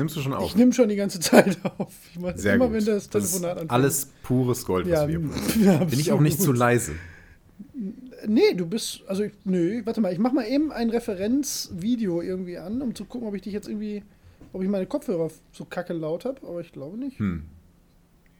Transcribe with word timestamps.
Nimmst 0.00 0.16
du 0.16 0.20
schon 0.22 0.32
auf? 0.32 0.46
Ich 0.46 0.56
nehme 0.56 0.72
schon 0.72 0.88
die 0.88 0.96
ganze 0.96 1.20
Zeit 1.20 1.58
auf. 1.78 1.92
Ich 2.12 2.18
mache 2.18 2.38
Sehr 2.38 2.54
immer, 2.54 2.66
gut. 2.68 2.76
wenn 2.76 2.84
das 2.86 3.10
Das 3.10 3.30
Telefonat 3.30 3.50
anfängt. 3.52 3.70
alles 3.70 4.06
pures 4.22 4.64
Gold, 4.64 4.86
was 4.86 4.92
Ja, 4.92 5.06
wir 5.08 5.20
ja, 5.62 5.84
Bin 5.84 6.00
ich 6.00 6.10
auch 6.10 6.20
nicht 6.20 6.40
zu 6.40 6.52
leise. 6.52 6.92
Nee, 8.26 8.54
du 8.54 8.66
bist, 8.66 9.02
also 9.06 9.24
ich, 9.24 9.32
nö, 9.44 9.82
warte 9.84 10.00
mal, 10.00 10.10
ich 10.12 10.18
mach 10.18 10.32
mal 10.32 10.46
eben 10.46 10.72
ein 10.72 10.88
Referenzvideo 10.90 12.22
irgendwie 12.22 12.56
an, 12.58 12.80
um 12.82 12.94
zu 12.94 13.04
gucken, 13.04 13.28
ob 13.28 13.34
ich 13.34 13.42
dich 13.42 13.52
jetzt 13.52 13.68
irgendwie, 13.68 14.02
ob 14.54 14.62
ich 14.62 14.68
meine 14.68 14.86
Kopfhörer 14.86 15.30
so 15.52 15.64
kacke 15.66 15.92
laut 15.92 16.24
habe, 16.24 16.38
aber 16.46 16.60
ich 16.60 16.72
glaube 16.72 16.96
nicht. 16.98 17.18
Hm. 17.18 17.44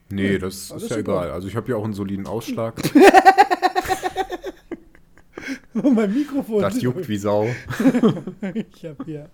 Nee, 0.09 0.37
das 0.39 0.55
ist 0.65 0.71
ja 0.71 0.79
super. 0.79 0.97
egal. 0.99 1.31
Also 1.31 1.47
ich 1.47 1.55
habe 1.55 1.69
ja 1.69 1.77
auch 1.77 1.83
einen 1.85 1.93
soliden 1.93 2.27
Ausschlag. 2.27 2.75
mein 5.73 6.13
Mikrofon. 6.13 6.61
Das 6.61 6.81
juckt 6.81 7.07
wie 7.07 7.17
Sau. 7.17 7.47
Ich 8.53 8.85
habe 8.85 9.03
hier 9.05 9.29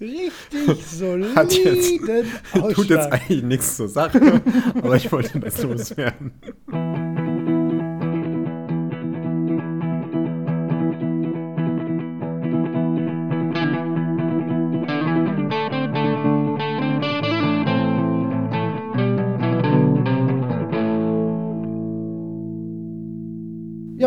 richtig 0.00 0.84
soliden 0.86 1.34
Hat 1.34 1.52
jetzt- 1.52 2.00
Ausschlag. 2.52 2.74
Tut 2.74 2.90
jetzt 2.90 3.12
eigentlich 3.12 3.42
nichts 3.42 3.76
zur 3.76 3.88
Sache, 3.88 4.40
aber 4.74 4.96
ich 4.96 5.10
wollte 5.10 5.38
das 5.40 5.62
loswerden. 5.62 6.32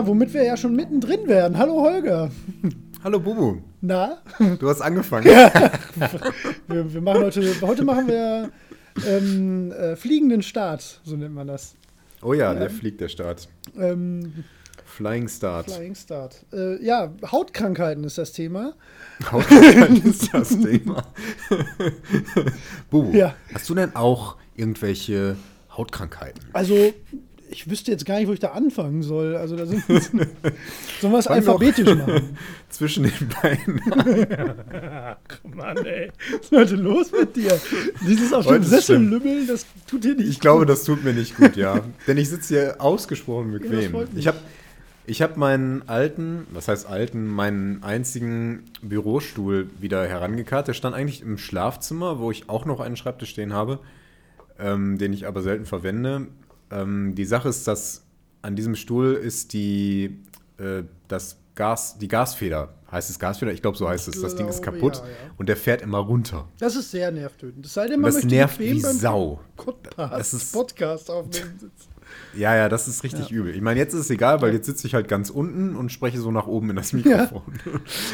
Ja, 0.01 0.07
womit 0.07 0.33
wir 0.33 0.43
ja 0.43 0.57
schon 0.57 0.75
mittendrin 0.75 1.27
wären. 1.27 1.59
Hallo 1.59 1.79
Holger. 1.83 2.31
Hallo 3.03 3.19
Bubu, 3.19 3.61
Na? 3.81 4.17
du 4.59 4.67
hast 4.67 4.81
angefangen. 4.81 5.25
Wir, 6.67 6.91
wir 6.91 7.01
machen 7.01 7.21
heute, 7.21 7.61
heute 7.61 7.83
machen 7.83 8.07
wir 8.07 8.49
ähm, 9.07 9.71
äh, 9.71 9.95
fliegenden 9.95 10.41
Start, 10.41 11.01
so 11.03 11.15
nennt 11.15 11.35
man 11.35 11.45
das. 11.47 11.75
Oh 12.23 12.33
ja, 12.33 12.51
Ja. 12.51 12.59
der 12.61 12.69
fliegt 12.71 12.99
der 12.99 13.09
Start. 13.09 13.47
Ähm, 13.77 14.43
Flying 14.85 15.27
Start. 15.27 15.69
Flying 15.69 15.93
Start. 15.93 16.45
Äh, 16.51 16.83
ja, 16.83 17.13
Hautkrankheiten 17.31 18.03
ist 18.03 18.17
das 18.17 18.31
Thema. 18.31 18.73
Hautkrankheit 19.31 19.99
ist 20.05 20.33
das 20.33 20.49
Thema. 20.49 21.03
Bubu, 22.89 23.11
Ja. 23.15 23.35
hast 23.53 23.69
du 23.69 23.75
denn 23.75 23.95
auch 23.95 24.35
irgendwelche 24.55 25.35
Hautkrankheiten? 25.77 26.41
Also, 26.53 26.91
ich 27.51 27.69
wüsste 27.69 27.91
jetzt 27.91 28.05
gar 28.05 28.17
nicht, 28.17 28.27
wo 28.27 28.33
ich 28.33 28.39
da 28.39 28.49
anfangen 28.49 29.03
soll. 29.03 29.35
Also, 29.35 29.55
da 29.55 29.65
sind. 29.65 29.83
Sollen 31.01 31.13
wir 31.13 31.19
es 31.19 31.27
alphabetisch 31.27 31.93
machen? 31.95 32.37
Zwischen 32.69 33.03
den 33.03 33.29
Beinen. 33.41 33.81
Ach, 35.27 35.43
Mann, 35.43 35.77
ey. 35.77 36.11
Was 36.31 36.41
ist 36.41 36.51
heute 36.51 36.75
los 36.75 37.11
mit 37.11 37.35
dir? 37.35 37.59
Dieses 38.07 38.33
auf 38.33 38.47
dem 38.47 38.63
Sessel 38.63 38.99
lümmeln, 39.01 39.45
das 39.47 39.65
tut 39.87 40.03
dir 40.03 40.15
nicht. 40.15 40.29
Ich 40.29 40.39
glaube, 40.39 40.65
das 40.65 40.83
tut 40.83 41.03
mir 41.03 41.13
nicht 41.13 41.35
gut, 41.35 41.55
ja. 41.55 41.81
Denn 42.07 42.17
ich 42.17 42.29
sitze 42.29 42.53
hier 42.53 42.75
ausgesprochen 42.79 43.51
bequem. 43.51 43.91
mich. 43.91 44.07
ich 44.15 44.27
habe 44.27 44.37
ich 45.05 45.21
hab 45.21 45.35
meinen 45.35 45.87
alten, 45.89 46.47
was 46.51 46.67
heißt 46.67 46.87
alten, 46.87 47.27
meinen 47.27 47.83
einzigen 47.83 48.63
Bürostuhl 48.81 49.69
wieder 49.79 50.07
herangekarrt. 50.07 50.67
Der 50.67 50.73
stand 50.73 50.95
eigentlich 50.95 51.21
im 51.21 51.37
Schlafzimmer, 51.37 52.19
wo 52.19 52.31
ich 52.31 52.49
auch 52.49 52.65
noch 52.65 52.79
einen 52.79 52.95
Schreibtisch 52.95 53.31
stehen 53.31 53.51
habe, 53.51 53.79
ähm, 54.59 54.97
den 54.97 55.11
ich 55.11 55.27
aber 55.27 55.41
selten 55.41 55.65
verwende. 55.65 56.27
Ähm, 56.71 57.15
die 57.15 57.25
Sache 57.25 57.49
ist, 57.49 57.67
dass 57.67 58.03
an 58.41 58.55
diesem 58.55 58.75
Stuhl 58.75 59.13
ist 59.13 59.53
die, 59.53 60.19
äh, 60.57 60.83
das 61.07 61.37
Gas, 61.55 61.97
die 61.97 62.07
Gasfeder. 62.07 62.73
Heißt 62.91 63.09
es 63.09 63.19
Gasfeder? 63.19 63.51
Ich 63.53 63.61
glaube, 63.61 63.77
so 63.77 63.87
heißt 63.87 64.07
es. 64.07 64.21
Das 64.21 64.35
Ding 64.35 64.47
ist 64.47 64.61
kaputt 64.61 64.97
ja, 64.97 65.03
ja. 65.03 65.11
und 65.37 65.47
der 65.47 65.57
fährt 65.57 65.81
immer 65.81 65.99
runter. 65.99 66.47
Das 66.59 66.75
ist 66.75 66.91
sehr 66.91 67.11
nervtötend. 67.11 67.65
Es 67.65 67.73
sei 67.73 67.87
denn, 67.87 68.01
man 68.01 68.13
Das 68.13 68.23
nervt 68.23 68.59
wie 68.59 68.79
Sau. 68.79 69.39
Podcast, 69.55 70.13
Das 70.13 70.33
ist- 70.33 70.53
Podcast 70.53 71.09
aufnehmen 71.09 71.59
sitzen. 71.59 71.89
Ja, 72.35 72.55
ja, 72.55 72.67
das 72.67 72.89
ist 72.89 73.03
richtig 73.03 73.31
übel. 73.31 73.55
Ich 73.55 73.61
meine, 73.61 73.79
jetzt 73.79 73.93
ist 73.93 74.01
es 74.01 74.09
egal, 74.09 74.41
weil 74.41 74.53
jetzt 74.53 74.65
sitze 74.65 74.85
ich 74.85 74.95
halt 74.95 75.07
ganz 75.07 75.29
unten 75.29 75.77
und 75.77 75.91
spreche 75.93 76.19
so 76.19 76.29
nach 76.31 76.45
oben 76.47 76.69
in 76.71 76.75
das 76.75 76.91
Mikrofon. 76.91 77.41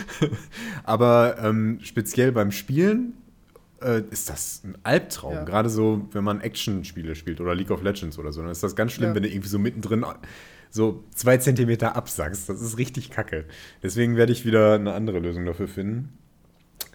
Aber 0.84 1.38
ähm, 1.42 1.80
speziell 1.82 2.32
beim 2.32 2.52
Spielen 2.52 3.14
äh, 3.82 4.02
ist 4.10 4.30
das 4.30 4.62
ein 4.64 4.78
Albtraum. 4.84 5.34
Ja. 5.34 5.44
Gerade 5.44 5.70
so, 5.70 6.08
wenn 6.12 6.24
man 6.24 6.42
Action-Spiele 6.42 7.16
spielt 7.16 7.42
oder 7.42 7.56
League 7.56 7.72
of 7.72 7.84
Legends 7.84 8.18
oder 8.18 8.32
so, 8.32 8.42
dann 8.42 8.52
ist 8.52 8.64
das 8.64 8.76
ganz 8.76 8.92
schlimm, 8.94 9.10
Ja. 9.10 9.16
wenn 9.16 9.24
du 9.24 9.30
irgendwie 9.30 9.50
so 9.50 9.60
mittendrin 9.60 10.06
so 10.70 11.04
zwei 11.14 11.38
Zentimeter 11.38 11.96
absackst. 11.96 12.50
Das 12.50 12.62
ist 12.62 12.78
richtig 12.78 13.10
kacke. 13.10 13.46
Deswegen 13.84 14.16
werde 14.18 14.32
ich 14.34 14.46
wieder 14.46 14.76
eine 14.76 14.94
andere 14.94 15.20
Lösung 15.20 15.46
dafür 15.46 15.68
finden. 15.68 16.18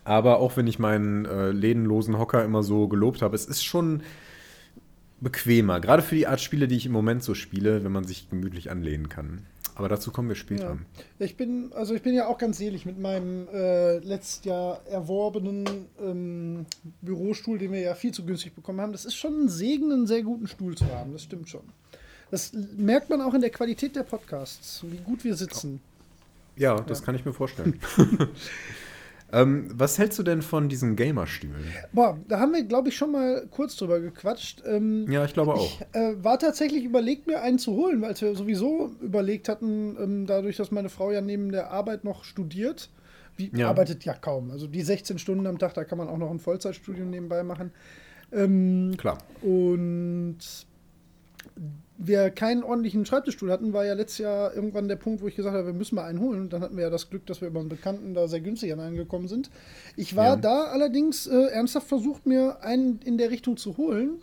Aber 0.04 0.38
auch 0.41 0.56
wenn 0.56 0.66
ich 0.66 0.78
meinen 0.78 1.25
äh, 1.25 1.50
lädenlosen 1.53 2.19
Hocker 2.19 2.44
immer 2.44 2.62
so 2.62 2.88
gelobt 2.88 3.22
habe, 3.22 3.34
es 3.37 3.47
ist 3.47 3.65
schon 3.65 4.03
bequemer. 5.21 5.81
Gerade 5.81 6.03
für 6.03 6.16
die 6.16 6.26
Art 6.26 6.41
Spiele, 6.41 6.66
die 6.69 6.76
ich 6.76 6.87
im 6.87 6.92
Moment 6.92 7.22
so 7.22 7.34
spiele, 7.34 7.84
wenn 7.84 7.92
man 7.92 8.04
sich 8.04 8.28
gemütlich 8.28 8.71
anlehnen 8.71 9.09
kann. 9.09 9.42
Aber 9.75 9.88
dazu 9.88 10.10
kommen 10.10 10.28
wir 10.28 10.37
später. 10.37 10.65
Ja. 10.65 10.78
Ich 11.19 11.37
bin, 11.37 11.72
also 11.72 11.94
ich 11.94 12.03
bin 12.03 12.15
ja 12.15 12.27
auch 12.27 12.38
ganz 12.38 12.59
selig 12.59 12.84
mit 12.84 12.99
meinem 12.99 13.49
äh, 13.49 13.99
letztes 13.99 14.44
Jahr 14.44 14.81
erworbenen 14.87 15.66
ähm, 16.00 16.66
Bürostuhl, 17.00 17.59
den 17.59 17.72
wir 17.72 17.81
ja 17.81 17.94
viel 17.94 18.12
zu 18.12 18.25
günstig 18.25 18.55
bekommen 18.55 18.81
haben. 18.81 18.93
Das 18.93 19.05
ist 19.05 19.15
schon 19.15 19.44
ein 19.44 19.49
Segen, 19.49 19.93
einen 19.93 20.06
sehr 20.06 20.22
guten 20.22 20.47
Stuhl 20.47 20.77
zu 20.77 20.87
haben. 20.87 21.12
Das 21.12 21.22
stimmt 21.22 21.49
schon. 21.49 21.62
Das 22.31 22.53
merkt 22.77 23.10
man 23.10 23.21
auch 23.21 23.34
in 23.34 23.41
der 23.41 23.50
Qualität 23.50 23.97
der 23.97 24.05
Podcasts, 24.05 24.84
wie 24.88 24.99
gut 24.99 25.25
wir 25.25 25.37
sitzen. 25.37 25.81
Ja, 26.56 26.81
das 26.81 27.03
kann 27.03 27.15
ich 27.15 27.25
mir 27.25 27.33
vorstellen. 27.33 27.81
ähm, 29.32 29.69
was 29.75 29.98
hältst 29.98 30.19
du 30.19 30.22
denn 30.22 30.43
von 30.43 30.69
diesen 30.69 30.94
Gamerstühlen? 30.97 31.65
Boah, 31.93 32.19
da 32.28 32.38
haben 32.38 32.53
wir, 32.53 32.62
glaube 32.65 32.91
ich, 32.91 32.97
schon 32.97 33.12
mal 33.12 33.47
kurz 33.50 33.76
drüber 33.76 34.00
gequatscht. 34.00 34.62
Ähm, 34.66 35.10
Ja, 35.10 35.25
ich 35.25 35.32
glaube 35.32 35.54
auch. 35.54 35.81
Ich 35.81 35.97
äh, 35.98 36.22
war 36.22 36.38
tatsächlich 36.38 36.84
überlegt, 36.84 37.26
mir 37.26 37.42
einen 37.42 37.59
zu 37.59 37.72
holen, 37.72 38.03
weil 38.03 38.15
wir 38.21 38.34
sowieso 38.34 38.92
überlegt 39.00 39.48
hatten, 39.48 39.97
ähm, 40.00 40.26
dadurch, 40.26 40.56
dass 40.56 40.71
meine 40.71 40.88
Frau 40.88 41.10
ja 41.10 41.21
neben 41.21 41.50
der 41.50 41.71
Arbeit 41.71 42.04
noch 42.04 42.25
studiert. 42.25 42.91
Wie 43.37 43.50
Ja. 43.54 43.71
arbeitet 43.71 44.04
ja 44.04 44.12
kaum. 44.12 44.50
Also 44.50 44.66
die 44.66 44.82
16 44.82 45.19
Stunden 45.19 45.47
am 45.47 45.59
Tag, 45.59 45.72
da 45.75 45.84
kann 45.84 45.97
man 45.97 46.09
auch 46.09 46.19
noch 46.19 46.31
ein 46.31 46.38
Vollzeitstudium 46.38 47.09
nebenbei 47.09 47.42
machen. 47.42 47.72
Ähm, 48.31 48.92
Klar. 48.98 49.19
und 49.41 50.38
wir 52.06 52.30
keinen 52.30 52.62
ordentlichen 52.64 53.06
Schreibtischstuhl 53.06 53.50
hatten, 53.50 53.72
war 53.72 53.84
ja 53.84 53.94
letztes 53.94 54.18
Jahr 54.18 54.54
irgendwann 54.54 54.88
der 54.88 54.96
Punkt, 54.96 55.22
wo 55.22 55.28
ich 55.28 55.36
gesagt 55.36 55.54
habe, 55.56 55.66
wir 55.66 55.72
müssen 55.74 55.94
mal 55.94 56.04
einen 56.04 56.20
holen. 56.20 56.40
Und 56.40 56.52
dann 56.52 56.60
hatten 56.62 56.76
wir 56.76 56.84
ja 56.84 56.90
das 56.90 57.10
Glück, 57.10 57.26
dass 57.26 57.40
wir 57.40 57.48
über 57.48 57.60
einen 57.60 57.68
Bekannten 57.68 58.14
da 58.14 58.28
sehr 58.28 58.40
günstig 58.40 58.72
an 58.72 58.80
einen 58.80 58.96
gekommen 58.96 59.28
sind. 59.28 59.50
Ich 59.96 60.16
war 60.16 60.26
Ja. 60.26 60.36
da 60.36 60.64
allerdings 60.64 61.26
äh, 61.26 61.46
ernsthaft 61.46 61.86
versucht, 61.88 62.26
mir 62.26 62.62
einen 62.62 63.00
in 63.04 63.18
der 63.18 63.30
Richtung 63.30 63.56
zu 63.56 63.76
holen. 63.76 64.20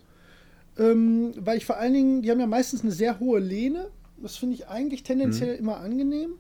Ähm, 0.78 1.34
weil 1.38 1.57
ich 1.57 1.66
vor 1.66 1.78
allen 1.78 1.94
Dingen, 1.94 2.22
die 2.22 2.31
haben 2.31 2.39
ja 2.39 2.47
meistens 2.47 2.81
eine 2.84 2.91
sehr 2.91 3.19
hohe 3.19 3.39
Lehne. 3.39 3.88
Das 4.22 4.38
finde 4.38 4.56
ich 4.56 4.68
eigentlich 4.68 5.03
tendenziell 5.03 5.56
immer 5.56 5.78
angenehm. 5.78 6.31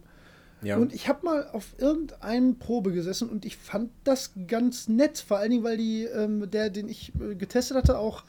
Ja. 0.61 0.75
Und 0.77 0.93
ich 0.93 1.07
habe 1.07 1.25
mal 1.25 1.47
auf 1.53 1.73
irgendeinem 1.77 2.57
Probe 2.59 2.91
gesessen 2.91 3.29
und 3.29 3.45
ich 3.45 3.55
fand 3.55 3.91
das 4.03 4.31
ganz 4.47 4.89
nett. 4.89 5.17
Vor 5.25 5.37
allen 5.37 5.51
Dingen, 5.51 5.63
weil 5.63 5.77
die, 5.77 6.03
ähm, 6.03 6.49
der, 6.51 6.69
den 6.69 6.89
ich 6.89 7.13
äh, 7.19 7.35
getestet 7.35 7.77
hatte, 7.77 7.97
auch 7.97 8.23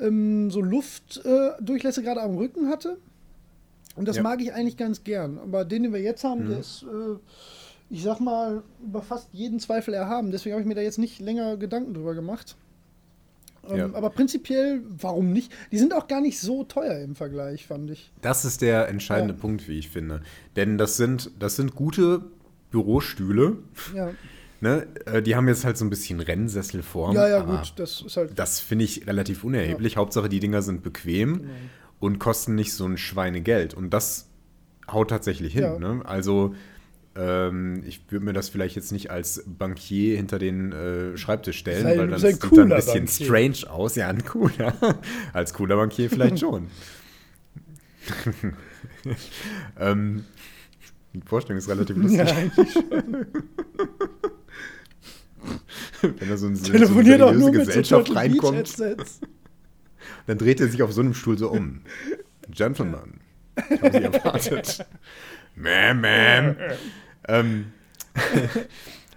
ähm, 0.00 0.50
so 0.50 0.60
Luftdurchlässe 0.60 2.00
äh, 2.00 2.04
gerade 2.04 2.22
am 2.22 2.36
Rücken 2.36 2.68
hatte. 2.68 2.98
Und 3.96 4.08
das 4.08 4.16
Ja. 4.16 4.22
mag 4.22 4.40
ich 4.40 4.52
eigentlich 4.52 4.76
ganz 4.76 5.04
gern. 5.04 5.38
Aber 5.38 5.64
den, 5.64 5.84
den 5.84 5.92
wir 5.92 6.00
jetzt 6.00 6.24
haben, 6.24 6.44
Mhm. 6.44 6.48
der 6.50 6.58
ist, 6.60 6.82
äh, 6.84 7.16
ich 7.90 8.02
sag 8.02 8.18
mal, 8.20 8.62
über 8.84 9.02
fast 9.02 9.28
jeden 9.32 9.60
Zweifel 9.60 9.94
erhaben. 9.94 10.30
Deswegen 10.30 10.54
habe 10.54 10.62
ich 10.62 10.66
mir 10.68 10.74
da 10.74 10.80
jetzt 10.80 10.98
nicht 10.98 11.20
länger 11.20 11.56
Gedanken 11.56 11.94
drüber 11.94 12.14
gemacht. 12.14 12.56
Ähm, 13.68 13.76
Ja. 13.76 13.84
Aber 13.94 14.10
prinzipiell, 14.10 14.82
warum 15.00 15.32
nicht? 15.32 15.52
Die 15.70 15.78
sind 15.78 15.94
auch 15.94 16.08
gar 16.08 16.20
nicht 16.20 16.38
so 16.40 16.64
teuer 16.64 16.98
im 17.00 17.14
Vergleich, 17.14 17.66
fand 17.66 17.90
ich. 17.90 18.10
Das 18.20 18.44
ist 18.44 18.62
der 18.62 18.88
entscheidende 18.88 19.34
Ja. 19.34 19.40
Punkt, 19.40 19.68
wie 19.68 19.78
ich 19.78 19.88
finde. 19.90 20.22
Denn 20.56 20.76
das 20.76 20.96
sind, 20.96 21.30
das 21.38 21.56
sind 21.56 21.74
gute 21.74 22.22
Bürostühle. 22.70 23.58
Ja, 23.94 24.10
Ne? 24.60 24.86
Äh, 25.06 25.20
Die 25.22 25.36
haben 25.36 25.46
jetzt 25.48 25.64
halt 25.64 25.76
so 25.76 25.84
ein 25.84 25.90
bisschen 25.90 26.20
Rennsesselform. 26.20 27.14
ja, 27.14 27.28
ja 27.28 27.40
gut, 27.42 27.74
das 27.76 28.02
ist 28.02 28.16
halt. 28.16 28.38
Das 28.38 28.60
finde 28.60 28.84
ich 28.84 29.06
relativ 29.06 29.44
unerheblich. 29.44 29.96
Hauptsache, 29.96 30.28
die 30.28 30.40
Dinger 30.40 30.62
sind 30.62 30.82
bequem 30.82 31.38
Genau. 31.42 31.50
und 32.00 32.18
kosten 32.18 32.54
nicht 32.54 32.72
so 32.72 32.86
ein 32.86 32.96
Schweinegeld. 32.96 33.74
Und 33.74 33.90
das 33.90 34.28
haut 34.90 35.10
tatsächlich 35.10 35.52
hin. 35.52 35.62
Ja. 35.64 35.78
Ne? 35.78 36.02
Also, 36.04 36.54
ähm, 37.16 37.82
ich 37.86 38.00
würde 38.10 38.24
mir 38.24 38.32
das 38.32 38.48
vielleicht 38.48 38.74
jetzt 38.76 38.90
nicht 38.90 39.10
als 39.10 39.44
Bankier 39.46 40.16
hinter 40.16 40.38
den 40.38 40.72
äh, 40.72 41.16
Schreibtisch 41.16 41.58
stellen, 41.58 41.82
Sei- 41.84 41.90
weil 41.98 42.08
dann 42.08 42.14
ein 42.14 42.18
sieht 42.32 42.42
dann 42.42 42.72
ein 42.72 42.76
bisschen 42.76 43.04
Bankier. 43.04 43.26
strange 43.26 43.70
aus. 43.72 43.94
Ja, 43.96 44.08
ein 44.08 44.24
cooler. 44.24 44.74
als 45.32 45.52
cooler 45.54 45.76
Bankier 45.76 46.08
vielleicht 46.10 46.38
schon. 46.40 46.68
ähm, 49.78 50.24
die 51.14 51.20
Vorstellung 51.24 51.58
ist 51.58 51.68
relativ 51.68 51.96
lustig. 51.96 52.18
Ja, 52.18 52.26
eigentlich 52.34 52.72
schon. 52.72 53.26
Wenn 56.18 56.28
da 56.28 56.36
so, 56.36 56.46
ein, 56.46 56.56
so 56.56 56.72
Telefoniert 56.72 57.22
auch 57.22 57.32
mit 57.32 57.42
so 57.42 57.50
Gesellschaft 57.50 58.06
Beach 58.06 58.16
reinkommt. 58.16 58.74
Dann 60.26 60.38
dreht 60.38 60.60
er 60.60 60.68
sich 60.68 60.82
auf 60.82 60.92
so 60.92 61.00
einem 61.00 61.14
Stuhl 61.14 61.38
so 61.38 61.50
um. 61.50 61.80
Gentlemen, 62.50 63.20
ich 63.70 63.82
habe 63.82 63.98
Sie 63.98 64.04
erwartet. 64.04 64.86
Mäm, 65.54 66.00
mäm. 66.00 66.56
ähm, 67.28 67.66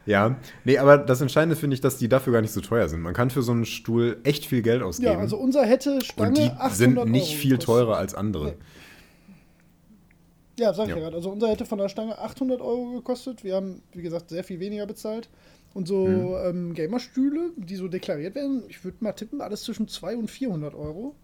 Ja, 0.07 0.37
nee, 0.63 0.77
aber 0.77 0.97
das 0.97 1.19
Entscheidende 1.19 1.57
finde 1.57 1.73
ich, 1.73 1.81
dass 1.81 1.97
die 1.97 2.07
dafür 2.07 2.31
gar 2.31 2.41
nicht 2.41 2.53
so 2.53 2.61
teuer 2.61 2.87
sind. 2.87 3.01
Man 3.01 3.13
kann 3.13 3.29
für 3.29 3.41
so 3.41 3.51
einen 3.51 3.65
Stuhl 3.65 4.17
echt 4.23 4.45
viel 4.45 4.61
Geld 4.61 4.81
ausgeben. 4.81 5.11
Ja, 5.11 5.19
also 5.19 5.37
unser 5.37 5.65
hätte 5.65 5.99
Stange 6.01 6.29
und 6.29 6.37
die 6.37 6.49
800 6.49 6.73
sind 6.73 7.11
nicht 7.11 7.31
Euro 7.31 7.41
viel 7.41 7.57
teurer 7.57 7.97
als 7.97 8.15
andere. 8.15 8.45
Nee. 8.45 8.53
Ja, 10.59 10.73
sag 10.73 10.85
ich 10.85 10.95
ja 10.95 10.99
gerade. 10.99 11.17
Also 11.17 11.29
unser 11.29 11.49
hätte 11.49 11.65
von 11.65 11.77
der 11.77 11.89
Stange 11.89 12.17
800 12.17 12.61
Euro 12.61 12.93
gekostet. 12.93 13.43
Wir 13.43 13.55
haben, 13.55 13.83
wie 13.93 14.01
gesagt, 14.01 14.29
sehr 14.29 14.45
viel 14.45 14.61
weniger 14.61 14.87
bezahlt. 14.87 15.29
Und 15.77 15.87
so 15.87 16.07
Mhm. 16.07 16.35
ähm, 16.43 16.73
Gamerstühle, 16.73 17.51
die 17.55 17.75
so 17.75 17.87
deklariert 17.87 18.33
werden, 18.33 18.63
ich 18.67 18.83
würde 18.83 18.97
mal 19.01 19.13
tippen, 19.13 19.41
alles 19.41 19.61
zwischen 19.61 19.87
200 19.87 20.19
und 20.23 20.31
400 20.31 20.73
Euro. 20.73 21.15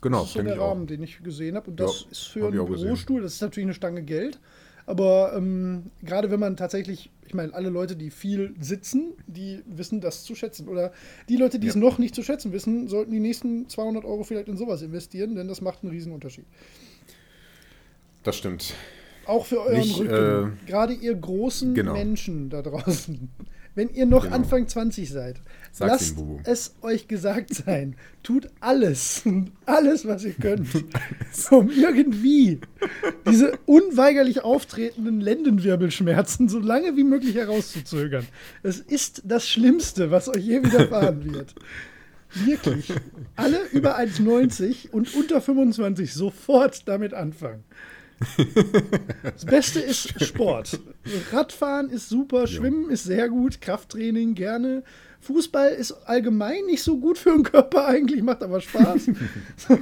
Genau, 0.00 0.20
das 0.20 0.28
ist 0.28 0.32
so 0.32 0.42
der 0.42 0.54
ich 0.54 0.58
auch. 0.58 0.70
Rahmen, 0.70 0.86
den 0.86 1.02
ich 1.02 1.22
gesehen 1.22 1.54
habe. 1.54 1.70
Und 1.70 1.78
das 1.80 2.00
Ja, 2.06 2.10
ist 2.12 2.28
für 2.28 2.46
einen 2.48 2.60
auch 2.60 2.66
gesehen. 2.66 2.86
Bürostuhl, 2.86 3.20
das 3.20 3.34
ist 3.34 3.42
natürlich 3.42 3.66
eine 3.66 3.74
Stange 3.74 4.02
Geld. 4.02 4.40
Aber 4.86 5.34
ähm, 5.36 5.90
gerade 6.02 6.30
wenn 6.30 6.40
man 6.40 6.56
tatsächlich, 6.56 7.10
ich 7.26 7.34
meine, 7.34 7.52
alle 7.52 7.68
Leute, 7.68 7.94
die 7.94 8.10
viel 8.10 8.54
sitzen, 8.58 9.12
die 9.26 9.62
wissen 9.66 10.00
das 10.00 10.24
zu 10.24 10.34
schätzen. 10.34 10.66
Oder 10.68 10.92
die 11.28 11.36
Leute, 11.36 11.58
die 11.58 11.68
es 11.68 11.74
Ja. 11.74 11.80
noch 11.80 11.98
nicht 11.98 12.14
zu 12.14 12.22
schätzen 12.22 12.52
wissen, 12.52 12.88
sollten 12.88 13.12
die 13.12 13.20
nächsten 13.20 13.68
200 13.68 14.06
Euro 14.06 14.24
vielleicht 14.24 14.48
in 14.48 14.56
sowas 14.56 14.80
investieren, 14.80 15.34
denn 15.34 15.46
das 15.46 15.60
macht 15.60 15.82
einen 15.82 15.92
riesen 15.92 16.12
Unterschied. 16.12 16.46
Das 18.22 18.36
stimmt. 18.36 18.74
Auch 19.26 19.46
für 19.46 19.60
euren 19.60 19.76
Nicht, 19.78 19.98
Rücken. 19.98 20.58
Gerade 20.66 20.94
ihr 20.94 21.14
großen 21.14 21.74
genau. 21.74 21.92
Menschen 21.92 22.50
da 22.50 22.62
draußen. 22.62 23.30
Wenn 23.74 23.88
ihr 23.90 24.06
noch 24.06 24.24
Genau. 24.24 24.36
Anfang 24.36 24.66
20 24.66 25.08
seid, 25.10 25.40
Sag's 25.72 25.90
lasst 25.90 26.18
ihm, 26.18 26.40
es 26.44 26.74
euch 26.82 27.06
gesagt 27.08 27.54
sein. 27.54 27.94
Tut 28.22 28.48
alles, 28.60 29.22
alles, 29.66 30.06
was 30.06 30.24
ihr 30.24 30.32
könnt, 30.32 30.68
um 31.50 31.70
irgendwie 31.70 32.60
diese 33.28 33.52
unweigerlich 33.66 34.42
auftretenden 34.42 35.20
Lendenwirbelschmerzen 35.20 36.48
so 36.48 36.58
lange 36.58 36.96
wie 36.96 37.04
möglich 37.04 37.36
herauszuzögern. 37.36 38.26
Es 38.62 38.80
ist 38.80 39.22
das 39.24 39.48
Schlimmste, 39.48 40.10
was 40.10 40.28
euch 40.28 40.44
je 40.44 40.62
widerfahren 40.64 41.24
wird. 41.32 41.54
Wirklich. 42.34 42.92
Alle 43.36 43.60
über 43.72 43.98
1,90 43.98 44.90
und 44.90 45.14
unter 45.14 45.40
25 45.40 46.12
sofort 46.12 46.86
damit 46.86 47.14
anfangen. 47.14 47.64
Das 49.22 49.44
Beste 49.44 49.80
ist 49.80 50.22
Sport. 50.22 50.78
Radfahren 51.32 51.90
ist 51.90 52.08
super, 52.08 52.46
Schwimmen 52.46 52.90
ist 52.90 53.04
sehr 53.04 53.28
gut, 53.28 53.60
Krafttraining 53.60 54.34
gerne. 54.34 54.82
Fußball 55.20 55.70
ist 55.70 55.92
allgemein 55.92 56.64
nicht 56.66 56.82
so 56.82 56.98
gut 56.98 57.18
für 57.18 57.30
den 57.30 57.42
Körper 57.42 57.86
eigentlich, 57.86 58.22
macht 58.22 58.42
aber 58.42 58.60
Spaß. 58.60 59.10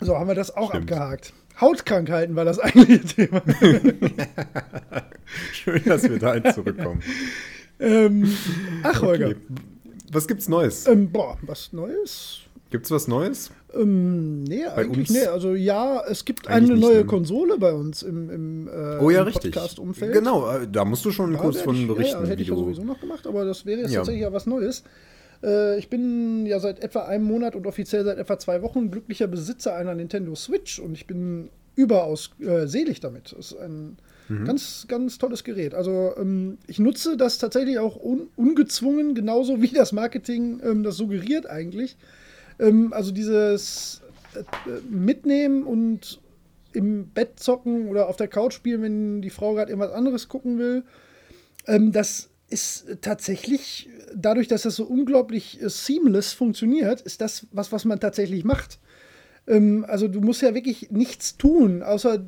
so, 0.00 0.16
haben 0.16 0.28
wir 0.28 0.34
das 0.34 0.56
auch 0.56 0.70
Stimmt. 0.70 0.90
abgehakt. 0.90 1.32
Hautkrankheiten 1.60 2.36
war 2.36 2.44
das 2.44 2.58
eigentliche 2.58 3.04
Thema. 3.04 3.42
Schön, 5.52 5.82
dass 5.84 6.02
wir 6.02 6.18
dahin 6.18 6.52
zurückkommen. 6.52 7.02
ähm, 7.80 8.36
ach, 8.82 9.00
Holger. 9.00 9.28
Okay. 9.28 9.36
Was 10.12 10.28
gibt's 10.28 10.48
Neues? 10.48 10.86
Ähm, 10.86 11.10
boah, 11.10 11.38
was 11.42 11.72
Neues? 11.72 12.40
Gibt's 12.70 12.90
was 12.90 13.06
Neues? 13.06 13.50
Ähm, 13.74 14.42
nee, 14.42 14.64
eigentlich 14.66 15.08
uns? 15.10 15.18
nee. 15.18 15.26
Also 15.26 15.54
ja, 15.54 16.02
es 16.08 16.24
gibt 16.24 16.48
Eigentlich 16.48 16.70
eine 16.70 16.74
nicht, 16.74 16.82
neue 16.82 16.98
ne? 16.98 17.04
Konsole 17.06 17.58
bei 17.58 17.72
uns 17.72 18.02
im, 18.02 18.28
im, 18.30 18.68
äh, 18.68 18.98
Oh 19.00 19.10
ja, 19.10 19.20
im 19.20 19.26
richtig. 19.26 19.52
Podcast-Umfeld. 19.54 20.12
Genau, 20.12 20.50
äh, 20.50 20.66
da 20.70 20.84
musst 20.84 21.04
du 21.04 21.12
schon 21.12 21.32
Da 21.34 21.38
kurz 21.38 21.60
von 21.60 21.76
ich, 21.76 21.86
berichten. 21.86 22.16
Ja, 22.18 22.22
ja, 22.24 22.28
hätte 22.28 22.42
ich 22.42 22.48
ja 22.48 22.56
sowieso 22.56 22.82
noch 22.84 23.00
gemacht, 23.00 23.26
aber 23.26 23.44
das 23.44 23.66
wäre 23.66 23.82
jetzt 23.82 23.92
Ja. 23.92 24.00
tatsächlich 24.00 24.22
ja 24.22 24.32
was 24.32 24.46
Neues. 24.46 24.82
Äh, 25.44 25.78
ich 25.78 25.88
bin 25.88 26.44
ja 26.46 26.58
seit 26.58 26.80
etwa 26.82 27.04
einem 27.04 27.24
Monat 27.24 27.54
und 27.54 27.66
offiziell 27.66 28.04
seit 28.04 28.18
etwa 28.18 28.38
zwei 28.38 28.62
Wochen 28.62 28.90
glücklicher 28.90 29.28
Besitzer 29.28 29.74
einer 29.76 29.94
Nintendo 29.94 30.34
Switch 30.34 30.80
und 30.80 30.94
ich 30.94 31.06
bin 31.06 31.50
überaus 31.76 32.30
äh, 32.40 32.66
selig 32.66 33.00
damit. 33.00 33.32
Das 33.36 33.52
ist 33.52 33.58
ein 33.60 33.96
Mhm. 34.28 34.44
ganz, 34.44 34.86
ganz 34.88 35.18
tolles 35.18 35.44
Gerät. 35.44 35.72
Also 35.72 36.12
ähm, 36.18 36.58
ich 36.66 36.80
nutze 36.80 37.16
das 37.16 37.38
tatsächlich 37.38 37.78
auch 37.78 37.94
un 38.02 38.26
ungezwungen, 38.34 39.14
genauso 39.14 39.62
wie 39.62 39.68
das 39.68 39.92
Marketing 39.92 40.58
ähm, 40.64 40.82
das 40.82 40.96
suggeriert 40.96 41.48
eigentlich. 41.48 41.96
Ähm, 42.58 42.92
also 42.92 43.12
dieses 43.12 44.02
äh, 44.34 44.42
Mitnehmen 44.88 45.64
und 45.64 46.20
im 46.72 47.08
Bett 47.08 47.40
zocken 47.40 47.88
oder 47.88 48.08
auf 48.08 48.16
der 48.16 48.28
Couch 48.28 48.52
spielen, 48.52 48.82
wenn 48.82 49.22
die 49.22 49.30
Frau 49.30 49.54
gerade 49.54 49.70
irgendwas 49.70 49.92
anderes 49.92 50.28
gucken 50.28 50.58
will. 50.58 50.84
Ähm, 51.66 51.92
das 51.92 52.28
ist 52.48 52.98
tatsächlich, 53.00 53.88
dadurch, 54.14 54.46
dass 54.46 54.62
das 54.62 54.76
so 54.76 54.84
unglaublich 54.84 55.60
äh, 55.60 55.68
seamless 55.68 56.32
funktioniert, 56.32 57.00
ist 57.00 57.20
das 57.20 57.46
was, 57.50 57.72
was 57.72 57.84
man 57.84 57.98
tatsächlich 57.98 58.44
macht. 58.44 58.78
Ähm, 59.48 59.84
also 59.88 60.06
du 60.06 60.20
musst 60.20 60.42
ja 60.42 60.54
wirklich 60.54 60.90
nichts 60.90 61.36
tun, 61.36 61.82
außer 61.82 62.24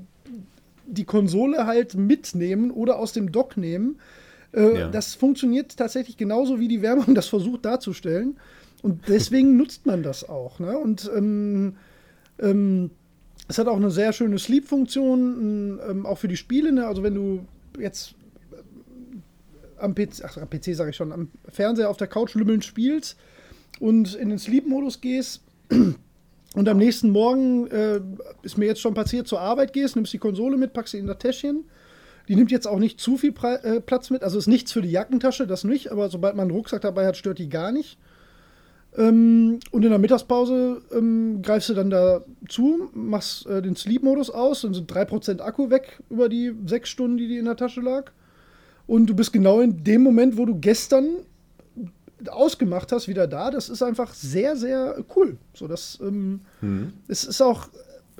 die 0.86 1.04
Konsole 1.04 1.66
halt 1.66 1.94
mitnehmen 1.94 2.70
oder 2.70 2.98
aus 2.98 3.12
dem 3.12 3.30
Dock 3.30 3.56
nehmen. 3.56 4.00
Äh, 4.54 4.78
Ja. 4.78 4.88
Das 4.88 5.14
funktioniert 5.14 5.76
tatsächlich 5.76 6.16
genauso, 6.16 6.58
wie 6.58 6.68
die 6.68 6.82
Werbung 6.82 7.14
das 7.14 7.28
versucht 7.28 7.64
darzustellen. 7.64 8.38
Und 8.82 9.08
deswegen 9.08 9.56
nutzt 9.56 9.86
man 9.86 10.02
das 10.02 10.28
auch. 10.28 10.58
Ne? 10.60 10.78
Und 10.78 11.10
ähm, 11.14 11.76
ähm, 12.38 12.90
es 13.48 13.58
hat 13.58 13.66
auch 13.66 13.76
eine 13.76 13.90
sehr 13.90 14.12
schöne 14.12 14.38
Sleep-Funktion, 14.38 15.80
ähm, 15.88 16.06
auch 16.06 16.18
für 16.18 16.28
die 16.28 16.36
Spiele. 16.36 16.70
Ne? 16.72 16.86
Also 16.86 17.02
wenn 17.02 17.14
du 17.14 17.46
jetzt 17.78 18.14
äh, 18.52 19.80
am 19.80 19.94
PC, 19.94 20.22
ach, 20.24 20.36
am 20.36 20.48
PC 20.48 20.74
sage 20.74 20.90
ich 20.90 20.96
schon, 20.96 21.12
am 21.12 21.30
Fernseher 21.48 21.90
auf 21.90 21.96
der 21.96 22.06
Couch 22.06 22.34
lümmelnd 22.34 22.64
spielst 22.64 23.16
und 23.80 24.14
in 24.14 24.28
den 24.28 24.38
Sleep-Modus 24.38 25.00
gehst 25.00 25.42
und 26.54 26.68
am 26.68 26.76
nächsten 26.76 27.10
Morgen 27.10 27.66
äh, 27.68 28.00
ist 28.42 28.58
mir 28.58 28.66
jetzt 28.66 28.80
schon 28.80 28.94
passiert, 28.94 29.26
zur 29.26 29.40
Arbeit 29.40 29.72
gehst, 29.72 29.96
nimmst 29.96 30.12
die 30.12 30.18
Konsole 30.18 30.56
mit, 30.56 30.72
packst 30.72 30.92
sie 30.92 30.98
in 30.98 31.06
das 31.06 31.18
Täschchen. 31.18 31.64
Die 32.28 32.36
nimmt 32.36 32.50
jetzt 32.50 32.68
auch 32.68 32.78
nicht 32.78 33.00
zu 33.00 33.16
viel 33.16 33.32
Pre 33.32 33.64
äh, 33.64 33.80
Platz 33.80 34.10
mit, 34.10 34.22
also 34.22 34.38
ist 34.38 34.46
nichts 34.46 34.70
für 34.70 34.82
die 34.82 34.90
Jackentasche, 34.90 35.46
das 35.46 35.64
nicht, 35.64 35.90
aber 35.90 36.10
sobald 36.10 36.36
man 36.36 36.44
einen 36.44 36.56
Rucksack 36.56 36.82
dabei 36.82 37.06
hat, 37.06 37.16
stört 37.16 37.38
die 37.38 37.48
gar 37.48 37.72
nicht. 37.72 37.98
Ähm, 38.98 39.60
und 39.70 39.84
in 39.84 39.90
der 39.90 39.98
Mittagspause 40.00 40.82
ähm, 40.92 41.40
greifst 41.40 41.68
du 41.68 41.74
dann 41.74 41.88
da 41.88 42.22
zu, 42.48 42.90
machst 42.92 43.46
äh, 43.46 43.62
den 43.62 43.76
Sleep-Modus 43.76 44.28
aus, 44.28 44.62
dann 44.62 44.74
sind 44.74 44.92
3% 44.92 45.40
Akku 45.40 45.70
weg 45.70 46.02
über 46.10 46.28
die 46.28 46.52
sechs 46.66 46.90
Stunden, 46.90 47.16
die 47.16 47.28
die 47.28 47.38
in 47.38 47.44
der 47.44 47.56
Tasche 47.56 47.80
lag. 47.80 48.10
Und 48.88 49.06
du 49.06 49.14
bist 49.14 49.32
genau 49.32 49.60
in 49.60 49.84
dem 49.84 50.02
Moment, 50.02 50.36
wo 50.36 50.46
du 50.46 50.58
gestern 50.58 51.18
ausgemacht 52.28 52.90
hast, 52.90 53.06
wieder 53.06 53.28
da. 53.28 53.52
Das 53.52 53.68
ist 53.68 53.82
einfach 53.82 54.12
sehr, 54.14 54.56
sehr 54.56 55.04
cool. 55.14 55.36
So, 55.54 55.68
das 55.68 55.98
ähm, 56.02 56.40
es 57.06 57.24
ist 57.24 57.40
auch. 57.40 57.68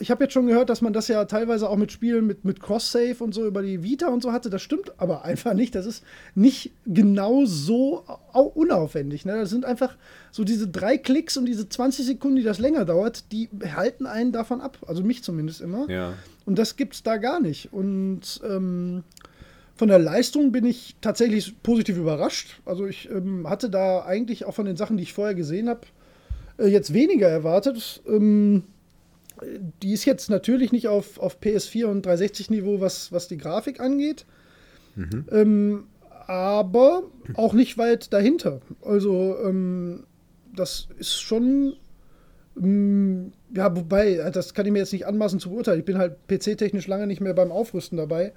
Ich 0.01 0.11
habe 0.11 0.25
jetzt 0.25 0.33
schon 0.33 0.47
gehört, 0.47 0.71
dass 0.71 0.81
man 0.81 0.93
das 0.93 1.09
ja 1.09 1.25
teilweise 1.25 1.69
auch 1.69 1.77
mit 1.77 1.93
Spielen 1.93 2.27
mit, 2.27 2.45
mit 2.45 2.61
Cross-Save 2.61 3.17
und 3.19 3.35
so 3.35 3.47
über 3.47 3.63
die 3.63 3.83
Vita 3.83 4.09
und 4.09 4.23
so 4.23 4.33
hatte. 4.33 4.51
Das 4.51 4.63
stimmt 4.63 4.93
aber 4.99 5.25
einfach 5.25 5.55
nicht. 5.55 5.75
Das 5.75 5.87
ist 5.87 6.05
nicht 6.35 6.73
genau 6.87 7.45
so 7.45 8.05
au 8.33 8.43
unaufwendig. 8.43 9.25
Ne? 9.25 9.37
Das 9.37 9.51
sind 9.51 9.65
einfach 9.65 9.97
so 10.31 10.45
diese 10.45 10.69
drei 10.69 10.99
Klicks 10.99 11.37
und 11.37 11.47
diese 11.47 11.69
20 11.69 12.07
Sekunden, 12.07 12.37
die 12.37 12.43
das 12.43 12.59
länger 12.59 12.85
dauert, 12.85 13.33
die 13.33 13.49
halten 13.75 14.07
einen 14.07 14.33
davon 14.33 14.61
ab. 14.61 14.79
Also 14.87 15.03
mich 15.03 15.23
zumindest 15.23 15.61
immer. 15.61 15.89
Ja. 15.91 16.15
Und 16.45 16.59
das 16.59 16.77
gibt 16.77 16.95
es 16.95 17.03
da 17.03 17.17
gar 17.17 17.41
nicht. 17.41 17.73
Und 17.73 18.41
ähm, 18.49 19.05
von 19.79 19.89
der 19.89 20.01
Leistung 20.01 20.51
bin 20.51 20.65
ich 20.65 20.97
tatsächlich 21.01 21.63
positiv 21.63 21.97
überrascht. 21.99 22.61
Also 22.65 22.87
ich 22.87 23.09
ähm, 23.11 23.49
hatte 23.49 23.71
da 23.71 24.05
eigentlich 24.05 24.45
auch 24.45 24.55
von 24.55 24.67
den 24.67 24.77
Sachen, 24.77 24.97
die 24.97 25.05
ich 25.05 25.13
vorher 25.13 25.37
gesehen 25.37 25.69
habe, 25.69 25.83
äh, 26.59 26.67
jetzt 26.67 26.93
weniger 26.93 27.29
erwartet. 27.29 28.03
Ähm, 28.09 28.65
die 29.83 29.93
ist 29.93 30.05
jetzt 30.05 30.31
natürlich 30.31 30.73
nicht 30.73 30.89
auf, 30.89 31.19
auf 31.19 31.39
PS4 31.41 31.87
und 31.87 32.07
360-Niveau, 32.07 32.81
was, 32.81 33.13
was 33.13 33.29
die 33.29 33.39
Grafik 33.39 33.81
angeht. 33.81 34.27
Ähm, 35.31 35.85
aber 36.27 37.05
auch 37.35 37.53
nicht 37.53 37.79
weit 37.79 38.13
dahinter. 38.13 38.61
Also 38.83 39.37
ähm, 39.45 40.05
das 40.55 40.89
ist 40.99 41.21
schon 41.21 41.77
ähm, 42.61 43.33
ja, 43.55 43.75
wobei, 43.75 44.31
das 44.33 44.55
kann 44.55 44.67
ich 44.67 44.73
mir 44.73 44.81
jetzt 44.81 44.93
nicht 44.93 45.07
anmaßen 45.07 45.41
zu 45.41 45.51
beurteilen. 45.51 45.81
Ich 45.81 45.85
bin 45.85 45.99
halt 45.99 46.17
PC-technisch 46.27 46.87
lange 46.87 47.07
nicht 47.07 47.21
mehr 47.21 47.35
beim 47.35 47.53
Aufrüsten 47.53 47.97
dabei. 47.97 48.33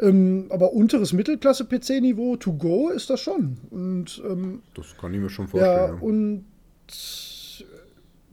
Ähm, 0.00 0.46
aber 0.50 0.72
unteres 0.72 1.12
Mittelklasse-PC-Niveau 1.12 2.36
to 2.36 2.54
go 2.54 2.88
ist 2.88 3.10
das 3.10 3.20
schon. 3.20 3.58
Und 3.70 4.22
ähm, 4.28 4.62
Das 4.74 4.96
kann 4.98 5.14
ich 5.14 5.20
mir 5.20 5.30
schon 5.30 5.46
ja, 5.54 5.88
vorstellen. 5.88 6.00
und 6.00 6.44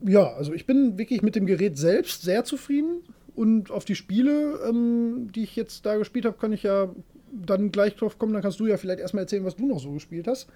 ja, 0.05 0.33
also 0.33 0.53
ich 0.53 0.65
bin 0.65 0.97
wirklich 0.97 1.21
mit 1.21 1.35
dem 1.35 1.45
Gerät 1.45 1.77
selbst 1.77 2.21
sehr 2.21 2.43
zufrieden. 2.43 3.01
Und 3.35 3.71
auf 3.71 3.85
die 3.85 3.95
Spiele, 3.95 4.59
ähm, 4.67 5.29
die 5.33 5.43
ich 5.43 5.55
jetzt 5.55 5.85
da 5.85 5.95
gespielt 5.95 6.25
habe, 6.25 6.37
kann 6.37 6.51
ich 6.51 6.63
ja 6.63 6.89
dann 7.31 7.71
gleich 7.71 7.95
drauf 7.95 8.19
kommen. 8.19 8.33
Dann 8.33 8.41
kannst 8.41 8.59
du 8.59 8.65
ja 8.65 8.77
vielleicht 8.77 8.99
erstmal 8.99 9.23
erzählen, 9.23 9.45
was 9.45 9.55
du 9.55 9.65
noch 9.65 9.79
so 9.79 9.91
gespielt 9.91 10.27
hast. 10.27 10.49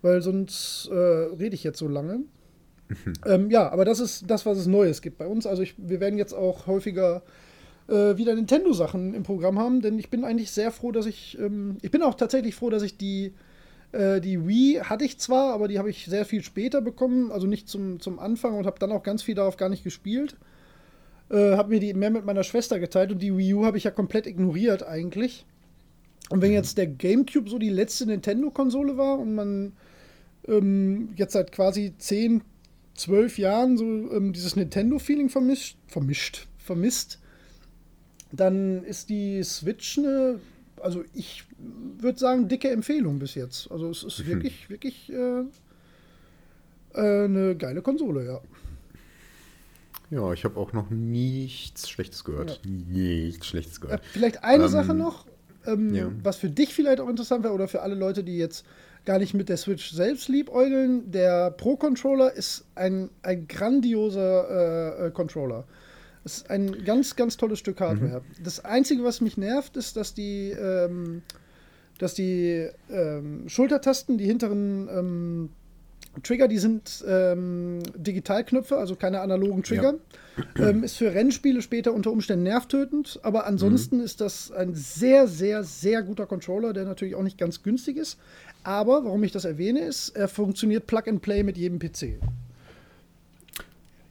Weil 0.00 0.22
sonst 0.22 0.88
äh, 0.90 0.94
rede 0.94 1.54
ich 1.54 1.64
jetzt 1.64 1.78
so 1.78 1.88
lange. 1.88 2.20
ähm, 3.26 3.50
ja, 3.50 3.70
aber 3.70 3.84
das 3.84 4.00
ist 4.00 4.30
das, 4.30 4.46
was 4.46 4.58
es 4.58 4.66
Neues 4.66 5.02
gibt 5.02 5.18
bei 5.18 5.26
uns. 5.26 5.46
Also 5.46 5.62
ich, 5.62 5.74
wir 5.76 6.00
werden 6.00 6.18
jetzt 6.18 6.32
auch 6.32 6.66
häufiger 6.66 7.22
äh, 7.88 8.16
wieder 8.16 8.34
Nintendo-Sachen 8.34 9.14
im 9.14 9.22
Programm 9.22 9.58
haben, 9.58 9.80
denn 9.80 9.98
ich 9.98 10.10
bin 10.10 10.24
eigentlich 10.24 10.50
sehr 10.50 10.70
froh, 10.70 10.92
dass 10.92 11.06
ich. 11.06 11.38
Ähm, 11.38 11.78
ich 11.82 11.90
bin 11.90 12.02
auch 12.02 12.14
tatsächlich 12.14 12.54
froh, 12.54 12.70
dass 12.70 12.82
ich 12.82 12.96
die 12.96 13.34
äh, 13.92 14.20
die 14.20 14.46
Wii 14.46 14.80
hatte 14.84 15.04
ich 15.04 15.18
zwar, 15.18 15.52
aber 15.52 15.68
die 15.68 15.78
habe 15.78 15.90
ich 15.90 16.06
sehr 16.06 16.24
viel 16.24 16.42
später 16.42 16.80
bekommen, 16.80 17.30
also 17.30 17.46
nicht 17.46 17.68
zum, 17.68 18.00
zum 18.00 18.18
Anfang 18.18 18.56
und 18.56 18.66
habe 18.66 18.78
dann 18.78 18.92
auch 18.92 19.02
ganz 19.02 19.22
viel 19.22 19.34
darauf 19.34 19.56
gar 19.56 19.68
nicht 19.68 19.84
gespielt. 19.84 20.36
Äh, 21.30 21.56
habe 21.56 21.70
mir 21.70 21.80
die 21.80 21.94
mehr 21.94 22.10
mit 22.10 22.24
meiner 22.24 22.44
Schwester 22.44 22.78
geteilt 22.78 23.12
und 23.12 23.20
die 23.20 23.36
Wii 23.36 23.54
U 23.54 23.64
habe 23.64 23.78
ich 23.78 23.84
ja 23.84 23.90
komplett 23.90 24.26
ignoriert 24.26 24.82
eigentlich. 24.82 25.46
Und 26.30 26.42
wenn 26.42 26.52
jetzt 26.52 26.78
der 26.78 26.86
GameCube 26.86 27.48
so 27.48 27.58
die 27.58 27.70
letzte 27.70 28.06
Nintendo-Konsole 28.06 28.96
war 28.96 29.18
und 29.18 29.34
man 29.34 29.72
ähm, 30.48 31.10
jetzt 31.16 31.32
seit 31.32 31.52
quasi 31.52 31.94
10, 31.96 32.42
12 32.94 33.38
Jahren 33.38 33.76
so 33.76 33.84
ähm, 33.84 34.32
dieses 34.32 34.56
Nintendo-Feeling 34.56 35.28
vermischt, 35.28 35.78
vermischt, 35.86 36.46
vermisst, 36.58 37.20
dann 38.32 38.82
ist 38.84 39.08
die 39.10 39.42
Switch 39.42 39.98
eine, 39.98 40.40
also 40.80 41.04
ich 41.12 41.44
würde 41.98 42.18
sagen, 42.18 42.48
dicke 42.48 42.70
Empfehlung 42.70 43.18
bis 43.18 43.34
jetzt. 43.34 43.70
Also 43.70 43.90
es 43.90 44.02
ist 44.02 44.20
mhm. 44.20 44.26
wirklich, 44.26 44.70
wirklich 44.70 45.12
äh, 45.12 45.40
äh, 46.94 47.24
eine 47.24 47.56
geile 47.56 47.82
Konsole, 47.82 48.24
ja. 48.26 48.40
Ja, 50.10 50.32
ich 50.32 50.44
habe 50.44 50.58
auch 50.60 50.72
noch 50.72 50.90
nichts 50.90 51.88
Schlechtes 51.88 52.24
gehört. 52.24 52.60
Ja. 52.64 52.70
Nichts 52.70 53.46
Schlechtes 53.46 53.80
gehört. 53.80 54.00
Äh, 54.00 54.04
vielleicht 54.12 54.44
eine 54.44 54.64
ähm, 54.64 54.68
Sache 54.68 54.94
noch, 54.94 55.26
ähm, 55.66 55.94
ja. 55.94 56.10
was 56.22 56.36
für 56.36 56.50
dich 56.50 56.74
vielleicht 56.74 57.00
auch 57.00 57.08
interessant 57.08 57.42
wäre 57.42 57.54
oder 57.54 57.68
für 57.68 57.82
alle 57.82 57.94
Leute, 57.94 58.22
die 58.22 58.36
jetzt 58.36 58.64
gar 59.04 59.18
nicht 59.18 59.34
mit 59.34 59.48
der 59.48 59.56
Switch 59.56 59.90
selbst 59.92 60.28
liebäugeln. 60.28 61.10
Der 61.10 61.50
Pro-Controller 61.50 62.32
ist 62.32 62.64
ein, 62.74 63.10
ein 63.22 63.48
grandioser 63.48 65.00
äh, 65.00 65.06
äh 65.06 65.10
Controller. 65.10 65.64
Es 66.24 66.38
ist 66.38 66.50
ein 66.50 66.84
ganz, 66.84 67.16
ganz 67.16 67.36
tolles 67.36 67.58
Stück 67.58 67.80
Hardware. 67.80 68.20
Mhm. 68.20 68.42
Das 68.42 68.64
Einzige, 68.64 69.04
was 69.04 69.20
mich 69.20 69.36
nervt, 69.36 69.76
ist, 69.76 69.96
dass 69.96 70.14
die, 70.14 70.50
ähm, 70.50 71.22
dass 71.98 72.14
die 72.14 72.68
ähm, 72.90 73.48
Schultertasten, 73.48 74.18
die 74.18 74.26
hinteren 74.26 74.88
ähm, 74.88 75.50
Trigger, 76.22 76.48
die 76.48 76.58
sind 76.58 77.04
ähm, 77.08 77.80
Digitalknöpfe, 77.96 78.76
also 78.76 78.94
keine 78.94 79.20
analogen 79.20 79.62
Trigger. 79.62 79.94
Ja. 80.56 80.68
Ähm, 80.68 80.84
ist 80.84 80.96
für 80.96 81.12
Rennspiele 81.12 81.62
später 81.62 81.92
unter 81.92 82.10
Umständen 82.10 82.44
nervtötend, 82.44 83.20
aber 83.22 83.46
ansonsten 83.46 83.98
mhm. 83.98 84.04
ist 84.04 84.20
das 84.20 84.50
ein 84.52 84.74
sehr, 84.74 85.26
sehr, 85.26 85.64
sehr 85.64 86.02
guter 86.02 86.26
Controller, 86.26 86.72
der 86.72 86.84
natürlich 86.84 87.14
auch 87.14 87.22
nicht 87.22 87.38
ganz 87.38 87.62
günstig 87.62 87.96
ist. 87.96 88.18
Aber 88.62 89.04
warum 89.04 89.22
ich 89.24 89.32
das 89.32 89.44
erwähne, 89.44 89.80
ist, 89.80 90.10
er 90.10 90.28
funktioniert 90.28 90.86
Plug 90.86 91.02
and 91.06 91.22
Play 91.22 91.42
mit 91.42 91.56
jedem 91.56 91.78
PC. 91.78 92.18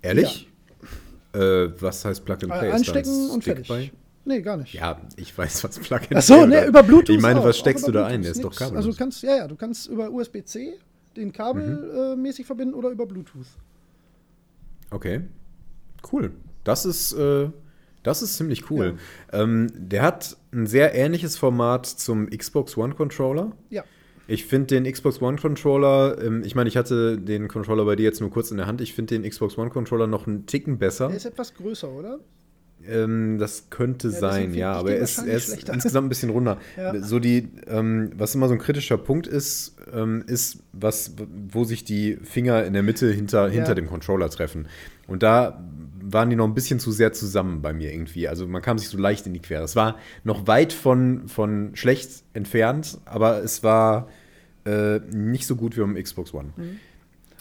Ehrlich? 0.02 0.48
Ja. 1.34 1.42
Äh, 1.42 1.82
was 1.82 2.06
heißt 2.06 2.24
Plug 2.26 2.38
and 2.44 2.52
Play? 2.52 2.72
Anstecken 2.72 3.30
und 3.30 3.44
fertig. 3.44 3.68
Bei? 3.68 3.92
Nee, 4.26 4.42
gar 4.42 4.58
nicht. 4.58 4.74
Ja, 4.74 5.02
ich 5.18 5.38
weiß, 5.38 5.64
was 5.64 5.80
Plug 5.80 5.98
and 5.98 6.08
Play 6.10 6.20
ist. 6.20 6.32
Achso, 6.32 6.46
nee, 6.46 6.66
über 6.66 6.84
Bluetooth. 6.84 7.16
Ich 7.16 7.22
meine, 7.22 7.40
auch, 7.40 7.46
was 7.46 7.58
steckst 7.58 7.88
du 7.88 7.92
da 7.92 8.06
ein? 8.06 8.22
Der 8.22 8.32
ist 8.32 8.44
doch 8.44 8.56
kabellos. 8.56 8.78
Also 8.78 8.92
du 8.92 8.98
kannst, 8.98 9.22
ja, 9.24 9.36
ja, 9.36 9.48
du 9.48 9.56
kannst 9.56 9.88
über 9.88 10.10
USB-C 10.10 10.80
den 11.16 11.32
kabelmäßig 11.32 12.40
mhm. 12.40 12.44
äh, 12.44 12.48
verbinden 12.48 12.74
oder 12.74 12.90
über 12.90 13.06
Bluetooth. 13.06 13.48
Okay. 14.92 15.22
Cool. 16.12 16.32
Das 16.64 16.86
ist, 16.86 17.14
äh, 17.14 17.50
das 18.04 18.22
ist 18.22 18.38
ziemlich 18.38 18.70
cool. 18.70 18.98
Ja. 19.32 19.42
Ähm, 19.42 19.68
der 19.74 20.04
hat 20.04 20.38
ein 20.52 20.68
sehr 20.68 20.94
ähnliches 20.96 21.38
Format 21.38 21.86
zum 21.86 22.30
Xbox 22.30 22.78
One 22.78 22.96
Controller. 22.96 23.52
Ja. 23.70 23.84
Ich 24.28 24.46
finde 24.46 24.68
den 24.68 24.92
Xbox 24.92 25.22
One 25.22 25.38
Controller, 25.38 26.18
ähm, 26.22 26.44
ich 26.46 26.56
meine, 26.56 26.70
ich 26.70 26.78
hatte 26.78 27.18
den 27.18 27.50
Controller 27.50 27.84
bei 27.84 27.96
dir 27.98 28.04
jetzt 28.04 28.22
nur 28.22 28.30
kurz 28.30 28.52
in 28.52 28.58
der 28.58 28.68
Hand. 28.68 28.80
Ich 28.80 28.94
finde 28.94 29.20
den 29.20 29.30
Xbox 29.30 29.58
One 29.58 29.70
Controller 29.70 30.08
noch 30.08 30.28
einen 30.28 30.46
Ticken 30.46 30.78
besser. 30.78 31.08
Der 31.08 31.18
ist 31.18 31.26
etwas 31.26 31.54
größer, 31.54 31.90
oder? 31.90 32.20
Ähm, 32.90 33.38
das 33.38 33.70
könnte 33.70 34.10
ja, 34.10 34.14
sein, 34.14 34.54
ja, 34.54 34.74
aber 34.74 34.92
er 34.92 35.00
ist, 35.00 35.20
er 35.20 35.36
ist 35.36 35.50
insgesamt 35.70 36.06
ein 36.06 36.10
bisschen 36.10 36.30
runder. 36.30 36.58
ja. 36.78 37.02
So 37.02 37.20
die, 37.20 37.50
ähm, 37.68 38.12
was 38.16 38.36
immer 38.36 38.48
so 38.48 38.54
ein 38.54 38.60
kritischer 38.60 38.98
Punkt 38.98 39.28
ist, 39.28 39.76
ähm, 39.94 40.24
ist, 40.28 40.64
was, 40.72 41.16
wo 41.50 41.64
sich 41.64 41.84
die 41.84 42.18
Finger 42.24 42.66
in 42.66 42.74
der 42.74 42.84
Mitte 42.84 43.12
hinter, 43.12 43.50
hinter 43.50 43.70
ja. 43.70 43.76
dem 43.76 43.88
Controller 43.88 44.30
treffen. 44.30 44.68
Und 45.08 45.24
da 45.24 45.64
waren 46.02 46.30
die 46.30 46.36
noch 46.36 46.48
ein 46.48 46.54
bisschen 46.54 46.80
zu 46.80 46.92
sehr 46.92 47.14
zusammen 47.14 47.62
bei 47.62 47.74
mir 47.74 47.94
irgendwie. 47.94 48.28
Also 48.28 48.48
man 48.48 48.62
kam 48.62 48.78
sich 48.78 48.90
so 48.90 48.98
leicht 48.98 49.26
in 49.26 49.34
die 49.34 49.42
Quere. 49.42 49.64
Es 49.64 49.76
war 49.76 49.98
noch 50.24 50.48
weit 50.48 50.74
von, 50.74 51.28
von 51.28 51.76
schlecht 51.76 52.24
entfernt, 52.34 53.00
aber 53.06 53.44
es 53.44 53.64
war 53.64 54.08
äh, 54.66 55.00
nicht 55.12 55.48
so 55.48 55.56
gut 55.56 55.78
wie 55.78 55.82
am 55.82 55.96
Xbox 55.96 56.34
One. 56.34 56.54
Mhm. 56.56 56.80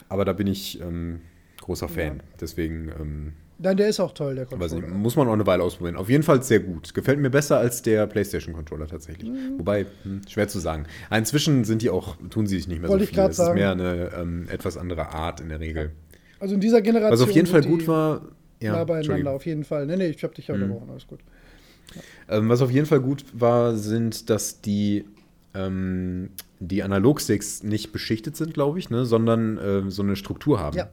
Aber 0.09 0.25
da 0.25 0.33
bin 0.33 0.47
ich 0.47 0.79
ähm, 0.81 1.21
großer 1.61 1.89
Fan. 1.89 2.21
Deswegen 2.39 2.91
ähm, 2.99 3.33
Nein, 3.59 3.77
der 3.77 3.87
ist 3.87 3.99
auch 3.99 4.13
toll, 4.13 4.35
der 4.35 4.45
Controller. 4.45 4.81
Nicht, 4.81 4.93
muss 4.93 5.15
man 5.15 5.27
auch 5.27 5.33
eine 5.33 5.45
Weile 5.45 5.63
ausprobieren. 5.63 5.95
Auf 5.95 6.09
jeden 6.09 6.23
Fall 6.23 6.41
sehr 6.43 6.59
gut. 6.59 6.93
Gefällt 6.93 7.19
mir 7.19 7.29
besser 7.29 7.57
als 7.57 7.81
der 7.81 8.07
PlayStation-Controller 8.07 8.87
tatsächlich. 8.87 9.29
Mhm. 9.29 9.59
Wobei, 9.59 9.85
hm, 10.03 10.21
schwer 10.27 10.47
zu 10.47 10.59
sagen. 10.59 10.85
Inzwischen 11.11 11.63
sind 11.63 11.81
die 11.81 11.89
auch, 11.89 12.17
tun 12.29 12.47
sie 12.47 12.57
sich 12.57 12.67
nicht 12.67 12.81
mehr 12.81 12.89
Wollte 12.89 13.05
so 13.05 13.11
viel. 13.11 13.19
Es 13.19 13.39
ist 13.39 13.53
mehr 13.53 13.71
eine 13.71 14.11
ähm, 14.19 14.47
etwas 14.49 14.77
andere 14.77 15.13
Art 15.13 15.39
in 15.39 15.49
der 15.49 15.59
Regel. 15.59 15.91
Also 16.39 16.55
in 16.55 16.61
dieser 16.61 16.81
Generation. 16.81 17.13
Was 17.13 17.21
auf 17.21 17.31
jeden 17.31 17.47
Fall 17.47 17.61
gut 17.61 17.87
war. 17.87 18.23
Ja, 18.59 18.73
nah 18.73 18.83
beieinander, 18.85 19.31
auf 19.31 19.45
jeden 19.45 19.63
Fall. 19.63 19.85
Nee, 19.85 19.97
nee, 19.97 20.07
ich 20.07 20.23
habe 20.23 20.33
dich 20.33 20.47
ja 20.47 20.55
mhm. 20.55 20.63
unterbrochen, 20.63 20.89
alles 20.89 21.07
gut. 21.07 21.19
Ja. 21.95 22.37
Ähm, 22.37 22.49
was 22.49 22.61
auf 22.61 22.71
jeden 22.71 22.85
Fall 22.85 23.01
gut 23.01 23.25
war, 23.33 23.75
sind, 23.75 24.29
dass 24.29 24.61
die 24.61 25.05
ähm, 25.53 26.29
die 26.59 26.83
Analogsticks 26.83 27.63
nicht 27.63 27.91
beschichtet 27.91 28.35
sind, 28.35 28.53
glaube 28.53 28.79
ich, 28.79 28.89
ne, 28.89 29.05
sondern 29.05 29.57
äh, 29.57 29.91
so 29.91 30.01
eine 30.01 30.15
Struktur 30.15 30.59
haben. 30.59 30.77
Ja. 30.77 30.89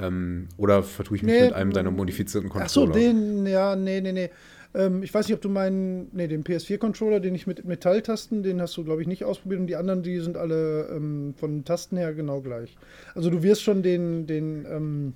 Ähm, 0.00 0.48
oder 0.56 0.82
vertue 0.82 1.16
ich 1.16 1.22
mich 1.22 1.32
nee, 1.32 1.44
mit 1.44 1.52
einem 1.52 1.72
deiner 1.72 1.90
modifizierten 1.90 2.48
Controller? 2.50 2.90
Achso, 2.90 2.98
den, 2.98 3.46
ja, 3.46 3.76
nee, 3.76 4.00
nee, 4.00 4.12
nee. 4.12 4.30
Ähm, 4.74 5.02
ich 5.02 5.12
weiß 5.12 5.26
nicht, 5.26 5.34
ob 5.34 5.40
du 5.40 5.48
meinen, 5.48 6.08
nee, 6.12 6.28
den 6.28 6.44
PS4-Controller, 6.44 7.20
den 7.20 7.34
ich 7.34 7.46
mit 7.46 7.64
Metalltasten, 7.64 8.42
den 8.42 8.60
hast 8.60 8.76
du, 8.76 8.84
glaube 8.84 9.02
ich, 9.02 9.08
nicht 9.08 9.24
ausprobiert. 9.24 9.60
Und 9.60 9.66
die 9.66 9.76
anderen, 9.76 10.02
die 10.02 10.18
sind 10.20 10.36
alle 10.36 10.88
ähm, 10.94 11.34
von 11.36 11.64
Tasten 11.64 11.96
her 11.96 12.14
genau 12.14 12.40
gleich. 12.40 12.76
Also 13.14 13.30
du 13.30 13.42
wirst 13.42 13.62
schon 13.62 13.82
den, 13.82 14.26
den 14.26 14.66
ähm, 14.70 15.14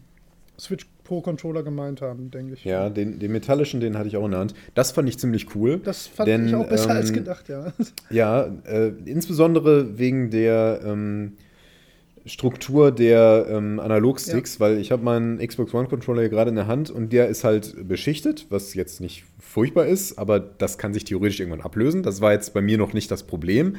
Switch 0.59 0.87
Pro-Controller 1.05 1.63
gemeint 1.63 2.01
haben, 2.01 2.31
denke 2.31 2.55
ich. 2.55 2.65
Ja, 2.65 2.89
den, 2.89 3.19
den 3.19 3.33
metallischen, 3.33 3.81
den 3.81 3.99
hatte 3.99 4.09
ich 4.09 4.17
auch 4.17 4.25
in 4.25 4.31
der 4.31 4.41
Hand. 4.41 4.55
Das 4.75 4.93
fand 4.93 5.09
ich 5.09 5.19
ziemlich 5.19 5.55
cool. 5.55 5.81
Das 5.83 6.07
fand 6.07 6.29
denn, 6.29 6.47
ich 6.47 6.55
auch 6.55 6.69
besser 6.69 6.91
als 6.91 7.11
ähm, 7.11 7.17
gedacht, 7.17 7.49
ja. 7.49 7.73
Ja, 8.11 8.51
äh, 8.65 8.93
insbesondere 9.05 9.99
wegen 9.99 10.31
der 10.31 10.81
ähm, 10.85 11.33
Struktur 12.25 12.93
der 12.93 13.47
ähm, 13.49 13.81
Analogsticks, 13.81 14.55
ja. 14.55 14.61
weil 14.61 14.79
ich 14.79 14.93
habe 14.93 15.03
meinen 15.03 15.39
Xbox 15.39 15.75
One 15.75 15.89
Controller 15.89 16.23
hier 16.23 16.31
gerade 16.31 16.51
in 16.51 16.57
der 16.57 16.67
Hand 16.67 16.91
und 16.91 17.13
der 17.13 17.29
ist 17.29 17.45
halt 17.45 17.89
beschichtet, 17.89 18.47
was 18.51 18.75
jetzt 18.75 19.01
nicht 19.01 19.25
furchtbar 19.41 19.87
ist, 19.87 20.19
aber 20.19 20.41
das 20.41 20.79
kann 20.79 20.95
sich 20.95 21.05
theoretisch 21.05 21.41
irgendwann 21.41 21.63
ablösen. 21.63 22.03
Das 22.03 22.21
war 22.21 22.33
jetzt 22.33 22.55
bei 22.55 22.63
mir 22.63 22.79
noch 22.79 22.93
nicht 22.93 23.11
das 23.11 23.25
Problem, 23.25 23.77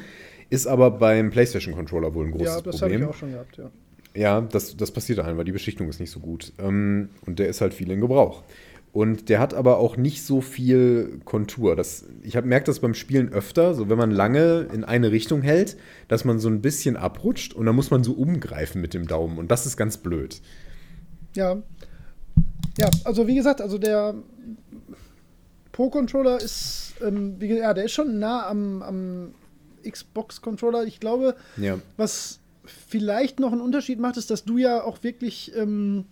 ist 0.50 0.66
aber 0.66 0.90
beim 0.90 1.30
PlayStation 1.30 1.74
Controller 1.74 2.14
wohl 2.14 2.26
ein 2.26 2.32
großes 2.32 2.62
Problem. 2.62 2.64
Ja, 2.64 2.72
das 2.72 2.82
habe 2.82 2.94
ich 2.94 3.04
auch 3.04 3.14
schon 3.14 3.32
gehabt, 3.32 3.56
ja. 3.56 3.70
Ja, 4.16 4.40
das, 4.40 4.76
das 4.76 4.92
passiert 4.92 5.18
ein, 5.18 5.36
weil 5.36 5.44
die 5.44 5.52
Beschichtung 5.52 5.88
ist 5.88 5.98
nicht 5.98 6.10
so 6.10 6.20
gut. 6.20 6.52
Ähm, 6.58 7.08
und 7.26 7.38
der 7.40 7.48
ist 7.48 7.60
halt 7.60 7.74
viel 7.74 7.90
in 7.90 8.00
Gebrauch. 8.00 8.44
Und 8.94 9.28
der 9.28 9.40
hat 9.40 9.54
aber 9.54 9.78
auch 9.78 9.96
nicht 9.96 10.24
so 10.24 10.40
viel 10.40 11.20
Kontur. 11.24 11.74
Das, 11.74 12.04
ich 12.22 12.36
habe 12.36 12.46
merkt 12.46 12.68
das 12.68 12.78
beim 12.78 12.94
Spielen 12.94 13.32
öfter, 13.32 13.74
so 13.74 13.88
wenn 13.88 13.98
man 13.98 14.12
lange 14.12 14.68
in 14.72 14.84
eine 14.84 15.10
Richtung 15.10 15.42
hält, 15.42 15.76
dass 16.06 16.24
man 16.24 16.38
so 16.38 16.48
ein 16.48 16.62
bisschen 16.62 16.96
abrutscht 16.96 17.54
und 17.54 17.66
dann 17.66 17.74
muss 17.74 17.90
man 17.90 18.04
so 18.04 18.12
umgreifen 18.12 18.80
mit 18.80 18.94
dem 18.94 19.08
Daumen. 19.08 19.38
Und 19.38 19.50
das 19.50 19.66
ist 19.66 19.76
ganz 19.76 19.96
blöd. 19.96 20.40
Ja. 21.34 21.60
Ja, 22.78 22.88
also 23.02 23.26
wie 23.26 23.34
gesagt, 23.34 23.60
also 23.60 23.78
der 23.78 24.14
Pro-Controller 25.72 26.40
ist, 26.40 26.94
ähm, 27.02 27.34
wie, 27.40 27.52
ja, 27.52 27.74
der 27.74 27.86
ist 27.86 27.92
schon 27.92 28.20
nah 28.20 28.46
am, 28.46 28.80
am 28.80 29.34
Xbox-Controller. 29.82 30.84
Ich 30.84 31.00
glaube, 31.00 31.34
ja. 31.56 31.80
was 31.96 32.38
vielleicht 32.64 33.40
noch 33.40 33.50
einen 33.50 33.60
Unterschied 33.60 33.98
macht, 33.98 34.18
ist, 34.18 34.30
dass 34.30 34.44
du 34.44 34.56
ja 34.56 34.84
auch 34.84 35.02
wirklich 35.02 35.50
ähm, 35.56 36.04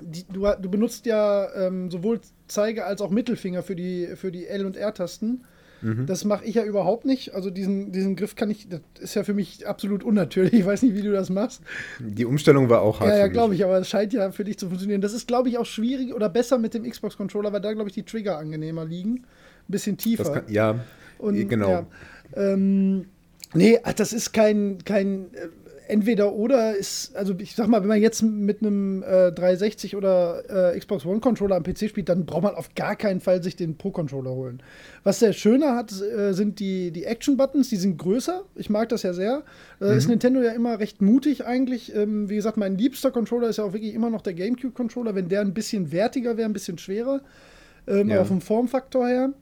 die, 0.00 0.24
du, 0.24 0.46
du, 0.60 0.70
benutzt 0.70 1.06
ja 1.06 1.48
ähm, 1.54 1.90
sowohl 1.90 2.20
Zeige 2.48 2.84
als 2.84 3.00
auch 3.00 3.10
Mittelfinger 3.10 3.62
für 3.62 3.76
die, 3.76 4.08
für 4.16 4.32
die 4.32 4.46
L- 4.46 4.66
und 4.66 4.76
R-Tasten. 4.76 5.44
Mhm. 5.82 6.06
Das 6.06 6.24
mache 6.24 6.44
ich 6.44 6.56
ja 6.56 6.64
überhaupt 6.64 7.04
nicht. 7.04 7.34
Also 7.34 7.50
diesen, 7.50 7.92
diesen 7.92 8.16
Griff 8.16 8.34
kann 8.34 8.50
ich, 8.50 8.68
das 8.68 8.80
ist 8.98 9.14
ja 9.14 9.24
für 9.24 9.34
mich 9.34 9.66
absolut 9.66 10.04
unnatürlich. 10.04 10.52
Ich 10.52 10.66
weiß 10.66 10.82
nicht, 10.82 10.94
wie 10.94 11.02
du 11.02 11.12
das 11.12 11.30
machst. 11.30 11.62
Die 12.00 12.24
Umstellung 12.24 12.68
war 12.68 12.82
auch 12.82 13.00
hart. 13.00 13.10
Ja, 13.10 13.18
ja, 13.18 13.26
glaube 13.28 13.54
ich, 13.54 13.64
aber 13.64 13.78
es 13.78 13.88
scheint 13.88 14.12
ja 14.12 14.30
für 14.30 14.44
dich 14.44 14.58
zu 14.58 14.68
funktionieren. 14.68 15.00
Das 15.00 15.12
ist, 15.12 15.26
glaube 15.26 15.48
ich, 15.48 15.58
auch 15.58 15.66
schwierig 15.66 16.14
oder 16.14 16.28
besser 16.28 16.58
mit 16.58 16.74
dem 16.74 16.88
Xbox-Controller, 16.88 17.52
weil 17.52 17.60
da, 17.60 17.72
glaube 17.72 17.88
ich, 17.88 17.94
die 17.94 18.02
Trigger 18.02 18.38
angenehmer 18.38 18.84
liegen. 18.84 19.24
Ein 19.68 19.72
bisschen 19.72 19.96
tiefer. 19.96 20.30
Kann, 20.30 20.44
ja, 20.48 20.80
und, 21.18 21.48
genau. 21.48 21.70
Ja, 21.70 21.86
ähm, 22.34 23.06
nee, 23.54 23.78
das 23.96 24.12
ist 24.12 24.32
kein, 24.32 24.78
kein 24.84 25.32
äh, 25.34 25.48
entweder 25.90 26.32
oder 26.32 26.76
ist, 26.76 27.14
also 27.16 27.34
ich 27.38 27.54
sag 27.54 27.66
mal, 27.68 27.80
wenn 27.80 27.88
man 27.88 28.00
jetzt 28.00 28.22
mit 28.22 28.62
einem 28.62 29.02
äh, 29.02 29.32
360 29.32 29.96
oder 29.96 30.72
äh, 30.72 30.78
Xbox 30.78 31.04
One 31.04 31.20
Controller 31.20 31.56
am 31.56 31.62
PC 31.62 31.88
spielt, 31.88 32.08
dann 32.08 32.26
braucht 32.26 32.44
man 32.44 32.54
auf 32.54 32.74
gar 32.74 32.96
keinen 32.96 33.20
Fall 33.20 33.42
sich 33.42 33.56
den 33.56 33.76
Pro-Controller 33.76 34.30
holen. 34.30 34.62
Was 35.02 35.18
der 35.18 35.32
schöner 35.32 35.74
hat, 35.74 35.92
äh, 36.00 36.32
sind 36.32 36.60
die, 36.60 36.92
die 36.92 37.04
Action-Buttons, 37.04 37.68
die 37.68 37.76
sind 37.76 37.98
größer. 37.98 38.44
Ich 38.54 38.70
mag 38.70 38.88
das 38.88 39.02
ja 39.02 39.12
sehr. 39.12 39.42
Mhm. 39.80 39.86
Ist 39.88 40.08
Nintendo 40.08 40.40
ja 40.40 40.52
immer 40.52 40.78
recht 40.78 41.02
mutig 41.02 41.44
eigentlich. 41.44 41.94
Ähm, 41.94 42.30
wie 42.30 42.36
gesagt, 42.36 42.56
mein 42.56 42.78
liebster 42.78 43.10
Controller 43.10 43.48
ist 43.48 43.56
ja 43.56 43.64
auch 43.64 43.72
wirklich 43.72 43.94
immer 43.94 44.10
noch 44.10 44.22
der 44.22 44.34
GameCube-Controller. 44.34 45.14
Wenn 45.14 45.28
der 45.28 45.40
ein 45.40 45.54
bisschen 45.54 45.92
wertiger 45.92 46.36
wäre, 46.36 46.48
ein 46.48 46.52
bisschen 46.52 46.78
schwerer, 46.78 47.20
ähm, 47.86 48.08
ja. 48.08 48.16
aber 48.16 48.26
vom 48.26 48.40
Formfaktor 48.40 49.08
her, 49.08 49.32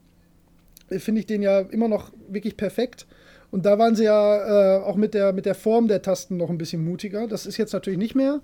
äh, 0.90 0.99
finde 0.99 1.21
ich 1.21 1.26
den 1.26 1.43
ja 1.43 1.61
immer 1.61 1.88
noch 1.88 2.12
wirklich 2.28 2.57
perfekt. 2.57 3.07
Und 3.50 3.64
da 3.64 3.78
waren 3.78 3.97
sie 3.97 4.05
ja 4.05 4.78
äh, 4.78 4.83
auch 4.83 4.97
mit 4.97 5.14
der, 5.14 5.33
mit 5.33 5.47
der 5.47 5.55
Form 5.55 5.88
der 5.88 6.02
Tasten 6.02 6.37
noch 6.37 6.50
ein 6.50 6.59
bisschen 6.59 6.85
mutiger. 6.85 7.26
Das 7.26 7.47
ist 7.47 7.57
jetzt 7.57 7.73
natürlich 7.73 7.99
nicht 7.99 8.14
mehr. 8.14 8.40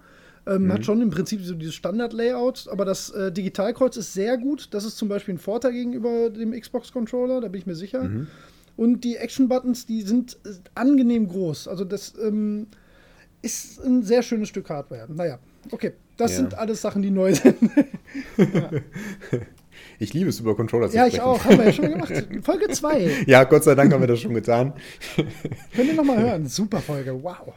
Ähm, 0.47 0.65
mhm. 0.65 0.73
Hat 0.73 0.85
schon 0.85 1.01
im 1.03 1.11
Prinzip 1.11 1.43
so 1.43 1.55
dieses 1.55 1.75
Standard-Layout, 1.75 2.69
aber 2.71 2.85
das 2.85 3.11
äh, 3.11 3.33
Digitalkreuz 3.33 3.97
ist 3.97 4.13
sehr 4.15 4.37
gut. 4.39 4.69
Das 4.73 4.85
ist 4.85 4.97
zum 4.97 5.09
Beispiel 5.09 5.35
ein 5.35 5.39
Vorteil 5.39 5.73
gegenüber 5.73 6.31
dem 6.31 6.53
Xbox-Controller, 6.59 7.41
da 7.41 7.49
bin 7.49 7.61
ich 7.61 7.67
mir 7.67 7.75
sicher. 7.75 8.03
Mhm. 8.05 8.27
Und 8.77 9.05
die 9.05 9.17
Action-Buttons, 9.17 9.87
die 9.87 10.03
sind 10.03 10.39
äh, 10.45 10.51
angenehm 10.75 11.29
groß. 11.29 11.69
Also 11.69 11.85
das 11.85 12.15
ähm, 12.23 12.67
ist 13.43 13.83
ein 13.85 14.03
sehr 14.03 14.23
schönes 14.23 14.49
Stück 14.49 14.69
Hardware. 14.71 15.07
Naja, 15.13 15.39
okay. 15.71 15.93
Das 16.17 16.31
Ja. 16.33 16.37
sind 16.39 16.55
alles 16.57 16.81
Sachen, 16.81 17.03
die 17.03 17.11
neu 17.11 17.35
sind. 17.35 17.57
Ich 19.99 20.15
liebe 20.15 20.31
es, 20.31 20.41
über 20.41 20.57
Controller 20.57 20.91
zu 20.91 20.97
ja, 20.97 21.07
ich 21.07 21.15
sprechen. 21.15 21.29
auch. 21.29 21.45
Haben 21.45 21.59
wir 21.59 21.65
ja 21.67 21.73
schon 21.73 21.91
gemacht. 21.91 22.13
Folge 22.43 22.69
2. 22.69 23.25
Ja, 23.27 23.45
Gott 23.45 23.65
sei 23.65 23.75
Dank 23.75 23.93
haben 23.93 24.01
wir 24.01 24.09
das 24.09 24.21
schon 24.21 24.35
getan. 24.35 24.73
Könnt 25.75 25.89
ihr 25.89 25.95
nochmal 25.95 26.19
hören. 26.21 26.47
Super 26.47 26.81
Folge. 26.81 27.23
Wow. 27.23 27.53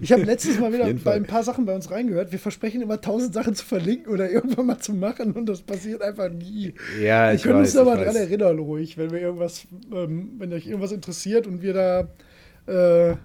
Ich 0.00 0.10
habe 0.12 0.22
letztes 0.22 0.58
Mal 0.58 0.72
wieder 0.72 0.92
bei 1.04 1.14
ein 1.14 1.26
paar 1.26 1.42
Sachen 1.42 1.66
bei 1.66 1.74
uns 1.74 1.90
reingehört. 1.90 2.32
Wir 2.32 2.38
versprechen 2.38 2.80
immer 2.80 3.00
tausend 3.00 3.34
Sachen 3.34 3.54
zu 3.54 3.64
verlinken 3.64 4.12
oder 4.12 4.30
irgendwann 4.30 4.66
mal 4.66 4.78
zu 4.78 4.94
machen 4.94 5.32
und 5.32 5.46
das 5.46 5.60
passiert 5.60 6.00
einfach 6.02 6.30
nie. 6.30 6.74
Ja, 7.00 7.28
Wir 7.28 7.34
ich 7.34 7.42
können 7.42 7.58
uns 7.58 7.74
da 7.74 7.84
mal 7.84 7.98
ich 7.98 8.04
dran 8.04 8.16
erinnern, 8.16 8.58
ruhig, 8.58 8.96
wenn 8.96 9.10
wir 9.10 9.20
irgendwas, 9.20 9.66
ähm, 9.92 10.30
wenn 10.38 10.52
euch 10.52 10.66
irgendwas 10.66 10.92
interessiert 10.92 11.46
und 11.46 11.60
wir 11.60 11.74
da 11.74 12.08
äh, 12.66 13.16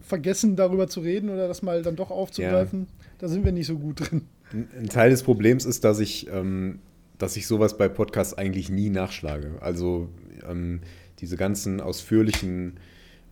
vergessen, 0.00 0.56
darüber 0.56 0.88
zu 0.88 1.00
reden 1.00 1.28
oder 1.28 1.48
das 1.48 1.62
mal 1.62 1.82
dann 1.82 1.96
doch 1.96 2.10
aufzugreifen. 2.10 2.86
Da 3.18 3.28
sind 3.28 3.44
wir 3.44 3.52
nicht 3.52 3.66
so 3.66 3.76
gut 3.76 4.00
drin. 4.00 4.22
Ein 4.52 4.88
Teil 4.88 5.10
des 5.10 5.22
Problems 5.22 5.64
ist, 5.64 5.84
dass 5.84 5.98
ich, 6.00 6.28
ähm, 6.32 6.78
dass 7.18 7.36
ich 7.36 7.46
sowas 7.46 7.76
bei 7.76 7.88
Podcasts 7.88 8.34
eigentlich 8.34 8.70
nie 8.70 8.90
nachschlage. 8.90 9.56
Also 9.60 10.08
ähm, 10.48 10.80
diese 11.20 11.36
ganzen 11.36 11.80
ausführlichen, 11.80 12.78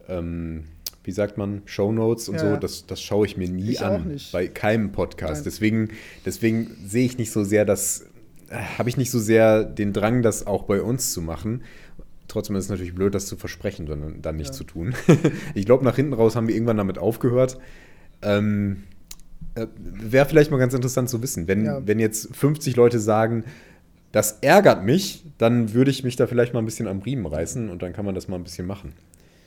ähm, 0.09 0.65
wie 1.05 1.13
sagt 1.13 1.39
man, 1.39 1.63
Shownotes 1.67 2.29
und 2.29 2.37
Ja, 2.37 2.51
so, 2.53 2.57
das, 2.57 2.87
das 2.87 3.01
schaue 3.01 3.27
ich 3.27 3.37
mir 3.37 3.49
nie 3.49 3.73
Ich 3.73 3.83
an. 3.85 4.17
Bei 4.33 4.49
keinem 4.49 4.93
Podcast. 4.93 5.37
Nein. 5.37 5.45
Deswegen, 5.45 5.89
deswegen 6.25 6.71
sehe 6.85 7.07
ich 7.07 7.17
nicht 7.17 7.31
so 7.31 7.45
sehr 7.45 7.65
das, 7.65 8.07
äh, 8.51 8.57
habe 8.79 8.89
ich 8.89 8.97
nicht 8.97 9.11
so 9.11 9.19
sehr 9.21 9.65
den 9.65 9.93
Drang, 9.93 10.23
das 10.23 10.47
auch 10.47 10.65
bei 10.65 10.83
uns 10.83 11.13
zu 11.13 11.23
machen. 11.23 11.63
Trotzdem 12.29 12.57
ist 12.57 12.65
es 12.65 12.71
natürlich 12.71 12.95
blöd, 12.95 13.15
das 13.15 13.27
zu 13.27 13.37
versprechen, 13.37 13.87
sondern 13.87 14.21
dann 14.21 14.37
nicht 14.37 14.49
Ja. 14.49 14.53
zu 14.53 14.65
tun. 14.65 14.95
ich 15.55 15.65
glaube, 15.65 15.85
nach 15.85 15.95
hinten 15.97 16.13
raus 16.13 16.35
haben 16.35 16.49
wir 16.49 16.55
irgendwann 16.57 16.77
damit 16.77 16.99
aufgehört. 16.99 17.59
Ähm, 18.21 18.83
äh, 18.83 18.96
Wäre 19.77 20.27
vielleicht 20.27 20.51
mal 20.51 20.59
ganz 20.59 20.75
interessant 20.75 21.09
zu 21.09 21.23
wissen, 21.23 21.49
wenn, 21.49 21.65
Ja. 21.65 21.87
wenn 21.87 21.99
jetzt 21.99 22.35
50 22.35 22.77
Leute 22.77 22.99
sagen, 23.01 23.45
das 24.13 24.39
ärgert 24.41 24.85
mich, 24.85 25.25
dann 25.39 25.75
würde 25.75 25.91
ich 25.91 26.05
mich 26.05 26.17
da 26.17 26.27
vielleicht 26.27 26.55
mal 26.55 26.61
ein 26.61 26.65
bisschen 26.65 26.87
am 26.89 27.01
Riemen 27.01 27.27
reißen 27.27 27.69
und 27.69 27.83
dann 27.83 27.93
kann 27.93 28.05
man 28.05 28.15
das 28.15 28.29
mal 28.29 28.37
ein 28.37 28.45
bisschen 28.45 28.67
machen. 28.67 28.93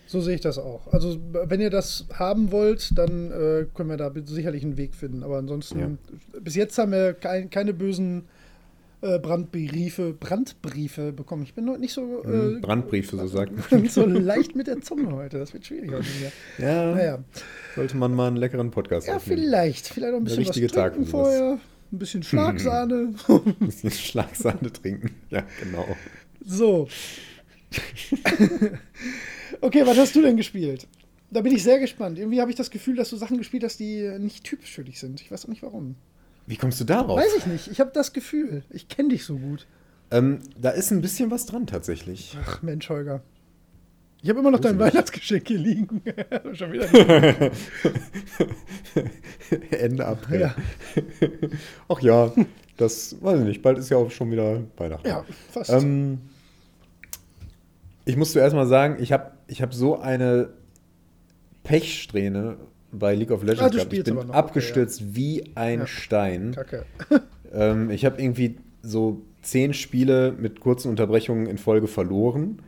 So 0.07 0.21
sehe 0.21 0.35
ich 0.35 0.41
das 0.41 0.57
auch. 0.57 0.91
Also, 0.91 1.17
wenn 1.45 1.61
ihr 1.61 1.69
das 1.69 2.05
haben 2.13 2.51
wollt, 2.51 2.97
dann 2.97 3.31
äh, 3.31 3.65
können 3.75 3.89
wir 3.89 3.97
da 3.97 4.11
sicherlich 4.25 4.63
einen 4.63 4.75
Weg 4.77 4.95
finden. 4.95 5.21
Aber 5.23 5.37
ansonsten, 5.37 5.99
bis 6.41 6.55
jetzt 6.55 6.77
haben 6.79 6.91
wir 6.91 7.13
kein, 7.13 7.51
keine 7.51 7.73
bösen 7.73 8.23
äh, 8.23 8.38
Brandbriefe, 9.01 10.13
Brandbriefe 10.13 11.13
bekommen. 11.13 11.43
Ich 11.43 11.53
bin 11.53 11.65
noch 11.65 11.77
nicht 11.77 11.93
so, 11.93 12.23
äh, 12.23 12.59
Brandbriefe, 12.59 13.15
so 13.15 13.27
sagt 13.27 13.71
man. 13.71 13.85
so 13.89 14.05
leicht 14.05 14.55
mit 14.55 14.67
der 14.67 14.81
Zunge 14.81 15.11
heute. 15.13 15.39
Das 15.39 15.53
wird 15.53 15.65
schwierig 15.65 15.91
heute 15.91 16.05
hier. 16.05 16.31
Ja, 16.57 16.93
Naja, 16.93 17.23
sollte 17.75 17.95
man 17.95 18.13
mal 18.13 18.27
einen 18.27 18.37
leckeren 18.37 18.71
Podcast 18.71 19.07
ja, 19.07 19.15
aufnehmen. 19.15 19.43
vielleicht. 19.43 19.87
Vielleicht 19.87 20.11
noch 20.11 20.19
ein 20.19 20.25
bisschen 20.25 20.45
was 20.47 20.71
Tag 20.71 20.93
trinken 20.93 21.05
sowas. 21.09 21.11
vorher. 21.11 21.59
Ein 21.91 21.97
bisschen 21.97 22.23
Schlagsahne. 22.23 23.15
Ein 23.27 23.55
bisschen 23.59 23.89
Schlagsahne 23.89 24.71
trinken. 24.71 25.15
Ja, 25.31 25.43
genau. 25.63 25.87
so. 26.45 26.87
okay, 29.61 29.85
was 29.85 29.97
hast 29.97 30.15
du 30.15 30.21
denn 30.21 30.37
gespielt? 30.37 30.87
Da 31.31 31.41
bin 31.41 31.55
ich 31.55 31.63
sehr 31.63 31.79
gespannt. 31.79 32.19
Irgendwie 32.19 32.41
habe 32.41 32.51
ich 32.51 32.57
das 32.57 32.69
Gefühl, 32.69 32.95
dass 32.95 33.09
du 33.09 33.15
Sachen 33.15 33.37
gespielt 33.37 33.63
hast, 33.63 33.79
die 33.79 34.07
nicht 34.19 34.43
typisch 34.43 34.71
für 34.71 34.83
dich 34.83 34.99
sind. 34.99 35.21
Ich 35.21 35.31
weiß 35.31 35.45
auch 35.45 35.49
nicht 35.49 35.63
warum. 35.63 35.95
Wie 36.49 36.57
kommst 36.57 36.79
du 36.79 36.83
darauf? 36.83 37.19
Weiß 37.19 37.35
ich 37.37 37.45
nicht. 37.45 37.67
Ich 37.67 37.79
habe 37.79 37.91
das 37.93 38.11
Gefühl. 38.11 38.63
Ich 38.71 38.87
kenne 38.87 39.09
dich 39.09 39.23
so 39.23 39.37
gut. 39.37 39.67
Ähm, 40.09 40.39
da 40.59 40.71
ist 40.71 40.89
ein 40.89 40.99
bisschen 40.99 41.29
was 41.29 41.45
dran 41.45 41.67
tatsächlich. 41.67 42.35
Ach 42.43 42.63
Mensch, 42.63 42.89
Holger. 42.89 43.21
Ich 44.23 44.29
habe 44.31 44.39
immer 44.39 44.49
noch 44.49 44.59
dein 44.59 44.75
Gruselig. 44.75 44.95
Weihnachtsgeschenk 44.95 45.47
hier 45.47 45.59
liegen. 45.59 46.01
Schon 46.53 46.71
wieder. 46.71 47.51
Ende 49.79 50.07
April. 50.07 50.39
Ja. 50.39 50.55
Ach 51.87 51.99
ja, 52.01 52.31
das 52.77 53.21
weiß 53.21 53.41
ich 53.41 53.45
nicht. 53.45 53.61
Bald 53.61 53.77
ist 53.77 53.89
ja 53.89 53.97
auch 53.97 54.09
schon 54.09 54.31
wieder 54.31 54.63
Weihnachten. 54.77 55.07
ja, 55.07 55.23
fast. 55.51 55.69
Ähm, 55.69 56.17
ich 58.05 58.17
muss 58.17 58.31
zuerst 58.31 58.55
mal 58.55 58.65
sagen, 58.65 58.97
ich 58.99 59.11
habe 59.11 59.33
ich 59.45 59.61
hab 59.61 59.71
so 59.71 59.99
eine 59.99 60.49
Pechsträhne 61.61 62.57
bei 62.91 63.15
League 63.15 63.31
of 63.31 63.43
Legends 63.43 63.61
Ah, 63.63 63.69
gehabt. 63.69 63.93
Ich 63.93 64.03
bin 64.03 64.15
noch, 64.15 64.23
okay, 64.29 64.33
abgestürzt 64.33 65.15
wie 65.15 65.43
ein 65.55 65.79
Ja. 65.79 65.87
Stein. 65.87 66.51
Kacke. 66.55 66.85
Ähm, 67.51 67.89
ich 67.89 68.05
habe 68.05 68.21
irgendwie 68.21 68.57
so 68.83 69.23
zehn 69.41 69.73
Spiele 69.73 70.35
mit 70.39 70.59
kurzen 70.59 70.87
Unterbrechungen 70.89 71.47
in 71.47 71.57
Folge 71.57 71.87
verloren. 71.87 72.59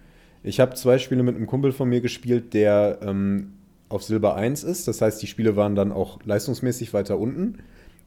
Ich 0.41 0.59
habe 0.59 0.73
zwei 0.73 0.97
Spiele 0.97 1.21
mit 1.21 1.35
einem 1.35 1.45
Kumpel 1.45 1.71
von 1.71 1.87
mir 1.87 2.01
gespielt, 2.01 2.55
der 2.55 2.97
ähm, 3.03 3.51
auf 3.89 4.01
Silber 4.03 4.33
1 4.35 4.63
ist. 4.63 4.87
Das 4.87 4.99
heißt, 5.01 5.21
die 5.21 5.27
Spiele 5.27 5.55
waren 5.55 5.75
dann 5.75 5.91
auch 5.91 6.17
leistungsmäßig 6.25 6.95
weiter 6.95 7.19
unten. 7.19 7.59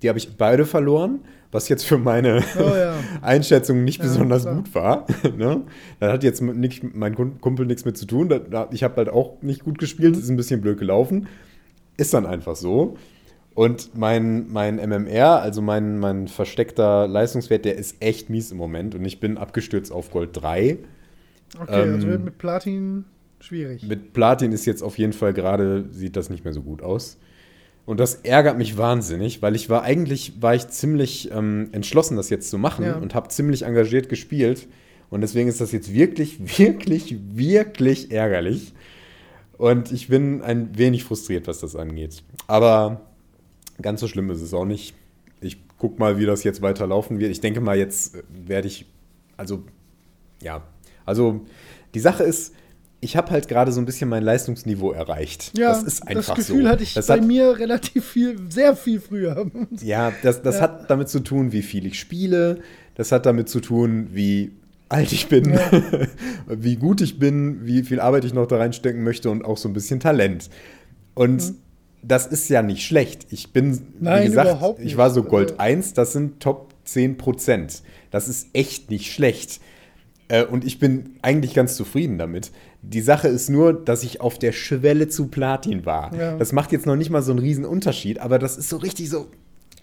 Die 0.03 0.09
habe 0.09 0.19
ich 0.19 0.37
beide 0.37 0.67
verloren, 0.67 1.21
was 1.53 1.69
jetzt 1.69 1.85
für 1.87 1.97
meine 1.97 2.43
Oh 2.59 2.75
ja. 2.75 2.95
Einschätzung 3.23 3.85
nicht 3.85 3.99
Ja, 3.99 4.07
besonders 4.07 4.43
klar. 4.43 4.55
Mhm. 4.55 4.65
gut 4.65 4.75
war. 4.75 5.07
ne? 5.39 5.61
Da 6.01 6.11
hat 6.13 6.25
jetzt 6.25 6.43
nicht, 6.43 6.83
mein 6.93 7.15
Kumpel 7.41 7.67
nichts 7.67 7.85
mit 7.85 7.97
zu 7.97 8.05
tun. 8.07 8.29
Ich 8.73 8.83
habe 8.83 8.97
halt 8.97 9.11
auch 9.11 9.41
nicht 9.43 9.63
gut 9.63 9.79
gespielt, 9.79 10.17
ist 10.17 10.29
ein 10.29 10.37
bisschen 10.37 10.61
blöd 10.61 10.79
gelaufen. 10.81 11.29
Ist 11.97 12.15
dann 12.15 12.27
einfach 12.27 12.57
so. 12.57 12.97
Und 13.55 13.97
mein, 13.97 14.51
mein 14.53 14.77
MMR, 14.77 15.41
also 15.41 15.63
mein, 15.63 15.99
mein 15.99 16.27
versteckter 16.27 17.07
Leistungswert, 17.07 17.65
der 17.65 17.77
ist 17.77 17.97
echt 18.01 18.29
mies 18.29 18.51
im 18.51 18.59
Moment. 18.59 18.95
Und 18.97 19.05
ich 19.05 19.21
bin 19.21 19.39
abgestürzt 19.39 19.93
auf 19.93 20.11
Gold 20.11 20.31
3. 20.33 20.79
Okay, 21.61 21.83
Ähm, 21.83 21.95
also 21.95 22.09
wird 22.09 22.25
mit 22.25 22.39
Platin 22.39 23.05
schwierig. 23.39 23.85
Mit 23.87 24.13
Platin 24.13 24.51
ist 24.51 24.67
jetzt 24.67 24.83
auf 24.83 24.99
jeden 24.99 25.13
Fall 25.13 25.33
gerade, 25.33 25.85
sieht 25.93 26.17
das 26.17 26.31
nicht 26.31 26.43
mehr 26.45 26.53
so 26.53 26.63
gut 26.63 26.83
aus. 26.83 27.17
Und 27.87 28.01
das 28.01 28.17
ärgert 28.17 28.59
mich 28.59 28.77
wahnsinnig, 28.77 29.41
weil 29.41 29.55
ich 29.55 29.71
war 29.71 29.83
eigentlich, 29.83 30.43
war 30.43 30.55
ich 30.55 30.67
ziemlich 30.69 31.31
ähm, 31.31 31.69
entschlossen, 31.71 32.17
das 32.17 32.31
jetzt 32.31 32.51
zu 32.51 32.59
machen 32.59 32.85
Ja. 32.85 32.97
und 32.97 33.15
habe 33.15 33.29
ziemlich 33.29 33.63
engagiert 33.63 34.09
gespielt. 34.09 34.67
Und 35.11 35.21
deswegen 35.21 35.49
ist 35.49 35.61
das 35.61 35.71
jetzt 35.71 35.95
wirklich, 35.95 36.41
wirklich, 36.59 37.15
wirklich 37.35 38.11
ärgerlich. 38.11 38.74
Und 39.59 39.93
ich 39.93 40.09
bin 40.09 40.43
ein 40.43 40.77
wenig 40.77 41.05
frustriert, 41.05 41.47
was 41.47 41.61
das 41.61 41.77
angeht. 41.77 42.23
Aber 42.47 43.01
ganz 43.81 44.01
so 44.01 44.09
schlimm 44.09 44.31
ist 44.31 44.41
es 44.41 44.53
auch 44.55 44.65
nicht. 44.65 44.95
Ich 45.41 45.59
guck 45.79 45.99
mal, 45.99 46.19
wie 46.19 46.27
das 46.27 46.45
jetzt 46.45 46.63
weiterlaufen 46.63 47.19
wird. 47.19 47.31
Ich 47.31 47.41
denke 47.41 47.61
mal, 47.61 47.77
jetzt 47.77 48.15
äh, 48.17 48.23
werde 48.47 48.69
ich, 48.69 48.87
also, 49.37 49.63
ja, 50.43 50.63
also 51.05 51.41
die 51.95 52.01
Sache 52.01 52.23
ist, 52.25 52.55
ich 53.01 53.17
habe 53.19 53.31
halt 53.31 53.49
gerade 53.49 53.71
so 53.71 53.81
ein 53.81 53.85
bisschen 53.85 54.09
mein 54.09 54.23
Leistungsniveau 54.23 54.93
erreicht. 54.93 55.53
Ja, 55.59 55.69
das 55.69 55.83
ist 55.83 56.09
einfach 56.09 56.35
das 56.37 56.47
Gefühl 56.47 56.63
so. 56.65 56.69
hatte 56.71 56.83
ich 56.83 56.95
das 56.95 57.07
bei 57.07 57.19
hat, 57.19 57.25
mir 57.27 57.59
relativ 57.59 58.07
viel, 58.07 58.51
sehr 58.51 58.75
viel 58.75 58.99
früher. 58.99 59.51
Ja, 59.83 60.13
das, 60.23 60.41
das 60.41 60.57
Ja. 60.57 60.63
hat 60.63 60.89
damit 60.91 61.11
zu 61.11 61.21
tun, 61.21 61.53
wie 61.53 61.61
viel 61.63 61.85
ich 61.87 62.01
spiele. 62.01 62.61
Das 62.95 63.13
hat 63.13 63.27
damit 63.27 63.51
zu 63.51 63.61
tun, 63.61 64.09
wie 64.13 64.53
alt 64.95 65.13
ich 65.13 65.29
bin, 65.29 65.59
wie 66.49 66.77
gut 66.77 67.01
ich 67.01 67.19
bin, 67.19 67.67
wie 67.67 67.83
viel 67.83 68.01
Arbeit 68.01 68.25
ich 68.25 68.35
noch 68.35 68.47
da 68.47 68.57
reinstecken 68.57 69.03
möchte 69.03 69.31
und 69.31 69.45
auch 69.45 69.57
so 69.59 69.69
ein 69.69 69.73
bisschen 69.73 70.01
Talent. 70.01 70.49
Und 71.15 71.55
das 72.03 72.27
ist 72.27 72.49
ja 72.49 72.63
nicht 72.63 72.85
schlecht. 72.87 73.27
Ich 73.31 73.53
bin, 73.53 73.71
Mhm. 73.71 73.79
Nein, 74.01 74.23
wie 74.25 74.27
gesagt, 74.29 74.81
ich 74.81 74.97
war 74.97 75.11
so 75.11 75.23
Gold 75.23 75.53
Also- 75.53 75.61
1, 75.61 75.93
das 75.95 76.13
sind 76.13 76.41
Top 76.41 76.75
10 76.85 77.17
Prozent. 77.17 77.83
Das 78.11 78.29
ist 78.29 78.49
echt 78.53 78.91
nicht 78.91 79.13
schlecht. 79.13 79.61
Äh, 80.29 80.45
Und 80.45 80.65
ich 80.65 80.79
bin 80.79 81.17
eigentlich 81.23 81.55
ganz 81.55 81.77
zufrieden 81.77 82.19
damit. 82.19 82.51
Die 82.83 83.01
Sache 83.01 83.29
ist 83.29 83.49
nur, 83.51 83.73
dass 83.73 84.03
ich 84.03 84.21
auf 84.21 84.39
der 84.39 84.53
Schwelle 84.53 85.09
zu 85.09 85.29
Platin 85.29 85.87
war. 85.87 86.15
Ja. 86.15 86.37
Das 86.37 86.53
macht 86.53 86.73
jetzt 86.73 86.87
noch 86.87 86.97
nicht 86.97 87.11
mal 87.11 87.23
so 87.23 87.31
einen 87.33 87.41
riesen 87.41 87.65
Unterschied, 87.65 88.19
aber 88.21 88.39
das 88.39 88.57
ist 88.59 88.69
so 88.69 88.77
richtig 88.79 89.09
so. 89.11 89.27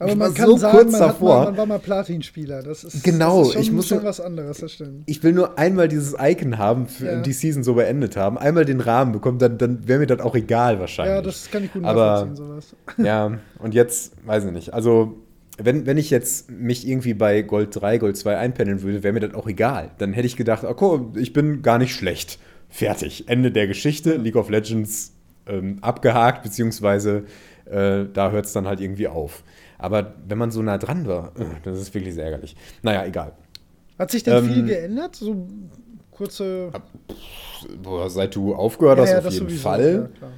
Aber 0.02 0.12
ich 0.12 0.18
man 0.18 0.34
kann 0.34 0.46
so 0.48 0.58
sagen, 0.58 0.78
kurz 0.78 0.92
man, 0.92 1.02
davor. 1.02 1.36
mal, 1.40 1.46
man 1.46 1.58
war 1.58 1.66
mal 1.68 1.80
Platinspieler. 1.80 2.64
Das 2.64 2.84
ist, 2.84 3.04
Genau, 3.04 3.40
das 3.40 3.48
ist 3.50 3.54
schon, 3.54 3.62
ich 3.62 3.72
muss 3.72 3.88
schon 3.88 4.04
was 4.04 4.20
anderes, 4.20 4.58
das 4.60 4.72
stimmt. 4.74 5.04
ich 5.06 5.22
will 5.24 5.34
nur 5.34 5.58
einmal 5.60 5.88
dieses 5.88 6.16
Icon 6.20 6.58
haben 6.58 6.88
für 6.88 7.06
Ja. 7.06 7.22
die 7.22 7.34
Season 7.34 7.64
so 7.64 7.76
beendet 7.76 8.18
haben, 8.18 8.38
einmal 8.38 8.66
den 8.66 8.80
Rahmen 8.82 9.12
bekommen, 9.12 9.38
dann, 9.40 9.58
dann 9.58 9.88
wäre 9.88 10.00
mir 10.00 10.08
das 10.08 10.20
auch 10.20 10.36
egal 10.36 10.80
wahrscheinlich. 10.80 11.16
Ja, 11.16 11.22
das 11.22 11.50
kann 11.52 11.64
ich 11.64 11.72
gut 11.74 11.84
Aber- 11.86 12.26
nachvollziehen, 12.26 12.36
sowas. 12.36 12.76
Ja, 12.98 13.38
und 13.60 13.74
jetzt, 13.74 14.14
weiß 14.26 14.46
ich 14.46 14.52
nicht. 14.52 14.74
Also, 14.74 15.18
wenn, 15.64 15.86
wenn 15.86 15.98
ich 15.98 16.10
jetzt 16.10 16.50
mich 16.50 16.88
irgendwie 16.88 17.14
bei 17.14 17.42
Gold 17.44 17.70
3, 17.80 18.00
Gold 18.00 18.18
2 18.18 18.38
einpendeln 18.38 18.82
würde, 18.82 19.04
wäre 19.04 19.14
mir 19.14 19.20
das 19.20 19.34
auch 19.36 19.48
egal. 19.48 19.92
Dann 20.00 20.14
hätte 20.14 20.26
ich 20.26 20.36
gedacht, 20.36 20.64
okay, 20.64 21.00
ich 21.20 21.34
bin 21.34 21.62
gar 21.62 21.78
nicht 21.78 21.94
schlecht. 21.94 22.40
Fertig. 22.70 23.26
Ende 23.28 23.52
der 23.52 23.68
Geschichte. 23.68 24.16
League 24.16 24.38
of 24.38 24.50
Legends 24.50 25.14
ähm, 25.46 25.78
abgehakt, 25.82 26.42
beziehungsweise 26.44 27.26
äh, 27.66 28.06
da 28.12 28.32
hört 28.32 28.46
es 28.46 28.54
dann 28.54 28.66
halt 28.68 28.80
irgendwie 28.80 29.08
auf. 29.08 29.44
Aber 29.82 30.14
wenn 30.28 30.38
man 30.38 30.52
so 30.52 30.62
nah 30.62 30.78
dran 30.78 31.08
war, 31.08 31.32
äh, 31.38 31.46
das 31.64 31.80
ist 31.80 31.94
wirklich 31.94 32.14
sehr 32.14 32.26
ärgerlich. 32.26 32.56
Naja, 32.84 33.06
egal. 33.06 33.34
Hat 33.98 34.12
sich 34.12 34.24
denn 34.24 34.38
Ähm, 34.38 34.46
viel 34.54 34.66
geändert? 34.66 35.16
So 35.16 35.48
kurze. 36.12 36.72
Boah, 37.82 38.10
seit 38.10 38.36
du 38.36 38.54
aufgehört 38.56 39.00
hast, 39.00 39.14
auf 39.16 39.32
jeden 39.34 39.50
Fall. 39.50 40.10
Ja. 40.22 40.30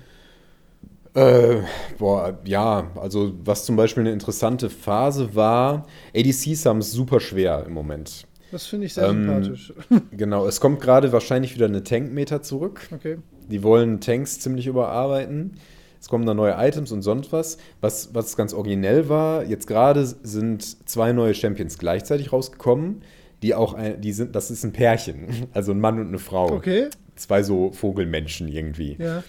Äh, 1.15 1.61
boah, 1.99 2.39
ja, 2.45 2.87
also 2.95 3.33
was 3.43 3.65
zum 3.65 3.75
Beispiel 3.75 4.01
eine 4.01 4.11
interessante 4.11 4.69
Phase 4.69 5.35
war, 5.35 5.85
ADCs 6.15 6.65
haben 6.65 6.79
es 6.79 6.91
super 6.91 7.19
schwer 7.19 7.65
im 7.67 7.73
Moment. 7.73 8.25
Das 8.51 8.65
finde 8.65 8.87
ich 8.87 8.93
sehr 8.95 9.09
Ähm, 9.09 9.25
sympathisch. 9.25 9.73
Genau, 10.11 10.47
es 10.47 10.59
kommt 10.59 10.81
gerade 10.81 11.11
wahrscheinlich 11.11 11.53
wieder 11.55 11.65
eine 11.65 11.83
Tankmeter 11.83 12.41
zurück. 12.41 12.87
Okay. 12.91 13.17
Die 13.49 13.61
wollen 13.61 13.99
Tanks 13.99 14.39
ziemlich 14.39 14.67
überarbeiten. 14.67 15.57
Es 16.03 16.09
kommen 16.09 16.25
da 16.25 16.33
neue 16.33 16.53
Items 16.57 16.91
und 16.91 17.01
sonst 17.01 17.31
was. 17.31 17.57
Was, 17.79 18.13
was 18.13 18.35
ganz 18.35 18.53
originell 18.53 19.07
war, 19.07 19.45
jetzt 19.45 19.67
gerade 19.67 20.05
sind 20.05 20.89
zwei 20.89 21.13
neue 21.13 21.33
Champions 21.33 21.77
gleichzeitig 21.77 22.33
rausgekommen. 22.33 23.03
Die 23.41 23.55
auch, 23.55 23.73
ein, 23.73 24.01
die 24.01 24.11
sind, 24.11 24.35
das 24.35 24.51
ist 24.51 24.65
ein 24.65 24.73
Pärchen, 24.73 25.27
also 25.53 25.71
ein 25.71 25.79
Mann 25.79 26.01
und 26.01 26.09
eine 26.09 26.19
Frau. 26.19 26.51
Okay. 26.51 26.89
Zwei 27.15 27.41
so 27.41 27.71
Vogelmenschen 27.71 28.49
irgendwie. 28.49 28.97
Ja. 28.99 29.23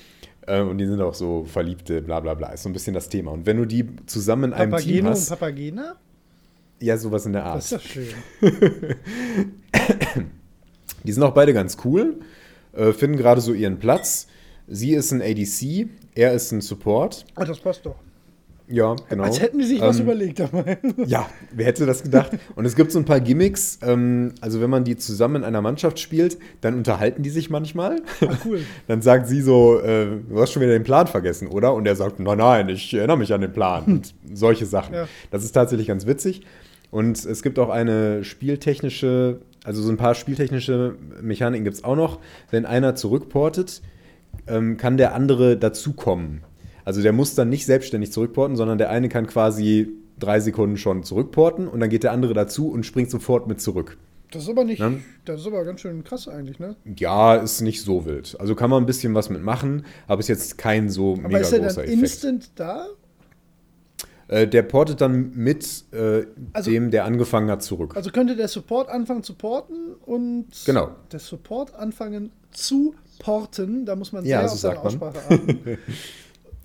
Äh, 0.48 0.62
und 0.62 0.78
die 0.78 0.86
sind 0.86 1.00
auch 1.00 1.14
so 1.14 1.44
Verliebte, 1.44 2.02
bla 2.02 2.18
bla 2.18 2.34
bla. 2.34 2.48
Ist 2.48 2.64
so 2.64 2.70
ein 2.70 2.72
bisschen 2.72 2.92
das 2.94 3.08
Thema. 3.08 3.30
Und 3.30 3.46
wenn 3.46 3.56
du 3.58 3.66
die 3.66 3.86
zusammen 4.06 4.50
in 4.50 4.52
einem 4.54 4.70
Team 4.72 5.04
Papageno 5.04 5.06
und 5.06 5.12
hast, 5.14 5.28
Papagena? 5.28 5.94
ja, 6.80 6.96
sowas 6.98 7.24
in 7.24 7.34
der 7.34 7.44
Das 7.44 7.66
ist 7.66 7.72
Art. 7.74 7.82
ja 7.84 7.88
schön. 7.88 8.96
Die 11.04 11.12
sind 11.12 11.22
auch 11.22 11.34
beide 11.34 11.54
ganz 11.54 11.76
cool, 11.84 12.16
äh, 12.72 12.92
finden 12.92 13.16
gerade 13.16 13.40
so 13.40 13.52
ihren 13.52 13.78
Platz. 13.78 14.26
Sie 14.66 14.92
ist 14.94 15.12
ein 15.12 15.20
ADC, 15.20 15.88
er 16.14 16.32
ist 16.32 16.52
ein 16.52 16.60
Support. 16.60 17.24
Ah, 17.34 17.44
das 17.44 17.60
passt 17.60 17.84
doch. 17.86 17.96
Ja, 18.66 18.96
genau. 19.10 19.24
Als 19.24 19.42
hätten 19.42 19.58
die 19.58 19.66
sich 19.66 19.78
was 19.80 19.98
Ähm, 19.98 20.04
überlegt 20.04 20.40
dabei. 20.40 20.78
Ja, 21.06 21.28
wer 21.52 21.66
hätte 21.66 21.84
das 21.84 22.02
gedacht? 22.02 22.30
Und 22.56 22.64
es 22.64 22.74
gibt 22.74 22.92
so 22.92 22.98
ein 22.98 23.04
paar 23.04 23.20
Gimmicks. 23.20 23.78
Ähm, 23.82 24.32
also, 24.40 24.62
wenn 24.62 24.70
man 24.70 24.84
die 24.84 24.96
zusammen 24.96 25.36
in 25.36 25.44
einer 25.44 25.60
Mannschaft 25.60 25.98
spielt, 25.98 26.38
dann 26.62 26.74
unterhalten 26.74 27.22
die 27.22 27.28
sich 27.28 27.50
manchmal. 27.50 28.00
Ah, 28.22 28.34
cool. 28.46 28.60
Dann 28.88 29.02
sagt 29.02 29.28
sie 29.28 29.42
so: 29.42 29.80
äh, 29.80 30.06
Du 30.28 30.40
hast 30.40 30.52
schon 30.52 30.62
wieder 30.62 30.72
den 30.72 30.82
Plan 30.82 31.06
vergessen, 31.06 31.48
oder? 31.48 31.74
Und 31.74 31.86
er 31.86 31.94
sagt: 31.94 32.20
Nein, 32.20 32.38
nein, 32.38 32.68
ich 32.70 32.94
erinnere 32.94 33.18
mich 33.18 33.34
an 33.34 33.42
den 33.42 33.52
Plan. 33.52 33.84
Und 33.84 34.14
solche 34.32 34.64
Sachen. 34.64 34.94
Ja. 34.94 35.08
Das 35.30 35.44
ist 35.44 35.52
tatsächlich 35.52 35.88
ganz 35.88 36.06
witzig. 36.06 36.40
Und 36.90 37.22
es 37.22 37.42
gibt 37.42 37.58
auch 37.58 37.68
eine 37.68 38.24
spieltechnische, 38.24 39.40
also 39.64 39.82
so 39.82 39.90
ein 39.90 39.96
paar 39.98 40.14
spieltechnische 40.14 40.94
Mechaniken 41.20 41.64
gibt 41.64 41.76
es 41.76 41.84
auch 41.84 41.96
noch. 41.96 42.18
Wenn 42.50 42.64
einer 42.64 42.94
zurückportet, 42.94 43.82
ähm, 44.46 44.76
kann 44.76 44.96
der 44.96 45.14
andere 45.14 45.56
dazukommen. 45.56 46.42
Also 46.84 47.00
der 47.02 47.12
muss 47.12 47.34
dann 47.34 47.48
nicht 47.48 47.64
selbstständig 47.66 48.12
zurückporten, 48.12 48.56
sondern 48.56 48.78
der 48.78 48.90
eine 48.90 49.08
kann 49.08 49.26
quasi 49.26 49.88
drei 50.18 50.38
Sekunden 50.40 50.76
schon 50.76 51.02
zurückporten 51.02 51.66
und 51.68 51.80
dann 51.80 51.88
geht 51.90 52.02
der 52.04 52.12
andere 52.12 52.34
dazu 52.34 52.68
und 52.70 52.84
springt 52.84 53.10
sofort 53.10 53.46
mit 53.48 53.60
zurück. 53.60 53.96
Das 54.30 54.42
ist 54.44 54.48
aber 54.48 54.64
nicht. 54.64 54.80
Ja. 54.80 54.92
Das 55.24 55.40
ist 55.40 55.46
aber 55.46 55.64
ganz 55.64 55.80
schön 55.80 56.02
krass 56.04 56.28
eigentlich, 56.28 56.58
ne? 56.58 56.76
Ja, 56.96 57.36
ist 57.36 57.60
nicht 57.60 57.82
so 57.82 58.04
wild. 58.04 58.36
Also 58.40 58.54
kann 58.54 58.68
man 58.68 58.82
ein 58.82 58.86
bisschen 58.86 59.14
was 59.14 59.30
mitmachen, 59.30 59.84
aber 60.08 60.20
ist 60.20 60.28
jetzt 60.28 60.58
kein 60.58 60.88
so 60.90 61.12
Aber 61.14 61.28
mega 61.28 61.38
ist 61.38 61.52
er 61.52 61.60
großer 61.60 61.74
dann 61.82 61.84
Effekt. 61.84 62.02
instant 62.02 62.50
da? 62.56 62.86
Äh, 64.26 64.48
der 64.48 64.62
portet 64.62 65.00
dann 65.00 65.32
mit 65.34 65.84
äh, 65.92 66.24
Also- 66.52 66.70
dem, 66.70 66.90
der 66.90 67.04
angefangen 67.04 67.50
hat, 67.50 67.62
zurück. 67.62 67.94
Also 67.96 68.10
könnte 68.10 68.36
der 68.36 68.48
Support 68.48 68.88
anfangen 68.88 69.22
zu 69.22 69.34
porten 69.34 69.94
und 70.04 70.46
Genau. 70.64 70.90
der 71.12 71.20
Support 71.20 71.74
anfangen 71.74 72.30
zu 72.50 72.94
porten. 73.18 73.84
Da 73.84 73.96
muss 73.96 74.12
man 74.12 74.24
Ja, 74.24 74.46
sehr 74.46 74.48
so 74.48 74.54
auf 74.54 74.60
seine. 74.60 74.80
Aussprache 74.82 75.18
achten. 75.30 75.78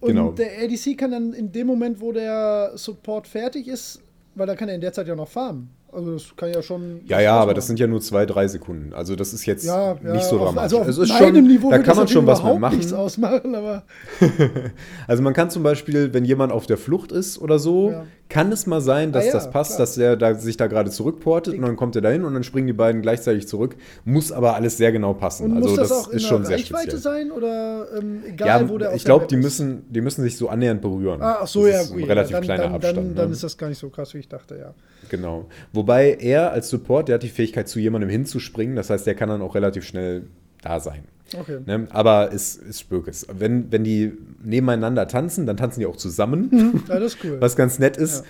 Und 0.01 0.07
Genau. 0.07 0.31
der 0.31 0.47
ADC 0.63 0.97
kann 0.97 1.11
dann 1.11 1.33
in 1.33 1.51
dem 1.51 1.67
Moment, 1.67 1.99
wo 1.99 2.11
der 2.11 2.71
Support 2.75 3.27
fertig 3.27 3.67
ist, 3.67 4.01
weil 4.35 4.47
da 4.47 4.55
kann 4.55 4.69
er 4.69 4.75
in 4.75 4.81
der 4.81 4.93
Zeit 4.93 5.07
ja 5.07 5.15
noch 5.15 5.27
farmen. 5.27 5.69
Also 5.91 6.13
das 6.13 6.35
kann 6.37 6.53
ja 6.53 6.61
schon. 6.61 7.01
Ja, 7.07 7.19
ja, 7.19 7.33
aber 7.39 7.55
das 7.55 7.65
sind 7.65 7.79
ja 7.79 7.87
nur 7.87 7.99
zwei, 7.99 8.25
drei 8.27 8.47
Sekunden. 8.47 8.93
Also 8.93 9.15
das 9.15 9.33
ist 9.33 9.45
jetzt 9.47 9.65
ja, 9.65 9.97
ja, 10.03 10.13
nicht 10.13 10.23
so 10.23 10.35
auf, 10.39 10.45
dramatisch. 10.53 10.61
Also 10.61 10.79
auf 10.81 10.87
es 10.87 10.97
ist 10.99 11.11
schon, 11.17 11.33
Niveau 11.47 11.71
da 11.71 11.79
kann 11.79 11.97
man 11.97 12.07
schon 12.07 12.27
was 12.27 12.39
überhaupt 12.41 12.61
nichts 12.61 12.85
mitmachen. 12.91 13.03
ausmachen, 13.03 13.55
aber 13.55 13.83
Also 15.07 15.23
man 15.23 15.33
kann 15.33 15.49
zum 15.49 15.63
Beispiel, 15.63 16.13
wenn 16.13 16.25
jemand 16.25 16.51
auf 16.51 16.67
der 16.67 16.77
Flucht 16.77 17.11
ist 17.11 17.39
oder 17.41 17.57
so, 17.59 17.89
Ja. 17.91 18.05
Kann 18.29 18.51
es 18.51 18.67
mal 18.67 18.79
sein, 18.79 19.11
dass 19.11 19.23
Ah 19.23 19.27
ja, 19.27 19.33
das 19.33 19.49
passt, 19.49 19.71
klar. 19.71 19.79
dass 19.79 19.95
der 19.95 20.15
da, 20.15 20.35
sich 20.35 20.55
da 20.55 20.67
gerade 20.67 20.91
zurückportet 20.91 21.55
und 21.55 21.63
dann 21.63 21.75
kommt 21.75 21.95
er 21.95 22.03
dahin 22.03 22.23
und 22.23 22.33
dann 22.35 22.43
springen 22.43 22.67
die 22.67 22.73
beiden 22.73 23.01
gleichzeitig 23.01 23.47
zurück. 23.47 23.75
Muss 24.05 24.31
aber 24.31 24.53
alles 24.55 24.77
sehr 24.77 24.91
genau 24.91 25.13
passen. 25.13 25.51
und 25.51 25.57
also 25.57 25.69
muss 25.69 25.77
das, 25.77 25.89
das, 25.89 26.07
ist 26.07 26.27
schon 26.27 26.45
sehr 26.45 26.57
Reichweite 26.57 26.91
speziell. 26.91 27.01
sein 27.01 27.31
oder 27.31 27.87
ähm, 27.97 28.21
egal, 28.27 28.47
Ja, 28.47 28.69
wo 28.69 28.77
der 28.77 28.93
ich 28.93 29.03
glaube, 29.03 29.25
die 29.25 29.35
müssen, 29.35 29.91
die 29.91 30.01
müssen 30.01 30.21
sich 30.21 30.37
so 30.37 30.47
annähernd 30.47 30.81
berühren. 30.81 31.21
Ah, 31.23 31.39
ach 31.41 31.47
so, 31.47 31.65
das 31.65 31.73
ja, 31.73 31.81
ist 31.81 31.91
gut. 31.91 32.03
ein 32.03 32.07
relativ 32.07 32.31
dann, 32.33 32.43
kleiner 32.43 32.63
dann, 32.63 32.73
Abstand. 32.75 32.97
Dann, 32.97 33.15
dann 33.15 33.27
ne? 33.29 33.33
ist 33.33 33.43
das 33.43 33.57
gar 33.57 33.67
nicht 33.67 33.79
so 33.79 33.89
krass, 33.89 34.13
wie 34.13 34.19
ich 34.19 34.29
dachte, 34.29 34.57
ja. 34.57 34.73
Genau. 35.09 35.47
Wobei 35.73 36.13
er 36.13 36.51
als 36.51 36.69
Support, 36.69 37.07
der 37.07 37.15
hat 37.15 37.23
die 37.23 37.29
Fähigkeit, 37.29 37.67
zu 37.67 37.79
jemandem 37.79 38.11
hinzuspringen. 38.11 38.75
Das 38.75 38.91
heißt, 38.91 39.07
der 39.07 39.15
kann 39.15 39.29
dann 39.29 39.41
auch 39.41 39.55
relativ 39.55 39.83
schnell 39.85 40.27
da 40.61 40.79
sein. 40.79 41.03
Okay. 41.37 41.59
Ne? 41.65 41.87
Aber 41.91 42.33
es 42.33 42.55
ist 42.55 42.79
Spökes. 42.81 43.27
Wenn, 43.31 43.71
wenn 43.71 43.83
die 43.83 44.13
nebeneinander 44.43 45.07
tanzen, 45.07 45.45
dann 45.45 45.57
tanzen 45.57 45.79
die 45.79 45.85
auch 45.85 45.95
zusammen, 45.97 46.81
Ja, 46.87 46.99
das 46.99 47.13
ist 47.15 47.23
cool. 47.23 47.37
was 47.39 47.55
ganz 47.55 47.77
nett 47.79 47.97
ist. 47.97 48.23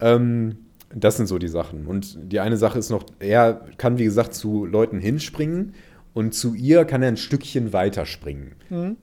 Ähm, 0.00 0.58
das 0.94 1.16
sind 1.16 1.26
so 1.26 1.38
die 1.38 1.48
Sachen. 1.48 1.86
Und 1.86 2.16
die 2.32 2.38
eine 2.40 2.56
Sache 2.56 2.78
ist 2.78 2.90
noch, 2.90 3.04
er 3.18 3.66
kann, 3.78 3.98
wie 3.98 4.04
gesagt, 4.04 4.34
zu 4.34 4.64
Leuten 4.64 5.00
hinspringen 5.00 5.74
und 6.14 6.34
zu 6.34 6.54
ihr 6.54 6.84
kann 6.84 7.02
er 7.02 7.08
ein 7.08 7.16
Stückchen 7.16 7.72
weiter 7.72 8.06
springen. 8.06 8.52
Mhm. 8.70 8.96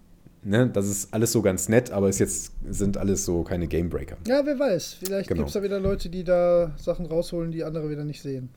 Ne? 0.45 0.69
Das 0.71 0.88
ist 0.88 1.13
alles 1.13 1.31
so 1.33 1.41
ganz 1.41 1.67
nett, 1.69 1.91
aber 1.91 2.09
ist 2.09 2.19
jetzt 2.19 2.53
sind 2.69 2.97
alles 2.97 3.25
so 3.25 3.43
keine 3.43 3.67
Gamebreaker. 3.67 4.17
Ja, 4.27 4.45
wer 4.45 4.57
weiß. 4.57 4.93
Vielleicht 5.03 5.27
Genau. 5.29 5.39
gibt 5.39 5.49
es 5.49 5.53
da 5.53 5.63
wieder 5.63 5.79
Leute, 5.79 6.09
die 6.09 6.23
da 6.23 6.71
Sachen 6.77 7.05
rausholen, 7.05 7.51
die 7.51 7.63
andere 7.63 7.89
wieder 7.89 8.03
nicht 8.05 8.21
sehen. 8.21 8.49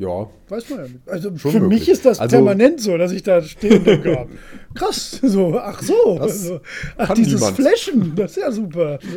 Ja, 0.00 0.30
Weiß 0.48 0.70
man 0.70 0.78
ja 0.78 0.84
nicht. 0.86 0.98
Also 1.06 1.36
Schon 1.36 1.50
für 1.52 1.60
möglich. 1.60 1.80
mich 1.80 1.88
ist 1.90 2.06
das 2.06 2.18
Also- 2.20 2.36
permanent 2.36 2.80
so, 2.80 2.96
dass 2.96 3.12
ich 3.12 3.22
da 3.22 3.42
stehe 3.42 3.76
und 3.78 3.86
denke, 3.86 4.12
ja, 4.12 4.26
krass, 4.74 5.20
so, 5.22 5.58
ach 5.58 5.82
so, 5.82 6.18
also, 6.18 6.60
ach, 6.96 7.12
dieses 7.12 7.34
niemand. 7.34 7.56
Flashen, 7.56 8.12
das 8.16 8.30
ist 8.30 8.36
ja 8.42 8.50
super. 8.50 8.98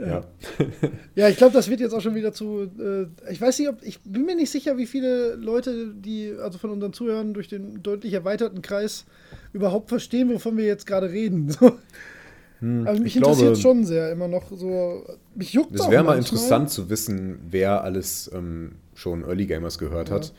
Ja. 0.00 0.24
Ja, 1.14 1.28
ich 1.28 1.36
glaube, 1.36 1.52
das 1.54 1.68
wird 1.70 1.80
jetzt 1.80 1.92
auch 1.92 2.00
schon 2.00 2.14
wieder 2.14 2.32
zu. 2.32 2.70
Äh, 2.78 3.06
ich 3.32 3.40
weiß 3.40 3.58
nicht, 3.58 3.68
ob. 3.68 3.76
Ich 3.82 4.00
bin 4.02 4.24
mir 4.26 4.34
nicht 4.36 4.50
sicher, 4.50 4.76
wie 4.76 4.86
viele 4.86 5.34
Leute, 5.34 5.92
die 5.94 6.32
also 6.42 6.58
von 6.58 6.70
unseren 6.70 6.92
Zuhörern 6.92 7.32
durch 7.34 7.48
den 7.48 7.82
deutlich 7.82 8.12
erweiterten 8.12 8.62
Kreis 8.62 9.04
überhaupt 9.52 9.88
verstehen, 9.88 10.28
wovon 10.30 10.56
wir 10.56 10.64
jetzt 10.66 10.86
gerade 10.86 11.10
reden. 11.10 11.50
So. 11.50 11.72
Also 12.60 12.72
mich 12.80 12.98
Hm, 12.98 13.06
ich 13.06 13.12
glaube- 13.14 13.30
interessiert 13.32 13.58
schon 13.58 13.84
sehr 13.84 14.10
immer 14.12 14.28
noch 14.28 14.44
so. 14.50 15.04
Mich 15.34 15.52
juckt 15.52 15.74
Es 15.74 15.90
wäre 15.90 16.02
mal 16.04 16.16
interessant 16.18 16.70
zu 16.70 16.88
wissen, 16.90 17.38
wer 17.50 17.82
alles 17.84 18.30
ähm, 18.34 18.72
schon 18.94 19.22
Early 19.24 19.46
Gamers 19.46 19.78
gehört 19.78 20.10
hat. 20.10 20.32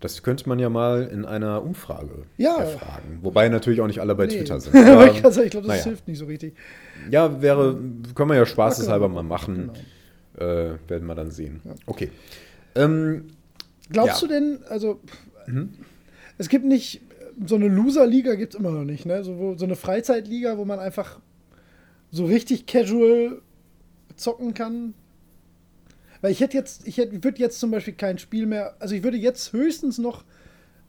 Das 0.00 0.22
könnte 0.22 0.46
man 0.48 0.58
ja 0.58 0.68
mal 0.68 1.04
in 1.10 1.24
einer 1.24 1.62
Umfrage 1.62 2.24
Ja. 2.36 2.58
erfragen. 2.58 3.20
Wobei 3.22 3.48
natürlich 3.48 3.80
auch 3.80 3.86
nicht 3.86 4.00
alle 4.00 4.14
bei 4.14 4.26
Nee. 4.26 4.36
Twitter 4.36 4.60
sind. 4.60 4.74
Aber 4.86 5.06
ich 5.10 5.20
glaube, 5.22 5.34
das 5.40 5.66
naja. 5.66 5.84
hilft 5.84 6.06
nicht 6.06 6.18
so 6.18 6.26
richtig. 6.26 6.54
ja, 7.10 7.40
wäre, 7.40 7.78
können 8.14 8.28
wir 8.30 8.36
ja 8.36 8.44
spaßeshalber 8.46 9.06
Ja, 9.06 9.12
mal 9.12 9.22
machen. 9.22 9.70
Genau. 10.36 10.52
Äh, 10.52 10.74
werden 10.86 11.06
wir 11.06 11.14
dann 11.14 11.30
sehen. 11.30 11.62
Okay. 11.86 12.10
Ähm, 12.74 13.24
Glaubst 13.88 14.20
Ja. 14.20 14.28
du 14.28 14.34
denn, 14.34 14.58
also 14.68 15.00
Mhm. 15.46 15.70
es 16.38 16.48
gibt 16.50 16.66
nicht, 16.66 17.00
so 17.46 17.54
eine 17.54 17.68
Loser-Liga 17.68 18.34
gibt 18.34 18.52
es 18.54 18.60
immer 18.60 18.70
noch 18.72 18.84
nicht, 18.84 19.06
ne? 19.06 19.22
So, 19.24 19.38
wo, 19.38 19.56
so 19.56 19.64
eine 19.64 19.76
Freizeitliga, 19.76 20.58
wo 20.58 20.64
man 20.66 20.78
einfach 20.78 21.20
so 22.10 22.24
richtig 22.24 22.66
casual 22.66 23.40
zocken 24.16 24.54
kann. 24.54 24.94
Weil 26.20 26.32
ich 26.32 26.40
hätte 26.40 26.56
jetzt, 26.56 26.86
ich 26.86 26.98
hätte, 26.98 27.22
würde 27.22 27.38
jetzt 27.38 27.60
zum 27.60 27.70
Beispiel 27.70 27.94
kein 27.94 28.18
Spiel 28.18 28.46
mehr, 28.46 28.74
also 28.78 28.94
ich 28.94 29.02
würde 29.02 29.16
jetzt 29.16 29.52
höchstens 29.52 29.98
noch 29.98 30.24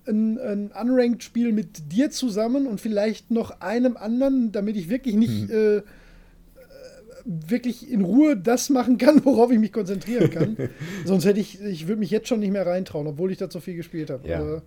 ein, 0.07 0.39
ein 0.39 0.71
Unranked-Spiel 0.71 1.51
mit 1.51 1.91
dir 1.91 2.09
zusammen 2.11 2.65
und 2.65 2.79
vielleicht 2.79 3.29
noch 3.29 3.61
einem 3.61 3.97
anderen, 3.97 4.51
damit 4.51 4.77
ich 4.77 4.89
wirklich 4.89 5.15
nicht 5.15 5.49
äh, 5.49 5.77
äh, 5.77 5.83
wirklich 7.25 7.91
in 7.91 8.01
Ruhe 8.01 8.37
das 8.37 8.69
machen 8.69 8.97
kann, 8.97 9.23
worauf 9.25 9.51
ich 9.51 9.59
mich 9.59 9.73
konzentrieren 9.73 10.29
kann. 10.29 10.57
Sonst 11.05 11.25
hätte 11.25 11.39
ich, 11.39 11.61
ich 11.61 11.87
würde 11.87 11.99
mich 11.99 12.09
jetzt 12.09 12.29
schon 12.29 12.39
nicht 12.39 12.51
mehr 12.51 12.65
reintrauen, 12.65 13.07
obwohl 13.07 13.31
ich 13.31 13.37
da 13.37 13.51
so 13.51 13.59
viel 13.59 13.75
gespielt 13.75 14.09
habe. 14.09 14.27
Ja. 14.27 14.39
Also, 14.39 14.61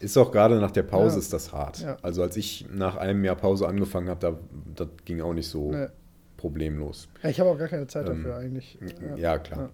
ist 0.00 0.16
auch 0.16 0.30
gerade 0.32 0.60
nach 0.60 0.70
der 0.70 0.82
Pause 0.84 1.14
Ja. 1.16 1.18
ist 1.20 1.32
das 1.32 1.52
hart. 1.52 1.80
Ja. 1.80 1.96
Also 2.02 2.22
als 2.22 2.36
ich 2.36 2.66
nach 2.72 2.96
einem 2.96 3.24
Jahr 3.24 3.36
Pause 3.36 3.66
angefangen 3.66 4.08
habe, 4.08 4.20
da, 4.20 4.38
das 4.74 4.88
ging 5.04 5.20
auch 5.20 5.34
nicht 5.34 5.48
so 5.48 5.72
ne. 5.72 5.90
problemlos. 6.36 7.08
Ja, 7.22 7.30
ich 7.30 7.40
habe 7.40 7.50
auch 7.50 7.58
gar 7.58 7.68
keine 7.68 7.86
Zeit 7.86 8.06
Ähm, 8.08 8.16
dafür 8.22 8.36
eigentlich. 8.36 8.78
Ja, 9.16 9.38
klar. 9.38 9.70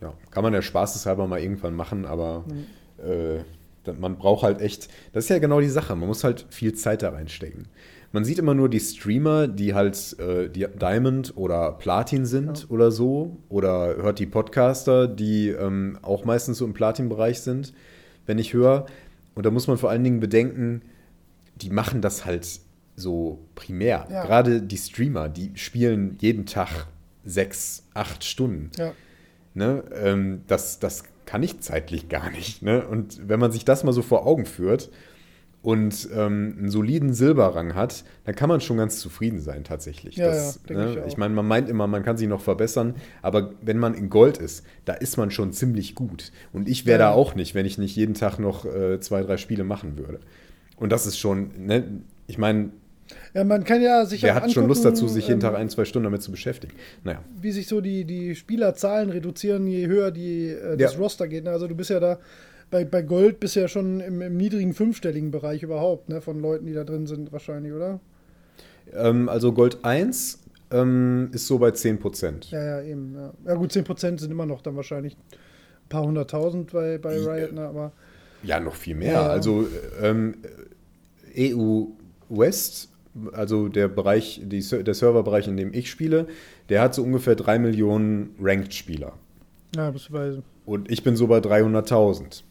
Ja. 0.00 0.14
Kann 0.30 0.42
man 0.42 0.54
ja 0.54 0.62
spaßeshalber 0.62 1.26
mal 1.26 1.40
irgendwann 1.40 1.74
machen, 1.74 2.06
aber 2.06 2.44
äh, 2.98 3.40
da- 3.84 3.92
man 3.92 4.16
braucht 4.16 4.42
halt 4.44 4.60
echt, 4.60 4.88
das 5.12 5.24
ist 5.24 5.30
ja 5.30 5.38
genau 5.38 5.60
die 5.60 5.68
Sache, 5.68 5.94
man 5.96 6.08
muss 6.08 6.24
halt 6.24 6.46
viel 6.50 6.74
Zeit 6.74 7.02
da 7.02 7.10
reinstecken. 7.10 7.66
Man 8.12 8.24
sieht 8.24 8.38
immer 8.38 8.54
nur 8.54 8.68
die 8.68 8.80
Streamer, 8.80 9.46
die 9.46 9.74
halt 9.74 10.18
äh, 10.18 10.48
die 10.48 10.66
Diamond 10.80 11.36
oder 11.36 11.72
Platin 11.72 12.24
sind 12.26 12.66
oder 12.70 12.90
so, 12.90 13.36
oder 13.48 13.96
hört 13.96 14.18
die 14.18 14.26
Podcaster, 14.26 15.06
die 15.06 15.50
ähm, 15.50 15.98
auch 16.02 16.24
meistens 16.24 16.58
so 16.58 16.64
im 16.64 16.72
Platin-Bereich 16.72 17.40
sind, 17.40 17.72
wenn 18.26 18.38
ich 18.38 18.52
höre. 18.52 18.86
Und 19.40 19.46
da 19.46 19.50
muss 19.50 19.68
man 19.68 19.78
vor 19.78 19.88
allen 19.88 20.04
Dingen 20.04 20.20
bedenken, 20.20 20.82
die 21.56 21.70
machen 21.70 22.02
das 22.02 22.26
halt 22.26 22.46
so 22.94 23.38
primär. 23.54 24.06
Ja. 24.10 24.26
Gerade 24.26 24.60
die 24.60 24.76
Streamer, 24.76 25.30
die 25.30 25.52
spielen 25.54 26.18
jeden 26.20 26.44
Tag 26.44 26.88
sechs, 27.24 27.86
acht 27.94 28.22
Stunden. 28.22 28.70
Ja. 28.76 28.92
Ne? 29.54 29.82
Ähm, 29.94 30.42
das, 30.46 30.78
das 30.78 31.04
kann 31.24 31.42
ich 31.42 31.58
zeitlich 31.60 32.10
gar 32.10 32.30
nicht. 32.30 32.60
Ne? 32.60 32.86
Und 32.86 33.30
wenn 33.30 33.40
man 33.40 33.50
sich 33.50 33.64
das 33.64 33.82
mal 33.82 33.94
so 33.94 34.02
vor 34.02 34.26
Augen 34.26 34.44
führt 34.44 34.90
und 35.62 36.08
ähm, 36.14 36.54
einen 36.58 36.70
soliden 36.70 37.12
Silberrang 37.12 37.74
hat, 37.74 38.04
dann 38.24 38.34
kann 38.34 38.48
man 38.48 38.60
schon 38.62 38.78
ganz 38.78 38.98
zufrieden 38.98 39.40
sein 39.40 39.62
tatsächlich. 39.62 40.16
Ja, 40.16 40.28
das, 40.28 40.60
ja, 40.68 40.74
ne? 40.76 40.98
ich 41.00 41.12
ich 41.12 41.16
meine, 41.18 41.34
man 41.34 41.46
meint 41.46 41.68
immer, 41.68 41.86
man 41.86 42.02
kann 42.02 42.16
sich 42.16 42.28
noch 42.28 42.40
verbessern, 42.40 42.94
aber 43.20 43.52
wenn 43.60 43.76
man 43.78 43.92
in 43.94 44.08
Gold 44.08 44.38
ist, 44.38 44.64
da 44.86 44.94
ist 44.94 45.18
man 45.18 45.30
schon 45.30 45.52
ziemlich 45.52 45.94
gut. 45.94 46.32
Und 46.54 46.68
ich 46.68 46.86
wäre 46.86 47.00
Ja. 47.00 47.08
da 47.10 47.12
auch 47.14 47.34
nicht, 47.34 47.54
wenn 47.54 47.66
ich 47.66 47.76
nicht 47.76 47.94
jeden 47.94 48.14
Tag 48.14 48.38
noch 48.38 48.64
äh, 48.64 49.00
zwei, 49.00 49.22
drei 49.22 49.36
Spiele 49.36 49.64
machen 49.64 49.98
würde. 49.98 50.20
Und 50.76 50.92
das 50.92 51.06
ist 51.06 51.18
schon, 51.18 51.50
ne? 51.66 51.84
ich 52.26 52.38
meine, 52.38 52.70
Ja, 53.34 53.44
man 53.44 53.64
kann 53.64 53.82
ja 53.82 54.06
sich 54.06 54.22
wer 54.22 54.34
hat 54.36 54.50
schon 54.50 54.66
Lust 54.66 54.86
angucken, 54.86 55.02
dazu, 55.02 55.12
sich 55.12 55.26
jeden 55.28 55.40
ähm, 55.40 55.50
Tag 55.50 55.56
ein, 55.56 55.68
zwei 55.68 55.84
Stunden 55.84 56.04
damit 56.04 56.22
zu 56.22 56.30
beschäftigen? 56.30 56.72
Naja. 57.04 57.22
wie 57.38 57.52
sich 57.52 57.66
so 57.68 57.82
die, 57.82 58.06
die 58.06 58.34
Spielerzahlen 58.34 59.10
reduzieren, 59.10 59.66
je 59.66 59.86
höher 59.88 60.10
die, 60.10 60.46
äh, 60.48 60.78
das 60.78 60.94
Ja. 60.94 60.98
Roster 61.00 61.28
geht. 61.28 61.44
ne? 61.44 61.50
Also 61.50 61.66
du 61.68 61.74
bist 61.74 61.90
ja 61.90 62.00
da, 62.00 62.18
bei, 62.70 62.84
bei 62.84 63.02
Gold 63.02 63.40
bist 63.40 63.56
du 63.56 63.60
ja 63.60 63.68
schon 63.68 64.00
im, 64.00 64.22
im 64.22 64.36
niedrigen 64.36 64.72
fünfstelligen 64.74 65.30
Bereich 65.30 65.62
überhaupt, 65.62 66.08
ne? 66.08 66.20
Von 66.20 66.40
Leuten, 66.40 66.66
die 66.66 66.72
da 66.72 66.84
drin 66.84 67.06
sind, 67.06 67.32
wahrscheinlich, 67.32 67.72
oder? 67.72 68.00
Ähm, 68.92 69.28
also 69.28 69.52
Gold 69.52 69.84
1 69.84 70.38
ähm, 70.70 71.30
ist 71.32 71.46
so 71.46 71.58
bei 71.58 71.70
10%. 71.70 72.50
Ja, 72.50 72.62
ja, 72.62 72.82
eben. 72.82 73.14
Ja, 73.14 73.32
ja 73.46 73.54
gut, 73.54 73.72
10% 73.72 74.20
sind 74.20 74.30
immer 74.30 74.46
noch 74.46 74.62
dann 74.62 74.76
wahrscheinlich 74.76 75.14
ein 75.14 75.88
paar 75.88 76.04
hunderttausend 76.04 76.72
bei, 76.72 76.98
bei 76.98 77.16
Ja. 77.16 77.32
Riot, 77.32 77.52
ne? 77.52 77.62
Aber 77.62 77.92
Ja, 78.42 78.60
noch 78.60 78.74
viel 78.74 78.94
mehr. 78.94 79.12
Ja, 79.12 79.22
ja. 79.22 79.28
Also 79.28 79.66
ähm, 80.00 80.36
EU 81.36 81.86
West, 82.28 82.88
also 83.32 83.68
der 83.68 83.88
Bereich, 83.88 84.40
die, 84.44 84.60
der 84.60 84.94
Serverbereich, 84.94 85.48
in 85.48 85.56
dem 85.56 85.74
ich 85.74 85.90
spiele, 85.90 86.28
der 86.68 86.80
hat 86.80 86.94
so 86.94 87.02
ungefähr 87.02 87.34
3 87.34 87.58
Millionen 87.58 88.34
Ranked-Spieler. 88.40 89.12
ja, 89.74 89.92
bei. 90.10 90.38
Und 90.66 90.90
ich 90.90 91.02
bin 91.02 91.16
so 91.16 91.26
bei 91.26 91.38
300.000. 91.38 92.44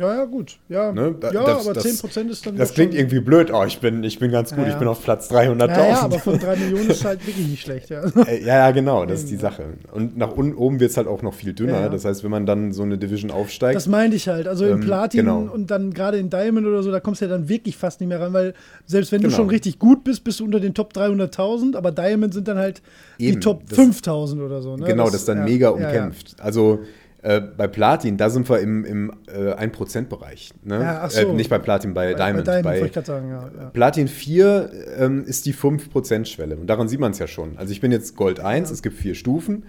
Ja, 0.00 0.14
ja, 0.16 0.24
gut. 0.24 0.58
Ja, 0.70 0.92
Ne? 0.92 1.14
Da- 1.20 1.30
ja 1.30 1.44
das- 1.44 1.64
aber 1.66 1.74
das- 1.74 1.84
10% 1.84 2.30
ist 2.30 2.46
dann. 2.46 2.56
Das 2.56 2.72
klingt 2.72 2.92
schon, 2.94 3.00
irgendwie 3.00 3.20
blöd. 3.20 3.50
Oh, 3.52 3.64
ich 3.66 3.80
bin, 3.80 4.02
ich 4.02 4.18
bin 4.18 4.30
ganz 4.30 4.54
gut, 4.54 4.64
Ja, 4.66 4.70
ich 4.72 4.76
bin 4.78 4.88
auf 4.88 5.02
Platz 5.04 5.28
300.000. 5.28 5.78
Ja, 5.78 5.88
ja, 5.96 6.00
aber 6.02 6.18
von 6.18 6.38
3 6.38 6.56
Millionen 6.56 6.88
ist 6.90 7.04
halt 7.04 7.26
wirklich 7.26 7.46
nicht 7.46 7.60
schlecht, 7.62 7.90
ja. 7.90 8.02
Äh, 8.26 8.40
ja, 8.42 8.56
ja, 8.56 8.70
genau, 8.70 9.04
das 9.04 9.20
ist 9.20 9.30
die. 9.30 9.36
Sache. 9.36 9.64
Und 9.92 10.16
nach 10.16 10.32
unten 10.32 10.54
oben 10.54 10.80
wird 10.80 10.90
es 10.90 10.96
halt 10.96 11.06
auch 11.06 11.22
noch 11.22 11.34
viel 11.34 11.52
dünner. 11.52 11.88
Das 11.90 12.04
heißt, 12.04 12.24
wenn 12.24 12.30
man 12.30 12.46
dann 12.46 12.72
so 12.72 12.82
eine 12.82 12.96
Division 12.98 13.30
aufsteigt, 13.30 13.76
Das 13.76 13.86
meinte 13.88 14.16
ich 14.16 14.28
halt. 14.28 14.46
Also 14.48 14.64
in 14.64 14.72
Ähm, 14.72 14.80
Platin 14.80 15.20
genau. 15.26 15.48
und 15.52 15.70
dann 15.70 15.92
gerade 15.92 16.16
in 16.18 16.30
Diamond 16.30 16.66
oder 16.66 16.82
so, 16.82 16.90
da 16.90 17.00
kommst 17.00 17.20
du 17.20 17.26
ja 17.26 17.30
dann 17.30 17.48
wirklich 17.48 17.76
fast 17.76 18.00
nicht 18.00 18.08
mehr 18.08 18.20
ran, 18.20 18.32
weil 18.32 18.54
selbst 18.86 19.12
wenn 19.12 19.20
du 19.20 19.28
Genau. 19.28 19.36
schon 19.36 19.48
richtig 19.50 19.78
gut 19.78 20.04
bist, 20.04 20.24
bist 20.24 20.40
du 20.40 20.44
unter 20.44 20.60
den 20.60 20.72
Top 20.74 20.92
300.000, 20.94 21.76
aber 21.76 21.92
Diamond 21.92 22.32
sind 22.34 22.48
dann 22.48 22.56
halt 22.58 22.80
die 23.18 23.28
Eben, 23.28 23.40
Top 23.40 23.66
das- 23.68 23.76
5.000 23.78 24.40
oder 24.42 24.62
so. 24.62 24.76
Ne? 24.76 24.86
Genau, 24.86 25.04
das, 25.06 25.16
ist 25.16 25.28
dann 25.28 25.44
mega 25.44 25.68
umkämpft. 25.70 26.36
Also 26.40 26.80
äh, 27.22 27.40
bei 27.40 27.68
Platin, 27.68 28.16
da 28.16 28.30
sind 28.30 28.48
wir 28.48 28.60
im, 28.60 28.84
im 28.84 29.12
äh, 29.28 29.52
1%-Bereich. 29.54 30.52
Ne? 30.64 30.80
Ja, 30.80 31.00
ach 31.04 31.10
so. 31.10 31.20
äh, 31.20 31.32
nicht 31.34 31.50
bei 31.50 31.58
Platin, 31.58 31.92
bei, 31.94 32.10
Ja. 32.12 32.16
Diamond. 32.16 32.46
Bei 32.46 32.62
Diamond 32.62 32.94
Bei, 32.94 33.02
sagen, 33.02 33.28
ja. 33.28 33.50
ja. 33.58 33.70
Platin 33.70 34.08
4 34.08 34.70
ähm, 34.98 35.24
ist 35.24 35.44
die 35.46 35.54
5%-Schwelle. 35.54 36.56
Und 36.56 36.66
daran 36.66 36.88
sieht 36.88 37.00
man 37.00 37.12
es 37.12 37.18
ja 37.18 37.26
schon. 37.26 37.56
Also 37.58 37.72
ich 37.72 37.80
bin 37.80 37.92
jetzt 37.92 38.16
Gold 38.16 38.40
1, 38.40 38.70
es 38.70 38.82
gibt 38.82 38.96
vier 38.96 39.14
Stufen. 39.14 39.64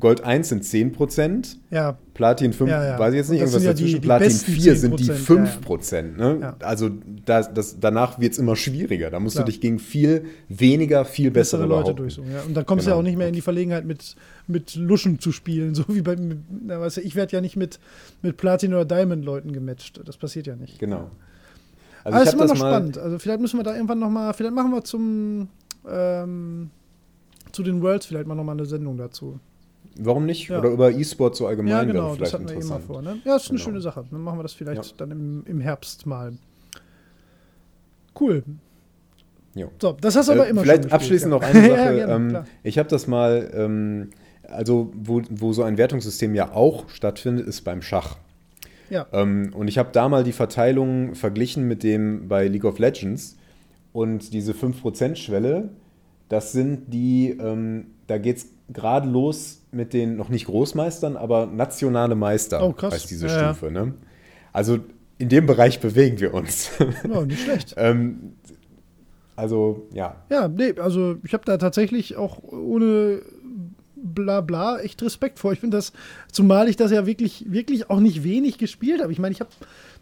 Gold 0.00 0.24
1 0.24 0.48
sind 0.48 0.64
10%, 0.64 1.56
ja. 1.70 1.98
Platin 2.14 2.54
5, 2.54 2.70
Ja, 2.70 2.98
weiß 2.98 3.12
ich 3.12 3.18
jetzt 3.18 3.28
nicht, 3.30 3.40
irgendwas 3.40 3.60
sind 3.60 3.68
ja 3.68 3.74
die- 3.74 3.82
dazwischen. 3.82 4.00
die 4.00 4.06
Platin 4.06 4.28
besten 4.28 4.52
4 4.52 4.76
sind 4.76 5.00
die 5.00 5.04
10%, 5.10 5.48
5%. 5.68 6.16
Ne? 6.16 6.54
Also 6.60 6.88
das, 7.26 7.52
das, 7.52 7.78
danach 7.78 8.18
wird 8.18 8.32
es 8.32 8.38
immer 8.38 8.56
schwieriger. 8.56 9.10
Da 9.10 9.20
musst 9.20 9.36
Klar. 9.36 9.44
du 9.44 9.52
dich 9.52 9.60
gegen 9.60 9.78
viel 9.78 10.24
weniger, 10.48 11.04
viel 11.04 11.30
bessere, 11.30 11.62
Bessere 11.64 11.78
Leute 11.80 11.94
durchsuchen. 11.94 12.30
Und 12.48 12.54
dann 12.56 12.64
kommst 12.64 12.86
du 12.86 12.90
ja 12.90 12.94
Genau. 12.96 13.00
auch 13.00 13.06
nicht 13.06 13.18
mehr 13.18 13.28
in 13.28 13.34
die 13.34 13.42
Verlegenheit, 13.42 13.84
mit, 13.84 14.16
mit 14.46 14.74
Luschen 14.74 15.18
zu 15.18 15.32
spielen. 15.32 15.74
So 15.74 15.84
wie 15.88 16.02
bei, 16.02 16.16
na, 16.16 16.80
weißt 16.80 16.98
du, 16.98 17.00
ich 17.02 17.14
werde 17.14 17.32
ja 17.32 17.40
nicht 17.40 17.56
mit, 17.56 17.78
mit 18.22 18.36
Platin- 18.36 18.74
oder 18.74 18.84
Diamond-Leuten 18.84 19.52
gematcht. 19.52 20.00
Das 20.04 20.16
passiert 20.16 20.46
ja 20.46 20.56
nicht. 20.56 20.78
Genau. 20.78 21.10
Also 22.04 22.16
Aber 22.16 22.22
ich 22.22 22.28
ist 22.28 22.34
immer 22.34 22.44
noch 22.44 22.50
das 22.50 22.58
spannend. 22.58 22.98
Also 22.98 23.18
vielleicht 23.18 23.40
müssen 23.40 23.58
wir 23.58 23.64
da 23.64 23.74
irgendwann 23.74 23.98
noch 24.00 24.10
mal, 24.10 24.32
vielleicht 24.32 24.54
machen 24.54 24.70
wir 24.72 24.82
zum 24.82 25.48
ähm, 25.88 26.70
zu 27.52 27.62
den 27.62 27.82
Worlds 27.82 28.06
vielleicht 28.06 28.26
mal 28.26 28.34
noch 28.34 28.44
mal 28.44 28.52
eine 28.52 28.66
Sendung 28.66 28.96
dazu. 28.96 29.38
Warum 29.98 30.24
nicht? 30.26 30.48
Ja. 30.48 30.58
Oder 30.58 30.70
über 30.70 30.90
E-Sport 30.90 31.36
so 31.36 31.46
allgemein 31.46 31.70
ja, 31.70 31.78
wäre 31.82 31.86
genau, 31.88 32.08
das 32.08 32.16
vielleicht 32.16 32.34
hatten 32.34 32.44
wir 32.48 32.52
eh 32.52 32.54
mal 32.54 32.60
interessant. 32.62 32.84
vor. 32.86 33.02
Ne? 33.02 33.18
Ja, 33.24 33.36
ist 33.36 33.50
eine 33.50 33.58
Genau. 33.58 33.64
schöne 33.68 33.80
Sache. 33.82 34.04
Dann 34.10 34.20
machen 34.22 34.38
wir 34.38 34.42
das 34.42 34.52
vielleicht 34.54 34.84
Ja. 34.86 34.92
dann 34.96 35.10
im, 35.10 35.44
im 35.46 35.60
Herbst 35.60 36.06
mal. 36.06 36.32
Cool. 38.18 38.42
Jo. 39.54 39.70
So, 39.80 39.96
das 40.00 40.16
hast 40.16 40.28
du 40.28 40.32
aber 40.32 40.46
Äh, 40.46 40.50
immer 40.50 40.62
Vielleicht 40.62 40.90
abschließend 40.92 41.32
gespielt, 41.40 41.54
noch 41.54 41.60
eine 41.62 41.68
ja. 41.76 41.84
Sache. 41.84 41.98
ja, 41.98 42.06
gerne, 42.06 42.38
ähm, 42.38 42.44
ich 42.62 42.78
habe 42.78 42.88
das 42.88 43.06
mal, 43.06 43.50
ähm, 43.54 44.10
also 44.52 44.92
wo, 44.94 45.22
wo 45.30 45.52
so 45.52 45.62
ein 45.62 45.76
Wertungssystem 45.78 46.34
ja 46.34 46.52
auch 46.52 46.88
stattfindet, 46.88 47.46
ist 47.46 47.62
beim 47.62 47.82
Schach. 47.82 48.16
Ja. 48.90 49.06
Ähm, 49.12 49.52
und 49.54 49.68
ich 49.68 49.78
habe 49.78 49.90
da 49.92 50.08
mal 50.08 50.22
die 50.24 50.32
Verteilung 50.32 51.14
verglichen 51.14 51.66
mit 51.66 51.82
dem 51.82 52.28
bei 52.28 52.46
League 52.48 52.64
of 52.64 52.78
Legends. 52.78 53.36
Und 53.92 54.32
diese 54.32 54.52
5%-Schwelle, 54.52 55.70
das 56.28 56.52
sind 56.52 56.92
die, 56.92 57.30
ähm, 57.38 57.86
da 58.06 58.18
geht 58.18 58.38
es 58.38 58.46
gerade 58.72 59.08
los 59.08 59.62
mit 59.70 59.92
den, 59.92 60.16
noch 60.16 60.28
nicht 60.30 60.46
Großmeistern, 60.46 61.16
aber 61.16 61.46
nationale 61.46 62.14
Meister 62.14 62.62
Oh, 62.66 62.72
krass. 62.72 62.94
heißt 62.94 63.10
diese 63.10 63.26
Ja. 63.26 63.52
Stufe. 63.54 63.70
Ne? 63.70 63.94
Also 64.52 64.78
in 65.18 65.28
dem 65.28 65.46
Bereich 65.46 65.80
bewegen 65.80 66.20
wir 66.20 66.32
uns. 66.34 66.70
Ja, 67.08 67.24
nicht 67.24 67.42
schlecht. 67.42 67.74
ähm, 67.76 68.32
also, 69.36 69.88
ja. 69.94 70.16
Ja, 70.30 70.48
nee, 70.48 70.74
also 70.78 71.16
ich 71.24 71.32
habe 71.32 71.44
da 71.46 71.56
tatsächlich 71.56 72.16
auch 72.16 72.42
ohne 72.42 73.22
bla 74.02 74.40
bla 74.40 74.78
echt 74.80 75.02
Respekt 75.02 75.38
vor. 75.38 75.52
Ich 75.52 75.60
finde 75.60 75.76
das, 75.76 75.92
zumal 76.30 76.68
ich 76.68 76.76
das 76.76 76.90
ja 76.90 77.06
wirklich, 77.06 77.46
wirklich 77.48 77.90
auch 77.90 78.00
nicht 78.00 78.24
wenig 78.24 78.58
gespielt 78.58 79.00
habe. 79.02 79.12
Ich 79.12 79.18
meine, 79.18 79.32
ich 79.32 79.40
habe 79.40 79.50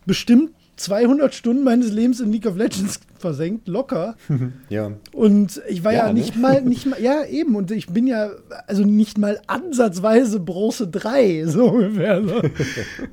bestimmt 0.06 0.50
200 0.76 1.34
Stunden 1.34 1.62
meines 1.62 1.92
Lebens 1.92 2.20
in 2.20 2.32
League 2.32 2.46
of 2.46 2.56
Legends 2.56 3.00
versenkt, 3.18 3.68
locker. 3.68 4.16
Ja. 4.70 4.92
Und 5.12 5.60
ich 5.68 5.84
war 5.84 5.92
ja, 5.92 6.06
Ja, 6.06 6.12
ne? 6.12 6.14
nicht 6.14 6.36
mal, 6.36 6.62
nicht 6.62 6.86
mal, 6.86 7.00
ja 7.00 7.24
eben, 7.26 7.54
und 7.54 7.70
ich 7.70 7.88
bin 7.88 8.06
ja, 8.06 8.30
also 8.66 8.84
nicht 8.84 9.18
mal 9.18 9.40
ansatzweise 9.46 10.40
Bronze 10.40 10.88
3, 10.88 11.44
so 11.48 11.66
ungefähr. 11.66 12.22
So. 12.26 12.42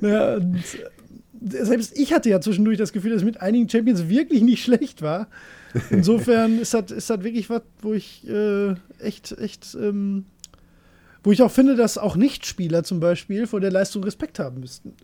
ja, 0.06 0.36
und 0.36 0.62
selbst 1.42 1.98
ich 1.98 2.12
hatte 2.14 2.30
ja 2.30 2.40
zwischendurch 2.40 2.78
das 2.78 2.92
Gefühl, 2.92 3.10
dass 3.10 3.20
ich 3.20 3.26
mit 3.26 3.42
einigen 3.42 3.68
Champions 3.68 4.08
wirklich 4.08 4.42
nicht 4.42 4.62
schlecht 4.64 5.02
war. 5.02 5.28
Insofern 5.90 6.58
ist 6.58 6.72
das, 6.72 6.90
ist 6.90 7.10
das 7.10 7.22
wirklich 7.22 7.50
was, 7.50 7.62
wo 7.82 7.92
ich 7.92 8.26
äh, 8.28 8.74
echt, 8.98 9.36
echt, 9.38 9.76
ähm, 9.78 10.24
wo 11.28 11.32
ich 11.32 11.42
auch 11.42 11.50
finde, 11.50 11.76
dass 11.76 11.98
auch 11.98 12.16
Nichtspieler 12.16 12.84
zum 12.84 13.00
Beispiel 13.00 13.46
vor 13.46 13.60
der 13.60 13.70
Leistung 13.70 14.02
Respekt 14.02 14.38
haben 14.38 14.60
müssten. 14.60 14.94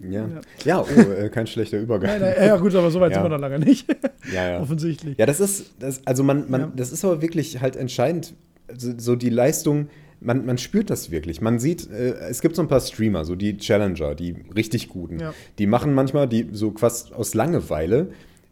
Ja, 0.00 0.26
Ja. 0.26 0.40
ja 0.64 0.80
oh, 0.82 1.10
äh, 1.12 1.28
kein 1.28 1.46
schlechter 1.46 1.78
Übergang. 1.78 2.10
Nein, 2.10 2.20
nein, 2.36 2.46
ja 2.48 2.56
gut, 2.56 2.74
aber 2.74 2.90
so 2.90 2.98
weit 2.98 3.12
Ja. 3.12 3.18
sind 3.18 3.24
wir 3.24 3.28
noch 3.28 3.38
lange 3.40 3.60
nicht. 3.60 3.86
Ja, 4.34 4.50
ja. 4.50 4.60
Offensichtlich. 4.60 5.16
Ja, 5.16 5.26
das 5.26 5.38
ist, 5.38 5.74
das, 5.78 6.04
also 6.06 6.24
man, 6.24 6.50
man, 6.50 6.60
Ja. 6.60 6.72
das 6.74 6.90
ist 6.90 7.04
aber 7.04 7.22
wirklich 7.22 7.60
halt 7.60 7.76
entscheidend, 7.76 8.34
also 8.66 8.92
so 8.98 9.14
die 9.14 9.30
Leistung, 9.30 9.90
man, 10.20 10.44
man 10.44 10.58
spürt 10.58 10.90
das 10.90 11.12
wirklich. 11.12 11.40
Man 11.40 11.60
sieht, 11.60 11.88
äh, 11.88 12.14
es 12.28 12.40
gibt 12.40 12.56
so 12.56 12.62
ein 12.62 12.66
paar 12.68 12.80
Streamer, 12.80 13.24
so 13.24 13.36
die 13.36 13.58
Challenger, 13.58 14.16
die 14.16 14.34
richtig 14.56 14.88
guten. 14.88 15.20
Ja. 15.20 15.34
Die 15.60 15.68
machen 15.68 15.94
manchmal, 15.94 16.26
die 16.28 16.48
so 16.50 16.74
fast 16.76 17.12
aus 17.12 17.34
Langeweile, 17.34 18.08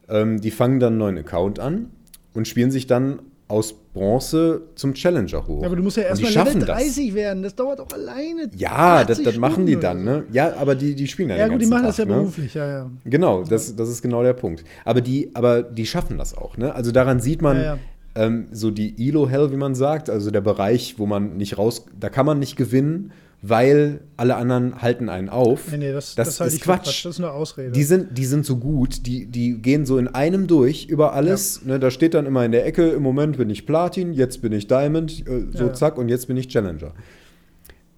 ähm, 0.08 0.40
die 0.40 0.52
fangen 0.52 0.78
dann 0.78 0.92
einen 0.92 0.98
neuen 0.98 1.18
Account 1.18 1.58
an 1.58 1.90
und 2.32 2.46
spielen 2.46 2.70
sich 2.70 2.86
dann 2.86 3.22
aus 3.48 3.74
Bronze 3.94 4.62
zum 4.74 4.94
Challenger 4.94 5.46
hoch. 5.46 5.62
Ja, 5.62 5.66
aber 5.66 5.76
du 5.76 5.82
musst 5.82 5.96
ja 5.96 6.04
erstmal 6.04 6.30
Level 6.30 6.44
schaffen 6.46 6.60
das. 6.60 6.68
30 6.68 7.14
werden. 7.14 7.42
Das 7.42 7.54
dauert 7.54 7.80
auch 7.80 7.90
alleine. 7.92 8.50
Ja, 8.56 9.02
das, 9.04 9.18
80 9.18 9.24
das 9.24 9.36
machen 9.38 9.66
die 9.66 9.76
dann, 9.76 10.04
ne? 10.04 10.24
Ja, 10.30 10.54
aber 10.56 10.74
die, 10.74 10.94
die 10.94 11.06
spielen 11.08 11.30
ja 11.30 11.36
Ja, 11.36 11.46
den 11.46 11.52
gut, 11.52 11.62
die 11.62 11.66
machen 11.66 11.84
das 11.84 11.96
ja 11.96 12.04
Tag, 12.04 12.12
ne? 12.14 12.20
beruflich, 12.20 12.54
ja, 12.54 12.68
ja. 12.68 12.90
Genau, 13.04 13.42
das, 13.42 13.74
das 13.74 13.88
ist 13.88 14.02
genau 14.02 14.22
der 14.22 14.34
Punkt. 14.34 14.64
Aber 14.84 15.00
die, 15.00 15.30
aber 15.34 15.62
die 15.62 15.86
schaffen 15.86 16.18
das 16.18 16.36
auch. 16.36 16.56
Ne? 16.58 16.74
Also 16.74 16.92
daran 16.92 17.20
sieht 17.20 17.42
man 17.42 17.56
Ja, 17.56 17.62
ja. 17.62 17.78
Ähm, 18.14 18.48
so 18.52 18.70
die 18.70 19.08
Elo-Hell, 19.08 19.52
wie 19.52 19.56
man 19.56 19.74
sagt, 19.74 20.10
also 20.10 20.30
der 20.30 20.40
Bereich, 20.40 20.98
wo 20.98 21.06
man 21.06 21.36
nicht 21.36 21.56
raus, 21.56 21.86
da 21.98 22.08
kann 22.08 22.26
man 22.26 22.38
nicht 22.38 22.56
gewinnen, 22.56 23.12
weil 23.40 24.00
alle 24.16 24.34
anderen 24.36 24.82
halten 24.82 25.08
einen 25.08 25.28
auf. 25.28 25.70
Nee, 25.70 25.78
nee, 25.78 25.92
das, 25.92 26.14
Das 26.16 26.28
das, 26.28 26.40
halte 26.40 26.54
ist 26.56 26.62
für 26.64 26.70
Quatsch. 26.72 27.04
Das 27.04 27.14
ist 27.14 27.20
eine 27.20 27.30
Ausrede. 27.30 27.70
Die 27.70 27.84
sind, 27.84 28.18
die 28.18 28.24
sind 28.26 28.44
so 28.44 28.56
gut, 28.56 29.06
die, 29.06 29.26
die 29.26 29.58
gehen 29.62 29.86
so 29.86 29.96
in 29.98 30.08
einem 30.08 30.46
durch 30.48 30.86
über 30.86 31.12
alles. 31.12 31.64
Ne, 31.64 31.78
da 31.78 31.90
steht 31.90 32.14
dann 32.14 32.26
immer 32.26 32.44
in 32.44 32.50
der 32.52 32.66
Ecke, 32.66 32.88
im 32.90 33.02
Moment 33.02 33.36
bin 33.38 33.48
ich 33.50 33.64
Platin, 33.64 34.12
jetzt 34.12 34.42
bin 34.42 34.52
ich 34.52 34.66
Diamond, 34.66 35.20
äh, 35.28 35.46
so 35.52 35.58
Ja, 35.58 35.66
ja. 35.66 35.72
zack, 35.72 35.98
und 35.98 36.08
jetzt 36.08 36.26
bin 36.26 36.36
ich 36.36 36.48
Challenger. 36.48 36.92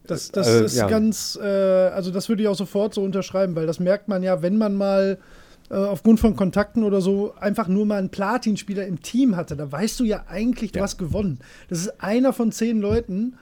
Das, 0.07 0.31
das 0.31 0.46
Äh, 0.48 0.64
ist 0.64 0.76
ja. 0.76 0.88
ganz, 0.88 1.38
äh, 1.40 1.46
also 1.46 2.11
das 2.11 2.29
würde 2.29 2.42
ich 2.42 2.48
auch 2.48 2.55
sofort 2.57 2.92
so 2.94 3.03
unterschreiben, 3.03 3.55
weil 3.57 3.66
das 3.66 3.81
merkt 3.81 4.09
man 4.09 4.22
ja, 4.22 4.42
wenn 4.42 4.59
man 4.59 4.74
mal 4.74 5.18
äh, 5.70 5.74
aufgrund 5.74 6.18
von 6.20 6.35
Kontakten 6.37 6.83
oder 6.83 7.00
so 7.00 7.33
einfach 7.38 7.68
nur 7.68 7.87
mal 7.87 7.98
einen 7.98 8.11
Platin-Spieler 8.11 8.87
im 8.87 9.00
Team 9.03 9.37
hatte, 9.37 9.57
da 9.57 9.70
weißt 9.70 10.00
du 10.00 10.05
ja 10.05 10.24
eigentlich, 10.29 10.72
du 10.72 10.79
Ja. 10.81 10.85
hast 10.85 10.98
gewonnen. 10.98 11.38
Das 11.68 11.79
ist 11.79 12.03
einer 12.03 12.33
von 12.33 12.50
zehn 12.50 12.81
Leuten 12.81 13.35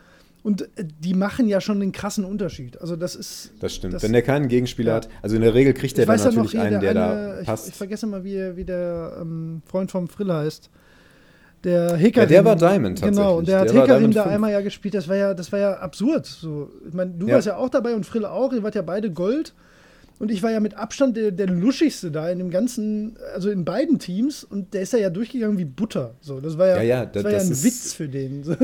und 0.43 0.63
äh, 0.63 0.85
die 1.01 1.15
machen 1.15 1.49
ja 1.49 1.61
schon 1.61 1.83
einen 1.83 1.93
krassen 1.93 2.25
Unterschied. 2.25 2.81
Also 2.81 2.97
das 2.97 3.15
ist. 3.15 3.53
Das 3.61 3.75
stimmt. 3.75 3.95
Das- 3.95 4.03
Wenn 4.03 4.13
der 4.13 4.23
keinen 4.23 4.49
Gegenspieler 4.49 4.91
Ja. 4.93 4.97
hat, 4.97 5.09
also 5.23 5.37
in 5.37 5.43
der 5.43 5.55
Regel 5.55 5.75
kriegt 5.75 5.97
der 5.99 6.07
dann 6.07 6.17
noch, 6.17 6.25
natürlich 6.27 6.51
hier 6.53 6.63
einen, 6.63 6.81
der 6.81 6.91
eine, 6.91 6.99
da 7.01 7.41
ich, 7.41 7.47
passt. 7.47 7.69
ich 7.69 7.75
vergesse 7.75 8.07
mal, 8.07 8.25
wie, 8.25 8.57
wie 8.57 8.65
der 8.65 9.19
ähm, 9.21 9.63
Freund 9.67 9.91
vom 9.91 10.09
Frill 10.09 10.33
heißt. 10.33 10.71
Der 11.65 11.97
Hekarim. 11.97 12.29
Ja, 12.31 12.37
der 12.37 12.45
war 12.45 12.55
Diamond 12.57 13.03
Genau, 13.03 13.39
und 13.39 13.49
der 13.49 13.57
hat 13.59 13.67
tatsächlich. 13.67 13.73
Der 13.73 13.83
Hekarim 13.97 14.01
Diamond 14.13 14.17
da 14.17 14.23
5. 14.23 14.35
einmal 14.35 14.53
ja 14.53 14.61
gespielt. 14.61 14.95
Das 14.95 15.09
war 15.09 15.17
ja, 15.17 15.35
das 15.35 15.51
war 15.51 15.59
ja 15.59 15.73
absurd. 15.79 16.25
So, 16.27 16.71
ich 16.87 16.95
meine, 16.95 17.11
du 17.11 17.27
Ja. 17.27 17.35
warst 17.35 17.49
ja 17.49 17.57
auch 17.57 17.69
dabei 17.69 17.95
und 17.97 18.07
Frille 18.07 18.31
auch. 18.31 18.53
Ihr 18.53 18.63
wart 18.63 18.77
ja 18.77 18.83
beide 18.83 19.11
Gold. 19.11 19.55
Und 20.21 20.31
ich 20.33 20.43
war 20.43 20.51
ja 20.53 20.59
mit 20.61 20.75
Abstand 20.75 21.17
der, 21.17 21.31
der 21.33 21.47
luschigste 21.49 22.11
da 22.11 22.29
in 22.29 22.39
dem 22.39 22.51
ganzen, 22.51 23.17
also 23.35 23.51
in 23.51 23.65
beiden 23.65 23.99
Teams. 23.99 24.43
Und 24.45 24.73
der 24.75 24.83
ist 24.83 24.93
ja, 24.93 24.99
ja 25.01 25.11
durchgegangen 25.11 25.59
wie 25.59 25.65
Butter. 25.65 26.15
So, 26.21 26.41
das 26.41 26.59
war 26.59 26.67
ja, 26.69 26.77
Ja, 26.77 26.83
ja, 26.83 27.07
das 27.07 27.23
da- 27.23 27.25
war 27.29 27.33
ja 27.33 27.39
das 27.39 27.49
ein 27.51 27.65
Witz 27.65 27.93
für 27.93 28.09
den. 28.09 28.45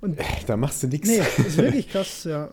Und 0.00 0.18
Da 0.46 0.56
machst 0.56 0.82
du 0.82 0.86
nichts. 0.88 1.08
nee, 1.08 1.18
ist 1.44 1.56
wirklich 1.58 1.88
krass, 1.90 2.24
ja. 2.24 2.48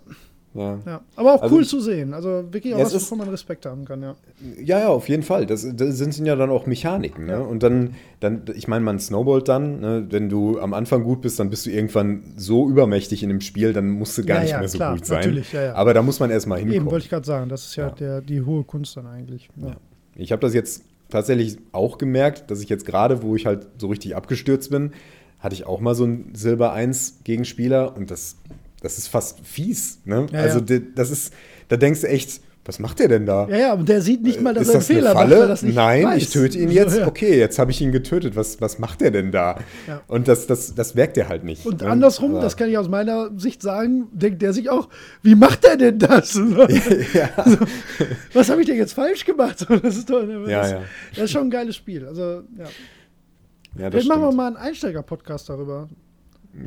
Ja. 0.53 0.79
ja. 0.87 1.01
Aber 1.15 1.35
auch 1.35 1.41
Also- 1.43 1.55
cool 1.55 1.65
zu 1.65 1.79
sehen. 1.79 2.13
Also 2.15 2.45
wirklich 2.51 2.73
auch 2.73 2.79
Ja, 2.79 2.85
was, 2.85 2.95
wovon 2.95 3.19
man 3.19 3.29
Respekt 3.29 3.65
haben 3.67 3.85
kann, 3.85 4.01
ja. 4.01 4.15
Ja, 4.63 4.79
ja, 4.79 4.87
auf 4.87 5.07
jeden 5.07 5.21
Fall. 5.21 5.45
Das, 5.45 5.67
das 5.75 5.97
sind 5.97 6.17
ja 6.25 6.35
dann 6.35 6.49
auch 6.49 6.65
Mechaniken. 6.65 7.27
Ne? 7.27 7.43
Und 7.43 7.61
dann, 7.61 7.93
dann, 8.21 8.41
ich 8.55 8.67
meine, 8.67 8.83
man 8.83 8.97
snowballt 8.99 9.47
dann. 9.49 9.81
Ne? 9.81 10.07
Wenn 10.09 10.29
du 10.29 10.59
am 10.59 10.73
Anfang 10.73 11.03
gut 11.03 11.21
bist, 11.21 11.39
dann 11.39 11.51
bist 11.51 11.67
du 11.67 11.69
irgendwann 11.69 12.23
so 12.37 12.67
übermächtig 12.69 13.21
in 13.21 13.29
dem 13.29 13.41
Spiel, 13.41 13.71
dann 13.71 13.89
musst 13.89 14.17
du 14.17 14.23
gar 14.25 14.37
Ja, 14.37 14.41
nicht 14.43 14.51
ja, 14.51 14.59
mehr 14.59 14.67
so 14.69 14.77
klar, 14.79 14.95
gut 14.95 15.05
sein. 15.05 15.17
natürlich, 15.19 15.53
ja, 15.53 15.61
ja. 15.63 15.73
Aber 15.75 15.93
da 15.93 16.01
muss 16.01 16.19
man 16.19 16.31
erstmal 16.31 16.59
Eben, 16.59 16.71
hinkommen. 16.71 16.91
wollte 16.91 17.03
ich 17.03 17.09
gerade 17.11 17.25
sagen. 17.25 17.49
Das 17.49 17.65
ist 17.67 17.75
ja, 17.75 17.87
Ja. 17.89 17.93
Der, 17.93 18.21
die 18.21 18.41
hohe 18.41 18.63
Kunst 18.63 18.97
dann 18.97 19.05
eigentlich. 19.05 19.49
Ja. 19.57 19.75
Ich 20.15 20.31
habe 20.31 20.39
das 20.41 20.55
jetzt 20.55 20.81
tatsächlich 21.09 21.57
auch 21.71 21.99
gemerkt, 21.99 22.49
dass 22.49 22.61
ich 22.61 22.69
jetzt 22.69 22.85
gerade, 22.85 23.21
wo 23.21 23.35
ich 23.35 23.45
halt 23.45 23.67
so 23.77 23.87
richtig 23.87 24.15
abgestürzt 24.15 24.71
bin, 24.71 24.91
hatte 25.39 25.55
ich 25.55 25.65
auch 25.65 25.79
mal 25.79 25.95
so 25.95 26.03
einen 26.03 26.33
Silber 26.33 26.73
1 26.73 27.19
Gegenspieler 27.23 27.95
und 27.95 28.11
das, 28.11 28.37
das 28.81 28.97
ist 28.97 29.07
fast 29.07 29.39
fies. 29.45 29.99
Ne? 30.05 30.27
Ja, 30.31 30.39
also 30.41 30.59
ja. 30.59 30.79
das 30.95 31.11
ist, 31.11 31.33
da 31.67 31.77
denkst 31.77 32.01
du 32.01 32.07
echt, 32.07 32.41
was 32.67 32.79
macht 32.79 32.99
der 32.99 33.07
denn 33.07 33.25
da? 33.25 33.47
Ja, 33.47 33.57
ja, 33.57 33.71
aber 33.71 33.83
der 33.83 34.01
sieht 34.01 34.23
nicht 34.23 34.41
mal, 34.41 34.53
dass 34.53 34.63
ist 34.63 34.67
er 34.67 34.73
einen 34.73 34.79
das 34.79 34.87
Fehler 34.87 35.13
macht, 35.13 35.29
Falle? 35.29 35.49
nicht 35.53 35.75
Nein, 35.75 36.03
weiß. 36.03 36.21
ich 36.21 36.29
töte 36.31 36.57
ihn 36.57 36.69
jetzt. 36.69 36.99
Okay, 36.99 37.39
jetzt 37.39 37.59
habe 37.59 37.71
ich 37.71 37.79
ihn 37.79 37.93
getötet. 37.93 38.35
Was, 38.35 38.59
was 38.59 38.77
macht 38.77 38.99
der 38.99 39.11
denn 39.11 39.31
da? 39.31 39.59
Ja. 39.87 40.01
Und 40.07 40.27
das, 40.27 40.47
das, 40.47 40.75
das 40.75 40.93
merkt 40.93 41.17
er 41.17 41.29
halt 41.29 41.45
nicht. 41.45 41.65
Und 41.65 41.81
ne? 41.81 41.87
andersrum, 41.87 42.31
Aber- 42.31 42.41
das 42.41 42.57
kann 42.57 42.69
ich 42.69 42.77
aus 42.77 42.89
meiner 42.89 43.31
Sicht 43.37 43.61
sagen, 43.61 44.09
denkt 44.11 44.41
der 44.41 44.51
sich 44.51 44.69
auch, 44.69 44.89
wie 45.23 45.35
macht 45.35 45.63
er 45.63 45.77
denn 45.77 45.97
das? 45.97 46.33
ja. 47.13 47.29
Was 48.33 48.49
habe 48.49 48.59
ich 48.59 48.67
denn 48.67 48.77
jetzt 48.77 48.93
falsch 48.93 49.23
gemacht? 49.23 49.65
Das 49.81 49.95
ist, 49.95 50.09
doch, 50.09 50.25
das, 50.25 50.73
das 51.15 51.23
ist 51.25 51.31
schon 51.31 51.43
ein 51.47 51.49
geiles 51.49 51.75
Spiel. 51.75 52.05
Also, 52.05 52.41
ja. 52.57 52.65
Ja, 53.77 53.89
das 53.89 54.03
Vielleicht 54.03 54.09
machen 54.09 54.21
wir 54.21 54.27
stimmt. 54.27 54.37
mal 54.37 54.47
einen 54.47 54.57
Einsteiger-Podcast 54.57 55.49
darüber. 55.49 55.89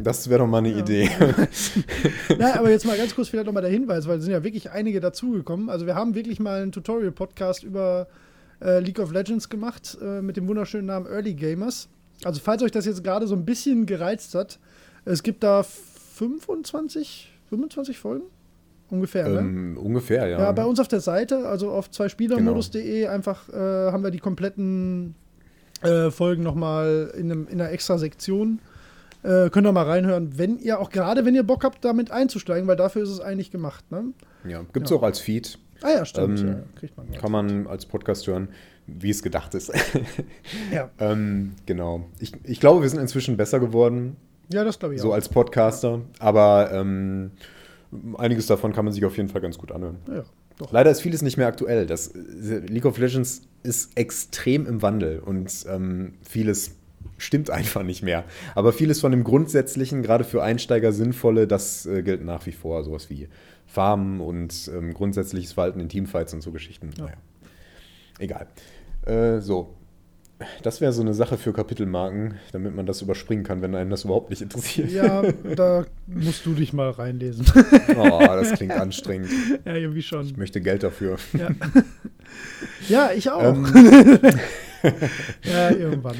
Das 0.02 0.28
wäre 0.30 0.40
doch 0.40 0.46
mal 0.46 0.58
eine 0.58 0.72
Idee. 0.72 1.10
Nein, 2.38 2.58
aber 2.58 2.70
jetzt 2.70 2.86
mal 2.86 2.96
ganz 2.96 3.14
kurz 3.14 3.28
vielleicht 3.28 3.46
nochmal 3.46 3.62
der 3.62 3.72
Hinweis, 3.72 4.06
weil 4.06 4.18
es 4.18 4.24
sind 4.24 4.32
ja 4.32 4.44
wirklich 4.44 4.70
einige 4.70 5.00
dazugekommen. 5.00 5.68
Also 5.68 5.86
wir 5.86 5.96
haben 5.96 6.14
wirklich 6.14 6.38
mal 6.38 6.62
einen 6.62 6.70
Tutorial-Podcast 6.72 7.64
über 7.64 8.06
äh, 8.62 8.78
League 8.80 9.00
of 9.00 9.12
Legends 9.12 9.48
gemacht 9.48 9.98
äh, 10.00 10.22
mit 10.22 10.36
dem 10.36 10.46
wunderschönen 10.46 10.86
Namen 10.86 11.06
Early 11.06 11.34
Gamers. 11.34 11.88
Also 12.24 12.40
falls 12.40 12.62
euch 12.62 12.70
das 12.70 12.86
jetzt 12.86 13.02
gerade 13.02 13.26
so 13.26 13.34
ein 13.34 13.44
bisschen 13.44 13.86
gereizt 13.86 14.34
hat, 14.34 14.58
es 15.04 15.22
gibt 15.22 15.42
da 15.42 15.62
25, 15.62 17.32
25 17.48 17.98
Folgen 17.98 18.24
ungefähr, 18.90 19.28
ne? 19.28 19.38
ähm, 19.40 19.78
ungefähr, 19.78 20.26
ja. 20.26 20.38
Ja, 20.38 20.52
bei 20.52 20.64
uns 20.64 20.78
auf 20.80 20.88
der 20.88 21.00
Seite, 21.00 21.48
also 21.48 21.70
auf 21.70 21.90
zweispielermodus.de, 21.90 23.06
einfach 23.06 23.48
äh, 23.48 23.52
haben 23.92 24.02
wir 24.02 24.10
die 24.10 24.18
kompletten 24.18 25.14
äh, 25.82 26.10
Folgen 26.10 26.42
nochmal 26.42 27.12
in, 27.16 27.30
einem, 27.30 27.46
in 27.48 27.60
einer 27.60 27.70
extra 27.70 27.98
Sektion. 27.98 28.58
Äh, 29.22 29.50
könnt 29.50 29.66
ihr 29.66 29.72
mal 29.72 29.84
reinhören, 29.84 30.38
wenn 30.38 30.58
ihr 30.58 30.80
auch 30.80 30.90
gerade, 30.90 31.24
wenn 31.26 31.34
ihr 31.34 31.42
Bock 31.42 31.62
habt, 31.64 31.84
damit 31.84 32.10
einzusteigen, 32.10 32.66
weil 32.66 32.76
dafür 32.76 33.02
ist 33.02 33.10
es 33.10 33.20
eigentlich 33.20 33.50
gemacht. 33.50 33.84
Ne? 33.90 34.04
ja. 34.48 34.62
Gibt 34.72 34.86
es 34.86 34.90
Ja. 34.90 34.96
auch 34.96 35.02
als 35.02 35.18
Feed. 35.20 35.58
Ah 35.82 35.90
ja, 35.90 36.04
stimmt. 36.04 36.40
Ähm, 36.40 36.48
ja, 36.48 36.54
kriegt 36.78 36.96
man. 36.96 37.10
Kann 37.12 37.32
man 37.32 37.66
als 37.66 37.84
Podcast 37.86 38.26
hören, 38.26 38.48
wie 38.86 39.10
es 39.10 39.22
gedacht 39.22 39.54
ist. 39.54 39.72
Ja. 40.72 40.90
ähm, 40.98 41.52
genau. 41.66 42.04
Ich, 42.18 42.32
ich 42.44 42.60
glaube, 42.60 42.82
wir 42.82 42.88
sind 42.88 42.98
inzwischen 43.00 43.36
besser 43.36 43.60
geworden, 43.60 44.16
ja, 44.52 44.64
das 44.64 44.78
glaube 44.78 44.94
ich 44.96 45.00
so 45.00 45.10
auch. 45.10 45.14
als 45.14 45.28
Podcaster. 45.28 46.00
Aber 46.18 46.70
ähm, 46.72 47.30
einiges 48.18 48.46
davon 48.46 48.72
kann 48.72 48.84
man 48.84 48.92
sich 48.94 49.04
auf 49.04 49.16
jeden 49.16 49.28
Fall 49.28 49.40
ganz 49.40 49.56
gut 49.58 49.70
anhören. 49.72 49.98
ja, 50.08 50.22
doch. 50.60 50.72
Leider 50.72 50.90
ist 50.90 51.00
vieles 51.00 51.22
nicht 51.22 51.36
mehr 51.36 51.46
aktuell. 51.46 51.86
Das 51.86 52.08
äh, 52.08 52.58
League 52.58 52.84
of 52.84 52.98
Legends 52.98 53.42
ist 53.62 53.96
extrem 53.96 54.66
im 54.66 54.82
Wandel 54.82 55.20
und 55.20 55.64
ähm, 55.68 56.14
vieles 56.22 56.72
stimmt 57.18 57.50
einfach 57.50 57.82
nicht 57.82 58.02
mehr. 58.02 58.24
Aber 58.54 58.72
vieles 58.72 59.00
von 59.00 59.12
dem 59.12 59.24
Grundsätzlichen, 59.24 60.02
gerade 60.02 60.24
für 60.24 60.42
Einsteiger 60.42 60.92
sinnvolle, 60.92 61.46
das 61.46 61.86
äh, 61.86 62.02
gilt 62.02 62.24
nach 62.24 62.46
wie 62.46 62.52
vor. 62.52 62.84
Sowas 62.84 63.10
wie 63.10 63.28
Farmen 63.66 64.20
und 64.20 64.70
ähm, 64.74 64.92
grundsätzliches 64.94 65.52
Verhalten 65.52 65.80
in 65.80 65.88
Teamfights 65.88 66.34
und 66.34 66.42
so 66.42 66.50
Geschichten. 66.50 66.90
Naja. 66.98 67.14
Egal. 68.18 68.46
Äh, 69.06 69.40
so. 69.40 69.74
Das 70.62 70.80
wäre 70.80 70.92
so 70.92 71.02
eine 71.02 71.12
Sache 71.14 71.36
für 71.36 71.52
Kapitelmarken, 71.52 72.34
damit 72.52 72.74
man 72.74 72.86
das 72.86 73.02
überspringen 73.02 73.44
kann, 73.44 73.60
wenn 73.62 73.74
einen 73.74 73.90
das 73.90 74.04
überhaupt 74.04 74.30
nicht 74.30 74.40
interessiert. 74.42 74.90
Ja, 74.90 75.22
da 75.54 75.84
musst 76.06 76.46
du 76.46 76.54
dich 76.54 76.72
mal 76.72 76.90
reinlesen. 76.90 77.46
Oh, 77.96 78.18
das 78.20 78.52
klingt 78.52 78.72
anstrengend. 78.72 79.28
ja, 79.64 79.74
irgendwie 79.74 80.02
schon. 80.02 80.24
Ich 80.24 80.36
möchte 80.36 80.60
Geld 80.60 80.82
dafür. 80.82 81.16
Ja, 81.34 81.50
ja 82.88 83.10
ich 83.14 83.30
auch. 83.30 83.42
Ähm, 83.42 83.66
ja, 85.42 85.70
irgendwann. 85.70 86.16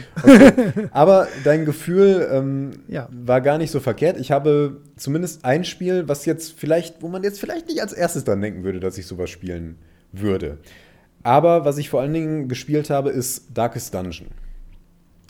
Aber 0.90 1.28
dein 1.44 1.64
Gefühl 1.64 2.28
ähm, 2.30 2.70
Ja. 2.88 3.09
war 3.11 3.40
gar 3.40 3.56
nicht 3.59 3.70
so 3.70 3.80
verkehrt. 3.80 4.18
Ich 4.18 4.30
habe 4.30 4.80
zumindest 4.96 5.44
ein 5.44 5.64
Spiel, 5.64 6.09
was 6.09 6.26
jetzt 6.26 6.59
vielleicht, 6.59 7.02
wo 7.02 7.09
man 7.09 7.22
jetzt 7.22 7.40
vielleicht 7.40 7.68
nicht 7.68 7.80
als 7.80 7.92
erstes 7.92 8.24
dran 8.24 8.40
denken 8.40 8.64
würde, 8.64 8.80
dass 8.80 8.98
ich 8.98 9.06
sowas 9.06 9.30
spielen 9.30 9.78
würde. 10.12 10.59
Aber 11.22 11.64
was 11.64 11.78
ich 11.78 11.90
vor 11.90 12.00
allen 12.00 12.12
Dingen 12.14 12.48
gespielt 12.48 12.90
habe, 12.90 13.11
ist 13.11 13.46
Darkest 13.52 13.92
Dungeon. 13.94 14.28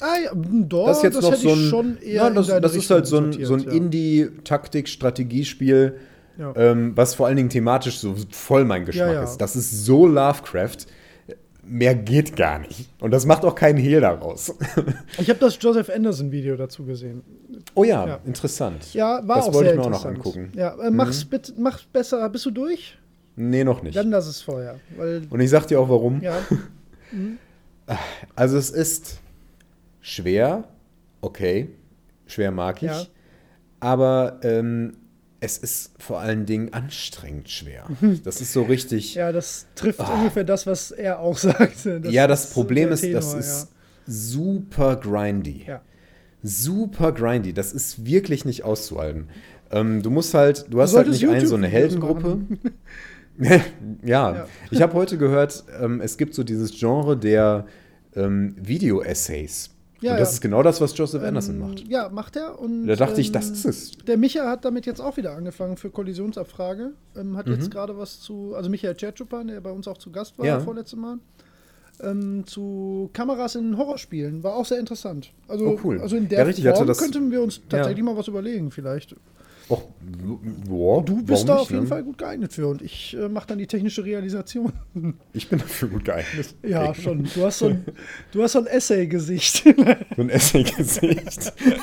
Ah 0.00 0.14
ja, 0.24 0.30
doch, 0.34 0.86
Das 0.86 0.98
ist 0.98 1.02
jetzt 1.02 1.20
noch 1.20 1.32
hätte 1.32 1.42
so 1.42 1.50
ein, 1.50 1.58
schon 1.68 1.98
eher 1.98 2.14
ja, 2.24 2.30
das, 2.30 2.46
das 2.46 2.74
ist 2.74 2.88
halt 2.90 3.06
so 3.06 3.18
ein, 3.18 3.32
so 3.44 3.52
ein 3.54 3.60
ja. 3.64 3.70
Indie-Taktik-Strategiespiel, 3.72 5.96
Ja. 6.38 6.52
ähm, 6.56 6.92
was 6.96 7.14
vor 7.14 7.26
allen 7.26 7.36
Dingen 7.36 7.50
thematisch 7.50 7.98
so 7.98 8.14
voll 8.30 8.64
mein 8.64 8.86
Geschmack 8.86 9.22
ist. 9.24 9.36
Das 9.38 9.56
ist 9.56 9.84
so 9.84 10.06
Lovecraft. 10.06 10.86
Mehr 11.62 11.94
geht 11.94 12.34
gar 12.36 12.60
nicht. 12.60 12.88
Und 13.00 13.10
das 13.10 13.26
macht 13.26 13.44
auch 13.44 13.54
keinen 13.54 13.76
Hehl 13.78 14.00
daraus. 14.00 14.54
Ich 15.18 15.28
habe 15.28 15.38
das 15.38 15.58
Joseph 15.60 15.90
Anderson 15.90 16.32
Video 16.32 16.56
dazu 16.56 16.84
gesehen. 16.84 17.22
Oh 17.74 17.84
ja, 17.84 18.06
Ja. 18.06 18.18
interessant. 18.24 18.94
Ja, 18.94 19.20
war 19.28 19.36
das 19.36 19.48
auch 19.48 19.52
wollte 19.54 19.68
sehr 19.70 19.74
ich 19.78 19.80
mir 19.80 19.86
auch 19.86 19.90
noch 19.90 20.06
angucken. 20.06 20.48
Mhm. 20.52 20.58
Ja, 20.58 20.74
äh, 20.80 20.90
mach's 20.90 21.24
bitte, 21.26 21.52
mach 21.58 21.78
besser. 21.92 22.26
Bist 22.30 22.46
du 22.46 22.50
durch? 22.50 22.96
Nee, 23.48 23.64
noch 23.64 23.82
nicht. 23.82 23.96
Dann 23.96 24.10
lass 24.10 24.26
es 24.26 24.40
vorher. 24.42 24.78
Und 25.30 25.40
ich 25.40 25.50
sag 25.50 25.66
dir 25.66 25.80
auch 25.80 25.88
warum. 25.88 26.20
ja, 26.20 26.36
Also 28.36 28.56
es 28.56 28.70
ist 28.70 29.18
schwer, 30.00 30.64
okay, 31.20 31.68
schwer 32.26 32.50
mag 32.52 32.76
ich, 32.82 32.88
Ja. 32.90 33.04
aber 33.80 34.38
ähm, 34.42 34.96
es 35.40 35.58
ist 35.58 35.92
vor 35.98 36.20
allen 36.20 36.46
Dingen 36.46 36.72
anstrengend 36.72 37.48
schwer. 37.50 37.86
Das 38.24 38.40
ist 38.40 38.52
so 38.52 38.62
richtig. 38.62 39.14
ja, 39.14 39.32
das 39.32 39.66
trifft 39.74 40.00
ungefähr 40.00 40.44
das, 40.44 40.66
was 40.66 40.90
er 40.92 41.18
auch 41.20 41.36
sagte. 41.38 42.00
ja, 42.04 42.26
das 42.26 42.50
Problem 42.50 42.90
ist, 42.90 43.02
das 43.02 43.26
Tenor, 43.30 43.38
ist 43.40 43.68
super 44.06 44.96
grindy. 44.96 45.64
Ja. 45.66 45.80
Super 46.42 47.12
grindy. 47.12 47.52
Das 47.52 47.72
ist 47.72 48.04
wirklich 48.06 48.44
nicht 48.44 48.62
auszuhalten. 48.64 49.28
Ähm, 49.72 50.02
du 50.02 50.10
musst 50.10 50.32
halt, 50.34 50.66
du 50.70 50.80
hast 50.80 50.92
Du 50.92 50.96
halt 50.98 51.06
solltest 51.06 51.22
nicht 51.22 51.30
ein, 51.32 51.46
so 51.46 51.54
eine 51.56 51.66
YouTube-Videos 51.68 51.72
Heldengruppe. 51.72 52.38
ja. 54.04 54.34
Ja. 54.34 54.46
ich 54.70 54.82
habe 54.82 54.92
heute 54.94 55.18
gehört, 55.18 55.64
ähm, 55.80 56.00
es 56.00 56.16
gibt 56.16 56.34
so 56.34 56.42
dieses 56.44 56.78
Genre 56.78 57.16
der 57.16 57.66
ähm, 58.14 58.54
Video-Essays. 58.60 59.70
Ja, 60.02 60.12
Und 60.12 60.20
das 60.20 60.30
ja. 60.30 60.32
ist 60.34 60.40
genau 60.40 60.62
das, 60.62 60.80
was 60.80 60.96
Joseph 60.96 61.22
Anderson 61.22 61.56
Ähm, 61.56 61.60
macht. 61.60 61.86
Ja, 61.88 62.08
macht 62.08 62.34
er. 62.36 62.58
Und, 62.58 62.86
Da 62.86 62.96
dachte 62.96 63.20
ich, 63.20 63.26
ähm, 63.28 63.32
das 63.34 63.50
ist 63.50 63.64
es. 63.66 63.90
Der 64.06 64.16
Micha 64.16 64.48
hat 64.48 64.64
damit 64.64 64.86
jetzt 64.86 65.00
auch 65.00 65.16
wieder 65.18 65.32
angefangen 65.36 65.76
für 65.76 65.90
Kollisionsabfrage. 65.90 66.92
Ähm, 67.16 67.36
hat 67.36 67.46
Mhm. 67.46 67.52
jetzt 67.54 67.70
gerade 67.70 67.98
was 67.98 68.20
zu, 68.20 68.54
also 68.54 68.70
Michael 68.70 68.94
Tschertschupan, 68.94 69.48
der 69.48 69.60
bei 69.60 69.70
uns 69.70 69.86
auch 69.88 69.98
zu 69.98 70.10
Gast 70.10 70.38
war, 70.38 70.46
Ja. 70.46 70.58
vorletzte 70.60 70.96
Mal, 70.96 71.18
ähm, 72.02 72.46
zu 72.46 73.10
Kameras 73.12 73.56
in 73.56 73.76
Horrorspielen. 73.76 74.42
War 74.42 74.54
auch 74.54 74.64
sehr 74.64 74.78
interessant. 74.80 75.32
Also, 75.48 75.66
Oh, 75.66 75.78
cool. 75.84 76.00
also 76.00 76.16
in 76.16 76.28
der 76.28 76.38
Ja, 76.38 76.44
richtig, 76.46 76.64
Form 76.66 76.86
das- 76.86 76.96
könnten 76.98 77.30
wir 77.30 77.42
uns 77.42 77.60
tatsächlich 77.68 78.02
mal 78.02 78.16
was 78.16 78.26
überlegen, 78.26 78.70
vielleicht. 78.70 79.14
Och, 79.70 79.82
boah, 80.68 81.04
Du 81.04 81.22
bist 81.22 81.48
da 81.48 81.52
nicht, 81.54 81.62
auf 81.62 81.70
jeden 81.70 81.82
ne? 81.84 81.88
Fall 81.88 82.02
gut 82.02 82.18
geeignet 82.18 82.52
für 82.52 82.66
und 82.66 82.82
ich 82.82 83.16
äh, 83.16 83.28
mache 83.28 83.46
dann 83.46 83.58
die 83.58 83.68
technische 83.68 84.04
Realisation. 84.04 84.72
Ich 85.32 85.48
bin 85.48 85.60
dafür 85.60 85.88
gut 85.88 86.04
geeignet. 86.04 86.56
ja, 86.66 86.88
Okay. 86.88 87.02
schon. 87.02 87.28
Du 87.32 87.44
hast 87.46 87.60
so 87.60 87.66
ein, 87.68 87.84
du 88.32 88.42
hast 88.42 88.52
so 88.52 88.58
ein 88.58 88.66
Essay-Gesicht. 88.66 89.62
So 90.16 90.22
ein 90.22 90.28
Essay-Gesicht. 90.28 91.52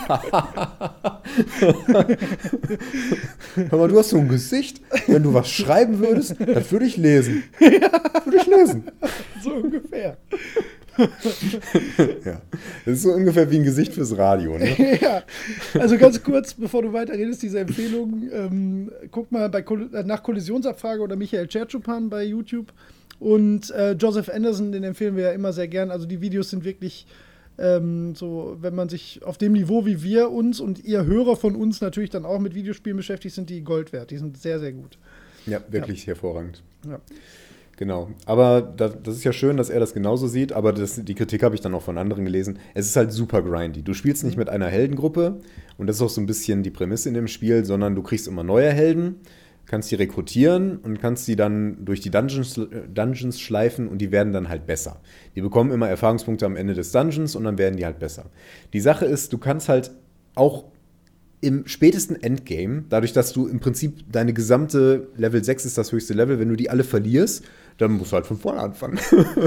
Hör 3.70 3.78
mal, 3.80 3.88
du 3.88 3.98
hast 4.00 4.10
so 4.10 4.18
ein 4.18 4.28
Gesicht. 4.28 4.82
Wenn 5.08 5.24
du 5.24 5.34
was 5.34 5.50
schreiben 5.50 6.00
würdest, 6.00 6.36
das 6.40 6.72
würde 6.72 6.86
ich 6.86 6.98
lesen. 6.98 7.44
Würde 7.60 8.38
ich 8.38 8.46
lesen. 8.48 8.84
so 9.44 9.54
ungefähr. 9.54 10.18
Ja. 12.26 12.42
Das 12.86 12.96
ist 12.96 13.04
so 13.04 13.12
ungefähr 13.12 13.50
wie 13.50 13.58
ein 13.58 13.64
Gesicht 13.64 13.94
fürs 13.94 14.18
Radio. 14.18 14.58
Ne? 14.58 14.98
ja, 15.02 15.24
also 15.74 15.98
ganz 15.98 16.22
kurz, 16.24 16.54
bevor 16.54 16.82
du 16.82 16.94
weiterredest, 16.94 17.42
diese 17.42 17.60
Empfehlung, 17.60 18.30
ähm, 18.32 18.92
guck 19.12 19.32
mal 19.32 19.50
bei 19.50 19.60
äh, 19.60 20.04
nach 20.04 20.24
Kollisionsabfrage 20.24 21.02
oder 21.02 21.16
Michael 21.16 21.48
Tschertschupan 21.48 22.10
bei 22.10 22.24
YouTube 22.24 22.74
und 23.20 23.72
äh, 23.72 23.94
Joseph 23.94 24.30
Anderson, 24.30 24.72
den 24.72 24.84
empfehlen 24.84 25.16
wir 25.16 25.26
ja 25.26 25.32
immer 25.32 25.54
sehr 25.54 25.68
gern. 25.68 25.92
Also 25.92 26.06
die 26.06 26.22
Videos 26.22 26.50
sind 26.50 26.64
wirklich 26.64 27.08
ähm, 27.58 28.14
so, 28.16 28.58
wenn 28.62 28.76
man 28.76 28.90
sich 28.90 29.24
auf 29.24 29.38
dem 29.38 29.54
Niveau 29.54 29.86
wie 29.86 30.04
wir 30.04 30.32
uns 30.32 30.60
und 30.60 30.84
ihr 30.84 31.06
Hörer 31.06 31.36
von 31.36 31.56
uns 31.56 31.82
natürlich 31.82 32.10
dann 32.10 32.26
auch 32.26 32.40
mit 32.40 32.54
Videospielen 32.54 32.98
beschäftigt, 32.98 33.36
sind 33.36 33.50
die 33.50 33.64
Gold 33.64 33.94
wert. 33.94 34.12
Die 34.12 34.18
sind 34.18 34.38
sehr, 34.38 34.60
sehr 34.60 34.74
gut. 34.74 34.98
Ja, 35.46 35.62
wirklich 35.70 36.06
hervorragend. 36.06 36.62
Ja. 36.88 37.00
Genau. 37.78 38.10
Aber 38.26 38.62
das, 38.62 38.96
ist 39.06 39.24
ja 39.24 39.32
schön, 39.32 39.56
dass 39.56 39.70
er 39.70 39.80
das 39.80 39.94
genauso 39.94 40.28
sieht, 40.28 40.52
aber 40.52 40.74
das, 40.74 40.96
die 40.96 41.14
Kritik 41.14 41.44
habe 41.44 41.54
ich 41.54 41.62
dann 41.62 41.76
auch 41.76 41.84
von 41.84 42.00
anderen 42.00 42.26
gelesen. 42.26 42.58
Es 42.74 42.88
ist 42.88 42.96
halt 42.96 43.12
super 43.12 43.44
grindy. 43.44 43.84
Du 43.84 43.94
spielst 43.94 44.24
nicht 44.24 44.36
mhm. 44.36 44.42
mit 44.42 44.50
einer 44.50 44.68
Heldengruppe 44.68 45.40
und 45.78 45.86
das 45.86 45.98
ist 45.98 46.02
auch 46.02 46.10
so 46.10 46.20
ein 46.20 46.26
bisschen 46.26 46.64
die 46.64 46.72
Prämisse 46.72 47.08
in 47.08 47.14
dem 47.14 47.28
Spiel, 47.28 47.66
sondern 47.66 47.94
du 47.94 48.02
kriegst 48.02 48.28
immer 48.28 48.44
neue 48.44 48.72
Helden, 48.72 49.18
kannst 49.68 49.92
die 49.92 49.96
rekrutieren 49.96 50.78
und 50.78 51.00
kannst 51.00 51.28
die 51.28 51.36
dann 51.36 51.86
durch 51.86 52.02
die 52.02 52.10
Dungeons, 52.10 52.60
Dungeons 52.92 53.40
schleifen 53.40 53.88
und 53.88 54.00
die 54.00 54.12
werden 54.12 54.34
dann 54.34 54.50
halt 54.50 54.66
besser. 54.66 55.00
Die 55.36 55.42
bekommen 55.42 55.72
immer 55.72 55.88
Erfahrungspunkte 55.88 56.48
am 56.48 56.56
Ende 56.56 56.74
des 56.74 56.92
Dungeons 56.92 57.36
und 57.36 57.44
dann 57.44 57.60
werden 57.60 57.78
die 57.78 57.86
halt 57.86 58.00
besser. 58.00 58.32
Die 58.74 58.80
Sache 58.80 59.06
ist, 59.06 59.34
du 59.34 59.38
kannst 59.38 59.70
halt 59.70 59.92
auch 60.34 60.66
im 61.40 61.68
spätesten 61.68 62.22
Endgame, 62.22 62.86
dadurch, 62.90 63.14
dass 63.14 63.32
du 63.32 63.48
im 63.48 63.60
Prinzip 63.60 64.12
deine 64.12 64.34
gesamte 64.34 65.10
Level 65.18 65.44
6 65.44 65.66
ist 65.66 65.78
das 65.78 65.92
höchste 65.92 66.14
Level, 66.14 66.40
wenn 66.40 66.50
du 66.50 66.56
die 66.56 66.70
alle 66.70 66.84
verlierst, 66.84 67.46
dann 67.78 67.92
musst 67.94 68.12
du 68.12 68.16
halt 68.16 68.26
von 68.26 68.38
vorne 68.38 68.60
anfangen. 68.60 69.00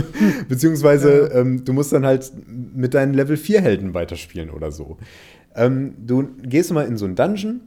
Beziehungsweise 0.49 1.31
ja. 1.33 1.41
ähm, 1.41 1.65
du 1.65 1.73
musst 1.73 1.93
dann 1.93 2.07
halt 2.07 2.33
mit 2.47 2.95
deinen 2.95 3.15
Level 3.15 3.37
4 3.37 3.61
Helden 3.61 3.95
weiterspielen 3.95 4.51
oder 4.51 4.71
so. 4.71 4.99
Ähm, 5.55 5.95
du 5.99 6.29
gehst 6.43 6.73
mal 6.73 6.87
in 6.87 6.97
so 6.97 7.05
einen 7.05 7.17
Dungeon, 7.17 7.61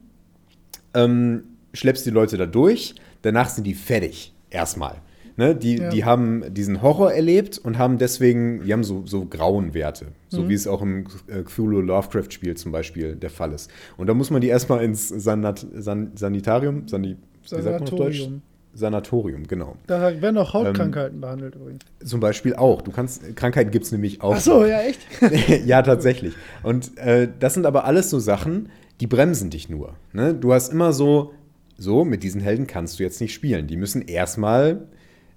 ähm, 0.93 1.43
schleppst 1.73 2.05
die 2.05 2.11
Leute 2.11 2.37
da 2.37 2.45
durch, 2.45 2.95
danach 3.21 3.49
sind 3.49 3.65
die 3.65 3.73
fertig. 3.73 4.33
Erstmal. 4.49 5.01
Ne, 5.35 5.55
die, 5.55 5.77
ja. 5.77 5.89
die 5.89 6.05
haben 6.05 6.53
diesen 6.53 6.83
Horror 6.83 7.11
erlebt 7.11 7.57
und 7.57 7.79
haben 7.79 7.97
deswegen, 7.97 8.63
die 8.65 8.71
haben 8.71 8.83
so, 8.83 9.03
so 9.07 9.25
grauen 9.25 9.73
Werte, 9.73 10.09
so 10.29 10.43
mhm. 10.43 10.49
wie 10.49 10.53
es 10.53 10.67
auch 10.67 10.83
im 10.83 11.07
äh, 11.25 11.41
Cthulhu 11.41 11.81
Lovecraft-Spiel 11.81 12.55
zum 12.55 12.71
Beispiel 12.71 13.15
der 13.15 13.31
Fall 13.31 13.51
ist. 13.51 13.71
Und 13.97 14.05
da 14.05 14.13
muss 14.13 14.29
man 14.29 14.41
die 14.41 14.49
erstmal 14.49 14.83
ins 14.83 15.09
Sanat 15.09 15.65
San 15.73 16.11
Sanitarium, 16.13 16.87
Sani 16.87 17.17
Sanatorium. 17.43 18.43
Sanatorium, 18.73 19.47
genau. 19.47 19.77
Da 19.87 20.21
werden 20.21 20.37
auch 20.37 20.53
Hautkrankheiten 20.53 21.17
ähm, 21.17 21.21
behandelt 21.21 21.55
übrigens. 21.55 21.83
Zum 22.03 22.19
Beispiel 22.19 22.55
auch. 22.55 22.81
Du 22.81 22.91
kannst, 22.91 23.35
Krankheiten 23.35 23.71
gibt 23.71 23.85
es 23.85 23.91
nämlich 23.91 24.21
auch. 24.21 24.35
Ach 24.35 24.41
so, 24.41 24.65
ja, 24.65 24.81
echt? 24.81 24.99
ja, 25.65 25.81
tatsächlich. 25.81 26.33
Und 26.63 26.97
äh, 26.97 27.29
das 27.39 27.53
sind 27.53 27.65
aber 27.65 27.85
alles 27.85 28.09
so 28.09 28.19
Sachen, 28.19 28.69
die 28.99 29.07
bremsen 29.07 29.49
dich 29.49 29.69
nur. 29.69 29.93
Ne? 30.11 30.33
Du 30.33 30.53
hast 30.53 30.71
immer 30.71 30.93
so, 30.93 31.33
so, 31.77 32.03
mit 32.03 32.23
diesen 32.23 32.41
Helden 32.41 32.67
kannst 32.67 32.99
du 32.99 33.03
jetzt 33.03 33.21
nicht 33.21 33.33
spielen. 33.33 33.67
Die 33.67 33.77
müssen 33.77 34.01
erstmal 34.01 34.87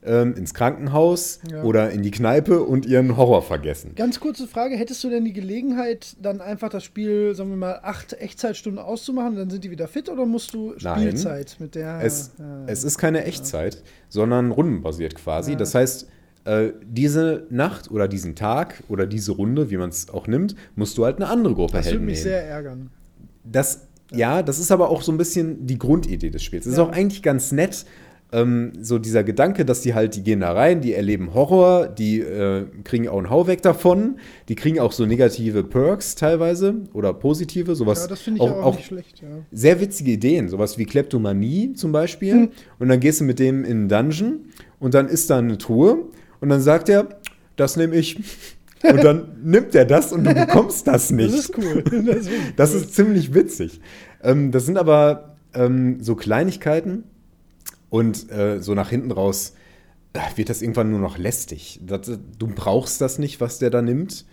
ähm, 0.07 0.35
ins 0.35 0.55
Krankenhaus 0.55 1.41
ja. 1.51 1.63
oder 1.63 1.91
in 1.91 2.03
die 2.03 2.11
Kneipe 2.11 2.63
und 2.63 2.87
ihren 2.87 3.17
Horror 3.17 3.43
vergessen. 3.43 3.93
Ganz 3.95 4.21
kurze 4.21 4.47
Frage: 4.47 4.77
Hättest 4.77 5.03
du 5.05 5.11
denn 5.11 5.25
die 5.25 5.33
Gelegenheit, 5.33 6.17
dann 6.21 6.41
einfach 6.41 6.69
das 6.69 6.85
Spiel, 6.85 7.35
sagen 7.35 7.51
wir 7.51 7.57
mal, 7.57 7.81
acht 7.83 8.13
Echtzeitstunden 8.15 8.83
auszumachen, 8.83 9.37
dann 9.37 9.51
sind 9.51 9.65
die 9.65 9.71
wieder 9.71 9.89
fit 9.89 10.09
oder 10.09 10.27
musst 10.27 10.55
du 10.55 10.75
Spielzeit 10.79 11.57
Nein, 11.59 11.67
mit 11.67 11.75
der. 11.75 12.01
Es, 12.03 12.33
ja, 12.39 12.65
es 12.67 12.85
ist 12.85 12.99
keine 12.99 13.25
Echtzeit, 13.25 13.75
ja. 13.75 13.81
sondern 14.09 14.51
rundenbasiert 14.51 15.15
quasi. 15.15 15.57
Das 15.57 15.75
heißt, 15.75 16.09
äh, 16.47 16.73
diese 16.83 17.47
Nacht 17.51 17.91
oder 17.91 18.07
diesen 18.07 18.37
Tag 18.37 18.85
oder 18.89 19.07
diese 19.07 19.33
Runde, 19.33 19.69
wie 19.71 19.77
man 19.77 19.91
es 19.91 20.09
auch 20.11 20.29
nimmt, 20.29 20.55
musst 20.77 20.97
du 20.97 21.05
halt 21.05 21.17
eine 21.17 21.29
andere 21.29 21.55
Gruppe 21.55 21.73
nehmen. 21.73 21.85
Das 21.85 21.93
würde 21.93 22.05
mich 22.05 22.23
sehr 22.23 22.47
ärgern. 22.47 22.91
Das, 23.43 23.89
ja, 24.13 24.45
das 24.45 24.61
ist 24.61 24.71
aber 24.71 24.91
auch 24.91 25.03
so 25.03 25.11
ein 25.11 25.19
bisschen 25.19 25.67
die 25.67 25.77
Grundidee 25.77 26.31
des 26.31 26.45
Spiels. 26.45 26.67
Es 26.67 26.75
ist 26.75 26.79
auch 26.79 26.93
eigentlich 26.93 27.23
ganz 27.23 27.51
nett, 27.51 27.85
ähm, 28.33 28.73
so 28.81 28.99
dieser 28.99 29.23
Gedanke, 29.23 29.65
dass 29.65 29.83
die 29.83 29.95
halt, 29.95 30.17
die 30.17 30.23
gehen 30.23 30.41
da 30.41 30.53
rein, 30.53 30.81
die 30.81 30.95
erleben 30.95 31.33
Horror, 31.33 31.87
die 31.87 32.21
äh, 32.21 32.67
kriegen 32.83 33.09
auch 33.09 33.19
einen 33.19 33.31
Hau 33.31 33.47
weg 33.47 33.63
davon, 33.63 34.19
die 34.49 34.57
kriegen 34.57 34.81
auch 34.81 34.93
so 34.93 35.07
negative 35.07 35.63
Perks 35.63 36.17
teilweise 36.17 36.75
oder 36.93 37.15
positive, 37.15 37.77
sowas. 37.77 38.03
Ja, 38.03 38.09
das 38.09 38.21
finde 38.23 38.43
ich 38.43 38.51
auch, 38.51 38.63
auch, 38.63 38.77
nicht 38.77 38.87
schlecht, 38.87 39.23
ja. 39.23 39.29
Sehr 39.53 39.81
witzige 39.81 40.13
Ideen, 40.13 40.49
sowas 40.49 40.77
wie 40.77 40.87
Kleptomanie 40.87 41.73
zum 41.75 41.93
Beispiel. 41.93 42.33
Hm. 42.33 42.49
Und 42.79 42.89
dann 42.89 42.99
gehst 42.99 43.21
du 43.21 43.25
mit 43.25 43.39
dem 43.39 43.65
in 43.65 43.71
einen 43.71 43.89
Dungeon 43.89 44.41
und 44.81 44.95
dann 44.95 45.09
ist 45.09 45.31
da 45.31 45.39
eine 45.39 45.57
Truhe 45.57 46.07
und 46.41 46.49
dann 46.49 46.61
sagt 46.61 46.89
er, 46.89 47.09
das 47.55 47.77
nehme 47.77 47.97
ich. 47.97 48.19
Und 48.83 49.03
dann 49.03 49.39
nimmt 49.43 49.75
er 49.75 49.87
das 49.87 50.13
und 50.13 50.25
du 50.25 50.35
bekommst 50.35 50.87
das 50.87 51.11
nicht. 51.11 51.33
Das 51.33 51.41
ist 51.41 51.59
cool. 51.59 51.83
Das 51.83 52.17
ist, 52.19 52.31
das 52.57 52.75
ist 52.75 52.95
ziemlich 52.95 53.35
witzig. 53.35 53.81
Ähm, 54.23 54.53
das 54.53 54.67
sind 54.67 54.77
aber 54.77 55.37
ähm, 55.55 55.97
so 56.03 56.15
Kleinigkeiten, 56.15 57.05
und 57.91 58.31
äh, 58.31 58.61
so 58.61 58.75
nach 58.75 58.91
hinten 58.91 59.11
raus 59.11 59.55
äh, 60.13 60.21
wird 60.37 60.49
das 60.49 60.63
irgendwann 60.63 60.91
nur 60.91 61.01
noch 61.01 61.19
lästig. 61.19 61.81
Das, 61.85 62.01
du 62.39 62.47
brauchst 62.47 63.01
das 63.01 63.19
nicht, 63.19 63.41
was 63.41 63.59
der 63.59 63.71
da 63.71 63.83
nimmt. 63.83 64.25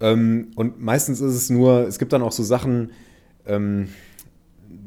Ähm, 0.00 0.50
und 0.56 0.80
meistens 0.80 1.20
ist 1.20 1.34
es 1.34 1.50
nur, 1.50 1.86
es 1.86 1.98
gibt 1.98 2.12
dann 2.12 2.22
auch 2.22 2.32
so 2.32 2.42
Sachen, 2.42 2.90
ähm, 3.46 3.88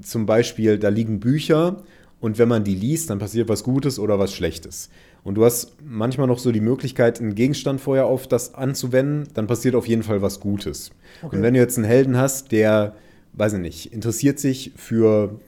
zum 0.01 0.25
Beispiel, 0.25 0.77
da 0.77 0.89
liegen 0.89 1.19
Bücher 1.19 1.83
und 2.19 2.37
wenn 2.37 2.47
man 2.47 2.63
die 2.63 2.75
liest, 2.75 3.09
dann 3.09 3.19
passiert 3.19 3.49
was 3.49 3.63
Gutes 3.63 3.99
oder 3.99 4.19
was 4.19 4.33
Schlechtes. 4.33 4.89
Und 5.23 5.35
du 5.35 5.45
hast 5.45 5.75
manchmal 5.83 6.27
noch 6.27 6.39
so 6.39 6.51
die 6.51 6.61
Möglichkeit, 6.61 7.19
einen 7.19 7.35
Gegenstand 7.35 7.81
vorher 7.81 8.05
auf 8.05 8.27
das 8.27 8.53
anzuwenden, 8.53 9.27
dann 9.33 9.47
passiert 9.47 9.75
auf 9.75 9.87
jeden 9.87 10.03
Fall 10.03 10.21
was 10.21 10.39
Gutes. 10.39 10.91
Okay. 11.21 11.35
Und 11.35 11.41
wenn 11.41 11.53
du 11.53 11.59
jetzt 11.59 11.77
einen 11.77 11.85
Helden 11.85 12.17
hast, 12.17 12.51
der, 12.51 12.95
weiß 13.33 13.53
ich 13.53 13.59
nicht, 13.59 13.93
interessiert 13.93 14.39
sich 14.39 14.73
für 14.75 15.39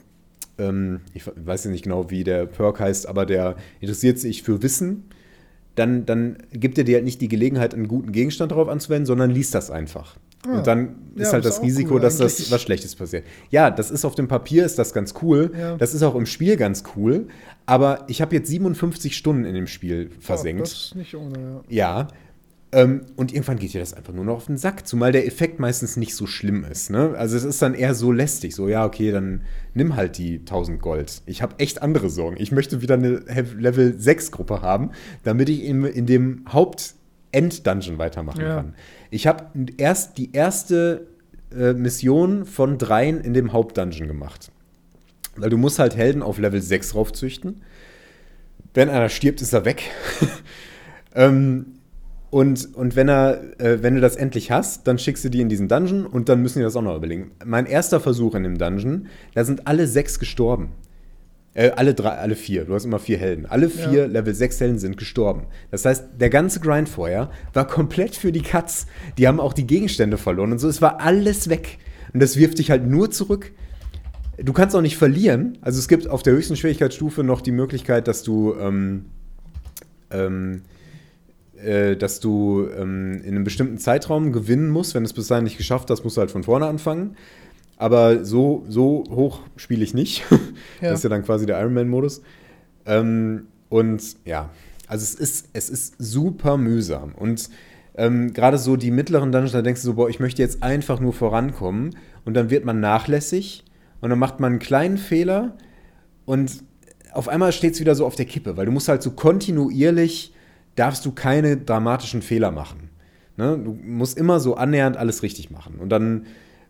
ähm, 0.57 1.01
ich 1.13 1.23
weiß 1.25 1.65
nicht 1.65 1.83
genau, 1.83 2.09
wie 2.09 2.23
der 2.23 2.45
Perk 2.45 2.79
heißt, 2.79 3.07
aber 3.07 3.25
der 3.25 3.55
interessiert 3.79 4.19
sich 4.19 4.43
für 4.43 4.61
Wissen, 4.61 5.05
dann, 5.75 6.05
dann 6.05 6.37
gibt 6.51 6.77
er 6.77 6.83
dir 6.83 6.95
halt 6.95 7.05
nicht 7.05 7.21
die 7.21 7.27
Gelegenheit, 7.27 7.73
einen 7.73 7.87
guten 7.87 8.11
Gegenstand 8.11 8.51
darauf 8.51 8.67
anzuwenden, 8.67 9.05
sondern 9.05 9.29
liest 9.29 9.53
das 9.53 9.69
einfach. 9.69 10.17
Ah, 10.47 10.57
und 10.57 10.67
dann 10.67 10.95
ist 11.15 11.27
ja, 11.27 11.33
halt 11.33 11.45
das 11.45 11.61
Risiko, 11.61 11.95
cool, 11.95 11.99
dass 11.99 12.17
das 12.17 12.51
was 12.51 12.61
Schlechtes 12.61 12.95
passiert. 12.95 13.25
Ja, 13.49 13.69
das 13.71 13.91
ist 13.91 14.05
auf 14.05 14.15
dem 14.15 14.27
Papier, 14.27 14.65
ist 14.65 14.79
das 14.79 14.93
ganz 14.93 15.13
cool. 15.21 15.51
Ja. 15.57 15.75
Das 15.77 15.93
ist 15.93 16.03
auch 16.03 16.15
im 16.15 16.25
Spiel 16.25 16.57
ganz 16.57 16.83
cool. 16.95 17.27
Aber 17.65 18.05
ich 18.07 18.21
habe 18.21 18.35
jetzt 18.35 18.49
57 18.49 19.15
Stunden 19.15 19.45
in 19.45 19.53
dem 19.53 19.67
Spiel 19.67 20.09
versenkt. 20.19 20.59
Ja, 20.59 20.63
das 20.63 20.73
ist 20.73 20.95
nicht 20.95 21.15
ohne, 21.15 21.39
ja. 21.39 21.61
Ja, 21.69 22.07
ähm, 22.73 23.05
und 23.15 23.31
irgendwann 23.31 23.59
geht 23.59 23.73
dir 23.73 23.79
das 23.79 23.93
einfach 23.93 24.13
nur 24.13 24.25
noch 24.25 24.35
auf 24.35 24.45
den 24.47 24.57
Sack, 24.57 24.85
zumal 24.85 25.13
der 25.13 25.25
Effekt 25.25 25.59
meistens 25.59 25.95
nicht 25.95 26.15
so 26.15 26.27
schlimm 26.27 26.65
ist. 26.65 26.89
Ne? 26.89 27.15
Also 27.17 27.37
es 27.37 27.45
ist 27.45 27.61
dann 27.61 27.73
eher 27.73 27.95
so 27.95 28.11
lästig, 28.11 28.55
so 28.55 28.67
ja, 28.67 28.85
okay, 28.85 29.11
dann 29.11 29.43
nimm 29.73 29.95
halt 29.95 30.17
die 30.17 30.39
1000 30.39 30.81
Gold. 30.81 31.21
Ich 31.25 31.41
habe 31.41 31.55
echt 31.59 31.81
andere 31.81 32.09
Sorgen. 32.09 32.35
Ich 32.39 32.51
möchte 32.51 32.81
wieder 32.81 32.95
eine 32.95 33.23
Level 33.57 33.97
6 33.97 34.31
Gruppe 34.31 34.61
haben, 34.61 34.91
damit 35.23 35.47
ich 35.47 35.63
in, 35.63 35.85
in 35.85 36.05
dem 36.05 36.43
Haupt-End-Dungeon 36.51 37.99
weitermachen 37.99 38.41
ja. 38.41 38.55
kann. 38.57 38.73
Ich 39.11 39.27
habe 39.27 39.45
erst 39.77 40.17
die 40.17 40.33
erste 40.33 41.07
äh, 41.55 41.71
Mission 41.71 42.45
von 42.45 42.77
dreien 42.77 43.21
in 43.21 43.33
dem 43.33 43.53
Haupt-Dungeon 43.53 44.09
gemacht. 44.09 44.51
Weil 45.37 45.49
du 45.49 45.57
musst 45.57 45.79
halt 45.79 45.95
Helden 45.95 46.21
auf 46.21 46.37
Level 46.37 46.61
6 46.61 46.95
raufzüchten. 46.95 47.61
Wenn 48.73 48.89
einer 48.89 49.07
stirbt, 49.07 49.41
ist 49.41 49.53
er 49.53 49.63
weg. 49.63 49.83
ähm, 51.15 51.76
und, 52.29 52.75
und 52.75 52.95
wenn, 52.95 53.09
er, 53.09 53.41
äh, 53.59 53.81
wenn 53.81 53.95
du 53.95 54.01
das 54.01 54.15
endlich 54.15 54.51
hast, 54.51 54.87
dann 54.87 54.99
schickst 54.99 55.23
du 55.23 55.29
die 55.29 55.41
in 55.41 55.49
diesen 55.49 55.67
Dungeon 55.67 56.05
und 56.05 56.29
dann 56.29 56.41
müssen 56.41 56.59
die 56.59 56.63
das 56.63 56.75
auch 56.75 56.81
noch 56.81 56.95
überlegen. 56.95 57.31
Mein 57.45 57.65
erster 57.65 57.99
Versuch 57.99 58.35
in 58.35 58.43
dem 58.43 58.57
Dungeon, 58.57 59.07
da 59.33 59.45
sind 59.45 59.67
alle 59.67 59.87
sechs 59.87 60.19
gestorben. 60.19 60.71
Äh, 61.57 61.71
alle 61.71 61.95
drei, 61.95 62.09
alle 62.09 62.35
vier. 62.35 62.65
Du 62.65 62.75
hast 62.75 62.85
immer 62.85 62.99
vier 62.99 63.17
Helden. 63.17 63.47
Alle 63.47 63.69
vier 63.69 64.01
ja. 64.01 64.05
Level 64.05 64.35
6 64.35 64.59
Helden 64.59 64.77
sind 64.77 64.95
gestorben. 64.95 65.47
Das 65.71 65.85
heißt, 65.85 66.05
der 66.19 66.29
ganze 66.29 66.59
Grind 66.59 66.87
vorher 66.87 67.31
war 67.53 67.65
komplett 67.65 68.15
für 68.15 68.31
die 68.31 68.43
Cuts. 68.43 68.85
Die 69.17 69.27
haben 69.27 69.39
auch 69.39 69.53
die 69.53 69.65
Gegenstände 69.65 70.19
verloren 70.19 70.51
und 70.51 70.59
so. 70.59 70.69
Es 70.69 70.83
war 70.83 71.01
alles 71.01 71.49
weg. 71.49 71.79
Und 72.13 72.21
das 72.21 72.37
wirft 72.37 72.59
dich 72.59 72.69
halt 72.69 72.85
nur 72.85 73.09
zurück. 73.09 73.53
Du 74.37 74.53
kannst 74.53 74.75
auch 74.75 74.81
nicht 74.81 74.97
verlieren. 74.97 75.57
Also 75.61 75.79
es 75.79 75.87
gibt 75.87 76.07
auf 76.07 76.21
der 76.21 76.33
höchsten 76.33 76.55
Schwierigkeitsstufe 76.55 77.23
noch 77.23 77.41
die 77.41 77.51
Möglichkeit, 77.51 78.07
dass 78.07 78.21
du 78.21 78.53
ähm, 78.59 79.05
ähm, 80.11 80.61
äh, 80.61 80.76
dass 81.95 82.19
du 82.19 82.67
ähm, 82.77 83.21
in 83.23 83.35
einem 83.35 83.43
bestimmten 83.43 83.77
Zeitraum 83.77 84.31
gewinnen 84.31 84.69
musst. 84.69 84.93
Wenn 84.93 85.03
du 85.03 85.07
es 85.07 85.13
bis 85.13 85.27
dahin 85.27 85.43
nicht 85.43 85.57
geschafft 85.57 85.89
hast, 85.89 86.03
musst 86.03 86.17
du 86.17 86.21
halt 86.21 86.31
von 86.31 86.43
vorne 86.43 86.67
anfangen. 86.67 87.15
Aber 87.77 88.25
so, 88.25 88.65
so 88.67 89.03
hoch 89.09 89.41
spiele 89.55 89.83
ich 89.83 89.93
nicht. 89.93 90.23
Ja. 90.79 90.91
Das 90.91 90.99
ist 90.99 91.03
ja 91.03 91.09
dann 91.09 91.23
quasi 91.23 91.47
der 91.47 91.59
Ironman-Modus. 91.59 92.21
Ähm, 92.85 93.47
und 93.69 94.03
ja, 94.25 94.51
also 94.87 95.03
es 95.03 95.15
ist, 95.15 95.49
es 95.53 95.71
ist 95.71 95.95
super 95.97 96.55
mühsam. 96.57 97.15
Und 97.15 97.49
ähm, 97.95 98.31
gerade 98.31 98.59
so 98.59 98.75
die 98.75 98.91
mittleren 98.91 99.31
Dungeons, 99.31 99.53
da 99.53 99.63
denkst 99.63 99.81
du 99.81 99.87
so, 99.87 99.93
boah, 99.95 100.07
ich 100.07 100.19
möchte 100.19 100.43
jetzt 100.43 100.61
einfach 100.61 100.99
nur 100.99 101.13
vorankommen. 101.13 101.95
Und 102.25 102.35
dann 102.35 102.51
wird 102.51 102.63
man 102.63 102.79
nachlässig 102.79 103.63
und 104.01 104.11
dann 104.11 104.19
macht 104.19 104.39
man 104.39 104.53
einen 104.53 104.59
kleinen 104.59 104.97
Fehler 104.97 105.57
und 106.25 106.63
auf 107.11 107.27
einmal 107.29 107.51
steht 107.51 107.73
es 107.73 107.79
wieder 107.79 107.95
so 107.95 108.05
auf 108.05 108.15
der 108.15 108.25
Kippe, 108.25 108.57
weil 108.57 108.65
du 108.67 108.71
musst 108.71 108.87
halt 108.87 109.01
so 109.01 109.11
kontinuierlich 109.11 110.33
darfst 110.77 111.05
du 111.05 111.11
keine 111.11 111.57
dramatischen 111.57 112.21
Fehler 112.21 112.51
machen. 112.51 112.89
Ne? 113.35 113.59
Du 113.63 113.73
musst 113.73 114.17
immer 114.17 114.39
so 114.39 114.55
annähernd 114.55 114.95
alles 114.97 115.23
richtig 115.23 115.51
machen. 115.51 115.75
Und 115.79 115.89
dann 115.89 116.25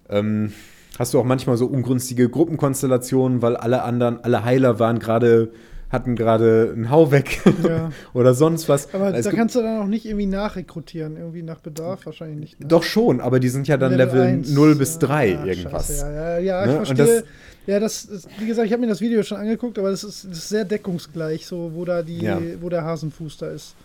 ähm, 0.10 0.52
hast 0.98 1.14
du 1.14 1.20
auch 1.20 1.24
manchmal 1.26 1.58
so 1.58 1.68
ungünstige 1.68 2.30
Gruppenkonstellationen, 2.30 3.42
weil 3.42 3.56
alle 3.56 3.84
anderen, 3.84 4.24
alle 4.24 4.44
Heiler 4.44 4.80
waren 4.80 5.00
gerade 5.00 5.52
hatten 5.90 6.18
gerade 6.18 6.74
einen 6.76 6.90
Hau 6.92 7.12
weg 7.12 7.40
Ja. 7.64 7.92
oder 8.14 8.34
sonst 8.34 8.68
was. 8.68 8.94
Aber 8.94 9.14
Es 9.16 9.24
da 9.24 9.32
kannst 9.32 9.56
du 9.56 9.62
dann 9.62 9.80
auch 9.80 9.88
nicht 9.88 10.06
irgendwie 10.06 10.26
nachrekrutieren, 10.26 11.16
irgendwie 11.16 11.44
nach 11.44 11.60
Bedarf 11.62 12.06
wahrscheinlich 12.06 12.40
nicht. 12.40 12.60
Ne? 12.60 12.68
doch 12.68 12.84
schon, 12.84 13.22
aber 13.22 13.40
die 13.40 13.48
sind 13.48 13.70
ja 13.70 13.78
dann 13.78 13.94
Level, 13.94 14.20
1, 14.22 14.50
0 14.54 14.76
bis 14.76 14.96
ja, 14.96 15.00
3 15.08 15.28
ja, 15.30 15.46
irgendwas. 15.46 15.88
Scheiße, 15.88 16.06
ja, 16.14 16.40
ja, 16.40 16.40
ja 16.40 16.66
Ne? 16.66 16.72
ich 16.74 16.90
Und 16.90 16.98
verstehe. 16.98 17.06
das- 17.22 17.24
ja, 17.68 17.80
das 17.82 18.06
ist, 18.06 18.28
wie 18.40 18.48
gesagt, 18.48 18.66
ich 18.68 18.72
habe 18.74 18.82
mir 18.82 18.88
das 18.88 19.02
Video 19.02 19.24
schon 19.24 19.38
angeguckt, 19.38 19.78
aber 19.80 19.92
das 19.92 20.04
ist, 20.04 20.26
das 20.30 20.38
ist 20.38 20.50
sehr 20.50 20.64
deckungsgleich, 20.66 21.46
so 21.46 21.72
wo 21.74 21.84
da 21.86 22.02
die, 22.02 22.26
wo 22.62 22.68
der 22.70 22.84
Hasenfuß 22.84 23.38
da 23.38 23.48
ist. 23.48 23.76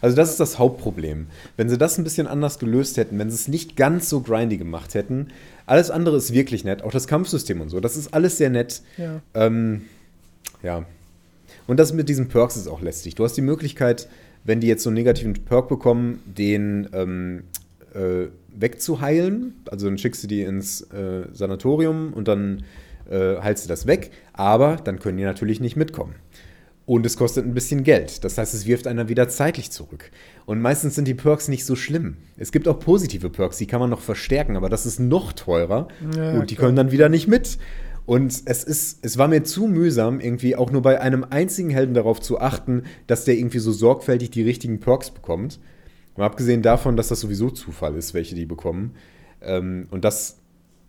Also 0.00 0.16
das 0.16 0.30
ist 0.30 0.40
das 0.40 0.58
Hauptproblem. 0.58 1.26
Wenn 1.56 1.68
sie 1.68 1.78
das 1.78 1.98
ein 1.98 2.04
bisschen 2.04 2.26
anders 2.26 2.58
gelöst 2.58 2.96
hätten, 2.96 3.18
wenn 3.18 3.30
sie 3.30 3.36
es 3.36 3.48
nicht 3.48 3.76
ganz 3.76 4.08
so 4.08 4.20
grindy 4.20 4.56
gemacht 4.56 4.94
hätten, 4.94 5.28
alles 5.66 5.90
andere 5.90 6.16
ist 6.16 6.32
wirklich 6.32 6.64
nett, 6.64 6.82
auch 6.82 6.92
das 6.92 7.06
Kampfsystem 7.06 7.60
und 7.60 7.68
so, 7.68 7.80
das 7.80 7.96
ist 7.96 8.14
alles 8.14 8.38
sehr 8.38 8.50
nett. 8.50 8.82
Ja. 8.96 9.20
Ähm, 9.34 9.82
ja. 10.62 10.84
Und 11.66 11.78
das 11.78 11.92
mit 11.92 12.08
diesen 12.08 12.28
Perks 12.28 12.56
ist 12.56 12.68
auch 12.68 12.80
lästig. 12.80 13.14
Du 13.14 13.24
hast 13.24 13.34
die 13.34 13.42
Möglichkeit, 13.42 14.08
wenn 14.44 14.60
die 14.60 14.66
jetzt 14.66 14.82
so 14.82 14.90
einen 14.90 14.94
negativen 14.94 15.34
Perk 15.34 15.68
bekommen, 15.68 16.22
den 16.24 16.88
ähm, 16.92 17.42
äh, 17.94 18.28
wegzuheilen. 18.48 19.54
Also 19.70 19.86
dann 19.86 19.98
schickst 19.98 20.22
du 20.22 20.26
die 20.26 20.42
ins 20.42 20.80
äh, 20.80 21.26
Sanatorium 21.32 22.12
und 22.14 22.28
dann 22.28 22.64
äh, 23.10 23.36
heilst 23.40 23.64
du 23.64 23.68
das 23.68 23.86
weg. 23.86 24.10
Aber 24.32 24.76
dann 24.76 24.98
können 24.98 25.18
die 25.18 25.24
natürlich 25.24 25.60
nicht 25.60 25.76
mitkommen. 25.76 26.14
Und 26.88 27.04
es 27.04 27.18
kostet 27.18 27.44
ein 27.44 27.52
bisschen 27.52 27.84
Geld. 27.84 28.24
Das 28.24 28.38
heißt, 28.38 28.54
es 28.54 28.64
wirft 28.64 28.86
einer 28.86 29.10
wieder 29.10 29.28
zeitlich 29.28 29.70
zurück. 29.70 30.10
Und 30.46 30.62
meistens 30.62 30.94
sind 30.94 31.06
die 31.06 31.12
Perks 31.12 31.46
nicht 31.48 31.66
so 31.66 31.76
schlimm. 31.76 32.16
Es 32.38 32.50
gibt 32.50 32.66
auch 32.66 32.80
positive 32.80 33.28
Perks, 33.28 33.58
die 33.58 33.66
kann 33.66 33.78
man 33.78 33.90
noch 33.90 34.00
verstärken, 34.00 34.56
aber 34.56 34.70
das 34.70 34.86
ist 34.86 34.98
noch 34.98 35.34
teurer. 35.34 35.88
Ja, 36.16 36.40
und 36.40 36.48
die 36.48 36.54
klar. 36.54 36.68
können 36.68 36.76
dann 36.76 36.90
wieder 36.90 37.10
nicht 37.10 37.28
mit. 37.28 37.58
Und 38.06 38.32
es 38.46 38.64
ist, 38.64 39.04
es 39.04 39.18
war 39.18 39.28
mir 39.28 39.44
zu 39.44 39.66
mühsam, 39.66 40.18
irgendwie 40.18 40.56
auch 40.56 40.70
nur 40.70 40.80
bei 40.80 40.98
einem 40.98 41.26
einzigen 41.28 41.68
Helden 41.68 41.92
darauf 41.92 42.22
zu 42.22 42.40
achten, 42.40 42.84
dass 43.06 43.26
der 43.26 43.36
irgendwie 43.36 43.58
so 43.58 43.70
sorgfältig 43.70 44.30
die 44.30 44.42
richtigen 44.42 44.80
Perks 44.80 45.10
bekommt. 45.10 45.60
Mal 46.16 46.24
abgesehen 46.24 46.62
davon, 46.62 46.96
dass 46.96 47.08
das 47.08 47.20
sowieso 47.20 47.50
Zufall 47.50 47.96
ist, 47.96 48.14
welche 48.14 48.34
die 48.34 48.46
bekommen. 48.46 48.94
Ähm, 49.42 49.88
und 49.90 50.06
das, 50.06 50.38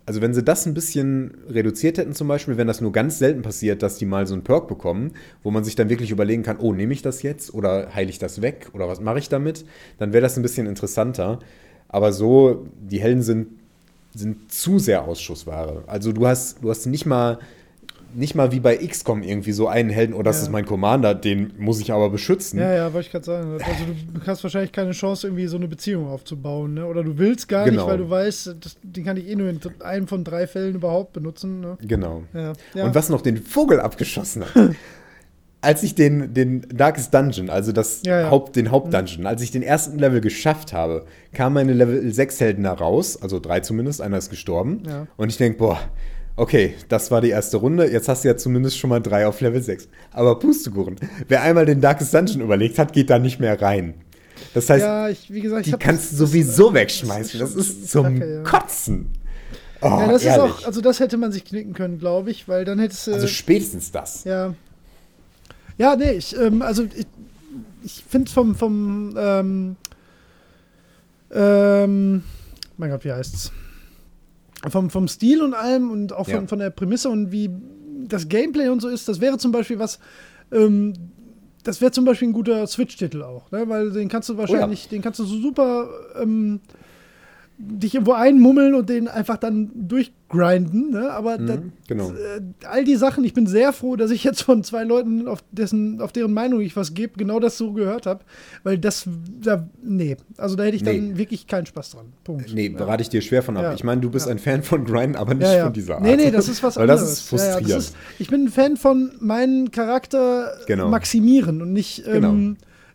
also 0.10 0.22
wenn 0.22 0.34
sie 0.34 0.42
das 0.42 0.66
ein 0.66 0.74
bisschen 0.74 1.38
reduziert 1.48 2.00
hätten, 2.00 2.16
zum 2.16 2.28
Beispiel, 2.28 2.58
wenn 2.58 2.66
das 2.66 2.82
nur 2.82 2.92
ganz 2.92 3.20
selten 3.20 3.44
passiert, 3.44 3.84
dass 3.84 4.00
die 4.00 4.08
mal 4.08 4.26
so 4.26 4.34
einen 4.34 4.44
Perk 4.44 4.68
bekommen, 4.68 5.12
wo 5.44 5.52
man 5.52 5.64
sich 5.64 5.76
dann 5.76 5.88
wirklich 5.92 6.10
überlegen 6.10 6.42
kann, 6.42 6.58
oh, 6.58 6.74
nehme 6.74 6.94
ich 6.94 7.04
das 7.04 7.22
jetzt 7.22 7.54
oder 7.54 7.94
heile 7.94 8.10
ich 8.10 8.18
das 8.18 8.42
weg 8.42 8.70
oder 8.74 8.88
was 8.88 9.02
mache 9.02 9.20
ich 9.20 9.30
damit, 9.30 9.66
dann 10.00 10.12
wäre 10.12 10.24
das 10.24 10.36
ein 10.36 10.42
bisschen 10.42 10.66
interessanter. 10.66 11.38
Aber 11.90 12.12
so, 12.12 12.66
die 12.82 13.00
Helden 13.00 13.22
sind, 13.22 13.50
sind 14.16 14.52
zu 14.52 14.80
sehr 14.80 15.04
Ausschussware. 15.04 15.84
Also 15.86 16.12
du 16.12 16.26
hast, 16.26 16.64
du 16.64 16.72
hast 16.72 16.88
nicht 16.88 17.06
mal 17.06 17.38
nicht 18.14 18.36
mal 18.36 18.52
wie 18.52 18.60
bei 18.60 18.76
XCOM 18.78 19.22
irgendwie 19.24 19.52
so 19.52 19.68
einen 19.68 19.90
Helden, 19.90 20.14
oh, 20.14 20.24
das 20.24 20.38
Ja. 20.38 20.44
ist 20.44 20.50
mein 20.52 20.66
Commander, 20.66 21.14
den 21.16 21.54
muss 21.58 21.80
ich 21.80 21.92
aber 21.92 22.10
beschützen. 22.10 22.60
Ja, 22.60 22.74
ja, 22.74 22.94
wollte 22.94 23.08
ich 23.08 23.12
gerade 23.12 23.26
sagen. 23.26 23.52
Also 23.54 23.66
du 24.14 24.28
hast 24.28 24.44
wahrscheinlich 24.44 24.72
keine 24.72 24.92
Chance, 24.92 25.28
irgendwie 25.28 25.48
so 25.48 25.58
eine 25.58 25.68
Beziehung 25.68 26.08
aufzubauen, 26.08 26.74
ne? 26.74 26.86
Oder 26.86 27.04
du 27.04 27.18
willst 27.18 27.48
gar 27.48 27.66
Genau. 27.66 27.82
nicht, 27.84 27.90
weil 27.92 27.98
du 27.98 28.10
weißt, 28.10 28.56
das, 28.60 28.78
den 28.84 29.04
kann 29.06 29.18
ich 29.18 29.28
eh 29.28 29.36
nur 29.36 29.50
in 29.50 29.60
einem 29.82 30.08
von 30.08 30.24
drei 30.24 30.48
Fällen 30.48 30.76
überhaupt 30.76 31.14
benutzen. 31.14 31.60
Ne? 31.60 31.78
Genau. 31.82 32.24
Ja. 32.34 32.54
ja. 32.74 32.86
Und 32.86 32.96
was 32.96 33.10
noch 33.10 33.22
den 33.22 33.38
Vogel 33.38 33.80
abgeschossen 33.80 34.44
hat. 34.44 34.76
als 35.62 35.84
ich 35.84 35.94
den, 35.94 36.34
den 36.34 36.66
Darkest 36.74 37.14
Dungeon, 37.14 37.50
also 37.50 37.72
das. 37.74 38.02
Haupt, 38.08 38.56
den 38.56 38.72
Hauptdungeon, 38.72 39.26
als 39.26 39.42
ich 39.42 39.52
den 39.52 39.62
ersten 39.62 40.00
Level 40.00 40.22
geschafft 40.22 40.72
habe, 40.74 41.06
kamen 41.34 41.54
meine 41.54 41.74
Level 41.74 42.12
6 42.12 42.40
Helden 42.40 42.64
da 42.64 42.74
raus, 42.74 43.22
also 43.22 43.40
drei 43.40 43.60
zumindest, 43.60 44.02
einer 44.02 44.18
ist 44.18 44.30
gestorben. 44.30 44.84
Ja. 44.88 45.08
Und 45.18 45.30
ich 45.30 45.38
denke, 45.38 45.58
boah, 45.60 45.80
okay, 46.40 46.76
das 46.88 47.12
war 47.12 47.22
die 47.22 47.30
erste 47.30 47.58
Runde, 47.58 47.92
jetzt 47.92 48.08
hast 48.08 48.24
du 48.24 48.30
ja 48.30 48.38
zumindest 48.38 48.78
schon 48.78 48.90
mal 48.90 49.02
drei 49.02 49.28
auf 49.28 49.42
Level 49.42 49.62
6. 49.62 49.90
Aber 50.12 50.40
Pustekuchen, 50.40 50.96
wer 51.28 51.42
einmal 51.42 51.66
den 51.66 51.82
Darkest 51.82 52.14
Dungeon 52.14 52.42
überlegt 52.42 52.80
hat, 52.80 52.94
geht 52.94 53.10
da 53.10 53.20
nicht 53.20 53.40
mehr 53.40 53.62
rein. 53.62 53.94
Das 54.54 54.70
heißt, 54.70 54.84
ja, 54.84 55.10
ich, 55.10 55.28
gesagt, 55.28 55.66
die 55.66 55.72
kannst 55.74 56.14
du 56.14 56.16
sowieso 56.18 56.74
wegschmeißen. 56.74 57.40
Das 57.40 57.56
ist 57.56 57.90
zum 57.90 58.20
Kacke, 58.20 58.36
ja. 58.36 58.44
Kotzen. 58.44 59.12
Oh, 59.82 59.88
Ja, 59.88 60.08
das 60.08 60.22
ist 60.22 60.28
ehrlich. 60.28 60.54
auch, 60.54 60.66
also 60.66 60.82
das 60.82 61.00
hätte 61.00 61.18
man 61.18 61.32
sich 61.32 61.46
knicken 61.46 61.74
können, 61.74 62.00
glaube 62.00 62.32
ich, 62.32 62.48
weil 62.48 62.66
dann 62.66 62.80
hättest 62.80 63.08
du. 63.08 63.14
also 63.14 63.28
spätestens 63.28 63.92
das. 63.92 64.24
Ja. 64.24 64.54
Ja, 65.78 65.96
nee, 65.96 66.12
ich, 66.12 66.36
ähm, 66.38 66.62
also 66.62 66.84
ich, 66.84 67.06
ich 67.84 68.04
finde 68.10 68.32
vom, 68.32 68.56
vom, 68.56 69.16
ähm, 69.18 69.76
ähm, 71.32 72.24
mein 72.78 72.90
Gott, 72.90 73.04
wie 73.06 73.12
heißt's? 73.12 73.52
Vom, 74.68 74.90
vom 74.90 75.08
Stil 75.08 75.42
und 75.42 75.54
allem 75.54 75.90
und 75.90 76.12
auch 76.14 76.26
von, 76.26 76.42
Ja. 76.42 76.48
von 76.48 76.60
der 76.60 76.70
Prämisse 76.70 77.10
und 77.10 77.32
wie 77.32 77.50
das 78.08 78.28
Gameplay 78.28 78.68
und 78.70 78.82
so 78.82 78.90
ist, 78.90 79.08
das 79.08 79.22
wäre 79.22 79.38
zum 79.38 79.52
Beispiel 79.52 79.80
was, 79.80 80.00
ähm, 80.52 80.94
das 81.64 81.80
wäre 81.82 81.92
zum 81.92 82.06
Beispiel 82.06 82.28
ein 82.30 82.34
guter 82.34 82.66
Switch-Titel 82.68 83.22
auch, 83.22 83.52
ne? 83.52 83.68
weil 83.70 83.92
den 83.92 84.10
kannst 84.10 84.28
du 84.30 84.38
wahrscheinlich, 84.38 84.88
den 84.90 85.02
kannst 85.02 85.20
du 85.20 85.24
so 85.26 85.38
super 85.40 85.90
ähm, 86.22 86.60
dich 87.62 87.94
irgendwo 87.94 88.14
einmummeln 88.14 88.74
und 88.74 88.88
den 88.90 89.10
einfach 89.10 89.36
dann 89.36 89.70
durchgrinden, 89.76 90.92
ne? 90.92 91.12
aber 91.12 91.38
Mhm, 91.38 91.46
das, 91.48 91.60
genau. 91.88 92.10
äh, 92.12 92.42
all 92.66 92.86
die 92.86 92.96
Sachen, 92.96 93.24
ich 93.26 93.34
bin 93.34 93.48
sehr 93.48 93.74
froh, 93.74 93.98
dass 93.98 94.12
ich 94.12 94.24
jetzt 94.24 94.44
von 94.44 94.64
zwei 94.64 94.86
Leuten, 94.86 95.28
auf, 95.28 95.44
dessen, 95.52 96.00
auf 96.02 96.14
deren 96.14 96.34
Meinung 96.34 96.62
ich 96.62 96.76
was 96.78 96.94
gebe, 96.94 97.18
genau 97.18 97.40
das 97.42 97.58
so 97.58 97.74
gehört 97.74 98.06
habe. 98.06 98.22
Weil 98.64 98.78
das, 98.78 99.10
da, 99.42 99.68
nee, 99.84 100.16
also 100.38 100.56
da 100.56 100.64
hätte 100.64 100.78
ich 100.78 100.84
dann 100.84 101.10
Nee. 101.12 101.18
wirklich 101.18 101.48
keinen 101.48 101.66
Spaß 101.66 101.92
dran. 101.92 102.06
Punkt. 102.24 102.54
Nee, 102.54 102.70
ja. 102.70 102.78
berate 102.78 103.02
ich 103.02 103.10
dir 103.10 103.22
schwer 103.22 103.44
von 103.44 103.58
ab. 103.58 103.64
Ja. 103.64 103.74
Ich 103.74 103.84
meine, 103.84 104.00
du 104.00 104.10
bist 104.10 104.28
Ja. 104.28 104.32
ein 104.32 104.40
Fan 104.40 104.64
von 104.64 104.86
Grind, 104.86 105.18
aber 105.18 105.34
nicht 105.34 105.52
von 105.60 105.74
dieser 105.74 105.96
Art. 105.96 106.04
Nee, 106.04 106.16
nee, 106.16 106.32
das 106.32 106.48
ist 106.48 106.64
was 106.64 106.78
Weil 106.78 106.84
anderes. 106.90 107.02
das 107.02 107.12
ist 107.20 107.28
frustrierend. 107.30 107.70
das 107.72 107.84
ist, 107.90 107.96
ich 108.20 108.30
bin 108.30 108.46
ein 108.46 108.50
Fan 108.50 108.78
von 108.78 109.12
meinen 109.20 109.72
Charakter 109.72 110.54
Genau. 110.66 110.88
maximieren 110.90 111.62
und 111.62 111.74
nicht 111.74 112.04
ähm, 112.08 112.14
Genau. 112.14 112.34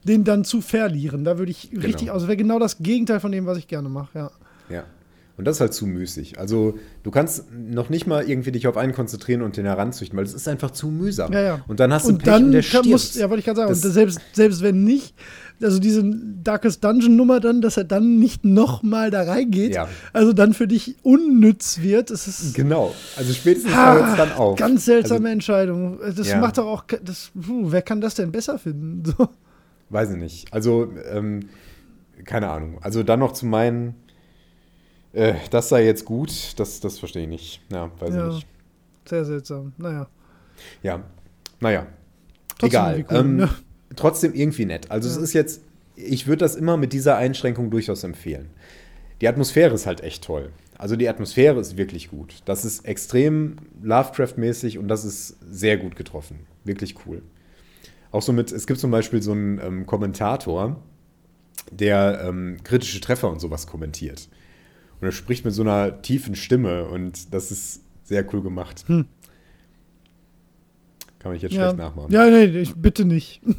den 0.05 0.25
dann 0.25 0.45
zu 0.45 0.63
verlieren. 0.63 1.25
Da 1.25 1.37
würde 1.39 1.51
ich 1.51 1.71
richtig, 1.73 1.97
Genau. 2.07 2.13
also 2.15 2.29
wäre 2.29 2.37
genau 2.39 2.59
das 2.59 2.79
Gegenteil 2.79 3.21
von 3.21 3.31
dem, 3.33 3.45
was 3.45 3.59
ich 3.59 3.69
gerne 3.69 3.89
mache, 3.91 4.19
ja. 4.19 4.31
Ja. 4.69 4.85
Und 5.37 5.47
das 5.47 5.57
ist 5.57 5.61
halt 5.63 5.75
zu 5.75 5.87
müßig. 5.87 6.39
Also, 6.39 6.79
du 7.03 7.11
kannst 7.11 7.47
noch 7.53 7.89
nicht 7.91 8.07
mal 8.07 8.23
irgendwie 8.23 8.53
dich 8.53 8.69
auf 8.69 8.77
einen 8.77 8.93
konzentrieren 8.93 9.43
und 9.43 9.57
den 9.57 9.65
heranzüchten, 9.67 10.17
weil 10.17 10.25
es 10.25 10.33
ist 10.33 10.47
einfach 10.47 10.71
zu 10.71 10.87
mühsam. 10.87 11.33
Ja, 11.33 11.41
ja. 11.43 11.61
Und 11.67 11.81
dann 11.81 11.93
hast 11.93 12.05
du 12.07 12.11
und 12.11 12.19
Pech 12.19 12.27
dann 12.27 12.45
und 12.45 12.53
der 12.53 12.63
kann, 12.63 12.89
muss, 12.89 13.17
ja, 13.17 13.29
wollte 13.29 13.41
ich 13.41 13.45
gerade 13.45 13.57
sagen, 13.57 13.69
Das- 13.71 13.85
und 13.85 13.91
selbst, 13.91 14.21
selbst 14.33 14.63
wenn 14.63 14.85
nicht, 14.85 15.13
also 15.61 15.81
diese 15.81 16.05
Darkest 16.45 16.85
Dungeon 16.85 17.17
Nummer 17.17 17.41
dann, 17.41 17.61
dass 17.63 17.77
er 17.77 17.83
dann 17.83 18.21
nicht 18.21 18.45
nochmal 18.45 19.11
da 19.11 19.23
reingeht, 19.25 19.75
Ja. 19.75 19.89
also 20.13 20.33
dann 20.33 20.55
für 20.55 20.69
dich 20.69 20.95
unnütz 21.03 21.81
wird, 21.81 22.13
es 22.13 22.29
ist 22.29 22.55
Genau. 22.55 22.95
Also 23.17 23.33
spätestens 23.33 23.73
Ah, 23.75 23.95
hört 23.95 24.11
es 24.11 24.17
dann 24.17 24.33
auf. 24.35 24.57
ganz 24.57 24.85
seltsame 24.85 25.19
Also, 25.27 25.33
Entscheidung. 25.33 25.99
Das 26.17 26.29
Ja. 26.29 26.39
macht 26.39 26.59
doch 26.59 26.67
auch, 26.67 26.85
das, 27.03 27.33
puh, 27.35 27.73
wer 27.73 27.83
kann 27.83 28.01
das 28.01 28.15
denn 28.15 28.31
besser 28.31 28.57
finden? 28.57 29.03
So. 29.19 29.29
weiß 29.91 30.13
ich 30.13 30.17
nicht. 30.17 30.53
Also, 30.53 30.93
ähm, 31.13 31.49
keine 32.25 32.51
Ahnung. 32.51 32.79
Also 32.83 33.03
dann 33.03 33.19
noch 33.19 33.33
zu 33.33 33.47
meinen, 33.47 33.95
äh, 35.15 35.35
das 35.51 35.69
sei 35.69 35.85
jetzt 35.85 36.05
gut, 36.05 36.59
das, 36.59 36.81
das 36.81 36.99
verstehe 36.99 37.23
ich 37.23 37.29
nicht. 37.29 37.61
Ja, 37.71 37.91
weiß 37.99 38.15
Ja. 38.15 38.29
ich 38.29 38.35
nicht. 38.35 38.47
Sehr 39.07 39.25
seltsam. 39.25 39.73
Naja. 39.79 40.09
Ja. 40.83 41.03
Naja. 41.61 41.87
Trotzdem 42.59 42.69
Egal. 42.69 42.97
irgendwie 42.99 43.15
cool, 43.15 43.21
ähm, 43.21 43.37
ne? 43.37 43.51
Trotzdem 43.97 44.35
irgendwie 44.35 44.65
nett. 44.65 44.91
Also 44.91 45.09
es 45.09 45.17
Ja. 45.17 45.23
ist 45.23 45.33
jetzt, 45.33 45.63
ich 45.97 46.27
würde 46.27 46.39
das 46.41 46.57
immer 46.57 46.77
mit 46.77 46.93
dieser 46.93 47.17
Einschränkung 47.17 47.71
durchaus 47.71 48.03
empfehlen. 48.05 48.51
Die 49.21 49.29
Atmosphäre 49.29 49.75
ist 49.75 49.87
halt 49.87 50.03
echt 50.03 50.25
toll. 50.25 50.51
Also 50.77 50.97
die 50.97 51.09
Atmosphäre 51.09 51.61
ist 51.61 51.77
wirklich 51.77 52.11
gut. 52.11 52.43
Das 52.47 52.65
ist 52.65 52.85
extrem 52.85 53.57
Lovecraft-mäßig 53.83 54.79
und 54.79 54.89
das 54.89 55.05
ist 55.05 55.37
sehr 55.49 55.77
gut 55.77 55.95
getroffen. 55.97 56.41
Wirklich 56.65 56.97
cool. 57.07 57.23
Auch 58.11 58.23
so 58.23 58.33
mit, 58.33 58.51
es 58.53 58.67
gibt 58.67 58.81
zum 58.81 58.91
Beispiel 58.91 59.23
so 59.23 59.33
einen 59.33 59.61
ähm, 59.61 59.87
Kommentator, 59.87 60.81
der 61.71 62.23
ähm, 62.27 62.59
kritische 62.65 63.01
Treffer 63.01 63.31
und 63.31 63.41
sowas 63.41 63.67
kommentiert. 63.67 64.29
Und 65.05 65.09
er 65.09 65.13
spricht 65.13 65.45
mit 65.45 65.53
so 65.53 65.61
einer 65.61 66.01
tiefen 66.01 66.35
Stimme 66.35 66.87
und 66.87 67.35
das 67.35 67.51
ist 67.53 67.83
sehr 68.05 68.25
cool 68.33 68.41
gemacht. 68.43 68.85
Hm. 68.87 69.05
Kann 71.19 71.33
man 71.33 71.39
jetzt 71.39 71.53
Ja. 71.53 71.65
schlecht 71.67 71.77
nachmachen. 71.77 72.11
ja, 72.11 72.25
nee, 72.31 72.45
ich 72.47 72.75
bitte 72.75 73.05
nicht. 73.05 73.43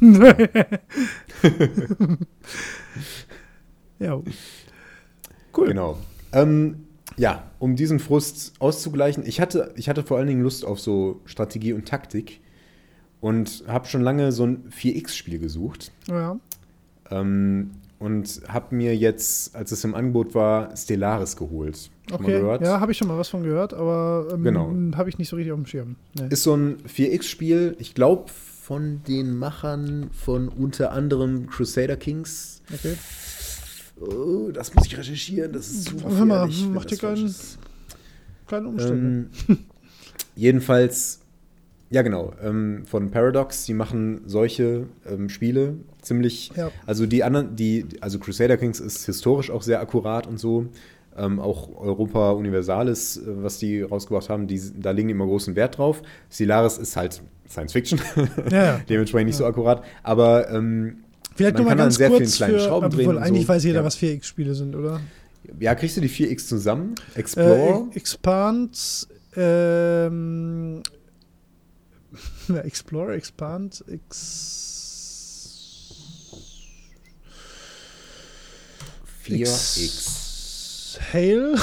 ja. 4.00 4.20
Cool. 5.56 5.68
Genau. 5.68 5.98
Ähm, 6.32 6.88
ja, 7.16 7.48
um 7.60 7.76
diesen 7.76 8.00
Frust 8.00 8.54
auszugleichen, 8.58 9.24
ich 9.24 9.40
hatte, 9.40 9.72
ich 9.76 9.88
hatte 9.88 10.02
vor 10.02 10.18
allen 10.18 10.26
Dingen 10.26 10.42
Lust 10.42 10.64
auf 10.64 10.80
so 10.80 11.20
Strategie 11.26 11.74
und 11.74 11.86
Taktik 11.86 12.40
und 13.20 13.62
habe 13.68 13.86
schon 13.86 14.00
lange 14.02 14.32
so 14.32 14.44
ein 14.44 14.68
4X-Spiel 14.70 15.38
gesucht 15.38 15.92
Ja. 16.08 16.40
ähm, 17.08 17.70
und 17.98 18.40
habe 18.48 18.74
mir 18.74 18.96
jetzt, 18.96 19.54
als 19.56 19.72
es 19.72 19.84
im 19.84 19.94
Angebot 19.94 20.34
war, 20.34 20.76
Stellaris 20.76 21.36
geholt. 21.36 21.90
Okay. 22.10 22.32
gehört? 22.32 22.62
Ja, 22.62 22.80
habe 22.80 22.92
ich 22.92 22.98
schon 22.98 23.08
mal 23.08 23.18
was 23.18 23.28
von 23.28 23.42
gehört, 23.42 23.74
aber 23.74 24.28
ähm, 24.32 24.42
Genau. 24.44 24.72
habe 24.96 25.08
ich 25.08 25.18
nicht 25.18 25.28
so 25.28 25.36
richtig 25.36 25.52
auf 25.52 25.58
dem 25.58 25.66
Schirm. 25.66 25.96
Nee. 26.14 26.28
Ist 26.30 26.42
so 26.44 26.54
ein 26.54 26.76
4X-Spiel, 26.86 27.76
ich 27.78 27.94
glaube 27.94 28.30
von 28.62 29.02
den 29.06 29.36
Machern 29.38 30.10
von 30.12 30.48
unter 30.48 30.92
anderem 30.92 31.46
Crusader 31.48 31.96
Kings. 31.96 32.62
Okay. 32.72 32.96
Oh, 34.00 34.50
das 34.52 34.74
muss 34.74 34.86
ich 34.86 34.98
recherchieren, 34.98 35.52
das 35.52 35.68
ist 35.70 35.84
zu 35.88 35.94
Hör 36.08 36.24
mal, 36.24 36.48
mach 36.72 36.84
dir 36.84 36.98
keinen-. 36.98 37.34
Keine 38.46 38.68
Umstände. 38.68 39.30
Ähm, 39.48 39.58
jedenfalls 40.34 41.20
Ja, 41.90 42.02
genau. 42.02 42.32
Ähm, 42.42 42.82
von 42.86 43.10
Paradox, 43.10 43.64
die 43.64 43.74
machen 43.74 44.22
solche 44.26 44.86
ähm, 45.08 45.28
Spiele 45.28 45.74
ziemlich. 46.02 46.50
Ja. 46.56 46.70
Also 46.84 47.06
die 47.06 47.22
anderen, 47.22 47.54
die, 47.56 47.86
also 48.00 48.18
Crusader 48.18 48.56
Kings 48.56 48.80
ist 48.80 49.06
historisch 49.06 49.50
auch 49.50 49.62
sehr 49.62 49.80
akkurat 49.80 50.26
und 50.26 50.38
so. 50.38 50.66
Ähm, 51.16 51.38
auch 51.40 51.74
Europa 51.76 52.32
Universalis, 52.32 53.16
äh, 53.16 53.22
was 53.26 53.58
die 53.58 53.82
rausgebracht 53.82 54.28
haben, 54.28 54.46
die, 54.48 54.60
da 54.80 54.90
legen 54.90 55.08
die 55.08 55.12
immer 55.12 55.26
großen 55.26 55.54
Wert 55.56 55.78
drauf. 55.78 56.02
Stellaris 56.30 56.76
ist 56.78 56.96
halt 56.96 57.22
Science 57.48 57.72
Fiction, 57.72 58.00
Ja, 58.50 58.64
ja. 58.64 58.80
dementsprechend 58.88 59.28
nicht 59.28 59.36
so 59.36 59.46
akkurat. 59.46 59.82
Aber 60.02 60.50
ähm, 60.50 60.98
Vielleicht 61.36 61.54
Man 61.54 61.64
kann 61.64 61.72
an 61.72 61.78
ganz 61.78 61.96
sehr 61.96 62.08
kurz 62.08 62.20
vielen 62.20 62.32
kleinen 62.32 62.54
für, 62.54 62.60
Schrauben 62.60 62.90
drehen 62.90 63.18
eigentlich 63.18 63.42
so. 63.46 63.48
weiß 63.52 63.64
jeder, 63.64 63.80
Ja. 63.80 63.84
was 63.84 63.96
4X-Spiele 63.98 64.54
sind, 64.54 64.74
oder? 64.74 65.00
ja, 65.60 65.74
kriegst 65.76 65.96
du 65.96 66.00
die 66.00 66.08
4X 66.10 66.48
zusammen? 66.48 66.94
Explore? 67.14 67.86
Äh, 67.92 67.96
Expand, 67.96 69.06
ähm, 69.36 70.82
Explore, 72.64 73.14
Expand, 73.14 73.84
X, 73.88 74.66
4X. 79.24 80.98
Hail. 81.12 81.54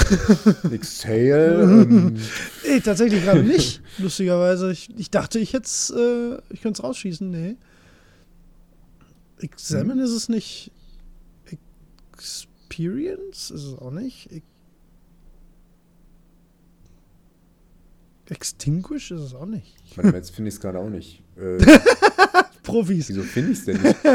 Exhale. 0.72 1.62
ähm, 1.62 2.16
Nee, 2.66 2.80
tatsächlich 2.80 3.24
gerade 3.24 3.42
nicht, 3.42 3.82
lustigerweise. 3.98 4.70
Ich, 4.72 4.88
ich 4.96 5.10
dachte, 5.10 5.38
ich 5.38 5.52
hätte 5.52 5.68
äh, 6.48 6.54
ich 6.54 6.60
könnte 6.62 6.78
es 6.80 6.84
rausschießen. 6.84 7.28
Nee. 7.30 7.56
Examine 9.40 9.94
Hm. 9.94 10.04
ist 10.04 10.12
es 10.12 10.28
nicht. 10.28 10.70
Experience 12.12 13.50
ist 13.50 13.64
es 13.64 13.74
auch 13.78 13.90
nicht. 13.90 14.30
Ex 14.30 14.44
Extinguish 18.30 19.10
ist 19.10 19.20
es 19.20 19.34
auch 19.34 19.44
nicht. 19.46 19.76
warte 19.96 20.10
mal, 20.10 20.16
jetzt 20.16 20.34
finde 20.34 20.48
ich 20.48 20.54
es 20.54 20.60
gerade 20.60 20.78
auch 20.78 20.88
nicht. 20.88 21.22
Äh, 21.36 21.58
Profis. 22.62 23.08
wieso 23.10 23.22
finde 23.22 23.52
ich 23.52 23.58
es 23.58 23.64
denn 23.66 23.82
nicht? 23.82 23.96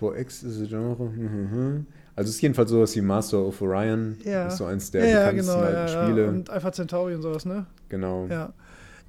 4X 0.00 0.44
ist 0.46 0.62
a 0.62 0.66
Genre. 0.66 1.04
mhm. 1.10 1.86
Also 2.14 2.28
es 2.28 2.36
ist 2.36 2.42
jedenfalls 2.42 2.70
sowas 2.70 2.94
wie 2.94 3.00
Master 3.00 3.38
of 3.38 3.60
Orion. 3.62 4.16
Ja. 4.24 4.44
Das 4.44 4.54
ist 4.54 4.58
so 4.58 4.66
eins 4.66 4.90
der 4.90 5.06
ja, 5.08 5.18
bekanntesten 5.30 5.52
genau. 5.54 5.66
alten 5.66 5.92
Ja. 5.92 6.04
Spiele. 6.04 6.28
Und 6.28 6.50
Alpha 6.50 6.72
Centauri 6.72 7.14
und 7.14 7.22
sowas, 7.22 7.44
ne? 7.46 7.66
genau. 7.88 8.26
Ja, 8.28 8.52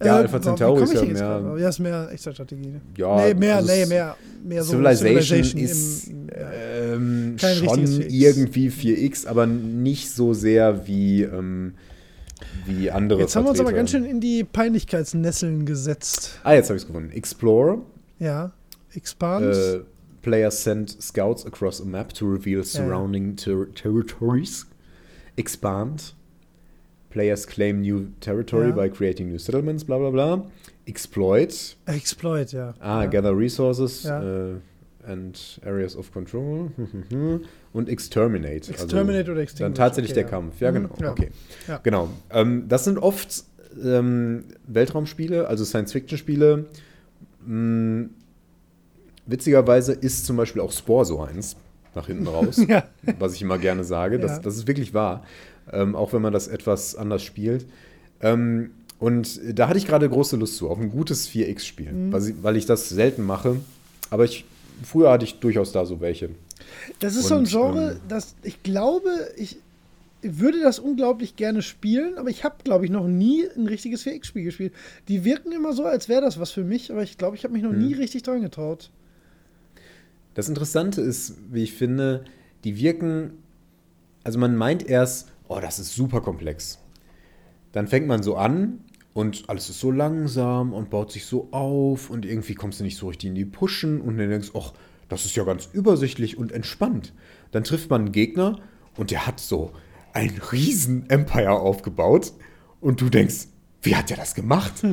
Ja. 0.02 0.06
Äh, 0.06 0.10
Alpha 0.10 0.42
Centauri 0.42 0.84
ist 0.84 0.94
ich 0.94 1.00
ja 1.02 1.06
mehr- 1.06 1.40
drauf? 1.42 1.60
Ja, 1.60 1.70
ist 1.70 1.80
mehr 1.80 2.10
Echtzeitstrategie. 2.12 2.68
Ne? 2.70 2.82
Ja, 2.98 3.26
nee, 3.28 3.34
mehr, 3.34 3.58
also 3.58 3.72
nee, 3.72 3.86
mehr, 3.86 4.16
mehr 4.44 4.64
so 4.64 4.72
Civilization, 4.74 5.60
im- 5.60 5.66
ist 5.66 6.08
im- 6.08 6.28
ähm, 6.34 7.36
schon 7.38 7.50
richtiges 7.50 8.00
4X. 8.00 8.10
irgendwie 8.10 8.70
4X, 8.72 9.26
aber 9.28 9.46
nicht 9.46 10.10
so 10.12 10.34
sehr 10.34 10.88
wie, 10.88 11.24
ähm, 11.24 11.74
wie 12.66 12.90
andere 12.92 13.20
Jetzt 13.22 13.36
haben 13.36 13.46
wir 13.46 13.52
uns 13.52 13.60
aber 13.60 13.74
ganz 13.74 13.92
schön 13.92 14.06
in 14.06 14.20
die 14.20 14.44
Peinlichkeitsnesseln 14.44 15.66
gesetzt. 15.66 16.40
Ah, 16.44 16.54
jetzt 16.54 16.70
habe 16.70 16.78
ich 16.78 16.84
es 16.84 16.88
gefunden. 16.88 17.12
Explore. 17.12 17.80
Ja. 18.20 18.52
Expand. 18.94 19.46
Äh, 19.56 19.80
players 20.22 20.64
send 20.64 20.90
scouts 21.02 21.46
across 21.46 21.82
a 21.82 21.86
map 21.86 22.14
to 22.14 22.26
reveal 22.26 22.64
surrounding 22.64 23.36
ter 23.36 23.68
territories. 23.74 24.66
Expand. 25.36 26.14
Players 27.10 27.46
claim 27.46 27.82
new 27.82 28.08
territory 28.22 28.70
Ja. 28.70 28.76
by 28.76 28.90
creating 28.90 29.30
new 29.30 29.38
settlements, 29.38 29.84
bla 29.84 29.98
bla 29.98 30.10
bla. 30.10 30.46
Exploit. 30.86 31.76
Exploit, 31.86 32.52
ja. 32.52 32.74
Ah, 32.80 33.04
ja. 33.04 33.10
gather 33.10 33.38
resources 33.38 34.04
Ja. 34.04 34.22
äh, 34.22 34.56
and 35.08 35.60
areas 35.66 35.96
of 35.96 36.12
control. 36.12 36.72
Und 37.74 37.90
exterminate. 37.90 38.70
Exterminate 38.72 39.18
also 39.20 39.32
oder 39.32 39.34
Dann 39.36 39.44
Extinguish. 39.44 39.78
tatsächlich 39.78 40.12
okay, 40.12 40.22
der 40.22 40.30
Kampf. 40.30 40.62
Ja, 40.62 40.72
Mhm, 40.72 40.76
genau. 40.76 40.96
ja. 41.02 41.12
Okay. 41.12 41.30
Ja. 41.68 41.78
Genau. 41.84 42.10
Ähm, 42.32 42.66
das 42.70 42.84
sind 42.86 42.98
oft 43.00 43.44
ähm, 43.84 44.44
Weltraumspiele, 44.68 45.48
also 45.48 45.66
Science-Fiction-Spiele. 45.66 46.66
Mm, 47.46 48.04
witzigerweise 49.26 49.94
ist 49.94 50.26
zum 50.26 50.38
Beispiel 50.38 50.62
auch 50.62 50.72
Spore 50.72 51.06
so 51.06 51.22
eins 51.22 51.56
nach 51.96 52.08
hinten 52.08 52.28
raus, 52.28 52.58
Ja. 52.68 52.84
was 53.20 53.34
ich 53.36 53.42
immer 53.42 53.58
gerne 53.58 53.84
sage. 53.84 54.20
Das, 54.20 54.32
Ja. 54.34 54.40
das 54.40 54.56
ist 54.58 54.68
wirklich 54.68 54.94
wahr, 54.94 55.24
ähm, 55.72 55.96
auch 55.96 56.14
wenn 56.14 56.22
man 56.22 56.34
das 56.34 56.48
etwas 56.48 56.96
anders 56.96 57.24
spielt. 57.24 57.66
Ähm, 58.22 58.72
und 59.00 59.40
da 59.58 59.68
hatte 59.68 59.78
ich 59.78 59.86
gerade 59.88 60.08
große 60.10 60.38
Lust 60.38 60.56
zu, 60.58 60.70
auf 60.70 60.80
ein 60.80 60.90
gutes 60.90 61.28
4X-Spiel, 61.28 61.92
Mhm. 61.92 62.14
weil, 62.14 62.28
ich- 62.30 62.36
weil 62.42 62.56
ich 62.58 62.66
das 62.66 62.90
selten 62.90 63.24
mache. 63.24 63.58
Aber 64.10 64.24
ich, 64.26 64.46
früher 64.84 65.12
hatte 65.12 65.26
ich 65.26 65.40
durchaus 65.40 65.72
da 65.72 65.86
so 65.86 66.00
welche. 66.02 66.30
Das 67.00 67.16
ist 67.16 67.28
so 67.28 67.36
ein 67.36 67.42
Und, 67.42 67.50
Genre, 67.50 67.92
ähm, 67.94 68.00
das 68.08 68.36
ich 68.44 68.62
glaube, 68.64 69.10
ich 69.38 69.58
würde 70.22 70.62
das 70.62 70.80
unglaublich 70.80 71.36
gerne 71.36 71.62
spielen, 71.62 72.18
aber 72.18 72.30
ich 72.30 72.44
habe, 72.44 72.56
glaube 72.64 72.86
ich, 72.86 72.92
noch 72.92 73.08
nie 73.08 73.46
ein 73.58 73.68
richtiges 73.68 74.06
4X-Spiel 74.06 74.44
gespielt. 74.44 74.74
Die 75.10 75.26
wirken 75.26 75.52
immer 75.52 75.74
so, 75.74 75.84
als 75.86 76.08
wäre 76.08 76.22
das 76.22 76.40
was 76.40 76.52
für 76.52 76.64
mich, 76.64 76.92
aber 76.92 77.04
ich 77.04 77.18
glaube, 77.18 77.36
ich 77.36 77.44
habe 77.44 77.54
mich 77.54 77.64
noch 77.64 77.72
Hm. 77.72 77.80
nie 77.88 77.94
richtig 77.94 78.24
dran 78.24 78.42
getraut. 78.42 78.90
Das 80.34 80.50
Interessante 80.50 81.02
ist, 81.02 81.36
wie 81.52 81.64
ich 81.64 81.74
finde, 81.74 82.24
die 82.64 82.78
wirken, 82.78 83.34
also 84.24 84.40
man 84.40 84.56
meint 84.56 84.88
erst, 84.88 85.30
oh, 85.48 85.60
das 85.62 85.80
ist 85.80 85.94
super 85.94 86.22
komplex. 86.22 86.80
Dann 87.74 87.88
fängt 87.88 88.08
man 88.08 88.24
so 88.24 88.36
an 88.36 88.80
und 89.14 89.44
alles 89.48 89.70
ist 89.70 89.80
so 89.80 89.92
langsam 89.92 90.74
und 90.74 90.90
baut 90.90 91.12
sich 91.12 91.26
so 91.26 91.50
auf 91.52 92.10
und 92.10 92.26
irgendwie 92.26 92.56
kommst 92.56 92.80
du 92.80 92.84
nicht 92.84 92.98
so 92.98 93.08
richtig 93.10 93.30
in 93.30 93.36
die 93.36 93.46
Pushen 93.46 94.00
und 94.02 94.18
dann 94.18 94.30
denkst 94.30 94.52
du, 94.54 94.60
ach, 94.60 94.74
das 95.14 95.26
ist 95.26 95.36
ja 95.36 95.44
ganz 95.44 95.70
übersichtlich 95.72 96.38
und 96.38 96.52
entspannt. 96.52 97.14
Dann 97.52 97.64
trifft 97.64 97.90
man 97.90 98.02
einen 98.02 98.12
Gegner 98.12 98.60
und 98.98 99.12
der 99.12 99.26
hat 99.28 99.40
so 99.40 99.72
ein 100.14 100.32
riesen 100.52 101.10
Empire 101.10 101.52
aufgebaut 101.52 102.34
und 102.82 103.02
du 103.02 103.10
denkst, 103.10 103.48
wie 103.82 103.96
hat 103.96 104.10
der 104.10 104.18
das 104.18 104.36
gemacht? 104.36 104.84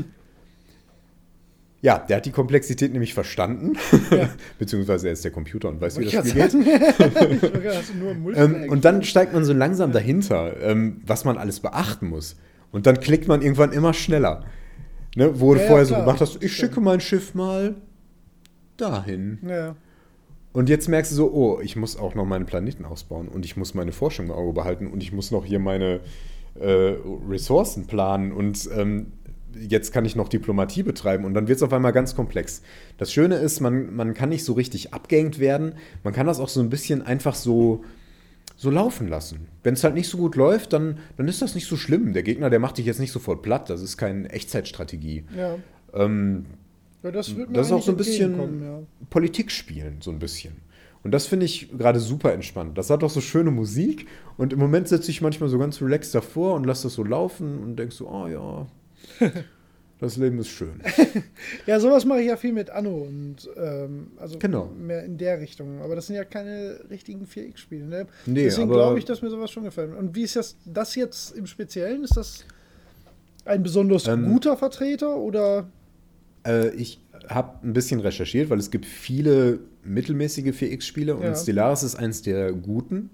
Ja, 1.83 1.99
der 1.99 2.19
hat 2.19 2.27
die 2.27 2.31
Komplexität 2.31 2.93
nämlich 2.93 3.15
verstanden, 3.15 3.79
beziehungsweise 4.59 5.07
er 5.09 5.15
ist 5.15 5.25
der 5.25 5.31
Computer 5.31 5.69
und 5.71 5.81
weiß, 5.81 5.99
wie 5.99 6.05
das 6.05 6.29
Spiel 6.29 6.35
geht. 6.35 6.53
Du 7.43 8.31
Ähm, 8.33 8.67
und 8.69 8.85
dann 8.85 9.03
steigt 9.03 9.33
man 9.33 9.45
so 9.45 9.55
langsam 9.55 9.93
dahinter, 9.93 10.61
ähm, 10.61 11.01
was 11.07 11.25
man 11.25 11.39
alles 11.39 11.61
beachten 11.61 12.09
muss. 12.09 12.37
Und 12.71 12.87
dann 12.87 13.01
klickt 13.01 13.29
man 13.29 13.41
irgendwann 13.41 13.73
immer 13.73 13.95
schneller. 13.95 14.45
Ne, 15.17 15.41
wo 15.41 15.55
du 15.55 15.59
Ja, 15.59 15.65
ja, 15.65 15.69
vorher 15.69 15.87
so 15.87 15.95
klar. 15.95 16.07
gemacht 16.07 16.21
hast, 16.21 16.43
ich 16.43 16.55
schicke 16.55 16.81
mein 16.81 17.01
Schiff 17.01 17.35
mal 17.35 17.75
dahin. 18.77 19.39
Ja. 19.43 19.75
Und 20.53 20.69
jetzt 20.69 20.89
merkst 20.89 21.13
du 21.13 21.17
so, 21.17 21.33
oh, 21.33 21.61
ich 21.63 21.77
muss 21.77 21.97
auch 21.97 22.15
noch 22.15 22.25
meine 22.25 22.45
Planeten 22.45 22.85
ausbauen 22.85 23.29
und 23.29 23.45
ich 23.45 23.57
muss 23.57 23.75
meine 23.75 23.93
Forschung 23.93 24.27
im 24.27 24.33
Auge 24.33 24.53
behalten 24.53 24.89
und 24.89 25.03
ich 25.03 25.13
muss 25.13 25.31
noch 25.31 25.45
hier 25.45 25.61
meine 25.61 26.01
äh, 26.59 26.95
Ressourcen 27.29 27.87
planen 27.87 28.33
und 28.33 28.69
ähm, 28.77 29.13
jetzt 29.55 29.93
kann 29.93 30.05
ich 30.05 30.17
noch 30.17 30.29
Diplomatie 30.29 30.83
betreiben 30.83 31.25
und 31.25 31.35
dann 31.35 31.47
wird 31.47 31.57
es 31.57 31.63
auf 31.63 31.73
einmal 31.73 31.93
ganz 31.93 32.17
komplex. 32.17 32.63
Das 32.99 33.13
Schöne 33.13 33.37
ist, 33.37 33.61
man, 33.61 33.95
man 33.95 34.15
kann 34.15 34.29
nicht 34.29 34.45
so 34.45 34.55
richtig 34.55 34.93
abgehängt 34.93 35.39
werden, 35.39 35.75
man 36.03 36.13
kann 36.13 36.27
das 36.27 36.41
auch 36.41 36.49
so 36.49 36.61
ein 36.61 36.71
bisschen 36.71 37.03
einfach 37.03 37.37
so, 37.37 37.85
so 38.57 38.71
laufen 38.71 39.07
lassen. 39.07 39.47
Wenn 39.63 39.75
es 39.75 39.85
halt 39.85 39.95
nicht 39.95 40.09
so 40.09 40.19
gut 40.19 40.35
läuft, 40.35 40.73
dann, 40.73 40.99
dann 41.17 41.29
ist 41.29 41.43
das 41.43 41.55
nicht 41.55 41.67
so 41.67 41.77
schlimm. 41.77 42.13
Der 42.13 42.25
Gegner, 42.25 42.51
der 42.51 42.59
macht 42.59 42.79
dich 42.79 42.87
jetzt 42.87 43.01
nicht 43.01 43.13
sofort 43.13 43.43
platt, 43.43 43.71
das 43.71 43.83
ist 43.83 43.97
keine 43.97 44.29
Echtzeitstrategie. 44.31 45.25
ja. 45.37 45.57
Ähm, 45.93 46.47
ja 47.03 47.11
das 47.11 47.37
wird 47.37 47.51
mir 47.51 47.57
das 47.57 47.67
ist 47.69 47.73
auch 47.73 47.83
so 47.83 47.93
ein 47.93 47.97
bisschen 47.97 48.63
ja. 48.63 48.83
Politik 49.11 49.51
spielen, 49.51 49.99
so 50.01 50.11
ein 50.11 50.19
bisschen. 50.19 50.57
Und 51.03 51.13
das 51.13 51.27
finde 51.27 51.47
ich 51.47 51.71
gerade 51.77 51.99
super 51.99 52.33
entspannt. 52.35 52.77
Das 52.77 52.91
hat 52.91 53.03
auch 53.03 53.09
so 53.11 53.23
schöne 53.23 53.51
Musik 53.51 54.07
und 54.37 54.53
im 54.53 54.59
Moment 54.59 54.87
sitze 54.89 55.11
ich 55.11 55.23
manchmal 55.23 55.49
so 55.49 55.59
ganz 55.59 55.81
relaxed 55.81 56.15
davor 56.15 56.55
und 56.55 56.65
lasse 56.65 56.85
das 56.85 56.95
so 56.95 57.05
laufen 57.05 57.59
und 57.59 57.77
denke 57.77 57.95
so, 57.95 58.07
oh 58.09 58.27
ja, 58.29 58.67
das 59.99 60.19
Leben 60.19 60.39
ist 60.39 60.49
schön. 60.49 60.81
Ja, 61.67 61.81
sowas 61.81 62.05
mache 62.05 62.21
ich 62.21 62.27
ja 62.27 62.37
viel 62.37 62.53
mit 62.53 62.69
Anno 62.71 62.91
und 63.03 63.37
ähm, 63.57 64.09
also 64.19 64.39
Genau. 64.39 64.67
mehr 64.79 65.05
in 65.05 65.17
der 65.17 65.41
Richtung. 65.41 65.81
Aber 65.81 65.95
das 65.97 66.07
sind 66.07 66.17
ja 66.17 66.25
keine 66.25 66.81
richtigen 66.91 67.25
4X-Spiele. 67.25 67.87
Ne? 67.87 68.07
Nee, 68.27 68.45
Deswegen 68.45 68.69
glaube 68.69 68.99
ich, 68.99 69.05
dass 69.07 69.23
mir 69.23 69.31
sowas 69.31 69.51
schon 69.51 69.65
gefällt. 69.65 69.97
Und 69.97 70.15
wie 70.15 70.23
ist 70.23 70.37
das, 70.37 70.57
das 70.67 70.95
jetzt 70.97 71.35
im 71.37 71.47
Speziellen? 71.47 72.05
Ist 72.05 72.17
das 72.19 72.45
ein 73.47 73.63
besonders 73.63 74.07
Ähm, 74.07 74.27
guter 74.27 74.57
Vertreter 74.59 75.17
oder? 75.17 75.67
Äh, 76.47 76.71
ich 76.75 77.01
habe 77.29 77.65
ein 77.65 77.73
bisschen 77.73 78.01
recherchiert, 78.01 78.51
weil 78.51 78.59
es 78.59 78.71
gibt 78.71 78.87
viele 78.87 79.61
mittelmäßige 79.85 80.49
4X-Spiele 80.49 81.17
und 81.17 81.23
Ja. 81.23 81.35
Stellaris 81.35 81.83
ist 81.83 81.95
eins 81.97 82.23
der 82.23 82.53
guten. 82.53 83.11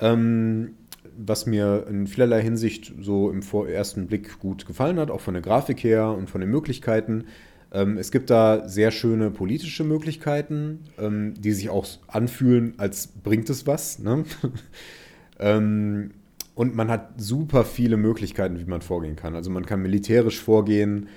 Ähm, 0.00 0.74
was 1.18 1.46
mir 1.46 1.86
in 1.88 2.06
vielerlei 2.06 2.42
Hinsicht 2.42 2.94
so 3.00 3.30
im 3.30 3.42
ersten 3.68 4.06
Blick 4.06 4.38
gut 4.38 4.66
gefallen 4.66 4.98
hat, 5.00 5.10
auch 5.10 5.20
von 5.20 5.34
der 5.34 5.42
Grafik 5.42 5.82
her 5.82 6.10
und 6.10 6.30
von 6.30 6.40
den 6.40 6.50
Möglichkeiten. 6.50 7.24
Ähm, 7.72 7.98
es 7.98 8.10
gibt 8.12 8.30
da 8.30 8.68
sehr 8.68 8.90
schöne 8.92 9.30
politische 9.30 9.84
Möglichkeiten, 9.84 10.84
ähm, 10.98 11.34
die 11.36 11.52
sich 11.52 11.70
auch 11.70 11.86
anfühlen, 12.06 12.74
als 12.78 13.08
bringt 13.08 13.50
es 13.50 13.66
was. 13.66 13.98
Ne? 13.98 14.24
ähm, 15.40 16.12
und 16.54 16.74
man 16.74 16.88
hat 16.88 17.20
super 17.20 17.64
viele 17.64 17.96
Möglichkeiten, 17.96 18.58
wie 18.58 18.64
man 18.64 18.80
vorgehen 18.80 19.16
kann. 19.16 19.34
Also 19.34 19.50
man 19.50 19.66
kann 19.66 19.82
militärisch 19.82 20.40
vorgehen, 20.40 21.08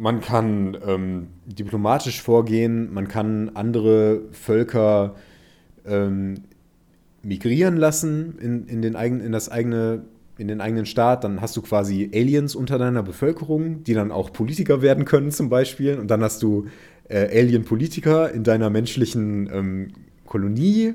man 0.00 0.22
kann 0.22 0.78
ähm, 0.86 1.28
diplomatisch 1.44 2.22
vorgehen, 2.22 2.92
man 2.92 3.06
kann 3.06 3.50
andere 3.52 4.22
Völker 4.32 5.14
ähm, 5.86 6.44
migrieren 7.22 7.76
lassen 7.76 8.38
in, 8.40 8.66
in, 8.66 8.80
den 8.80 8.96
eigen, 8.96 9.20
in 9.20 9.30
das 9.30 9.50
eigene 9.50 10.02
in 10.38 10.48
den 10.48 10.62
eigenen 10.62 10.86
Staat, 10.86 11.22
dann 11.22 11.42
hast 11.42 11.54
du 11.58 11.60
quasi 11.60 12.10
Aliens 12.14 12.54
unter 12.54 12.78
deiner 12.78 13.02
Bevölkerung, 13.02 13.84
die 13.84 13.92
dann 13.92 14.10
auch 14.10 14.32
Politiker 14.32 14.80
werden 14.80 15.04
können 15.04 15.30
zum 15.32 15.50
Beispiel. 15.50 15.98
Und 15.98 16.10
dann 16.10 16.22
hast 16.22 16.42
du 16.42 16.64
äh, 17.10 17.28
Alien-Politiker 17.38 18.32
in 18.32 18.42
deiner 18.42 18.70
menschlichen 18.70 19.50
ähm, 19.52 19.88
Kolonie. 20.24 20.94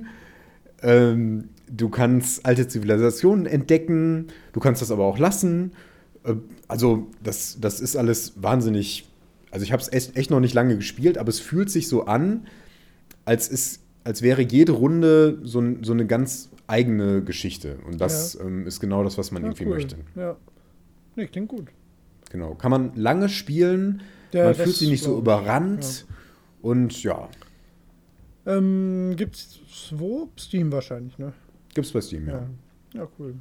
Ähm, 0.81 1.49
du 1.69 1.89
kannst 1.89 2.43
alte 2.43 2.67
Zivilisationen 2.67 3.45
entdecken, 3.45 4.29
du 4.51 4.59
kannst 4.59 4.81
das 4.81 4.89
aber 4.89 5.03
auch 5.03 5.19
lassen. 5.19 5.73
Äh, 6.23 6.33
also 6.67 7.07
das, 7.23 7.57
das 7.59 7.79
ist 7.79 7.95
alles 7.95 8.33
wahnsinnig. 8.41 9.07
Also 9.51 9.63
ich 9.63 9.71
habe 9.71 9.81
es 9.81 9.91
echt, 9.91 10.17
echt 10.17 10.31
noch 10.31 10.39
nicht 10.39 10.53
lange 10.53 10.75
gespielt, 10.75 11.17
aber 11.17 11.29
es 11.29 11.39
fühlt 11.39 11.69
sich 11.69 11.87
so 11.87 12.05
an, 12.05 12.47
als, 13.23 13.47
ist, 13.47 13.81
als 14.03 14.21
wäre 14.21 14.41
jede 14.41 14.73
Runde 14.73 15.39
so, 15.43 15.63
so 15.81 15.93
eine 15.93 16.05
ganz 16.05 16.49
eigene 16.67 17.23
Geschichte. 17.23 17.77
Und 17.85 18.01
das 18.01 18.33
ja. 18.33 18.41
ähm, 18.41 18.67
ist 18.67 18.79
genau 18.79 19.03
das, 19.03 19.17
was 19.17 19.31
man 19.31 19.43
ja, 19.43 19.49
irgendwie 19.49 19.65
cool. 19.65 19.73
möchte. 19.73 19.97
Ja. 20.15 20.35
Nee, 21.15 21.27
klingt 21.27 21.49
gut. 21.49 21.67
Genau. 22.31 22.55
Kann 22.55 22.71
man 22.71 22.95
lange 22.95 23.29
spielen, 23.29 24.01
ja, 24.33 24.45
man 24.45 24.55
fühlt 24.55 24.75
sich 24.75 24.89
nicht 24.89 25.03
so 25.03 25.17
überrannt. 25.17 26.05
Und 26.61 27.03
ja. 27.03 27.29
Ähm, 28.45 29.13
gibt's 29.15 29.59
wo? 29.91 30.29
Steam 30.37 30.71
wahrscheinlich, 30.71 31.17
ne? 31.17 31.33
Gibt's 31.73 31.91
bei 31.91 32.01
Steam, 32.01 32.27
ja. 32.27 32.47
Ja, 32.93 33.07
cool. 33.19 33.35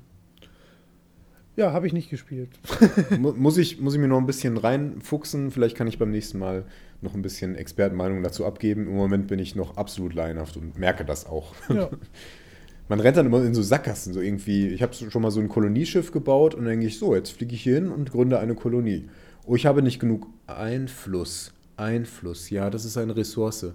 Ja, 1.57 1.73
habe 1.73 1.87
ich 1.87 1.93
nicht 1.93 2.11
gespielt. 2.11 2.51
muss, 3.19 3.57
ich, 3.59 3.81
muss 3.81 3.95
ich 3.95 4.01
mir 4.01 4.09
noch 4.09 4.19
ein 4.19 4.27
bisschen 4.27 4.57
reinfuchsen. 4.57 5.51
Vielleicht 5.53 5.77
kann 5.77 5.87
ich 5.87 5.99
beim 5.99 6.11
nächsten 6.11 6.39
Mal 6.39 6.65
noch 7.01 7.15
ein 7.15 7.23
bisschen 7.23 7.55
Expertenmeinung 7.55 8.23
dazu 8.23 8.45
abgeben. 8.45 8.87
Im 8.89 8.97
Moment 8.97 9.29
bin 9.29 9.39
ich 9.39 9.55
noch 9.55 9.77
absolut 9.77 10.15
laienhaft 10.15 10.57
und 10.57 10.79
merke 10.79 11.05
das 11.05 11.27
auch. 11.27 11.55
Ja. 11.69 11.91
Man 12.89 13.01
rennt 13.01 13.17
dann 13.17 13.27
immer 13.27 13.43
in 13.43 13.55
so 13.55 13.63
Sackgassen, 13.63 14.13
so 14.13 14.21
irgendwie. 14.21 14.69
Ich 14.69 14.83
habe 14.83 14.93
schon 14.93 15.23
mal 15.23 15.31
so 15.31 15.41
ein 15.41 15.49
Kolonieschiff 15.49 16.13
gebaut 16.13 16.55
und 16.55 16.65
dann 16.65 16.73
denke 16.73 16.87
ich, 16.87 16.99
so, 16.99 17.15
jetzt 17.15 17.31
fliege 17.31 17.55
ich 17.55 17.63
hier 17.63 17.77
hin 17.77 17.89
und 17.89 18.11
gründe 18.11 18.39
eine 18.41 18.55
Kolonie. 18.55 19.09
Oh, 19.47 19.55
ich 19.55 19.65
habe 19.65 19.81
nicht 19.81 20.01
genug 20.01 20.27
Einfluss. 20.47 21.55
Einfluss, 21.77 22.51
ja, 22.51 22.69
das 22.69 22.85
ist 22.85 22.99
eine 22.99 23.17
Ressource. 23.17 23.67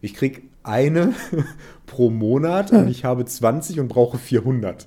Ich 0.00 0.14
kriege 0.14 0.42
eine 0.62 1.14
pro 1.86 2.10
Monat 2.10 2.72
und 2.72 2.88
ich 2.88 3.04
habe 3.04 3.24
20 3.24 3.80
und 3.80 3.88
brauche 3.88 4.18
400. 4.18 4.86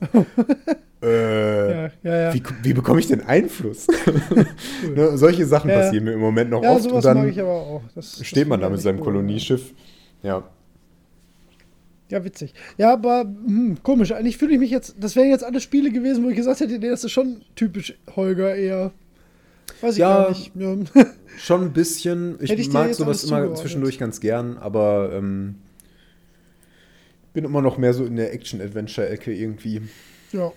äh, 1.01 1.71
ja, 1.71 1.91
ja, 2.03 2.21
ja. 2.21 2.33
Wie, 2.33 2.43
wie, 2.63 2.73
bekomme 2.73 2.99
ich 2.99 3.07
denn 3.07 3.21
Einfluss? 3.21 3.87
Cool. 4.81 4.93
ne, 4.95 5.17
solche 5.17 5.45
Sachen 5.45 5.69
passieren 5.69 6.05
mir 6.05 6.13
im 6.13 6.19
Moment 6.19 6.49
noch 6.49 6.63
oft. 6.63 6.91
und 6.91 7.05
dann 7.05 7.33
das, 7.95 8.25
steht 8.25 8.43
das 8.43 8.49
man 8.49 8.61
da 8.61 8.69
mit 8.69 8.81
seinem 8.81 8.97
cool, 8.97 9.05
Kolonieschiff. 9.05 9.73
Ja. 10.23 10.43
Ja, 12.09 12.23
witzig. 12.23 12.53
Ja, 12.77 12.93
aber 12.93 13.21
hm, 13.21 13.77
komisch. 13.83 14.11
Eigentlich 14.11 14.37
fühle 14.37 14.53
ich 14.53 14.59
mich 14.59 14.71
jetzt, 14.71 14.95
das 14.99 15.15
wären 15.15 15.29
jetzt 15.29 15.43
alle 15.43 15.61
Spiele 15.61 15.91
gewesen, 15.91 16.23
wo 16.23 16.29
ich 16.29 16.35
gesagt 16.35 16.59
hätte, 16.59 16.77
nee, 16.77 16.89
das 16.89 17.03
ist 17.03 17.11
schon 17.11 17.41
typisch 17.55 17.95
Holger 18.15 18.55
eher. 18.55 18.91
Weiß 19.79 19.93
ich 19.93 19.99
ja, 19.99 20.23
gar 20.23 20.29
nicht. 20.29 20.51
Ja. 20.55 20.75
Schon 21.37 21.61
ein 21.61 21.73
bisschen. 21.73 22.37
Ich, 22.41 22.51
ich 22.51 22.71
mag 22.71 22.93
sowas 22.93 23.23
immer 23.23 23.55
zwischendurch 23.55 23.97
ganz 23.97 24.19
gern, 24.19 24.57
aber 24.57 25.11
ähm, 25.13 25.55
bin 27.33 27.45
immer 27.45 27.61
noch 27.61 27.77
mehr 27.77 27.93
so 27.93 28.05
in 28.05 28.17
der 28.17 28.33
Action-Adventure-Ecke 28.33 29.33
irgendwie. 29.33 29.81
Ja. 30.33 30.51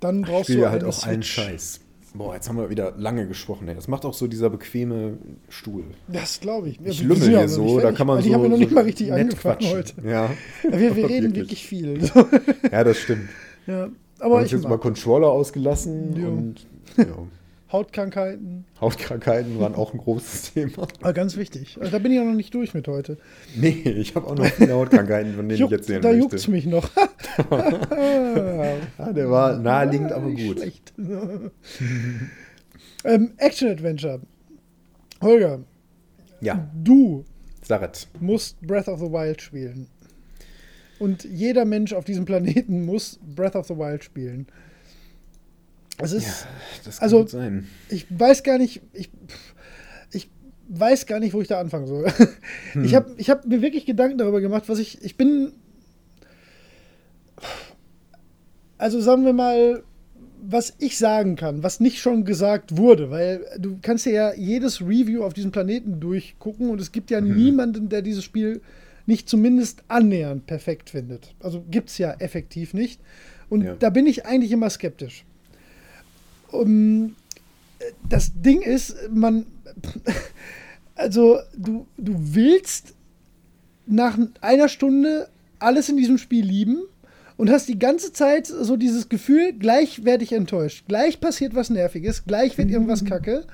Dann 0.00 0.22
brauchst 0.22 0.50
ich 0.50 0.56
du 0.56 0.62
ja 0.62 0.70
halt 0.70 0.84
auch 0.84 1.04
allen 1.04 1.22
Scheiß. 1.22 1.80
Boah, 2.14 2.34
jetzt 2.34 2.48
haben 2.48 2.56
wir 2.56 2.70
wieder 2.70 2.94
lange 2.96 3.28
gesprochen. 3.28 3.68
Ey. 3.68 3.74
Das 3.74 3.86
macht 3.86 4.04
auch 4.04 4.14
so 4.14 4.26
dieser 4.26 4.50
bequeme 4.50 5.18
Stuhl. 5.48 5.84
Das 6.08 6.40
glaube 6.40 6.70
ich. 6.70 6.80
Ich 6.82 7.02
lümmel 7.02 7.28
hier 7.28 7.48
so, 7.48 7.80
da 7.80 7.92
kann 7.92 8.06
man 8.06 8.22
so. 8.22 8.28
Ich 8.28 8.34
habe 8.34 8.48
noch 8.48 8.56
nicht 8.56 8.70
so 8.70 8.74
mal 8.74 8.84
richtig 8.84 9.12
angefangen 9.12 9.66
heute. 9.66 9.92
Ja. 10.04 10.30
wir, 10.62 10.96
wir 10.96 11.08
reden 11.08 11.34
wirklich 11.34 11.66
viel. 11.66 12.00
ja, 12.72 12.84
das 12.84 12.98
stimmt. 12.98 13.28
Ja, 13.66 13.90
aber 14.18 14.42
ich 14.42 14.50
jetzt 14.50 14.66
mal 14.66 14.78
Controller 14.78 15.28
ausgelassen 15.28 16.24
und 16.24 16.66
ja. 16.96 17.04
Hautkrankheiten. 17.70 18.64
Hautkrankheiten 18.80 19.58
waren 19.60 19.74
auch 19.74 19.92
ein 19.92 19.98
großes 19.98 20.54
Thema. 20.54 20.84
Aber 20.84 20.88
ah, 21.02 21.12
ganz 21.12 21.36
wichtig. 21.36 21.76
Also, 21.78 21.92
da 21.92 21.98
bin 21.98 22.12
ich 22.12 22.20
auch 22.20 22.24
noch 22.24 22.34
nicht 22.34 22.54
durch 22.54 22.72
mit 22.72 22.88
heute. 22.88 23.18
Nee, 23.56 23.82
ich 23.84 24.14
habe 24.14 24.26
auch 24.26 24.34
noch 24.34 24.46
viele 24.46 24.72
Hautkrankheiten, 24.72 25.34
von 25.34 25.48
denen 25.48 25.60
Juckt, 25.60 25.72
ich 25.72 25.78
erzählen 25.78 26.02
da 26.02 26.08
möchte. 26.08 26.18
Da 26.18 26.24
juckt 26.24 26.34
es 26.34 26.48
mich 26.48 26.66
noch. 26.66 26.90
ja, 28.98 29.12
der 29.12 29.30
war 29.30 29.58
naheliegend, 29.58 30.12
aber 30.12 30.30
gut. 30.30 30.58
Schlecht. 30.58 30.94
ähm, 33.04 33.32
Action-Adventure. 33.36 34.20
Holger. 35.20 35.60
Ja. 36.40 36.70
Du 36.74 37.24
Saret. 37.62 38.08
musst 38.20 38.60
Breath 38.62 38.88
of 38.88 39.00
the 39.00 39.06
Wild 39.06 39.42
spielen. 39.42 39.88
Und 40.98 41.24
jeder 41.24 41.64
Mensch 41.64 41.92
auf 41.92 42.04
diesem 42.04 42.24
Planeten 42.24 42.84
muss 42.84 43.20
Breath 43.34 43.56
of 43.56 43.66
the 43.66 43.76
Wild 43.76 44.04
spielen. 44.04 44.46
Es 46.00 46.12
ist, 46.12 46.26
ja, 46.26 46.32
das 46.84 46.98
kann 46.98 47.04
also, 47.04 47.26
sein. 47.26 47.66
Ich 47.88 48.06
weiß 48.08 48.42
gar 48.44 48.58
nicht, 48.58 48.80
ich, 48.92 49.10
ich 50.12 50.30
weiß 50.68 51.06
gar 51.06 51.18
nicht, 51.18 51.34
wo 51.34 51.40
ich 51.40 51.48
da 51.48 51.60
anfangen 51.60 51.86
soll. 51.86 52.06
Hm. 52.72 52.84
Ich 52.84 52.94
habe 52.94 53.14
ich 53.16 53.30
hab 53.30 53.46
mir 53.46 53.62
wirklich 53.62 53.86
Gedanken 53.86 54.18
darüber 54.18 54.42
gemacht, 54.42 54.64
was 54.68 54.78
ich, 54.78 55.02
ich 55.02 55.16
bin, 55.16 55.52
also 58.76 59.00
sagen 59.00 59.24
wir 59.24 59.32
mal, 59.32 59.82
was 60.42 60.74
ich 60.78 60.98
sagen 60.98 61.36
kann, 61.36 61.62
was 61.62 61.80
nicht 61.80 61.98
schon 61.98 62.24
gesagt 62.24 62.76
wurde, 62.76 63.10
weil 63.10 63.44
du 63.58 63.78
kannst 63.80 64.04
ja 64.04 64.34
jedes 64.34 64.82
Review 64.82 65.24
auf 65.24 65.32
diesem 65.32 65.50
Planeten 65.50 65.98
durchgucken 65.98 66.68
und 66.68 66.80
es 66.80 66.92
gibt 66.92 67.10
ja 67.10 67.20
mhm. 67.20 67.36
niemanden, 67.36 67.88
der 67.88 68.02
dieses 68.02 68.24
Spiel 68.24 68.60
nicht 69.06 69.28
zumindest 69.28 69.82
annähernd 69.88 70.46
perfekt 70.46 70.90
findet. 70.90 71.34
Also 71.40 71.64
gibt 71.70 71.88
es 71.88 71.96
ja 71.96 72.12
effektiv 72.18 72.74
nicht. 72.74 73.00
Und 73.48 73.62
ja. 73.62 73.74
da 73.74 73.88
bin 73.88 74.06
ich 74.06 74.26
eigentlich 74.26 74.52
immer 74.52 74.68
skeptisch. 74.68 75.24
Um, 76.50 77.14
das 78.08 78.32
Ding 78.34 78.62
ist, 78.62 78.96
man, 79.10 79.46
also 80.94 81.38
du, 81.56 81.86
du 81.96 82.14
willst 82.34 82.94
nach 83.86 84.18
einer 84.40 84.68
Stunde 84.68 85.28
alles 85.58 85.88
in 85.88 85.96
diesem 85.96 86.18
Spiel 86.18 86.44
lieben 86.44 86.82
und 87.36 87.50
hast 87.50 87.68
die 87.68 87.78
ganze 87.78 88.12
Zeit 88.12 88.46
so 88.46 88.76
dieses 88.76 89.08
Gefühl, 89.08 89.52
gleich 89.52 90.04
werde 90.04 90.24
ich 90.24 90.32
enttäuscht, 90.32 90.84
gleich 90.88 91.20
passiert 91.20 91.54
was 91.54 91.70
Nerviges, 91.70 92.24
gleich 92.24 92.58
wird 92.58 92.70
irgendwas 92.70 93.04
kacke. 93.04 93.46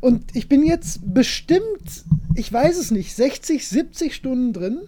Und 0.00 0.36
ich 0.36 0.48
bin 0.48 0.62
jetzt 0.62 1.00
bestimmt, 1.14 2.04
ich 2.34 2.52
weiß 2.52 2.78
es 2.78 2.90
nicht, 2.90 3.16
60, 3.16 3.66
70 3.66 4.14
Stunden 4.14 4.52
drin. 4.52 4.80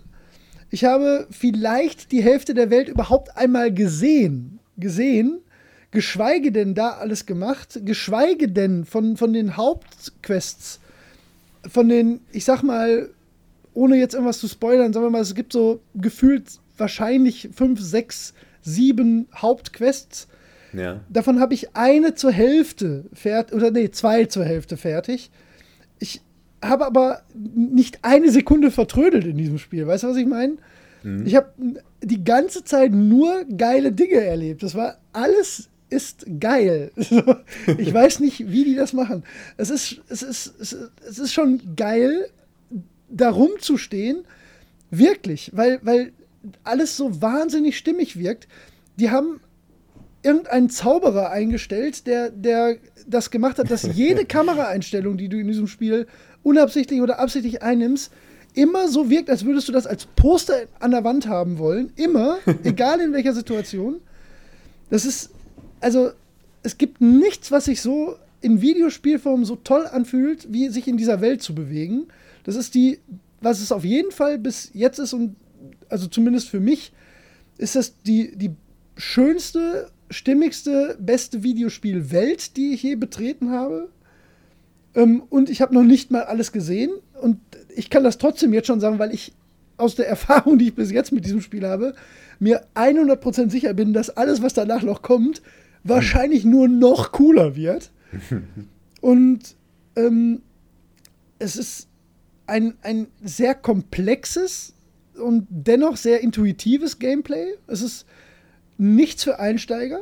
Ich 0.71 0.85
habe 0.85 1.27
vielleicht 1.31 2.13
die 2.13 2.23
Hälfte 2.23 2.53
der 2.53 2.71
Welt 2.71 2.89
überhaupt 2.89 3.37
einmal 3.37 3.73
gesehen. 3.73 4.59
Gesehen 4.77 5.41
geschweige 5.91 6.53
denn 6.53 6.75
da 6.75 6.91
alles 6.91 7.27
gemacht, 7.27 7.81
geschweige 7.85 8.49
denn 8.49 8.85
von, 8.85 9.17
von 9.17 9.33
den 9.33 9.57
Hauptquests, 9.57 10.81
von 11.69 11.89
den, 11.89 12.21
ich 12.33 12.45
sag 12.45 12.63
mal, 12.63 13.11
ohne 13.75 13.97
jetzt 13.97 14.15
irgendwas 14.15 14.39
zu 14.39 14.49
spoilern, 14.49 14.93
sagen 14.93 15.07
wir 15.07 15.11
mal, 15.11 15.23
es 15.23 15.35
gibt 15.35 15.53
so 15.53 15.81
gefühlt 15.95 16.45
wahrscheinlich 16.77 17.51
fünf, 17.55 17.81
sechs, 17.81 18.35
sieben 18.63 19.29
Hauptquests. 19.35 20.29
Ja. 20.73 21.01
Davon 21.09 21.41
habe 21.41 21.55
ich 21.55 21.75
eine 21.75 22.15
zur 22.15 22.33
Hälfte 22.33 23.05
fertig, 23.13 23.57
oder 23.57 23.71
nee, 23.71 23.91
zwei 23.91 24.27
zur 24.27 24.45
Hälfte 24.45 24.77
fertig. 24.77 25.31
Ich 25.99 26.21
habe 26.63 26.87
aber 26.87 27.23
nicht 27.35 28.01
eine 28.03 28.31
Sekunde 28.31 28.71
vertrödelt 28.71 29.25
in 29.25 29.37
diesem 29.37 29.59
Spiel. 29.59 29.87
Weißt 29.87 30.05
du, 30.05 30.09
was 30.09 30.17
ich 30.17 30.27
meine? 30.27 30.57
Mhm. 31.03 31.27
Ich 31.27 31.37
habe 31.37 31.53
die 32.03 32.25
ganze 32.25 32.65
Zeit 32.65 32.93
nur 32.93 33.45
geile 33.45 33.93
Dinge 33.93 34.21
erlebt. 34.21 34.63
Das 34.63 34.75
war 34.75 34.99
alles 35.13 35.69
ist 35.91 36.27
geil. 36.41 36.91
ich 37.79 37.93
weiß 37.93 38.21
nicht, 38.21 38.51
wie 38.51 38.65
die 38.65 38.75
das 38.75 38.93
machen. 38.93 39.25
Es 39.57 39.71
ist, 39.71 40.01
es 40.09 40.23
ist, 40.23 40.55
es 40.61 41.19
ist 41.19 41.33
schon 41.33 41.77
geil, 41.77 42.29
da 43.09 43.31
rumzustehen. 43.31 44.25
Wirklich, 44.91 45.51
weil, 45.55 45.81
weil 45.83 46.13
alles 46.65 46.97
so 46.97 47.21
wahnsinnig 47.21 47.77
stimmig 47.77 48.19
wirkt. 48.19 48.49
Die 48.97 49.11
haben 49.11 49.41
irgendeinen 50.23 50.71
Zauberer 50.71 51.31
eingestellt, 51.31 52.07
der, 52.07 52.31
der 52.31 52.77
das 53.07 53.31
gemacht 53.31 53.59
hat, 53.59 53.71
dass 53.71 53.83
jede 53.83 54.25
Kameraeinstellung, 54.27 55.17
die 55.17 55.29
du 55.29 55.39
in 55.39 55.47
diesem 55.47 55.67
Spiel 55.67 56.07
unabsichtlich 56.43 57.01
oder 57.01 57.19
absichtlich 57.19 57.63
einnimmst, 57.63 58.13
immer 58.55 58.89
so 58.89 59.11
wirkt, 59.11 59.31
als 59.31 59.45
würdest 59.45 59.69
du 59.69 59.73
das 59.73 59.87
als 59.87 60.07
Poster 60.07 60.63
an 60.81 60.91
der 60.91 61.05
Wand 61.05 61.29
haben 61.29 61.59
wollen. 61.59 61.93
Immer, 61.97 62.39
egal 62.65 63.01
in 63.01 63.13
welcher 63.13 63.33
Situation. 63.33 64.01
Das 64.91 65.05
ist, 65.05 65.31
also 65.81 66.11
es 66.63 66.79
gibt 66.79 67.01
nichts, 67.01 67.51
was 67.51 67.67
sich 67.67 67.81
so 67.81 68.17
in 68.41 68.61
Videospielform 68.61 69.45
so 69.45 69.57
toll 69.57 69.87
anfühlt, 69.87 70.53
wie 70.53 70.69
sich 70.69 70.87
in 70.87 70.97
dieser 70.97 71.21
Welt 71.21 71.43
zu 71.43 71.55
bewegen. 71.55 72.07
Das 72.45 72.57
ist 72.57 72.75
die, 72.75 72.99
was 73.41 73.61
es 73.61 73.73
auf 73.73 73.85
jeden 73.85 74.11
Fall 74.11 74.39
bis 74.39 74.71
jetzt 74.75 74.99
ist 74.99 75.13
und 75.13 75.37
also 75.89 76.07
zumindest 76.07 76.49
für 76.49 76.61
mich 76.61 76.93
ist 77.57 77.75
das 77.75 78.01
die, 78.03 78.37
die 78.37 78.51
schönste, 78.97 79.91
stimmigste, 80.11 80.97
beste 81.01 81.43
Videospielwelt, 81.43 82.57
die 82.57 82.73
ich 82.73 82.83
je 82.83 82.95
betreten 82.95 83.51
habe. 83.51 83.89
Ähm, 84.95 85.23
und 85.29 85.51
ich 85.51 85.61
habe 85.61 85.75
noch 85.75 85.83
nicht 85.83 86.11
mal 86.11 86.23
alles 86.23 86.53
gesehen 86.53 86.91
und 87.21 87.39
ich 87.75 87.91
kann 87.91 88.05
das 88.05 88.19
trotzdem 88.19 88.53
jetzt 88.53 88.67
schon 88.67 88.81
sagen, 88.81 88.99
weil 88.99 89.13
ich 89.13 89.33
aus 89.77 89.95
der 89.95 90.09
Erfahrung, 90.09 90.59
die 90.59 90.69
ich 90.69 90.75
bis 90.75 90.91
jetzt 90.91 91.13
mit 91.13 91.25
diesem 91.25 91.41
Spiel 91.41 91.67
habe, 91.67 91.95
mir 92.39 92.65
100% 92.75 93.51
sicher 93.51 93.75
bin, 93.75 93.93
dass 93.93 94.11
alles, 94.11 94.43
was 94.43 94.55
danach 94.55 94.83
noch 94.83 95.03
kommt, 95.03 95.43
wahrscheinlich 95.85 96.45
nur 96.45 96.69
noch 96.69 97.13
cooler 97.13 97.57
wird. 97.57 97.91
Und 99.01 99.57
ähm, 99.97 100.43
es 101.39 101.57
ist 101.57 101.89
ein, 102.47 102.75
ein 102.83 103.07
sehr 103.23 103.55
komplexes 103.55 104.75
und 105.15 105.47
dennoch 105.51 105.97
sehr 105.97 106.21
intuitives 106.21 106.99
Gameplay. 106.99 107.55
Es 107.67 107.83
ist 107.83 108.07
nichts 108.79 109.25
für 109.25 109.39
Einsteiger, 109.39 110.01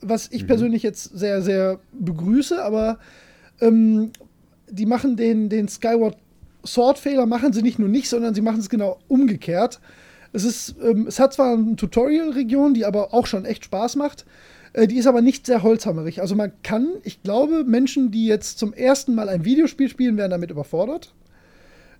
was 0.00 0.28
ich 0.30 0.44
mhm. 0.44 0.46
persönlich 0.46 0.82
jetzt 0.82 1.04
sehr, 1.04 1.42
sehr 1.42 1.80
begrüße, 1.92 2.62
aber 2.62 2.98
ähm, 3.60 4.12
die 4.70 4.86
machen 4.86 5.16
den, 5.16 5.48
den 5.48 5.68
Skyward 5.68 6.16
Sword-Fehler, 6.64 7.26
machen 7.26 7.52
sie 7.52 7.62
nicht 7.62 7.78
nur 7.78 7.88
nicht, 7.88 8.08
sondern 8.08 8.34
sie 8.34 8.42
machen 8.42 8.60
es 8.60 8.68
genau 8.68 8.98
umgekehrt. 9.08 9.80
Es, 10.32 10.44
ist, 10.44 10.76
ähm, 10.82 11.06
es 11.06 11.18
hat 11.18 11.32
zwar 11.32 11.54
eine 11.54 11.76
Tutorial-Region, 11.76 12.74
die 12.74 12.84
aber 12.84 13.14
auch 13.14 13.26
schon 13.26 13.44
echt 13.44 13.64
Spaß 13.64 13.96
macht. 13.96 14.26
Äh, 14.72 14.86
die 14.86 14.98
ist 14.98 15.06
aber 15.06 15.22
nicht 15.22 15.46
sehr 15.46 15.62
holzhammerig. 15.62 16.20
Also 16.20 16.34
man 16.34 16.52
kann, 16.62 16.88
ich 17.02 17.22
glaube, 17.22 17.64
Menschen, 17.64 18.10
die 18.10 18.26
jetzt 18.26 18.58
zum 18.58 18.72
ersten 18.72 19.14
Mal 19.14 19.28
ein 19.28 19.44
Videospiel 19.44 19.88
spielen, 19.88 20.16
werden 20.16 20.30
damit 20.30 20.50
überfordert. 20.50 21.14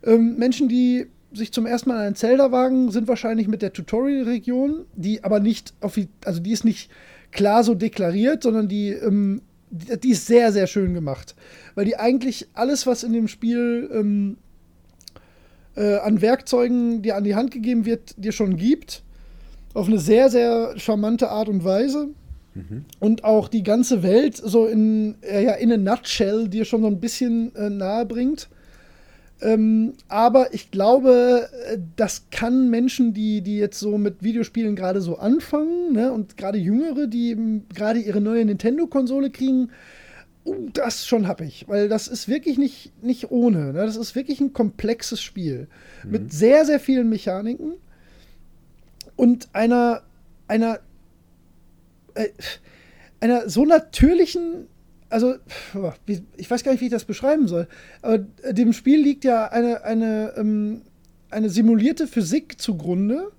Ähm, 0.04 0.36
Menschen, 0.36 0.68
die 0.68 1.06
sich 1.32 1.52
zum 1.52 1.66
ersten 1.66 1.90
Mal 1.90 1.98
einen 1.98 2.16
Zelda 2.16 2.50
wagen, 2.50 2.90
sind 2.90 3.08
wahrscheinlich 3.08 3.46
mit 3.46 3.62
der 3.62 3.72
Tutorial-Region, 3.72 4.84
die 4.96 5.22
aber 5.22 5.40
nicht, 5.40 5.74
also 5.80 6.40
die 6.40 6.50
ist 6.50 6.64
nicht 6.64 6.90
klar 7.30 7.62
so 7.62 7.74
deklariert, 7.74 8.42
sondern 8.42 8.68
die, 8.68 8.90
ähm, 8.90 9.42
die, 9.70 10.00
die, 10.00 10.10
ist 10.10 10.26
sehr, 10.26 10.52
sehr 10.52 10.66
schön 10.66 10.94
gemacht. 10.94 11.36
Weil 11.74 11.84
die 11.84 11.96
eigentlich 11.96 12.48
alles, 12.54 12.86
was 12.86 13.04
in 13.04 13.12
dem 13.12 13.28
Spiel 13.28 13.88
ähm, 13.92 14.38
äh, 15.76 15.98
an 15.98 16.20
Werkzeugen 16.20 17.02
dir 17.02 17.16
an 17.16 17.24
die 17.24 17.36
Hand 17.36 17.52
gegeben 17.52 17.84
wird, 17.84 18.14
dir 18.16 18.32
schon 18.32 18.56
gibt. 18.56 19.02
Auf 19.72 19.86
eine 19.86 19.98
sehr, 19.98 20.30
sehr 20.30 20.76
charmante 20.78 21.30
Art 21.30 21.48
und 21.48 21.64
Weise. 21.64 22.08
Mhm. 22.54 22.84
Und 22.98 23.24
auch 23.24 23.48
die 23.48 23.62
ganze 23.62 24.02
Welt 24.02 24.36
so 24.36 24.66
in, 24.66 25.16
äh, 25.22 25.44
ja, 25.44 25.52
in 25.52 25.72
a 25.72 25.76
nutshell 25.76 26.48
dir 26.48 26.64
schon 26.64 26.82
so 26.82 26.88
ein 26.88 27.00
bisschen 27.00 27.54
äh, 27.54 27.70
nahe 27.70 28.06
bringt. 28.06 28.48
Ähm, 29.42 29.94
aber 30.08 30.52
ich 30.52 30.70
glaube, 30.70 31.48
äh, 31.66 31.78
das 31.96 32.26
kann 32.30 32.68
Menschen, 32.68 33.14
die, 33.14 33.40
die 33.40 33.56
jetzt 33.56 33.78
so 33.78 33.96
mit 33.96 34.22
Videospielen 34.22 34.76
gerade 34.76 35.00
so 35.00 35.18
anfangen, 35.18 35.92
ne, 35.92 36.12
und 36.12 36.36
gerade 36.36 36.58
Jüngere, 36.58 37.06
die 37.06 37.62
gerade 37.74 38.00
ihre 38.00 38.20
neue 38.20 38.44
Nintendo-Konsole 38.44 39.30
kriegen, 39.30 39.70
uh, 40.44 40.68
das 40.74 41.06
schon 41.06 41.26
hab 41.26 41.40
ich. 41.40 41.66
Weil 41.68 41.88
das 41.88 42.06
ist 42.06 42.28
wirklich 42.28 42.58
nicht, 42.58 42.92
nicht 43.02 43.30
ohne. 43.30 43.72
Ne? 43.72 43.86
Das 43.86 43.96
ist 43.96 44.14
wirklich 44.14 44.40
ein 44.40 44.52
komplexes 44.52 45.22
Spiel. 45.22 45.68
Mhm. 46.04 46.10
Mit 46.10 46.32
sehr, 46.32 46.66
sehr 46.66 46.80
vielen 46.80 47.08
Mechaniken 47.08 47.74
und 49.16 49.48
einer, 49.54 50.02
einer, 50.48 50.80
einer 53.20 53.48
so 53.48 53.64
natürlichen 53.64 54.66
also, 55.10 55.34
ich 56.36 56.48
weiß 56.48 56.62
gar 56.62 56.70
nicht, 56.70 56.80
wie 56.80 56.86
ich 56.86 56.92
das 56.92 57.04
beschreiben 57.04 57.48
soll, 57.48 57.66
aber 58.00 58.18
dem 58.18 58.72
Spiel 58.72 59.02
liegt 59.02 59.24
ja 59.24 59.46
eine, 59.46 59.82
eine, 59.82 60.34
ähm, 60.36 60.82
eine 61.30 61.50
simulierte 61.50 62.06
Physik 62.06 62.60
zugrunde, 62.60 63.32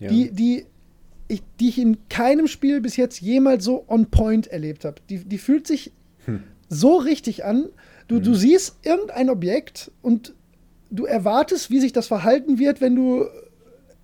ja. 0.00 0.08
die, 0.08 0.32
die, 0.32 0.66
ich, 1.28 1.42
die 1.60 1.68
ich 1.68 1.78
in 1.78 2.08
keinem 2.08 2.48
Spiel 2.48 2.80
bis 2.80 2.96
jetzt 2.96 3.20
jemals 3.20 3.64
so 3.64 3.84
on 3.88 4.06
point 4.10 4.48
erlebt 4.48 4.84
habe. 4.84 4.96
Die, 5.08 5.18
die 5.18 5.38
fühlt 5.38 5.66
sich 5.68 5.92
hm. 6.26 6.42
so 6.68 6.96
richtig 6.96 7.44
an. 7.44 7.68
Du, 8.08 8.16
hm. 8.16 8.24
du 8.24 8.34
siehst 8.34 8.78
irgendein 8.82 9.30
Objekt 9.30 9.92
und 10.02 10.34
du 10.90 11.04
erwartest, 11.04 11.70
wie 11.70 11.80
sich 11.80 11.92
das 11.92 12.08
verhalten 12.08 12.58
wird, 12.58 12.80
wenn 12.80 12.96
du 12.96 13.26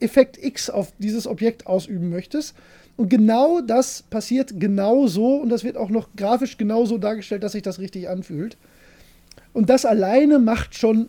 Effekt 0.01 0.39
X 0.43 0.71
auf 0.71 0.93
dieses 0.99 1.27
Objekt 1.27 1.67
ausüben 1.67 2.09
möchtest. 2.09 2.55
Und 2.99 3.09
genau 3.11 3.61
das 3.61 4.03
passiert 4.03 4.59
genau 4.59 5.07
so 5.07 5.37
und 5.37 5.51
das 5.51 5.63
wird 5.63 5.77
auch 5.77 5.89
noch 5.89 6.09
grafisch 6.17 6.59
genau 6.59 6.85
so 6.85 6.99
dargestellt, 6.99 7.45
dass 7.45 7.53
sich 7.53 7.63
das 7.63 7.79
richtig 7.79 8.09
anfühlt. 8.09 8.57
Und 9.53 9.71
das 9.71 9.85
alleine 9.85 10.41
macht 10.41 10.75
schon 10.75 11.09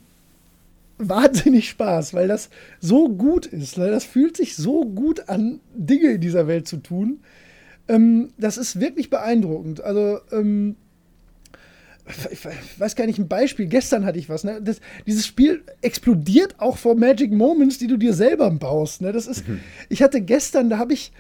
wahnsinnig 1.00 1.68
Spaß, 1.68 2.14
weil 2.14 2.28
das 2.28 2.52
so 2.80 3.10
gut 3.10 3.48
ist. 3.48 3.80
Weil 3.80 3.90
das 3.90 4.04
fühlt 4.04 4.38
sich 4.38 4.56
so 4.56 4.86
gut 4.86 5.30
an, 5.30 5.62
Dinge 5.74 6.12
in 6.12 6.22
dieser 6.22 6.46
Welt 6.46 6.68
zu 6.68 6.78
tun. 6.78 7.22
Ähm, 7.88 8.34
das 8.38 8.58
ist 8.58 8.80
wirklich 8.80 9.10
beeindruckend. 9.10 9.82
Also, 9.82 10.20
ähm, 10.32 10.76
ich 12.32 12.40
weiß 12.80 12.96
gar 12.96 13.08
nicht, 13.08 13.18
ein 13.18 13.28
Beispiel. 13.28 13.66
Gestern 13.66 14.06
hatte 14.06 14.20
ich 14.20 14.30
was. 14.30 14.44
Ne? 14.44 14.62
Das, 14.62 14.80
dieses 15.08 15.26
Spiel 15.26 15.64
explodiert 15.82 16.54
auch 16.60 16.78
vor 16.78 16.96
Magic 16.96 17.32
Moments, 17.32 17.80
die 17.80 17.88
du 17.88 17.98
dir 17.98 18.14
selber 18.14 18.52
baust. 18.52 19.02
Ne? 19.02 19.12
Das 19.12 19.26
ist, 19.26 19.48
mhm. 19.48 19.60
ich 19.90 20.04
hatte 20.04 20.22
gestern, 20.22 20.70
da 20.70 20.78
habe 20.78 20.94
ich, 20.94 21.12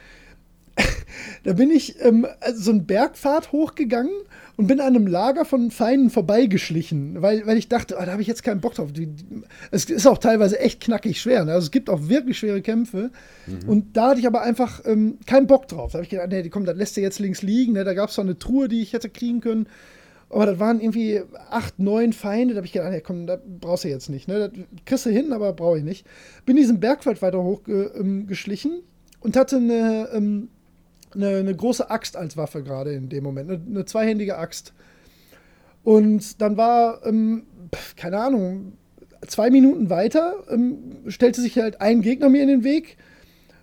da 1.43 1.53
bin 1.53 1.71
ich 1.71 2.01
ähm, 2.01 2.27
also 2.39 2.61
so 2.61 2.71
einen 2.71 2.85
Bergpfad 2.85 3.51
hochgegangen 3.51 4.13
und 4.57 4.67
bin 4.67 4.81
an 4.81 4.87
einem 4.87 5.07
Lager 5.07 5.45
von 5.45 5.71
Feinden 5.71 6.09
vorbeigeschlichen, 6.09 7.21
weil, 7.21 7.45
weil 7.47 7.57
ich 7.57 7.69
dachte, 7.69 7.95
oh, 7.97 8.03
da 8.03 8.11
habe 8.11 8.21
ich 8.21 8.27
jetzt 8.27 8.43
keinen 8.43 8.59
Bock 8.59 8.73
drauf. 8.73 8.91
Die, 8.91 9.07
die, 9.07 9.25
es 9.71 9.85
ist 9.85 10.05
auch 10.05 10.17
teilweise 10.17 10.59
echt 10.59 10.81
knackig 10.81 11.21
schwer. 11.21 11.45
Ne? 11.45 11.53
Also 11.53 11.65
es 11.65 11.71
gibt 11.71 11.89
auch 11.89 12.09
wirklich 12.09 12.39
schwere 12.39 12.61
Kämpfe. 12.61 13.11
Mhm. 13.47 13.69
Und 13.69 13.97
da 13.97 14.09
hatte 14.09 14.19
ich 14.19 14.27
aber 14.27 14.41
einfach 14.41 14.81
ähm, 14.85 15.17
keinen 15.25 15.47
Bock 15.47 15.69
drauf. 15.69 15.91
Da 15.91 15.99
habe 15.99 16.03
ich 16.03 16.09
gedacht, 16.09 16.29
nee, 16.29 16.49
komm, 16.49 16.65
das 16.65 16.75
lässt 16.75 16.97
du 16.97 17.01
jetzt 17.01 17.19
links 17.19 17.41
liegen. 17.41 17.73
Ne? 17.73 17.85
Da 17.85 17.93
gab 17.93 18.09
es 18.09 18.15
so 18.15 18.21
eine 18.21 18.37
Truhe, 18.37 18.67
die 18.67 18.81
ich 18.81 18.91
hätte 18.91 19.09
kriegen 19.09 19.39
können. 19.39 19.67
Aber 20.29 20.45
das 20.45 20.59
waren 20.59 20.79
irgendwie 20.79 21.21
acht, 21.49 21.79
neun 21.79 22.13
Feinde. 22.13 22.53
Da 22.53 22.57
habe 22.57 22.67
ich 22.67 22.73
gedacht, 22.73 22.91
nee, 22.91 23.01
komm, 23.01 23.27
das 23.27 23.39
brauchst 23.61 23.85
du 23.85 23.87
jetzt 23.87 24.09
nicht. 24.09 24.27
Ne? 24.27 24.39
Das 24.39 24.51
kriegst 24.85 25.05
du 25.05 25.09
hin, 25.09 25.31
aber 25.31 25.53
brauche 25.53 25.77
ich 25.77 25.83
nicht. 25.83 26.05
Bin 26.45 26.55
diesen 26.55 26.79
Bergwald 26.79 27.21
weiter 27.21 27.41
hochgeschlichen 27.41 28.71
ähm, 28.71 28.83
und 29.21 29.37
hatte 29.37 29.55
eine 29.55 30.09
ähm, 30.13 30.49
eine, 31.13 31.37
eine 31.37 31.55
große 31.55 31.89
Axt 31.89 32.15
als 32.15 32.37
Waffe 32.37 32.63
gerade 32.63 32.93
in 32.93 33.09
dem 33.09 33.23
Moment, 33.23 33.49
eine, 33.49 33.61
eine 33.65 33.85
zweihändige 33.85 34.37
Axt. 34.37 34.73
Und 35.83 36.41
dann 36.41 36.57
war, 36.57 37.05
ähm, 37.05 37.43
keine 37.95 38.19
Ahnung, 38.19 38.73
zwei 39.27 39.49
Minuten 39.49 39.89
weiter 39.89 40.43
ähm, 40.49 40.97
stellte 41.07 41.41
sich 41.41 41.57
halt 41.57 41.81
ein 41.81 42.01
Gegner 42.01 42.29
mir 42.29 42.43
in 42.43 42.49
den 42.49 42.63
Weg. 42.63 42.97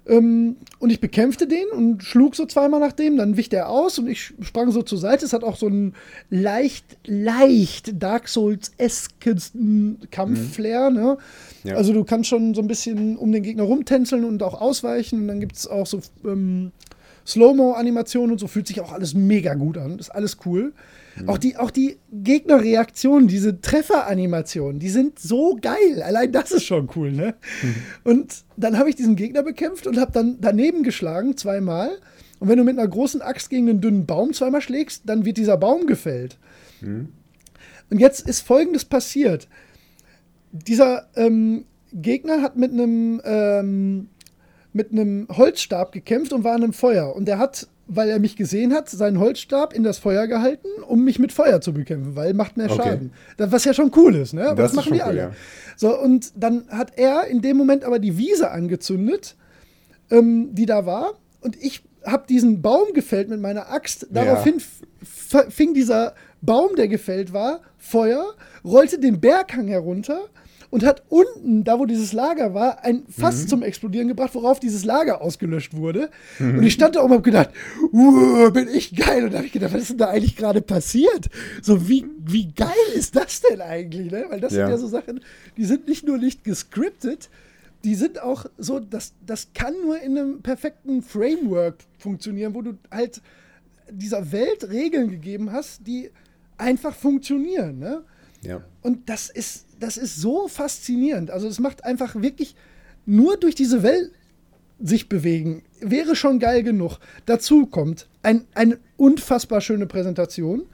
Ähm, 0.08 0.56
und 0.78 0.90
ich 0.90 1.00
bekämpfte 1.00 1.48
den 1.48 1.66
und 1.72 2.04
schlug 2.04 2.36
so 2.36 2.46
zweimal 2.46 2.78
nach 2.78 2.92
dem, 2.92 3.16
dann 3.16 3.36
wich 3.36 3.48
der 3.48 3.68
aus 3.68 3.98
und 3.98 4.06
ich 4.06 4.34
sprang 4.40 4.70
so 4.70 4.82
zur 4.82 4.98
Seite. 4.98 5.24
Es 5.24 5.32
hat 5.32 5.42
auch 5.42 5.56
so 5.56 5.66
einen 5.66 5.94
leicht, 6.30 6.84
leicht 7.06 8.00
Dark 8.00 8.28
Souls-esken 8.28 9.98
Kampfflair. 10.12 10.90
Mhm. 10.90 10.96
Ne? 10.96 11.18
Ja. 11.64 11.74
Also 11.74 11.92
du 11.92 12.04
kannst 12.04 12.28
schon 12.28 12.54
so 12.54 12.60
ein 12.60 12.68
bisschen 12.68 13.16
um 13.16 13.32
den 13.32 13.42
Gegner 13.42 13.64
rumtänzeln 13.64 14.24
und 14.24 14.44
auch 14.44 14.60
ausweichen. 14.60 15.22
Und 15.22 15.28
dann 15.28 15.40
gibt 15.40 15.56
es 15.56 15.66
auch 15.66 15.86
so 15.86 16.00
ähm, 16.24 16.70
Slow-Mo-Animationen 17.26 18.32
und 18.32 18.38
so 18.38 18.46
fühlt 18.46 18.68
sich 18.68 18.80
auch 18.80 18.92
alles 18.92 19.14
mega 19.14 19.54
gut 19.54 19.78
an. 19.78 19.98
Ist 19.98 20.10
alles 20.10 20.38
cool. 20.46 20.72
Mhm. 21.16 21.28
Auch 21.28 21.38
die, 21.38 21.56
auch 21.56 21.70
die 21.70 21.96
Gegnerreaktionen, 22.12 23.28
diese 23.28 23.60
Trefferanimationen, 23.60 24.78
die 24.78 24.90
sind 24.90 25.18
so 25.18 25.58
geil. 25.60 26.02
Allein 26.04 26.30
das 26.30 26.52
ist 26.52 26.64
schon 26.64 26.88
cool, 26.94 27.10
ne? 27.10 27.34
Mhm. 27.62 27.74
Und 28.04 28.44
dann 28.56 28.78
habe 28.78 28.88
ich 28.88 28.96
diesen 28.96 29.16
Gegner 29.16 29.42
bekämpft 29.42 29.86
und 29.86 29.98
habe 29.98 30.12
dann 30.12 30.38
daneben 30.40 30.82
geschlagen, 30.82 31.36
zweimal. 31.36 31.98
Und 32.38 32.48
wenn 32.48 32.58
du 32.58 32.64
mit 32.64 32.78
einer 32.78 32.88
großen 32.88 33.22
Axt 33.22 33.50
gegen 33.50 33.68
einen 33.68 33.80
dünnen 33.80 34.06
Baum 34.06 34.32
zweimal 34.32 34.60
schlägst, 34.60 35.02
dann 35.06 35.24
wird 35.24 35.38
dieser 35.38 35.56
Baum 35.56 35.86
gefällt. 35.86 36.38
Mhm. 36.80 37.08
Und 37.90 37.98
jetzt 37.98 38.28
ist 38.28 38.40
Folgendes 38.40 38.84
passiert. 38.84 39.48
Dieser 40.52 41.08
ähm, 41.16 41.64
Gegner 41.92 42.42
hat 42.42 42.56
mit 42.56 42.72
einem 42.72 43.20
ähm, 43.24 44.08
mit 44.76 44.92
einem 44.92 45.26
Holzstab 45.34 45.90
gekämpft 45.90 46.32
und 46.32 46.44
war 46.44 46.54
an 46.54 46.62
einem 46.62 46.72
Feuer. 46.72 47.16
Und 47.16 47.28
er 47.28 47.38
hat, 47.38 47.66
weil 47.86 48.08
er 48.08 48.18
mich 48.18 48.36
gesehen 48.36 48.72
hat, 48.74 48.88
seinen 48.88 49.18
Holzstab 49.18 49.72
in 49.72 49.82
das 49.82 49.98
Feuer 49.98 50.26
gehalten, 50.26 50.68
um 50.86 51.02
mich 51.02 51.18
mit 51.18 51.32
Feuer 51.32 51.60
zu 51.60 51.72
bekämpfen, 51.72 52.14
weil 52.14 52.34
macht 52.34 52.56
mehr 52.56 52.68
Schaden. 52.68 53.12
Das, 53.38 53.50
was 53.50 53.64
ja 53.64 53.74
schon 53.74 53.90
cool 53.96 54.14
ist, 54.14 54.34
ne? 54.34 54.48
Aber 54.48 54.62
das, 54.62 54.72
das 54.72 54.76
machen 54.76 54.92
die 54.92 55.02
alle. 55.02 55.18
ja. 55.18 55.30
So, 55.76 55.98
und 55.98 56.32
dann 56.36 56.68
hat 56.68 56.92
er 56.96 57.26
in 57.26 57.40
dem 57.40 57.56
Moment 57.56 57.84
aber 57.84 57.98
die 57.98 58.18
Wiese 58.18 58.50
angezündet, 58.50 59.34
ähm, 60.10 60.54
die 60.54 60.66
da 60.66 60.86
war. 60.86 61.14
Und 61.40 61.56
ich 61.56 61.82
habe 62.04 62.26
diesen 62.28 62.62
Baum 62.62 62.92
gefällt 62.92 63.28
mit 63.28 63.40
meiner 63.40 63.70
Axt. 63.70 64.06
Daraufhin 64.10 64.60
ja. 65.32 65.44
fing 65.48 65.74
dieser 65.74 66.14
Baum, 66.42 66.76
der 66.76 66.88
gefällt 66.88 67.32
war, 67.32 67.60
Feuer, 67.78 68.34
rollte 68.64 68.98
den 68.98 69.20
Berghang 69.20 69.68
herunter 69.68 70.20
und 70.70 70.84
hat 70.84 71.02
unten, 71.08 71.64
da 71.64 71.78
wo 71.78 71.86
dieses 71.86 72.12
Lager 72.12 72.54
war, 72.54 72.84
ein 72.84 73.04
Fass 73.08 73.44
mhm. 73.44 73.48
zum 73.48 73.62
Explodieren 73.62 74.08
gebracht, 74.08 74.34
worauf 74.34 74.60
dieses 74.60 74.84
Lager 74.84 75.20
ausgelöscht 75.20 75.74
wurde. 75.74 76.10
Mhm. 76.38 76.58
Und 76.58 76.64
ich 76.64 76.74
stand 76.74 76.96
da 76.96 77.00
oben 77.00 77.12
und 77.12 77.18
habe 77.18 77.22
gedacht, 77.22 77.50
bin 78.52 78.68
ich 78.68 78.94
geil. 78.94 79.24
Und 79.24 79.32
da 79.32 79.38
habe 79.38 79.46
ich 79.46 79.52
gedacht, 79.52 79.72
was 79.72 79.82
ist 79.82 79.90
denn 79.90 79.98
da 79.98 80.08
eigentlich 80.08 80.36
gerade 80.36 80.62
passiert? 80.62 81.28
So, 81.62 81.88
wie, 81.88 82.06
wie 82.24 82.52
geil 82.52 82.70
ist 82.94 83.16
das 83.16 83.42
denn 83.42 83.60
eigentlich? 83.60 84.10
Ne? 84.10 84.26
Weil 84.28 84.40
das 84.40 84.52
ja. 84.52 84.66
sind 84.66 84.70
ja 84.70 84.78
so 84.78 84.88
Sachen, 84.88 85.20
die 85.56 85.64
sind 85.64 85.88
nicht 85.88 86.06
nur 86.06 86.18
nicht 86.18 86.44
gescriptet, 86.44 87.30
die 87.84 87.94
sind 87.94 88.20
auch 88.20 88.46
so, 88.58 88.80
das, 88.80 89.12
das 89.24 89.48
kann 89.54 89.74
nur 89.82 90.00
in 90.00 90.18
einem 90.18 90.42
perfekten 90.42 91.02
Framework 91.02 91.76
funktionieren, 91.98 92.54
wo 92.54 92.62
du 92.62 92.76
halt 92.90 93.22
dieser 93.90 94.32
Welt 94.32 94.68
Regeln 94.68 95.10
gegeben 95.10 95.52
hast, 95.52 95.86
die 95.86 96.10
einfach 96.58 96.94
funktionieren. 96.94 97.78
Ne? 97.78 98.02
Ja. 98.42 98.64
Und 98.82 99.08
das 99.08 99.30
ist, 99.30 99.65
das 99.78 99.96
ist 99.96 100.16
so 100.16 100.48
faszinierend. 100.48 101.30
Also 101.30 101.48
es 101.48 101.58
macht 101.58 101.84
einfach 101.84 102.14
wirklich 102.16 102.54
nur 103.04 103.36
durch 103.36 103.54
diese 103.54 103.82
Welt 103.82 104.12
sich 104.78 105.08
bewegen, 105.08 105.62
wäre 105.80 106.16
schon 106.16 106.38
geil 106.38 106.62
genug. 106.62 106.98
Dazu 107.24 107.66
kommt 107.66 108.08
ein, 108.22 108.44
eine 108.54 108.78
unfassbar 108.96 109.60
schöne 109.60 109.86
Präsentation. 109.86 110.66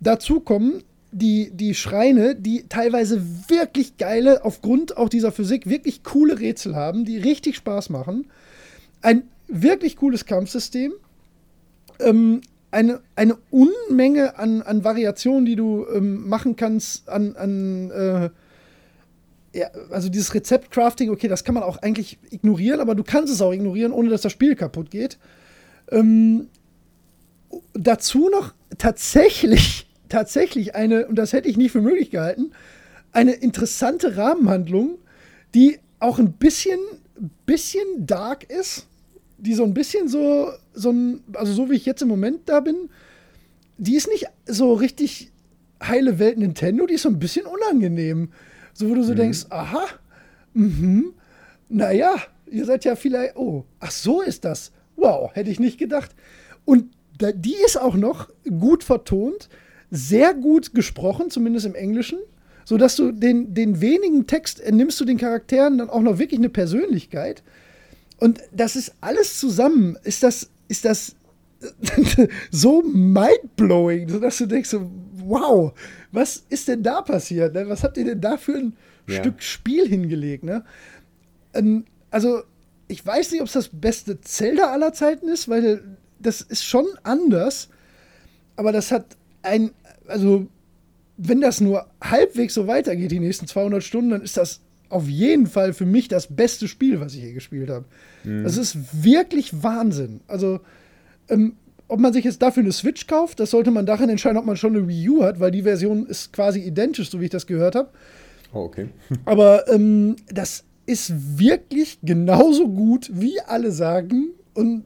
Dazu 0.00 0.40
kommen 0.40 0.82
die, 1.12 1.50
die 1.52 1.74
Schreine, 1.74 2.34
die 2.34 2.66
teilweise 2.68 3.22
wirklich 3.48 3.96
geile, 3.96 4.44
aufgrund 4.44 4.96
auch 4.96 5.08
dieser 5.08 5.32
Physik, 5.32 5.68
wirklich 5.68 6.04
coole 6.04 6.38
Rätsel 6.38 6.76
haben, 6.76 7.04
die 7.04 7.18
richtig 7.18 7.56
Spaß 7.56 7.90
machen. 7.90 8.26
Ein 9.02 9.24
wirklich 9.48 9.96
cooles 9.96 10.26
Kampfsystem. 10.26 10.92
Ähm, 11.98 12.40
eine, 12.70 13.00
eine 13.16 13.36
Unmenge 13.50 14.38
an, 14.38 14.62
an 14.62 14.84
Variationen, 14.84 15.44
die 15.44 15.56
du 15.56 15.86
ähm, 15.92 16.28
machen 16.28 16.56
kannst, 16.56 17.08
an, 17.08 17.36
an 17.36 17.90
äh, 17.90 18.30
ja, 19.52 19.68
also 19.90 20.08
dieses 20.08 20.32
Rezept-Crafting, 20.34 21.10
okay, 21.10 21.26
das 21.26 21.42
kann 21.42 21.54
man 21.54 21.64
auch 21.64 21.78
eigentlich 21.78 22.18
ignorieren, 22.30 22.80
aber 22.80 22.94
du 22.94 23.02
kannst 23.02 23.32
es 23.32 23.42
auch 23.42 23.52
ignorieren, 23.52 23.92
ohne 23.92 24.08
dass 24.08 24.22
das 24.22 24.32
Spiel 24.32 24.54
kaputt 24.54 24.90
geht. 24.90 25.18
Ähm, 25.90 26.48
dazu 27.74 28.28
noch 28.28 28.54
tatsächlich, 28.78 29.88
tatsächlich 30.08 30.74
eine, 30.74 31.06
und 31.06 31.16
das 31.16 31.32
hätte 31.32 31.48
ich 31.48 31.56
nicht 31.56 31.72
für 31.72 31.80
möglich 31.80 32.10
gehalten, 32.10 32.52
eine 33.12 33.32
interessante 33.32 34.16
Rahmenhandlung, 34.16 34.98
die 35.54 35.80
auch 35.98 36.20
ein 36.20 36.32
bisschen, 36.34 36.78
bisschen 37.44 38.06
dark 38.06 38.44
ist 38.44 38.86
die 39.40 39.54
so 39.54 39.64
ein 39.64 39.74
bisschen 39.74 40.08
so, 40.08 40.50
so 40.74 40.90
ein, 40.90 41.22
also 41.34 41.52
so 41.52 41.70
wie 41.70 41.74
ich 41.74 41.86
jetzt 41.86 42.02
im 42.02 42.08
Moment 42.08 42.48
da 42.48 42.60
bin, 42.60 42.90
die 43.78 43.96
ist 43.96 44.08
nicht 44.08 44.26
so 44.46 44.74
richtig 44.74 45.32
heile 45.82 46.18
Welt 46.18 46.38
Nintendo, 46.38 46.86
die 46.86 46.94
ist 46.94 47.02
so 47.02 47.08
ein 47.08 47.18
bisschen 47.18 47.46
unangenehm. 47.46 48.30
So, 48.74 48.88
wo 48.88 48.94
du 48.94 49.02
so 49.02 49.12
mhm. 49.12 49.16
denkst, 49.16 49.46
aha, 49.48 49.84
mhm, 50.52 51.14
naja, 51.68 52.14
ihr 52.50 52.64
seid 52.64 52.84
ja 52.84 52.96
vielleicht, 52.96 53.36
oh, 53.36 53.64
ach 53.80 53.90
so 53.90 54.20
ist 54.20 54.44
das. 54.44 54.72
Wow, 54.96 55.34
hätte 55.34 55.50
ich 55.50 55.60
nicht 55.60 55.78
gedacht. 55.78 56.14
Und 56.64 56.92
die 57.34 57.56
ist 57.64 57.80
auch 57.80 57.94
noch 57.94 58.28
gut 58.58 58.84
vertont, 58.84 59.48
sehr 59.90 60.34
gut 60.34 60.74
gesprochen, 60.74 61.30
zumindest 61.30 61.66
im 61.66 61.74
Englischen, 61.74 62.18
sodass 62.64 62.96
du 62.96 63.12
den, 63.12 63.54
den 63.54 63.80
wenigen 63.80 64.26
Text 64.26 64.62
nimmst 64.70 65.00
du 65.00 65.04
den 65.04 65.18
Charakteren 65.18 65.78
dann 65.78 65.90
auch 65.90 66.00
noch 66.00 66.18
wirklich 66.18 66.38
eine 66.38 66.48
Persönlichkeit. 66.48 67.42
Und 68.20 68.40
das 68.52 68.76
ist 68.76 68.94
alles 69.00 69.40
zusammen, 69.40 69.98
ist 70.04 70.22
das, 70.22 70.50
ist 70.68 70.84
das 70.84 71.16
so 72.50 72.82
mindblowing, 72.82 74.20
dass 74.20 74.38
du 74.38 74.46
denkst, 74.46 74.76
wow, 75.24 75.72
was 76.12 76.44
ist 76.48 76.68
denn 76.68 76.82
da 76.82 77.02
passiert? 77.02 77.54
Ne? 77.54 77.68
Was 77.68 77.82
habt 77.82 77.96
ihr 77.96 78.04
denn 78.04 78.20
da 78.20 78.36
für 78.36 78.56
ein 78.56 78.76
ja. 79.06 79.20
Stück 79.20 79.42
Spiel 79.42 79.88
hingelegt? 79.88 80.44
Ne? 80.44 80.64
Ähm, 81.54 81.84
also, 82.10 82.42
ich 82.88 83.04
weiß 83.04 83.32
nicht, 83.32 83.40
ob 83.40 83.46
es 83.46 83.54
das 83.54 83.68
beste 83.68 84.20
Zelda 84.20 84.72
aller 84.72 84.92
Zeiten 84.92 85.28
ist, 85.28 85.48
weil 85.48 85.96
das 86.18 86.42
ist 86.42 86.64
schon 86.64 86.86
anders, 87.02 87.68
aber 88.56 88.72
das 88.72 88.92
hat 88.92 89.16
ein, 89.42 89.70
also, 90.06 90.46
wenn 91.16 91.40
das 91.40 91.60
nur 91.60 91.86
halbwegs 92.02 92.54
so 92.54 92.66
weitergeht, 92.66 93.10
die 93.10 93.20
nächsten 93.20 93.46
200 93.46 93.82
Stunden, 93.82 94.10
dann 94.10 94.22
ist 94.22 94.36
das 94.36 94.60
auf 94.90 95.08
jeden 95.08 95.46
Fall 95.46 95.72
für 95.72 95.86
mich 95.86 96.08
das 96.08 96.26
beste 96.26 96.68
Spiel, 96.68 97.00
was 97.00 97.14
ich 97.14 97.22
je 97.22 97.32
gespielt 97.32 97.70
habe. 97.70 97.86
Mhm. 98.24 98.44
Das 98.44 98.56
ist 98.56 98.76
wirklich 99.02 99.62
Wahnsinn. 99.62 100.20
Also, 100.26 100.60
ähm, 101.28 101.54
ob 101.88 102.00
man 102.00 102.12
sich 102.12 102.24
jetzt 102.24 102.42
dafür 102.42 102.62
eine 102.62 102.72
Switch 102.72 103.06
kauft, 103.06 103.40
das 103.40 103.50
sollte 103.50 103.70
man 103.70 103.86
darin 103.86 104.10
entscheiden, 104.10 104.38
ob 104.38 104.44
man 104.44 104.56
schon 104.56 104.76
eine 104.76 104.86
Wii 104.86 105.08
U 105.08 105.22
hat, 105.22 105.40
weil 105.40 105.50
die 105.50 105.62
Version 105.62 106.06
ist 106.06 106.32
quasi 106.32 106.60
identisch, 106.60 107.10
so 107.10 107.20
wie 107.20 107.24
ich 107.24 107.30
das 107.30 107.46
gehört 107.46 107.74
habe. 107.74 107.90
Oh, 108.52 108.60
okay. 108.60 108.88
Aber 109.24 109.68
ähm, 109.68 110.16
das 110.28 110.64
ist 110.86 111.38
wirklich 111.38 111.98
genauso 112.02 112.68
gut, 112.68 113.10
wie 113.14 113.40
alle 113.40 113.70
sagen. 113.70 114.30
Und 114.54 114.84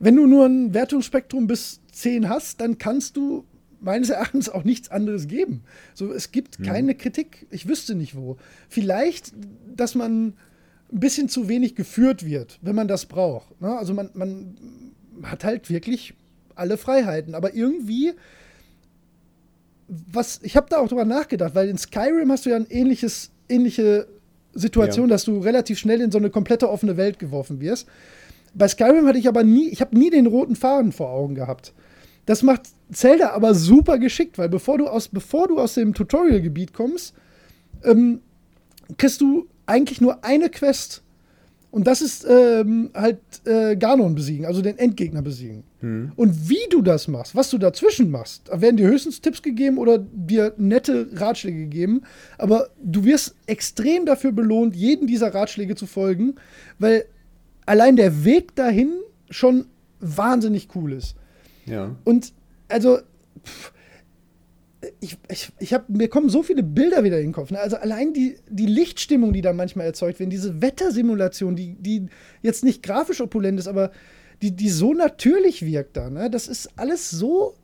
wenn 0.00 0.16
du 0.16 0.26
nur 0.26 0.46
ein 0.46 0.74
Wertungsspektrum 0.74 1.46
bis 1.46 1.80
10 1.92 2.28
hast, 2.28 2.60
dann 2.60 2.78
kannst 2.78 3.16
du 3.16 3.44
meines 3.84 4.10
Erachtens 4.10 4.48
auch 4.48 4.64
nichts 4.64 4.90
anderes 4.90 5.28
geben. 5.28 5.62
So, 5.94 6.12
es 6.12 6.32
gibt 6.32 6.58
mhm. 6.58 6.64
keine 6.64 6.94
Kritik. 6.94 7.46
Ich 7.50 7.68
wüsste 7.68 7.94
nicht 7.94 8.16
wo. 8.16 8.36
Vielleicht, 8.68 9.32
dass 9.76 9.94
man 9.94 10.34
ein 10.92 11.00
bisschen 11.00 11.28
zu 11.28 11.48
wenig 11.48 11.74
geführt 11.74 12.24
wird, 12.24 12.58
wenn 12.62 12.74
man 12.74 12.88
das 12.88 13.06
braucht. 13.06 13.60
Ne? 13.60 13.76
Also 13.76 13.94
man, 13.94 14.10
man 14.14 14.56
hat 15.22 15.44
halt 15.44 15.70
wirklich 15.70 16.14
alle 16.54 16.76
Freiheiten. 16.76 17.34
Aber 17.34 17.54
irgendwie, 17.54 18.12
was, 19.88 20.40
ich 20.42 20.56
habe 20.56 20.66
da 20.70 20.78
auch 20.78 20.88
drüber 20.88 21.04
nachgedacht, 21.04 21.54
weil 21.54 21.68
in 21.68 21.78
Skyrim 21.78 22.30
hast 22.30 22.46
du 22.46 22.50
ja 22.50 22.56
ein 22.56 22.66
ähnliches, 22.68 23.30
ähnliche 23.48 24.06
Situation, 24.54 25.08
ja. 25.08 25.14
dass 25.14 25.24
du 25.24 25.38
relativ 25.38 25.78
schnell 25.78 26.00
in 26.00 26.10
so 26.10 26.18
eine 26.18 26.30
komplette 26.30 26.70
offene 26.70 26.96
Welt 26.96 27.18
geworfen 27.18 27.60
wirst. 27.60 27.88
Bei 28.54 28.68
Skyrim 28.68 29.06
hatte 29.06 29.18
ich 29.18 29.26
aber 29.26 29.42
nie, 29.42 29.68
ich 29.68 29.80
habe 29.80 29.98
nie 29.98 30.10
den 30.10 30.26
roten 30.26 30.54
Faden 30.54 30.92
vor 30.92 31.10
Augen 31.10 31.34
gehabt. 31.34 31.72
Das 32.26 32.42
macht 32.42 32.62
Zelda 32.92 33.30
aber 33.30 33.54
super 33.54 33.98
geschickt, 33.98 34.38
weil 34.38 34.48
bevor 34.48 34.78
du 34.78 34.86
aus, 34.86 35.08
bevor 35.08 35.48
du 35.48 35.58
aus 35.58 35.74
dem 35.74 35.94
Tutorial-Gebiet 35.94 36.72
kommst, 36.72 37.14
ähm, 37.82 38.20
kriegst 38.96 39.20
du 39.20 39.46
eigentlich 39.66 40.00
nur 40.00 40.24
eine 40.24 40.50
Quest. 40.50 41.02
Und 41.70 41.88
das 41.88 42.02
ist 42.02 42.24
ähm, 42.28 42.90
halt 42.94 43.18
äh, 43.46 43.74
Ganon 43.74 44.14
besiegen, 44.14 44.46
also 44.46 44.62
den 44.62 44.78
Endgegner 44.78 45.22
besiegen. 45.22 45.64
Hm. 45.80 46.12
Und 46.14 46.48
wie 46.48 46.68
du 46.70 46.82
das 46.82 47.08
machst, 47.08 47.34
was 47.34 47.50
du 47.50 47.58
dazwischen 47.58 48.12
machst, 48.12 48.42
da 48.46 48.60
werden 48.60 48.76
dir 48.76 48.86
höchstens 48.86 49.20
Tipps 49.20 49.42
gegeben 49.42 49.78
oder 49.78 49.98
dir 49.98 50.54
nette 50.56 51.08
Ratschläge 51.14 51.58
gegeben. 51.58 52.02
Aber 52.38 52.68
du 52.80 53.04
wirst 53.04 53.34
extrem 53.46 54.06
dafür 54.06 54.30
belohnt, 54.30 54.76
jeden 54.76 55.08
dieser 55.08 55.34
Ratschläge 55.34 55.74
zu 55.74 55.86
folgen, 55.86 56.36
weil 56.78 57.06
allein 57.66 57.96
der 57.96 58.24
Weg 58.24 58.54
dahin 58.54 58.92
schon 59.28 59.66
wahnsinnig 59.98 60.68
cool 60.76 60.92
ist. 60.92 61.16
Ja. 61.66 61.96
Und 62.04 62.32
also, 62.68 62.98
pff, 63.44 63.72
ich, 65.00 65.18
ich, 65.30 65.52
ich 65.58 65.74
habe, 65.74 65.84
mir 65.88 66.08
kommen 66.08 66.28
so 66.28 66.42
viele 66.42 66.62
Bilder 66.62 67.04
wieder 67.04 67.18
in 67.18 67.28
den 67.28 67.32
Kopf. 67.32 67.50
Ne? 67.50 67.60
Also 67.60 67.76
allein 67.76 68.12
die, 68.12 68.36
die 68.48 68.66
Lichtstimmung, 68.66 69.32
die 69.32 69.40
da 69.40 69.52
manchmal 69.52 69.86
erzeugt 69.86 70.18
werden, 70.18 70.30
diese 70.30 70.60
Wettersimulation, 70.60 71.56
die, 71.56 71.74
die 71.74 72.06
jetzt 72.42 72.64
nicht 72.64 72.82
grafisch 72.82 73.20
opulent 73.20 73.58
ist, 73.58 73.68
aber 73.68 73.90
die, 74.42 74.52
die 74.52 74.68
so 74.68 74.92
natürlich 74.92 75.64
wirkt 75.64 75.96
da. 75.96 76.10
Ne? 76.10 76.30
Das 76.30 76.48
ist 76.48 76.70
alles 76.76 77.10
so 77.10 77.54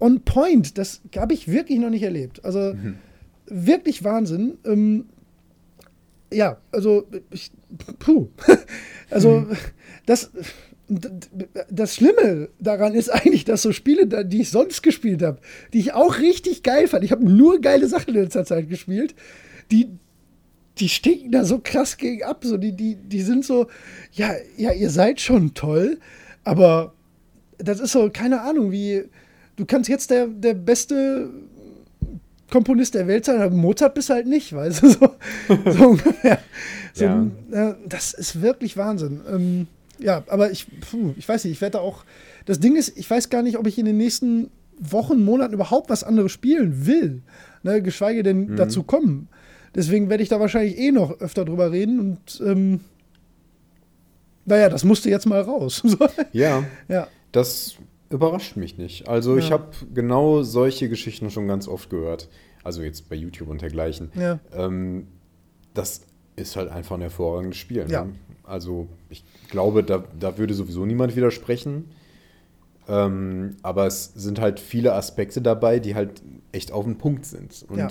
on 0.00 0.20
point. 0.22 0.78
Das 0.78 1.00
habe 1.16 1.34
ich 1.34 1.48
wirklich 1.48 1.78
noch 1.78 1.90
nicht 1.90 2.02
erlebt. 2.02 2.44
Also 2.44 2.74
mhm. 2.74 2.96
wirklich 3.46 4.04
Wahnsinn. 4.04 4.58
Ähm, 4.64 5.06
ja, 6.32 6.58
also 6.72 7.06
ich, 7.30 7.50
puh. 7.98 8.28
also 9.10 9.40
mhm. 9.40 9.56
das 10.06 10.30
das 10.88 11.94
Schlimme 11.94 12.50
daran 12.60 12.94
ist 12.94 13.08
eigentlich, 13.08 13.44
dass 13.44 13.62
so 13.62 13.72
Spiele, 13.72 14.06
die 14.24 14.42
ich 14.42 14.50
sonst 14.50 14.82
gespielt 14.82 15.22
habe, 15.22 15.38
die 15.72 15.78
ich 15.78 15.94
auch 15.94 16.18
richtig 16.18 16.62
geil 16.62 16.88
fand, 16.88 17.04
ich 17.04 17.12
habe 17.12 17.24
nur 17.24 17.60
geile 17.60 17.88
Sachen 17.88 18.14
in 18.14 18.22
letzter 18.22 18.44
Zeit 18.44 18.68
gespielt, 18.68 19.14
die, 19.70 19.88
die 20.78 20.88
stinken 20.88 21.32
da 21.32 21.44
so 21.44 21.58
krass 21.62 21.96
gegen 21.96 22.22
ab. 22.22 22.44
So, 22.44 22.58
die, 22.58 22.72
die, 22.72 22.96
die 22.96 23.22
sind 23.22 23.44
so, 23.44 23.66
ja, 24.12 24.34
ja, 24.56 24.72
ihr 24.72 24.90
seid 24.90 25.20
schon 25.20 25.54
toll, 25.54 25.98
aber 26.44 26.92
das 27.58 27.80
ist 27.80 27.92
so, 27.92 28.10
keine 28.10 28.42
Ahnung, 28.42 28.70
wie, 28.70 29.04
du 29.56 29.64
kannst 29.64 29.88
jetzt 29.88 30.10
der, 30.10 30.26
der 30.26 30.54
beste 30.54 31.30
Komponist 32.50 32.94
der 32.94 33.06
Welt 33.08 33.24
sein, 33.24 33.40
aber 33.40 33.54
Mozart 33.54 33.94
bist 33.94 34.10
halt 34.10 34.26
nicht, 34.26 34.52
weißt 34.52 34.82
du, 34.82 34.90
so, 34.90 35.08
so 35.70 35.88
ungefähr. 35.88 36.40
So, 36.92 37.04
ja. 37.04 37.76
das 37.86 38.12
ist 38.12 38.42
wirklich 38.42 38.76
Wahnsinn. 38.76 39.20
Ähm, 39.28 39.66
ja, 39.98 40.24
aber 40.28 40.50
ich, 40.50 40.66
puh, 40.80 41.14
ich 41.16 41.28
weiß 41.28 41.44
nicht, 41.44 41.52
ich 41.52 41.60
werde 41.60 41.78
da 41.78 41.80
auch. 41.80 42.04
Das 42.46 42.60
Ding 42.60 42.76
ist, 42.76 42.96
ich 42.96 43.08
weiß 43.08 43.30
gar 43.30 43.42
nicht, 43.42 43.58
ob 43.58 43.66
ich 43.66 43.78
in 43.78 43.86
den 43.86 43.96
nächsten 43.96 44.50
Wochen, 44.78 45.24
Monaten 45.24 45.54
überhaupt 45.54 45.90
was 45.90 46.04
anderes 46.04 46.32
spielen 46.32 46.86
will. 46.86 47.22
Ne, 47.62 47.80
geschweige 47.82 48.22
denn 48.22 48.48
mhm. 48.48 48.56
dazu 48.56 48.82
kommen. 48.82 49.28
Deswegen 49.74 50.08
werde 50.10 50.22
ich 50.22 50.28
da 50.28 50.38
wahrscheinlich 50.38 50.78
eh 50.78 50.92
noch 50.92 51.20
öfter 51.20 51.44
drüber 51.44 51.72
reden 51.72 51.98
und 51.98 52.42
ähm, 52.46 52.80
naja, 54.44 54.68
das 54.68 54.84
musste 54.84 55.08
jetzt 55.10 55.26
mal 55.26 55.40
raus. 55.40 55.82
ja, 56.32 56.64
ja. 56.88 57.08
Das 57.32 57.76
überrascht 58.10 58.56
mich 58.56 58.78
nicht. 58.78 59.08
Also 59.08 59.32
ja. 59.32 59.38
ich 59.38 59.50
habe 59.50 59.70
genau 59.92 60.42
solche 60.42 60.88
Geschichten 60.88 61.30
schon 61.30 61.48
ganz 61.48 61.66
oft 61.66 61.90
gehört. 61.90 62.28
Also 62.62 62.82
jetzt 62.82 63.08
bei 63.08 63.16
YouTube 63.16 63.48
und 63.48 63.62
dergleichen. 63.62 64.12
Ja. 64.14 64.38
Ähm, 64.52 65.08
das 65.72 66.02
ist 66.36 66.56
halt 66.56 66.70
einfach 66.70 66.96
ein 66.96 67.00
hervorragendes 67.00 67.58
Spiel. 67.58 67.84
Ne? 67.84 67.92
Ja. 67.92 68.06
Also 68.44 68.88
ich 69.08 69.24
glaube, 69.48 69.82
da, 69.82 70.04
da 70.18 70.38
würde 70.38 70.54
sowieso 70.54 70.86
niemand 70.86 71.16
widersprechen. 71.16 71.90
Ähm, 72.86 73.56
aber 73.62 73.86
es 73.86 74.12
sind 74.14 74.40
halt 74.40 74.60
viele 74.60 74.92
Aspekte 74.92 75.40
dabei, 75.40 75.78
die 75.78 75.94
halt 75.94 76.22
echt 76.52 76.70
auf 76.72 76.84
den 76.84 76.98
Punkt 76.98 77.24
sind. 77.24 77.64
Und 77.68 77.78
ja. 77.78 77.88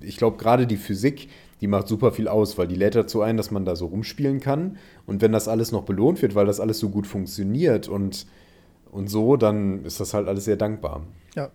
ich 0.00 0.16
glaube, 0.16 0.38
gerade 0.38 0.66
die 0.66 0.76
Physik, 0.76 1.28
die 1.60 1.66
macht 1.66 1.86
super 1.86 2.12
viel 2.12 2.28
aus, 2.28 2.56
weil 2.58 2.66
die 2.66 2.74
lädt 2.74 2.94
dazu 2.94 3.20
ein, 3.20 3.36
dass 3.36 3.50
man 3.50 3.64
da 3.64 3.76
so 3.76 3.86
rumspielen 3.86 4.40
kann. 4.40 4.78
Und 5.06 5.20
wenn 5.20 5.32
das 5.32 5.48
alles 5.48 5.70
noch 5.70 5.84
belohnt 5.84 6.22
wird, 6.22 6.34
weil 6.34 6.46
das 6.46 6.60
alles 6.60 6.78
so 6.78 6.88
gut 6.88 7.06
funktioniert 7.06 7.88
und, 7.88 8.26
und 8.90 9.08
so, 9.08 9.36
dann 9.36 9.84
ist 9.84 10.00
das 10.00 10.14
halt 10.14 10.28
alles 10.28 10.44
sehr 10.46 10.56
dankbar. 10.56 11.02
Ja. 11.36 11.50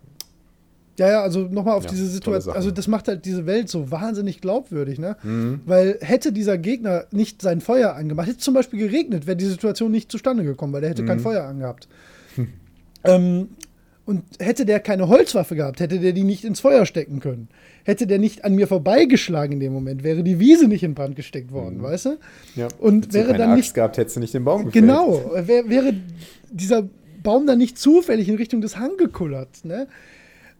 Ja, 0.98 1.08
ja, 1.08 1.22
also 1.22 1.42
nochmal 1.42 1.76
auf 1.76 1.84
Ja, 1.84 1.90
diese 1.90 2.06
Situation. 2.08 2.54
Also, 2.56 2.70
das 2.72 2.88
macht 2.88 3.06
halt 3.06 3.24
diese 3.24 3.46
Welt 3.46 3.68
so 3.68 3.90
wahnsinnig 3.90 4.40
glaubwürdig, 4.40 4.98
ne? 4.98 5.16
Mhm. 5.22 5.60
Weil 5.64 5.98
hätte 6.00 6.32
dieser 6.32 6.58
Gegner 6.58 7.04
nicht 7.12 7.40
sein 7.40 7.60
Feuer 7.60 7.94
angemacht, 7.94 8.26
hätte 8.26 8.38
es 8.38 8.44
zum 8.44 8.54
Beispiel 8.54 8.80
geregnet, 8.80 9.26
wäre 9.26 9.36
die 9.36 9.46
Situation 9.46 9.92
nicht 9.92 10.10
zustande 10.10 10.42
gekommen, 10.42 10.72
weil 10.72 10.80
der 10.80 10.90
hätte 10.90 11.02
Mhm. 11.02 11.06
kein 11.06 11.20
Feuer 11.20 11.44
angehabt. 11.44 11.86
ähm, 13.04 13.48
und 14.04 14.22
hätte 14.40 14.64
der 14.64 14.80
keine 14.80 15.08
Holzwaffe 15.08 15.54
gehabt, 15.54 15.80
hätte 15.80 15.98
der 16.00 16.12
die 16.12 16.24
nicht 16.24 16.42
ins 16.42 16.60
Feuer 16.60 16.86
stecken 16.86 17.20
können. 17.20 17.48
Hätte 17.84 18.06
der 18.06 18.18
nicht 18.18 18.42
an 18.44 18.54
mir 18.54 18.66
vorbeigeschlagen 18.66 19.52
in 19.52 19.60
dem 19.60 19.72
Moment, 19.74 20.02
wäre 20.02 20.22
die 20.22 20.40
Wiese 20.40 20.66
nicht 20.66 20.82
in 20.82 20.94
Brand 20.94 21.14
gesteckt 21.14 21.52
worden, 21.52 21.82
weißt 21.82 22.06
du? 22.06 22.16
Ja. 22.56 22.68
Und 22.78 23.12
wäre 23.12 23.34
dann 23.34 23.50
Axt 23.50 23.56
nicht 23.56 23.74
gehabt, 23.74 23.98
hättest 23.98 24.16
du 24.16 24.20
nicht 24.20 24.32
den 24.32 24.44
Baum 24.44 24.64
gefällt. 24.64 24.82
Genau, 24.82 25.30
wär, 25.44 25.68
wäre 25.68 25.92
dieser 26.50 26.88
Baum 27.22 27.46
dann 27.46 27.58
nicht 27.58 27.78
zufällig 27.78 28.28
in 28.30 28.36
Richtung 28.36 28.62
des 28.62 28.78
Hang 28.78 28.96
gekullert, 28.96 29.64
ne? 29.64 29.86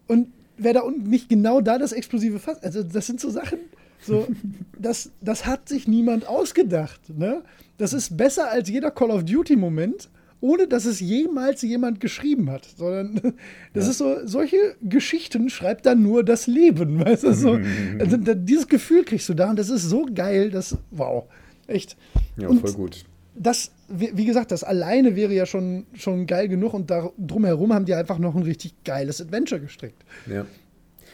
Und 0.09 0.33
wäre 0.57 0.75
da 0.75 0.81
unten 0.81 1.09
nicht 1.09 1.29
genau 1.29 1.61
da 1.61 1.79
das 1.79 1.93
explosive 1.93 2.41
Fass. 2.41 2.63
Also 2.63 2.83
das 2.83 3.07
sind 3.07 3.21
so 3.21 3.31
Sachen, 3.31 3.61
so, 4.01 4.27
das, 4.79 5.11
das 5.21 5.47
hat 5.47 5.69
sich 5.69 5.89
niemand 5.89 6.27
ausgedacht, 6.27 7.01
ne? 7.17 7.43
Das 7.77 7.93
ist 7.93 8.17
besser 8.17 8.51
als 8.51 8.69
jeder 8.69 8.91
Call 8.91 9.11
of 9.11 9.25
Duty-Moment, 9.25 10.11
ohne 10.41 10.67
dass 10.67 10.85
es 10.85 10.99
jemals 10.99 11.63
jemand 11.63 12.01
geschrieben 12.01 12.51
hat. 12.51 12.67
Sondern 12.77 13.35
das 13.73 13.87
ist 13.87 13.99
so, 13.99 14.27
solche 14.27 14.77
Geschichten 14.83 15.49
schreibt 15.49 15.87
dann 15.87 16.03
nur 16.03 16.25
das 16.25 16.47
Leben, 16.47 16.99
weißt 17.05 17.25
du? 17.25 17.35
So, 17.35 17.61
also, 17.99 18.17
dieses 18.17 18.67
Gefühl 18.67 19.05
kriegst 19.05 19.29
du 19.29 19.35
da 19.35 19.51
und 19.51 19.59
das 19.59 19.71
ist 19.71 19.85
so 19.85 20.07
geil, 20.13 20.51
das, 20.51 20.77
wow, 20.91 21.25
echt. 21.67 21.97
Ja, 22.37 22.49
Und 22.49 22.61
voll 22.61 22.73
gut. 22.73 23.05
Das, 23.39 23.71
wie 23.89 24.25
gesagt, 24.25 24.51
das 24.51 24.65
alleine 24.65 25.17
wäre 25.17 25.33
ja 25.33 25.47
schon, 25.47 25.87
schon 25.95 26.27
geil 26.27 26.49
genug 26.49 26.75
und 26.75 26.91
da, 26.91 27.11
drumherum 27.19 27.73
haben 27.73 27.85
die 27.85 27.95
einfach 27.95 28.19
noch 28.19 28.35
ein 28.35 28.43
richtig 28.43 28.75
geiles 28.85 29.21
Adventure 29.21 29.61
gestrickt. 29.61 30.05
Ja. 30.27 30.45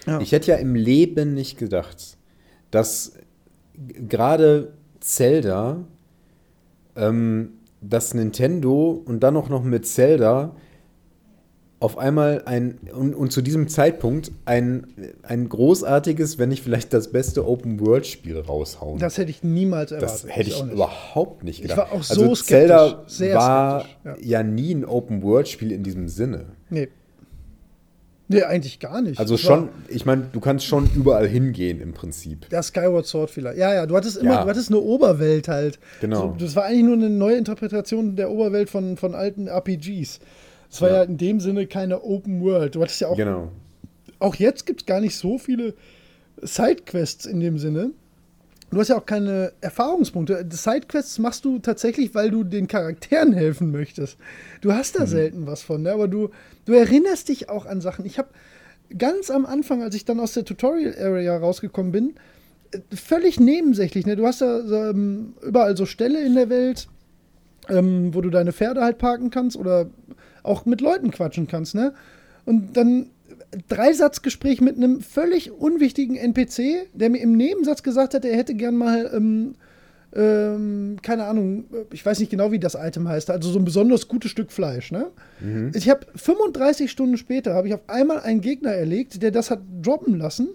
Ja. 0.07 0.21
Ich 0.21 0.33
hätte 0.33 0.51
ja 0.51 0.57
im 0.57 0.75
Leben 0.75 1.35
nicht 1.35 1.59
gedacht, 1.59 2.19
dass 2.71 3.15
gerade 3.75 4.75
Zelda, 5.01 5.85
ähm, 6.97 7.53
dass 7.81 8.15
Nintendo 8.15 9.03
und 9.05 9.21
dann 9.21 9.37
auch 9.37 9.49
noch 9.49 9.63
mit 9.63 9.87
Zelda 9.87 10.55
auf 11.85 11.99
einmal 11.99 12.43
ein, 12.47 12.79
und, 12.95 13.15
und 13.15 13.31
zu 13.31 13.43
diesem 13.43 13.69
Zeitpunkt 13.69 14.33
ein, 14.47 14.87
ein 15.23 15.51
großartiges, 15.51 16.39
wenn 16.39 16.49
nicht 16.49 16.63
vielleicht 16.63 16.95
das 16.95 17.13
beste 17.13 17.47
Open-World-Spiel 17.47 18.41
raushauen. 18.41 18.99
Das 18.99 19.19
hätte 19.19 19.31
ich 19.31 19.43
niemals 19.45 19.93
erwartet. 19.93 20.25
Das 20.25 20.35
hätte 20.35 20.49
ich 20.49 20.63
nicht. 20.63 20.73
überhaupt 20.73 21.45
nicht 21.45 21.61
gedacht. 21.61 21.77
war 21.77 21.93
auch 21.93 22.03
so 22.03 22.23
also 22.23 22.35
skeptisch, 22.37 22.47
Zelda 22.47 23.03
sehr 23.07 23.37
war 23.37 23.85
skeptisch, 23.85 24.27
ja. 24.27 24.43
nie 24.43 24.75
ein 24.75 24.87
Open-World-Spiel 24.87 25.73
in 25.73 25.83
diesem 25.83 26.09
Sinne. 26.09 26.47
Nee. 26.71 26.89
Nee, 28.29 28.43
eigentlich 28.45 28.81
gar 28.81 29.03
nicht. 29.03 29.21
Also 29.21 29.37
schon, 29.37 29.69
ich 29.89 30.07
meine, 30.07 30.31
du 30.33 30.41
kannst 30.41 30.65
schon 30.65 30.89
überall 30.95 31.29
hingehen 31.29 31.83
im 31.83 31.93
Prinzip. 31.93 32.49
Der 32.49 32.63
Skyward 32.63 33.05
Sword 33.05 33.29
vielleicht. 33.29 33.59
Ja, 33.59 33.75
ja, 33.75 33.85
du 33.85 33.95
hattest 33.95 34.17
immer, 34.17 34.33
Ja. 34.33 34.45
du 34.45 34.49
hattest 34.49 34.71
eine 34.71 34.81
Oberwelt 34.81 35.49
halt. 35.49 35.79
Genau. 36.01 36.21
So, 36.21 36.37
das 36.39 36.57
war 36.57 36.65
eigentlich 36.65 36.85
nur 36.85 36.95
eine 36.95 37.11
neue 37.11 37.37
Interpretation 37.37 38.17
der 38.17 38.31
Oberwelt 38.31 38.71
von, 38.71 38.97
von 38.97 39.15
alten 39.15 39.49
RPGs. 39.49 40.21
Es 40.71 40.81
war 40.81 40.89
ja. 40.91 40.97
Ja. 40.97 41.03
in 41.05 41.17
dem 41.19 41.41
Sinne 41.41 41.67
keine 41.67 42.03
Open 42.03 42.41
World. 42.43 42.75
Du 42.75 42.83
hattest 42.83 43.01
ja 43.01 43.09
auch 43.09 43.17
Genau. 43.17 43.51
auch 44.19 44.35
jetzt 44.37 44.67
gibt 44.67 44.83
es 44.83 44.87
gar 44.87 45.01
nicht 45.01 45.17
so 45.17 45.39
viele 45.39 45.75
Sidequests 46.43 47.27
in 47.27 47.41
dem 47.41 47.59
Sinne. 47.59 47.91
Du 48.71 48.81
hast 48.81 48.89
ja 48.89 48.97
auch 48.99 49.07
keine 49.07 49.53
Erfahrungspunkte. 49.61 50.45
Sidequests 50.51 51.19
machst 51.21 51.45
du 51.45 51.61
tatsächlich, 51.61 52.13
weil 52.15 52.31
du 52.31 52.43
den 52.43 52.67
Charakteren 52.67 53.33
helfen 53.33 53.71
möchtest. 53.71 54.19
Du 54.63 54.73
hast 54.73 54.99
da 54.99 55.07
selten 55.07 55.47
was 55.47 55.63
von, 55.63 55.83
ne? 55.83 55.93
aber 55.93 56.09
du, 56.09 56.31
du 56.65 56.73
erinnerst 56.73 57.29
dich 57.29 57.49
auch 57.49 57.67
an 57.67 57.81
Sachen. 57.81 58.05
Ich 58.05 58.19
habe 58.19 58.31
ganz 58.99 59.31
am 59.31 59.47
Anfang, 59.47 59.83
als 59.83 59.95
ich 59.95 60.05
dann 60.05 60.19
aus 60.19 60.33
der 60.33 60.45
Tutorial-Area 60.45 61.37
rausgekommen 61.37 61.93
bin, 61.93 62.15
äh, 62.73 62.79
völlig 62.97 63.39
nebensächlich. 63.39 64.07
Ne? 64.07 64.17
Du 64.17 64.27
hast 64.27 64.41
da 64.41 64.91
ähm, 64.91 65.35
überall 65.43 65.77
so 65.77 65.87
Ställe 65.87 66.25
in 66.25 66.35
der 66.35 66.49
Welt, 66.51 66.89
ähm, 67.69 68.13
wo 68.13 68.23
du 68.23 68.31
deine 68.31 68.53
Pferde 68.53 68.83
halt 68.83 68.99
parken 68.99 69.31
kannst 69.31 69.57
oder 69.57 69.87
auch 70.45 70.65
mit 70.67 70.81
Leuten 70.81 71.11
quatschen 71.11 71.49
kannst, 71.49 71.75
ne? 71.75 71.93
Und 72.45 72.77
dann 72.77 73.11
Dreisatzgespräch 73.69 74.61
mit 74.61 74.77
einem 74.77 75.01
völlig 75.01 75.51
unwichtigen 75.51 76.17
NPC, 76.17 76.89
der 76.95 77.11
mir 77.11 77.19
im 77.21 77.37
Nebensatz 77.37 77.83
gesagt 77.83 78.15
hat, 78.15 78.25
er 78.25 78.37
hätte 78.37 78.55
gern 78.55 78.77
mal, 78.77 79.11
ähm, 79.15 79.55
ähm, 80.15 80.97
keine 81.03 81.25
Ahnung, 81.25 81.65
ich 81.93 82.05
weiß 82.05 82.21
nicht 82.21 82.31
genau, 82.31 82.53
wie 82.53 82.59
das 82.59 82.75
Item 82.75 83.09
heißt, 83.09 83.31
also 83.31 83.51
so 83.51 83.59
ein 83.59 83.65
besonders 83.65 84.07
gutes 84.09 84.31
Stück 84.31 84.53
Fleisch, 84.53 84.93
ne? 84.93 85.07
Ich 85.75 85.89
habe 85.91 86.07
35 86.15 86.91
Stunden 86.91 87.17
später, 87.17 87.55
habe 87.55 87.69
ich 87.69 87.75
auf 87.75 87.89
einmal 87.89 88.21
einen 88.21 88.41
Gegner 88.41 88.71
erlegt, 88.71 89.23
der 89.23 89.31
das 89.31 89.51
hat 89.51 89.61
droppen 89.83 90.19
lassen. 90.19 90.49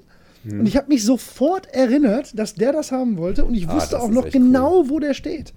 Und 0.46 0.66
ich 0.68 0.78
habe 0.78 0.88
mich 0.88 1.04
sofort 1.04 1.68
erinnert, 1.74 2.40
dass 2.40 2.56
der 2.56 2.72
das 2.72 2.94
haben 2.94 3.18
wollte 3.18 3.44
und 3.44 3.54
ich 3.56 3.68
Ah, 3.68 3.76
wusste 3.76 4.00
auch 4.00 4.10
noch 4.10 4.30
genau, 4.30 4.90
wo 4.90 5.00
der 5.00 5.14
steht. 5.14 5.54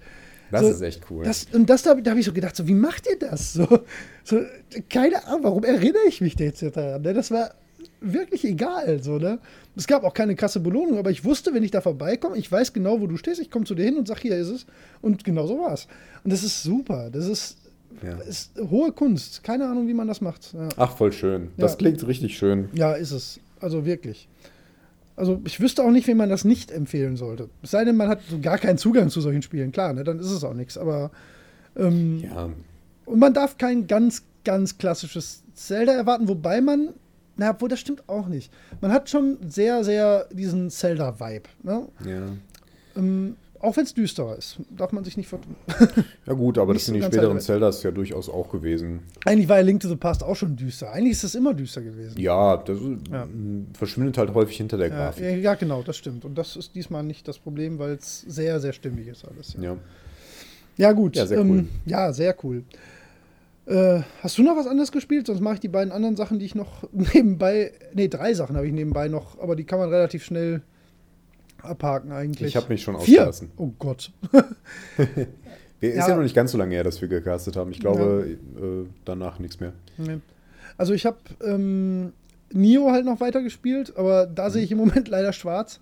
Das 0.51 0.61
So, 0.61 0.67
ist 0.69 0.81
echt 0.81 1.01
cool. 1.09 1.23
Das, 1.23 1.47
und 1.51 1.69
das, 1.69 1.83
da, 1.83 1.95
da 1.95 2.11
habe 2.11 2.19
ich 2.19 2.25
so 2.25 2.33
gedacht, 2.33 2.55
so, 2.55 2.67
wie 2.67 2.73
macht 2.73 3.07
ihr 3.09 3.17
das? 3.17 3.53
So, 3.53 3.67
so, 4.23 4.39
keine 4.89 5.25
Ahnung, 5.25 5.43
warum 5.43 5.63
erinnere 5.63 6.03
ich 6.07 6.21
mich 6.21 6.35
da 6.35 6.43
jetzt 6.43 6.61
daran? 6.61 7.01
Ne? 7.01 7.13
Das 7.13 7.31
war 7.31 7.51
wirklich 8.01 8.43
egal. 8.45 9.01
So, 9.01 9.17
ne? 9.17 9.39
Es 9.75 9.87
gab 9.87 10.03
auch 10.03 10.13
keine 10.13 10.35
krasse 10.35 10.59
Belohnung, 10.59 10.97
aber 10.99 11.09
ich 11.09 11.23
wusste, 11.25 11.53
wenn 11.53 11.63
ich 11.63 11.71
da 11.71 11.81
vorbeikomme, 11.81 12.37
ich 12.37 12.51
weiß 12.51 12.73
genau, 12.73 13.01
wo 13.01 13.07
du 13.07 13.17
stehst, 13.17 13.41
ich 13.41 13.49
komme 13.49 13.65
zu 13.65 13.73
dir 13.75 13.85
hin 13.85 13.97
und 13.97 14.07
sage, 14.07 14.21
hier 14.21 14.37
ist 14.37 14.49
es. 14.49 14.65
Und 15.01 15.23
genau 15.23 15.47
so 15.47 15.57
war 15.59 15.73
es. 15.73 15.87
Und 16.23 16.31
das 16.31 16.43
ist 16.43 16.61
super. 16.63 17.09
Das 17.11 17.25
ist, 17.27 17.57
Ja. 18.03 18.17
ist 18.19 18.51
hohe 18.69 18.91
Kunst. 18.91 19.43
Keine 19.43 19.67
Ahnung, 19.67 19.87
wie 19.87 19.93
man 19.93 20.07
das 20.07 20.21
macht. 20.21 20.53
Ja. 20.53 20.69
Ach, 20.77 20.95
voll 20.95 21.11
schön. 21.11 21.49
Das 21.57 21.71
Ja. 21.71 21.77
klingt 21.77 22.05
richtig 22.07 22.37
schön. 22.37 22.69
Ja, 22.73 22.93
ist 22.93 23.11
es. 23.11 23.39
Also 23.59 23.85
wirklich. 23.85 24.27
Also 25.15 25.41
ich 25.45 25.59
wüsste 25.59 25.83
auch 25.83 25.91
nicht, 25.91 26.07
wem 26.07 26.17
man 26.17 26.29
das 26.29 26.43
nicht 26.43 26.71
empfehlen 26.71 27.17
sollte. 27.17 27.49
Es 27.61 27.71
sei 27.71 27.85
denn, 27.85 27.95
man 27.95 28.07
hat 28.09 28.19
so 28.29 28.39
gar 28.39 28.57
keinen 28.57 28.77
Zugang 28.77 29.09
zu 29.09 29.21
solchen 29.21 29.41
Spielen. 29.43 29.71
Klar, 29.71 29.93
ne, 29.93 30.03
dann 30.03 30.19
ist 30.19 30.31
es 30.31 30.43
auch 30.43 30.53
nichts. 30.55 30.77
Aber 30.77 31.11
ähm, 31.75 32.19
Ja. 32.19 32.49
und 33.05 33.19
man 33.19 33.33
darf 33.33 33.57
kein 33.57 33.85
ganz, 33.87 34.23
ganz 34.43 34.77
klassisches 34.77 35.43
Zelda 35.53 35.93
erwarten, 35.93 36.27
wobei 36.27 36.61
man, 36.61 36.89
na, 37.37 37.51
obwohl 37.51 37.69
das 37.69 37.79
stimmt 37.79 38.07
auch 38.09 38.27
nicht. 38.27 38.51
Man 38.81 38.91
hat 38.91 39.09
schon 39.09 39.37
sehr, 39.47 39.83
sehr 39.83 40.25
diesen 40.31 40.69
Zelda-Vibe. 40.71 41.49
Ne? 41.63 41.87
Ja. 42.05 42.21
Ähm, 42.95 43.35
auch 43.63 43.77
wenn 43.77 43.85
es 43.85 43.93
düsterer 43.93 44.37
ist, 44.37 44.57
darf 44.77 44.91
man 44.91 45.03
sich 45.03 45.17
nicht 45.17 45.27
vertun. 45.29 45.55
Ja 46.25 46.33
gut, 46.33 46.57
aber 46.57 46.73
das 46.73 46.85
sind 46.85 46.93
die 46.95 47.01
späteren 47.01 47.39
Zeldas 47.39 47.81
ja 47.83 47.91
durchaus 47.91 48.29
auch 48.29 48.49
gewesen. 48.49 48.99
Eigentlich 49.25 49.49
war 49.49 49.57
ja 49.57 49.63
Link 49.63 49.81
to 49.81 49.87
the 49.89 49.95
Past 49.95 50.23
auch 50.23 50.35
schon 50.35 50.55
düster. 50.55 50.91
Eigentlich 50.91 51.13
ist 51.13 51.23
es 51.23 51.35
immer 51.35 51.53
düster 51.53 51.81
gewesen. 51.81 52.19
Ja, 52.19 52.57
das 52.57 52.77
Ja. 53.11 53.23
m, 53.23 53.67
verschwindet 53.73 54.17
halt 54.17 54.33
häufig 54.33 54.57
hinter 54.57 54.77
der 54.77 54.89
Ja, 54.89 54.95
Grafik. 54.95 55.23
ja, 55.23 55.29
ja, 55.31 55.55
genau, 55.55 55.81
das 55.81 55.97
stimmt. 55.97 56.23
Und 56.25 56.37
das 56.37 56.55
ist 56.55 56.75
diesmal 56.75 57.03
nicht 57.03 57.27
das 57.27 57.39
Problem, 57.39 57.79
weil 57.79 57.93
es 57.93 58.21
sehr, 58.21 58.59
sehr 58.59 58.73
stimmig 58.73 59.07
ist 59.07 59.25
alles. 59.27 59.53
Ja, 59.55 59.63
Ja. 59.63 59.77
ja 60.77 60.91
gut. 60.91 61.15
Ja, 61.15 61.25
sehr 61.25 61.39
ähm, 61.39 61.49
cool. 61.49 61.65
Ja, 61.85 62.13
sehr 62.13 62.35
cool. 62.43 62.63
Äh, 63.65 64.01
hast 64.21 64.37
du 64.37 64.43
noch 64.43 64.57
was 64.57 64.67
anderes 64.67 64.91
gespielt? 64.91 65.27
Sonst 65.27 65.39
mache 65.39 65.55
ich 65.55 65.59
die 65.61 65.69
beiden 65.69 65.93
anderen 65.93 66.15
Sachen, 66.17 66.37
die 66.39 66.45
ich 66.45 66.55
noch 66.55 66.83
nebenbei. 66.91 67.71
Ne, 67.93 68.09
drei 68.09 68.33
Sachen 68.33 68.55
habe 68.57 68.67
ich 68.67 68.73
nebenbei 68.73 69.07
noch, 69.07 69.39
aber 69.39 69.55
die 69.55 69.63
kann 69.63 69.79
man 69.79 69.89
relativ 69.89 70.23
schnell 70.25 70.61
abhaken 71.63 72.11
eigentlich. 72.11 72.49
Ich 72.49 72.55
habe 72.55 72.67
mich 72.69 72.81
schon 72.83 72.99
Vier. 72.99 73.27
ausgelassen. 73.27 73.51
Oh 73.57 73.71
Gott. 73.79 74.11
Ist 75.81 75.95
Ja. 75.97 76.07
ja 76.07 76.15
noch 76.15 76.23
nicht 76.23 76.35
ganz 76.35 76.51
so 76.51 76.57
lange 76.57 76.75
her, 76.75 76.83
dass 76.83 77.01
wir 77.01 77.07
gecastet 77.09 77.55
haben. 77.55 77.71
Ich 77.71 77.79
glaube, 77.79 78.37
äh, 78.57 78.87
danach 79.05 79.39
nichts 79.39 79.59
mehr. 79.59 79.73
Nee. 79.97 80.19
Also 80.77 80.93
ich 80.93 81.05
habe 81.05 81.17
ähm, 81.43 82.13
Nio 82.51 82.91
halt 82.91 83.05
noch 83.05 83.19
weiter 83.19 83.41
gespielt, 83.43 83.93
aber 83.97 84.25
da 84.25 84.49
sehe 84.49 84.63
ich 84.63 84.71
im 84.71 84.77
Moment 84.77 85.07
leider 85.09 85.33
schwarz, 85.33 85.81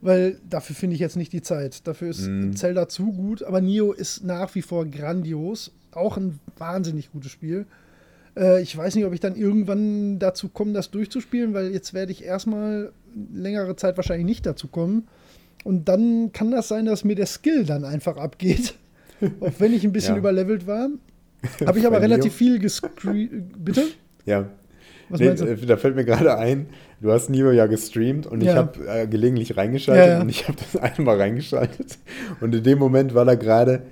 weil 0.00 0.38
dafür 0.48 0.74
finde 0.74 0.94
ich 0.94 1.00
jetzt 1.00 1.16
nicht 1.16 1.32
die 1.32 1.42
Zeit. 1.42 1.86
Dafür 1.86 2.08
ist 2.10 2.26
Mhm. 2.26 2.56
Zelda 2.56 2.88
zu 2.88 3.12
gut, 3.12 3.42
aber 3.42 3.60
Nio 3.60 3.92
ist 3.92 4.24
nach 4.24 4.54
wie 4.54 4.62
vor 4.62 4.86
grandios. 4.86 5.72
Auch 5.92 6.16
ein 6.16 6.40
wahnsinnig 6.58 7.12
gutes 7.12 7.30
Spiel. 7.30 7.66
Äh, 8.36 8.62
ich 8.62 8.76
weiß 8.76 8.94
nicht, 8.96 9.04
ob 9.04 9.12
ich 9.12 9.20
dann 9.20 9.36
irgendwann 9.36 10.18
dazu 10.18 10.48
komme, 10.48 10.72
das 10.72 10.90
durchzuspielen, 10.90 11.52
weil 11.54 11.70
jetzt 11.72 11.92
werde 11.94 12.12
ich 12.12 12.24
erstmal 12.24 12.92
längere 13.32 13.76
Zeit 13.76 13.96
wahrscheinlich 13.96 14.26
nicht 14.26 14.46
dazu 14.46 14.68
kommen. 14.68 15.06
Und 15.64 15.88
dann 15.88 16.32
kann 16.32 16.50
das 16.50 16.68
sein, 16.68 16.84
dass 16.86 17.04
mir 17.04 17.14
der 17.16 17.26
Skill 17.26 17.64
dann 17.64 17.84
einfach 17.84 18.16
abgeht. 18.16 18.74
Auch 19.40 19.52
wenn 19.58 19.72
ich 19.72 19.84
ein 19.84 19.92
bisschen 19.92 20.14
Ja. 20.14 20.18
überlevelt 20.18 20.66
war. 20.66 20.88
Habe 21.66 21.78
ich 21.78 21.86
aber 21.86 22.00
relativ 22.00 22.34
viel 22.34 22.58
gescreamt. 22.58 23.64
Bitte? 23.64 23.82
Ja. 24.26 24.46
Was 25.10 25.20
Nee, 25.20 25.26
meinst 25.28 25.42
du? 25.42 25.46
äh, 25.46 25.56
da 25.66 25.76
fällt 25.76 25.94
mir 25.96 26.04
gerade 26.04 26.36
ein, 26.38 26.66
du 27.02 27.12
hast 27.12 27.28
Nio 27.28 27.50
ja 27.52 27.66
gestreamt 27.66 28.26
und 28.26 28.40
ich 28.40 28.48
Ja. 28.48 28.56
habe 28.56 28.86
äh, 28.88 29.06
gelegentlich 29.06 29.54
reingeschaltet 29.56 30.06
Ja, 30.06 30.20
und 30.22 30.28
ich 30.30 30.48
habe 30.48 30.56
das 30.58 30.80
einmal 30.98 31.18
reingeschaltet 31.20 31.98
und 32.40 32.54
in 32.54 32.62
dem 32.62 32.78
Moment 32.78 33.14
war 33.14 33.26
da 33.26 33.34
gerade, 33.34 33.82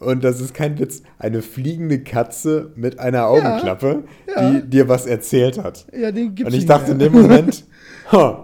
und 0.00 0.22
das 0.22 0.42
ist 0.42 0.52
kein 0.52 0.78
Witz, 0.78 1.02
eine 1.18 1.40
fliegende 1.40 2.00
Katze 2.00 2.72
mit 2.76 2.98
einer 2.98 3.26
Augenklappe, 3.28 4.04
die 4.38 4.68
dir 4.68 4.86
was 4.88 5.06
erzählt 5.06 5.56
hat. 5.62 5.86
Ja, 5.98 6.12
den 6.12 6.34
gibt's 6.34 6.52
Und 6.52 6.58
ich 6.58 6.66
dachte 6.66 6.92
in 6.92 6.98
dem 6.98 7.12
Moment, 7.14 7.64
ha, 8.12 8.43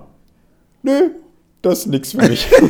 nö, 0.83 1.11
das 1.63 1.81
ist 1.81 1.87
nichts 1.89 2.13
für 2.13 2.29
mich. 2.29 2.49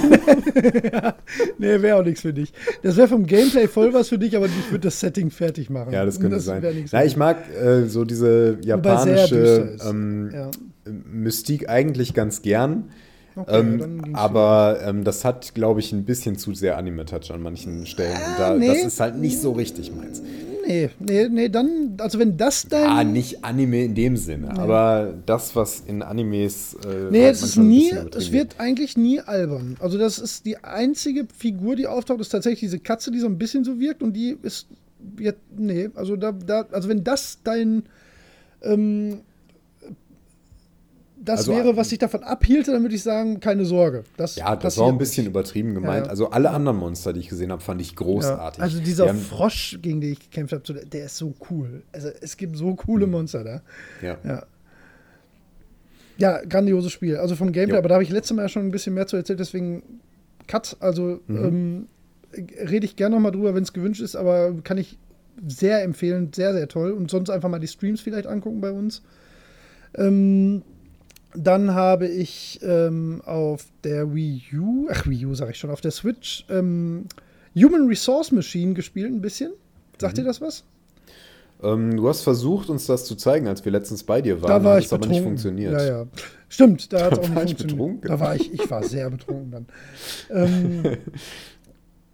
Nee, 1.59 1.81
wäre 1.82 1.99
auch 1.99 2.05
nichts 2.05 2.23
für 2.23 2.32
dich. 2.32 2.53
Das 2.82 2.97
wäre 2.97 3.07
vom 3.09 3.27
Gameplay 3.27 3.69
voll 3.69 3.93
was 3.93 4.09
für 4.09 4.19
dich, 4.19 4.37
aber 4.37 4.47
ich 4.47 4.70
würde 4.70 4.89
das 4.89 4.99
Setting 4.99 5.31
fertig 5.31 5.70
machen. 5.70 5.93
ja, 5.93 6.05
das 6.05 6.19
könnte 6.19 6.37
wär 6.37 6.41
sein. 6.41 6.89
Na, 6.91 7.05
ich 7.05 7.16
mag 7.16 7.37
äh, 7.55 7.85
so 7.87 8.05
diese 8.05 8.59
japanische 8.62 9.77
ähm, 9.87 10.31
Ja. 10.32 10.51
Mystique 11.12 11.69
eigentlich 11.69 12.15
ganz 12.15 12.43
gern. 12.43 12.91
Okay, 13.37 13.59
ähm, 13.61 14.03
aber 14.15 14.81
ähm, 14.85 15.05
das 15.05 15.24
hat, 15.24 15.55
glaube 15.55 15.81
ich, 15.81 15.93
ein 15.93 16.05
bisschen 16.05 16.37
zu 16.37 16.53
sehr 16.55 16.77
Anime-Touch 16.77 17.31
an 17.31 17.43
manchen 17.43 17.87
Stellen. 17.87 18.12
Und 18.16 18.39
da, 18.39 18.51
Ah, 18.51 18.57
nee. 18.57 18.66
Das 18.66 18.78
ist 18.85 18.99
halt 19.01 19.16
nicht 19.16 19.39
so 19.41 19.53
richtig 19.53 19.95
meins. 19.95 20.20
Nee, 20.70 20.90
nee, 21.01 21.28
nee, 21.28 21.48
dann, 21.48 21.97
also 21.98 22.18
wenn 22.18 22.36
das 22.36 22.68
dein. 22.68 22.86
Ah, 22.88 23.02
nicht 23.02 23.44
Anime 23.44 23.84
in 23.84 23.94
dem 23.94 24.16
Sinne, 24.16 24.56
aber 24.56 25.14
das, 25.26 25.56
was 25.56 25.80
in 25.80 26.02
Animes. 26.02 26.74
Äh, 26.74 27.10
Nee, 27.10 27.24
halt 27.24 27.34
es 27.34 27.42
ist 27.42 27.56
nie, 27.56 27.92
es 28.16 28.30
wird 28.30 28.55
eigentlich 28.59 28.97
nie 28.97 29.20
albern. 29.20 29.76
Also 29.80 29.98
das 29.98 30.18
ist 30.18 30.47
die 30.47 30.62
einzige 30.62 31.26
Figur, 31.36 31.74
die 31.74 31.86
auftaucht, 31.86 32.20
ist 32.20 32.28
tatsächlich 32.28 32.60
diese 32.60 32.78
Katze, 32.78 33.10
die 33.10 33.18
so 33.18 33.26
ein 33.26 33.36
bisschen 33.38 33.64
so 33.64 33.80
wirkt 33.80 34.02
und 34.02 34.12
die 34.12 34.36
ist, 34.42 34.68
wird, 35.16 35.36
nee, 35.56 35.90
also 35.94 36.14
da, 36.16 36.32
da, 36.32 36.66
also 36.70 36.88
wenn 36.88 37.02
das 37.02 37.38
dein, 37.42 37.82
ähm, 38.62 39.22
das 41.22 41.40
Also, 41.40 41.52
wäre, 41.52 41.76
was 41.76 41.88
dich 41.88 41.98
davon 41.98 42.22
abhielte, 42.22 42.72
dann 42.72 42.82
würde 42.82 42.94
ich 42.94 43.02
sagen, 43.02 43.40
keine 43.40 43.64
Sorge. 43.64 44.05
Das 44.16 44.36
Ja, 44.36 44.56
das 44.56 44.78
war 44.78 44.86
ein 44.86 44.92
nicht. 44.94 45.01
bisschen 45.01 45.26
übertrieben 45.26 45.74
gemeint. 45.74 46.06
Ja. 46.06 46.10
Also 46.10 46.30
alle 46.30 46.51
anderen 46.51 46.78
Monster, 46.78 47.12
die 47.12 47.20
ich 47.20 47.28
gesehen 47.28 47.52
habe, 47.52 47.60
fand 47.60 47.80
ich 47.80 47.90
Ja. 47.90 47.97
großartig. 47.97 48.62
Also 48.62 48.80
dieser 48.80 49.12
Frosch, 49.14 49.78
gegen 49.82 50.01
den 50.01 50.12
ich 50.12 50.20
gekämpft 50.20 50.52
habe, 50.55 50.86
der 50.86 51.05
ist 51.05 51.16
so 51.16 51.34
cool. 51.51 51.82
Also 51.92 52.09
es 52.20 52.36
gibt 52.36 52.56
so 52.56 52.74
coole 52.74 53.06
Mhm. 53.06 53.12
Monster 53.12 53.44
da. 53.44 53.62
ja. 54.02 54.16
Ja. 54.24 54.44
Ja, 56.18 56.40
grandioses 56.44 56.92
Spiel. 56.92 57.16
Also 57.16 57.34
vom 57.34 57.51
Gameplay, 57.52 57.74
Ja. 57.74 57.78
aber 57.78 57.88
da 57.88 57.94
habe 57.94 58.05
ich 58.05 58.10
letztes 58.10 58.36
Mal 58.36 58.48
schon 58.51 58.66
ein 58.66 58.70
bisschen 58.70 58.92
mehr 58.94 59.06
zu 59.06 59.16
erzählt, 59.16 59.40
deswegen 59.40 59.82
Cut. 60.47 60.76
Also 60.80 61.20
ähm, 61.28 61.86
rede 62.36 62.84
ich 62.84 62.97
gerne 62.97 63.14
nochmal 63.14 63.32
drüber, 63.32 63.55
wenn 63.55 63.62
es 63.62 63.72
gewünscht 63.72 64.02
ist, 64.02 64.16
aber 64.16 64.55
kann 64.62 64.76
ich 64.78 64.98
sehr 65.47 65.82
empfehlen, 65.82 66.30
sehr, 66.34 66.52
sehr 66.52 66.68
toll. 66.68 66.90
Und 66.92 67.10
sonst 67.10 67.30
einfach 67.30 67.48
mal 67.48 67.59
die 67.59 67.68
Streams 67.68 68.01
vielleicht 68.02 68.26
angucken 68.26 68.60
bei 68.60 68.70
uns. 68.70 69.02
Ähm, 69.97 70.62
dann 71.35 71.74
habe 71.74 72.09
ich 72.09 72.61
ähm, 72.62 73.23
auf 73.24 73.66
der 73.85 74.15
Wii 74.15 74.43
U, 74.55 74.89
ach 74.90 75.07
Wii 75.07 75.27
U 75.27 75.35
sage 75.35 75.52
ich 75.52 75.59
schon, 75.59 75.70
auf 75.70 75.81
der 75.81 75.90
Switch 75.90 76.44
ähm, 76.48 77.07
Human 77.55 77.89
Resource 77.89 78.32
Machine 78.32 78.74
gespielt 78.74 79.12
ein 79.12 79.20
bisschen. 79.20 79.52
Sagt 79.98 80.19
ihr 80.19 80.24
das 80.24 80.40
was? 80.40 80.65
Ähm, 81.62 81.97
du 81.97 82.09
hast 82.09 82.23
versucht, 82.23 82.70
uns 82.70 82.86
das 82.86 83.05
zu 83.05 83.16
zeigen, 83.16 83.47
als 83.47 83.65
wir 83.65 83.73
letztens 83.73 84.02
bei 84.02 84.23
dir 84.23 84.40
waren. 84.40 84.48
Da 84.48 84.65
war 84.65 84.74
hat 84.74 84.81
ich 84.81 84.86
es 84.86 84.93
aber 84.93 85.07
nicht 85.07 85.23
funktioniert. 85.23 85.73
Ja, 85.73 85.85
ja. 85.85 86.07
Stimmt, 86.48 86.93
da 86.93 87.05
hat 87.05 87.12
es 87.12 87.19
auch 87.19 87.35
war 87.35 87.43
nicht 87.44 87.61
ich 87.61 87.66
funktioniert. 87.66 88.01
betrunken? 88.01 88.09
Da 88.09 88.20
war 88.20 88.36
ich, 88.36 88.52
ich 88.52 88.70
war 88.70 88.82
sehr 88.82 89.11
betrunken 89.11 89.51
dann. 89.51 89.66
Ähm, 90.31 90.97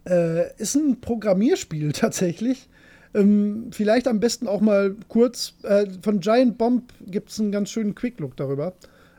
äh, 0.09 0.53
ist 0.57 0.75
ein 0.75 0.99
Programmierspiel 0.99 1.91
tatsächlich. 1.93 2.67
Ähm, 3.13 3.69
vielleicht 3.71 4.07
am 4.07 4.19
besten 4.19 4.47
auch 4.47 4.61
mal 4.61 4.95
kurz. 5.07 5.53
Äh, 5.63 5.87
von 6.01 6.19
Giant 6.19 6.57
Bomb 6.57 6.91
gibt 7.05 7.29
es 7.29 7.39
einen 7.39 7.51
ganz 7.51 7.69
schönen 7.69 7.95
Quick-Look 7.95 8.35
darüber, 8.35 8.73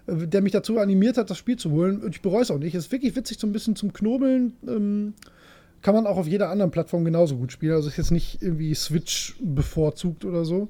der 0.08 0.40
mich 0.40 0.52
dazu 0.52 0.78
animiert 0.78 1.18
hat, 1.18 1.30
das 1.30 1.38
Spiel 1.38 1.56
zu 1.56 1.70
holen. 1.70 2.02
Und 2.02 2.14
ich 2.14 2.22
bereue 2.22 2.42
es 2.42 2.50
auch 2.50 2.58
nicht. 2.58 2.74
Ist 2.74 2.90
wirklich 2.92 3.14
witzig, 3.14 3.38
so 3.38 3.46
ein 3.46 3.52
bisschen 3.52 3.76
zum 3.76 3.92
Knobeln. 3.92 4.54
Ähm, 4.66 5.14
kann 5.82 5.94
man 5.94 6.06
auch 6.06 6.16
auf 6.16 6.26
jeder 6.26 6.48
anderen 6.48 6.70
Plattform 6.70 7.04
genauso 7.04 7.36
gut 7.36 7.52
spielen. 7.52 7.74
Also 7.74 7.88
ist 7.88 7.98
jetzt 7.98 8.10
nicht 8.10 8.42
irgendwie 8.42 8.74
Switch 8.74 9.36
bevorzugt 9.40 10.24
oder 10.24 10.44
so. 10.44 10.68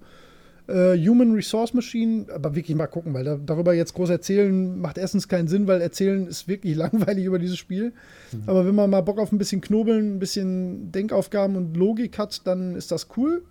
Äh, 0.67 0.99
Human 0.99 1.33
Resource 1.33 1.73
Machine, 1.73 2.27
aber 2.35 2.55
wirklich 2.55 2.77
mal 2.77 2.89
gucken, 2.89 3.15
weil 3.15 3.25
da, 3.25 3.37
darüber 3.37 3.73
jetzt 3.73 3.95
groß 3.95 4.11
erzählen 4.11 4.79
macht 4.79 4.99
erstens 4.99 5.27
keinen 5.27 5.49
Sinn, 5.49 5.67
weil 5.67 5.81
erzählen 5.81 6.27
ist 6.27 6.47
wirklich 6.47 6.77
langweilig 6.77 7.25
über 7.25 7.39
dieses 7.39 7.57
Spiel. 7.57 7.93
Aber 8.47 8.67
wenn 8.67 8.75
man 8.75 8.91
mal 8.91 9.01
Bock 9.01 9.19
auf 9.19 9.33
ein 9.33 9.39
bisschen 9.39 9.61
Knobeln, 9.61 10.17
ein 10.17 10.19
bisschen 10.19 10.93
Denkaufgaben 10.93 11.57
und 11.57 11.77
Logik 11.77 12.19
hat, 12.19 12.47
dann 12.47 12.75
ist 12.75 12.91
das 12.91 13.09
cool. 13.17 13.43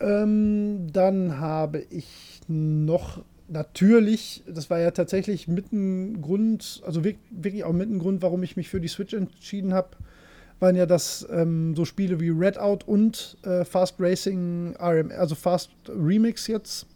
Ähm, 0.00 0.88
dann 0.92 1.40
habe 1.40 1.84
ich 1.90 2.40
noch 2.46 3.24
natürlich, 3.48 4.42
das 4.46 4.70
war 4.70 4.80
ja 4.80 4.90
tatsächlich 4.90 5.48
mit 5.48 5.72
ein 5.72 6.22
Grund, 6.22 6.82
also 6.86 7.02
wirk- 7.02 7.18
wirklich 7.30 7.64
auch 7.64 7.72
mit 7.72 7.90
ein 7.90 7.98
Grund, 7.98 8.22
warum 8.22 8.42
ich 8.42 8.56
mich 8.56 8.68
für 8.68 8.80
die 8.80 8.88
Switch 8.88 9.14
entschieden 9.14 9.74
habe, 9.74 9.90
waren 10.60 10.76
ja 10.76 10.86
das 10.86 11.26
ähm, 11.30 11.74
so 11.76 11.84
Spiele 11.84 12.20
wie 12.20 12.30
Redout 12.30 12.86
und 12.86 13.36
äh, 13.42 13.64
Fast 13.64 13.96
Racing 13.98 14.76
RM, 14.80 15.10
also 15.10 15.34
Fast 15.34 15.70
Remix 15.88 16.46
jetzt 16.46 16.86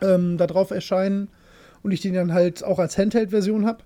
ähm, 0.00 0.38
da 0.38 0.46
drauf 0.46 0.70
erscheinen 0.70 1.28
und 1.82 1.90
ich 1.90 2.00
den 2.00 2.14
dann 2.14 2.32
halt 2.32 2.64
auch 2.64 2.78
als 2.78 2.96
Handheld-Version 2.96 3.66
habe. 3.66 3.84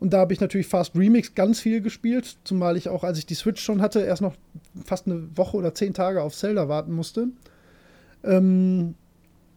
Und 0.00 0.12
da 0.12 0.18
habe 0.18 0.32
ich 0.32 0.40
natürlich 0.40 0.66
Fast 0.66 0.96
Remix 0.96 1.34
ganz 1.34 1.60
viel 1.60 1.80
gespielt, 1.80 2.36
zumal 2.44 2.76
ich 2.76 2.88
auch, 2.88 3.04
als 3.04 3.18
ich 3.18 3.26
die 3.26 3.34
Switch 3.34 3.62
schon 3.62 3.80
hatte, 3.80 4.00
erst 4.00 4.22
noch 4.22 4.34
fast 4.84 5.06
eine 5.06 5.28
Woche 5.36 5.56
oder 5.56 5.74
zehn 5.74 5.94
Tage 5.94 6.22
auf 6.22 6.34
Zelda 6.34 6.68
warten 6.68 6.92
musste. 6.92 7.28
Ähm, 8.22 8.94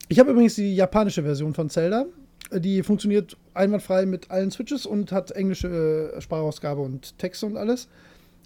ich 0.10 0.20
habe 0.20 0.32
übrigens 0.32 0.56
die 0.56 0.76
japanische 0.76 1.24
Version 1.24 1.54
von 1.54 1.70
Zelda. 1.70 2.06
Die 2.52 2.82
funktioniert 2.82 3.36
einwandfrei 3.54 4.06
mit 4.06 4.32
allen 4.32 4.52
Switches 4.52 4.86
und 4.86 5.12
hat 5.12 5.32
englische 5.32 6.14
äh, 6.16 6.22
Sprachausgabe 6.22 6.82
und 6.82 7.18
Texte 7.18 7.46
und 7.46 7.58
alles. 7.58 7.90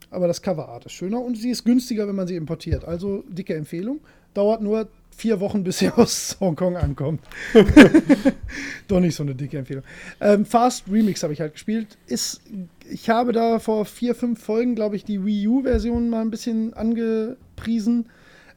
Aber 0.09 0.27
das 0.27 0.41
Coverart 0.41 0.85
ist 0.85 0.93
schöner 0.93 1.21
und 1.21 1.37
sie 1.37 1.51
ist 1.51 1.63
günstiger, 1.63 2.07
wenn 2.07 2.15
man 2.15 2.27
sie 2.27 2.35
importiert. 2.35 2.85
Also 2.85 3.23
dicke 3.29 3.55
Empfehlung. 3.55 4.01
Dauert 4.33 4.61
nur 4.61 4.87
vier 5.15 5.39
Wochen, 5.39 5.63
bis 5.63 5.79
sie 5.79 5.89
aus 5.95 6.37
Hongkong 6.39 6.77
ankommt. 6.77 7.21
Doch 8.87 8.99
nicht 8.99 9.15
so 9.15 9.23
eine 9.23 9.35
dicke 9.35 9.59
Empfehlung. 9.59 9.83
Ähm, 10.19 10.45
Fast 10.45 10.85
Remix 10.91 11.21
habe 11.21 11.33
ich 11.33 11.41
halt 11.41 11.53
gespielt. 11.53 11.97
Ist, 12.07 12.41
ich 12.89 13.09
habe 13.09 13.31
da 13.31 13.59
vor 13.59 13.85
vier, 13.85 14.15
fünf 14.15 14.43
Folgen, 14.43 14.73
glaube 14.73 14.95
ich, 14.95 15.05
die 15.05 15.23
Wii 15.23 15.47
U-Version 15.47 16.09
mal 16.09 16.21
ein 16.21 16.31
bisschen 16.31 16.73
angepriesen. 16.73 18.07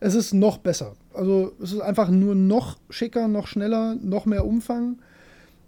Es 0.00 0.14
ist 0.14 0.32
noch 0.32 0.58
besser. 0.58 0.96
Also 1.14 1.52
es 1.62 1.72
ist 1.72 1.80
einfach 1.80 2.10
nur 2.10 2.34
noch 2.34 2.76
schicker, 2.90 3.28
noch 3.28 3.46
schneller, 3.46 3.96
noch 4.02 4.26
mehr 4.26 4.44
Umfang. 4.44 4.98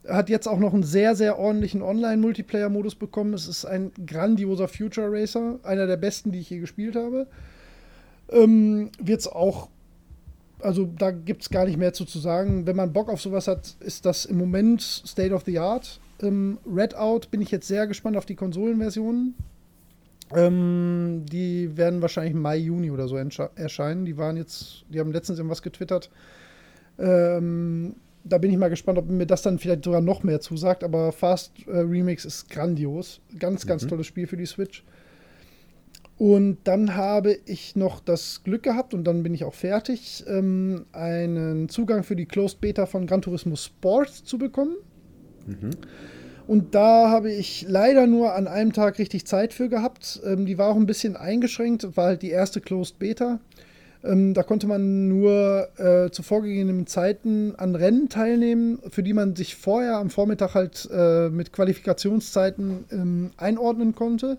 Hat 0.07 0.29
jetzt 0.29 0.47
auch 0.47 0.59
noch 0.59 0.75
einen 0.75 0.83
sehr, 0.83 1.17
sehr 1.17 1.39
ordentlichen 1.39 1.83
Online-Multiplayer-Modus 1.83 2.97
bekommen. 2.97 3.35
Es 3.35 3.49
ist 3.49 3.65
ein 3.65 3.93
grandioser 4.07 4.69
Future 4.69 5.09
Racer, 5.11 5.59
einer 5.63 5.87
der 5.87 5.97
besten, 5.97 6.33
die 6.33 6.41
ich 6.41 6.51
je 6.51 6.59
gespielt 6.59 6.97
habe. 6.97 7.27
Ähm, 8.31 8.91
Wird 9.01 9.21
es 9.21 9.29
auch, 9.29 9.69
also 10.61 10.89
da 10.99 11.11
gibt 11.11 11.43
es 11.43 11.51
gar 11.51 11.65
nicht 11.65 11.77
mehr 11.77 11.93
zu, 11.93 12.05
zu 12.05 12.19
sagen. 12.19 12.67
Wenn 12.67 12.77
man 12.77 12.93
Bock 12.93 13.09
auf 13.09 13.21
sowas 13.21 13.49
hat, 13.49 13.77
ist 13.81 14.05
das 14.05 14.25
im 14.25 14.39
Moment 14.39 14.83
State 14.83 15.33
of 15.33 15.45
the 15.45 15.59
Art. 15.59 16.01
Ähm, 16.23 16.59
Redout 16.67 17.29
bin 17.31 17.41
ich 17.41 17.51
jetzt 17.51 17.69
sehr 17.69 17.87
gespannt 17.87 18.17
auf 18.17 18.27
die 18.27 18.37
Konsolenversionen. 18.37 19.35
Ähm, 20.35 21.25
die 21.31 21.77
werden 21.77 22.03
wahrscheinlich 22.03 22.35
Mai, 22.35 22.57
Juni 22.57 22.91
oder 22.91 23.07
so 23.09 23.17
erscheinen. 23.17 24.05
Die 24.05 24.17
waren 24.17 24.37
jetzt, 24.37 24.85
die 24.89 24.99
haben 24.99 25.13
letztens 25.13 25.39
irgendwas 25.39 25.63
getwittert. 25.63 26.11
Ähm, 26.99 27.97
da 28.25 28.39
bin 28.39 28.51
ich 28.51 28.59
mal 28.59 28.71
gespannt, 28.71 28.99
ob 28.99 29.09
mir 29.09 29.27
das 29.27 29.43
dann 29.43 29.59
vielleicht 29.59 29.85
sogar 29.85 30.01
noch 30.01 30.25
mehr 30.25 30.41
zusagt. 30.41 30.83
Aber 30.83 31.13
Fast 31.13 31.53
äh, 31.67 31.79
Remix 31.79 32.25
ist 32.25 32.51
grandios. 32.51 33.21
Ganz, 33.39 33.67
ganz 33.67 33.87
tolles 33.87 34.07
Spiel 34.07 34.27
für 34.27 34.37
die 34.37 34.47
Switch. 34.47 34.85
Und 36.19 36.59
dann 36.65 36.97
habe 36.97 37.39
ich 37.45 37.77
noch 37.77 38.01
das 38.01 38.43
Glück 38.43 38.63
gehabt, 38.63 38.95
und 38.95 39.05
dann 39.05 39.23
bin 39.23 39.35
ich 39.35 39.45
auch 39.45 39.53
fertig, 39.53 40.25
ähm, 40.27 40.87
einen 40.93 41.69
Zugang 41.69 42.05
für 42.05 42.17
die 42.17 42.25
Closed 42.25 42.61
Beta 42.61 42.87
von 42.87 43.07
Gran 43.07 43.21
Turismo 43.21 43.55
Sport 43.55 44.09
zu 44.09 44.39
bekommen. 44.39 44.77
Und 46.47 46.75
da 46.75 47.11
habe 47.11 47.33
ich 47.33 47.67
leider 47.69 48.07
nur 48.07 48.35
an 48.35 48.47
einem 48.47 48.73
Tag 48.73 48.99
richtig 48.99 49.27
Zeit 49.27 49.53
für 49.53 49.69
gehabt. 49.69 50.21
Ähm, 50.25 50.47
die 50.47 50.59
war 50.59 50.69
auch 50.69 50.77
ein 50.77 50.87
bisschen 50.87 51.17
eingeschränkt, 51.17 51.97
war 51.97 52.07
halt 52.07 52.23
die 52.23 52.31
erste 52.31 52.61
Closed 52.61 52.99
Beta. 52.99 53.41
Ähm, 54.05 54.35
da 54.35 54.43
konnte 54.43 54.69
man 54.69 55.09
nur 55.09 55.69
äh, 55.79 56.11
zu 56.11 56.23
vorgegebenen 56.23 56.87
Zeiten 56.87 57.55
an 57.57 57.75
Rennen 57.75 58.09
teilnehmen, 58.09 58.79
für 58.91 59.03
die 59.03 59.13
man 59.13 59.35
sich 59.35 59.57
vorher 59.57 59.97
am 59.97 60.11
Vormittag 60.11 60.55
halt 60.55 60.89
äh, 60.93 61.29
mit 61.31 61.53
Qualifikationszeiten 61.53 62.85
ähm, 62.93 63.31
einordnen 63.37 63.95
konnte. 63.95 64.39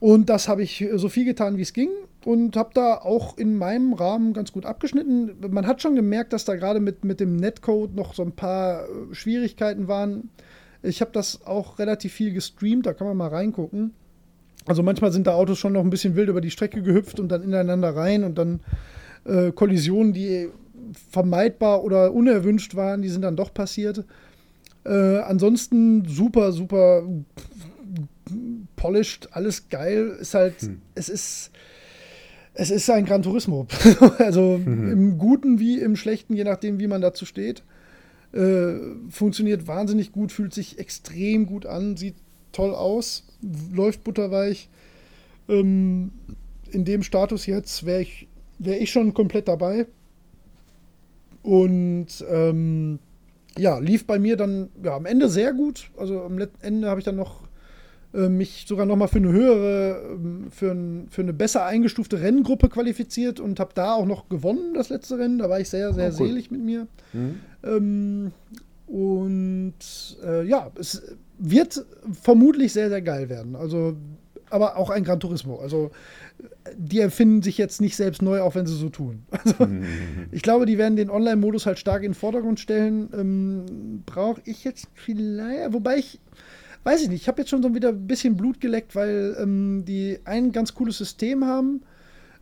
Und 0.00 0.28
das 0.28 0.48
habe 0.48 0.62
ich 0.62 0.84
so 0.94 1.08
viel 1.08 1.24
getan, 1.24 1.56
wie 1.56 1.62
es 1.62 1.72
ging 1.72 1.88
und 2.24 2.56
habe 2.56 2.70
da 2.74 2.96
auch 2.96 3.38
in 3.38 3.56
meinem 3.56 3.92
Rahmen 3.94 4.34
ganz 4.34 4.52
gut 4.52 4.66
abgeschnitten. 4.66 5.36
Man 5.48 5.66
hat 5.66 5.80
schon 5.80 5.94
gemerkt, 5.94 6.32
dass 6.32 6.44
da 6.44 6.56
gerade 6.56 6.80
mit, 6.80 7.04
mit 7.04 7.20
dem 7.20 7.36
Netcode 7.36 7.94
noch 7.94 8.14
so 8.14 8.22
ein 8.22 8.32
paar 8.32 8.82
äh, 8.82 9.14
Schwierigkeiten 9.14 9.88
waren. 9.88 10.30
Ich 10.86 11.00
habe 11.00 11.10
das 11.12 11.44
auch 11.46 11.78
relativ 11.78 12.12
viel 12.12 12.32
gestreamt, 12.32 12.86
da 12.86 12.94
kann 12.94 13.06
man 13.06 13.16
mal 13.16 13.28
reingucken. 13.28 13.92
Also 14.66 14.82
manchmal 14.82 15.12
sind 15.12 15.26
da 15.26 15.34
Autos 15.34 15.58
schon 15.58 15.72
noch 15.72 15.82
ein 15.82 15.90
bisschen 15.90 16.16
wild 16.16 16.28
über 16.28 16.40
die 16.40 16.50
Strecke 16.50 16.82
gehüpft 16.82 17.20
und 17.20 17.28
dann 17.28 17.42
ineinander 17.42 17.94
rein 17.94 18.24
und 18.24 18.36
dann 18.36 18.60
äh, 19.24 19.52
Kollisionen, 19.52 20.12
die 20.12 20.48
vermeidbar 21.10 21.84
oder 21.84 22.12
unerwünscht 22.12 22.74
waren, 22.74 23.02
die 23.02 23.08
sind 23.08 23.22
dann 23.22 23.36
doch 23.36 23.52
passiert. 23.52 24.04
Äh, 24.84 25.18
ansonsten 25.18 26.04
super, 26.06 26.52
super 26.52 27.02
polished, 28.76 29.28
alles 29.32 29.68
geil. 29.68 30.16
Ist 30.20 30.34
halt, 30.34 30.54
es 30.94 31.08
ist, 31.08 31.50
es 32.54 32.70
ist 32.70 32.90
ein 32.90 33.04
Gran 33.04 33.22
Turismo. 33.22 33.66
also 34.18 34.60
im 34.64 35.18
Guten 35.18 35.58
wie 35.58 35.80
im 35.80 35.96
Schlechten, 35.96 36.34
je 36.34 36.44
nachdem, 36.44 36.78
wie 36.78 36.86
man 36.86 37.00
dazu 37.00 37.24
steht. 37.24 37.62
Äh, 38.36 39.10
funktioniert 39.10 39.66
wahnsinnig 39.66 40.12
gut, 40.12 40.30
fühlt 40.30 40.52
sich 40.52 40.78
extrem 40.78 41.46
gut 41.46 41.64
an, 41.64 41.96
sieht 41.96 42.16
toll 42.52 42.74
aus, 42.74 43.24
läuft 43.72 44.04
butterweich. 44.04 44.68
Ähm, 45.48 46.10
in 46.70 46.84
dem 46.84 47.02
Status 47.02 47.46
jetzt 47.46 47.86
wäre 47.86 48.02
ich, 48.02 48.28
wär 48.58 48.80
ich 48.80 48.90
schon 48.90 49.14
komplett 49.14 49.48
dabei. 49.48 49.86
Und 51.42 52.08
ähm, 52.28 52.98
ja, 53.56 53.78
lief 53.78 54.06
bei 54.06 54.18
mir 54.18 54.36
dann 54.36 54.68
ja, 54.82 54.96
am 54.96 55.06
Ende 55.06 55.28
sehr 55.28 55.52
gut. 55.52 55.90
Also 55.96 56.20
am 56.22 56.38
Ende 56.60 56.88
habe 56.90 57.00
ich 57.00 57.04
dann 57.04 57.16
noch 57.16 57.46
äh, 58.12 58.28
mich 58.28 58.64
sogar 58.66 58.86
noch 58.86 58.96
mal 58.96 59.06
für 59.06 59.18
eine 59.18 59.32
höhere, 59.32 60.00
ähm, 60.12 60.46
für, 60.50 60.72
ein, 60.72 61.06
für 61.10 61.22
eine 61.22 61.32
besser 61.32 61.64
eingestufte 61.64 62.20
Renngruppe 62.20 62.68
qualifiziert 62.68 63.40
und 63.40 63.60
habe 63.60 63.70
da 63.74 63.94
auch 63.94 64.06
noch 64.06 64.28
gewonnen, 64.28 64.74
das 64.74 64.88
letzte 64.88 65.18
Rennen. 65.18 65.38
Da 65.38 65.48
war 65.48 65.60
ich 65.60 65.68
sehr, 65.68 65.92
sehr 65.92 66.08
Oh, 66.08 66.16
cool. 66.20 66.28
selig 66.28 66.50
mit 66.50 66.62
mir. 66.62 66.86
Hm? 67.12 67.40
Ähm, 67.66 68.32
und 68.86 69.74
äh, 70.24 70.44
ja, 70.46 70.70
es 70.78 71.02
wird 71.38 71.84
vermutlich 72.22 72.72
sehr, 72.72 72.88
sehr 72.88 73.02
geil 73.02 73.28
werden. 73.28 73.56
Also, 73.56 73.96
aber 74.48 74.76
auch 74.76 74.90
ein 74.90 75.02
Gran 75.04 75.18
Turismo. 75.20 75.56
Also, 75.56 75.90
die 76.76 77.00
erfinden 77.00 77.42
sich 77.42 77.58
jetzt 77.58 77.80
nicht 77.80 77.96
selbst 77.96 78.22
neu, 78.22 78.40
auch 78.42 78.54
wenn 78.54 78.66
sie 78.66 78.76
so 78.76 78.88
tun. 78.88 79.24
Also, 79.44 79.66
ich 80.30 80.42
glaube, 80.42 80.66
die 80.66 80.78
werden 80.78 80.96
den 80.96 81.10
Online-Modus 81.10 81.66
halt 81.66 81.78
stark 81.78 82.02
in 82.04 82.10
den 82.12 82.14
Vordergrund 82.14 82.60
stellen. 82.60 83.08
Ähm, 83.12 84.02
Brauche 84.06 84.40
ich 84.44 84.62
jetzt 84.64 84.86
vielleicht, 84.94 85.72
wobei 85.72 85.98
ich, 85.98 86.20
weiß 86.84 87.02
ich 87.02 87.08
nicht, 87.08 87.22
ich 87.22 87.28
habe 87.28 87.40
jetzt 87.42 87.50
schon 87.50 87.62
so 87.62 87.74
wieder 87.74 87.88
ein 87.88 88.06
bisschen 88.06 88.36
Blut 88.36 88.60
geleckt, 88.60 88.94
weil 88.94 89.36
ähm, 89.40 89.84
die 89.86 90.20
ein 90.24 90.52
ganz 90.52 90.74
cooles 90.74 90.96
System 90.98 91.44
haben, 91.44 91.82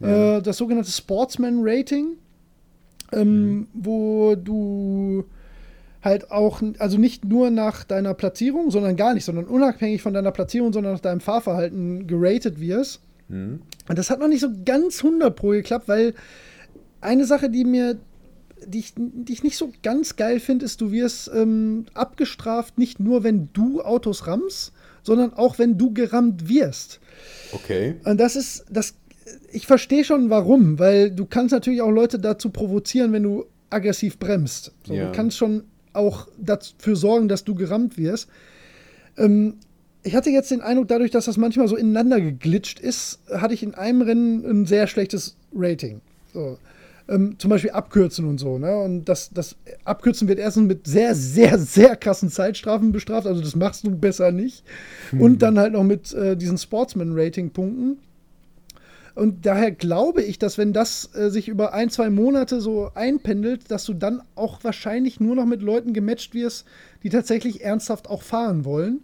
Ja. 0.01 0.37
äh, 0.39 0.43
das 0.43 0.59
sogenannte 0.59 0.91
Sportsman 0.91 1.61
Rating, 1.63 2.19
ähm, 3.15 3.69
wo 3.73 4.35
du 4.35 5.25
halt 6.03 6.31
auch, 6.31 6.61
also 6.79 6.99
nicht 6.99 7.25
nur 7.25 7.51
nach 7.51 7.83
deiner 7.85 8.15
Platzierung, 8.15 8.71
sondern 8.71 8.97
gar 8.97 9.15
nicht, 9.15 9.25
sondern 9.25 9.47
unabhängig 9.47 10.03
von 10.03 10.13
deiner 10.13 10.33
Platzierung, 10.33 10.73
sondern 10.73 10.93
nach 10.93 11.01
deinem 11.01 11.21
Fahrverhalten 11.21 12.07
geratet 12.07 12.61
wirst. 12.61 13.01
Hm? 13.29 13.63
Und 13.89 13.99
das 13.99 14.11
hat 14.11 14.21
noch 14.21 14.29
nicht 14.29 14.41
so 14.41 14.49
ganz 14.65 15.03
100 15.03 15.35
pro 15.35 15.49
geklappt, 15.49 15.89
weil 15.89 16.15
eine 17.01 17.25
Sache, 17.25 17.49
die 17.49 17.65
mir, 17.65 17.99
die 18.67 18.81
ich, 18.81 18.93
die 18.97 19.33
ich 19.33 19.43
nicht 19.43 19.57
so 19.57 19.73
ganz 19.83 20.17
geil 20.17 20.41
finde, 20.41 20.67
ist, 20.67 20.81
du 20.81 20.93
wirst 20.93 21.31
ähm, 21.35 21.87
abgestraft, 21.95 22.77
nicht 22.79 23.01
nur 23.01 23.25
wenn 23.25 23.49
du 23.55 23.83
Autos 23.83 24.27
rammst, 24.27 24.73
sondern 25.03 25.33
auch 25.35 25.59
wenn 25.59 25.79
du 25.79 25.93
gerammt 25.93 26.49
wirst. 26.49 27.01
Okay. 27.53 27.97
Und 28.05 28.19
das 28.19 28.37
ist, 28.37 28.65
das, 28.71 28.95
ich 29.53 29.67
verstehe 29.67 30.05
schon 30.05 30.31
warum, 30.31 30.79
weil 30.79 31.11
du 31.11 31.27
kannst 31.27 31.53
natürlich 31.53 31.83
auch 31.83 31.91
Leute 31.91 32.19
dazu 32.19 32.51
provozieren, 32.51 33.13
wenn 33.13 33.23
du 33.23 33.47
aggressiv 33.71 34.19
bremst. 34.19 34.73
So, 34.87 34.95
Ja. 34.95 35.07
Du 35.07 35.13
kannst 35.13 35.37
schon 35.37 35.65
auch 35.93 36.29
dafür 36.39 36.97
sorgen, 36.97 37.29
dass 37.29 37.45
du 37.45 37.55
gerammt 37.55 37.97
wirst. 37.99 38.29
Ähm, 39.17 39.55
ich 40.03 40.15
hatte 40.15 40.31
jetzt 40.31 40.51
den 40.51 40.61
Eindruck, 40.61 40.89
dadurch, 40.89 41.11
dass 41.11 41.25
das 41.25 41.37
manchmal 41.37 41.67
so 41.67 41.77
ineinander 41.77 42.21
geglitscht 42.21 42.79
ist, 42.79 43.21
hatte 43.33 43.55
ich 43.55 43.63
in 43.63 43.75
einem 43.75 44.03
Rennen 44.03 44.45
ein 44.45 44.67
sehr 44.67 44.87
schlechtes 44.87 45.37
Rating. 45.55 46.03
So. 46.33 46.59
Ähm, 47.09 47.37
zum 47.39 47.51
Beispiel 47.51 47.71
Abkürzen 47.71 48.27
und 48.27 48.39
so. 48.39 48.59
Ne? 48.59 48.77
Und 48.77 49.05
das, 49.07 49.31
das 49.31 49.57
Abkürzen 49.85 50.27
wird 50.27 50.39
erstens 50.39 50.67
mit 50.67 50.87
sehr, 50.87 51.15
sehr, 51.15 51.59
sehr 51.59 51.97
krassen 51.97 52.31
Zeitstrafen 52.31 52.93
bestraft. 52.93 53.27
Also 53.27 53.41
das 53.41 53.57
machst 53.57 53.87
du 53.87 53.91
besser 53.97 54.31
nicht. 54.33 54.65
Und 55.13 55.43
dann 55.43 55.59
halt 55.59 55.73
noch 55.73 55.85
mit 55.85 56.13
äh, 56.13 56.37
diesen 56.37 56.59
Sportsman-Rating-Punkten. 56.59 57.99
Und 59.15 59.47
daher 59.47 59.71
glaube 59.71 60.23
ich, 60.23 60.39
dass 60.39 60.59
wenn 60.59 60.73
das 60.73 61.11
äh, 61.15 61.31
sich 61.31 61.49
über 61.49 61.73
ein, 61.73 61.89
zwei 61.91 62.11
Monate 62.11 62.61
so 62.61 62.91
einpendelt, 62.95 63.71
dass 63.71 63.85
du 63.85 63.95
dann 63.95 64.23
auch 64.35 64.65
wahrscheinlich 64.65 65.21
nur 65.21 65.37
noch 65.37 65.47
mit 65.47 65.63
Leuten 65.63 65.93
gematcht 65.93 66.35
wirst, 66.35 66.67
die 67.03 67.11
tatsächlich 67.11 67.63
ernsthaft 67.63 68.09
auch 68.09 68.23
fahren 68.23 68.65
wollen. 68.65 69.01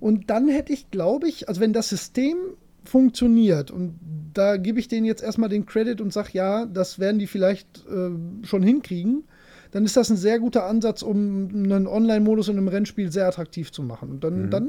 Und 0.00 0.28
dann 0.30 0.48
hätte 0.48 0.72
ich, 0.72 0.90
glaube 0.90 1.28
ich, 1.28 1.48
also 1.48 1.60
wenn 1.60 1.72
das 1.72 1.88
System 1.88 2.36
funktioniert 2.84 3.70
und 3.70 3.94
da 4.34 4.56
gebe 4.56 4.80
ich 4.80 4.88
denen 4.88 5.06
jetzt 5.06 5.22
erstmal 5.22 5.48
den 5.48 5.66
Credit 5.66 6.00
und 6.00 6.12
sage, 6.12 6.30
ja, 6.32 6.66
das 6.66 6.98
werden 6.98 7.18
die 7.18 7.26
vielleicht 7.26 7.84
äh, 7.86 8.10
schon 8.44 8.62
hinkriegen, 8.62 9.24
dann 9.70 9.84
ist 9.84 9.96
das 9.96 10.10
ein 10.10 10.16
sehr 10.16 10.38
guter 10.38 10.66
Ansatz, 10.66 11.02
um 11.02 11.48
einen 11.52 11.86
Online-Modus 11.86 12.48
in 12.48 12.58
einem 12.58 12.68
Rennspiel 12.68 13.10
sehr 13.12 13.28
attraktiv 13.28 13.72
zu 13.72 13.82
machen. 13.82 14.10
Und 14.10 14.24
dann, 14.24 14.50
dann 14.50 14.68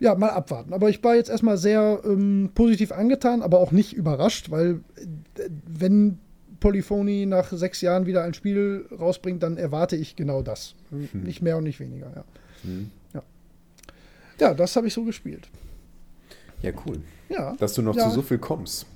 ja, 0.00 0.14
mal 0.14 0.30
abwarten. 0.30 0.72
Aber 0.72 0.88
ich 0.90 1.02
war 1.04 1.14
jetzt 1.14 1.30
erstmal 1.30 1.56
sehr 1.56 2.00
ähm, 2.04 2.50
positiv 2.54 2.92
angetan, 2.92 3.42
aber 3.42 3.58
auch 3.60 3.72
nicht 3.72 3.92
überrascht, 3.92 4.50
weil 4.50 4.80
äh, 4.96 5.48
wenn 5.66 6.18
Polyphony 6.60 7.26
nach 7.26 7.52
sechs 7.52 7.80
Jahren 7.80 8.06
wieder 8.06 8.22
ein 8.22 8.34
Spiel 8.34 8.86
rausbringt, 8.98 9.42
dann 9.42 9.56
erwarte 9.56 9.96
ich 9.96 10.16
genau 10.16 10.42
das. 10.42 10.74
Nicht 11.12 11.42
mehr 11.42 11.58
und 11.58 11.64
nicht 11.64 11.80
weniger, 11.80 12.10
ja. 12.14 12.24
Hm. 12.62 12.90
Ja, 14.40 14.52
das 14.52 14.74
habe 14.74 14.86
ich 14.88 14.94
so 14.94 15.04
gespielt. 15.04 15.48
Ja, 16.62 16.72
cool. 16.86 17.00
Ja. 17.28 17.54
Dass 17.58 17.74
du 17.74 17.82
noch 17.82 17.94
Ja. 17.94 18.08
zu 18.08 18.14
so 18.16 18.22
viel 18.22 18.38
kommst. 18.38 18.86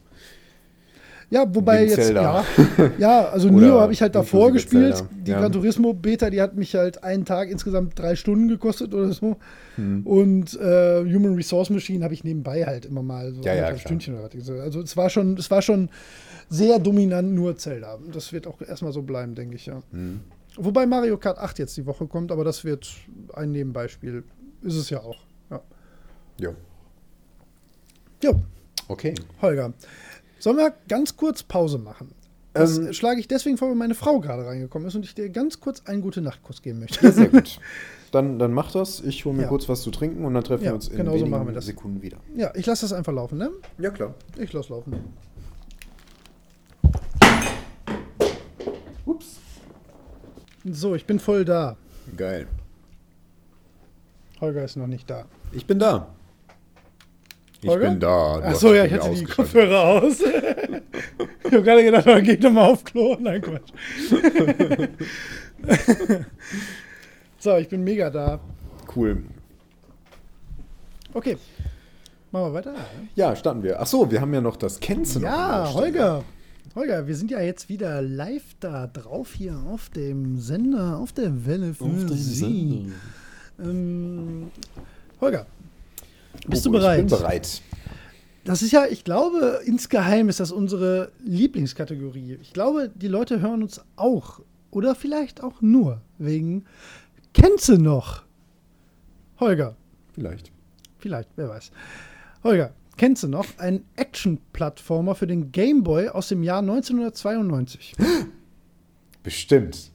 Ja, 1.30 1.44
wobei 1.54 1.84
jetzt, 1.84 1.96
Zelda. 1.96 2.44
ja, 2.78 2.90
ja, 2.98 3.24
also 3.28 3.48
Nio 3.50 3.80
habe 3.80 3.92
ich 3.92 4.00
halt 4.00 4.14
davor 4.14 4.50
gespielt. 4.50 4.96
Zelda, 4.96 5.10
Die 5.12 5.30
ja. 5.30 5.40
Gran 5.40 5.52
Turismo 5.52 5.92
Beta, 5.92 6.30
die 6.30 6.40
hat 6.40 6.56
mich 6.56 6.74
halt 6.74 7.04
einen 7.04 7.26
Tag 7.26 7.50
insgesamt 7.50 7.98
drei 7.98 8.16
Stunden 8.16 8.48
gekostet 8.48 8.94
oder 8.94 9.12
so. 9.12 9.36
Hm. 9.76 10.06
Und 10.06 10.58
äh, 10.58 11.04
Human 11.04 11.34
Resource 11.34 11.68
Machine 11.68 12.02
habe 12.02 12.14
ich 12.14 12.24
nebenbei 12.24 12.64
halt 12.64 12.86
immer 12.86 13.02
mal 13.02 13.34
so 13.34 13.42
Ja, 13.42 13.54
ja, 13.54 13.66
klar. 13.68 13.78
Stündchen 13.78 14.14
oder 14.14 14.30
was. 14.32 14.50
Also 14.50 14.80
es 14.80 14.96
war 14.96 15.10
schon, 15.10 15.36
es 15.36 15.50
war 15.50 15.60
schon 15.60 15.90
sehr 16.48 16.78
dominant 16.78 17.34
nur 17.34 17.56
Zelda. 17.58 17.98
Das 18.10 18.32
wird 18.32 18.46
auch 18.46 18.62
erstmal 18.62 18.92
so 18.92 19.02
bleiben, 19.02 19.34
denke 19.34 19.56
ich, 19.56 19.66
ja. 19.66 19.82
Hm. 19.92 20.20
Wobei 20.56 20.86
Mario 20.86 21.18
Kart 21.18 21.38
8 21.38 21.58
jetzt 21.58 21.76
die 21.76 21.84
Woche 21.84 22.06
kommt, 22.06 22.32
aber 22.32 22.42
das 22.42 22.64
wird 22.64 22.90
ein 23.34 23.52
Nebenbeispiel. 23.52 24.24
Ist 24.62 24.76
es 24.76 24.88
ja 24.88 25.00
auch. 25.00 25.18
Ja. 25.50 25.60
Ja. 26.40 26.50
Jo, 28.24 28.40
Okay. 28.88 29.14
Holger. 29.42 29.74
Sollen 30.38 30.56
wir 30.56 30.72
ganz 30.88 31.16
kurz 31.16 31.42
Pause 31.42 31.78
machen? 31.78 32.12
Das 32.54 32.78
Ähm, 32.78 32.92
schlage 32.92 33.20
ich 33.20 33.28
deswegen 33.28 33.56
vor, 33.58 33.68
weil 33.68 33.74
meine 33.76 33.94
Frau 33.94 34.20
gerade 34.20 34.44
reingekommen 34.46 34.88
ist 34.88 34.94
und 34.94 35.04
ich 35.04 35.14
dir 35.14 35.28
ganz 35.30 35.60
kurz 35.60 35.82
einen 35.86 36.00
gute 36.02 36.20
Nachtkuss 36.20 36.62
geben 36.62 36.80
möchte. 36.80 37.04
Ja, 37.04 37.12
sehr 37.12 37.28
gut. 37.30 37.60
Dann, 38.10 38.38
dann 38.38 38.52
mach 38.52 38.72
das. 38.72 39.00
Ich 39.00 39.24
hole 39.24 39.36
mir 39.36 39.42
Ja. 39.42 39.48
kurz 39.48 39.68
was 39.68 39.82
zu 39.82 39.90
trinken 39.90 40.24
und 40.24 40.34
dann 40.34 40.42
treffen 40.44 40.64
Ja, 40.64 40.70
wir 40.70 40.74
uns 40.76 40.88
in 40.88 40.96
genau 40.96 41.10
so 41.12 41.16
wenigen 41.18 41.30
machen 41.30 41.46
wir 41.46 41.54
das. 41.54 41.66
Sekunden 41.66 42.00
wieder. 42.02 42.16
Ja, 42.34 42.50
ich 42.54 42.66
lasse 42.66 42.82
das 42.82 42.92
einfach 42.92 43.12
laufen, 43.12 43.38
ne? 43.38 43.50
Ja, 43.78 43.90
klar. 43.90 44.14
Ich 44.38 44.52
lasse 44.52 44.70
laufen. 44.72 44.94
Ups. 49.04 49.36
So, 50.64 50.94
ich 50.94 51.04
bin 51.06 51.18
voll 51.18 51.44
da. 51.44 51.76
Geil. 52.16 52.46
Holger 54.40 54.64
ist 54.64 54.76
noch 54.76 54.86
nicht 54.86 55.08
da. 55.10 55.24
Ich 55.52 55.66
bin 55.66 55.78
da. 55.78 56.14
Ich 57.60 57.68
Holger? 57.68 57.90
bin 57.90 58.00
da. 58.00 58.38
Achso, 58.40 58.72
ja, 58.72 58.84
ich 58.84 58.92
hatte 58.92 59.14
die. 59.14 59.24
Kopfhörer 59.24 59.80
aus. 60.02 60.20
ich 60.20 61.52
habe 61.52 61.62
gerade 61.62 61.82
gedacht, 61.84 62.06
dann 62.06 62.22
geh 62.22 62.34
ich 62.34 62.40
nochmal 62.40 62.70
auf 62.70 62.84
Klo. 62.84 63.16
Nein, 63.18 63.42
Quatsch. 63.42 63.72
so, 67.38 67.56
ich 67.56 67.68
bin 67.68 67.82
mega 67.82 68.10
da. 68.10 68.38
Cool. 68.94 69.24
Okay. 71.12 71.36
Machen 72.30 72.46
wir 72.46 72.54
weiter. 72.54 72.72
ne? 72.72 72.78
Ja, 73.16 73.34
starten 73.34 73.62
wir. 73.62 73.80
Ach 73.80 73.86
so, 73.86 74.10
wir 74.10 74.20
haben 74.20 74.32
ja 74.34 74.40
noch 74.40 74.56
das 74.56 74.78
an 74.80 75.04
Ja. 75.20 75.72
Holger. 75.72 76.24
Holger, 76.74 77.06
wir 77.08 77.16
sind 77.16 77.30
ja 77.30 77.40
jetzt 77.40 77.68
wieder 77.68 78.02
live 78.02 78.54
da 78.60 78.86
drauf 78.86 79.34
hier 79.34 79.58
auf 79.68 79.88
dem 79.90 80.38
Sender, 80.38 80.98
auf 80.98 81.12
der 81.12 81.46
Welle 81.46 81.74
für 81.74 81.84
Auf 81.84 82.08
Sie. 82.10 82.92
Ähm, 83.58 84.50
Holger, 85.20 85.46
bist 86.46 86.66
Oh, 86.66 86.70
du 86.70 86.78
bereit? 86.78 87.00
Ich 87.00 87.06
bin 87.06 87.18
bereit. 87.18 87.62
Das 88.44 88.62
ist 88.62 88.70
ja, 88.72 88.86
ich 88.86 89.04
glaube, 89.04 89.60
insgeheim 89.66 90.28
ist 90.28 90.40
das 90.40 90.52
unsere 90.52 91.12
Lieblingskategorie. 91.24 92.38
Ich 92.40 92.52
glaube, 92.52 92.90
die 92.94 93.08
Leute 93.08 93.40
hören 93.40 93.62
uns 93.62 93.80
auch 93.96 94.40
oder 94.70 94.94
vielleicht 94.94 95.42
auch 95.42 95.60
nur 95.60 96.00
wegen 96.18 96.64
Kennst 97.34 97.68
du 97.68 97.76
noch? 97.76 98.22
Holger, 99.38 99.76
Vielleicht. 100.14 100.50
vielleicht, 100.98 101.28
wer 101.36 101.48
weiß. 101.50 101.70
Holger, 102.42 102.72
kennst 102.96 103.22
du 103.22 103.28
noch 103.28 103.46
einen 103.58 103.84
Action-Plattformer 103.96 105.14
für 105.14 105.26
den 105.26 105.52
Game 105.52 105.82
Boy 105.84 106.08
aus 106.08 106.28
dem 106.28 106.42
Jahr 106.42 106.60
1992? 106.60 107.94
Bestimmt. 109.22 109.92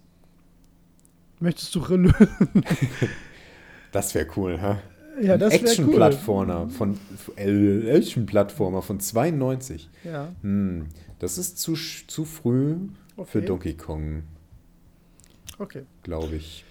Möchtest 1.39 1.73
du 1.75 1.79
relösen? 1.79 2.13
Das 3.91 4.15
wäre 4.15 4.25
cool, 4.37 4.59
ha? 4.59 4.81
Ja, 5.21 5.37
das 5.37 5.53
wäre 5.53 5.61
cool. 5.63 5.67
Action-Plattformer 5.69 6.69
von 6.69 6.97
äh, 7.37 7.89
Action-Plattformer 7.89 8.81
von 8.81 8.99
92. 8.99 9.89
Ja, 10.03 10.29
Hm, 10.41 10.87
das 11.19 11.37
ist 11.37 11.59
zu, 11.59 11.75
zu 11.75 12.25
früh 12.25 12.75
für 13.25 13.37
Okay. 13.39 13.45
Donkey 13.45 13.73
Kong, 13.75 14.23
okay. 15.59 15.83
glaube 16.01 16.35
ich. 16.35 16.65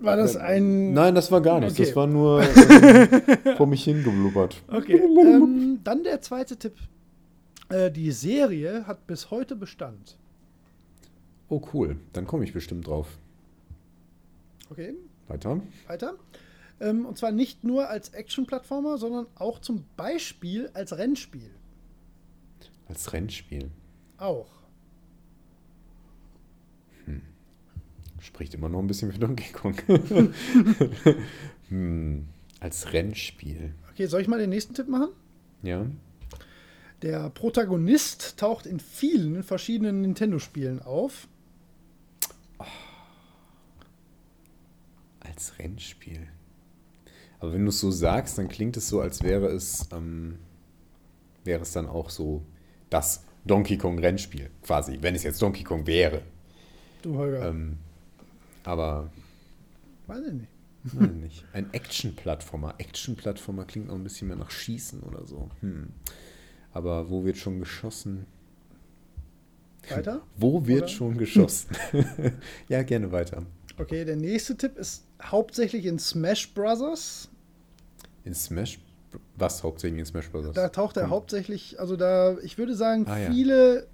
War 0.00 0.16
das 0.16 0.36
ein. 0.36 0.92
Nein, 0.92 1.14
das 1.14 1.30
war 1.30 1.40
gar 1.40 1.60
nichts. 1.60 1.74
Okay. 1.78 1.86
Das 1.86 1.96
war 1.96 2.06
nur 2.08 2.42
ähm, 3.44 3.56
vor 3.56 3.66
mich 3.68 3.84
hingeblubbert. 3.84 4.60
Okay. 4.68 4.96
ähm, 4.96 5.78
dann 5.84 6.02
der 6.02 6.20
zweite 6.20 6.56
Tipp. 6.56 6.74
Äh, 7.68 7.90
die 7.92 8.10
Serie 8.10 8.84
hat 8.86 9.06
bis 9.06 9.30
heute 9.30 9.54
Bestand. 9.54 10.18
Oh, 11.48 11.62
cool. 11.72 11.96
Dann 12.12 12.26
komme 12.26 12.42
ich 12.44 12.52
bestimmt 12.52 12.86
drauf. 12.88 13.06
Okay, 14.70 14.94
Weiter. 15.32 15.60
weiter. 15.86 16.14
Ähm, 16.80 17.06
und 17.06 17.16
zwar 17.18 17.32
nicht 17.32 17.64
nur 17.64 17.88
als 17.88 18.10
Action-Plattformer, 18.10 18.98
sondern 18.98 19.26
auch 19.36 19.60
zum 19.60 19.84
Beispiel 19.96 20.70
als 20.74 20.96
Rennspiel. 20.96 21.50
Als 22.88 23.12
Rennspiel. 23.12 23.70
Auch. 24.18 24.62
Spricht 28.22 28.54
immer 28.54 28.68
noch 28.68 28.78
ein 28.78 28.86
bisschen 28.86 29.10
für 29.10 29.18
Donkey 29.18 29.52
Kong. 29.52 29.74
hm, 31.68 32.28
als 32.60 32.92
Rennspiel. 32.92 33.74
Okay, 33.90 34.06
soll 34.06 34.20
ich 34.20 34.28
mal 34.28 34.38
den 34.38 34.50
nächsten 34.50 34.74
Tipp 34.74 34.86
machen? 34.86 35.08
Ja. 35.62 35.86
Der 37.02 37.30
Protagonist 37.30 38.38
taucht 38.38 38.66
in 38.66 38.78
vielen 38.78 39.42
verschiedenen 39.42 40.02
Nintendo-Spielen 40.02 40.82
auf. 40.82 41.26
Als 45.32 45.58
Rennspiel. 45.58 46.28
Aber 47.40 47.52
wenn 47.52 47.64
du 47.64 47.70
es 47.70 47.80
so 47.80 47.90
sagst, 47.90 48.38
dann 48.38 48.48
klingt 48.48 48.76
es 48.76 48.88
so, 48.88 49.00
als 49.00 49.22
wäre 49.22 49.46
es, 49.46 49.88
ähm, 49.92 50.38
wäre 51.44 51.62
es 51.62 51.72
dann 51.72 51.86
auch 51.86 52.10
so 52.10 52.42
das 52.90 53.24
Donkey 53.44 53.78
Kong 53.78 53.98
Rennspiel, 53.98 54.50
quasi, 54.62 54.98
wenn 55.00 55.14
es 55.14 55.22
jetzt 55.22 55.40
Donkey 55.40 55.64
Kong 55.64 55.86
wäre. 55.86 56.22
Du, 57.00 57.16
Holger. 57.16 57.48
Ähm, 57.48 57.78
aber 58.62 59.10
Weiß 60.06 60.24
ich 60.26 60.32
nicht. 60.34 60.48
nein, 60.92 61.20
nicht. 61.22 61.44
Ein 61.52 61.72
Action-Plattformer. 61.72 62.74
Action-Plattformer 62.78 63.64
klingt 63.64 63.90
auch 63.90 63.94
ein 63.94 64.04
bisschen 64.04 64.28
mehr 64.28 64.36
nach 64.36 64.50
Schießen 64.50 65.00
oder 65.00 65.26
so. 65.26 65.50
Hm. 65.60 65.88
Aber 66.72 67.10
wo 67.10 67.24
wird 67.24 67.38
schon 67.38 67.58
geschossen? 67.58 68.26
Weiter? 69.88 70.22
Wo 70.36 70.66
wird 70.66 70.82
Oder? 70.82 70.88
schon 70.88 71.18
geschossen? 71.18 71.70
ja, 72.68 72.82
gerne 72.82 73.10
weiter. 73.10 73.44
Okay, 73.78 74.04
der 74.04 74.16
nächste 74.16 74.56
Tipp 74.56 74.78
ist 74.78 75.04
hauptsächlich 75.22 75.86
in 75.86 75.98
Smash 75.98 76.52
Brothers. 76.54 77.28
In 78.24 78.34
Smash, 78.34 78.78
was 79.36 79.62
hauptsächlich 79.62 80.00
in 80.00 80.06
Smash 80.06 80.30
Bros. 80.30 80.46
Da 80.54 80.68
taucht 80.68 80.96
er 80.96 81.02
Komm. 81.04 81.10
hauptsächlich, 81.10 81.78
also 81.80 81.96
da, 81.96 82.36
ich 82.42 82.58
würde 82.58 82.74
sagen, 82.74 83.06
Ah, 83.08 83.18
ja. 83.18 83.30
viele 83.30 83.86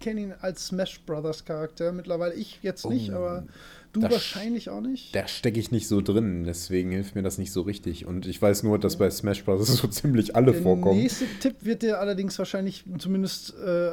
kennen 0.00 0.18
ihn 0.18 0.34
als 0.40 0.66
Smash 0.66 1.00
Brothers 1.06 1.44
Charakter 1.44 1.90
mittlerweile. 1.92 2.34
Ich 2.34 2.58
jetzt 2.62 2.86
nicht, 2.88 3.10
Oh, 3.10 3.16
aber 3.16 3.46
du 3.92 4.02
wahrscheinlich 4.02 4.68
auch 4.68 4.80
nicht. 4.82 5.14
Da 5.14 5.26
stecke 5.26 5.58
ich 5.58 5.70
nicht 5.70 5.88
so 5.88 6.00
drin, 6.02 6.44
deswegen 6.44 6.90
hilft 6.90 7.14
mir 7.14 7.22
das 7.22 7.38
nicht 7.38 7.50
so 7.52 7.62
richtig. 7.62 8.04
Und 8.06 8.26
ich 8.26 8.40
weiß 8.42 8.62
nur, 8.62 8.78
dass 8.78 8.98
bei 8.98 9.08
Smash 9.10 9.44
Bros. 9.44 9.66
so 9.80 9.88
ziemlich 9.88 10.36
alle 10.36 10.52
Der 10.52 10.62
vorkommen. 10.62 10.98
nächste 11.00 11.24
Tipp 11.40 11.56
wird 11.60 11.82
dir 11.82 11.98
allerdings 11.98 12.38
wahrscheinlich 12.38 12.84
zumindest 12.98 13.54
äh, 13.58 13.90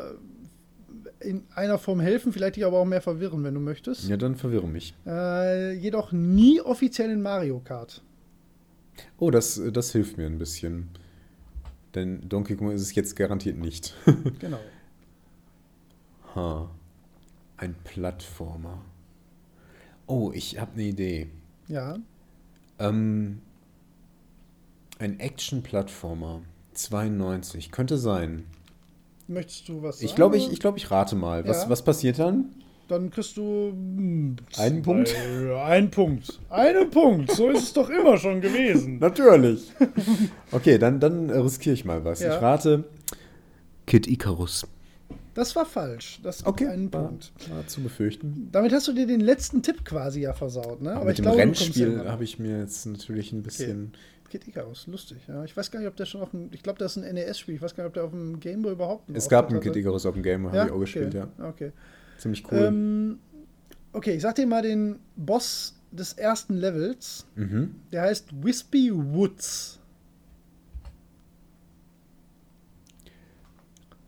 in 1.21 1.43
einer 1.55 1.77
Form 1.77 1.99
helfen, 1.99 2.33
vielleicht 2.33 2.55
dich 2.55 2.65
aber 2.65 2.79
auch 2.79 2.85
mehr 2.85 3.01
verwirren, 3.01 3.43
wenn 3.43 3.53
du 3.53 3.59
möchtest. 3.59 4.07
Ja, 4.07 4.17
dann 4.17 4.35
verwirre 4.35 4.67
mich. 4.67 4.93
Äh, 5.05 5.73
jedoch 5.73 6.11
nie 6.11 6.61
offiziell 6.61 7.09
in 7.11 7.21
Mario 7.21 7.59
Kart. 7.59 8.01
Oh, 9.17 9.31
das, 9.31 9.61
das 9.71 9.91
hilft 9.91 10.17
mir 10.17 10.25
ein 10.25 10.37
bisschen. 10.37 10.89
Denn 11.95 12.27
Donkey 12.27 12.55
Kong 12.55 12.71
ist 12.71 12.81
es 12.81 12.95
jetzt 12.95 13.15
garantiert 13.15 13.57
nicht. 13.57 13.95
Genau. 14.39 14.59
ha. 16.35 16.69
Ein 17.57 17.75
Plattformer. 17.83 18.83
Oh, 20.07 20.31
ich 20.33 20.59
habe 20.59 20.73
eine 20.73 20.83
Idee. 20.83 21.29
Ja. 21.67 21.97
Ähm, 22.79 23.41
ein 24.99 25.19
Action-Plattformer. 25.19 26.41
92. 26.73 27.71
Könnte 27.71 27.97
sein. 27.97 28.45
Möchtest 29.27 29.67
du 29.69 29.81
was 29.81 29.97
sagen? 29.97 30.05
Ich 30.05 30.15
glaube, 30.15 30.37
ich, 30.37 30.51
ich, 30.51 30.59
glaub, 30.59 30.77
ich 30.77 30.89
rate 30.91 31.15
mal. 31.15 31.47
Was, 31.47 31.63
Ja. 31.63 31.69
was 31.69 31.81
passiert 31.83 32.19
dann? 32.19 32.45
Dann 32.87 33.09
kriegst 33.09 33.37
du 33.37 33.69
hm, 33.71 34.35
Einen 34.57 34.81
Punkt? 34.81 35.07
zwei- 35.09 35.63
Einen 35.63 35.89
Punkt. 35.91 36.39
Einen 36.49 36.89
Punkt. 36.89 37.31
So 37.31 37.49
ist 37.49 37.63
es 37.63 37.73
doch 37.73 37.89
immer 37.89 38.17
schon 38.17 38.41
gewesen. 38.41 38.99
Natürlich. 38.99 39.71
Okay, 40.51 40.77
dann, 40.77 40.99
dann 40.99 41.29
äh, 41.29 41.37
riskiere 41.37 41.73
ich 41.73 41.85
mal 41.85 42.03
was. 42.03 42.19
Ja. 42.19 42.35
Ich 42.35 42.41
rate 42.41 42.83
Kid 43.87 44.07
Icarus. 44.07 44.67
Das 45.33 45.55
war 45.55 45.65
falsch. 45.65 46.19
Das 46.23 46.39
gibt 46.39 46.49
Okay, 46.49 46.67
einen 46.67 46.91
war, 46.91 47.05
Punkt. 47.07 47.31
war 47.49 47.65
zu 47.65 47.81
befürchten. 47.81 48.49
Damit 48.51 48.73
hast 48.73 48.89
du 48.89 48.93
dir 48.93 49.07
den 49.07 49.21
letzten 49.21 49.61
Tipp 49.63 49.85
quasi 49.85 50.21
ja 50.21 50.33
versaut, 50.33 50.81
ne? 50.81 50.91
Aber, 50.93 51.05
mit 51.05 51.17
dem 51.17 51.23
du 51.23 51.29
kommst 51.31 51.39
Rennspiel 51.61 52.09
habe 52.09 52.25
ich 52.25 52.37
mir 52.39 52.59
jetzt 52.59 52.85
natürlich 52.85 53.31
ein 53.31 53.41
bisschen. 53.41 53.93
Kid 54.31 54.47
Icarus, 54.47 54.87
lustig. 54.87 55.17
Ja, 55.27 55.43
ich 55.43 55.55
weiß 55.55 55.69
gar 55.71 55.79
nicht, 55.79 55.89
ob 55.89 55.95
der 55.97 56.05
schon 56.05 56.21
auf 56.21 56.31
dem. 56.31 56.49
Ich 56.53 56.63
glaube, 56.63 56.79
das 56.79 56.95
ist 56.95 57.03
ein 57.03 57.13
NES-Spiel. 57.13 57.55
Ich 57.55 57.61
weiß 57.61 57.75
gar 57.75 57.83
nicht, 57.83 57.89
ob 57.89 57.93
der 57.95 58.05
auf 58.05 58.11
dem 58.11 58.39
Gameboy 58.39 58.71
überhaupt. 58.71 59.09
Es 59.13 59.27
gab 59.27 59.49
einen 59.49 59.59
Kid 59.59 59.75
Icarus 59.75 60.05
auf 60.05 60.13
dem 60.13 60.23
Game, 60.23 60.47
hatte. 60.47 60.57
habe 60.57 60.69
ich 60.69 60.73
auch 60.75 60.79
gespielt, 60.79 61.13
ja. 61.13 61.27
Okay. 61.37 61.73
Ziemlich 62.17 62.49
cool. 62.51 62.59
Ähm, 62.59 63.19
okay, 63.91 64.13
ich 64.15 64.21
sag 64.21 64.35
dir 64.35 64.47
mal 64.47 64.61
den 64.61 64.99
Boss 65.17 65.75
des 65.91 66.13
ersten 66.13 66.55
Levels. 66.55 67.25
mhm. 67.35 67.75
Der 67.91 68.03
heißt 68.03 68.29
Wispy 68.43 68.91
Woods. 68.93 69.79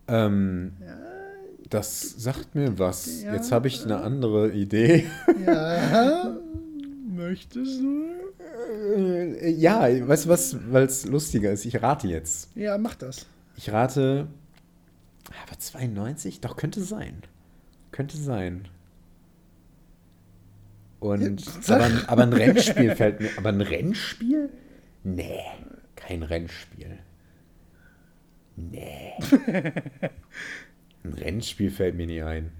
ähm, 0.07 0.73
Ja, 0.79 0.97
das 1.69 2.01
sagt 2.01 2.55
mir 2.55 2.77
was. 2.79 3.23
Ja. 3.23 3.33
Jetzt 3.33 3.51
habe 3.51 3.67
ich 3.67 3.83
eine 3.83 3.97
andere 4.01 4.51
Idee. 4.51 5.05
ja. 5.45 6.37
Möchtest 7.09 7.81
du? 7.81 8.05
Äh, 8.73 9.49
ja, 9.51 9.81
weißt 10.07 10.25
du 10.25 10.29
was, 10.29 10.57
weil 10.71 10.83
es 10.83 11.05
lustiger 11.05 11.51
ist? 11.51 11.65
Ich 11.65 11.81
rate 11.81 12.07
jetzt. 12.07 12.49
Ja, 12.55 12.77
mach 12.77 12.95
das. 12.95 13.25
Ich 13.55 13.71
rate. 13.71 14.27
Aber 15.47 15.59
92? 15.59 16.41
Doch, 16.41 16.55
könnte 16.55 16.81
sein. 16.81 17.21
Könnte 17.91 18.17
sein. 18.17 18.67
Und. 20.99 21.43
Aber, 21.67 21.89
aber 22.07 22.23
ein 22.23 22.33
Rennspiel 22.33 22.95
fällt 22.95 23.19
mir. 23.19 23.29
Aber 23.37 23.49
ein 23.49 23.61
Rennspiel? 23.61 24.49
Nee, 25.03 25.41
kein 25.95 26.23
Rennspiel. 26.23 26.99
Nee. 28.55 29.13
Ein 31.03 31.13
Rennspiel 31.13 31.69
fällt 31.69 31.95
mir 31.95 32.07
nie 32.07 32.21
ein. 32.21 32.51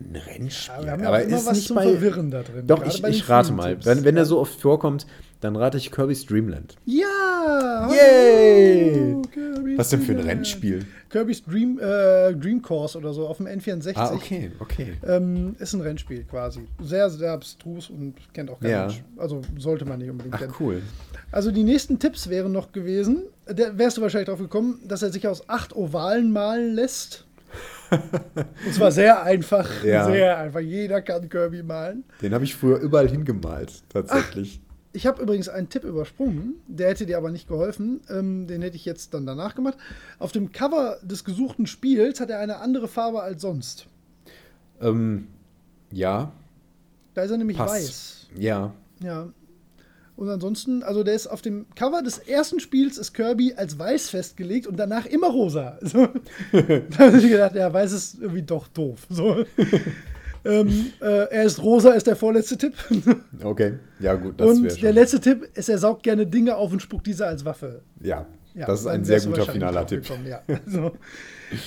Ein 0.00 0.16
Rennspiel. 0.16 0.74
Ja, 0.74 0.84
wir 0.84 0.92
haben 0.92 1.04
aber 1.04 1.22
immer 1.22 1.36
ist 1.36 1.46
was 1.46 1.56
nicht 1.56 1.68
zum 1.68 1.76
bei. 1.76 1.84
Verwirren 1.84 2.30
da 2.30 2.42
drin. 2.42 2.66
Doch, 2.66 2.84
ich, 2.84 3.04
ich 3.04 3.28
rate 3.28 3.52
mal. 3.52 3.84
Wenn, 3.84 4.04
wenn 4.04 4.16
ja. 4.16 4.22
er 4.22 4.26
so 4.26 4.40
oft 4.40 4.58
vorkommt, 4.58 5.06
dann 5.40 5.56
rate 5.56 5.78
ich 5.78 5.90
Kirby's 5.90 6.26
Dreamland. 6.26 6.76
Ja! 6.84 7.88
Yay! 7.90 9.22
Kirby's 9.32 9.78
Was 9.78 9.90
denn 9.90 10.02
für 10.02 10.12
ein. 10.12 10.20
Rennspiel? 10.20 10.86
Kirby's 11.10 11.42
Dream, 11.44 11.78
äh, 11.78 12.34
Dream 12.34 12.62
Course 12.62 12.96
oder 12.96 13.12
so 13.12 13.26
auf 13.26 13.38
dem 13.38 13.46
N64. 13.46 13.92
Ah, 13.96 14.12
okay, 14.12 14.52
okay. 14.60 14.94
Ähm, 15.06 15.56
ist 15.58 15.72
ein 15.72 15.80
Rennspiel 15.80 16.24
quasi. 16.24 16.66
Sehr, 16.82 17.10
sehr 17.10 17.32
abstrus 17.32 17.90
und 17.90 18.14
kennt 18.32 18.50
auch 18.50 18.60
kein 18.60 18.70
Ja. 18.70 18.86
Mensch. 18.86 19.02
Also 19.16 19.42
sollte 19.58 19.84
man 19.84 19.98
nicht 19.98 20.10
unbedingt 20.10 20.36
kennen. 20.36 20.52
Ach, 20.54 20.60
cool. 20.60 20.82
Also 21.32 21.50
die 21.50 21.64
nächsten 21.64 21.98
Tipps 21.98 22.28
wären 22.28 22.52
noch 22.52 22.72
gewesen, 22.72 23.24
da 23.46 23.76
wärst 23.76 23.96
du 23.96 24.02
wahrscheinlich 24.02 24.28
drauf 24.28 24.38
gekommen, 24.38 24.80
dass 24.86 25.02
er 25.02 25.10
sich 25.10 25.26
aus 25.26 25.48
acht 25.48 25.74
Ovalen 25.74 26.32
malen 26.32 26.74
lässt. 26.74 27.26
Und 27.90 28.74
zwar 28.74 28.92
sehr 28.92 29.22
einfach. 29.22 29.68
Ja. 29.84 30.04
Sehr 30.06 30.38
einfach. 30.38 30.60
Jeder 30.60 31.02
kann 31.02 31.28
Kirby 31.28 31.62
malen. 31.62 32.04
Den 32.22 32.34
habe 32.34 32.44
ich 32.44 32.54
früher 32.54 32.78
überall 32.78 33.08
hingemalt, 33.08 33.82
tatsächlich. 33.88 34.60
Ich 34.92 35.06
habe 35.06 35.22
übrigens 35.22 35.48
einen 35.48 35.68
Tipp 35.68 35.84
übersprungen, 35.84 36.54
der 36.66 36.88
hätte 36.90 37.06
dir 37.06 37.16
aber 37.16 37.30
nicht 37.30 37.46
geholfen. 37.48 38.00
Ähm, 38.10 38.46
den 38.48 38.60
hätte 38.62 38.74
ich 38.76 38.84
jetzt 38.84 39.14
dann 39.14 39.24
danach 39.24 39.54
gemacht. 39.54 39.78
Auf 40.18 40.32
dem 40.32 40.50
Cover 40.52 40.98
des 41.02 41.24
gesuchten 41.24 41.66
Spiels 41.66 42.18
hat 42.20 42.28
er 42.30 42.40
eine 42.40 42.56
andere 42.58 42.88
Farbe 42.88 43.22
als 43.22 43.42
sonst. 43.42 43.86
Ähm, 44.80 45.28
ja, 45.92 46.32
Da 47.14 47.22
ist 47.22 47.30
er 47.30 47.36
nämlich 47.38 47.56
passt. 47.56 47.72
weiß. 47.74 48.26
Ja. 48.36 48.72
Ja. 49.02 49.28
Und 50.20 50.28
ansonsten, 50.28 50.82
also 50.82 51.02
der 51.02 51.14
ist 51.14 51.28
auf 51.28 51.40
dem 51.40 51.64
Cover 51.74 52.02
des 52.02 52.18
ersten 52.18 52.60
Spiels 52.60 52.98
ist 52.98 53.14
Kirby 53.14 53.54
als 53.56 53.78
weiß 53.78 54.10
festgelegt 54.10 54.66
und 54.66 54.76
danach 54.76 55.06
immer 55.06 55.28
rosa. 55.28 55.78
So. 55.90 56.08
da 56.52 56.98
habe 56.98 57.16
ich 57.16 57.26
gedacht, 57.26 57.54
ja, 57.54 57.72
weiß 57.72 57.92
ist 57.92 58.20
irgendwie 58.20 58.42
doch 58.42 58.68
doof. 58.68 59.06
So. 59.08 59.46
ähm, 60.44 60.92
äh, 61.00 61.24
er 61.30 61.44
ist 61.44 61.62
rosa, 61.62 61.92
ist 61.92 62.06
der 62.06 62.16
vorletzte 62.16 62.58
Tipp. 62.58 62.74
Okay. 63.42 63.78
Ja, 63.98 64.14
gut, 64.14 64.38
das 64.38 64.50
und 64.50 64.82
der 64.82 64.92
letzte 64.92 65.20
Tipp 65.20 65.48
ist, 65.54 65.70
er 65.70 65.78
saugt 65.78 66.02
gerne 66.02 66.26
Dinge 66.26 66.54
auf 66.54 66.70
und 66.70 66.82
spuckt 66.82 67.06
diese 67.06 67.26
als 67.26 67.46
Waffe. 67.46 67.80
Ja, 68.02 68.26
Ja, 68.54 68.66
das 68.66 68.80
ist 68.80 68.86
ein 68.86 69.04
sehr 69.04 69.20
guter 69.20 69.46
finaler 69.46 69.86
Tipp. 69.86 70.04
Ja. 70.26 70.42
Also, 70.46 70.92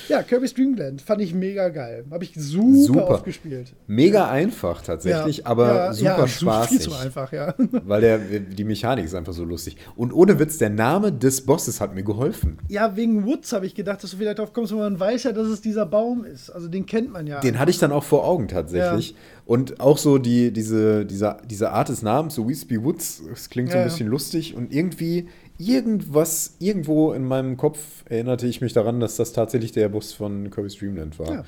ja, 0.08 0.24
Kirby's 0.24 0.54
Dream 0.54 0.76
Land 0.76 1.02
fand 1.02 1.22
ich 1.22 1.34
mega 1.34 1.70
geil. 1.70 2.06
Habe 2.10 2.24
ich 2.24 2.34
super, 2.36 2.76
Super. 2.76 3.10
oft 3.10 3.26
gespielt. 3.26 3.74
Mega 3.88 4.30
einfach 4.30 4.82
tatsächlich, 4.82 5.38
ja, 5.40 5.46
aber 5.46 5.68
ja, 5.68 5.94
super 5.94 6.18
ja, 6.20 6.28
spaßig. 6.28 6.70
Viel 6.70 6.80
zu 6.80 6.96
einfach, 6.96 7.32
ja. 7.34 7.54
Weil 7.72 8.02
der, 8.02 8.18
die 8.18 8.64
Mechanik 8.64 9.06
ist 9.06 9.16
einfach 9.16 9.34
so 9.34 9.44
lustig. 9.44 9.78
Und 9.96 10.14
ohne 10.14 10.40
Witz, 10.40 10.58
der 10.58 10.70
Name 10.70 11.12
des 11.12 11.46
Bosses 11.46 11.82
hat 11.82 11.94
mir 11.96 12.04
geholfen. 12.04 12.58
Ja, 12.70 12.96
wegen 12.96 13.26
Woods 13.26 13.52
habe 13.52 13.66
ich 13.66 13.76
gedacht, 13.76 14.04
dass 14.04 14.12
du 14.12 14.18
vielleicht 14.18 14.40
drauf 14.40 14.54
kommst, 14.54 14.72
wenn 14.72 14.80
man 14.80 15.00
weiß 15.00 15.24
ja, 15.24 15.32
dass 15.34 15.48
es 15.48 15.62
dieser 15.62 15.86
Baum 15.86 16.24
ist. 16.26 16.50
Also 16.50 16.68
den 16.68 16.86
kennt 16.86 17.12
man 17.12 17.28
ja. 17.28 17.40
Den 17.42 17.60
hatte 17.60 17.72
ich 17.72 17.80
dann 17.80 17.92
auch 17.92 18.04
vor 18.04 18.26
Augen 18.26 18.48
tatsächlich. 18.48 19.16
Und 19.46 19.82
auch 19.82 19.98
so 19.98 20.18
die, 20.18 20.52
diese, 20.54 21.06
diese, 21.06 21.38
diese 21.46 21.72
Art 21.72 21.90
des 21.90 22.02
Namens, 22.02 22.36
so 22.36 22.48
Wispy 22.48 22.82
Woods, 22.82 23.22
es 23.32 23.50
klingt 23.50 23.72
so 23.72 23.78
ein 23.78 23.84
bisschen 23.84 24.08
lustig. 24.08 24.56
Und 24.56 24.74
irgendwie, 24.74 25.28
irgendwas, 25.58 26.56
irgendwo 26.60 27.14
in 27.14 27.26
meinem 27.26 27.58
Kopf 27.58 28.04
erinnerte 28.10 28.48
ich 28.48 28.62
mich 28.62 28.74
daran, 28.74 29.00
dass 29.00 29.16
das 29.16 29.34
tatsächlich 29.34 29.72
der 29.72 29.90
Boss 29.90 30.14
von 30.14 30.50
Kirby's 30.50 30.76
Dreamland 30.78 31.20
war. 31.20 31.32
Ja. 31.32 31.46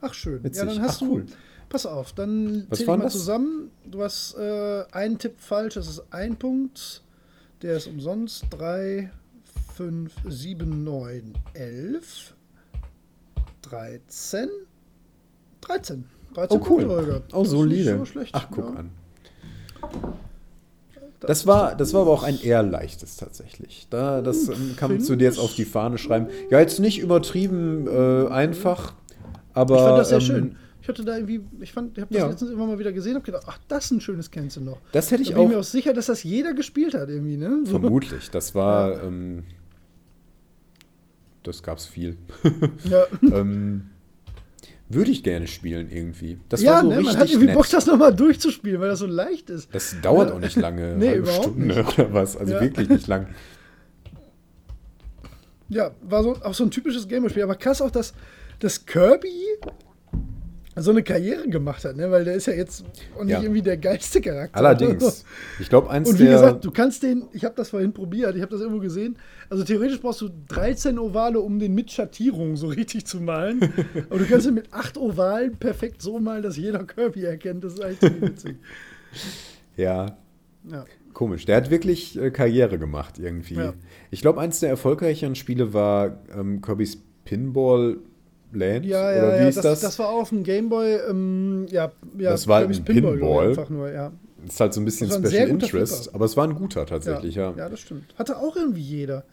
Ach, 0.00 0.14
schön. 0.14 0.42
Witzig. 0.42 0.62
Ja, 0.62 0.72
dann 0.72 0.82
hast 0.82 1.02
Ach, 1.02 1.08
cool. 1.08 1.24
du. 1.24 1.32
Pass 1.68 1.86
auf, 1.86 2.12
dann 2.12 2.66
Was 2.68 2.78
zähl 2.78 2.84
ich 2.84 2.88
mal 2.88 2.98
das? 2.98 3.12
zusammen. 3.12 3.70
Du 3.88 4.02
hast 4.02 4.34
äh, 4.36 4.84
einen 4.92 5.18
Tipp 5.18 5.34
falsch, 5.38 5.74
das 5.74 5.88
ist 5.88 6.02
ein 6.10 6.36
Punkt. 6.36 7.02
Der 7.62 7.76
ist 7.76 7.86
umsonst. 7.86 8.46
3, 8.50 9.10
5, 9.76 10.12
7, 10.28 10.84
9, 10.84 11.34
11, 11.54 12.34
13. 13.62 14.48
13. 15.60 16.04
13 16.34 16.60
oh, 16.60 16.66
cool. 16.68 16.86
Punkte, 16.86 17.22
Oh, 17.32 17.44
solide. 17.44 17.98
So 17.98 18.04
schlecht, 18.04 18.34
Ach, 18.34 18.48
guck 18.50 18.64
ja. 18.64 18.80
an. 18.80 18.90
Das 21.20 21.46
war, 21.46 21.74
das 21.74 21.92
war 21.92 22.02
aber 22.02 22.12
auch 22.12 22.22
ein 22.22 22.40
eher 22.40 22.62
leichtes 22.62 23.16
tatsächlich. 23.16 23.86
Da, 23.90 24.22
das 24.22 24.48
hm, 24.48 24.74
kannst 24.76 25.08
du 25.08 25.16
dir 25.16 25.24
jetzt 25.24 25.38
auf 25.38 25.54
die 25.54 25.66
Fahne 25.66 25.98
schreiben. 25.98 26.28
Ja, 26.50 26.60
jetzt 26.60 26.80
nicht 26.80 26.98
übertrieben 26.98 27.86
äh, 27.86 28.28
einfach, 28.28 28.94
aber. 29.52 29.76
Ich 29.76 29.82
fand 29.82 29.98
das 29.98 30.08
sehr 30.08 30.18
ähm, 30.18 30.24
schön. 30.24 30.56
Ich 30.82 30.88
hatte 30.88 31.04
da 31.04 31.16
irgendwie, 31.16 31.42
ich 31.60 31.72
fand, 31.72 31.96
ich 31.96 32.02
habe 32.02 32.14
das 32.14 32.22
ja. 32.22 32.28
letztens 32.28 32.50
immer 32.50 32.66
mal 32.66 32.78
wieder 32.78 32.92
gesehen, 32.92 33.14
habe 33.14 33.24
gedacht, 33.24 33.44
ach, 33.46 33.58
das 33.68 33.84
ist 33.86 33.90
ein 33.90 34.00
schönes 34.00 34.30
Kennzeichen 34.30 34.64
noch. 34.64 34.78
Das 34.92 35.10
hätte 35.10 35.22
ich 35.22 35.28
da 35.28 35.34
bin 35.34 35.42
auch. 35.42 35.48
Ich 35.48 35.54
mir 35.54 35.60
auch 35.60 35.64
sicher, 35.64 35.92
dass 35.92 36.06
das 36.06 36.22
jeder 36.22 36.54
gespielt 36.54 36.94
hat 36.94 37.10
irgendwie, 37.10 37.36
ne? 37.36 37.60
So. 37.64 37.78
Vermutlich. 37.78 38.30
Das 38.30 38.54
war, 38.54 38.92
ja. 38.92 39.02
ähm, 39.02 39.44
das 41.42 41.62
gab's 41.62 41.86
viel. 41.86 42.16
Ja. 42.84 43.04
ähm, 43.22 43.90
würde 44.92 45.10
ich 45.12 45.22
gerne 45.22 45.46
spielen 45.46 45.88
irgendwie. 45.88 46.38
Das 46.48 46.62
ja, 46.62 46.72
war 46.72 46.82
so 46.82 46.88
ne, 46.88 46.98
richtig 46.98 47.12
man 47.12 47.22
hat 47.22 47.28
irgendwie 47.30 47.46
nett. 47.46 47.54
Bock, 47.54 47.68
das 47.70 47.86
nochmal 47.86 48.14
durchzuspielen, 48.14 48.80
weil 48.80 48.88
das 48.88 48.98
so 48.98 49.06
leicht 49.06 49.48
ist. 49.48 49.72
Das 49.72 49.94
dauert 50.02 50.32
auch 50.32 50.40
nicht 50.40 50.56
lange. 50.56 50.94
nee, 50.98 51.14
überhaupt 51.14 51.44
Stunde 51.44 51.66
nicht. 51.66 51.98
oder 51.98 52.12
was. 52.12 52.36
Also 52.36 52.54
ja. 52.54 52.60
wirklich 52.60 52.88
nicht 52.88 53.06
lang. 53.06 53.28
Ja, 55.68 55.92
war 56.02 56.24
so, 56.24 56.34
auch 56.42 56.54
so 56.54 56.64
ein 56.64 56.72
typisches 56.72 57.06
Gameboy-Spiel. 57.06 57.44
Aber 57.44 57.54
krass 57.54 57.80
auch, 57.80 57.92
dass, 57.92 58.12
dass 58.58 58.84
Kirby 58.84 59.32
so 60.76 60.92
eine 60.92 61.02
Karriere 61.02 61.48
gemacht 61.48 61.84
hat, 61.84 61.96
ne? 61.96 62.10
weil 62.10 62.24
der 62.24 62.34
ist 62.34 62.46
ja 62.46 62.52
jetzt 62.52 62.84
auch 63.16 63.24
nicht 63.24 63.32
ja. 63.32 63.42
irgendwie 63.42 63.62
der 63.62 63.76
geilste 63.76 64.20
Charakter. 64.20 64.56
Allerdings. 64.56 65.24
Ich 65.58 65.68
glaube, 65.68 65.90
eins 65.90 66.08
Und 66.08 66.18
wie 66.18 66.26
gesagt, 66.26 66.64
du 66.64 66.70
kannst 66.70 67.02
den, 67.02 67.24
ich 67.32 67.44
habe 67.44 67.54
das 67.54 67.70
vorhin 67.70 67.92
probiert, 67.92 68.34
ich 68.36 68.42
habe 68.42 68.52
das 68.52 68.60
irgendwo 68.60 68.80
gesehen. 68.80 69.16
Also 69.48 69.64
theoretisch 69.64 70.00
brauchst 70.00 70.20
du 70.20 70.30
13 70.48 70.98
Ovale, 70.98 71.40
um 71.40 71.58
den 71.58 71.74
mit 71.74 71.90
Schattierungen 71.90 72.56
so 72.56 72.68
richtig 72.68 73.04
zu 73.04 73.20
malen. 73.20 73.72
Aber 74.08 74.18
du 74.18 74.26
kannst 74.26 74.46
ihn 74.46 74.54
mit 74.54 74.72
8 74.72 74.96
Ovalen 74.96 75.56
perfekt 75.56 76.02
so 76.02 76.18
malen, 76.18 76.42
dass 76.42 76.56
jeder 76.56 76.84
Kirby 76.84 77.24
erkennt. 77.24 77.64
Das 77.64 77.74
ist 77.74 77.82
eigentlich 77.82 78.20
witzig. 78.20 78.56
Ja. 79.76 80.18
ja. 80.70 80.84
Komisch. 81.14 81.46
Der 81.46 81.56
hat 81.56 81.70
wirklich 81.70 82.20
äh, 82.20 82.30
Karriere 82.30 82.78
gemacht 82.78 83.18
irgendwie. 83.18 83.54
Ja. 83.54 83.72
Ich 84.10 84.20
glaube, 84.20 84.40
eins 84.40 84.60
der 84.60 84.68
erfolgreicheren 84.68 85.34
Spiele 85.34 85.72
war 85.72 86.18
ähm, 86.36 86.60
Kirby's 86.60 87.02
Pinball 87.24 87.98
Land? 88.52 88.84
Ja, 88.84 89.12
ja, 89.12 89.22
oder 89.22 89.38
wie 89.38 89.42
ja, 89.42 89.48
ist 89.48 89.56
das, 89.56 89.64
das? 89.64 89.80
Das 89.80 89.98
war 89.98 90.08
auf 90.08 90.30
dem 90.30 90.42
Gameboy, 90.42 90.96
ähm, 91.08 91.66
ja, 91.70 91.92
ja, 92.18 92.30
das 92.30 92.46
war 92.46 92.60
ein 92.60 92.84
Pinball, 92.84 93.16
Pinball. 93.16 93.48
einfach 93.48 93.68
nur, 93.68 93.90
ja. 93.90 94.12
Das 94.42 94.54
ist 94.54 94.60
halt 94.60 94.74
so 94.74 94.80
ein 94.80 94.84
bisschen 94.84 95.12
ein 95.12 95.26
Special 95.26 95.48
Interest, 95.48 96.02
Flipper. 96.04 96.14
aber 96.14 96.24
es 96.24 96.36
war 96.36 96.44
ein 96.44 96.54
guter 96.54 96.86
tatsächlich, 96.86 97.34
ja. 97.34 97.50
ja. 97.50 97.56
Ja, 97.56 97.68
das 97.68 97.80
stimmt. 97.80 98.14
Hatte 98.16 98.38
auch 98.38 98.56
irgendwie 98.56 98.80
jeder. 98.80 99.24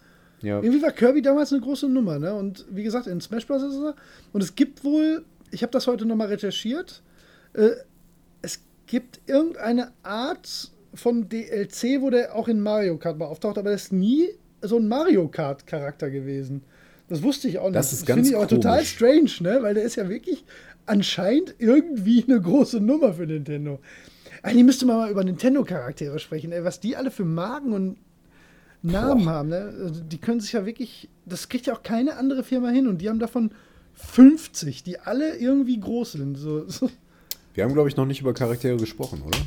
Ja. 0.41 0.61
Irgendwie 0.61 0.81
war 0.81 0.91
Kirby 0.91 1.21
damals 1.21 1.51
eine 1.51 1.61
große 1.61 1.89
Nummer, 1.89 2.19
ne? 2.19 2.33
Und 2.33 2.65
wie 2.69 2.83
gesagt, 2.83 3.07
in 3.07 3.21
Smash 3.21 3.47
Bros. 3.47 3.63
ist 3.63 3.75
er. 3.75 3.95
Und 4.33 4.43
es 4.43 4.55
gibt 4.55 4.83
wohl, 4.83 5.23
ich 5.49 5.63
habe 5.63 5.71
das 5.71 5.87
heute 5.87 6.05
nochmal 6.05 6.27
recherchiert, 6.27 7.01
äh, 7.53 7.69
es 8.41 8.61
gibt 8.85 9.21
irgendeine 9.25 9.91
Art 10.03 10.71
von 10.93 11.27
DLC, 11.29 12.01
wo 12.01 12.09
der 12.09 12.35
auch 12.35 12.47
in 12.47 12.61
Mario 12.61 12.97
Kart 12.97 13.17
mal 13.17 13.25
auftaucht, 13.25 13.57
aber 13.57 13.71
das 13.71 13.85
ist 13.85 13.93
nie 13.93 14.29
so 14.61 14.77
ein 14.77 14.87
Mario 14.87 15.27
Kart-Charakter 15.27 16.09
gewesen. 16.09 16.63
Das 17.09 17.23
wusste 17.23 17.47
ich 17.47 17.59
auch 17.59 17.65
nicht. 17.65 17.75
Das 17.75 17.93
ist 17.93 18.01
das 18.01 18.07
ganz 18.07 18.27
finde 18.27 18.29
ich 18.29 18.35
auch 18.43 18.47
total 18.47 18.83
strange, 18.83 19.31
ne? 19.39 19.59
Weil 19.61 19.75
der 19.75 19.83
ist 19.83 19.95
ja 19.95 20.09
wirklich 20.09 20.43
anscheinend 20.85 21.55
irgendwie 21.59 22.23
eine 22.27 22.41
große 22.41 22.79
Nummer 22.79 23.13
für 23.13 23.25
Nintendo. 23.25 23.79
Eigentlich 24.43 24.65
müsste 24.65 24.85
man 24.85 24.97
mal 24.97 25.11
über 25.11 25.23
Nintendo-Charaktere 25.23 26.19
sprechen, 26.19 26.51
ey, 26.51 26.63
was 26.63 26.79
die 26.79 26.95
alle 26.95 27.11
für 27.11 27.25
Marken 27.25 27.73
und 27.73 27.97
Namen 28.81 29.25
Boah. 29.25 29.31
haben, 29.31 29.49
ne? 29.49 29.73
Also 29.83 30.01
die 30.01 30.17
können 30.17 30.39
sich 30.39 30.53
ja 30.53 30.65
wirklich, 30.65 31.09
das 31.25 31.49
kriegt 31.49 31.65
ja 31.65 31.73
auch 31.73 31.83
keine 31.83 32.17
andere 32.17 32.43
Firma 32.43 32.69
hin 32.69 32.87
und 32.87 32.99
die 32.99 33.09
haben 33.09 33.19
davon 33.19 33.51
50, 33.95 34.83
die 34.83 34.99
alle 34.99 35.37
irgendwie 35.37 35.79
groß 35.79 36.13
sind. 36.13 36.35
So. 36.35 36.65
Wir 37.53 37.63
haben, 37.63 37.73
glaube 37.73 37.89
ich, 37.89 37.97
noch 37.97 38.05
nicht 38.05 38.21
über 38.21 38.33
Charaktere 38.33 38.77
gesprochen, 38.77 39.23
oder? 39.25 39.39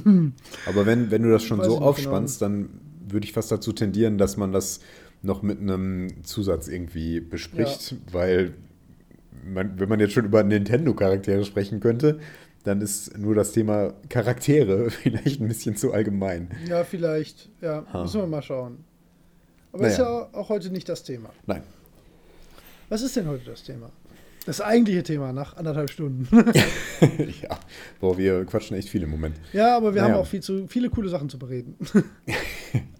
Aber 0.66 0.86
wenn, 0.86 1.10
wenn 1.10 1.22
du 1.22 1.30
das 1.30 1.42
schon 1.44 1.62
so 1.62 1.78
aufspannst, 1.78 2.40
genau. 2.40 2.50
dann 2.50 2.68
würde 3.08 3.26
ich 3.26 3.32
fast 3.32 3.50
dazu 3.50 3.72
tendieren, 3.72 4.18
dass 4.18 4.36
man 4.36 4.52
das 4.52 4.80
noch 5.22 5.42
mit 5.42 5.60
einem 5.60 6.24
Zusatz 6.24 6.68
irgendwie 6.68 7.20
bespricht, 7.20 7.92
ja. 7.92 7.96
weil 8.12 8.54
man, 9.44 9.78
wenn 9.78 9.88
man 9.88 10.00
jetzt 10.00 10.12
schon 10.12 10.24
über 10.24 10.42
Nintendo-Charaktere 10.42 11.44
sprechen 11.44 11.80
könnte, 11.80 12.18
dann 12.64 12.80
ist 12.80 13.18
nur 13.18 13.34
das 13.34 13.52
Thema 13.52 13.94
Charaktere 14.08 14.90
vielleicht 14.90 15.40
ein 15.40 15.48
bisschen 15.48 15.76
zu 15.76 15.92
allgemein. 15.92 16.50
Ja, 16.68 16.84
vielleicht. 16.84 17.48
Ja, 17.60 17.84
ha. 17.92 18.02
müssen 18.02 18.20
wir 18.20 18.26
mal 18.26 18.42
schauen. 18.42 18.84
Aber 19.72 19.82
naja. 19.82 19.92
ist 19.92 19.98
ja 19.98 20.28
auch 20.32 20.48
heute 20.48 20.70
nicht 20.70 20.88
das 20.88 21.02
Thema. 21.02 21.30
Nein. 21.46 21.62
Was 22.88 23.02
ist 23.02 23.16
denn 23.16 23.26
heute 23.26 23.46
das 23.46 23.62
Thema? 23.62 23.90
Das 24.44 24.60
eigentliche 24.60 25.04
Thema 25.04 25.32
nach 25.32 25.56
anderthalb 25.56 25.90
Stunden. 25.90 26.26
ja, 27.42 27.58
boah, 28.00 28.18
wir 28.18 28.44
quatschen 28.44 28.76
echt 28.76 28.88
viel 28.88 29.02
im 29.02 29.10
Moment. 29.10 29.36
Ja, 29.52 29.76
aber 29.76 29.94
wir 29.94 30.02
naja. 30.02 30.14
haben 30.14 30.20
auch 30.20 30.26
viel 30.26 30.40
zu, 30.40 30.66
viele 30.66 30.90
coole 30.90 31.08
Sachen 31.08 31.28
zu 31.28 31.38
bereden. 31.38 31.76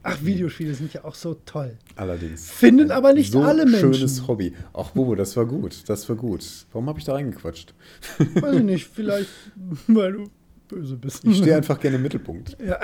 Ach, 0.05 0.19
Videospiele 0.23 0.75
sind 0.75 0.93
ja 0.93 1.05
auch 1.05 1.15
so 1.15 1.35
toll. 1.35 1.77
Allerdings. 1.97 2.51
Finden 2.51 2.91
aber 2.91 3.13
nicht 3.13 3.33
so 3.33 3.43
alle 3.43 3.65
Menschen. 3.65 3.95
schönes 3.95 4.27
Hobby. 4.29 4.53
Ach, 4.73 4.91
Bobo, 4.91 5.15
das 5.15 5.37
war 5.37 5.47
gut. 5.47 5.89
Das 5.89 6.09
war 6.09 6.17
gut. 6.17 6.45
Warum 6.73 6.89
habe 6.89 6.99
ich 6.99 7.05
da 7.05 7.15
reingequatscht? 7.15 7.75
Weiß 8.19 8.57
ich 8.57 8.63
nicht. 8.63 8.87
Vielleicht, 8.87 9.31
weil 9.89 10.13
du 10.13 10.31
böse 10.69 10.97
bist. 10.97 11.25
Ich 11.25 11.39
stehe 11.39 11.57
einfach 11.57 11.79
gerne 11.79 11.97
im 11.97 12.03
Mittelpunkt. 12.03 12.57
Ja, 12.65 12.79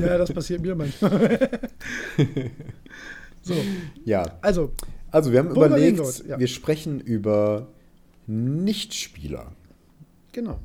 ja 0.00 0.18
das 0.18 0.32
passiert 0.32 0.62
mir 0.62 0.74
manchmal. 0.74 1.50
so. 3.42 3.54
Ja. 4.04 4.38
Also, 4.40 4.72
also, 5.10 5.32
wir 5.32 5.40
haben 5.40 5.50
Worüber 5.50 5.66
überlegt, 5.66 5.98
wir, 5.98 6.26
ja. 6.28 6.38
wir 6.38 6.46
sprechen 6.46 7.00
über 7.00 7.68
Nichtspieler. 8.26 9.52
Genau. 10.32 10.58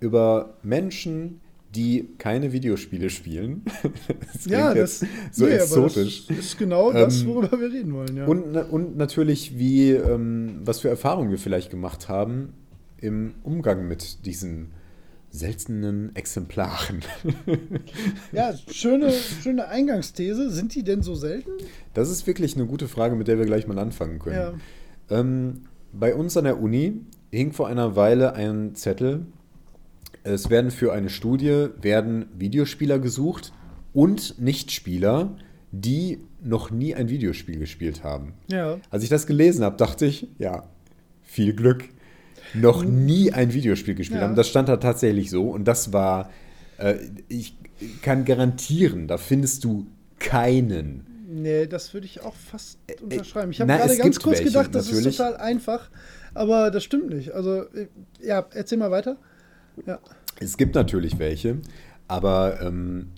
Über 0.00 0.54
Menschen, 0.62 1.40
die 1.74 2.08
keine 2.18 2.52
Videospiele 2.52 3.10
spielen. 3.10 3.62
das 4.32 4.44
ja, 4.46 4.74
das 4.74 5.04
so 5.32 5.46
nee, 5.46 5.52
exotisch. 5.52 6.26
Das 6.26 6.38
ist 6.38 6.58
genau 6.58 6.92
das, 6.92 7.22
ähm, 7.22 7.28
worüber 7.28 7.60
wir 7.60 7.72
reden 7.72 7.92
wollen. 7.94 8.16
Ja. 8.16 8.26
Und, 8.26 8.56
und 8.56 8.96
natürlich, 8.96 9.58
wie, 9.58 9.90
ähm, 9.90 10.60
was 10.64 10.80
für 10.80 10.88
Erfahrungen 10.88 11.30
wir 11.30 11.38
vielleicht 11.38 11.70
gemacht 11.70 12.08
haben 12.08 12.54
im 13.00 13.34
Umgang 13.42 13.86
mit 13.86 14.24
diesen 14.26 14.72
seltenen 15.38 16.14
Exemplaren. 16.14 17.00
ja, 18.32 18.52
schöne, 18.70 19.12
schöne 19.12 19.68
Eingangsthese. 19.68 20.50
Sind 20.50 20.74
die 20.74 20.82
denn 20.82 21.02
so 21.02 21.14
selten? 21.14 21.52
Das 21.94 22.10
ist 22.10 22.26
wirklich 22.26 22.56
eine 22.56 22.66
gute 22.66 22.88
Frage, 22.88 23.16
mit 23.16 23.28
der 23.28 23.38
wir 23.38 23.46
gleich 23.46 23.66
mal 23.66 23.78
anfangen 23.78 24.18
können. 24.18 24.60
Ja. 25.08 25.18
Ähm, 25.18 25.62
bei 25.92 26.14
uns 26.14 26.36
an 26.36 26.44
der 26.44 26.60
Uni 26.60 27.00
hing 27.30 27.52
vor 27.52 27.68
einer 27.68 27.96
Weile 27.96 28.34
ein 28.34 28.74
Zettel. 28.74 29.26
Es 30.22 30.50
werden 30.50 30.70
für 30.70 30.92
eine 30.92 31.08
Studie 31.08 31.68
werden 31.80 32.26
Videospieler 32.36 32.98
gesucht 32.98 33.52
und 33.94 34.38
Nichtspieler, 34.38 35.36
die 35.72 36.18
noch 36.42 36.70
nie 36.70 36.94
ein 36.94 37.08
Videospiel 37.08 37.58
gespielt 37.58 38.04
haben. 38.04 38.34
Ja. 38.50 38.78
Als 38.90 39.02
ich 39.02 39.08
das 39.08 39.26
gelesen 39.26 39.64
habe, 39.64 39.76
dachte 39.76 40.06
ich, 40.06 40.28
ja, 40.38 40.64
viel 41.22 41.54
Glück 41.54 41.84
noch 42.54 42.84
nie 42.84 43.32
ein 43.32 43.52
Videospiel 43.52 43.94
gespielt 43.94 44.20
ja. 44.20 44.26
haben. 44.26 44.36
Das 44.36 44.48
stand 44.48 44.68
da 44.68 44.76
tatsächlich 44.76 45.30
so 45.30 45.50
und 45.50 45.64
das 45.64 45.92
war, 45.92 46.30
äh, 46.78 46.96
ich 47.28 47.56
kann 48.02 48.24
garantieren, 48.24 49.08
da 49.08 49.18
findest 49.18 49.64
du 49.64 49.86
keinen. 50.18 51.06
Nee, 51.28 51.66
das 51.66 51.92
würde 51.94 52.06
ich 52.06 52.22
auch 52.22 52.34
fast 52.34 52.78
unterschreiben. 53.02 53.50
Ich 53.52 53.60
habe 53.60 53.72
gerade 53.72 53.96
ganz 53.96 54.18
kurz 54.18 54.38
welche, 54.38 54.50
gedacht, 54.50 54.74
das 54.74 54.86
natürlich. 54.86 55.08
ist 55.08 55.16
total 55.18 55.36
einfach, 55.36 55.90
aber 56.34 56.70
das 56.70 56.84
stimmt 56.84 57.10
nicht. 57.10 57.32
Also, 57.32 57.62
äh, 57.74 57.88
ja, 58.20 58.46
erzähl 58.52 58.78
mal 58.78 58.90
weiter. 58.90 59.16
Ja. 59.86 59.98
Es 60.40 60.56
gibt 60.56 60.74
natürlich 60.74 61.18
welche, 61.18 61.58
aber 62.06 62.60
ähm, 62.62 63.08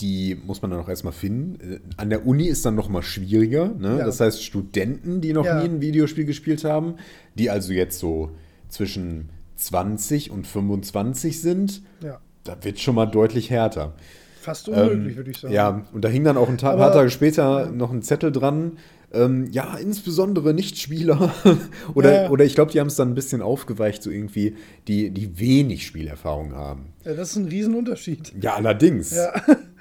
die 0.00 0.36
muss 0.46 0.62
man 0.62 0.70
dann 0.70 0.80
auch 0.80 0.88
erstmal 0.88 1.12
finden. 1.12 1.74
Äh, 1.74 1.80
an 1.96 2.10
der 2.10 2.26
Uni 2.26 2.46
ist 2.46 2.64
dann 2.66 2.74
noch 2.74 2.88
mal 2.88 3.02
schwieriger. 3.02 3.68
Ne? 3.68 3.98
Ja. 3.98 4.06
Das 4.06 4.20
heißt, 4.20 4.42
Studenten, 4.42 5.20
die 5.20 5.32
noch 5.32 5.44
ja. 5.44 5.62
nie 5.62 5.68
ein 5.68 5.80
Videospiel 5.80 6.24
gespielt 6.24 6.64
haben, 6.64 6.94
die 7.34 7.50
also 7.50 7.72
jetzt 7.72 7.98
so 7.98 8.30
zwischen 8.68 9.30
20 9.56 10.30
und 10.30 10.46
25 10.46 11.40
sind, 11.40 11.82
ja. 12.02 12.20
da 12.42 12.56
wird 12.62 12.80
schon 12.80 12.94
mal 12.94 13.06
deutlich 13.06 13.50
härter. 13.50 13.94
Fast 14.40 14.68
unmöglich, 14.68 15.12
ähm, 15.12 15.16
würde 15.16 15.30
ich 15.30 15.38
sagen. 15.38 15.54
Ja, 15.54 15.86
und 15.92 16.04
da 16.04 16.08
hing 16.08 16.24
dann 16.24 16.36
auch 16.36 16.48
ein 16.48 16.58
paar 16.58 16.92
Tage 16.92 17.10
später 17.10 17.70
noch 17.70 17.90
ein 17.90 18.02
Zettel 18.02 18.30
dran. 18.30 18.72
Ähm, 19.12 19.48
ja, 19.52 19.76
insbesondere 19.76 20.52
Nichtspieler. 20.52 21.32
oder, 21.94 22.30
oder 22.30 22.44
ich 22.44 22.54
glaube, 22.54 22.72
die 22.72 22.80
haben 22.80 22.88
es 22.88 22.96
dann 22.96 23.12
ein 23.12 23.14
bisschen 23.14 23.40
aufgeweicht, 23.40 24.02
so 24.02 24.10
irgendwie, 24.10 24.56
die, 24.88 25.10
die 25.10 25.38
wenig 25.38 25.86
Spielerfahrung 25.86 26.52
haben. 26.52 26.92
Ja, 27.04 27.14
das 27.14 27.30
ist 27.30 27.36
ein 27.36 27.46
Riesenunterschied. 27.46 28.34
Ja, 28.42 28.54
allerdings. 28.54 29.14
Ja. 29.14 29.32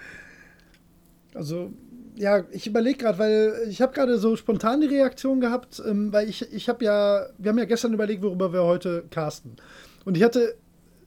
Also, 1.35 1.71
ja, 2.15 2.43
ich 2.51 2.67
überlege 2.67 2.97
gerade, 2.97 3.17
weil 3.17 3.53
ich 3.69 3.81
habe 3.81 3.93
gerade 3.93 4.17
so 4.17 4.35
spontane 4.35 4.89
Reaktionen 4.89 5.41
gehabt, 5.41 5.81
ähm, 5.85 6.13
weil 6.13 6.29
ich, 6.29 6.53
ich 6.53 6.69
habe 6.69 6.85
ja, 6.85 7.27
wir 7.37 7.49
haben 7.49 7.57
ja 7.57 7.65
gestern 7.65 7.93
überlegt, 7.93 8.21
worüber 8.21 8.53
wir 8.53 8.63
heute 8.63 9.05
casten. 9.09 9.55
Und 10.05 10.15
ich 10.15 10.23
hatte 10.23 10.55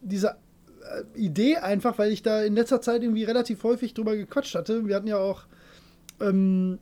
diese 0.00 0.36
äh, 0.82 1.18
Idee 1.18 1.56
einfach, 1.56 1.98
weil 1.98 2.12
ich 2.12 2.22
da 2.22 2.42
in 2.42 2.54
letzter 2.54 2.80
Zeit 2.80 3.02
irgendwie 3.02 3.24
relativ 3.24 3.62
häufig 3.62 3.94
drüber 3.94 4.16
gequatscht 4.16 4.54
hatte. 4.54 4.86
Wir 4.86 4.96
hatten 4.96 5.06
ja 5.06 5.18
auch 5.18 5.44
ähm, 6.20 6.78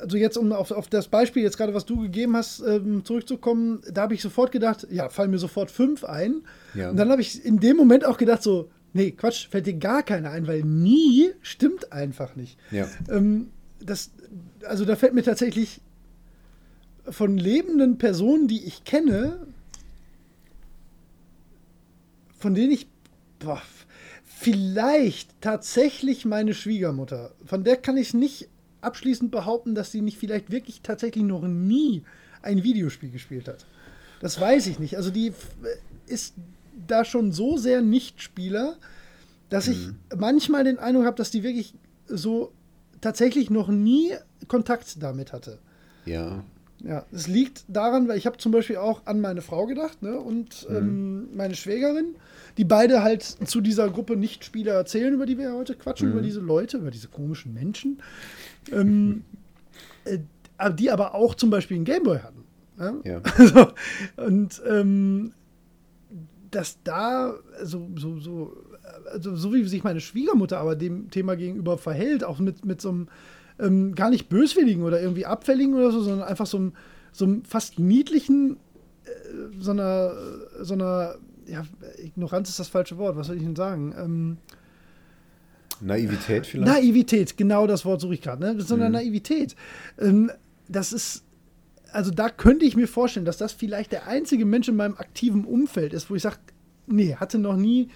also 0.00 0.16
jetzt 0.16 0.36
um 0.36 0.52
auf, 0.52 0.70
auf 0.70 0.88
das 0.88 1.08
Beispiel 1.08 1.42
jetzt 1.42 1.56
gerade, 1.56 1.74
was 1.74 1.84
du 1.84 2.00
gegeben 2.00 2.36
hast, 2.36 2.60
ähm, 2.60 3.04
zurückzukommen, 3.04 3.82
da 3.92 4.02
habe 4.02 4.14
ich 4.14 4.22
sofort 4.22 4.52
gedacht, 4.52 4.86
ja, 4.90 5.08
fallen 5.08 5.30
mir 5.30 5.38
sofort 5.38 5.70
fünf 5.70 6.04
ein. 6.04 6.42
Ja. 6.74 6.90
Und 6.90 6.96
dann 6.96 7.10
habe 7.10 7.20
ich 7.20 7.44
in 7.44 7.60
dem 7.60 7.76
Moment 7.76 8.04
auch 8.04 8.16
gedacht, 8.16 8.42
so, 8.42 8.70
nee, 8.94 9.10
Quatsch, 9.10 9.48
fällt 9.48 9.66
dir 9.66 9.74
gar 9.74 10.02
keiner 10.02 10.30
ein, 10.30 10.46
weil 10.46 10.62
nie 10.62 11.30
stimmt 11.42 11.92
einfach 11.92 12.34
nicht. 12.36 12.58
Ja. 12.70 12.88
Ähm, 13.10 13.50
das, 13.80 14.10
also 14.64 14.86
da 14.86 14.96
fällt 14.96 15.12
mir 15.12 15.22
tatsächlich 15.22 15.82
von 17.06 17.36
lebenden 17.36 17.98
Personen, 17.98 18.48
die 18.48 18.64
ich 18.64 18.84
kenne, 18.84 19.46
von 22.38 22.54
denen 22.54 22.72
ich 22.72 22.86
boah, 23.38 23.60
vielleicht 24.24 25.30
tatsächlich 25.40 26.24
meine 26.24 26.54
Schwiegermutter, 26.54 27.32
von 27.44 27.64
der 27.64 27.76
kann 27.76 27.96
ich 27.96 28.14
nicht 28.14 28.48
abschließend 28.80 29.30
behaupten, 29.30 29.74
dass 29.74 29.92
sie 29.92 30.00
nicht 30.02 30.18
vielleicht 30.18 30.50
wirklich 30.50 30.80
tatsächlich 30.82 31.24
noch 31.24 31.42
nie 31.42 32.02
ein 32.42 32.62
Videospiel 32.62 33.10
gespielt 33.10 33.48
hat. 33.48 33.64
Das 34.20 34.40
weiß 34.40 34.66
ich 34.66 34.78
nicht. 34.78 34.96
Also 34.96 35.10
die 35.10 35.28
f- 35.28 35.56
ist 36.06 36.34
da 36.86 37.04
schon 37.04 37.32
so 37.32 37.56
sehr 37.56 37.82
Nichtspieler, 37.82 38.76
dass 39.50 39.68
ich 39.68 39.88
manchmal 40.16 40.64
den 40.64 40.78
Eindruck 40.78 41.06
habe, 41.06 41.16
dass 41.16 41.30
die 41.30 41.42
wirklich 41.42 41.74
so 42.06 42.52
tatsächlich 43.00 43.50
noch 43.50 43.68
nie 43.68 44.12
Kontakt 44.48 45.02
damit 45.02 45.32
hatte. 45.32 45.58
Ja. 46.06 46.44
Ja, 46.80 47.06
es 47.12 47.28
liegt 47.28 47.64
daran, 47.68 48.08
weil 48.08 48.18
ich 48.18 48.26
habe 48.26 48.36
zum 48.36 48.52
Beispiel 48.52 48.76
auch 48.76 49.06
an 49.06 49.20
meine 49.20 49.40
Frau 49.40 49.64
gedacht 49.64 50.02
ne, 50.02 50.18
und 50.18 50.66
ähm, 50.68 51.34
meine 51.34 51.54
Schwägerin, 51.54 52.16
die 52.58 52.64
beide 52.64 53.02
halt 53.02 53.22
zu 53.22 53.62
dieser 53.62 53.88
Gruppe 53.88 54.16
Nichtspieler 54.16 54.74
erzählen, 54.74 55.14
über 55.14 55.24
die 55.24 55.38
wir 55.38 55.44
ja 55.44 55.54
heute 55.54 55.76
quatschen, 55.76 56.10
über 56.10 56.20
diese 56.20 56.40
Leute, 56.40 56.76
über 56.76 56.90
diese 56.90 57.08
komischen 57.08 57.54
Menschen, 57.54 58.02
ähm, 58.70 59.24
äh, 60.04 60.18
die 60.72 60.90
aber 60.90 61.14
auch 61.14 61.34
zum 61.34 61.48
Beispiel 61.48 61.76
einen 61.76 61.86
Gameboy 61.86 62.18
hatten. 62.18 62.44
Ne? 62.76 63.00
Ja. 63.04 63.22
Also, 63.38 63.72
und 64.16 64.60
ähm, 64.68 65.32
dass 66.54 66.82
da 66.82 67.34
so, 67.62 67.88
so, 67.96 68.18
so, 68.18 68.56
also 69.10 69.34
so 69.34 69.52
wie 69.52 69.64
sich 69.64 69.82
meine 69.82 70.00
Schwiegermutter 70.00 70.58
aber 70.58 70.76
dem 70.76 71.10
Thema 71.10 71.36
gegenüber 71.36 71.78
verhält, 71.78 72.24
auch 72.24 72.38
mit, 72.38 72.64
mit 72.64 72.80
so 72.80 72.90
einem 72.90 73.08
ähm, 73.58 73.94
gar 73.94 74.10
nicht 74.10 74.28
böswilligen 74.28 74.82
oder 74.82 75.00
irgendwie 75.00 75.26
abfälligen 75.26 75.74
oder 75.74 75.90
so, 75.90 76.00
sondern 76.02 76.26
einfach 76.28 76.46
so 76.46 76.58
einem, 76.58 76.72
so 77.12 77.24
einem 77.24 77.44
fast 77.44 77.78
niedlichen, 77.78 78.56
äh, 79.04 79.10
so 79.58 79.72
einer, 79.72 80.12
so 80.60 80.74
einer, 80.74 81.16
ja, 81.46 81.64
Ignoranz 82.02 82.48
ist 82.48 82.58
das 82.58 82.68
falsche 82.68 82.98
Wort, 82.98 83.16
was 83.16 83.28
soll 83.28 83.36
ich 83.36 83.42
denn 83.42 83.56
sagen? 83.56 83.94
Ähm, 83.98 84.36
Naivität 85.80 86.46
vielleicht? 86.46 86.72
Naivität, 86.72 87.36
genau 87.36 87.66
das 87.66 87.84
Wort 87.84 88.00
suche 88.00 88.14
ich 88.14 88.22
gerade, 88.22 88.40
ne? 88.40 88.60
So 88.60 88.74
eine 88.74 88.90
Naivität. 88.90 89.56
Ähm, 89.98 90.30
das 90.68 90.92
ist, 90.92 91.24
also 91.94 92.10
da 92.10 92.28
könnte 92.28 92.64
ich 92.64 92.76
mir 92.76 92.88
vorstellen, 92.88 93.24
dass 93.24 93.38
das 93.38 93.52
vielleicht 93.52 93.92
der 93.92 94.06
einzige 94.08 94.44
Mensch 94.44 94.68
in 94.68 94.76
meinem 94.76 94.96
aktiven 94.96 95.44
Umfeld 95.44 95.92
ist, 95.92 96.10
wo 96.10 96.14
ich 96.16 96.22
sage, 96.22 96.38
nee, 96.86 97.14
hatte 97.14 97.38
noch 97.38 97.56
nie 97.56 97.88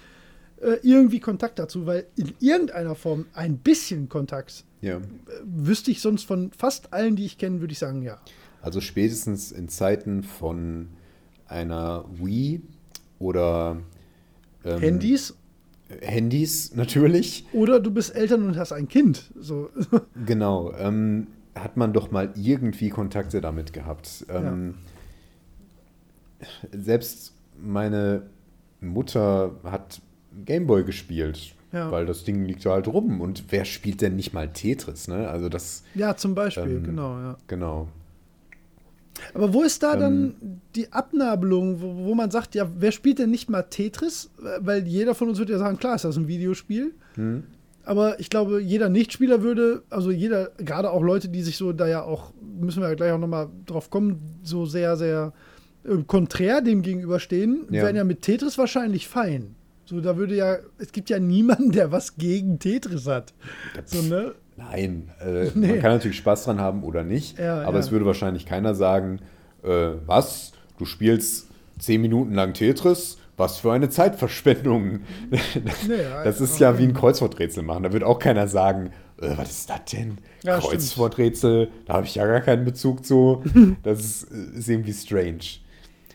äh, 0.61 0.77
irgendwie 0.83 1.19
Kontakt 1.19 1.59
dazu, 1.59 1.85
weil 1.85 2.05
in 2.15 2.33
irgendeiner 2.39 2.95
Form 2.95 3.25
ein 3.33 3.57
bisschen 3.57 4.07
Kontakt 4.07 4.63
Ja. 4.81 4.97
äh, 4.97 5.01
wüsste 5.43 5.91
ich 5.91 6.01
sonst 6.01 6.23
von 6.23 6.51
fast 6.57 6.93
allen, 6.93 7.15
die 7.17 7.25
ich 7.25 7.37
kenne, 7.37 7.59
würde 7.59 7.73
ich 7.73 7.79
sagen, 7.79 8.01
ja. 8.01 8.19
Also 8.61 8.79
spätestens 8.81 9.51
in 9.51 9.67
Zeiten 9.67 10.23
von 10.23 10.87
einer 11.45 12.05
Wii 12.09 12.61
oder 13.19 13.77
ähm, 14.63 14.79
Handys 14.79 15.35
Handys 16.01 16.75
natürlich, 16.75 17.45
oder 17.51 17.79
du 17.79 17.89
bist 17.91 18.15
Eltern 18.15 18.43
und 18.43 18.57
hast 18.57 18.71
ein 18.71 18.87
Kind. 18.87 19.31
So. 19.39 19.71
genau, 20.25 20.71
ähm, 20.77 21.27
hat 21.55 21.77
man 21.77 21.93
doch 21.93 22.11
mal 22.11 22.31
irgendwie 22.35 22.89
Kontakte 22.89 23.41
damit 23.41 23.73
gehabt. 23.73 24.25
Ähm, 24.29 24.75
Selbst 26.71 27.33
meine 27.61 28.23
Mutter 28.81 29.51
hat 29.63 30.01
Gameboy 30.45 30.83
gespielt, 30.85 31.53
Ja. 31.73 31.91
weil 31.91 32.05
das 32.05 32.23
Ding 32.23 32.45
liegt 32.45 32.65
da 32.65 32.71
halt 32.71 32.87
rum. 32.87 33.19
Und 33.19 33.45
wer 33.49 33.65
spielt 33.65 34.01
denn 34.01 34.15
nicht 34.15 34.33
mal 34.33 34.47
Tetris? 34.49 35.07
Ne? 35.07 35.27
Also 35.27 35.49
das, 35.49 35.83
ja, 35.95 36.15
zum 36.15 36.35
Beispiel, 36.35 36.77
Ähm, 36.77 36.83
genau, 36.83 37.17
ja. 37.19 37.37
genau. 37.47 37.89
Aber 39.33 39.53
wo 39.53 39.63
ist 39.63 39.83
da 39.83 39.95
Ähm, 39.95 39.99
dann 39.99 40.61
die 40.75 40.93
Abnabelung, 40.93 41.81
wo, 41.81 42.05
wo 42.05 42.15
man 42.15 42.31
sagt, 42.31 42.55
ja, 42.55 42.69
wer 42.77 42.93
spielt 42.93 43.19
denn 43.19 43.31
nicht 43.31 43.49
mal 43.49 43.63
Tetris? 43.63 44.29
Weil 44.59 44.87
jeder 44.87 45.13
von 45.13 45.27
uns 45.27 45.39
würde 45.39 45.51
ja 45.53 45.59
sagen, 45.59 45.77
klar, 45.77 45.95
ist 45.95 46.05
das 46.05 46.15
ein 46.15 46.29
Videospiel. 46.29 46.93
Hm? 47.15 47.43
Aber 47.89 48.19
ich 48.19 48.29
glaube, 48.29 48.61
jeder 48.61 48.87
Nichtspieler 48.87 49.41
würde, 49.41 49.81
also 49.89 50.11
jeder, 50.11 50.51
gerade 50.57 50.91
auch 50.91 51.01
Leute, 51.01 51.27
die 51.27 51.41
sich 51.41 51.57
so 51.57 51.73
da 51.73 51.87
ja 51.87 52.03
auch, 52.03 52.31
müssen 52.59 52.81
wir 52.83 52.89
ja 52.89 52.93
gleich 52.93 53.11
auch 53.11 53.17
nochmal 53.17 53.49
drauf 53.65 53.89
kommen, 53.89 54.39
so 54.43 54.67
sehr, 54.67 54.95
sehr 54.95 55.33
äh, 55.83 56.03
konträr 56.05 56.61
dem 56.61 56.83
gegenüberstehen, 56.83 57.65
Ja. 57.71 57.81
wären 57.83 57.95
ja 57.95 58.03
mit 58.03 58.21
Tetris 58.21 58.59
wahrscheinlich 58.59 59.07
fein. 59.07 59.55
So, 59.85 60.01
da 60.01 60.17
würde 60.17 60.35
ja, 60.35 60.57
es 60.77 60.91
gibt 60.91 61.09
ja 61.09 61.17
niemanden, 61.17 61.71
der 61.71 61.91
was 61.91 62.15
gegen 62.17 62.59
Tetris 62.59 63.07
hat. 63.07 63.33
So, 63.85 64.03
ne? 64.03 64.33
Nein, 64.55 65.09
äh, 65.19 65.47
Nee. 65.55 65.67
man 65.69 65.79
kann 65.79 65.91
natürlich 65.93 66.17
Spaß 66.17 66.43
dran 66.43 66.59
haben 66.59 66.83
oder 66.83 67.03
nicht, 67.03 67.39
Ja, 67.39 67.63
aber 67.63 67.73
ja. 67.73 67.79
es 67.79 67.89
würde 67.91 68.05
wahrscheinlich 68.05 68.45
keiner 68.45 68.75
sagen, 68.75 69.19
äh, 69.63 69.93
was, 70.05 70.51
du 70.77 70.85
spielst 70.85 71.47
zehn 71.79 72.01
Minuten 72.01 72.35
lang 72.35 72.53
Tetris, 72.53 73.17
was 73.39 73.57
für 73.57 73.71
eine 73.71 73.89
Zeitverschwendung. 73.89 74.99
Das 76.23 76.41
ist 76.41 76.55
okay. 76.55 76.63
ja 76.63 76.77
wie 76.77 76.83
ein 76.83 76.93
Kreuzworträtsel 76.93 77.63
machen, 77.63 77.83
da 77.83 77.93
wird 77.93 78.03
auch 78.03 78.19
keiner 78.19 78.47
sagen, 78.47 78.91
äh, 79.21 79.37
was 79.37 79.49
ist 79.51 79.69
das 79.69 79.85
denn? 79.91 80.17
Ja, 80.43 80.59
Kreuzworträtsel, 80.59 81.69
da 81.85 81.93
habe 81.93 82.05
ich 82.05 82.15
ja 82.15 82.25
gar 82.25 82.41
keinen 82.41 82.65
Bezug 82.65 83.05
zu, 83.05 83.43
das 83.83 83.99
ist, 83.99 84.23
ist 84.23 84.69
irgendwie 84.69 84.93
strange. 84.93 85.39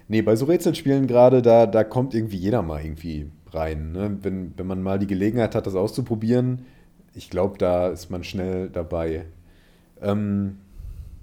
Nee, 0.06 0.22
bei 0.22 0.36
so 0.36 0.44
Rätselspielen 0.44 1.06
gerade, 1.06 1.40
da, 1.40 1.66
da 1.66 1.82
kommt 1.82 2.14
irgendwie 2.14 2.36
jeder 2.36 2.62
mal 2.62 2.82
irgendwie 2.82 3.30
rein. 3.52 3.92
Ne? 3.92 4.18
Wenn, 4.20 4.52
wenn 4.56 4.66
man 4.66 4.82
mal 4.82 4.98
die 4.98 5.06
Gelegenheit 5.06 5.55
hat, 5.55 5.66
das 5.66 5.74
auszuprobieren, 5.74 6.66
ich 7.14 7.30
glaube, 7.30 7.56
da 7.59 7.88
ist 7.88 8.10
man 8.10 8.22
schnell 8.22 8.68
dabei. 8.68 9.24
Ähm, 10.02 10.59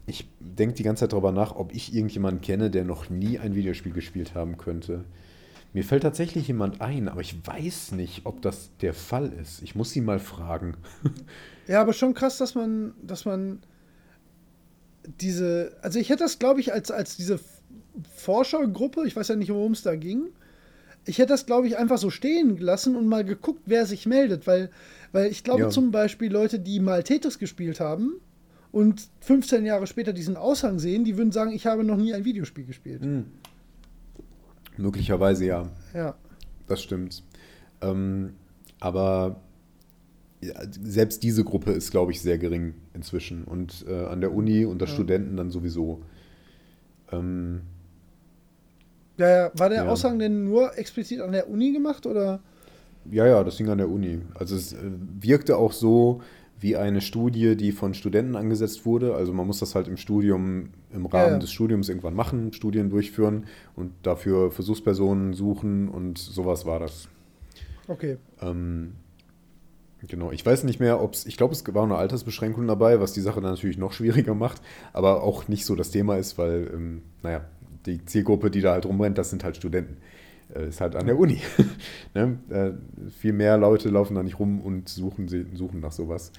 ich 0.07 0.27
denke 0.39 0.75
die 0.75 0.83
ganze 0.83 1.01
Zeit 1.01 1.13
darüber 1.13 1.31
nach, 1.31 1.55
ob 1.55 1.73
ich 1.73 1.93
irgendjemanden 1.93 2.41
kenne, 2.41 2.71
der 2.71 2.85
noch 2.85 3.09
nie 3.09 3.37
ein 3.37 3.55
Videospiel 3.55 3.93
gespielt 3.93 4.33
haben 4.33 4.57
könnte. 4.57 5.05
Mir 5.73 5.83
fällt 5.85 6.03
tatsächlich 6.03 6.47
jemand 6.47 6.81
ein, 6.81 7.07
aber 7.07 7.21
ich 7.21 7.35
weiß 7.47 7.93
nicht, 7.93 8.25
ob 8.25 8.41
das 8.41 8.71
der 8.81 8.93
Fall 8.93 9.31
ist. 9.41 9.61
Ich 9.61 9.73
muss 9.75 9.91
sie 9.91 10.01
mal 10.01 10.19
fragen. 10.19 10.75
Ja, 11.67 11.79
aber 11.79 11.93
schon 11.93 12.13
krass, 12.13 12.37
dass 12.37 12.53
man, 12.55 12.93
dass 13.01 13.23
man 13.23 13.59
diese, 15.21 15.77
also 15.81 15.99
ich 15.99 16.09
hätte 16.09 16.23
das, 16.23 16.39
glaube 16.39 16.59
ich, 16.59 16.73
als, 16.73 16.91
als 16.91 17.15
diese 17.15 17.39
Forschergruppe, 18.15 19.05
ich 19.07 19.15
weiß 19.15 19.29
ja 19.29 19.35
nicht, 19.35 19.51
worum 19.53 19.71
es 19.73 19.83
da 19.83 19.95
ging, 19.95 20.27
ich 21.05 21.17
hätte 21.17 21.29
das, 21.29 21.45
glaube 21.45 21.67
ich, 21.67 21.77
einfach 21.77 21.97
so 21.97 22.09
stehen 22.09 22.57
gelassen 22.57 22.95
und 22.95 23.07
mal 23.07 23.23
geguckt, 23.23 23.61
wer 23.65 23.85
sich 23.85 24.05
meldet, 24.05 24.47
weil, 24.47 24.69
weil 25.11 25.31
ich 25.31 25.43
glaube 25.43 25.61
Ja. 25.61 25.69
zum 25.69 25.91
Beispiel 25.91 26.31
Leute, 26.31 26.59
die 26.59 26.79
mal 26.79 27.03
Tetris 27.03 27.39
gespielt 27.39 27.79
haben 27.79 28.13
und 28.71 29.07
15 29.21 29.65
Jahre 29.65 29.87
später 29.87 30.13
diesen 30.13 30.35
Aushang 30.37 30.77
sehen, 30.77 31.05
die 31.05 31.17
würden 31.17 31.31
sagen, 31.31 31.51
ich 31.51 31.65
habe 31.67 31.83
noch 31.83 31.97
nie 31.97 32.13
ein 32.13 32.25
Videospiel 32.25 32.65
gespielt. 32.65 33.01
Möglicherweise 34.77 35.45
ja. 35.45 35.69
Ja. 35.93 36.15
Das 36.67 36.81
stimmt. 36.81 37.23
Ähm, 37.81 38.33
aber 38.79 39.41
ja, 40.41 40.53
selbst 40.69 41.23
diese 41.23 41.43
Gruppe 41.43 41.71
ist, 41.71 41.91
glaube 41.91 42.11
ich, 42.11 42.21
sehr 42.21 42.37
gering 42.37 42.73
inzwischen. 42.93 43.43
Und 43.43 43.85
äh, 43.87 44.05
an 44.05 44.21
der 44.21 44.33
Uni 44.33 44.65
unter 44.65 44.85
Ja. 44.87 44.91
Studenten 44.91 45.37
dann 45.37 45.51
sowieso. 45.51 46.01
Ähm, 47.11 47.61
Ja, 49.17 49.29
ja. 49.29 49.51
War 49.55 49.69
der 49.69 49.83
Ja. 49.85 49.89
Aushang 49.89 50.17
denn 50.19 50.45
nur 50.45 50.77
explizit 50.77 51.21
an 51.21 51.31
der 51.31 51.49
Uni 51.49 51.71
gemacht 51.73 52.05
oder? 52.05 52.39
ja, 53.11 53.25
ja, 53.25 53.43
das 53.43 53.57
ging 53.57 53.67
an 53.69 53.79
der 53.79 53.89
Uni. 53.89 54.21
Also 54.35 54.55
es 54.55 54.73
äh, 54.73 54.77
wirkte 55.19 55.57
auch 55.57 55.73
so 55.73 56.21
wie 56.61 56.77
eine 56.77 57.01
Studie, 57.01 57.57
die 57.57 57.71
von 57.71 57.93
Studenten 57.93 58.35
angesetzt 58.35 58.85
wurde. 58.85 59.15
Also 59.15 59.33
man 59.33 59.47
muss 59.47 59.59
das 59.59 59.73
halt 59.73 59.87
im 59.87 59.97
Studium, 59.97 60.69
im 60.93 61.07
Rahmen 61.07 61.33
ja. 61.33 61.39
des 61.39 61.51
Studiums 61.51 61.89
irgendwann 61.89 62.13
machen, 62.13 62.53
Studien 62.53 62.89
durchführen 62.89 63.45
und 63.75 63.91
dafür 64.03 64.51
Versuchspersonen 64.51 65.33
suchen 65.33 65.89
und 65.89 66.19
sowas 66.19 66.65
war 66.65 66.79
das. 66.79 67.09
Okay. 67.87 68.17
Ähm, 68.41 68.93
genau, 70.07 70.31
ich 70.31 70.45
weiß 70.45 70.63
nicht 70.63 70.79
mehr, 70.79 71.01
ob 71.01 71.13
es, 71.13 71.25
ich 71.25 71.35
glaube, 71.35 71.53
es 71.53 71.63
war 71.73 71.83
eine 71.83 71.95
Altersbeschränkung 71.95 72.67
dabei, 72.67 72.99
was 72.99 73.13
die 73.13 73.21
Sache 73.21 73.41
dann 73.41 73.51
natürlich 73.51 73.79
noch 73.79 73.93
schwieriger 73.93 74.35
macht, 74.35 74.61
aber 74.93 75.23
auch 75.23 75.47
nicht 75.47 75.65
so 75.65 75.75
das 75.75 75.89
Thema 75.89 76.17
ist, 76.17 76.37
weil, 76.37 76.69
ähm, 76.73 77.01
naja, 77.23 77.45
die 77.87 78.05
Zielgruppe, 78.05 78.51
die 78.51 78.61
da 78.61 78.73
halt 78.73 78.85
rumrennt, 78.85 79.17
das 79.17 79.31
sind 79.31 79.43
halt 79.43 79.57
Studenten. 79.57 79.97
Äh, 80.55 80.67
ist 80.69 80.81
halt 80.81 80.95
an 80.95 81.05
der 81.05 81.17
Uni. 81.17 81.41
ne? 82.13 82.37
äh, 82.49 82.71
viel 83.19 83.33
mehr 83.33 83.57
Leute 83.57 83.89
laufen 83.89 84.15
da 84.15 84.23
nicht 84.23 84.39
rum 84.39 84.61
und 84.61 84.89
suchen, 84.89 85.27
suchen 85.55 85.79
nach 85.79 85.91
sowas. 85.91 86.31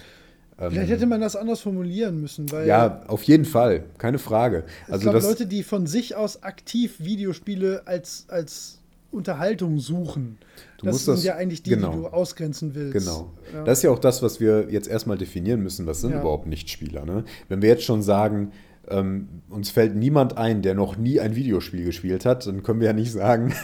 Ähm, 0.58 0.70
Vielleicht 0.72 0.90
hätte 0.92 1.06
man 1.06 1.20
das 1.20 1.34
anders 1.34 1.60
formulieren 1.60 2.20
müssen, 2.20 2.50
weil 2.52 2.66
ja, 2.68 3.02
auf 3.08 3.22
jeden 3.22 3.44
Fall, 3.46 3.84
keine 3.98 4.18
Frage. 4.18 4.64
ich 4.86 4.92
Also 4.92 5.02
glaube, 5.04 5.18
das, 5.18 5.26
Leute, 5.28 5.46
die 5.46 5.62
von 5.62 5.86
sich 5.86 6.14
aus 6.14 6.42
aktiv 6.42 6.96
Videospiele 6.98 7.82
als, 7.86 8.26
als 8.28 8.78
Unterhaltung 9.10 9.78
suchen. 9.78 10.38
Du 10.78 10.86
das 10.86 10.92
musst 10.94 11.04
sind 11.06 11.14
das- 11.16 11.24
ja 11.24 11.36
eigentlich 11.36 11.62
die, 11.62 11.70
genau. 11.70 11.90
die 11.92 11.96
du 11.98 12.06
ausgrenzen 12.08 12.74
willst. 12.74 12.92
Genau. 12.92 13.30
Ja. 13.52 13.64
Das 13.64 13.78
ist 13.78 13.82
ja 13.84 13.90
auch 13.90 13.98
das, 13.98 14.22
was 14.22 14.40
wir 14.40 14.68
jetzt 14.70 14.88
erstmal 14.88 15.16
definieren 15.18 15.62
müssen. 15.62 15.86
Was 15.86 16.00
sind 16.02 16.10
Ja. 16.12 16.20
überhaupt 16.20 16.46
Nichtspieler? 16.46 17.04
Ne? 17.06 17.24
Wenn 17.48 17.62
wir 17.62 17.68
jetzt 17.70 17.84
schon 17.84 18.02
sagen, 18.02 18.52
ähm, 18.88 19.28
uns 19.48 19.70
fällt 19.70 19.94
niemand 19.96 20.36
ein, 20.38 20.60
der 20.62 20.74
noch 20.74 20.96
nie 20.96 21.20
ein 21.20 21.34
Videospiel 21.36 21.84
gespielt 21.84 22.24
hat, 22.26 22.46
dann 22.46 22.62
können 22.62 22.80
wir 22.80 22.88
ja 22.88 22.92
nicht 22.92 23.12
sagen, 23.12 23.54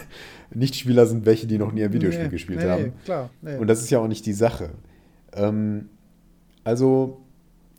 Nichtspieler 0.54 1.06
sind 1.06 1.26
welche, 1.26 1.46
die 1.46 1.58
noch 1.58 1.72
nie 1.72 1.84
ein 1.84 1.92
Videospiel 1.92 2.24
Nee, 2.24 2.30
gespielt 2.30 2.60
nee, 2.60 2.68
haben. 2.68 2.92
Klar. 3.04 3.30
Nee. 3.42 3.56
Und 3.56 3.66
das 3.66 3.82
ist 3.82 3.90
ja 3.90 3.98
auch 3.98 4.08
nicht 4.08 4.24
die 4.26 4.32
Sache. 4.32 4.70
Ähm, 5.34 5.88
also, 6.64 7.20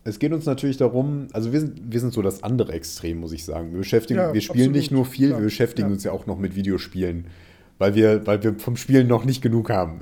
es 0.04 0.20
geht 0.20 0.32
uns 0.32 0.46
natürlich 0.46 0.78
darum, 0.78 1.28
also 1.34 1.52
wir 1.52 1.60
sind, 1.60 1.82
wir 1.92 2.00
sind 2.00 2.14
so 2.14 2.22
das 2.22 2.44
andere 2.44 2.74
Extrem, 2.74 3.20
muss 3.20 3.32
ich 3.32 3.46
sagen. 3.46 3.72
Wir 3.72 3.80
beschäftigen, 3.80 4.20
Ja, 4.20 4.34
wir 4.34 4.42
spielen 4.42 4.70
absolut, 4.70 4.76
nicht 4.76 4.92
nur 4.92 5.06
viel, 5.06 5.30
klar, 5.30 5.40
wir 5.40 5.46
beschäftigen 5.46 5.90
ja. 5.90 5.94
uns 5.94 6.04
ja 6.04 6.12
auch 6.12 6.26
noch 6.26 6.38
mit 6.38 6.56
Videospielen, 6.56 7.26
weil 7.78 7.96
wir, 7.96 8.26
weil 8.26 8.42
wir 8.44 8.56
vom 8.58 8.78
Spielen 8.78 9.08
noch 9.08 9.26
nicht 9.26 9.42
genug 9.42 9.70
haben. 9.70 10.00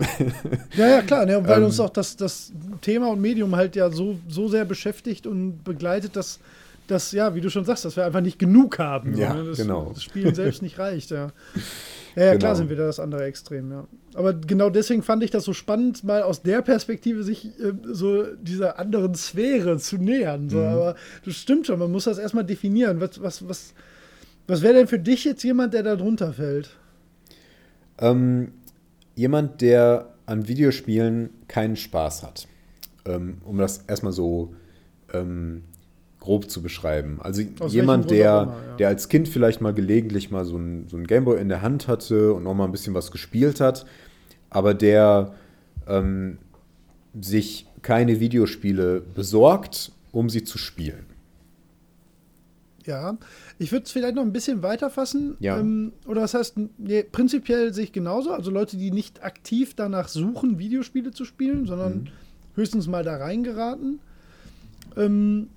Ja, 0.76 0.88
ja, 0.88 1.02
klar, 1.02 1.26
ne, 1.26 1.38
und 1.38 1.48
weil 1.48 1.57
Ähm, 1.60 1.65
uns 1.65 1.80
auch 1.80 1.89
das, 1.89 2.15
das 2.15 2.52
Thema 2.81 3.10
und 3.10 3.22
Medium 3.22 3.56
halt 3.56 3.76
ja 3.76 3.89
so, 3.89 4.18
so 4.27 4.48
sehr 4.48 4.65
beschäftigt 4.65 5.27
und 5.27 5.64
begleitet, 5.64 6.15
dass, 6.15 6.39
dass, 6.88 7.11
ja, 7.11 7.35
wie 7.35 7.41
du 7.41 7.49
schon 7.49 7.65
sagst, 7.65 7.85
dass 7.85 7.95
wir 7.95 8.06
einfach 8.06 8.22
nicht 8.22 8.39
genug 8.39 8.80
haben. 8.80 9.18
Ja, 9.18 9.34
ne, 9.34 9.45
das, 9.45 9.57
genau. 9.57 9.91
Das 9.94 10.03
Spielen 10.03 10.35
selbst 10.35 10.61
nicht 10.61 10.80
reicht, 10.80 11.11
ja. 11.11 11.31
Ja, 12.18 12.23
ja 12.23 12.30
klar 12.38 12.53
Genau. 12.53 12.56
sind 12.56 12.69
wir 12.69 12.77
da 12.77 12.88
das 12.88 12.99
andere 12.99 13.26
Extrem, 13.26 13.72
ja. 13.72 13.88
Aber 14.15 14.34
genau 14.34 14.72
deswegen 14.72 15.03
fand 15.03 15.23
ich 15.23 15.30
das 15.30 15.44
so 15.44 15.53
spannend, 15.53 16.03
mal 16.03 16.23
aus 16.23 16.41
der 16.41 16.64
Perspektive 16.64 17.22
sich 17.22 17.45
äh, 17.60 17.73
so 17.84 18.23
dieser 18.35 18.80
anderen 18.80 19.14
Sphäre 19.14 19.77
zu 19.77 19.98
nähern. 19.98 20.45
Mhm. 20.45 20.49
So. 20.49 20.60
Aber 20.61 20.95
das 21.23 21.35
stimmt 21.35 21.68
schon, 21.68 21.77
man 21.77 21.91
muss 21.91 22.06
das 22.06 22.18
erstmal 22.18 22.44
definieren. 22.44 22.99
Was, 22.99 23.22
was, 23.22 23.48
was, 23.48 23.73
was 24.48 24.64
wäre 24.64 24.73
denn 24.73 24.88
für 24.88 24.98
dich 24.98 25.26
jetzt 25.26 25.44
jemand, 25.44 25.76
der 25.76 25.84
da 25.84 25.95
drunter 25.95 26.34
fällt? 26.34 26.72
Ähm, 27.99 28.52
jemand, 29.15 29.61
der 29.61 30.14
an 30.26 30.48
Videospielen 30.48 31.30
keinen 31.48 31.76
Spaß 31.76 32.23
hat. 32.23 32.48
Ähm, 33.06 33.38
um 33.45 33.60
das 33.60 33.84
erstmal 33.88 34.11
so 34.11 34.56
ähm, 35.14 35.64
grob 36.19 36.49
zu 36.49 36.61
beschreiben. 36.61 37.19
Also 37.22 37.44
Aus 37.60 37.73
jemand, 37.73 38.10
der, 38.10 38.41
immer, 38.44 38.53
ja. 38.69 38.76
der 38.77 38.88
als 38.89 39.07
Kind 39.10 39.27
vielleicht 39.27 39.61
mal 39.61 39.73
gelegentlich 39.73 40.31
mal 40.31 40.45
so 40.45 40.57
ein, 40.57 40.88
so 40.89 40.98
ein 40.98 41.06
Gameboy 41.07 41.39
in 41.39 41.49
der 41.49 41.61
Hand 41.61 41.88
hatte 41.88 42.34
und 42.34 42.44
noch 42.44 42.53
mal 42.53 42.65
ein 42.65 42.72
bisschen 42.72 42.94
was 42.94 43.11
gespielt 43.11 43.60
hat, 43.61 43.85
aber 44.49 44.73
der 44.73 45.34
ähm, 45.88 46.38
sich 47.19 47.68
keine 47.81 48.19
Videospiele 48.19 49.02
besorgt, 49.14 49.91
um 50.11 50.30
sie 50.30 50.44
zu 50.44 50.57
spielen. 50.57 51.06
Ja, 52.85 53.18
ich 53.60 53.72
würde 53.73 53.84
es 53.84 53.91
vielleicht 53.91 54.15
noch 54.15 54.23
ein 54.23 54.31
bisschen 54.31 54.64
weiter 54.64 54.89
fassen. 54.89 55.35
Ja. 55.39 55.60
Ähm, 55.60 55.91
oder 56.06 56.22
was 56.22 56.34
heißt, 56.34 56.56
nee, 56.77 57.03
prinzipiell 57.03 57.73
sehe 57.73 57.84
ich 57.84 57.91
genauso. 57.91 58.31
Also 58.31 58.49
Leute, 58.49 58.77
die 58.77 58.91
nicht 58.91 59.23
aktiv 59.23 59.73
danach 59.76 60.07
suchen, 60.07 60.57
Videospiele 60.57 61.11
zu 61.11 61.26
spielen, 61.26 61.65
sondern 61.65 61.94
Mhm. 61.94 62.07
höchstens 62.56 62.88
mal 62.88 63.03
da 63.03 63.18
reingeraten. 63.18 63.99
Ähm, 64.95 65.49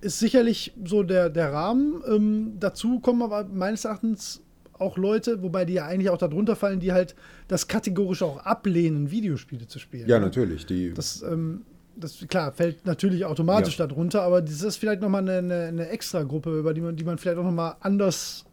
ist 0.00 0.18
sicherlich 0.18 0.72
so 0.84 1.02
der, 1.02 1.28
der 1.30 1.52
Rahmen. 1.52 2.02
Ähm, 2.08 2.52
dazu 2.58 3.00
kommen 3.00 3.22
aber 3.22 3.44
meines 3.44 3.84
Erachtens 3.84 4.42
auch 4.78 4.96
Leute, 4.96 5.42
wobei 5.42 5.64
die 5.66 5.74
ja 5.74 5.86
eigentlich 5.86 6.08
auch 6.10 6.16
darunter 6.18 6.56
fallen, 6.56 6.80
die 6.80 6.92
halt 6.92 7.14
das 7.48 7.68
kategorisch 7.68 8.22
auch 8.22 8.38
ablehnen, 8.38 9.10
Videospiele 9.10 9.66
zu 9.66 9.78
spielen. 9.78 10.08
Ja, 10.08 10.18
natürlich. 10.18 10.64
Die, 10.64 10.94
Das, 10.94 11.22
ähm, 11.22 11.62
das 11.96 12.24
klar, 12.28 12.52
fällt 12.52 12.86
natürlich 12.86 13.26
automatisch 13.26 13.78
Ja. 13.78 13.86
darunter, 13.86 14.22
aber 14.22 14.40
das 14.40 14.62
ist 14.62 14.76
vielleicht 14.76 15.02
nochmal 15.02 15.20
eine, 15.22 15.38
eine, 15.38 15.64
eine 15.66 15.88
extra 15.90 16.22
Gruppe, 16.22 16.58
über 16.58 16.72
die 16.72 16.80
man, 16.80 16.96
die 16.96 17.04
man 17.04 17.18
vielleicht 17.18 17.36
auch 17.38 17.44
nochmal 17.44 17.74
anders 17.80 18.46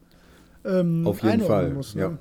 ähm, 0.66 1.08
Auf 1.08 1.18
jeden 1.24 1.34
einordnen 1.36 1.48
Fall, 1.48 1.74
muss. 1.74 1.96
Ne? 1.96 2.02
ja. 2.02 2.18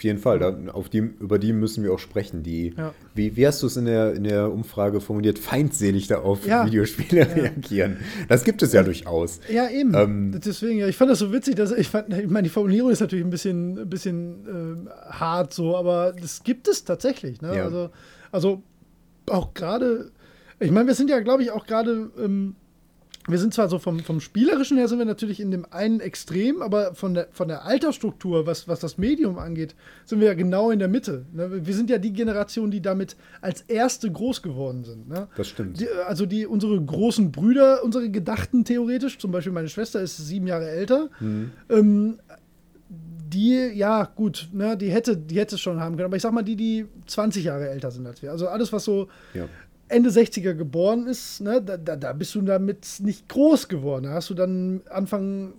Auf 0.00 0.04
jeden 0.04 0.18
Fall, 0.18 0.38
da, 0.38 0.56
auf 0.72 0.88
die, 0.88 0.96
über 1.20 1.38
die 1.38 1.52
müssen 1.52 1.84
wir 1.84 1.92
auch 1.92 1.98
sprechen. 1.98 2.42
Die, 2.42 2.72
Ja. 2.74 2.94
wie, 3.14 3.36
wie 3.36 3.46
hast 3.46 3.62
du 3.62 3.66
es 3.66 3.76
in 3.76 3.84
der, 3.84 4.14
in 4.14 4.24
der 4.24 4.50
Umfrage 4.50 4.98
formuliert? 5.02 5.38
Feindselig 5.38 6.06
da 6.06 6.20
auf 6.20 6.46
Ja. 6.46 6.64
Videospiele 6.64 7.28
reagieren. 7.36 7.98
Das 8.26 8.44
gibt 8.44 8.62
es 8.62 8.72
ja 8.72 8.82
durchaus. 8.82 9.40
Ja, 9.52 9.68
eben. 9.68 9.92
Ähm, 9.94 10.40
Deswegen, 10.42 10.78
ja, 10.78 10.86
ich 10.88 10.96
fand 10.96 11.10
das 11.10 11.18
so 11.18 11.34
witzig, 11.34 11.56
dass 11.56 11.70
ich 11.72 11.88
fand, 11.88 12.14
ich 12.14 12.28
meine, 12.30 12.44
die 12.44 12.48
Formulierung 12.48 12.90
ist 12.90 13.00
natürlich 13.00 13.26
ein 13.26 13.28
bisschen, 13.28 13.78
ein 13.78 13.90
bisschen 13.90 14.46
ähm, 14.48 14.88
hart 15.10 15.52
so, 15.52 15.76
aber 15.76 16.14
das 16.18 16.44
gibt 16.44 16.66
es 16.66 16.82
tatsächlich. 16.86 17.42
Ne? 17.42 17.54
Ja. 17.56 17.64
Also, 17.64 17.90
also 18.32 18.62
auch 19.28 19.52
gerade, 19.52 20.12
ich 20.60 20.70
meine, 20.70 20.86
wir 20.86 20.94
sind 20.94 21.10
ja, 21.10 21.20
glaube 21.20 21.42
ich, 21.42 21.50
auch 21.50 21.66
gerade, 21.66 22.10
ähm, 22.18 22.56
wir 23.30 23.38
sind 23.38 23.54
zwar 23.54 23.68
so 23.68 23.78
vom, 23.78 24.00
vom 24.00 24.20
Spielerischen 24.20 24.76
her 24.76 24.88
sind 24.88 24.98
wir 24.98 25.04
natürlich 25.06 25.40
in 25.40 25.50
dem 25.50 25.66
einen 25.70 26.00
Extrem, 26.00 26.62
aber 26.62 26.94
von 26.94 27.14
der, 27.14 27.28
von 27.32 27.48
der 27.48 27.64
Altersstruktur, 27.64 28.46
was, 28.46 28.68
was 28.68 28.80
das 28.80 28.98
Medium 28.98 29.38
angeht, 29.38 29.74
sind 30.04 30.20
wir 30.20 30.28
ja 30.28 30.34
genau 30.34 30.70
in 30.70 30.78
der 30.78 30.88
Mitte. 30.88 31.26
Ne? 31.32 31.66
Wir 31.66 31.74
sind 31.74 31.90
ja 31.90 31.98
die 31.98 32.12
Generation, 32.12 32.70
die 32.70 32.80
damit 32.82 33.16
als 33.40 33.62
erste 33.62 34.10
groß 34.10 34.42
geworden 34.42 34.84
sind. 34.84 35.08
Ne? 35.08 35.28
Das 35.36 35.48
stimmt. 35.48 35.80
Die, 35.80 35.88
also 36.06 36.26
die 36.26 36.46
unsere 36.46 36.80
großen 36.80 37.32
Brüder, 37.32 37.82
unsere 37.84 38.10
Gedachten 38.10 38.64
theoretisch, 38.64 39.18
zum 39.18 39.30
Beispiel 39.32 39.52
meine 39.52 39.68
Schwester 39.68 40.00
ist 40.00 40.16
sieben 40.16 40.46
Jahre 40.46 40.68
älter, 40.70 41.08
Mhm. 41.20 41.50
ähm, 41.68 42.18
die, 43.32 43.70
ja, 43.74 44.04
gut, 44.16 44.48
ne, 44.52 44.76
die 44.76 44.90
hätte, 44.90 45.16
die 45.16 45.38
hätte 45.38 45.54
es 45.54 45.60
schon 45.60 45.78
haben 45.78 45.94
können, 45.96 46.06
aber 46.06 46.16
ich 46.16 46.22
sag 46.22 46.32
mal, 46.32 46.42
die, 46.42 46.56
die 46.56 46.86
20 47.06 47.44
Jahre 47.44 47.68
älter 47.70 47.90
sind 47.92 48.04
als 48.06 48.22
wir. 48.22 48.32
Also 48.32 48.48
alles, 48.48 48.72
was 48.72 48.84
so 48.84 49.08
Ja. 49.34 49.44
Ende 49.90 50.10
60er 50.10 50.54
geboren 50.54 51.06
ist, 51.06 51.40
ne, 51.40 51.60
da, 51.60 51.76
da, 51.76 52.12
bist 52.12 52.34
du 52.34 52.42
damit 52.42 52.86
nicht 53.00 53.28
groß 53.28 53.68
geworden. 53.68 54.04
Da 54.04 54.10
hast 54.10 54.30
du 54.30 54.34
dann 54.34 54.82
Anfang 54.88 55.54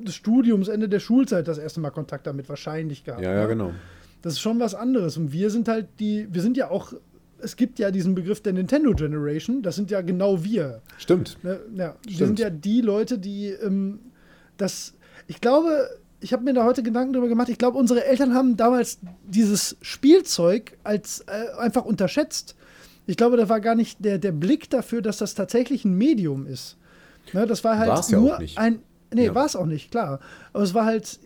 des 0.00 0.14
Studiums, 0.14 0.68
Ende 0.68 0.88
der 0.88 1.00
Schulzeit 1.00 1.48
das 1.48 1.58
erste 1.58 1.80
Mal 1.80 1.90
Kontakt 1.90 2.26
damit 2.26 2.48
wahrscheinlich 2.48 3.04
gehabt. 3.04 3.22
ja, 3.22 3.32
ja, 3.32 3.42
ne? 3.42 3.48
genau. 3.48 3.72
Das 4.20 4.34
ist 4.34 4.40
schon 4.40 4.60
was 4.60 4.74
anderes. 4.74 5.16
Und 5.16 5.32
wir 5.32 5.50
sind 5.50 5.68
halt 5.68 5.88
die, 5.98 6.28
wir 6.30 6.42
sind 6.42 6.56
ja 6.56 6.70
auch, 6.70 6.92
es 7.40 7.56
gibt 7.56 7.78
ja 7.78 7.90
diesen 7.90 8.14
Begriff 8.14 8.40
der 8.40 8.52
Nintendo 8.52 8.92
Generation, 8.94 9.62
das 9.62 9.74
sind 9.74 9.90
ja 9.90 10.00
genau 10.00 10.44
wir. 10.44 10.80
Stimmt. 10.98 11.38
Ne? 11.42 11.60
Ja, 11.74 11.96
wir 12.04 12.14
Stimmt. 12.14 12.26
sind 12.28 12.38
ja 12.38 12.50
die 12.50 12.80
Leute, 12.80 13.18
die 13.18 13.48
ähm, 13.48 13.98
das, 14.58 14.94
ich 15.26 15.40
glaube, 15.40 15.88
ich 16.20 16.32
habe 16.32 16.44
mir 16.44 16.54
da 16.54 16.64
heute 16.64 16.82
Gedanken 16.82 17.12
darüber 17.14 17.28
gemacht, 17.28 17.48
ich 17.48 17.58
glaube, 17.58 17.78
unsere 17.78 18.04
Eltern 18.04 18.34
haben 18.34 18.56
damals 18.56 19.00
dieses 19.24 19.76
Spielzeug 19.80 20.78
als 20.84 21.24
äh, 21.26 21.58
einfach 21.58 21.84
unterschätzt. 21.84 22.54
Ich 23.06 23.16
glaube, 23.16 23.36
da 23.36 23.48
war 23.48 23.60
gar 23.60 23.74
nicht 23.74 24.04
der, 24.04 24.18
der 24.18 24.32
Blick 24.32 24.70
dafür, 24.70 25.02
dass 25.02 25.18
das 25.18 25.34
tatsächlich 25.34 25.84
ein 25.84 25.96
Medium 25.96 26.46
ist. 26.46 26.76
Ne, 27.32 27.46
das 27.46 27.64
war 27.64 27.78
halt 27.78 27.90
War's 27.90 28.10
ja 28.10 28.18
nur 28.18 28.34
auch 28.34 28.38
nicht. 28.38 28.58
ein. 28.58 28.80
Nee, 29.14 29.26
Ja. 29.26 29.34
war 29.34 29.46
es 29.46 29.56
auch 29.56 29.66
nicht, 29.66 29.90
klar. 29.90 30.20
Aber 30.52 30.62
es 30.64 30.74
war 30.74 30.84
halt. 30.84 31.18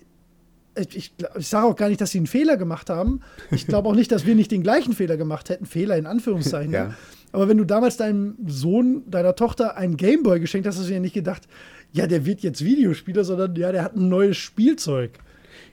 Ich, 0.78 0.94
ich, 1.39 1.48
sage 1.48 1.66
auch 1.66 1.77
gar 1.77 1.89
nicht, 1.89 2.03
dass 2.03 2.11
sie 2.11 2.19
einen 2.19 2.27
Fehler 2.27 2.59
gemacht 2.59 2.90
haben. 2.90 3.20
Ich 3.51 3.66
glaube 3.66 3.89
auch 3.89 3.94
nicht, 3.94 4.12
dass 4.12 4.27
wir 4.27 4.35
nicht 4.35 4.51
den 4.51 4.62
gleichen 4.62 4.93
Fehler 4.93 5.16
gemacht 5.16 5.48
hätten. 5.48 5.65
Fehler 5.65 5.97
in 5.97 6.05
Anführungszeichen. 6.05 6.70
Ja. 6.73 6.89
ne? 6.89 6.94
Aber 7.32 7.48
wenn 7.48 7.57
du 7.57 7.65
damals 7.65 7.97
deinem 7.97 8.36
Sohn, 8.47 9.03
deiner 9.11 9.35
Tochter 9.35 9.77
einen 9.78 9.97
Gameboy 9.97 10.39
geschenkt 10.39 10.66
hast, 10.66 10.77
hast 10.77 10.86
du 10.86 10.93
dir 10.93 11.01
nicht 11.01 11.15
gedacht, 11.15 11.48
ja, 11.93 12.07
der 12.07 12.27
wird 12.27 12.43
jetzt 12.43 12.62
Videospieler, 12.62 13.24
sondern 13.24 13.55
ja, 13.57 13.73
der 13.73 13.85
hat 13.85 13.97
ein 13.97 14.09
neues 14.11 14.36
Spielzeug. 14.36 15.12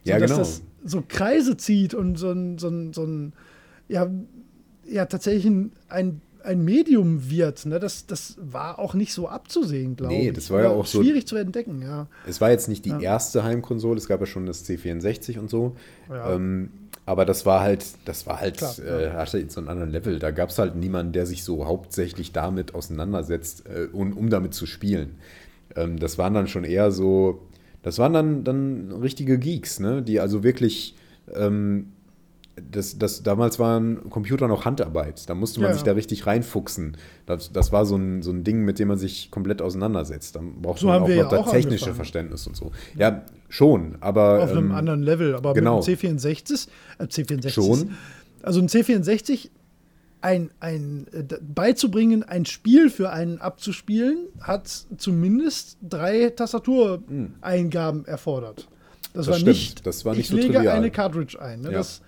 Ja, 0.06 0.20
dass 0.20 0.32
genau. 0.32 0.40
das 0.40 0.62
so 0.86 1.04
Kreise 1.06 1.58
zieht 1.58 1.94
und 1.94 2.18
so 2.18 2.32
ein, 2.32 2.58
so 2.58 2.70
ein, 2.70 2.94
so 2.94 3.04
ein 3.04 3.34
ja, 3.90 4.10
ja, 4.88 5.06
tatsächlich 5.06 5.46
ein, 5.46 5.72
ein, 5.90 6.22
Medium 6.66 7.30
wird. 7.30 7.66
Ne? 7.66 7.80
Das, 7.80 8.06
das 8.06 8.36
war 8.40 8.78
auch 8.80 8.94
nicht 8.94 9.14
so 9.14 9.28
abzusehen, 9.30 9.96
glaube 9.96 10.14
Nee, 10.14 10.28
ich. 10.30 10.34
das 10.36 10.50
war 10.50 10.62
ja 10.62 10.70
auch 10.70 10.86
so- 10.86 11.02
Schwierig 11.02 11.26
zu 11.26 11.36
entdecken, 11.38 11.82
ja. 11.82 12.08
Es 12.28 12.42
war 12.42 12.52
jetzt 12.52 12.68
nicht 12.68 12.84
die 12.86 12.90
Ja. 12.90 13.00
erste 13.00 13.44
Heimkonsole, 13.44 13.98
es 13.98 14.08
gab 14.08 14.20
ja 14.20 14.26
schon 14.26 14.46
das 14.46 14.66
C64 14.68 15.40
und 15.40 15.50
so. 15.50 15.76
Ja. 16.10 16.34
Ähm, 16.36 16.70
aber 17.06 17.26
das 17.26 17.46
war 17.46 17.62
halt, 17.62 17.86
das 18.06 18.28
war 18.28 18.40
halt, 18.40 18.58
Klar, 18.58 18.78
äh, 18.80 19.12
hatte 19.12 19.38
jetzt 19.38 19.54
so 19.54 19.60
einen 19.62 19.68
anderen 19.70 19.92
Level. 19.92 20.20
Da 20.20 20.32
gab 20.32 20.50
es 20.50 20.58
halt 20.60 20.76
niemanden, 20.76 21.12
der 21.14 21.26
sich 21.26 21.44
so 21.44 21.66
hauptsächlich 21.66 22.32
damit 22.32 22.76
auseinandersetzt, 22.76 23.64
äh, 23.68 23.88
um, 23.92 24.14
um 24.14 24.30
damit 24.30 24.54
zu 24.54 24.66
spielen. 24.66 25.16
Ähm, 25.76 25.98
das 26.00 26.18
waren 26.18 26.34
dann 26.34 26.48
schon 26.48 26.64
eher 26.64 26.92
so, 26.92 27.42
das 27.84 28.00
waren 28.00 28.14
dann, 28.14 28.44
dann 28.44 28.92
richtige 29.02 29.38
Geeks, 29.38 29.80
ne? 29.80 30.02
Die 30.02 30.20
also 30.22 30.44
wirklich, 30.44 30.96
ähm, 31.34 31.88
das, 32.56 32.98
das, 33.00 33.24
damals 33.24 33.58
waren 33.58 34.10
Computer 34.10 34.48
noch 34.48 34.66
Handarbeit. 34.66 35.28
Da 35.30 35.34
musste 35.34 35.60
man 35.60 35.70
Ja, 35.70 35.74
sich 35.74 35.82
ja. 35.82 35.88
da 35.88 35.92
richtig 35.94 36.28
reinfuchsen. 36.28 36.98
Das, 37.26 37.52
das 37.52 37.72
war 37.72 37.86
so 37.86 37.96
ein, 37.96 38.22
so 38.22 38.32
ein 38.32 38.44
Ding, 38.44 38.64
mit 38.64 38.78
dem 38.80 38.90
man 38.90 38.98
sich 38.98 39.32
komplett 39.32 39.62
auseinandersetzt. 39.62 40.36
Dann 40.36 40.62
braucht 40.62 40.80
So 40.80 40.88
man 40.88 41.02
auch 41.02 41.08
noch 41.08 41.16
ja 41.16 41.24
das 41.28 41.46
technische 41.50 41.86
angefangen. 41.86 41.96
Verständnis 41.96 42.46
und 42.48 42.56
so. 42.56 42.72
Ja, 42.96 43.24
schon, 43.50 43.98
aber. 44.02 44.44
Auf 44.44 44.52
einem 44.52 44.68
ähm, 44.68 44.72
anderen 44.76 45.02
Level, 45.02 45.36
aber 45.36 45.54
genau. 45.54 45.78
mit 45.78 45.88
dem 45.88 46.18
C64, 46.18 46.68
äh, 47.00 47.04
C64 47.06 47.50
Schon. 47.50 47.92
Also 48.44 48.60
ein 48.60 48.68
C64 48.68 49.50
ein, 50.22 50.52
ein, 50.62 51.08
äh, 51.12 51.24
beizubringen, 51.42 52.24
ein 52.24 52.46
Spiel 52.46 52.90
für 52.90 53.10
einen 53.10 53.40
abzuspielen, 53.40 54.28
hat 54.40 54.70
zumindest 54.98 55.78
drei 55.82 56.30
Tastatureingaben 56.30 58.06
erfordert. 58.06 58.68
Das, 59.14 59.26
Das 59.26 59.28
war 59.28 59.34
stimmt. 59.36 59.48
nicht, 59.50 59.86
Das 59.86 60.06
war 60.06 60.14
ich 60.14 60.20
nicht 60.20 60.30
so 60.30 60.36
lege 60.38 60.54
trivial. 60.54 60.78
eine 60.78 60.92
Cartridge 60.92 61.42
ein. 61.42 61.62
Ne? 61.62 61.72
Das, 61.72 62.02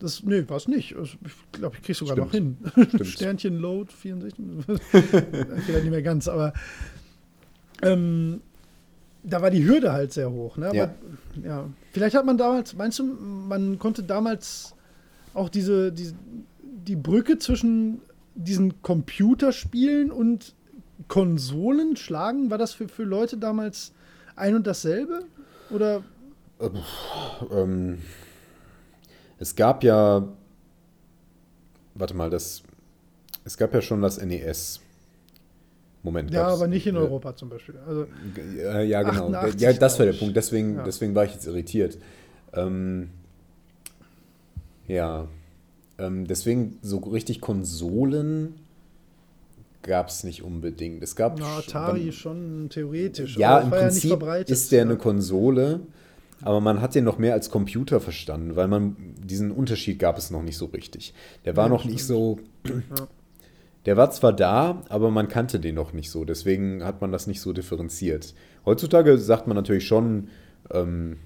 das, 0.00 0.22
nee, 0.24 0.44
war 0.48 0.56
es 0.56 0.66
nicht. 0.66 0.96
Also, 0.96 1.16
Ich 1.24 1.52
glaube, 1.52 1.76
ich 1.76 1.82
kriege 1.82 1.96
sogar 1.96 2.16
noch 2.16 2.30
hin. 2.32 2.56
Stimmt. 2.72 3.06
Sternchen 3.06 3.58
Load 3.58 3.92
64. 3.92 4.44
Vielleicht 4.90 5.68
nicht 5.84 5.90
mehr 5.90 6.02
ganz, 6.02 6.26
aber 6.28 6.52
ähm, 7.82 8.40
da 9.22 9.42
war 9.42 9.50
die 9.50 9.64
Hürde 9.64 9.92
halt 9.92 10.12
sehr 10.12 10.30
hoch. 10.30 10.56
Ne? 10.56 10.66
Aber, 10.66 10.74
Ja. 10.76 10.94
ja. 11.44 11.68
Vielleicht 11.92 12.16
hat 12.16 12.24
man 12.26 12.38
damals, 12.38 12.74
meinst 12.74 12.98
du, 12.98 13.04
man 13.04 13.78
konnte 13.78 14.02
damals 14.02 14.74
auch 15.34 15.48
diese, 15.48 15.92
diese 15.92 16.14
die 16.62 16.96
Brücke 16.96 17.38
zwischen 17.38 18.00
diesen 18.34 18.80
Computerspielen 18.82 20.10
und 20.10 20.54
Konsolen 21.08 21.96
schlagen? 21.96 22.50
War 22.50 22.58
das 22.58 22.72
für, 22.72 22.88
für 22.88 23.04
Leute 23.04 23.36
damals 23.36 23.92
ein 24.36 24.54
und 24.54 24.66
dasselbe? 24.66 25.24
Oder 25.70 26.02
Ähm, 27.50 27.98
es 29.40 29.56
gab 29.56 29.82
ja, 29.82 30.28
warte 31.94 32.14
mal, 32.14 32.30
das, 32.30 32.62
es 33.44 33.56
gab 33.56 33.74
ja 33.74 33.80
schon 33.82 34.00
das 34.02 34.24
NES. 34.24 34.80
Moment. 36.02 36.30
ja, 36.30 36.46
aber 36.46 36.66
nicht 36.66 36.86
in 36.86 36.94
äh, 36.94 36.98
Europa 36.98 37.36
zum 37.36 37.50
Beispiel. 37.50 37.74
Also, 37.86 38.06
Äh, 38.58 38.86
ja, 38.86 39.02
genau. 39.02 39.26
88, 39.34 39.60
ja, 39.60 39.72
das 39.74 39.98
war 39.98 40.06
der. 40.06 40.14
Punkt. 40.14 40.34
Deswegen, 40.34 40.76
Ja. 40.76 40.82
deswegen 40.84 41.14
war 41.14 41.24
ich 41.26 41.32
jetzt 41.34 41.46
irritiert. 41.46 41.98
Ähm, 42.54 43.10
ja. 44.88 45.28
Ähm, 45.98 46.26
deswegen 46.26 46.78
so 46.80 46.98
richtig 46.98 47.42
Konsolen 47.42 48.54
gab 49.82 50.08
es 50.08 50.24
nicht 50.24 50.42
unbedingt. 50.42 51.02
Es 51.02 51.16
gab 51.16 51.38
na, 51.38 51.58
Atari 51.58 52.06
wann- 52.06 52.12
schon 52.12 52.68
theoretisch. 52.70 53.36
Ja, 53.36 53.58
im 53.60 53.68
Prinzip 53.70 54.08
verbreitet. 54.10 54.48
ist 54.50 54.72
der 54.72 54.78
Ja. 54.80 54.84
eine 54.86 54.96
Konsole, 54.96 55.80
aber 56.42 56.60
man 56.60 56.80
hat 56.80 56.94
den 56.94 57.04
noch 57.04 57.18
mehr 57.18 57.34
als 57.34 57.50
Computer 57.50 58.00
verstanden, 58.00 58.56
weil 58.56 58.68
man 58.68 58.96
diesen 59.22 59.50
Unterschied 59.50 59.98
gab 59.98 60.18
es 60.18 60.30
noch 60.30 60.42
nicht 60.42 60.56
so 60.56 60.66
richtig. 60.66 61.14
Der 61.44 61.56
war 61.56 61.66
Ja, 61.66 61.68
noch 61.68 61.84
nicht 61.84 62.04
so. 62.04 62.38
Der 63.86 63.96
war 63.96 64.10
zwar 64.10 64.32
da, 64.32 64.82
aber 64.88 65.10
man 65.10 65.28
kannte 65.28 65.58
den 65.58 65.74
noch 65.74 65.92
nicht 65.92 66.10
so. 66.10 66.24
Deswegen 66.24 66.84
hat 66.84 67.00
man 67.00 67.12
das 67.12 67.26
nicht 67.26 67.40
so 67.40 67.52
differenziert. 67.52 68.34
Heutzutage 68.66 69.16
sagt 69.18 69.46
man 69.46 69.56
natürlich 69.56 69.86
schon, 69.86 70.28
ähm, 70.70 71.16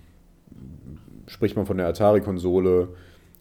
spricht 1.27 1.57
man 1.57 1.67
von 1.67 1.79
der 1.79 1.89
Atari-Konsole 1.89 2.89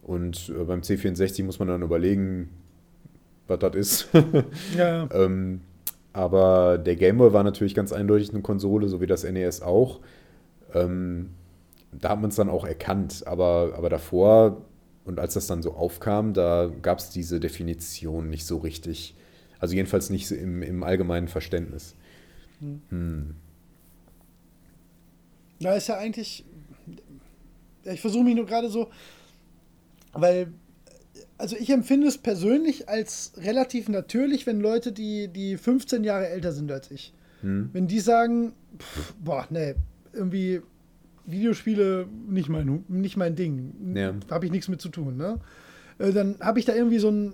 und 0.01 0.49
äh, 0.49 0.63
beim 0.63 0.81
C64 0.81 1.43
muss 1.43 1.59
man 1.59 1.67
dann 1.67 1.81
überlegen, 1.83 2.49
was 3.47 3.59
das 3.59 3.75
ist. 3.75 4.07
Ja, 4.77 5.07
Ähm, 5.13 5.61
aber 6.11 6.77
der 6.77 6.95
Game 6.95 7.17
Boy 7.17 7.33
war 7.33 7.43
natürlich 7.43 7.73
ganz 7.75 7.91
eindeutig 7.91 8.31
eine 8.31 8.41
Konsole, 8.41 8.87
so 8.87 9.01
wie 9.01 9.07
das 9.07 9.23
NES 9.23 9.61
auch. 9.61 9.99
Ähm, 10.73 11.29
da 11.99 12.09
hat 12.09 12.21
man 12.21 12.29
es 12.29 12.35
dann 12.35 12.49
auch 12.49 12.65
erkannt. 12.65 13.23
Aber, 13.25 13.73
aber 13.75 13.89
davor 13.89 14.61
und 15.05 15.19
als 15.19 15.33
das 15.33 15.47
dann 15.47 15.61
so 15.61 15.73
aufkam, 15.73 16.33
da 16.33 16.71
gab 16.81 16.99
es 16.99 17.09
diese 17.09 17.39
Definition 17.39 18.29
nicht 18.29 18.45
so 18.45 18.57
richtig. 18.57 19.15
Also 19.59 19.75
jedenfalls 19.75 20.09
nicht 20.09 20.27
so 20.27 20.35
im, 20.35 20.61
im 20.61 20.83
allgemeinen 20.83 21.27
Verständnis. 21.27 21.95
Hm. 22.89 23.35
Da 25.59 25.75
ist 25.75 25.87
ja 25.87 25.97
eigentlich. 25.97 26.45
Ich 27.83 28.01
versuche 28.01 28.23
mich 28.23 28.35
nur 28.35 28.45
gerade 28.45 28.69
so, 28.69 28.89
weil. 30.13 30.53
Also 31.37 31.57
ich 31.57 31.69
empfinde 31.71 32.07
es 32.07 32.17
persönlich 32.17 32.87
als 32.87 33.33
relativ 33.37 33.89
natürlich, 33.89 34.45
wenn 34.47 34.61
Leute, 34.61 34.91
die, 34.91 35.27
die 35.27 35.57
15 35.57 36.03
Jahre 36.03 36.29
älter 36.29 36.53
sind 36.53 36.71
als 36.71 36.89
ich, 36.91 37.13
Hm. 37.41 37.69
wenn 37.73 37.87
die 37.87 37.99
sagen, 37.99 38.53
pff, 38.77 39.13
boah, 39.15 39.45
nee, 39.49 39.75
irgendwie 40.13 40.61
Videospiele 41.25 42.07
nicht 42.29 42.49
mein, 42.49 42.83
nicht 42.87 43.17
mein 43.17 43.35
Ding, 43.35 43.95
Ja. 43.95 44.13
habe 44.29 44.45
ich 44.45 44.51
nichts 44.51 44.67
mit 44.67 44.81
zu 44.81 44.89
tun, 44.89 45.17
ne? 45.17 45.39
Äh, 45.99 46.11
Dann 46.11 46.35
habe 46.41 46.59
ich 46.59 46.65
da 46.65 46.73
irgendwie 46.75 46.99
so 46.99 47.09
ein 47.09 47.33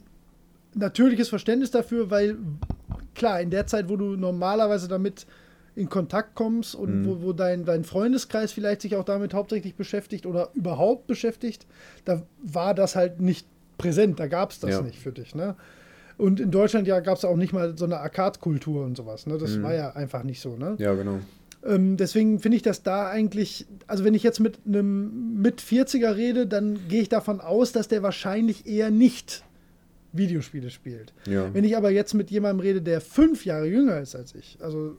natürliches 0.76 1.30
Verständnis 1.30 1.72
dafür, 1.72 2.12
weil 2.12 2.38
klar, 3.16 3.42
in 3.42 3.50
der 3.50 3.66
Zeit, 3.68 3.90
wo 3.90 3.96
du 3.96 4.16
normalerweise 4.16 4.88
damit 4.88 5.26
in 5.76 5.90
Kontakt 5.90 6.36
kommst 6.36 6.76
und 6.76 7.02
Mhm. 7.02 7.06
wo, 7.06 7.22
wo 7.22 7.34
dein, 7.34 7.66
dein 7.66 7.84
Freundeskreis 7.84 8.52
vielleicht 8.52 8.82
sich 8.82 8.96
auch 8.96 9.06
damit 9.06 9.34
hauptsächlich 9.34 9.76
beschäftigt 9.76 10.26
oder 10.26 10.50
überhaupt 10.54 11.08
beschäftigt, 11.08 11.66
da 12.06 12.22
war 12.44 12.74
das 12.74 12.96
halt 12.96 13.22
nicht 13.22 13.48
präsent, 13.78 14.20
da 14.20 14.28
gab 14.28 14.52
es 14.52 14.60
das 14.60 14.72
Ja. 14.72 14.82
nicht 14.82 15.00
für 15.00 15.12
dich. 15.14 15.36
Ne? 15.36 15.56
Und 16.18 16.40
in 16.42 16.52
Deutschland 16.52 16.86
ja 16.86 17.00
gab 17.00 17.18
es 17.18 17.24
auch 17.24 17.38
nicht 17.38 17.54
mal 17.54 17.78
so 17.78 17.86
eine 17.86 17.98
Arcade-Kultur 18.00 18.84
und 18.84 18.98
sowas. 18.98 19.26
Ne? 19.26 19.38
Das 19.38 19.58
Mhm. 19.58 19.64
war 19.64 19.74
ja 19.74 19.92
einfach 19.96 20.24
nicht 20.24 20.42
so. 20.42 20.58
Ne? 20.58 20.76
Ja, 20.80 20.94
genau. 20.96 21.20
Ähm, 21.66 21.98
deswegen 21.98 22.40
finde 22.40 22.56
ich 22.58 22.64
das 22.64 22.84
da 22.84 23.10
eigentlich, 23.10 23.66
also 23.88 24.04
wenn 24.04 24.14
ich 24.14 24.24
jetzt 24.24 24.40
mit 24.40 24.60
einem 24.66 25.42
mit 25.42 25.62
40er 25.62 26.16
rede, 26.16 26.48
dann 26.48 26.88
gehe 26.88 27.02
ich 27.02 27.10
davon 27.10 27.42
aus, 27.42 27.72
dass 27.72 27.88
der 27.88 28.02
wahrscheinlich 28.02 28.66
eher 28.66 28.92
nicht 28.92 29.44
Videospiele 30.14 30.70
spielt. 30.70 31.14
Ja. 31.28 31.54
Wenn 31.54 31.64
ich 31.64 31.76
aber 31.76 31.92
jetzt 31.92 32.14
mit 32.14 32.32
jemandem 32.32 32.62
rede, 32.62 32.82
der 32.82 33.02
fünf 33.02 33.46
Jahre 33.46 33.68
jünger 33.68 34.00
ist 34.00 34.16
als 34.16 34.34
ich, 34.36 34.58
also 34.62 34.98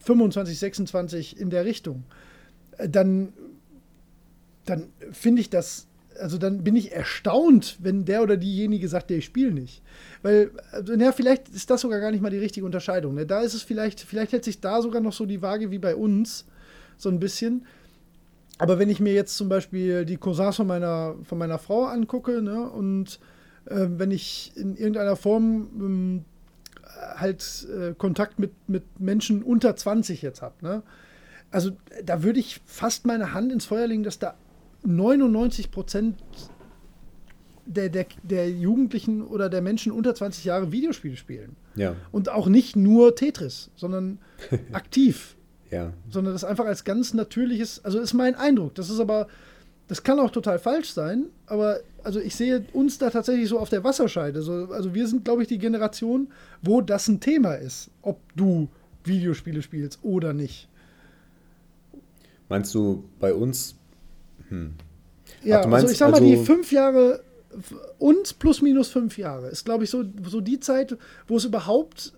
25, 0.00 0.58
26 0.58 1.40
in 1.40 1.50
der 1.50 1.64
Richtung, 1.64 2.04
äh, 2.76 2.88
dann, 2.88 3.32
dann 4.66 4.88
finde 5.12 5.40
ich 5.40 5.50
das, 5.50 5.87
also 6.20 6.38
dann 6.38 6.64
bin 6.64 6.76
ich 6.76 6.92
erstaunt, 6.92 7.76
wenn 7.80 8.04
der 8.04 8.22
oder 8.22 8.36
diejenige 8.36 8.88
sagt, 8.88 9.10
der 9.10 9.18
ich 9.18 9.24
spiele 9.24 9.52
nicht. 9.52 9.82
Weil, 10.22 10.50
also, 10.72 10.94
na, 10.96 11.12
vielleicht 11.12 11.48
ist 11.48 11.70
das 11.70 11.80
sogar 11.80 12.00
gar 12.00 12.10
nicht 12.10 12.20
mal 12.20 12.30
die 12.30 12.38
richtige 12.38 12.66
Unterscheidung. 12.66 13.14
Ne? 13.14 13.26
Da 13.26 13.40
ist 13.40 13.54
es 13.54 13.62
vielleicht, 13.62 14.00
vielleicht 14.00 14.32
hält 14.32 14.44
sich 14.44 14.60
da 14.60 14.82
sogar 14.82 15.00
noch 15.00 15.12
so 15.12 15.26
die 15.26 15.42
Waage 15.42 15.70
wie 15.70 15.78
bei 15.78 15.94
uns, 15.94 16.46
so 16.96 17.08
ein 17.08 17.20
bisschen. 17.20 17.66
Aber 18.58 18.78
wenn 18.78 18.90
ich 18.90 19.00
mir 19.00 19.12
jetzt 19.12 19.36
zum 19.36 19.48
Beispiel 19.48 20.04
die 20.04 20.16
Cousins 20.16 20.56
von 20.56 20.66
meiner, 20.66 21.14
von 21.22 21.38
meiner 21.38 21.58
Frau 21.58 21.84
angucke, 21.84 22.42
ne, 22.42 22.68
und 22.68 23.20
äh, 23.66 23.86
wenn 23.88 24.10
ich 24.10 24.52
in 24.56 24.76
irgendeiner 24.76 25.16
Form 25.16 25.68
ähm, 25.78 26.24
halt 27.16 27.68
äh, 27.72 27.94
Kontakt 27.94 28.40
mit, 28.40 28.50
mit 28.68 28.82
Menschen 28.98 29.42
unter 29.44 29.76
20 29.76 30.22
jetzt 30.22 30.42
habe, 30.42 30.54
ne, 30.62 30.82
also 31.50 31.70
da 32.04 32.22
würde 32.22 32.40
ich 32.40 32.60
fast 32.66 33.06
meine 33.06 33.32
Hand 33.32 33.52
ins 33.52 33.64
Feuer 33.64 33.86
legen, 33.86 34.02
dass 34.02 34.18
da 34.18 34.34
99 34.84 35.70
Prozent 35.70 36.16
der, 37.66 37.88
der, 37.90 38.06
der 38.22 38.50
Jugendlichen 38.50 39.22
oder 39.22 39.48
der 39.50 39.60
Menschen 39.60 39.92
unter 39.92 40.14
20 40.14 40.44
Jahre 40.44 40.72
Videospiele 40.72 41.16
spielen. 41.16 41.56
Ja. 41.74 41.96
Und 42.12 42.30
auch 42.30 42.48
nicht 42.48 42.76
nur 42.76 43.14
Tetris, 43.14 43.70
sondern 43.76 44.18
aktiv 44.72 45.36
Ja. 45.70 45.92
sondern 46.10 46.32
das 46.32 46.44
einfach 46.44 46.64
als 46.64 46.84
ganz 46.84 47.12
natürliches, 47.12 47.84
also 47.84 47.98
ist 48.00 48.14
mein 48.14 48.34
Eindruck. 48.34 48.74
Das 48.74 48.88
ist 48.88 49.00
aber, 49.00 49.28
das 49.86 50.02
kann 50.02 50.18
auch 50.18 50.30
total 50.30 50.58
falsch 50.58 50.92
sein, 50.92 51.26
aber 51.46 51.80
also 52.02 52.20
ich 52.20 52.34
sehe 52.36 52.64
uns 52.72 52.96
da 52.98 53.10
tatsächlich 53.10 53.48
so 53.50 53.58
auf 53.58 53.68
der 53.68 53.84
Wasserscheide. 53.84 54.40
So, 54.40 54.68
also 54.70 54.94
wir 54.94 55.06
sind, 55.06 55.24
glaube 55.24 55.42
ich, 55.42 55.48
die 55.48 55.58
Generation, 55.58 56.28
wo 56.62 56.80
das 56.80 57.06
ein 57.08 57.20
Thema 57.20 57.54
ist, 57.54 57.90
ob 58.00 58.18
du 58.34 58.68
Videospiele 59.04 59.60
spielst 59.62 59.98
oder 60.02 60.32
nicht. 60.32 60.68
Meinst 62.48 62.74
du 62.74 63.04
bei 63.20 63.34
uns? 63.34 63.74
Hm. 64.48 64.72
Ja, 65.44 65.62
du 65.62 65.68
meinst 65.68 65.84
also 65.84 65.92
ich 65.92 65.98
sag 65.98 66.10
mal, 66.10 66.20
die 66.20 66.32
also- 66.32 66.44
fünf 66.44 66.72
Jahre, 66.72 67.20
uns 67.98 68.32
plus 68.32 68.62
minus 68.62 68.88
fünf 68.88 69.18
Jahre, 69.18 69.48
ist, 69.48 69.64
glaube 69.64 69.84
ich, 69.84 69.90
so, 69.90 70.04
so 70.26 70.40
die 70.40 70.60
Zeit, 70.60 70.96
wo 71.26 71.36
es 71.36 71.44
überhaupt, 71.44 72.12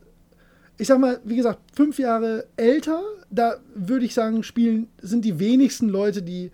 ich 0.79 0.87
sag 0.89 0.99
mal, 0.99 1.21
wie 1.25 1.37
gesagt, 1.37 1.61
fünf 1.75 1.99
Jahre 1.99 2.47
älter, 2.57 3.03
da 3.31 3.57
würde 3.75 4.05
ich 4.07 4.15
sagen, 4.15 4.43
spielen, 4.43 4.89
sind 5.03 5.25
die 5.25 5.39
wenigsten 5.39 5.89
Leute, 5.89 6.23
die, 6.23 6.51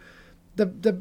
da, 0.57 0.65
da 0.65 0.93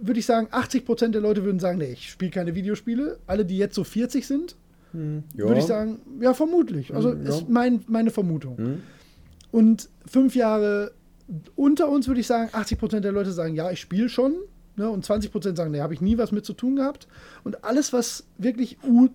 würde 0.00 0.18
ich 0.20 0.26
sagen, 0.26 0.48
80 0.50 0.84
Prozent 0.84 1.14
der 1.14 1.22
Leute 1.22 1.44
würden 1.44 1.60
sagen, 1.60 1.78
nee, 1.78 1.92
ich 1.92 2.10
spiele 2.10 2.30
keine 2.30 2.54
Videospiele. 2.54 3.18
Alle, 3.26 3.44
die 3.44 3.56
jetzt 3.56 3.74
so 3.76 3.84
40 3.84 4.26
sind, 4.26 4.56
Ja. 4.92 5.00
würde 5.48 5.60
ich 5.60 5.64
sagen, 5.66 6.00
ja, 6.20 6.34
vermutlich. 6.34 6.94
Also 6.94 7.12
Hm, 7.12 7.26
ist 7.26 7.48
mein, 7.48 7.84
meine 7.86 8.10
Vermutung. 8.10 8.58
Hm? 8.58 8.82
Und 9.52 9.88
fünf 10.06 10.34
Jahre 10.34 10.92
unter 11.56 11.88
uns 11.88 12.06
würde 12.06 12.20
ich 12.20 12.26
sagen, 12.26 12.50
80 12.52 12.78
Prozent 12.78 13.04
der 13.04 13.12
Leute 13.12 13.32
sagen, 13.32 13.54
ja, 13.54 13.70
ich 13.70 13.80
spiele 13.80 14.08
schon. 14.08 14.34
Ne? 14.76 14.88
Und 14.88 15.04
20 15.04 15.30
Prozent 15.30 15.56
sagen, 15.56 15.70
nee, 15.70 15.80
habe 15.80 15.94
ich 15.94 16.00
nie 16.00 16.18
was 16.18 16.32
mit 16.32 16.44
zu 16.44 16.52
tun 16.52 16.76
gehabt. 16.76 17.06
Und 17.44 17.64
alles, 17.64 17.92
was 17.92 18.24
wirklich 18.38 18.78
U, 18.82 19.08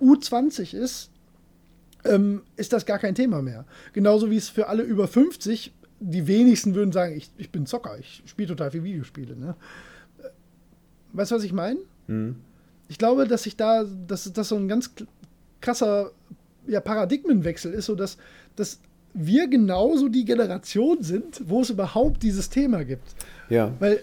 U20 0.00 0.76
ist, 0.76 1.10
ähm, 2.04 2.42
ist 2.56 2.72
das 2.72 2.86
gar 2.86 2.98
kein 2.98 3.14
Thema 3.14 3.42
mehr. 3.42 3.64
Genauso 3.92 4.30
wie 4.30 4.36
es 4.36 4.48
für 4.48 4.68
alle 4.68 4.82
über 4.82 5.08
50, 5.08 5.72
die 6.00 6.26
wenigsten 6.26 6.74
würden 6.74 6.92
sagen, 6.92 7.16
ich, 7.16 7.30
ich 7.38 7.50
bin 7.50 7.66
Zocker, 7.66 7.98
ich 7.98 8.22
spiele 8.26 8.48
total 8.48 8.70
viel 8.70 8.84
Videospiele. 8.84 9.36
Ne? 9.36 9.56
Weißt 11.12 11.30
du, 11.30 11.36
was 11.36 11.44
ich 11.44 11.52
meine? 11.52 11.80
Hm. 12.06 12.36
Ich 12.88 12.98
glaube, 12.98 13.26
dass 13.26 13.42
sich 13.42 13.56
da, 13.56 13.84
dass 13.84 14.32
das 14.32 14.48
so 14.48 14.56
ein 14.56 14.68
ganz 14.68 14.92
krasser 15.60 16.12
ja, 16.66 16.80
Paradigmenwechsel 16.80 17.72
ist, 17.72 17.86
so 17.86 17.94
dass, 17.94 18.18
dass 18.56 18.80
wir 19.18 19.48
genauso 19.48 20.08
die 20.08 20.24
Generation 20.24 21.02
sind, 21.02 21.42
wo 21.46 21.62
es 21.62 21.70
überhaupt 21.70 22.22
dieses 22.22 22.50
Thema 22.50 22.84
gibt. 22.84 23.14
Ja. 23.50 23.72
Weil 23.80 24.00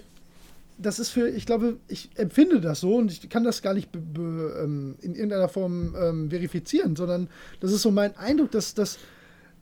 das 0.77 0.99
ist 0.99 1.09
für, 1.09 1.29
ich 1.29 1.45
glaube, 1.45 1.77
ich 1.87 2.09
empfinde 2.15 2.59
das 2.59 2.81
so 2.81 2.95
und 2.95 3.09
ich 3.09 3.29
kann 3.29 3.45
das 3.45 3.61
gar 3.61 3.73
nicht 3.73 3.89
ähm, 3.95 4.95
in 5.01 5.15
irgendeiner 5.15 5.47
Form 5.47 5.95
ähm, 5.97 6.29
verifizieren, 6.29 6.97
sondern 6.97 7.29
das 7.61 7.71
ist 7.71 7.81
so 7.81 7.91
mein 7.91 8.17
Eindruck, 8.17 8.51
dass 8.51 8.73
das 8.73 8.99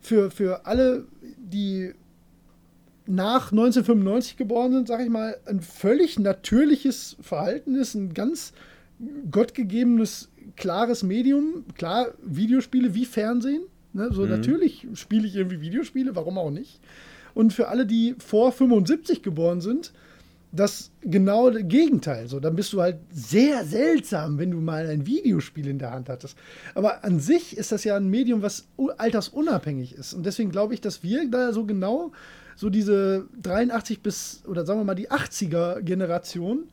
für, 0.02 0.32
für 0.32 0.66
alle, 0.66 1.06
die 1.38 1.94
nach 3.06 3.52
1995 3.52 4.38
geboren 4.38 4.72
sind, 4.72 4.88
sage 4.88 5.04
ich 5.04 5.10
mal, 5.10 5.38
ein 5.46 5.62
völlig 5.62 6.18
natürliches 6.18 7.16
Verhalten 7.22 7.76
ist, 7.76 7.94
ein 7.94 8.16
ganz 8.16 8.54
gottgegebenes, 9.30 10.30
klares 10.56 11.04
Medium. 11.04 11.66
Klar, 11.76 12.08
Videospiele 12.24 12.96
wie 12.96 13.06
Fernsehen. 13.06 13.64
Ne? 13.94 14.12
So 14.12 14.24
Mhm. 14.24 14.30
natürlich 14.30 14.88
spiele 14.96 15.28
ich 15.28 15.36
irgendwie 15.36 15.62
Videospiele, 15.62 16.16
warum 16.16 16.38
auch 16.38 16.52
nicht? 16.52 16.80
Und 17.34 17.54
für 17.54 17.68
alle, 17.70 17.86
die 17.86 18.16
vor 18.20 18.52
75 18.52 19.24
geboren 19.24 19.62
sind, 19.62 19.94
das 20.52 20.92
genaue 21.02 21.64
Gegenteil. 21.64 22.28
So, 22.28 22.40
dann 22.40 22.56
bist 22.56 22.74
du 22.74 22.82
halt 22.82 22.98
sehr 23.12 23.66
seltsam, 23.66 24.38
wenn 24.38 24.52
du 24.52 24.62
mal 24.62 24.88
ein 24.88 25.08
Videospiel 25.08 25.68
in 25.68 25.80
der 25.80 25.92
Hand 25.92 26.10
hattest. 26.10 26.38
Aber 26.76 27.04
an 27.04 27.20
sich 27.20 27.58
ist 27.58 27.72
das 27.72 27.84
ja 27.84 27.96
ein 27.98 28.08
Medium, 28.08 28.44
was 28.44 28.68
altersunabhängig 28.98 29.96
ist. 29.96 30.14
Und 30.14 30.28
deswegen 30.28 30.52
glaube 30.52 30.76
ich, 30.76 30.82
dass 30.82 31.02
wir 31.02 31.28
da 31.30 31.54
so 31.54 31.66
genau 31.66 32.12
so 32.56 32.70
diese 32.70 33.26
83 33.42 34.02
bis, 34.02 34.44
oder 34.48 34.64
sagen 34.64 34.80
wir 34.80 34.84
mal, 34.86 34.94
die 34.94 35.10
80er 35.10 35.82
Generation, 35.82 36.66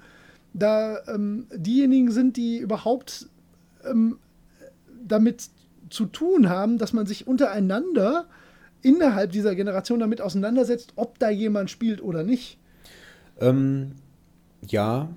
da 0.53 0.99
ähm, 1.07 1.47
diejenigen 1.55 2.11
sind, 2.11 2.37
die 2.37 2.59
überhaupt 2.59 3.29
ähm, 3.89 4.19
damit 5.07 5.49
zu 5.91 6.07
tun 6.07 6.49
haben, 6.49 6.79
dass 6.79 6.93
man 6.93 7.07
sich 7.07 7.27
untereinander 7.27 8.27
innerhalb 8.83 9.33
dieser 9.33 9.55
Generation 9.55 10.01
damit 10.01 10.21
auseinandersetzt, 10.21 10.93
ob 10.97 11.19
da 11.19 11.31
jemand 11.31 11.71
spielt 11.71 12.03
oder 12.03 12.23
nicht. 12.23 12.59
Ähm, 13.41 13.93
ja. 14.67 15.09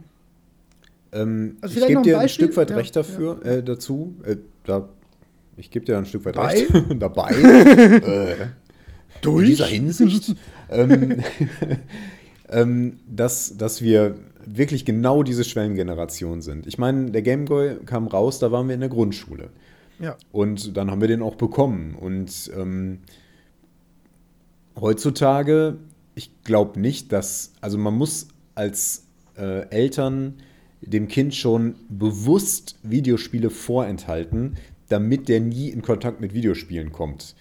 Ähm, 1.11 1.57
also 1.61 1.79
ich 1.79 1.87
gebe 1.87 2.01
dir 2.01 2.19
ein 2.19 2.29
Stück 2.29 2.57
weit 2.57 2.71
ja, 2.71 2.75
recht 2.75 2.95
dafür, 2.95 3.39
ja. 3.43 3.51
äh, 3.51 3.63
dazu. 3.63 4.15
Äh, 4.25 4.37
da, 4.65 4.89
ich 5.55 5.71
gebe 5.71 5.85
dir 5.85 5.97
ein 5.97 6.05
Stück 6.05 6.25
weit 6.25 6.35
Bei? 6.35 6.47
recht 6.47 6.71
dabei. 6.99 7.31
äh, 7.31 8.35
Durch? 9.21 9.43
In 9.43 9.49
dieser 9.49 9.65
Hinsicht. 9.67 10.35
ähm, 10.69 11.23
ähm, 12.49 12.99
dass, 13.07 13.57
dass 13.57 13.81
wir 13.81 14.15
wirklich 14.45 14.85
genau 14.85 15.23
diese 15.23 15.43
Schwellengeneration 15.43 16.41
sind. 16.41 16.67
Ich 16.67 16.77
meine, 16.77 17.11
der 17.11 17.21
Gameboy 17.21 17.77
kam 17.85 18.07
raus, 18.07 18.39
da 18.39 18.51
waren 18.51 18.67
wir 18.67 18.75
in 18.75 18.81
der 18.81 18.89
Grundschule. 18.89 19.49
Ja. 20.03 20.17
Und 20.31 20.77
dann 20.77 20.91
haben 20.91 21.01
wir 21.01 21.07
den 21.07 21.21
auch 21.21 21.35
bekommen. 21.35 21.95
Und 21.95 22.51
ähm, 22.55 22.99
heutzutage 24.79 25.77
ich 26.15 26.43
glaube 26.43 26.79
nicht, 26.79 27.11
dass, 27.11 27.53
also 27.61 27.77
man 27.77 27.95
muss 27.95 28.27
als 28.55 29.07
äh, 29.37 29.67
Eltern 29.69 30.35
dem 30.81 31.07
Kind 31.07 31.33
schon 31.33 31.75
bewusst 31.89 32.77
Videospiele 32.83 33.49
vorenthalten, 33.49 34.57
damit 34.89 35.29
der 35.29 35.39
nie 35.39 35.69
in 35.69 35.81
Kontakt 35.81 36.21
mit 36.21 36.33
Videospielen 36.33 36.91
kommt. 36.91 37.35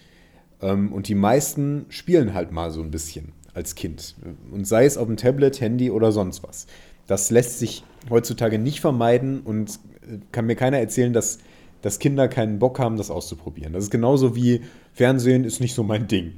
Ähm, 0.61 0.91
und 0.91 1.07
die 1.07 1.15
meisten 1.15 1.85
spielen 1.89 2.33
halt 2.33 2.51
mal 2.51 2.71
so 2.71 2.81
ein 2.81 2.89
bisschen 2.89 3.33
als 3.53 3.75
Kind. 3.75 4.15
Und 4.51 4.65
sei 4.65 4.85
es 4.85 4.97
auf 4.97 5.07
dem 5.07 5.17
Tablet, 5.17 5.61
Handy 5.61 5.91
oder 5.91 6.11
sonst 6.11 6.41
was. 6.43 6.65
Das 7.05 7.29
lässt 7.29 7.59
sich 7.59 7.83
heutzutage 8.09 8.57
nicht 8.57 8.79
vermeiden 8.79 9.41
und 9.41 9.79
äh, 10.01 10.17
kann 10.31 10.45
mir 10.45 10.55
keiner 10.55 10.79
erzählen, 10.79 11.13
dass, 11.13 11.39
dass 11.83 11.99
Kinder 11.99 12.27
keinen 12.29 12.59
Bock 12.59 12.79
haben, 12.79 12.97
das 12.97 13.11
auszuprobieren. 13.11 13.73
Das 13.73 13.83
ist 13.83 13.89
genauso 13.91 14.35
wie 14.35 14.61
Fernsehen 14.93 15.43
ist 15.43 15.59
nicht 15.59 15.75
so 15.75 15.83
mein 15.83 16.07
Ding. 16.07 16.33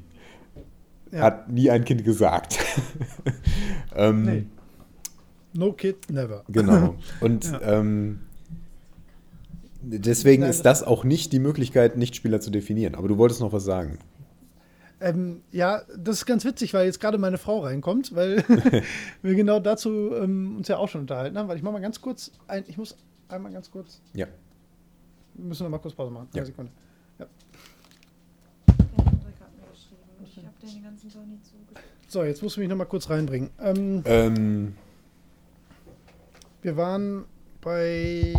Ja. 1.11 1.21
Hat 1.21 1.49
nie 1.49 1.69
ein 1.69 1.85
Kind 1.85 2.03
gesagt. 2.03 2.57
ähm, 3.95 4.23
nee. 4.23 4.45
No 5.53 5.71
kid, 5.71 6.09
never. 6.09 6.43
Genau. 6.49 6.95
Und 7.21 7.45
ja. 7.45 7.79
ähm, 7.79 8.21
deswegen 9.81 10.41
Nein, 10.41 10.49
ist 10.49 10.63
das 10.63 10.81
auch 10.81 11.03
nicht 11.03 11.31
die 11.31 11.39
Möglichkeit, 11.39 11.95
Nichtspieler 11.95 12.41
zu 12.41 12.49
definieren. 12.49 12.95
Aber 12.95 13.07
du 13.07 13.19
wolltest 13.19 13.39
noch 13.39 13.53
was 13.53 13.63
sagen. 13.63 13.99
Ähm, 14.99 15.43
ja, 15.51 15.83
das 15.95 16.17
ist 16.17 16.25
ganz 16.25 16.43
witzig, 16.43 16.73
weil 16.73 16.87
jetzt 16.87 16.99
gerade 16.99 17.19
meine 17.19 17.37
Frau 17.37 17.59
reinkommt, 17.59 18.15
weil 18.15 18.43
wir 19.21 19.35
genau 19.35 19.59
dazu 19.59 20.11
ähm, 20.15 20.57
uns 20.57 20.67
ja 20.69 20.77
auch 20.77 20.89
schon 20.89 21.01
unterhalten 21.01 21.37
haben. 21.37 21.47
Weil 21.47 21.57
ich 21.57 21.63
mache 21.63 21.73
mal 21.73 21.81
ganz 21.81 22.01
kurz, 22.01 22.31
ein, 22.47 22.63
ich 22.67 22.79
muss 22.79 22.97
einmal 23.27 23.53
ganz 23.53 23.69
kurz. 23.69 24.01
Ja. 24.13 24.25
Wir 25.35 25.45
müssen 25.45 25.63
noch 25.63 25.69
mal 25.69 25.79
kurz 25.79 25.93
Pause 25.93 26.11
machen. 26.11 26.27
Ja. 26.33 26.41
Eine 26.41 26.45
Sekunde. 26.47 26.71
den 30.73 30.83
ganzen 30.83 31.09
Tag 31.09 31.27
nicht. 31.27 31.41
So, 32.07 32.23
jetzt 32.23 32.41
musst 32.41 32.57
du 32.57 32.61
mich 32.61 32.69
noch 32.69 32.75
mal 32.75 32.85
kurz 32.85 33.09
reinbringen. 33.09 33.49
Ähm, 33.61 34.01
ähm, 34.05 34.75
wir 36.61 36.77
waren 36.77 37.25
bei. 37.61 38.33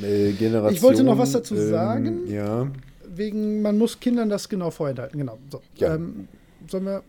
Generation. 0.00 0.74
Ich 0.74 0.82
wollte 0.82 1.04
noch 1.04 1.16
was 1.16 1.32
dazu 1.32 1.54
ähm, 1.54 1.70
sagen. 1.70 2.26
Ja. 2.26 2.68
Wegen, 3.14 3.62
man 3.62 3.78
muss 3.78 4.00
Kindern 4.00 4.28
das 4.28 4.48
genau 4.48 4.70
vorenthalten. 4.70 5.18
Genau. 5.18 5.38
So. 5.50 5.62
Ja. 5.76 5.94
Ähm, 5.94 6.28
sollen 6.66 6.84
wir. 6.84 7.02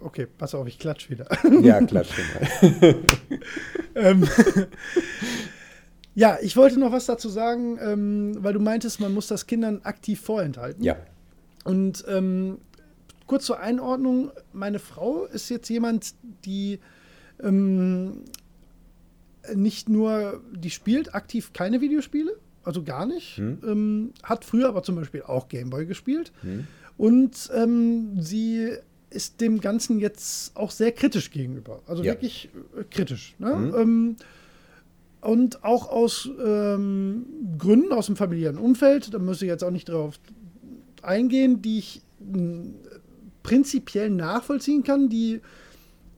Okay, 0.00 0.26
pass 0.36 0.54
auf, 0.54 0.66
ich 0.66 0.78
klatsch 0.78 1.08
wieder. 1.08 1.26
Ja, 1.62 1.80
klatsch 1.80 2.10
mal. 2.18 2.94
ähm, 3.94 4.28
ja, 6.14 6.38
ich 6.40 6.56
wollte 6.56 6.78
noch 6.78 6.92
was 6.92 7.06
dazu 7.06 7.28
sagen, 7.28 7.78
ähm, 7.80 8.36
weil 8.38 8.52
du 8.52 8.60
meintest, 8.60 9.00
man 9.00 9.12
muss 9.12 9.26
das 9.26 9.46
Kindern 9.46 9.80
aktiv 9.82 10.20
vorenthalten. 10.20 10.82
Ja. 10.84 10.96
Und 11.64 12.04
ähm, 12.08 12.58
kurz 13.26 13.46
zur 13.46 13.58
Einordnung, 13.60 14.30
meine 14.52 14.78
Frau 14.78 15.24
ist 15.24 15.48
jetzt 15.48 15.68
jemand, 15.68 16.14
die 16.44 16.78
ähm, 17.42 18.22
nicht 19.54 19.88
nur, 19.88 20.40
die 20.52 20.70
spielt 20.70 21.14
aktiv 21.14 21.52
keine 21.52 21.80
Videospiele, 21.80 22.36
also 22.62 22.82
gar 22.82 23.06
nicht, 23.06 23.36
hm. 23.36 23.58
ähm, 23.66 24.12
hat 24.22 24.44
früher 24.44 24.68
aber 24.68 24.82
zum 24.82 24.96
Beispiel 24.96 25.22
auch 25.22 25.48
Gameboy 25.48 25.86
gespielt 25.86 26.32
hm. 26.40 26.66
und 26.96 27.50
ähm, 27.54 28.22
sie 28.22 28.72
ist 29.10 29.40
dem 29.40 29.60
Ganzen 29.60 29.98
jetzt 29.98 30.56
auch 30.56 30.70
sehr 30.70 30.92
kritisch 30.92 31.30
gegenüber, 31.30 31.82
also 31.86 32.02
ja. 32.02 32.12
wirklich 32.12 32.48
äh, 32.78 32.84
kritisch. 32.84 33.34
Ne? 33.38 33.52
Hm. 33.52 34.16
Und 35.24 35.64
auch 35.64 35.88
aus 35.88 36.28
ähm, 36.44 37.24
Gründen 37.58 37.92
aus 37.92 38.06
dem 38.06 38.16
familiären 38.16 38.58
Umfeld, 38.58 39.14
da 39.14 39.18
muss 39.18 39.40
ich 39.40 39.48
jetzt 39.48 39.64
auch 39.64 39.70
nicht 39.70 39.88
drauf 39.88 40.20
eingehen, 41.02 41.62
die 41.62 41.78
ich 41.78 42.02
prinzipiell 43.42 44.10
nachvollziehen 44.10 44.82
kann, 44.82 45.08
die 45.08 45.40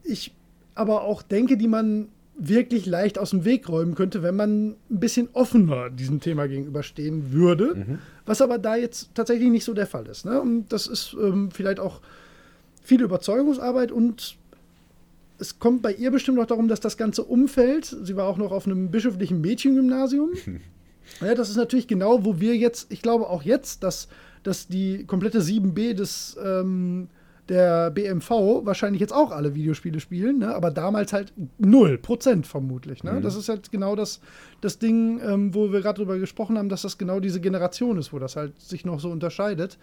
ich 0.02 0.34
aber 0.74 1.02
auch 1.02 1.22
denke, 1.22 1.56
die 1.56 1.68
man 1.68 2.08
wirklich 2.38 2.84
leicht 2.84 3.18
aus 3.18 3.30
dem 3.30 3.44
Weg 3.44 3.68
räumen 3.68 3.94
könnte, 3.94 4.22
wenn 4.22 4.36
man 4.36 4.70
ein 4.70 5.00
bisschen 5.00 5.28
offener 5.32 5.88
diesem 5.88 6.20
Thema 6.20 6.48
gegenüberstehen 6.48 7.32
würde. 7.32 7.74
Mhm. 7.74 7.98
Was 8.26 8.42
aber 8.42 8.58
da 8.58 8.76
jetzt 8.76 9.14
tatsächlich 9.14 9.50
nicht 9.50 9.64
so 9.64 9.72
der 9.72 9.86
Fall 9.86 10.06
ist. 10.06 10.26
Ne? 10.26 10.40
Und 10.40 10.72
das 10.72 10.86
ist 10.86 11.16
ähm, 11.20 11.50
vielleicht 11.50 11.80
auch 11.80 12.00
viel 12.82 13.02
Überzeugungsarbeit 13.02 13.90
und 13.90 14.36
es 15.38 15.58
kommt 15.58 15.82
bei 15.82 15.92
ihr 15.92 16.10
bestimmt 16.10 16.38
auch 16.38 16.46
darum, 16.46 16.68
dass 16.68 16.80
das 16.80 16.96
ganze 16.96 17.24
Umfeld, 17.24 17.84
sie 17.84 18.16
war 18.16 18.26
auch 18.26 18.36
noch 18.36 18.52
auf 18.52 18.66
einem 18.66 18.90
bischöflichen 18.90 19.40
Mädchengymnasium. 19.40 20.30
ja, 21.20 21.34
das 21.34 21.50
ist 21.50 21.56
natürlich 21.56 21.88
genau, 21.88 22.24
wo 22.24 22.40
wir 22.40 22.56
jetzt, 22.56 22.92
ich 22.92 23.02
glaube 23.02 23.28
auch 23.28 23.42
jetzt, 23.42 23.82
dass, 23.82 24.08
dass 24.42 24.68
die 24.68 25.04
komplette 25.04 25.40
7b 25.40 25.94
des 25.94 26.36
ähm, 26.42 27.08
der 27.48 27.90
BMV 27.90 28.30
wahrscheinlich 28.64 29.00
jetzt 29.00 29.12
auch 29.12 29.30
alle 29.30 29.54
Videospiele 29.54 30.00
spielen, 30.00 30.38
ne? 30.38 30.54
aber 30.54 30.70
damals 30.70 31.12
halt 31.12 31.32
0% 31.60 32.44
vermutlich. 32.44 33.04
Ne? 33.04 33.12
Mhm. 33.12 33.22
Das 33.22 33.36
ist 33.36 33.48
halt 33.48 33.70
genau 33.70 33.94
das, 33.94 34.20
das 34.60 34.78
Ding, 34.78 35.20
ähm, 35.22 35.54
wo 35.54 35.72
wir 35.72 35.80
gerade 35.80 35.98
drüber 35.98 36.18
gesprochen 36.18 36.58
haben, 36.58 36.68
dass 36.68 36.82
das 36.82 36.98
genau 36.98 37.20
diese 37.20 37.40
Generation 37.40 37.98
ist, 37.98 38.12
wo 38.12 38.18
das 38.18 38.36
halt 38.36 38.60
sich 38.60 38.84
noch 38.84 38.98
so 38.98 39.10
unterscheidet. 39.10 39.78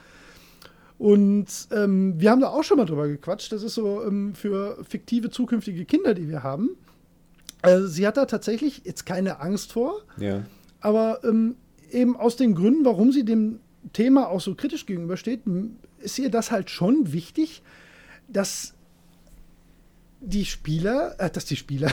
Und 0.98 1.48
ähm, 1.72 2.20
wir 2.20 2.32
haben 2.32 2.42
da 2.42 2.50
auch 2.50 2.64
schon 2.64 2.78
mal 2.78 2.86
drüber 2.86 3.08
gequatscht. 3.08 3.52
Das 3.52 3.64
ist 3.64 3.76
so 3.76 4.04
ähm, 4.04 4.36
für 4.36 4.84
fiktive 4.88 5.30
zukünftige 5.30 5.86
Kinder, 5.86 6.14
die 6.14 6.30
wir 6.30 6.44
haben. 6.44 6.72
Also 7.62 7.88
sie 7.88 8.06
hat 8.06 8.18
da 8.18 8.26
tatsächlich 8.26 8.82
jetzt 8.84 9.06
keine 9.06 9.40
Angst 9.40 9.72
vor. 9.72 10.02
Ja. 10.18 10.46
Aber 10.82 11.24
ähm, 11.24 11.56
eben 11.92 12.16
aus 12.16 12.36
den 12.36 12.56
Gründen, 12.56 12.86
warum 12.86 13.12
sie 13.12 13.26
dem 13.26 13.60
Thema 13.94 14.30
auch 14.30 14.42
so 14.42 14.56
kritisch 14.56 14.86
gegenübersteht, 14.86 15.42
ist 16.00 16.20
ihr 16.20 16.30
das 16.30 16.52
halt 16.52 16.70
schon 16.70 17.14
wichtig, 17.14 17.64
dass 18.28 18.74
die 20.22 20.46
Spieler, 20.46 21.16
äh, 21.20 21.30
dass 21.30 21.46
die 21.46 21.56
Spieler, 21.56 21.92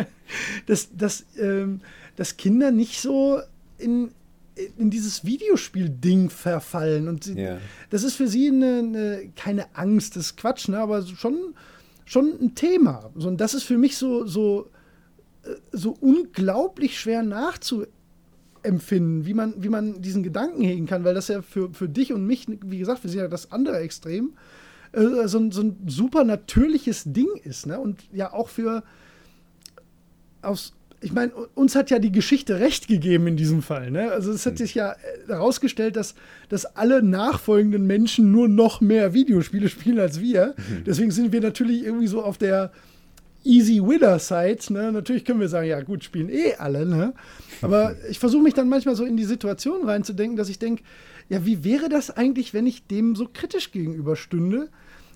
dass, 0.66 0.96
dass, 0.96 1.24
ähm, 1.38 1.80
dass 2.16 2.36
Kinder 2.36 2.70
nicht 2.70 3.00
so 3.00 3.40
in, 3.78 4.12
in 4.78 4.90
dieses 4.90 5.24
Videospiel-Ding 5.24 6.30
verfallen. 6.30 7.08
Und 7.08 7.24
sie, 7.24 7.34
yeah. 7.34 7.58
das 7.90 8.02
ist 8.02 8.14
für 8.14 8.28
sie 8.28 8.48
eine, 8.48 8.78
eine, 8.78 9.32
keine 9.36 9.74
Angst, 9.76 10.16
das 10.16 10.26
ist 10.26 10.36
Quatsch, 10.36 10.68
ne? 10.68 10.78
aber 10.78 11.02
schon, 11.06 11.54
schon 12.04 12.32
ein 12.40 12.54
Thema. 12.54 13.10
So, 13.14 13.28
und 13.28 13.40
das 13.40 13.54
ist 13.54 13.64
für 13.64 13.78
mich 13.78 13.96
so, 13.96 14.26
so, 14.26 14.70
äh, 15.44 15.54
so 15.72 15.96
unglaublich 16.00 16.98
schwer 16.98 17.22
nachzuempfinden 17.22 18.00
empfinden, 18.62 19.26
wie 19.26 19.34
man, 19.34 19.54
wie 19.62 19.68
man 19.68 20.02
diesen 20.02 20.22
Gedanken 20.22 20.62
hegen 20.62 20.86
kann, 20.86 21.04
weil 21.04 21.14
das 21.14 21.28
ja 21.28 21.42
für, 21.42 21.72
für 21.72 21.88
dich 21.88 22.12
und 22.12 22.26
mich, 22.26 22.46
wie 22.62 22.78
gesagt, 22.78 23.02
wir 23.02 23.10
sind 23.10 23.20
ja 23.20 23.28
das 23.28 23.52
andere 23.52 23.78
Extrem, 23.78 24.34
äh, 24.92 25.26
so, 25.26 25.38
ein, 25.38 25.50
so 25.50 25.62
ein 25.62 25.76
super 25.86 26.24
natürliches 26.24 27.04
Ding 27.06 27.28
ist. 27.44 27.66
Ne? 27.66 27.78
Und 27.78 28.02
ja 28.12 28.32
auch 28.32 28.48
für 28.48 28.82
aus, 30.42 30.72
ich 31.02 31.12
meine, 31.12 31.32
uns 31.54 31.74
hat 31.74 31.90
ja 31.90 31.98
die 31.98 32.12
Geschichte 32.12 32.60
recht 32.60 32.86
gegeben 32.86 33.26
in 33.26 33.36
diesem 33.36 33.62
Fall. 33.62 33.90
Ne? 33.90 34.12
Also 34.12 34.32
es 34.32 34.44
hat 34.44 34.58
sich 34.58 34.74
ja 34.74 34.96
herausgestellt, 35.26 35.96
dass, 35.96 36.14
dass 36.48 36.64
alle 36.76 37.02
nachfolgenden 37.02 37.86
Menschen 37.86 38.30
nur 38.32 38.48
noch 38.48 38.80
mehr 38.80 39.14
Videospiele 39.14 39.68
spielen 39.70 39.98
als 39.98 40.20
wir. 40.20 40.54
Mhm. 40.56 40.84
Deswegen 40.84 41.10
sind 41.10 41.32
wir 41.32 41.40
natürlich 41.40 41.84
irgendwie 41.84 42.06
so 42.06 42.22
auf 42.22 42.36
der 42.36 42.72
Easy 43.42 43.80
Winner 43.80 44.18
Side. 44.18 44.72
Ne? 44.72 44.92
Natürlich 44.92 45.24
können 45.24 45.40
wir 45.40 45.48
sagen, 45.48 45.68
ja 45.68 45.80
gut, 45.80 46.04
spielen 46.04 46.28
eh 46.28 46.54
alle. 46.56 46.84
Ne? 46.84 47.14
Aber 47.62 47.96
ich 48.10 48.18
versuche 48.18 48.42
mich 48.42 48.54
dann 48.54 48.68
manchmal 48.68 48.94
so 48.94 49.04
in 49.04 49.16
die 49.16 49.24
Situation 49.24 49.88
reinzudenken, 49.88 50.36
dass 50.36 50.50
ich 50.50 50.58
denke, 50.58 50.82
ja, 51.30 51.46
wie 51.46 51.64
wäre 51.64 51.88
das 51.88 52.10
eigentlich, 52.10 52.52
wenn 52.52 52.66
ich 52.66 52.86
dem 52.86 53.16
so 53.16 53.26
kritisch 53.32 53.72
gegenüberstünde? 53.72 54.68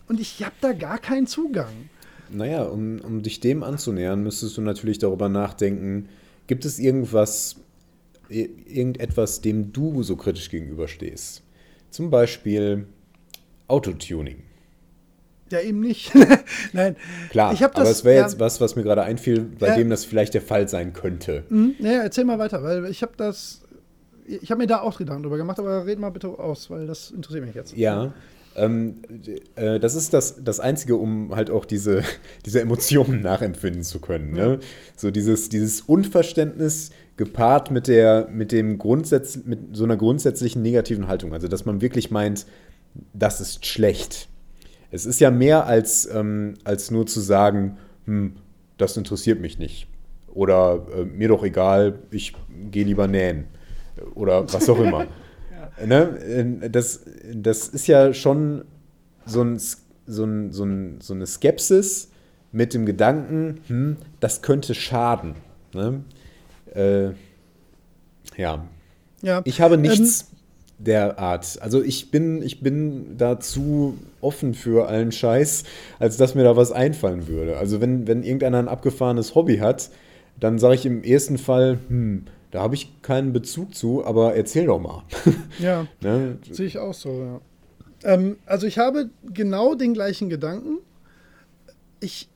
und 0.09 0.21
ich 0.21 0.45
habe 0.45 0.55
da 0.61 0.73
gar 0.73 0.99
keinen 0.99 1.27
Zugang. 1.27 1.73
Naja, 2.35 2.65
um, 2.65 3.01
um 3.01 3.23
dich 3.23 3.41
dem 3.41 3.63
anzunähern, 3.63 4.23
müsstest 4.23 4.57
du 4.57 4.61
natürlich 4.61 4.99
darüber 4.99 5.29
nachdenken, 5.29 6.09
gibt 6.47 6.65
es 6.65 6.79
irgendwas, 6.79 7.57
irgendetwas, 8.29 9.41
dem 9.41 9.73
du 9.73 10.03
so 10.03 10.17
kritisch 10.17 10.51
gegenüberstehst? 10.51 11.43
Zum 11.91 12.11
Beispiel 12.11 12.87
Autotuning. 13.69 14.43
Ja, 15.51 15.61
eben 15.61 15.81
nicht. 15.81 16.13
Nein. 16.73 16.97
Klar, 17.31 17.53
ich 17.53 17.61
das, 17.61 17.75
aber 17.75 17.91
es 17.91 18.05
wäre 18.05 18.17
ja, 18.17 18.23
jetzt 18.23 18.41
was, 18.41 18.61
was 18.61 18.75
mir 18.75 18.83
gerade 18.83 19.03
einfiel, 19.03 19.43
bei 19.43 19.69
ja, 19.69 19.77
dem 19.77 19.91
das 19.91 20.05
vielleicht 20.05 20.35
der 20.35 20.43
Fall 20.43 20.69
sein 20.69 20.93
könnte. 20.93 21.45
Mh, 21.51 21.75
naja, 21.79 22.03
erzähl 22.03 22.25
mal 22.25 22.39
weiter, 22.39 22.63
weil 22.63 22.87
ich 22.87 23.03
habe 23.03 23.13
das, 23.17 23.63
ich 24.27 24.51
habe 24.51 24.63
mir 24.63 24.67
da 24.67 24.81
auch 24.81 24.99
Gedanken 24.99 25.23
drüber 25.23 25.37
gemacht, 25.37 25.59
aber 25.61 25.87
red 25.87 26.01
mal 26.01 26.11
bitte 26.11 26.29
aus, 26.29 26.71
weil 26.71 26.87
das 26.87 27.11
interessiert 27.13 27.45
mich 27.45 27.55
jetzt. 27.55 27.77
Ja, 27.77 28.13
ähm, 28.57 29.03
äh, 29.57 29.81
das 29.81 29.95
ist 29.95 30.13
das, 30.15 30.43
das 30.43 30.61
Einzige, 30.61 30.97
um 30.97 31.35
halt 31.35 31.51
auch 31.51 31.65
diese, 31.65 32.03
diese 32.47 32.61
Emotionen 32.61 33.21
nachempfinden 33.21 33.83
zu 33.83 34.01
können. 34.01 34.33
Ne? 34.33 34.55
Ja. 34.55 34.59
So 34.97 35.11
dieses, 35.11 35.49
dieses 35.49 35.81
Unverständnis 35.81 36.91
gepaart 37.17 37.71
mit 37.71 37.89
der, 37.89 38.29
mit 38.31 38.53
dem 38.53 38.79
Grundsatz, 38.79 39.39
mit 39.45 39.77
so 39.77 39.85
einer 39.85 39.97
grundsätzlichen 39.97 40.63
negativen 40.63 41.09
Haltung. 41.09 41.33
Also, 41.33 41.49
dass 41.49 41.65
man 41.65 41.81
wirklich 41.81 42.11
meint, 42.11 42.47
das 43.13 43.41
ist 43.41 43.67
schlecht. 43.67 44.29
Es 44.91 45.07
ist 45.07 45.21
ja 45.21 45.31
mehr 45.31 45.67
als, 45.67 46.09
ähm, 46.13 46.55
als 46.65 46.91
nur 46.91 47.07
zu 47.07 47.21
sagen, 47.21 47.79
hm, 48.07 48.35
das 48.79 48.97
interessiert 48.97 49.41
mich 49.41 49.59
nicht. 49.59 49.89
Oder 50.33 50.87
äh, 50.97 51.05
mir 51.05 51.29
doch 51.29 51.45
egal, 51.45 52.01
ich 52.11 52.35
gehe 52.71 52.85
lieber 52.85 53.07
nähen. 53.07 53.45
Oder 54.15 54.53
was 54.53 54.69
auch 54.69 54.81
immer. 54.81 55.07
ne? 55.85 56.61
das, 56.71 57.01
das 57.33 57.69
ist 57.69 57.87
ja 57.87 58.13
schon 58.13 58.65
so, 59.27 59.43
ein, 59.43 59.59
so, 60.07 60.25
ein, 60.25 60.53
so, 60.53 60.65
ein, 60.65 61.01
so 61.01 61.15
eine 61.15 61.27
Skepsis 61.27 62.09
mit 62.53 62.75
dem 62.75 62.87
Gedanken, 62.87 63.61
hm, 63.67 63.97
das 64.21 64.43
könnte 64.43 64.75
schaden. 64.75 65.35
Ne? 65.73 66.05
Äh, 66.75 67.11
ja. 68.41 68.65
ja. 69.23 69.43
Ich 69.45 69.61
habe 69.61 69.77
nichts 69.77 70.23
ähm, 70.23 70.39
der 70.79 71.19
Art. 71.19 71.59
Also 71.61 71.83
ich 71.83 72.11
bin, 72.11 72.43
ich 72.43 72.61
bin 72.61 73.17
dazu 73.17 73.99
offen 74.21 74.55
für 74.55 74.89
allen 74.89 75.13
Scheiß, 75.13 75.65
als 75.99 76.17
dass 76.17 76.35
mir 76.35 76.45
da 76.45 76.57
was 76.57 76.73
einfallen 76.73 77.27
würde. 77.27 77.57
Also 77.57 77.81
wenn, 77.81 78.07
wenn 78.07 78.23
irgendeiner 78.23 78.59
ein 78.59 78.69
abgefahrenes 78.69 79.35
Hobby 79.35 79.59
hat, 79.59 79.91
dann 80.39 80.59
sage 80.59 80.75
ich 80.75 80.87
im 80.87 81.03
ersten 81.03 81.39
Fall, 81.39 81.79
hm, 81.89 82.25
da 82.55 82.63
habe 82.63 82.77
ich 82.77 83.03
keinen 83.03 83.33
Bezug 83.33 83.75
zu, 83.75 84.05
aber 84.07 84.37
erzähl 84.37 84.67
doch 84.67 84.79
mal. 84.79 85.03
Ja, 85.59 85.89
ne? 86.01 86.39
sehe 86.49 86.67
ich 86.67 86.79
auch 86.79 86.95
so, 86.95 87.11
ja. 87.11 87.41
Ähm, 88.05 88.37
also 88.47 88.69
ich 88.69 88.79
habe 88.79 89.11
genau 89.25 89.75
den 89.75 89.93
gleichen 89.93 90.29
Gedanken. 90.29 90.79
Ich 91.99 92.29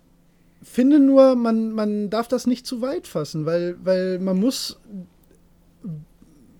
finde 0.60 0.98
nur, 0.98 1.36
man, 1.36 1.70
man 1.70 2.10
darf 2.10 2.26
das 2.26 2.48
nicht 2.48 2.66
zu 2.66 2.82
weit 2.82 3.06
fassen, 3.06 3.46
weil, 3.46 3.76
weil 3.84 4.18
man 4.18 4.40
muss 4.40 4.80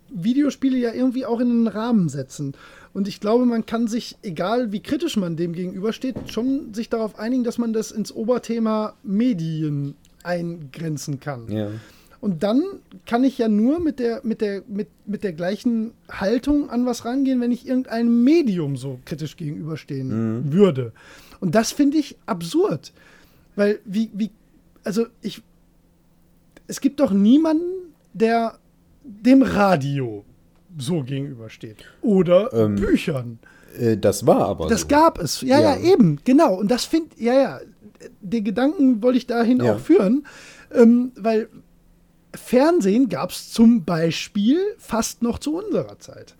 Videospiele 0.09 0.77
ja 0.77 0.93
irgendwie 0.93 1.25
auch 1.25 1.41
in 1.41 1.49
einen 1.49 1.67
Rahmen 1.67 2.07
setzen. 2.07 2.53
Und 2.93 3.09
ich 3.09 3.19
glaube, 3.19 3.45
man 3.45 3.65
kann 3.65 3.87
sich, 3.87 4.15
egal 4.21 4.71
wie 4.71 4.79
kritisch 4.79 5.17
man 5.17 5.35
dem 5.35 5.51
gegenübersteht, 5.51 6.15
schon 6.31 6.73
sich 6.73 6.87
darauf 6.87 7.19
einigen, 7.19 7.43
dass 7.43 7.57
man 7.57 7.73
das 7.73 7.91
ins 7.91 8.15
Oberthema 8.15 8.93
Medien 9.03 9.95
eingrenzen 10.23 11.19
kann. 11.19 11.51
Ja. 11.51 11.71
Und 12.21 12.43
dann 12.43 12.61
kann 13.05 13.23
ich 13.23 13.37
ja 13.37 13.47
nur 13.47 13.79
mit 13.79 13.99
der, 13.99 14.21
mit, 14.23 14.41
der, 14.41 14.63
mit, 14.67 14.89
mit 15.05 15.23
der 15.23 15.33
gleichen 15.33 15.91
Haltung 16.09 16.69
an 16.69 16.85
was 16.85 17.05
rangehen, 17.05 17.39
wenn 17.39 17.51
ich 17.51 17.67
irgendeinem 17.67 18.23
Medium 18.23 18.75
so 18.75 18.99
kritisch 19.05 19.37
gegenüberstehen 19.37 20.41
mhm. 20.41 20.53
würde. 20.53 20.91
Und 21.39 21.55
das 21.55 21.71
finde 21.71 21.97
ich 21.97 22.17
absurd. 22.25 22.91
Weil, 23.55 23.79
wie, 23.85 24.09
wie, 24.13 24.31
also 24.83 25.05
ich, 25.21 25.41
es 26.67 26.81
gibt 26.81 26.99
doch 26.99 27.11
niemanden, 27.11 27.93
der 28.13 28.59
dem 29.03 29.41
Radio 29.41 30.25
so 30.77 31.03
gegenübersteht. 31.03 31.77
Oder 32.01 32.53
ähm, 32.53 32.75
Büchern. 32.75 33.39
Äh, 33.77 33.97
das 33.97 34.25
war 34.25 34.47
aber. 34.47 34.67
Das 34.67 34.81
so. 34.81 34.87
gab 34.87 35.19
es. 35.19 35.41
Ja, 35.41 35.59
ja, 35.59 35.75
ja, 35.75 35.93
eben, 35.93 36.19
genau. 36.23 36.55
Und 36.55 36.69
das 36.69 36.85
finde, 36.85 37.09
ja, 37.17 37.33
ja, 37.33 37.59
den 38.21 38.43
Gedanken 38.43 39.01
wollte 39.01 39.17
ich 39.17 39.27
dahin 39.27 39.63
ja. 39.63 39.73
auch 39.73 39.79
führen, 39.79 40.25
ähm, 40.73 41.11
weil 41.15 41.49
Fernsehen 42.33 43.09
gab 43.09 43.31
es 43.31 43.51
zum 43.51 43.83
Beispiel 43.85 44.59
fast 44.77 45.21
noch 45.21 45.39
zu 45.39 45.57
unserer 45.57 45.99
Zeit. 45.99 46.35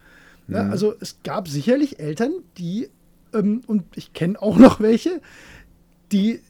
Ja, 0.48 0.64
mhm. 0.64 0.72
Also 0.72 0.94
es 1.00 1.18
gab 1.24 1.48
sicherlich 1.48 2.00
Eltern, 2.00 2.32
die, 2.58 2.90
ähm, 3.34 3.62
und 3.68 3.84
ich 3.96 4.14
kenne 4.14 4.42
auch 4.42 4.58
noch 4.58 4.80
welche, 4.80 5.22
die 6.12 6.42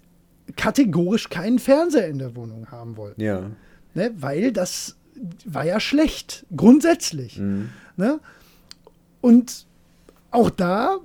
kategorisch 0.56 1.30
keinen 1.30 1.60
Fernseher 1.60 2.08
in 2.08 2.18
der 2.18 2.36
Wohnung 2.36 2.72
haben 2.72 2.98
wollten. 2.98 3.22
Ja. 3.22 3.52
Ne, 3.94 4.12
weil 4.18 4.52
das 4.52 4.96
war 5.46 5.66
ja 5.66 5.80
schlecht, 5.80 6.46
grundsätzlich. 6.56 7.38
Mhm. 7.38 7.70
Ne? 7.98 8.20
Und 9.22 9.66
auch 10.32 10.50
da 10.50 10.98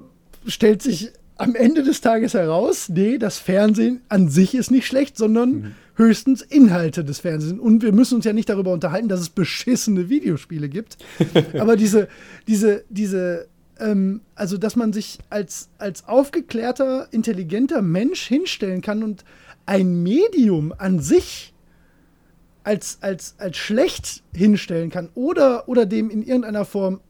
stellt 0.47 0.83
sich 0.83 1.11
am 1.37 1.55
Ende 1.55 1.83
des 1.83 2.01
Tages 2.01 2.35
heraus, 2.35 2.89
nee, 2.89 3.19
das 3.19 3.39
Fernsehen 3.39 4.03
an 4.09 4.29
sich 4.29 4.55
ist 4.55 4.71
nicht 4.71 4.87
schlecht, 4.87 5.17
sondern 5.17 5.51
mhm. 5.51 5.75
Höchstens 5.97 6.43
Inhalte 6.43 7.05
des 7.05 7.21
Fernsehens. 7.21 7.61
Und 7.61 7.83
wir 7.83 7.93
müssen 7.93 8.17
uns 8.17 8.25
ja 8.25 8.33
nicht 8.33 8.49
darüber 8.49 8.73
unterhalten, 8.73 9.09
dass 9.09 9.21
es 9.21 9.29
beschissene 9.29 10.09
Videospiele 10.09 10.69
gibt. 10.69 10.99
Aber 11.59 11.77
diese, 11.77 12.09
diese, 12.47 12.85
diese, 12.89 13.47
ähm, 13.79 14.21
also 14.35 14.59
dass 14.59 14.77
man 14.77 14.93
sich 14.93 15.19
als, 15.31 15.69
als 15.79 16.07
aufgeklärter, 16.07 17.09
intelligenter 17.13 17.83
Mensch 17.83 18.27
hinstellen 18.27 18.81
kann 18.81 19.03
und 19.03 19.25
ein 19.67 20.03
Medium 20.03 20.75
an 20.77 21.01
sich 21.01 21.55
als, 22.65 22.99
als, 23.03 23.35
als 23.39 23.57
schlecht 23.57 24.23
hinstellen 24.35 24.91
kann 24.91 25.11
oder, 25.15 25.69
oder 25.69 25.87
dem 25.87 26.11
in 26.11 26.23
irgendeiner 26.23 26.65
Form 26.65 27.01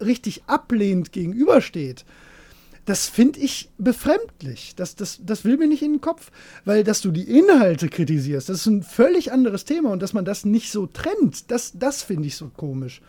richtig 0.00 0.42
ablehnend 0.46 1.12
gegenübersteht, 1.12 2.04
das 2.84 3.08
finde 3.08 3.40
ich 3.40 3.70
befremdlich. 3.78 4.74
Das, 4.76 4.94
das, 4.94 5.20
das 5.24 5.44
will 5.44 5.56
mir 5.56 5.68
nicht 5.68 5.82
in 5.82 5.94
den 5.94 6.00
Kopf. 6.00 6.30
Weil, 6.64 6.84
dass 6.84 7.00
du 7.00 7.10
die 7.10 7.38
Inhalte 7.38 7.88
kritisierst, 7.88 8.48
das 8.48 8.60
ist 8.60 8.66
ein 8.66 8.82
völlig 8.82 9.32
anderes 9.32 9.64
Thema. 9.64 9.90
Und 9.90 10.02
dass 10.02 10.12
man 10.12 10.24
das 10.24 10.44
nicht 10.44 10.70
so 10.70 10.86
trennt, 10.86 11.50
das, 11.50 11.72
das 11.74 12.02
finde 12.02 12.28
ich 12.28 12.36
so 12.36 12.48
komisch. 12.48 13.00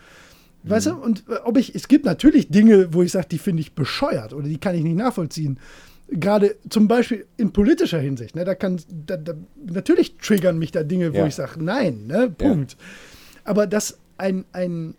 Mhm. 0.63 0.69
Weißt 0.69 0.87
du? 0.87 0.95
Und 0.95 1.23
äh, 1.29 1.35
ob 1.43 1.57
ich, 1.57 1.75
es 1.75 1.87
gibt 1.87 2.05
natürlich 2.05 2.49
Dinge, 2.49 2.93
wo 2.93 3.01
ich 3.01 3.11
sage, 3.11 3.27
die 3.29 3.37
finde 3.37 3.61
ich 3.61 3.73
bescheuert 3.73 4.33
oder 4.33 4.47
die 4.47 4.59
kann 4.59 4.75
ich 4.75 4.83
nicht 4.83 4.97
nachvollziehen 4.97 5.59
gerade 6.07 6.55
zum 6.69 6.87
Beispiel 6.87 7.25
in 7.37 7.51
politischer 7.51 7.99
Hinsicht, 7.99 8.35
ne, 8.35 8.45
da 8.45 8.55
kann, 8.55 8.79
da, 9.07 9.17
da, 9.17 9.33
natürlich 9.65 10.17
triggern 10.17 10.59
mich 10.59 10.71
da 10.71 10.83
Dinge, 10.83 11.13
wo 11.13 11.17
ja. 11.17 11.27
ich 11.27 11.35
sage, 11.35 11.63
nein, 11.63 12.05
ne, 12.07 12.29
Punkt. 12.29 12.73
Ja. 12.73 12.77
Aber 13.43 13.67
dass 13.67 13.97
ein, 14.17 14.45
ein, 14.51 14.95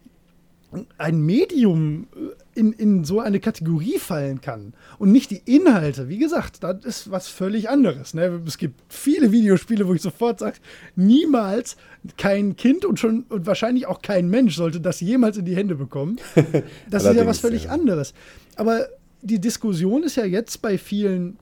ein 0.99 1.21
Medium 1.21 2.09
äh, 2.15 2.36
in, 2.57 2.73
in 2.73 3.05
so 3.05 3.21
eine 3.21 3.39
Kategorie 3.39 3.99
fallen 3.99 4.41
kann 4.41 4.73
und 4.99 5.13
nicht 5.13 5.31
die 5.31 5.43
Inhalte, 5.45 6.09
wie 6.09 6.19
gesagt, 6.19 6.63
das 6.65 6.85
ist 6.85 7.11
was 7.11 7.29
völlig 7.29 7.69
anderes. 7.69 8.15
Ne? 8.15 8.41
Es 8.47 8.59
gibt 8.59 8.81
viele 8.89 9.31
Videospiele, 9.31 9.87
wo 9.87 9.95
ich 9.95 10.03
sofort 10.03 10.39
sage, 10.39 10.57
niemals 10.95 11.77
kein 12.17 12.57
Kind 12.57 12.85
und 12.85 12.99
schon 12.99 13.25
und 13.29 13.47
wahrscheinlich 13.47 13.87
auch 13.87 14.01
kein 14.01 14.29
Mensch 14.29 14.57
sollte 14.57 14.81
das 14.81 15.01
jemals 15.01 15.37
in 15.37 15.45
die 15.45 15.57
Hände 15.57 15.75
bekommen. 15.75 16.17
Das 16.91 17.05
ist 17.05 17.15
ja 17.15 17.27
was 17.27 17.41
völlig 17.41 17.65
ja. 17.65 17.71
anderes. 17.71 18.15
Aber 18.57 18.89
die 19.23 19.41
Diskussion 19.41 20.03
ist 20.03 20.17
ja 20.17 20.25
jetzt 20.25 20.63
bei 20.63 20.79
vielen 20.79 21.39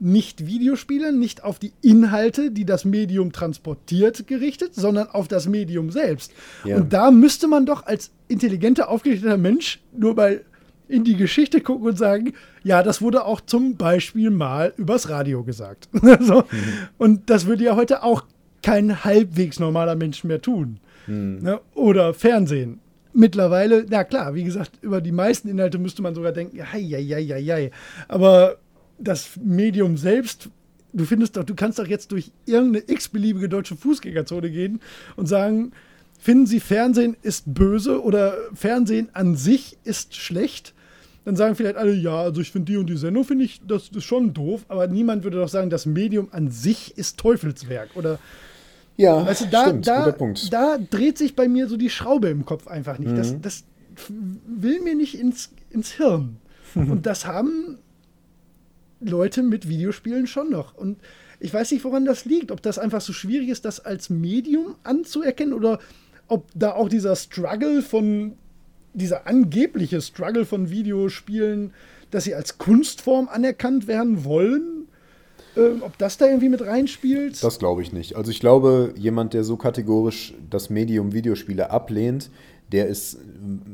nicht-Videospielern 0.00 1.18
nicht 1.18 1.44
auf 1.44 1.58
die 1.58 1.72
Inhalte, 1.82 2.50
die 2.50 2.64
das 2.64 2.84
Medium 2.84 3.32
transportiert, 3.32 4.26
gerichtet, 4.26 4.74
sondern 4.74 5.08
auf 5.08 5.28
das 5.28 5.48
Medium 5.48 5.90
selbst. 5.90 6.32
Ja. 6.64 6.76
Und 6.76 6.92
da 6.92 7.10
müsste 7.10 7.48
man 7.48 7.66
doch 7.66 7.86
als 7.86 8.10
intelligenter, 8.28 8.88
aufgerichteter 8.88 9.36
Mensch 9.36 9.80
nur 9.92 10.14
mal 10.14 10.44
in 10.88 11.04
die 11.04 11.16
Geschichte 11.16 11.60
gucken 11.60 11.86
und 11.86 11.98
sagen, 11.98 12.32
ja, 12.64 12.82
das 12.82 13.02
wurde 13.02 13.24
auch 13.24 13.40
zum 13.40 13.76
Beispiel 13.76 14.30
mal 14.30 14.72
übers 14.76 15.08
Radio 15.08 15.44
gesagt. 15.44 15.88
so. 16.20 16.44
mhm. 16.50 16.72
Und 16.96 17.30
das 17.30 17.46
würde 17.46 17.64
ja 17.64 17.76
heute 17.76 18.02
auch 18.02 18.24
kein 18.62 19.04
halbwegs 19.04 19.60
normaler 19.60 19.94
Mensch 19.94 20.24
mehr 20.24 20.40
tun. 20.40 20.80
Mhm. 21.06 21.38
Ne? 21.42 21.60
Oder 21.74 22.14
Fernsehen 22.14 22.80
mittlerweile, 23.12 23.84
na 23.88 24.04
klar, 24.04 24.34
wie 24.34 24.44
gesagt, 24.44 24.78
über 24.80 25.00
die 25.00 25.12
meisten 25.12 25.48
Inhalte 25.48 25.78
müsste 25.78 26.02
man 26.02 26.14
sogar 26.14 26.32
denken, 26.32 26.60
hei. 26.72 27.70
aber 28.06 28.58
das 28.98 29.30
Medium 29.42 29.96
selbst, 29.96 30.50
du 30.92 31.04
findest 31.04 31.36
doch, 31.36 31.44
du 31.44 31.54
kannst 31.54 31.78
doch 31.78 31.86
jetzt 31.86 32.12
durch 32.12 32.30
irgendeine 32.46 32.84
x-beliebige 32.86 33.48
deutsche 33.48 33.76
Fußgängerzone 33.76 34.50
gehen 34.50 34.80
und 35.16 35.26
sagen, 35.26 35.72
finden 36.18 36.46
Sie 36.46 36.60
Fernsehen 36.60 37.16
ist 37.22 37.52
böse 37.52 38.02
oder 38.02 38.36
Fernsehen 38.54 39.08
an 39.12 39.36
sich 39.36 39.78
ist 39.84 40.14
schlecht? 40.16 40.74
Dann 41.28 41.36
sagen 41.36 41.56
vielleicht 41.56 41.76
alle, 41.76 41.92
ja, 41.92 42.22
also 42.22 42.40
ich 42.40 42.50
finde 42.50 42.72
die 42.72 42.78
und 42.78 42.88
die 42.88 42.96
Sendung, 42.96 43.22
finde 43.22 43.44
ich, 43.44 43.60
das 43.68 43.90
ist 43.90 44.04
schon 44.04 44.32
doof, 44.32 44.64
aber 44.68 44.86
niemand 44.86 45.24
würde 45.24 45.36
doch 45.36 45.50
sagen, 45.50 45.68
das 45.68 45.84
Medium 45.84 46.28
an 46.30 46.50
sich 46.50 46.96
ist 46.96 47.18
Teufelswerk 47.18 47.90
oder 47.96 48.18
ja, 48.96 49.26
weißt 49.26 49.42
du, 49.42 49.46
da, 49.48 49.62
stimmt, 49.64 49.86
da, 49.86 50.16
da 50.50 50.78
dreht 50.78 51.18
sich 51.18 51.36
bei 51.36 51.46
mir 51.46 51.68
so 51.68 51.76
die 51.76 51.90
Schraube 51.90 52.28
im 52.30 52.46
Kopf 52.46 52.66
einfach 52.66 52.98
nicht. 52.98 53.12
Mhm. 53.12 53.16
Das, 53.16 53.38
das 53.42 53.64
will 54.08 54.80
mir 54.80 54.94
nicht 54.94 55.20
ins, 55.20 55.52
ins 55.68 55.90
Hirn. 55.90 56.38
Und 56.74 57.04
das 57.04 57.26
haben 57.26 57.76
Leute 59.00 59.42
mit 59.42 59.68
Videospielen 59.68 60.26
schon 60.26 60.48
noch. 60.48 60.78
Und 60.78 60.96
ich 61.40 61.52
weiß 61.52 61.72
nicht, 61.72 61.84
woran 61.84 62.06
das 62.06 62.24
liegt. 62.24 62.50
Ob 62.50 62.62
das 62.62 62.78
einfach 62.78 63.02
so 63.02 63.12
schwierig 63.12 63.50
ist, 63.50 63.66
das 63.66 63.80
als 63.80 64.08
Medium 64.08 64.76
anzuerkennen 64.82 65.52
oder 65.52 65.78
ob 66.26 66.48
da 66.54 66.72
auch 66.72 66.88
dieser 66.88 67.16
Struggle 67.16 67.82
von, 67.82 68.38
dieser 68.98 69.26
angebliche 69.26 70.00
Struggle 70.00 70.44
von 70.44 70.70
Videospielen, 70.70 71.72
dass 72.10 72.24
sie 72.24 72.34
als 72.34 72.58
Kunstform 72.58 73.28
anerkannt 73.28 73.86
werden 73.86 74.24
wollen, 74.24 74.88
äh, 75.56 75.80
ob 75.80 75.98
das 75.98 76.18
da 76.18 76.26
irgendwie 76.26 76.48
mit 76.48 76.62
reinspielt. 76.62 77.42
Das 77.42 77.58
glaube 77.58 77.82
ich 77.82 77.92
nicht. 77.92 78.16
Also 78.16 78.30
ich 78.30 78.40
glaube, 78.40 78.94
jemand, 78.96 79.34
der 79.34 79.44
so 79.44 79.56
kategorisch 79.56 80.34
das 80.50 80.70
Medium 80.70 81.12
Videospiele 81.12 81.70
ablehnt, 81.70 82.30
der 82.72 82.86
ist 82.86 83.18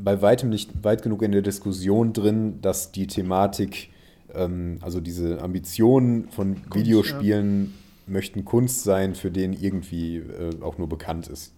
bei 0.04 0.22
weitem 0.22 0.50
nicht 0.50 0.70
weit 0.84 1.02
genug 1.02 1.22
in 1.22 1.32
der 1.32 1.42
Diskussion 1.42 2.12
drin, 2.12 2.60
dass 2.62 2.92
die 2.92 3.06
Thematik, 3.06 3.90
ähm, 4.34 4.78
also 4.80 5.00
diese 5.00 5.42
Ambitionen 5.42 6.28
von 6.30 6.54
Kunst, 6.54 6.74
Videospielen 6.74 7.64
ja. 7.64 8.12
möchten 8.12 8.44
Kunst 8.44 8.84
sein, 8.84 9.14
für 9.14 9.30
den 9.30 9.52
irgendwie 9.52 10.18
äh, 10.18 10.60
auch 10.62 10.78
nur 10.78 10.88
bekannt 10.88 11.26
ist. 11.28 11.52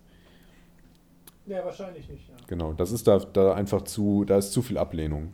Ja, 1.47 1.65
wahrscheinlich 1.65 2.09
nicht. 2.09 2.29
Ja. 2.29 2.35
Genau, 2.47 2.73
das 2.73 2.91
ist 2.91 3.07
da, 3.07 3.19
da 3.19 3.55
einfach 3.55 3.83
zu, 3.83 4.25
da 4.25 4.39
ist 4.39 4.53
zu 4.53 4.63
viel 4.63 4.79
Ablehnung. 4.79 5.33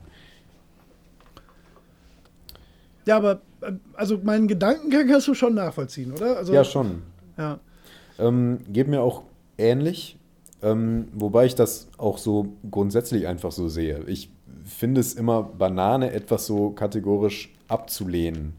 Ja, 3.06 3.16
aber 3.16 3.40
äh, 3.62 3.72
also 3.94 4.18
meinen 4.22 4.48
Gedankengang 4.48 5.08
kannst 5.08 5.28
du 5.28 5.34
schon 5.34 5.54
nachvollziehen, 5.54 6.12
oder? 6.12 6.36
Also, 6.36 6.52
ja, 6.52 6.64
schon. 6.64 7.02
Ja. 7.36 7.58
Ähm, 8.18 8.60
geht 8.68 8.88
mir 8.88 9.00
auch 9.00 9.22
ähnlich, 9.58 10.18
ähm, 10.62 11.08
wobei 11.12 11.46
ich 11.46 11.54
das 11.54 11.88
auch 11.98 12.18
so 12.18 12.56
grundsätzlich 12.70 13.26
einfach 13.26 13.52
so 13.52 13.68
sehe. 13.68 14.04
Ich 14.06 14.30
finde 14.64 15.00
es 15.00 15.14
immer 15.14 15.42
Banane, 15.42 16.12
etwas 16.12 16.46
so 16.46 16.70
kategorisch 16.70 17.52
abzulehnen. 17.68 18.54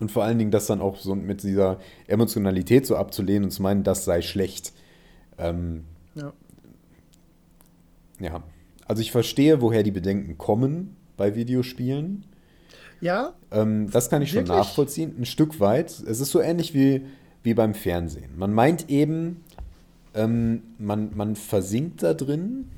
Und 0.00 0.10
vor 0.10 0.24
allen 0.24 0.38
Dingen 0.38 0.50
das 0.50 0.66
dann 0.66 0.80
auch 0.80 0.96
so 0.96 1.14
mit 1.14 1.42
dieser 1.42 1.78
Emotionalität 2.06 2.86
so 2.86 2.96
abzulehnen 2.96 3.44
und 3.44 3.50
zu 3.50 3.62
meinen, 3.62 3.84
das 3.84 4.04
sei 4.04 4.22
schlecht. 4.22 4.72
Ähm, 5.38 5.84
ja. 6.14 6.32
Ja. 8.20 8.42
Also 8.86 9.02
ich 9.02 9.12
verstehe, 9.12 9.60
woher 9.60 9.82
die 9.82 9.90
Bedenken 9.90 10.38
kommen 10.38 10.96
bei 11.16 11.34
Videospielen. 11.34 12.24
Ja. 13.00 13.34
Ähm, 13.50 13.90
das 13.90 14.10
kann 14.10 14.22
ich 14.22 14.32
Wirklich? 14.32 14.48
schon 14.48 14.56
nachvollziehen, 14.56 15.14
ein 15.18 15.24
Stück 15.26 15.60
weit. 15.60 15.90
Es 15.90 16.20
ist 16.20 16.30
so 16.30 16.40
ähnlich 16.40 16.74
wie, 16.74 17.02
wie 17.42 17.54
beim 17.54 17.74
Fernsehen. 17.74 18.36
Man 18.36 18.52
meint 18.52 18.90
eben, 18.90 19.42
ähm, 20.14 20.62
man, 20.78 21.10
man 21.14 21.36
versinkt 21.36 22.02
da 22.02 22.14
drin, 22.14 22.70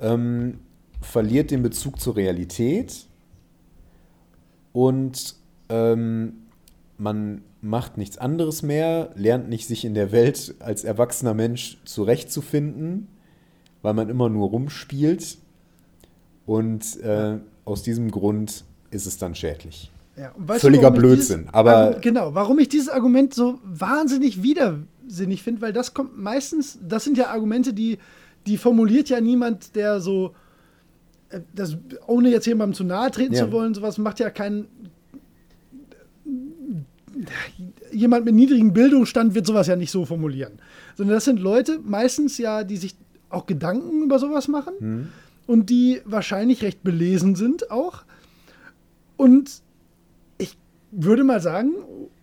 ähm, 0.00 0.58
verliert 1.00 1.50
den 1.50 1.62
Bezug 1.62 2.00
zur 2.00 2.16
Realität 2.16 3.06
und 4.72 5.34
ähm, 5.68 6.34
man 6.98 7.42
macht 7.60 7.96
nichts 7.96 8.18
anderes 8.18 8.62
mehr, 8.62 9.10
lernt 9.14 9.48
nicht, 9.48 9.66
sich 9.66 9.84
in 9.84 9.94
der 9.94 10.12
Welt 10.12 10.54
als 10.60 10.84
erwachsener 10.84 11.34
Mensch 11.34 11.78
zurechtzufinden, 11.84 13.08
weil 13.82 13.94
man 13.94 14.08
immer 14.08 14.28
nur 14.28 14.48
rumspielt. 14.48 15.38
Und 16.46 17.00
äh, 17.00 17.38
aus 17.64 17.82
diesem 17.82 18.10
Grund 18.10 18.64
ist 18.90 19.06
es 19.06 19.18
dann 19.18 19.34
schädlich. 19.34 19.90
Ja, 20.16 20.32
Völliger 20.58 20.90
du, 20.90 20.98
Blödsinn. 20.98 21.40
Dieses, 21.40 21.54
aber 21.54 21.98
genau, 22.00 22.34
warum 22.34 22.58
ich 22.58 22.68
dieses 22.68 22.88
Argument 22.88 23.32
so 23.32 23.58
wahnsinnig 23.64 24.42
widersinnig 24.42 25.42
finde, 25.42 25.62
weil 25.62 25.72
das 25.72 25.94
kommt 25.94 26.18
meistens, 26.18 26.78
das 26.86 27.04
sind 27.04 27.16
ja 27.16 27.28
Argumente, 27.28 27.72
die, 27.72 27.98
die 28.46 28.58
formuliert 28.58 29.08
ja 29.08 29.20
niemand, 29.20 29.74
der 29.74 30.00
so, 30.00 30.34
äh, 31.30 31.40
das, 31.54 31.78
ohne 32.06 32.30
jetzt 32.30 32.46
jemandem 32.46 32.74
zu 32.74 32.84
nahe 32.84 33.10
treten 33.10 33.34
ja. 33.34 33.44
zu 33.44 33.52
wollen, 33.52 33.74
sowas 33.74 33.98
macht 33.98 34.20
ja 34.20 34.30
kein. 34.30 34.66
Jemand 37.92 38.24
mit 38.24 38.34
niedrigem 38.34 38.72
Bildungsstand 38.72 39.34
wird 39.34 39.46
sowas 39.46 39.66
ja 39.66 39.76
nicht 39.76 39.90
so 39.90 40.04
formulieren. 40.06 40.54
Sondern 40.96 41.14
das 41.14 41.24
sind 41.24 41.40
Leute, 41.40 41.78
meistens 41.78 42.38
ja, 42.38 42.64
die 42.64 42.78
sich 42.78 42.96
auch 43.32 43.46
Gedanken 43.46 44.02
über 44.02 44.18
sowas 44.18 44.48
machen 44.48 44.74
hm. 44.78 45.08
und 45.46 45.70
die 45.70 46.00
wahrscheinlich 46.04 46.62
recht 46.62 46.82
belesen 46.82 47.34
sind 47.34 47.70
auch 47.70 48.04
und 49.16 49.62
ich 50.38 50.56
würde 50.90 51.24
mal 51.24 51.40
sagen, 51.40 51.72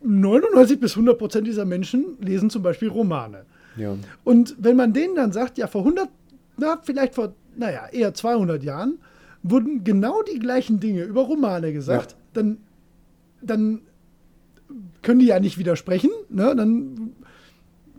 99 0.03 0.80
bis 0.80 0.91
100 0.94 1.18
Prozent 1.18 1.48
dieser 1.48 1.65
Menschen 1.65 2.18
lesen 2.22 2.49
zum 2.49 2.64
Beispiel 2.64 2.90
Romane. 2.90 3.45
Ja. 3.77 3.95
Und 4.23 4.56
wenn 4.60 4.76
man 4.76 4.94
denen 4.94 5.15
dann 5.15 5.31
sagt, 5.31 5.57
ja, 5.57 5.68
vor 5.68 5.81
100, 5.81 6.10
na, 6.57 6.80
vielleicht 6.84 7.15
vor, 7.15 7.34
naja, 7.56 7.88
eher 7.91 8.14
200 8.14 8.64
Jahren, 8.64 8.99
wurden 9.44 9.84
genau 9.84 10.22
die 10.23 10.40
gleichen 10.40 10.80
Dinge 10.80 11.03
über 11.03 11.22
Romane 11.22 11.72
gesagt, 11.72 12.11
ja. 12.11 12.18
dann, 12.34 12.57
dann 13.41 13.81
können 15.02 15.19
die 15.19 15.27
ja 15.27 15.40
nicht 15.40 15.57
widersprechen, 15.57 16.11
ne? 16.30 16.56
dann 16.56 17.14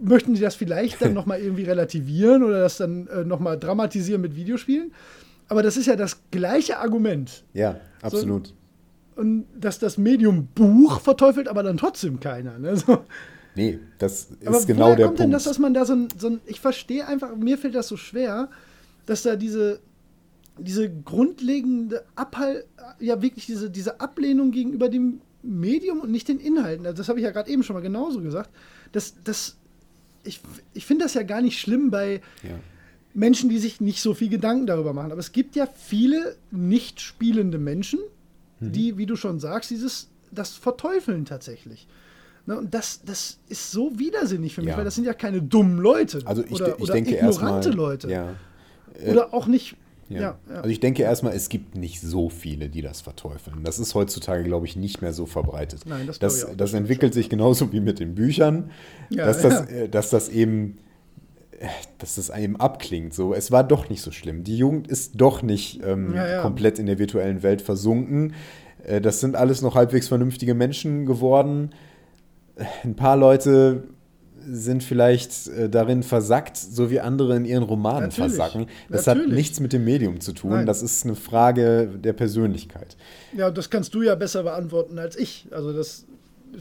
möchten 0.01 0.35
sie 0.35 0.43
das 0.43 0.55
vielleicht 0.55 1.03
dann 1.03 1.15
nochmal 1.15 1.41
irgendwie 1.41 1.65
relativieren 1.65 2.43
oder 2.43 2.61
das 2.61 2.79
dann 2.79 3.07
äh, 3.09 3.25
nochmal 3.25 3.59
dramatisieren 3.59 4.21
mit 4.21 4.37
Videospielen. 4.37 4.93
Aber 5.49 5.63
das 5.63 5.77
ist 5.77 5.87
ja 5.87 5.97
das 5.97 6.23
gleiche 6.31 6.79
Argument. 6.79 7.45
Ja, 7.53 7.81
absolut. 8.03 8.49
So, 8.49 8.55
und 9.17 9.47
dass 9.55 9.79
das 9.79 9.99
Medium 9.99 10.49
Buch 10.55 11.01
verteufelt, 11.01 11.49
aber 11.49 11.63
dann 11.63 11.77
trotzdem 11.77 12.21
keiner. 12.21 12.59
Ne? 12.59 12.77
So. 12.87 13.05
Nee, 13.57 13.81
das 13.99 14.31
ist 14.31 14.47
aber 14.47 14.65
genau 14.65 14.95
der 14.95 15.07
kommt 15.07 15.19
Punkt. 15.19 15.21
denn 15.21 15.31
das, 15.33 15.45
dass 15.45 15.59
man 15.59 15.75
da 15.75 15.85
so 15.85 15.95
ein, 15.95 16.09
so 16.17 16.29
ein 16.29 16.41
ich 16.47 16.61
verstehe 16.61 17.07
einfach, 17.07 17.35
mir 17.35 17.59
fällt 17.59 17.75
das 17.75 17.89
so 17.89 17.97
schwer, 17.97 18.49
dass 19.07 19.23
da 19.23 19.35
diese, 19.35 19.81
diese 20.57 20.89
grundlegende 20.89 22.05
Abhalt, 22.15 22.67
ja 23.01 23.21
wirklich 23.21 23.47
diese, 23.47 23.69
diese 23.69 24.01
Ablehnung 24.01 24.53
gegenüber 24.53 24.89
dem 24.89 25.21
Medium 25.43 26.01
und 26.01 26.13
nicht 26.13 26.29
den 26.29 26.39
Inhalten, 26.39 26.87
also 26.87 26.97
das 26.97 27.09
habe 27.09 27.19
ich 27.19 27.25
ja 27.25 27.33
gerade 27.33 27.51
eben 27.51 27.65
schon 27.65 27.75
mal 27.75 27.81
genauso 27.81 28.21
gesagt, 28.21 28.51
das, 28.93 29.15
das, 29.25 29.59
ich, 30.25 30.41
ich 30.75 30.87
finde 30.87 31.05
das 31.05 31.15
ja 31.15 31.23
gar 31.23 31.43
nicht 31.43 31.59
schlimm 31.59 31.91
bei 31.91 32.21
ja. 32.43 32.51
Menschen, 33.15 33.49
die 33.49 33.59
sich 33.59 33.81
nicht 33.81 34.01
so 34.01 34.15
viel 34.15 34.29
Gedanken 34.29 34.67
darüber 34.67 34.93
machen, 34.93 35.13
aber 35.13 35.21
es 35.21 35.33
gibt 35.33 35.57
ja 35.57 35.67
viele 35.67 36.37
nicht 36.51 37.01
spielende 37.01 37.59
Menschen, 37.59 37.99
mhm. 38.61 38.73
die, 38.73 38.99
wie 38.99 39.07
du 39.07 39.17
schon 39.17 39.41
sagst, 39.41 39.71
dieses, 39.71 40.09
das 40.31 40.53
verteufeln 40.53 41.25
tatsächlich. 41.25 41.89
Ne, 42.47 42.57
und 42.57 42.73
das, 42.73 43.03
das 43.05 43.39
ist 43.49 43.71
so 43.71 43.99
widersinnig 43.99 44.55
für 44.55 44.63
mich, 44.63 44.71
ja. 44.71 44.77
weil 44.77 44.85
das 44.85 44.95
sind 44.95 45.05
ja 45.05 45.15
keine 45.15 45.43
dummen 45.43 45.79
Leute. 45.79 46.21
Also 46.25 46.43
ich, 46.43 46.53
oder, 46.53 46.75
ich 46.77 46.83
oder 46.83 46.93
denke 46.95 47.15
ignorante 47.15 47.69
erstmal, 47.69 47.87
Leute. 47.87 48.11
Ja. 48.11 48.35
Oder 49.07 49.35
auch 49.35 49.47
nicht. 49.47 49.77
Ja. 50.11 50.21
Ja, 50.21 50.39
Also 50.57 50.69
ich 50.69 50.81
denke 50.81 51.03
erstmal, 51.03 51.35
es 51.35 51.49
gibt 51.49 51.77
nicht 51.77 52.01
so 52.01 52.29
viele, 52.29 52.69
die 52.69 52.83
das 52.83 53.01
verteufeln. 53.01 53.63
Das 53.63 53.79
ist 53.79 53.95
heutzutage, 53.95 54.43
glaube 54.43 54.67
ich, 54.67 54.77
nicht 54.77 55.01
mehr 55.03 55.13
so 55.13 55.25
verbreitet. 55.25 55.83
Nein, 55.87 56.07
das, 56.07 56.19
das, 56.19 56.41
das, 56.41 56.57
das 56.57 56.75
entwickelt 56.75 57.15
sich 57.15 57.29
genauso 57.29 57.73
wie 57.73 57.81
mit 57.81 58.01
den 58.01 58.15
Büchern, 58.15 58.71
dass, 59.11 59.41
das, 59.41 59.69
äh, 59.71 59.89
dass 59.89 60.11
das 60.11 60.29
eben 60.29 60.79
dass 61.99 62.15
das 62.15 62.31
einem 62.31 62.57
abklingt. 62.57 63.13
So, 63.13 63.35
es 63.35 63.53
war 63.53 63.65
doch 63.65 63.89
nicht 63.91 64.01
so 64.01 64.11
schlimm. 64.11 64.45
Die 64.45 64.57
Jugend 64.57 64.89
ist 64.89 65.21
doch 65.21 65.43
nicht 65.43 65.81
ähm, 65.85 66.15
ja, 66.15 66.27
ja. 66.27 66.43
komplett 66.43 66.79
in 66.79 66.87
der 66.87 66.99
virtuellen 66.99 67.43
Welt 67.43 67.61
versunken. 67.61 68.33
Äh, 68.85 69.01
das 69.01 69.21
sind 69.21 69.37
alles 69.37 69.63
noch 69.63 69.75
halbwegs 69.75 70.09
vernünftige 70.09 70.55
Menschen 70.55 71.07
geworden. 71.07 71.71
Ein 72.83 72.97
paar 72.97 73.17
Leute 73.17 73.85
sind 74.47 74.83
vielleicht 74.83 75.49
äh, 75.49 75.69
darin 75.69 76.03
versackt, 76.03 76.57
so 76.57 76.91
wie 76.91 77.01
andere 77.01 77.37
in 77.37 77.45
ihren 77.45 77.63
Romanen 77.63 78.09
Natürlich. 78.09 78.35
versacken. 78.35 78.67
Das 78.89 79.07
Natürlich. 79.07 79.29
hat 79.29 79.35
nichts 79.35 79.61
mit 79.61 79.73
dem 79.73 79.85
Medium 79.85 80.21
zu 80.21 80.33
tun. 80.33 80.51
Nein. 80.51 80.67
Das 80.67 80.83
ist 80.83 81.05
eine 81.05 81.17
Frage 81.17 81.89
der 81.89 82.13
Persönlichkeit. 82.13 82.97
Ja, 83.37 83.51
das 83.51 83.71
kannst 83.71 83.95
du 83.95 84.03
ja 84.03 84.15
besser 84.15 84.43
beantworten 84.43 84.99
als 84.99 85.17
ich. 85.17 85.47
Also 85.51 85.73
das 85.73 86.05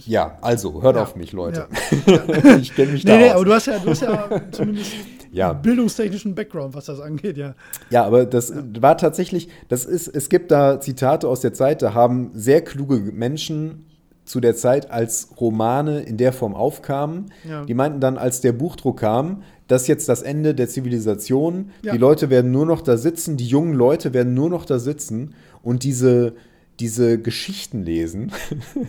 ja, 0.05 0.37
also, 0.41 0.81
hört 0.81 0.95
ja. 0.95 1.03
auf 1.03 1.15
mich, 1.15 1.31
Leute. 1.31 1.67
Ja. 2.05 2.55
ich 2.57 2.75
kenne 2.75 2.91
mich 2.91 3.03
da 3.03 3.15
nee, 3.15 3.23
nee, 3.23 3.29
aber 3.31 3.43
du 3.43 3.53
hast 3.53 3.65
ja, 3.65 3.79
du 3.79 3.89
hast 3.89 4.01
ja 4.01 4.29
zumindest 4.51 4.91
ja. 5.31 5.53
bildungstechnischen 5.53 6.35
Background, 6.35 6.75
was 6.75 6.85
das 6.85 6.99
angeht, 6.99 7.37
ja. 7.37 7.55
Ja, 7.89 8.05
aber 8.05 8.25
das 8.25 8.53
war 8.79 8.97
tatsächlich, 8.97 9.49
das 9.67 9.85
ist, 9.85 10.07
es 10.07 10.29
gibt 10.29 10.51
da 10.51 10.79
Zitate 10.79 11.27
aus 11.27 11.41
der 11.41 11.53
Zeit, 11.53 11.81
da 11.81 11.93
haben 11.93 12.31
sehr 12.33 12.61
kluge 12.61 12.97
Menschen 12.99 13.85
zu 14.29 14.39
der 14.39 14.55
Zeit, 14.55 14.91
als 14.91 15.29
Romane 15.41 16.01
in 16.01 16.17
der 16.17 16.33
Form 16.33 16.53
aufkamen, 16.53 17.31
ja. 17.49 17.65
die 17.65 17.73
meinten 17.73 17.99
dann, 17.99 18.19
als 18.19 18.41
der 18.41 18.51
Buchdruck 18.51 18.99
kam, 18.99 19.41
das 19.67 19.83
ist 19.83 19.87
jetzt 19.87 20.07
das 20.07 20.21
Ende 20.21 20.53
der 20.53 20.69
Zivilisation. 20.69 21.71
Ja. 21.81 21.93
Die 21.93 21.97
Leute 21.97 22.29
werden 22.29 22.51
nur 22.51 22.67
noch 22.67 22.81
da 22.81 22.95
sitzen, 22.97 23.37
die 23.37 23.47
jungen 23.47 23.73
Leute 23.73 24.13
werden 24.13 24.35
nur 24.35 24.51
noch 24.51 24.65
da 24.65 24.77
sitzen 24.77 25.33
und 25.63 25.83
diese, 25.83 26.35
diese 26.79 27.19
Geschichten 27.19 27.83
lesen. 27.83 28.31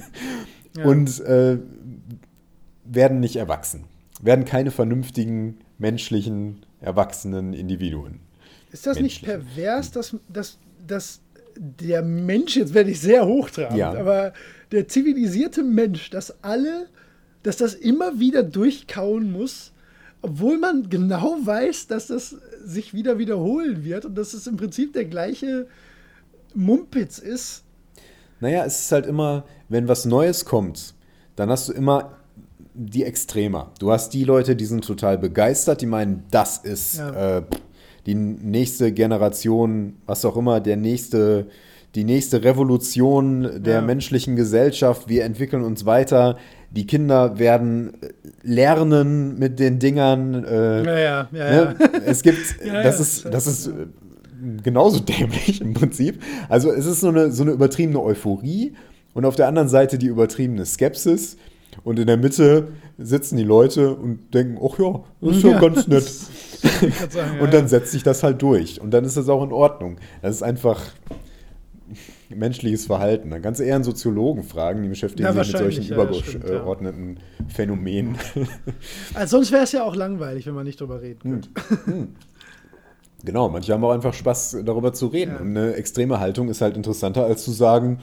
ja. 0.76 0.84
und 0.84 1.20
äh, 1.20 1.56
werden 2.84 3.20
nicht 3.20 3.36
erwachsen. 3.36 3.84
Werden 4.20 4.44
keine 4.44 4.70
vernünftigen, 4.70 5.56
menschlichen, 5.78 6.66
erwachsenen 6.82 7.54
Individuen. 7.54 8.20
Ist 8.72 8.86
das 8.86 9.00
nicht 9.00 9.24
pervers, 9.24 9.90
dass, 9.90 10.14
dass, 10.28 10.58
dass 10.86 11.22
der 11.56 12.02
Mensch, 12.02 12.56
jetzt 12.56 12.74
werde 12.74 12.90
ich 12.90 13.00
sehr 13.00 13.24
hochtrabend, 13.24 13.78
ja. 13.78 13.94
aber 13.94 14.34
der 14.72 14.88
zivilisierte 14.88 15.62
Mensch, 15.62 16.10
dass 16.10 16.42
alle, 16.42 16.86
dass 17.42 17.56
das 17.56 17.74
immer 17.74 18.18
wieder 18.20 18.42
durchkauen 18.42 19.32
muss, 19.32 19.72
obwohl 20.22 20.58
man 20.58 20.88
genau 20.90 21.38
weiß, 21.42 21.86
dass 21.86 22.08
das 22.08 22.36
sich 22.64 22.92
wieder 22.94 23.18
wiederholen 23.18 23.84
wird 23.84 24.04
und 24.04 24.16
dass 24.16 24.34
es 24.34 24.46
im 24.46 24.56
Prinzip 24.56 24.92
der 24.92 25.06
gleiche 25.06 25.66
Mumpitz 26.54 27.18
ist. 27.18 27.62
Naja, 28.40 28.64
es 28.64 28.80
ist 28.80 28.92
halt 28.92 29.06
immer, 29.06 29.44
wenn 29.68 29.88
was 29.88 30.04
Neues 30.04 30.44
kommt, 30.44 30.94
dann 31.36 31.48
hast 31.50 31.68
du 31.68 31.72
immer 31.72 32.16
die 32.74 33.04
Extremer. 33.04 33.72
Du 33.78 33.90
hast 33.90 34.10
die 34.14 34.24
Leute, 34.24 34.56
die 34.56 34.64
sind 34.64 34.84
total 34.84 35.18
begeistert, 35.18 35.80
die 35.80 35.86
meinen, 35.86 36.24
das 36.30 36.58
ist 36.58 36.98
Ja. 36.98 37.38
äh, 37.38 37.42
die 38.06 38.14
nächste 38.14 38.92
Generation, 38.92 39.96
was 40.06 40.24
auch 40.24 40.36
immer, 40.36 40.60
der 40.60 40.76
nächste, 40.76 41.46
die 41.94 42.04
nächste 42.04 42.44
Revolution 42.44 43.62
der 43.62 43.76
Ja. 43.76 43.80
menschlichen 43.80 44.36
Gesellschaft. 44.36 45.08
Wir 45.08 45.24
entwickeln 45.24 45.64
uns 45.64 45.86
weiter. 45.86 46.36
Die 46.70 46.86
Kinder 46.86 47.38
werden 47.38 47.94
lernen 48.42 49.38
mit 49.38 49.58
den 49.58 49.78
Dingern. 49.78 50.44
Äh, 50.44 50.84
Ja, 50.84 50.98
ja, 50.98 51.28
ja. 51.32 51.50
Ne? 51.72 51.76
Es 52.06 52.22
gibt, 52.22 52.38
Ja, 52.64 52.82
das 52.82 52.96
ja, 52.98 53.02
ist, 53.02 53.24
das 53.34 53.46
ist 53.46 53.66
äh, 53.66 53.72
genauso 54.62 55.00
dämlich 55.04 55.60
im 55.60 55.74
Prinzip. 55.74 56.22
Also 56.48 56.70
es 56.72 56.86
ist 56.86 57.00
so 57.00 57.08
eine, 57.08 57.32
so 57.32 57.42
eine 57.42 57.52
übertriebene 57.52 58.00
Euphorie 58.00 58.74
und 59.14 59.24
auf 59.24 59.34
der 59.34 59.48
anderen 59.48 59.68
Seite 59.68 59.98
die 59.98 60.06
übertriebene 60.06 60.64
Skepsis. 60.64 61.36
Und 61.84 61.98
in 61.98 62.06
der 62.06 62.16
Mitte 62.16 62.68
sitzen 62.98 63.36
die 63.36 63.44
Leute 63.44 63.94
und 63.94 64.34
denken, 64.34 64.58
ach 64.62 64.78
ja, 64.78 65.00
das 65.20 65.36
ist 65.36 65.42
ja, 65.44 65.58
ganz 65.60 65.86
nett. 65.88 66.02
Sagen, 67.10 67.36
ja, 67.38 67.42
Und 67.42 67.54
dann 67.54 67.62
ja. 67.62 67.68
setzt 67.68 67.92
sich 67.92 68.02
das 68.02 68.22
halt 68.22 68.42
durch. 68.42 68.80
Und 68.80 68.90
dann 68.90 69.04
ist 69.04 69.16
das 69.16 69.28
auch 69.28 69.42
in 69.42 69.52
Ordnung. 69.52 69.96
Das 70.20 70.34
ist 70.34 70.42
einfach 70.42 70.82
menschliches 72.34 72.86
Verhalten. 72.86 73.30
Dann 73.30 73.42
kannst 73.42 73.60
du 73.60 73.64
eher 73.64 73.74
einen 73.74 73.84
Soziologen 73.84 74.42
fragen, 74.42 74.82
die 74.82 74.88
beschäftigen 74.88 75.24
Ja, 75.24 75.32
sich 75.32 75.52
mit 75.52 75.62
solchen 75.62 75.82
ja, 75.82 76.14
stimmt, 76.14 76.44
ja. 76.44 76.50
übergeordneten 76.50 77.18
Phänomenen. 77.48 78.16
Also 79.14 79.36
sonst 79.38 79.52
wäre 79.52 79.64
es 79.64 79.72
ja 79.72 79.84
auch 79.84 79.96
langweilig, 79.96 80.46
wenn 80.46 80.54
man 80.54 80.64
nicht 80.64 80.80
drüber 80.80 81.00
reden 81.02 81.20
Hm. 81.22 81.40
könnte. 81.54 82.08
Genau, 83.24 83.48
manche 83.48 83.72
haben 83.72 83.84
auch 83.84 83.92
einfach 83.92 84.14
Spaß, 84.14 84.58
darüber 84.64 84.92
zu 84.92 85.08
reden. 85.08 85.32
Ja. 85.32 85.40
Und 85.40 85.56
eine 85.56 85.74
extreme 85.74 86.20
Haltung 86.20 86.48
ist 86.48 86.60
halt 86.62 86.76
interessanter, 86.76 87.24
als 87.24 87.44
zu 87.44 87.50
sagen, 87.50 87.98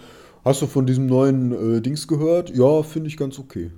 hast 0.45 0.61
du 0.61 0.67
von 0.67 0.85
diesem 0.85 1.07
neuen 1.07 1.77
äh, 1.77 1.81
Dings 1.81 2.07
gehört? 2.07 2.55
Ja, 2.55 2.83
finde 2.83 3.07
ich 3.07 3.17
ganz 3.17 3.39
okay. 3.39 3.71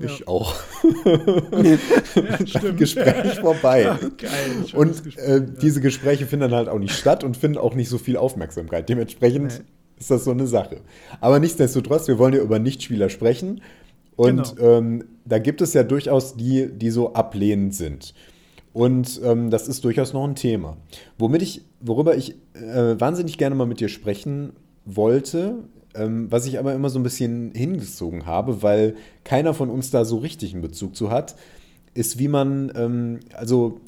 Ich 0.00 0.26
auch. 0.26 0.54
stimmt. 2.46 2.78
Gespräch 2.78 3.38
vorbei. 3.40 3.82
Ja, 3.82 3.98
geil. 4.16 4.30
schönes 4.66 5.00
Und 5.02 5.18
äh, 5.18 5.32
ja. 5.34 5.40
diese 5.40 5.80
Gespräche 5.82 6.26
finden 6.26 6.50
dann 6.50 6.58
halt 6.58 6.68
auch 6.68 6.78
nicht 6.78 6.94
statt 6.94 7.22
und 7.24 7.36
finden 7.36 7.58
auch 7.58 7.74
nicht 7.74 7.90
so 7.90 7.98
viel 7.98 8.16
Aufmerksamkeit. 8.16 8.88
Dementsprechend 8.88 9.58
Nee. 9.58 9.64
Ist 10.02 10.10
das 10.10 10.24
so 10.24 10.32
eine 10.32 10.46
Sache. 10.46 10.80
Aber 11.20 11.38
nichtsdestotrotz, 11.38 12.08
wir 12.08 12.18
wollen 12.18 12.34
ja 12.34 12.40
über 12.40 12.58
Nichtspieler 12.58 13.08
sprechen. 13.08 13.60
Und 14.16 14.56
Genau. 14.56 14.78
ähm, 14.78 15.04
da 15.24 15.38
gibt 15.38 15.62
es 15.62 15.72
ja 15.74 15.84
durchaus 15.84 16.36
die, 16.36 16.68
die 16.70 16.90
so 16.90 17.14
ablehnend 17.14 17.74
sind. 17.74 18.12
Und 18.72 19.20
ähm, 19.24 19.50
das 19.50 19.68
ist 19.68 19.84
durchaus 19.84 20.12
noch 20.12 20.24
ein 20.24 20.34
Thema. 20.34 20.76
Womit 21.18 21.42
ich, 21.42 21.62
worüber 21.80 22.16
ich 22.16 22.34
äh, 22.54 22.98
wahnsinnig 23.00 23.38
gerne 23.38 23.54
mal 23.54 23.66
mit 23.66 23.80
dir 23.80 23.88
sprechen 23.88 24.52
wollte, 24.84 25.54
ähm, 25.94 26.26
was 26.30 26.46
ich 26.46 26.58
aber 26.58 26.74
immer 26.74 26.90
so 26.90 26.98
ein 26.98 27.02
bisschen 27.02 27.52
hingezogen 27.54 28.26
habe, 28.26 28.62
weil 28.62 28.96
keiner 29.24 29.54
von 29.54 29.70
uns 29.70 29.90
da 29.90 30.04
so 30.04 30.16
richtig 30.18 30.52
einen 30.52 30.62
Bezug 30.62 30.96
zu 30.96 31.10
hat, 31.10 31.36
ist, 31.94 32.18
wie 32.18 32.28
man, 32.28 32.72
ähm, 32.74 33.20
also 33.34 33.80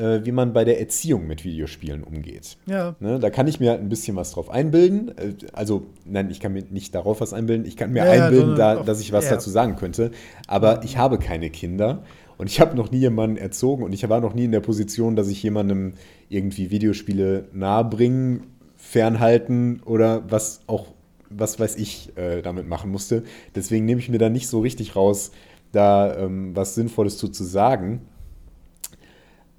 äh, 0.00 0.24
wie 0.24 0.32
man 0.32 0.52
bei 0.52 0.64
der 0.64 0.80
Erziehung 0.80 1.26
mit 1.26 1.44
Videospielen 1.44 2.02
umgeht. 2.02 2.56
Ja. 2.66 2.96
Ne, 3.00 3.18
da 3.18 3.30
kann 3.30 3.46
ich 3.46 3.60
mir 3.60 3.74
ein 3.74 3.88
bisschen 3.88 4.16
was 4.16 4.32
drauf 4.32 4.50
einbilden. 4.50 5.16
Äh, 5.16 5.34
Also, 5.52 5.86
nein, 6.04 6.30
ich 6.30 6.40
kann 6.40 6.52
mir 6.52 6.64
nicht 6.70 6.94
darauf 6.94 7.20
was 7.20 7.32
einbilden. 7.32 7.66
Ich 7.66 7.76
kann 7.76 7.92
mir 7.92 8.04
Ja, 8.04 8.10
einbilden, 8.24 8.56
da, 8.56 8.82
dass 8.82 9.00
ich 9.00 9.12
was 9.12 9.26
ja. 9.26 9.32
dazu 9.32 9.50
sagen 9.50 9.76
könnte. 9.76 10.10
Aber 10.46 10.82
ich 10.84 10.96
habe 10.96 11.18
keine 11.18 11.50
Kinder 11.50 12.02
und 12.38 12.48
ich 12.48 12.60
habe 12.60 12.76
noch 12.76 12.90
nie 12.90 12.98
jemanden 12.98 13.36
erzogen 13.36 13.82
und 13.84 13.92
ich 13.92 14.08
war 14.08 14.20
noch 14.20 14.34
nie 14.34 14.44
in 14.44 14.52
der 14.52 14.60
Position, 14.60 15.14
dass 15.16 15.28
ich 15.28 15.42
jemandem 15.42 15.92
irgendwie 16.30 16.70
Videospiele 16.70 17.48
nahebringen, 17.52 18.44
fernhalten 18.76 19.82
oder 19.84 20.22
was 20.30 20.62
auch, 20.66 20.86
was 21.28 21.60
weiß 21.60 21.76
ich, 21.76 22.16
äh, 22.16 22.40
damit 22.42 22.66
machen 22.66 22.90
musste. 22.90 23.24
Deswegen 23.54 23.84
nehme 23.84 24.00
ich 24.00 24.08
mir 24.08 24.18
da 24.18 24.30
nicht 24.30 24.48
so 24.48 24.60
richtig 24.60 24.96
raus, 24.96 25.32
da 25.72 26.16
ähm, 26.16 26.56
was 26.56 26.74
Sinnvolles 26.74 27.18
zu, 27.18 27.28
zu 27.28 27.44
sagen. 27.44 28.00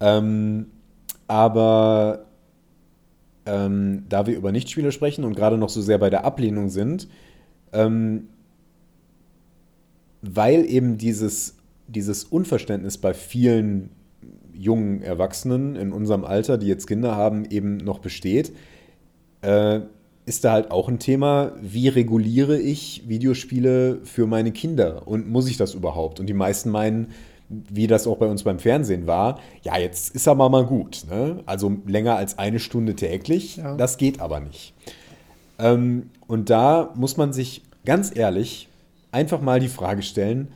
Ähm, 0.01 0.65
aber 1.27 2.25
ähm, 3.45 4.03
da 4.09 4.27
wir 4.27 4.35
über 4.35 4.51
Nichtspieler 4.51 4.91
sprechen 4.91 5.23
und 5.23 5.35
gerade 5.35 5.57
noch 5.57 5.69
so 5.69 5.81
sehr 5.81 5.97
bei 5.97 6.09
der 6.09 6.25
Ablehnung 6.25 6.69
sind, 6.69 7.07
ähm, 7.71 8.27
weil 10.21 10.65
eben 10.65 10.97
dieses, 10.97 11.55
dieses 11.87 12.25
Unverständnis 12.25 12.97
bei 12.97 13.13
vielen 13.13 13.91
jungen 14.53 15.01
Erwachsenen 15.01 15.75
in 15.75 15.91
unserem 15.91 16.23
Alter, 16.25 16.57
die 16.57 16.67
jetzt 16.67 16.87
Kinder 16.87 17.15
haben, 17.15 17.45
eben 17.45 17.77
noch 17.77 17.99
besteht, 17.99 18.51
äh, 19.41 19.81
ist 20.25 20.43
da 20.43 20.53
halt 20.53 20.69
auch 20.69 20.87
ein 20.87 20.99
Thema, 20.99 21.53
wie 21.61 21.87
reguliere 21.87 22.59
ich 22.59 23.03
Videospiele 23.07 24.01
für 24.03 24.27
meine 24.27 24.51
Kinder 24.51 25.07
und 25.07 25.27
muss 25.29 25.49
ich 25.49 25.57
das 25.57 25.73
überhaupt? 25.73 26.19
Und 26.19 26.27
die 26.27 26.33
meisten 26.33 26.69
meinen, 26.69 27.07
wie 27.69 27.87
das 27.87 28.07
auch 28.07 28.17
bei 28.17 28.27
uns 28.27 28.43
beim 28.43 28.59
Fernsehen 28.59 29.07
war, 29.07 29.39
ja, 29.63 29.77
jetzt 29.77 30.15
ist 30.15 30.27
aber 30.27 30.49
mal 30.49 30.65
gut. 30.65 31.03
Ne? 31.09 31.41
Also 31.45 31.77
länger 31.85 32.15
als 32.15 32.37
eine 32.37 32.59
Stunde 32.59 32.95
täglich, 32.95 33.57
Ja. 33.57 33.75
das 33.75 33.97
geht 33.97 34.21
aber 34.21 34.39
nicht. 34.39 34.73
Ähm, 35.59 36.09
und 36.27 36.49
da 36.49 36.91
muss 36.95 37.17
man 37.17 37.33
sich 37.33 37.61
ganz 37.85 38.15
ehrlich 38.15 38.69
einfach 39.11 39.41
mal 39.41 39.59
die 39.59 39.67
Frage 39.67 40.01
stellen, 40.01 40.47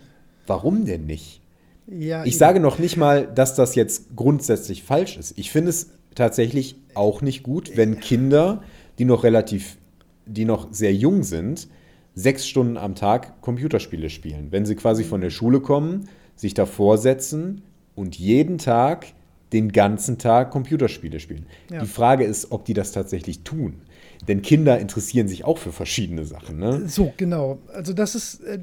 warum 0.47 0.85
denn 0.85 1.05
nicht? 1.05 1.41
ja 1.87 2.23
Ich 2.25 2.37
sage 2.37 2.59
noch 2.59 2.79
nicht 2.79 2.97
mal, 2.97 3.27
dass 3.27 3.55
das 3.55 3.75
jetzt 3.75 4.15
grundsätzlich 4.15 4.83
falsch 4.83 5.17
ist. 5.17 5.37
Ich 5.37 5.51
finde 5.51 5.69
es 5.69 5.89
tatsächlich 6.15 6.77
auch 6.93 7.21
nicht 7.21 7.43
gut, 7.43 7.75
wenn 7.75 7.99
Kinder, 7.99 8.63
die 8.97 9.05
noch 9.05 9.23
relativ, 9.23 9.77
die 10.25 10.45
noch 10.45 10.69
sehr 10.71 10.93
jung 10.93 11.23
sind, 11.23 11.67
sechs 12.15 12.47
Stunden 12.47 12.77
am 12.77 12.95
Tag 12.95 13.41
Computerspiele 13.41 14.09
spielen. 14.09 14.47
Wenn 14.51 14.65
sie 14.65 14.75
quasi 14.75 15.03
von 15.03 15.19
der 15.19 15.29
Schule 15.29 15.59
kommen, 15.59 16.07
sich 16.35 16.53
davor 16.53 16.97
setzen 16.97 17.61
und 17.95 18.17
jeden 18.17 18.57
Tag 18.57 19.07
den 19.53 19.71
ganzen 19.71 20.17
Tag 20.17 20.51
Computerspiele 20.51 21.19
spielen. 21.19 21.45
Ja. 21.71 21.79
Die 21.79 21.85
Frage 21.87 22.25
ist, 22.25 22.51
ob 22.51 22.65
die 22.65 22.73
das 22.73 22.91
tatsächlich 22.91 23.41
tun. 23.41 23.81
Denn 24.27 24.41
Kinder 24.41 24.79
interessieren 24.79 25.27
sich 25.27 25.45
auch 25.45 25.59
für 25.59 25.71
verschiedene 25.71 26.25
Sachen. 26.25 26.57
Ne? 26.57 26.87
So, 26.87 27.13
genau. 27.15 27.59
Also 27.73 27.93
das 27.93 28.15
ist 28.15 28.41
äh, 28.43 28.59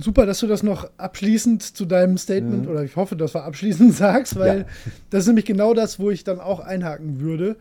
super, 0.00 0.24
dass 0.24 0.38
du 0.38 0.46
das 0.46 0.62
noch 0.62 0.88
abschließend 0.98 1.62
zu 1.62 1.84
deinem 1.84 2.16
Statement, 2.16 2.68
oder 2.68 2.84
ich 2.84 2.94
hoffe, 2.94 3.16
dass 3.16 3.32
du 3.32 3.40
abschließend 3.40 3.92
sagst, 3.96 4.36
weil 4.38 4.54
Mhm. 4.58 4.60
Ja. 4.62 4.66
das 5.10 5.20
ist 5.22 5.26
nämlich 5.26 5.46
genau 5.46 5.74
das, 5.74 5.98
wo 5.98 6.10
ich 6.10 6.22
dann 6.22 6.38
auch 6.40 6.60
einhaken 6.60 7.20
würde, 7.20 7.56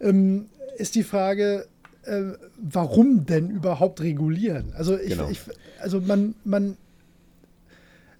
ähm, 0.00 0.46
ist 0.78 0.94
die 0.94 1.02
Frage, 1.02 1.66
äh, 2.04 2.22
warum 2.56 3.26
denn 3.26 3.50
überhaupt 3.50 4.00
regulieren? 4.00 4.72
Also 4.76 4.96
ich, 4.96 5.10
Genau. 5.10 5.28
ich 5.28 5.40
also 5.80 6.00
man, 6.00 6.34
man 6.44 6.76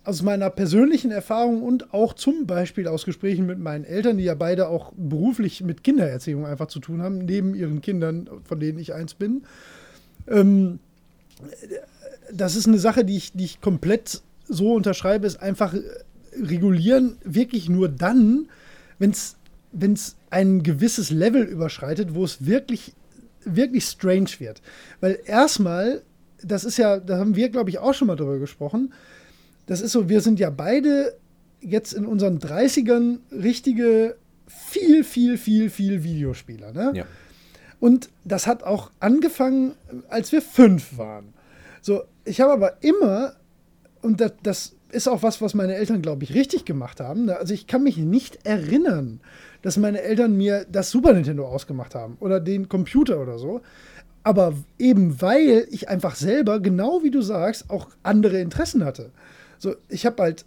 aus 0.07 0.23
meiner 0.23 0.51
persönlichen 0.51 1.11
Erfahrung 1.11 1.62
und 1.62 1.93
auch 1.93 2.15
zum 2.15 2.47
Beispiel 2.47 2.87
aus 2.87 3.05
Gesprächen 3.05 3.47
mit 3.47 3.59
meinen 3.59 3.85
Eltern, 3.85 4.19
die 4.19 4.24
ja 4.24 4.35
beide 4.35 4.69
auch 4.69 4.93
beruflich 4.97 5.62
mit 5.62 5.83
Kindererziehung 5.83 6.47
einfach 6.47 6.69
zu 6.69 6.78
tun 6.78 7.03
haben, 7.03 7.19
neben 7.19 7.55
ihren 7.55 7.81
Kindern, 7.81 8.31
von 8.45 8.61
denen 8.61 8.78
ich 8.78 8.95
eins 8.95 9.15
bin, 9.15 9.43
ähm, 10.28 10.78
das 12.33 12.57
ist 12.57 12.69
eine 12.69 12.78
Sache, 12.78 13.05
die 13.05 13.16
ich, 13.16 13.33
die 13.33 13.45
ich 13.45 13.61
komplett 13.61 14.23
so 14.49 14.74
unterschreibe, 14.74 15.27
ist 15.27 15.43
einfach 15.43 15.74
äh, 15.74 15.83
regulieren 16.41 17.16
wirklich 17.24 17.69
nur 17.69 17.89
dann, 17.89 18.49
wenn 18.99 19.11
es 19.11 20.16
ein 20.31 20.62
gewisses 20.62 21.11
Level 21.11 21.43
überschreitet, 21.43 22.15
wo 22.15 22.24
es 22.24 22.47
wirklich, 22.47 22.95
wirklich 23.45 23.85
strange 23.85 24.31
wird. 24.39 24.62
Weil 25.01 25.19
erstmal, 25.24 26.03
das 26.43 26.65
ist 26.65 26.77
ja, 26.77 26.99
da 27.01 27.19
haben 27.19 27.35
wir, 27.37 27.49
glaube 27.49 27.70
ich, 27.70 27.78
auch 27.78 27.95
schon 27.95 28.09
mal 28.09 28.16
drüber 28.16 28.39
gesprochen, 28.39 28.93
das 29.66 29.80
ist 29.80 29.93
so, 29.93 30.09
wir 30.09 30.20
sind 30.20 30.38
ja 30.40 30.51
beide 30.51 31.14
jetzt 31.60 31.93
in 31.93 32.06
unseren 32.06 32.38
30ern 32.38 33.18
richtige 33.30 34.16
viel, 34.47 35.05
viel, 35.05 35.38
viel, 35.38 35.70
viel 35.70 36.05
Videospieler. 36.05 36.72
Ne? 36.72 36.93
Ja. 36.94 37.05
Und 37.80 38.09
das 38.24 38.47
hat 38.47 38.62
auch 38.62 38.90
angefangen, 39.01 39.74
als 40.09 40.32
wir 40.32 40.40
fünf 40.40 40.97
waren. 40.97 41.34
So, 41.82 42.02
ich 42.24 42.40
habe 42.40 42.52
aber 42.52 42.82
immer, 42.82 43.34
und 44.02 44.20
das, 44.20 44.32
das 44.43 44.76
ist 44.90 45.09
auch 45.09 45.22
was, 45.22 45.43
was 45.43 45.55
meine 45.55 45.74
Eltern, 45.74 46.02
glaube 46.02 46.24
ich, 46.24 46.34
richtig 46.34 46.64
gemacht 46.64 47.01
haben. 47.01 47.26
ne? 47.26 47.36
Also 47.36 47.52
ich 47.52 47.66
kann 47.66 47.82
mich 47.82 47.97
nicht 47.97 48.47
erinnern, 48.47 49.20
dass 49.62 49.76
meine 49.76 50.01
Eltern 50.02 50.36
mir 50.36 50.64
das 50.70 50.90
Super 50.90 51.12
Nintendo 51.12 51.47
ausgemacht 51.47 51.94
haben 51.94 52.16
oder 52.20 52.40
den 52.40 52.68
Computer 52.68 53.20
oder 53.20 53.38
so. 53.38 53.62
Aber 54.22 54.55
eben 54.78 55.20
weil 55.20 55.66
ich 55.70 55.88
einfach 55.88 56.16
selber, 56.16 56.60
genau 56.60 57.02
wie 57.02 57.10
du 57.10 57.20
sagst, 57.20 57.70
auch 57.70 57.88
andere 58.02 58.40
Interessen 58.40 58.84
hatte. 58.84 59.10
So, 59.59 59.74
ich 59.89 60.07
habe 60.07 60.23
halt 60.23 60.45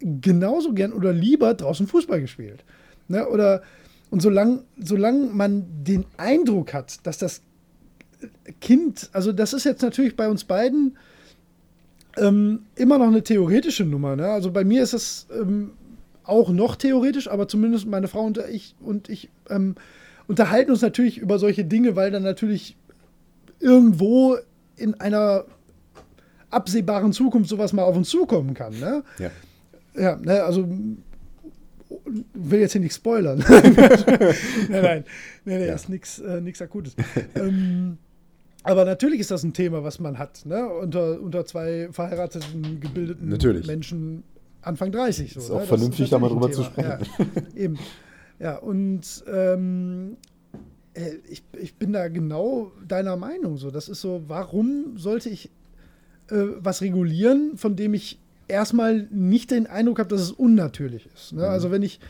genauso 0.00 0.72
gern 0.72 0.92
oder 0.92 1.12
lieber 1.12 1.54
draußen 1.54 1.86
Fußball 1.86 2.20
gespielt. 2.20 2.64
Ne? 3.08 3.28
Oder 3.28 3.62
und 4.10 4.20
solange 4.20 4.64
solang 4.78 5.34
man 5.34 5.64
den 5.84 6.04
Eindruck 6.18 6.74
hat, 6.74 7.06
dass 7.06 7.18
das 7.18 7.42
Kind, 8.60 9.08
also 9.12 9.32
das 9.32 9.52
ist 9.52 9.64
jetzt 9.64 9.82
natürlich 9.82 10.16
bei 10.16 10.28
uns 10.28 10.44
beiden 10.44 10.98
ähm, 12.18 12.60
immer 12.76 12.98
noch 12.98 13.06
eine 13.06 13.22
theoretische 13.22 13.84
Nummer. 13.84 14.16
Ne? 14.16 14.26
Also 14.26 14.50
bei 14.50 14.64
mir 14.64 14.82
ist 14.82 14.92
es 14.92 15.26
ähm, 15.32 15.72
auch 16.24 16.50
noch 16.50 16.76
theoretisch, 16.76 17.28
aber 17.28 17.48
zumindest 17.48 17.86
meine 17.86 18.08
Frau 18.08 18.22
und 18.22 18.38
ich 18.38 18.74
und 18.80 19.08
ich 19.08 19.30
ähm, 19.48 19.76
unterhalten 20.28 20.70
uns 20.70 20.82
natürlich 20.82 21.18
über 21.18 21.38
solche 21.38 21.64
Dinge, 21.64 21.96
weil 21.96 22.10
dann 22.10 22.22
natürlich 22.22 22.76
irgendwo 23.60 24.36
in 24.76 24.94
einer 24.94 25.44
absehbaren 26.52 27.12
Zukunft 27.12 27.48
sowas 27.50 27.72
mal 27.72 27.82
auf 27.84 27.96
uns 27.96 28.08
zukommen 28.10 28.54
kann. 28.54 28.78
Ne? 28.78 29.02
Ja. 29.18 29.30
Ja, 29.94 30.16
ne, 30.16 30.42
also 30.42 30.66
will 32.34 32.60
jetzt 32.60 32.72
hier 32.72 32.80
nicht 32.80 32.94
spoilern. 32.94 33.44
nein, 33.48 33.74
nein, 34.70 34.70
nein, 34.70 35.04
nein 35.44 35.60
Ja. 35.66 35.74
ist 35.74 35.88
nichts 35.88 36.18
äh, 36.18 36.40
nix 36.40 36.62
Akutes. 36.62 36.94
ähm, 37.34 37.98
aber 38.62 38.84
natürlich 38.84 39.20
ist 39.20 39.30
das 39.30 39.42
ein 39.42 39.52
Thema, 39.52 39.82
was 39.84 39.98
man 39.98 40.18
hat, 40.18 40.46
ne? 40.46 40.66
Unter, 40.68 41.20
unter 41.20 41.44
zwei 41.44 41.88
verheirateten, 41.90 42.80
gebildeten 42.80 43.28
Natürlich. 43.28 43.66
Menschen 43.66 44.22
Anfang 44.62 44.92
30. 44.92 45.32
So, 45.34 45.40
Ist 45.40 45.48
ne? 45.48 45.54
auch 45.56 45.58
Das 45.60 45.68
vernünftig, 45.68 46.10
da 46.10 46.18
mal 46.18 46.28
drüber 46.28 46.50
zu 46.50 46.62
Thema. 46.62 46.98
Ja, 46.98 46.98
eben. 47.56 47.78
Ja, 48.38 48.56
und 48.56 49.24
ähm, 49.32 50.16
äh, 50.94 51.10
ich, 51.28 51.42
ich 51.60 51.74
bin 51.74 51.92
da 51.92 52.08
genau 52.08 52.72
deiner 52.86 53.16
Meinung. 53.16 53.56
So, 53.56 53.70
das 53.70 53.88
ist 53.88 54.00
so, 54.00 54.22
warum 54.28 54.96
sollte 54.96 55.28
ich 55.28 55.50
äh, 56.30 56.36
was 56.58 56.80
regulieren, 56.82 57.56
von 57.56 57.76
dem 57.76 57.94
ich 57.94 58.18
erstmal 58.48 59.06
nicht 59.10 59.50
den 59.50 59.66
Eindruck 59.66 59.98
habe, 59.98 60.08
dass 60.08 60.20
es 60.20 60.32
unnatürlich 60.32 61.08
ist. 61.14 61.32
Ne? 61.32 61.46
Also 61.46 61.70
wenn 61.70 61.82
ich 61.82 62.00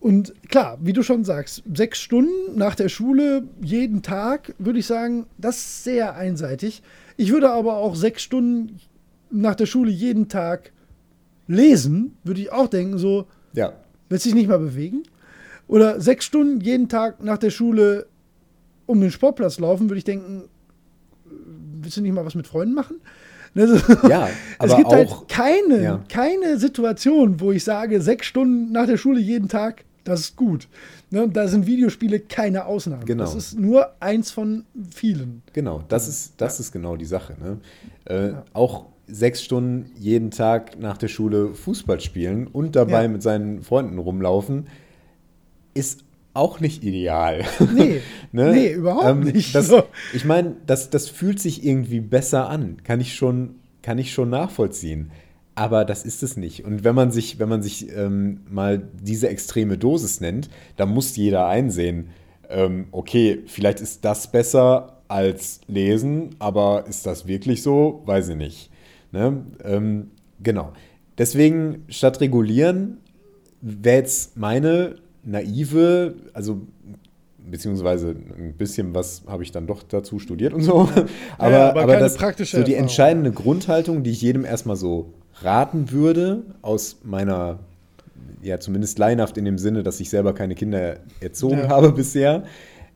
und 0.00 0.32
klar, 0.48 0.78
wie 0.80 0.92
du 0.92 1.02
schon 1.02 1.24
sagst, 1.24 1.62
sechs 1.74 1.98
Stunden 1.98 2.56
nach 2.56 2.76
der 2.76 2.88
Schule 2.88 3.42
jeden 3.60 4.02
Tag, 4.02 4.54
würde 4.58 4.78
ich 4.78 4.86
sagen, 4.86 5.26
das 5.38 5.56
ist 5.56 5.84
sehr 5.84 6.14
einseitig. 6.14 6.82
Ich 7.16 7.32
würde 7.32 7.50
aber 7.50 7.78
auch 7.78 7.96
sechs 7.96 8.22
Stunden 8.22 8.78
nach 9.30 9.56
der 9.56 9.66
Schule 9.66 9.90
jeden 9.90 10.28
Tag 10.28 10.72
lesen, 11.48 12.16
würde 12.22 12.40
ich 12.40 12.52
auch 12.52 12.68
denken, 12.68 12.96
so, 12.98 13.26
Ja. 13.54 13.72
willst 14.08 14.24
du 14.24 14.28
dich 14.30 14.36
nicht 14.36 14.48
mal 14.48 14.58
bewegen? 14.60 15.02
Oder 15.66 16.00
sechs 16.00 16.24
Stunden 16.26 16.60
jeden 16.60 16.88
Tag 16.88 17.22
nach 17.22 17.38
der 17.38 17.50
Schule 17.50 18.06
um 18.86 19.00
den 19.00 19.10
Sportplatz 19.10 19.58
laufen, 19.58 19.90
würde 19.90 19.98
ich 19.98 20.04
denken, 20.04 20.44
willst 21.82 21.96
du 21.96 22.02
nicht 22.02 22.12
mal 22.14 22.24
was 22.24 22.34
mit 22.36 22.46
Freunden 22.46 22.74
machen? 22.74 23.00
Ne, 23.58 23.66
so- 23.78 24.08
Ja, 24.08 24.28
es 24.58 24.70
aber 24.70 24.76
gibt 24.76 24.86
auch. 24.88 24.92
halt 24.92 25.28
keine, 25.28 25.82
ja. 25.82 26.04
keine 26.08 26.58
Situation, 26.58 27.40
wo 27.40 27.52
ich 27.52 27.64
sage, 27.64 28.00
sechs 28.00 28.26
Stunden 28.26 28.72
nach 28.72 28.86
der 28.86 28.96
Schule 28.96 29.20
jeden 29.20 29.48
Tag, 29.48 29.84
das 30.04 30.20
ist 30.20 30.36
gut. 30.36 30.68
Ne, 31.10 31.28
da 31.28 31.48
sind 31.48 31.66
Videospiele 31.66 32.20
keine 32.20 32.66
Ausnahme. 32.66 33.04
Genau. 33.04 33.24
Das 33.24 33.34
ist 33.34 33.58
nur 33.58 33.88
eins 34.00 34.30
von 34.30 34.64
vielen. 34.94 35.42
Genau, 35.54 35.82
das 35.88 36.06
ist, 36.08 36.34
das 36.36 36.60
ist 36.60 36.70
genau 36.72 36.96
die 36.96 37.04
Sache. 37.06 37.34
Ne? 37.40 37.58
Äh, 38.04 38.32
Auch 38.52 38.86
sechs 39.06 39.42
Stunden 39.42 39.90
jeden 39.98 40.30
Tag 40.30 40.78
nach 40.78 40.98
der 40.98 41.08
Schule 41.08 41.54
Fußball 41.54 41.98
spielen 42.00 42.46
und 42.46 42.76
dabei 42.76 43.02
Ja. 43.04 43.08
mit 43.08 43.22
seinen 43.22 43.62
Freunden 43.62 43.98
rumlaufen, 43.98 44.66
ist 45.74 46.04
auch 46.34 46.60
nicht 46.60 46.84
ideal. 46.84 47.44
Nee, 47.74 48.00
Ne? 48.32 48.52
nee 48.52 48.72
überhaupt 48.72 49.24
nicht. 49.24 49.54
Das. 49.54 49.72
Ich 50.12 50.24
meine, 50.24 50.56
das, 50.66 50.90
das 50.90 51.08
fühlt 51.08 51.40
sich 51.40 51.64
irgendwie 51.64 52.00
besser 52.00 52.48
an. 52.48 52.78
Kann 52.84 53.00
ich 53.00 53.14
schon, 53.14 53.56
kann 53.82 53.98
ich 53.98 54.12
schon 54.12 54.30
nachvollziehen. 54.30 55.10
Aber 55.54 55.84
das 55.84 56.04
ist 56.04 56.22
es 56.22 56.36
nicht. 56.36 56.64
Und 56.64 56.84
wenn 56.84 56.94
man 56.94 57.10
sich, 57.10 57.38
wenn 57.38 57.48
man 57.48 57.62
sich 57.62 57.90
ähm, 57.96 58.42
mal 58.48 58.82
diese 59.02 59.28
extreme 59.28 59.76
Dosis 59.76 60.20
nennt, 60.20 60.50
dann 60.76 60.90
muss 60.90 61.16
jeder 61.16 61.48
einsehen, 61.48 62.10
ähm, 62.48 62.86
okay, 62.92 63.42
vielleicht 63.46 63.80
ist 63.80 64.04
das 64.04 64.30
besser 64.30 65.02
als 65.08 65.60
lesen, 65.66 66.36
aber 66.38 66.84
ist 66.86 67.06
das 67.06 67.26
wirklich 67.26 67.62
so? 67.62 68.02
Weiß 68.04 68.28
ich 68.28 68.36
nicht. 68.36 68.70
Ne? 69.10 69.44
Ähm, 69.64 70.10
genau. 70.42 70.72
Deswegen 71.16 71.84
statt 71.88 72.20
regulieren 72.20 72.98
wäre 73.60 73.96
jetzt 73.96 74.36
meine 74.36 74.96
naive, 75.24 76.14
also 76.32 76.60
beziehungsweise 77.50 78.10
ein 78.36 78.54
bisschen 78.58 78.94
was 78.94 79.22
habe 79.26 79.42
ich 79.42 79.52
dann 79.52 79.66
doch 79.66 79.82
dazu 79.82 80.18
studiert 80.18 80.52
und 80.52 80.60
so. 80.62 80.88
Aber, 81.38 81.50
Ja, 81.50 81.70
aber 81.70 81.82
aber, 81.82 81.96
das, 81.96 82.16
praktische 82.16 82.58
so 82.58 82.62
die 82.62 82.72
Erfahrung. 82.72 82.84
entscheidende 82.88 83.32
Grundhaltung, 83.32 84.02
die 84.02 84.10
ich 84.10 84.20
jedem 84.20 84.44
erstmal 84.44 84.76
so 84.76 85.14
raten 85.40 85.90
würde, 85.90 86.42
aus 86.62 86.98
meiner, 87.04 87.60
ja 88.42 88.58
zumindest 88.60 88.98
laienhaft 88.98 89.36
in 89.38 89.44
dem 89.44 89.56
Sinne, 89.58 89.82
dass 89.82 90.00
ich 90.00 90.10
selber 90.10 90.34
keine 90.34 90.54
Kinder 90.54 90.96
erzogen 91.20 91.58
Ja. 91.58 91.68
habe 91.68 91.92
bisher, 91.92 92.42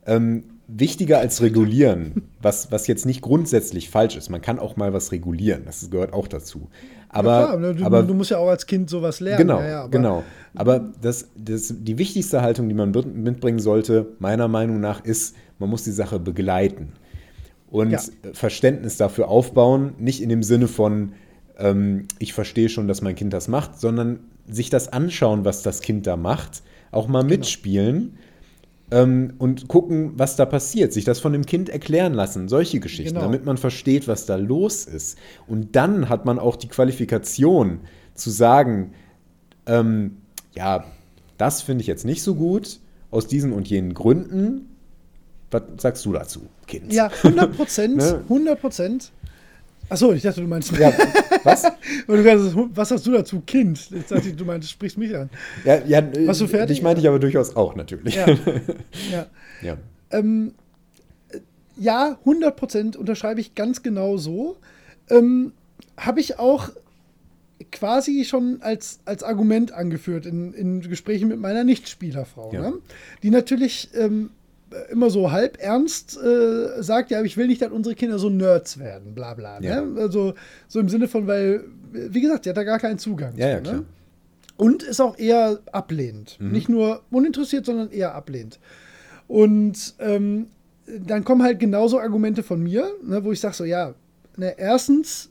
ähm, 0.06 0.44
wichtiger 0.68 1.18
als 1.18 1.42
regulieren, 1.42 2.22
was, 2.40 2.70
was 2.72 2.86
jetzt 2.86 3.04
nicht 3.06 3.20
grundsätzlich 3.20 3.90
falsch 3.90 4.16
ist. 4.16 4.30
Man 4.30 4.40
kann 4.40 4.58
auch 4.58 4.76
mal 4.76 4.92
was 4.92 5.12
regulieren, 5.12 5.62
das 5.66 5.88
gehört 5.90 6.12
auch 6.12 6.28
dazu. 6.28 6.68
Aber, 7.08 7.30
ja, 7.40 7.46
klar, 7.46 7.58
ne, 7.58 7.74
du, 7.74 7.84
aber 7.84 8.02
du 8.02 8.14
musst 8.14 8.30
ja 8.30 8.38
auch 8.38 8.48
als 8.48 8.66
Kind 8.66 8.88
sowas 8.88 9.20
lernen. 9.20 9.38
Genau, 9.46 9.60
ja, 9.60 9.68
ja, 9.68 9.80
aber- 9.82 9.90
genau. 9.90 10.22
Aber 10.54 10.78
das, 11.02 11.28
das, 11.36 11.74
die 11.78 11.98
wichtigste 11.98 12.40
Haltung, 12.42 12.68
die 12.68 12.74
man 12.74 12.90
mit- 12.90 13.14
mitbringen 13.14 13.58
sollte, 13.58 14.12
meiner 14.18 14.48
Meinung 14.48 14.80
nach, 14.80 15.04
ist, 15.04 15.34
man 15.58 15.68
muss 15.68 15.84
die 15.84 15.90
Sache 15.92 16.18
begleiten 16.18 16.92
und. 17.70 17.96
Verständnis 18.32 18.96
dafür 18.96 19.28
aufbauen. 19.28 19.92
Nicht 19.98 20.22
in 20.22 20.28
dem 20.30 20.42
Sinne 20.42 20.68
von, 20.68 21.12
ähm, 21.58 22.06
ich 22.18 22.32
verstehe 22.32 22.68
schon, 22.70 22.88
dass 22.88 23.02
mein 23.02 23.14
Kind 23.14 23.32
das 23.34 23.46
macht, 23.48 23.78
sondern 23.78 24.20
sich 24.48 24.70
das 24.70 24.88
anschauen, 24.92 25.44
was 25.44 25.62
das 25.62 25.80
Kind 25.82 26.06
da 26.06 26.16
macht, 26.16 26.62
auch 26.92 27.06
Genau. 27.06 27.18
mal 27.18 27.24
mitspielen. 27.24 28.14
Ähm, 28.92 29.34
und 29.38 29.68
gucken, 29.68 30.12
was 30.16 30.36
da 30.36 30.44
passiert, 30.44 30.92
sich 30.92 31.04
das 31.04 31.18
von 31.18 31.32
dem 31.32 31.46
Kind 31.46 31.68
erklären 31.70 32.12
lassen, 32.12 32.48
solche 32.48 32.78
Geschichten, 32.78 33.14
Genau. 33.14 33.22
damit 33.26 33.44
man 33.46 33.56
versteht, 33.56 34.06
was 34.06 34.26
da 34.26 34.36
los 34.36 34.84
ist. 34.84 35.16
Und 35.46 35.74
dann 35.76 36.08
hat 36.08 36.26
man 36.26 36.38
auch 36.38 36.56
die 36.56 36.68
Qualifikation 36.68 37.80
zu 38.14 38.30
sagen, 38.30 38.92
ähm, 39.66 40.18
ja, 40.54 40.84
das 41.38 41.62
finde 41.62 41.80
ich 41.82 41.86
jetzt 41.88 42.04
nicht 42.04 42.22
so 42.22 42.34
gut, 42.34 42.80
aus 43.10 43.26
diesen 43.26 43.52
und 43.52 43.68
jenen 43.68 43.94
Gründen. 43.94 44.68
Was 45.50 45.62
sagst 45.78 46.04
du 46.04 46.12
dazu, 46.12 46.42
Kind? 46.66 46.92
Ja, 46.92 47.10
100 47.22 47.56
Prozent. 47.56 47.96
Ne? 47.96 48.20
100 48.28 48.60
Prozent. 48.60 49.12
Achso, 49.92 50.10
ich 50.14 50.22
dachte, 50.22 50.40
du 50.40 50.46
meinst. 50.46 50.72
Ja, 50.72 50.90
was? 51.44 51.64
Was 52.06 52.90
hast 52.90 53.06
du 53.06 53.12
dazu, 53.12 53.40
Kind? 53.40 53.90
Jetzt 53.90 54.10
dachte 54.10 54.30
ich, 54.30 54.36
du 54.36 54.46
meinst, 54.46 54.70
sprichst 54.70 54.96
mich 54.96 55.14
an. 55.14 55.28
Ja, 55.66 55.84
ja 55.84 56.02
Warst 56.26 56.40
du 56.40 56.46
fertig? 56.46 56.78
dich 56.78 56.82
meinte 56.82 57.02
ich 57.02 57.08
aber 57.08 57.18
durchaus 57.18 57.54
auch 57.56 57.74
natürlich. 57.74 58.14
Ja. 58.14 58.26
ja. 59.10 59.26
ja. 59.62 59.76
Ähm, 60.10 60.54
äh, 61.28 61.40
ja, 61.76 62.16
100 62.20 62.56
Prozent 62.56 62.96
unterschreibe 62.96 63.42
ich 63.42 63.54
ganz 63.54 63.82
genau 63.82 64.16
so. 64.16 64.56
Ähm, 65.10 65.52
Habe 65.98 66.20
ich 66.20 66.38
auch 66.38 66.70
quasi 67.70 68.24
schon 68.24 68.62
als, 68.62 69.00
als 69.04 69.22
Argument 69.22 69.72
angeführt 69.72 70.24
in, 70.24 70.54
in 70.54 70.80
Gesprächen 70.80 71.28
mit 71.28 71.38
meiner 71.38 71.64
Nichtspielerfrau, 71.64 72.50
Ja. 72.54 72.62
ne? 72.62 72.72
die 73.22 73.30
natürlich 73.30 73.90
ähm, 73.94 74.30
immer 74.90 75.10
so 75.10 75.30
halb 75.32 75.58
ernst 75.60 76.18
äh, 76.22 76.82
sagt, 76.82 77.10
ja, 77.10 77.22
ich 77.22 77.36
will 77.36 77.46
nicht, 77.46 77.62
dass 77.62 77.70
unsere 77.72 77.94
Kinder 77.94 78.18
so 78.18 78.28
Nerds 78.30 78.78
werden, 78.78 79.14
bla 79.14 79.34
bla. 79.34 79.60
Ja. 79.60 79.80
Ne? 79.82 80.00
Also 80.00 80.34
so 80.68 80.80
im 80.80 80.88
Sinne 80.88 81.08
von, 81.08 81.26
weil, 81.26 81.64
wie 81.92 82.20
gesagt, 82.20 82.44
die 82.44 82.50
hat 82.50 82.56
da 82.56 82.64
gar 82.64 82.78
keinen 82.78 82.98
Zugang 82.98 83.36
Ja, 83.36 83.48
ja, 83.48 83.56
zu. 83.56 83.62
klar. 83.62 83.76
Ne? 83.76 83.84
Und 84.56 84.82
ist 84.82 85.00
auch 85.00 85.18
eher 85.18 85.60
ablehnend. 85.72 86.36
Mhm. 86.40 86.52
Nicht 86.52 86.68
nur 86.68 87.02
uninteressiert, 87.10 87.66
sondern 87.66 87.90
eher 87.90 88.14
ablehnend. 88.14 88.60
Und 89.26 89.94
ähm, 89.98 90.46
dann 90.86 91.24
kommen 91.24 91.42
halt 91.42 91.58
genauso 91.58 91.98
Argumente 91.98 92.42
von 92.42 92.62
mir, 92.62 92.90
ne, 93.02 93.24
wo 93.24 93.32
ich 93.32 93.40
sage 93.40 93.54
so, 93.54 93.64
ja, 93.64 93.94
ne, 94.36 94.54
erstens, 94.58 95.30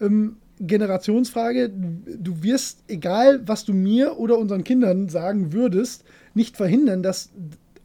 ähm, 0.00 0.36
Generationsfrage, 0.60 1.70
du 1.70 2.42
wirst, 2.42 2.84
egal 2.88 3.40
was 3.46 3.64
du 3.64 3.72
mir 3.72 4.18
oder 4.18 4.36
unseren 4.38 4.62
Kindern 4.62 5.08
sagen 5.08 5.52
würdest, 5.52 6.04
nicht 6.34 6.56
verhindern, 6.56 7.02
dass 7.02 7.30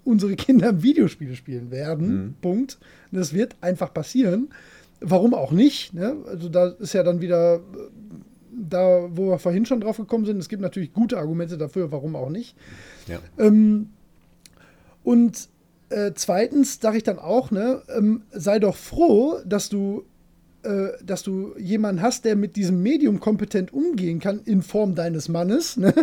unsere 0.06 0.36
Kinder 0.36 0.82
Videospiele 0.82 1.36
spielen 1.36 1.72
werden. 1.72 2.26
Mhm. 2.26 2.34
Punkt. 2.42 2.78
Das 3.12 3.34
wird 3.34 3.56
einfach 3.62 3.94
passieren. 3.94 4.50
Warum 5.02 5.34
auch 5.34 5.52
nicht? 5.52 5.94
Ne? 5.94 6.16
Also 6.28 6.48
da 6.48 6.68
ist 6.68 6.94
ja 6.94 7.04
dann 7.04 7.20
wieder 7.20 7.56
äh, 7.56 7.60
da, 8.58 9.10
wo 9.12 9.32
wir 9.32 9.40
vorhin 9.40 9.66
schon 9.66 9.82
drauf 9.82 9.98
gekommen 9.98 10.26
sind. 10.26 10.38
Es 10.38 10.48
gibt 10.48 10.62
natürlich 10.62 10.94
gute 10.94 11.18
Argumente 11.18 11.58
dafür, 11.58 11.92
warum 11.92 12.16
auch 12.16 12.30
nicht. 12.30 12.56
Ja. 13.08 13.20
Ähm, 13.38 13.90
und 15.04 15.50
äh, 15.90 16.12
zweitens 16.16 16.80
sage 16.80 16.98
ich 16.98 17.04
dann 17.04 17.20
auch, 17.20 17.52
ne, 17.52 17.82
ähm, 17.96 18.24
sei 18.32 18.60
doch 18.60 18.76
froh, 18.76 19.40
dass 19.46 19.70
du, 19.70 20.06
äh, 20.66 20.94
dass 21.04 21.24
du 21.24 21.56
jemanden 21.58 22.02
hast, 22.02 22.26
der 22.26 22.36
mit 22.36 22.56
diesem 22.56 22.82
Medium 22.82 23.20
kompetent 23.20 23.74
umgehen 23.74 24.20
kann, 24.20 24.42
in 24.46 24.62
Form 24.62 24.96
deines 24.96 25.30
Mannes, 25.30 25.78
ne, 25.78 25.94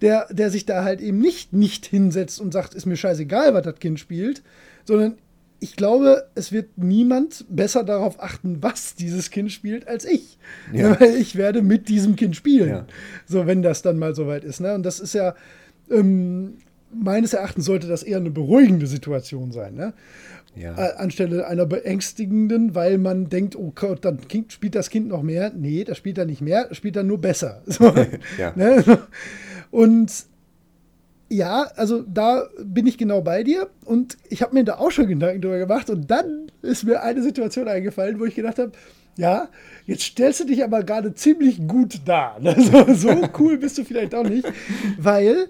der, 0.00 0.26
der 0.30 0.50
sich 0.50 0.66
da 0.66 0.84
halt 0.84 1.00
eben 1.00 1.18
nicht, 1.18 1.52
nicht 1.52 1.86
hinsetzt 1.86 2.40
und 2.40 2.52
sagt, 2.52 2.74
ist 2.74 2.86
mir 2.86 2.96
scheißegal, 2.96 3.54
was 3.54 3.64
das 3.64 3.78
Kind 3.78 4.00
spielt, 4.00 4.42
sondern 4.84 5.16
ich 5.60 5.76
glaube, 5.76 6.28
es 6.34 6.52
wird 6.52 6.78
niemand 6.78 7.44
besser 7.48 7.84
darauf 7.84 8.20
achten, 8.22 8.62
was 8.62 8.94
dieses 8.94 9.30
Kind 9.30 9.52
spielt, 9.52 9.86
als 9.86 10.04
ich. 10.06 10.38
Ja. 10.72 10.98
Weil 11.00 11.16
ich 11.16 11.36
werde 11.36 11.62
mit 11.62 11.88
diesem 11.88 12.16
Kind 12.16 12.34
spielen. 12.34 12.68
Ja. 12.68 12.86
So, 13.26 13.46
wenn 13.46 13.62
das 13.62 13.82
dann 13.82 13.98
mal 13.98 14.14
soweit 14.14 14.42
ist. 14.42 14.60
Ne? 14.60 14.74
Und 14.74 14.84
das 14.84 15.00
ist 15.00 15.12
ja, 15.12 15.34
ähm, 15.90 16.56
meines 16.92 17.32
Erachtens 17.32 17.64
sollte 17.64 17.86
das 17.86 18.02
eher 18.02 18.18
eine 18.18 18.30
beruhigende 18.30 18.86
Situation 18.86 19.52
sein. 19.52 19.74
Ne? 19.74 19.92
Ja. 20.56 20.74
Anstelle 20.74 21.46
einer 21.46 21.66
beängstigenden, 21.66 22.74
weil 22.74 22.98
man 22.98 23.28
denkt, 23.28 23.54
oh 23.56 23.72
Gott, 23.74 24.04
dann 24.04 24.18
spielt 24.48 24.74
das 24.74 24.90
Kind 24.90 25.08
noch 25.08 25.22
mehr. 25.22 25.52
Nee, 25.54 25.84
das 25.84 25.96
spielt 25.98 26.18
er 26.18 26.26
nicht 26.26 26.40
mehr, 26.40 26.66
das 26.68 26.76
spielt 26.76 26.96
er 26.96 27.02
nur 27.04 27.20
besser. 27.20 27.62
So, 27.66 27.92
Ja. 28.38 28.52
ne? 28.56 28.82
Und 29.70 30.10
Ja, 31.28 31.70
also 31.76 32.02
da 32.02 32.48
bin 32.64 32.88
ich 32.88 32.98
genau 32.98 33.20
bei 33.22 33.44
dir 33.44 33.68
und 33.84 34.16
ich 34.28 34.42
habe 34.42 34.54
mir 34.54 34.64
da 34.64 34.78
auch 34.78 34.90
schon 34.90 35.06
Gedanken 35.06 35.40
drüber 35.40 35.58
gemacht 35.58 35.88
und 35.88 36.10
dann 36.10 36.50
ist 36.62 36.82
mir 36.82 37.02
eine 37.04 37.22
Situation 37.22 37.68
eingefallen, 37.68 38.18
wo 38.18 38.24
ich 38.24 38.34
gedacht 38.34 38.58
habe, 38.58 38.72
ja, 39.16 39.48
jetzt 39.86 40.02
stellst 40.02 40.40
du 40.40 40.44
dich 40.46 40.64
aber 40.64 40.82
gerade 40.82 41.14
ziemlich 41.14 41.68
gut 41.68 42.00
dar. 42.04 42.40
Also, 42.44 42.92
so 42.94 43.28
cool 43.38 43.58
bist 43.58 43.78
du 43.78 43.84
vielleicht 43.84 44.12
auch 44.16 44.28
nicht, 44.28 44.44
weil 44.98 45.46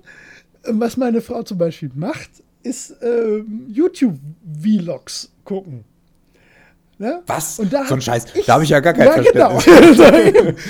was 0.65 0.97
meine 0.97 1.21
Frau 1.21 1.43
zum 1.43 1.59
Beispiel 1.59 1.91
macht, 1.95 2.31
ist 2.63 2.91
äh, 3.03 3.43
YouTube-Vlogs 3.69 5.33
gucken. 5.45 5.85
Ne? 6.99 7.23
Was? 7.27 7.59
Und 7.59 7.73
da 7.73 7.87
so 7.87 7.95
ein 7.95 8.03
Scheiß. 8.03 8.27
Ich, 8.35 8.45
da 8.45 8.55
habe 8.55 8.65
ich 8.65 8.69
ja 8.69 8.81
gar 8.81 8.93
kein 8.93 9.07
ja, 9.07 9.33
genau. 9.33 9.59
Verständnis. 9.59 9.97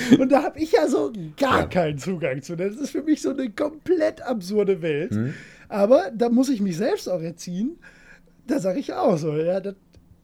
Genau. 0.07 0.21
und 0.21 0.31
da 0.31 0.43
habe 0.43 0.59
ich 0.59 0.71
ja 0.71 0.87
so 0.87 1.11
gar 1.37 1.61
ja. 1.61 1.65
keinen 1.65 1.97
Zugang 1.97 2.41
zu. 2.41 2.55
Das 2.55 2.75
ist 2.77 2.91
für 2.91 3.03
mich 3.03 3.21
so 3.21 3.31
eine 3.31 3.49
komplett 3.49 4.21
absurde 4.21 4.81
Welt. 4.81 5.11
Hm. 5.11 5.33
Aber 5.67 6.09
da 6.15 6.29
muss 6.29 6.47
ich 6.47 6.61
mich 6.61 6.77
selbst 6.77 7.09
auch 7.09 7.21
erziehen. 7.21 7.77
Da 8.47 8.59
sage 8.59 8.79
ich 8.79 8.93
auch 8.93 9.17
so, 9.17 9.35
ja, 9.35 9.59
das 9.59 9.75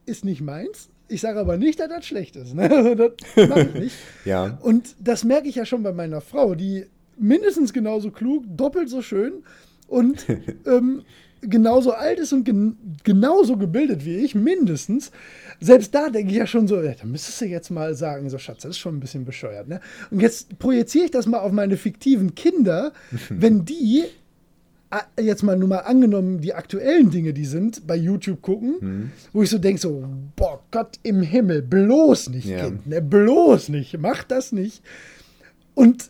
ist 0.06 0.24
nicht 0.24 0.40
meins. 0.40 0.90
Ich 1.10 1.20
sage 1.20 1.40
aber 1.40 1.58
nicht, 1.58 1.80
dass 1.80 1.90
das 1.90 2.06
schlecht 2.06 2.38
ist. 2.38 2.54
Ne? 2.54 2.72
Also 2.72 2.96
das 2.96 3.12
mache 3.50 3.62
ich 3.64 3.74
nicht. 3.74 3.96
ja. 4.24 4.58
Und 4.62 4.96
das 5.02 5.26
merke 5.26 5.50
ich 5.50 5.56
ja 5.56 5.66
schon 5.66 5.84
bei 5.84 5.92
meiner 5.92 6.22
Frau, 6.22 6.56
die 6.56 6.86
mindestens 7.20 7.74
genauso 7.74 8.12
klug, 8.12 8.44
doppelt 8.48 8.90
so 8.90 9.02
schön 9.02 9.44
und 9.88 10.26
ähm, 10.66 11.04
genauso 11.42 11.92
alt 11.92 12.20
ist 12.20 12.34
und 12.34 12.44
gen 12.44 12.78
genauso 13.04 13.58
gebildet 13.58 14.06
wie 14.06 14.18
ich, 14.18 14.36
mindestens. 14.36 15.12
Selbst 15.60 15.94
da 15.94 16.10
denke 16.10 16.32
ich 16.32 16.38
ja 16.38 16.48
schon 16.48 16.68
so, 16.68 16.82
ja, 16.82 16.94
da 16.94 17.06
müsstest 17.06 17.42
du 17.42 17.46
jetzt 17.46 17.70
mal 17.70 17.96
sagen, 17.96 18.30
so 18.30 18.38
Schatz, 18.38 18.64
das 18.64 18.72
ist 18.72 18.78
schon 18.78 18.98
ein 18.98 19.00
bisschen 19.00 19.26
bescheuert. 19.26 19.68
Ne? 19.68 19.80
Und 20.12 20.20
jetzt 20.20 20.60
projiziere 20.60 21.06
ich 21.06 21.12
das 21.12 21.26
mal 21.26 21.40
auf 21.40 21.52
meine 21.52 21.78
fiktiven 21.78 22.36
Kinder, 22.36 22.94
wenn 23.30 23.66
die 23.66 24.06
jetzt 25.20 25.44
mal 25.44 25.58
nur 25.58 25.68
mal 25.68 25.80
angenommen, 25.80 26.40
die 26.40 26.54
aktuellen 26.54 27.12
Dinge, 27.12 27.34
die 27.34 27.46
sind, 27.46 27.86
bei 27.86 27.96
YouTube 27.96 28.42
gucken, 28.42 28.76
mhm. 28.80 29.12
wo 29.34 29.44
ich 29.44 29.50
so 29.50 29.58
denke, 29.58 29.82
so, 29.82 30.08
boah, 30.36 30.64
Gott 30.72 30.98
im 31.04 31.22
Himmel, 31.22 31.62
bloß 31.62 32.30
nicht, 32.30 32.48
ja. 32.48 32.66
Kind, 32.66 32.88
ne, 32.88 33.02
bloß 33.02 33.70
nicht, 33.70 33.98
mach 34.00 34.24
das 34.24 34.54
nicht. 34.54 34.82
Und 35.74 36.10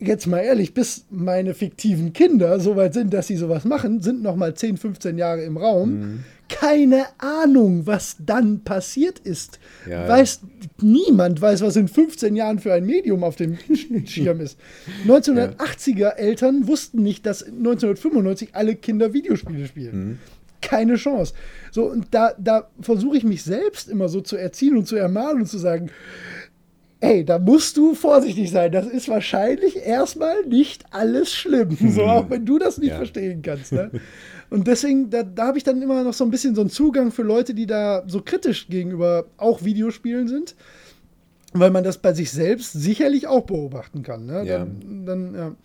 jetzt 0.00 0.26
mal 0.26 0.40
ehrlich, 0.40 0.74
bis 0.74 1.04
meine 1.10 1.54
fiktiven 1.54 2.12
Kinder 2.12 2.60
so 2.60 2.76
weit 2.76 2.94
sind, 2.94 3.12
dass 3.12 3.26
sie 3.26 3.36
sowas 3.36 3.64
machen, 3.64 4.00
sind 4.00 4.22
noch 4.22 4.36
mal 4.36 4.54
10, 4.54 4.76
15 4.76 5.18
Jahre 5.18 5.42
im 5.42 5.56
Raum. 5.56 5.90
Mhm. 5.90 6.24
Keine 6.48 7.04
Ahnung, 7.18 7.86
was 7.86 8.16
dann 8.24 8.60
passiert 8.60 9.18
ist. 9.18 9.58
Ja, 9.88 10.08
weiß, 10.08 10.40
ja. 10.42 10.68
Niemand 10.80 11.42
weiß, 11.42 11.60
was 11.60 11.76
in 11.76 11.88
15 11.88 12.36
Jahren 12.36 12.58
für 12.58 12.72
ein 12.72 12.86
Medium 12.86 13.22
auf 13.22 13.36
dem 13.36 13.58
Schirm 14.06 14.40
ist. 14.40 14.58
1980er 15.06 16.14
Eltern 16.14 16.66
wussten 16.66 17.02
nicht, 17.02 17.26
dass 17.26 17.42
1995 17.42 18.54
alle 18.54 18.76
Kinder 18.76 19.12
Videospiele 19.12 19.66
spielen. 19.66 20.08
Mhm. 20.08 20.18
Keine 20.60 20.96
Chance. 20.96 21.34
So, 21.70 21.84
und 21.84 22.06
da, 22.10 22.34
da 22.38 22.68
versuche 22.80 23.16
ich 23.16 23.24
mich 23.24 23.42
selbst 23.42 23.88
immer 23.88 24.08
so 24.08 24.20
zu 24.20 24.36
erziehen 24.36 24.76
und 24.76 24.88
zu 24.88 24.96
ermahnen 24.96 25.42
und 25.42 25.46
zu 25.46 25.58
sagen, 25.58 25.90
ey, 27.00 27.24
da 27.24 27.38
musst 27.38 27.76
du 27.76 27.94
vorsichtig 27.94 28.50
sein. 28.50 28.72
Das 28.72 28.86
ist 28.86 29.08
wahrscheinlich 29.08 29.76
erstmal 29.76 30.44
nicht 30.46 30.84
alles 30.90 31.32
schlimm. 31.32 31.76
So, 31.94 32.02
auch 32.04 32.30
wenn 32.30 32.44
du 32.44 32.58
das 32.58 32.78
nicht 32.78 32.90
ja. 32.90 32.96
verstehen 32.96 33.42
kannst. 33.42 33.72
Ne? 33.72 33.90
Und 34.50 34.66
deswegen, 34.66 35.10
da, 35.10 35.22
da 35.22 35.48
habe 35.48 35.58
ich 35.58 35.64
dann 35.64 35.80
immer 35.82 36.02
noch 36.02 36.14
so 36.14 36.24
ein 36.24 36.30
bisschen 36.30 36.54
so 36.54 36.62
einen 36.62 36.70
Zugang 36.70 37.12
für 37.12 37.22
Leute, 37.22 37.54
die 37.54 37.66
da 37.66 38.02
so 38.06 38.22
kritisch 38.22 38.68
gegenüber 38.68 39.26
auch 39.36 39.62
Videospielen 39.62 40.28
sind. 40.28 40.54
Weil 41.54 41.70
man 41.70 41.82
das 41.82 41.98
bei 41.98 42.12
sich 42.12 42.30
selbst 42.30 42.72
sicherlich 42.72 43.26
auch 43.26 43.46
beobachten 43.46 44.02
kann. 44.02 44.26
Ne? 44.26 44.44
Ja. 44.44 44.58
Dann, 44.58 45.06
dann 45.06 45.34
ja. 45.34 45.56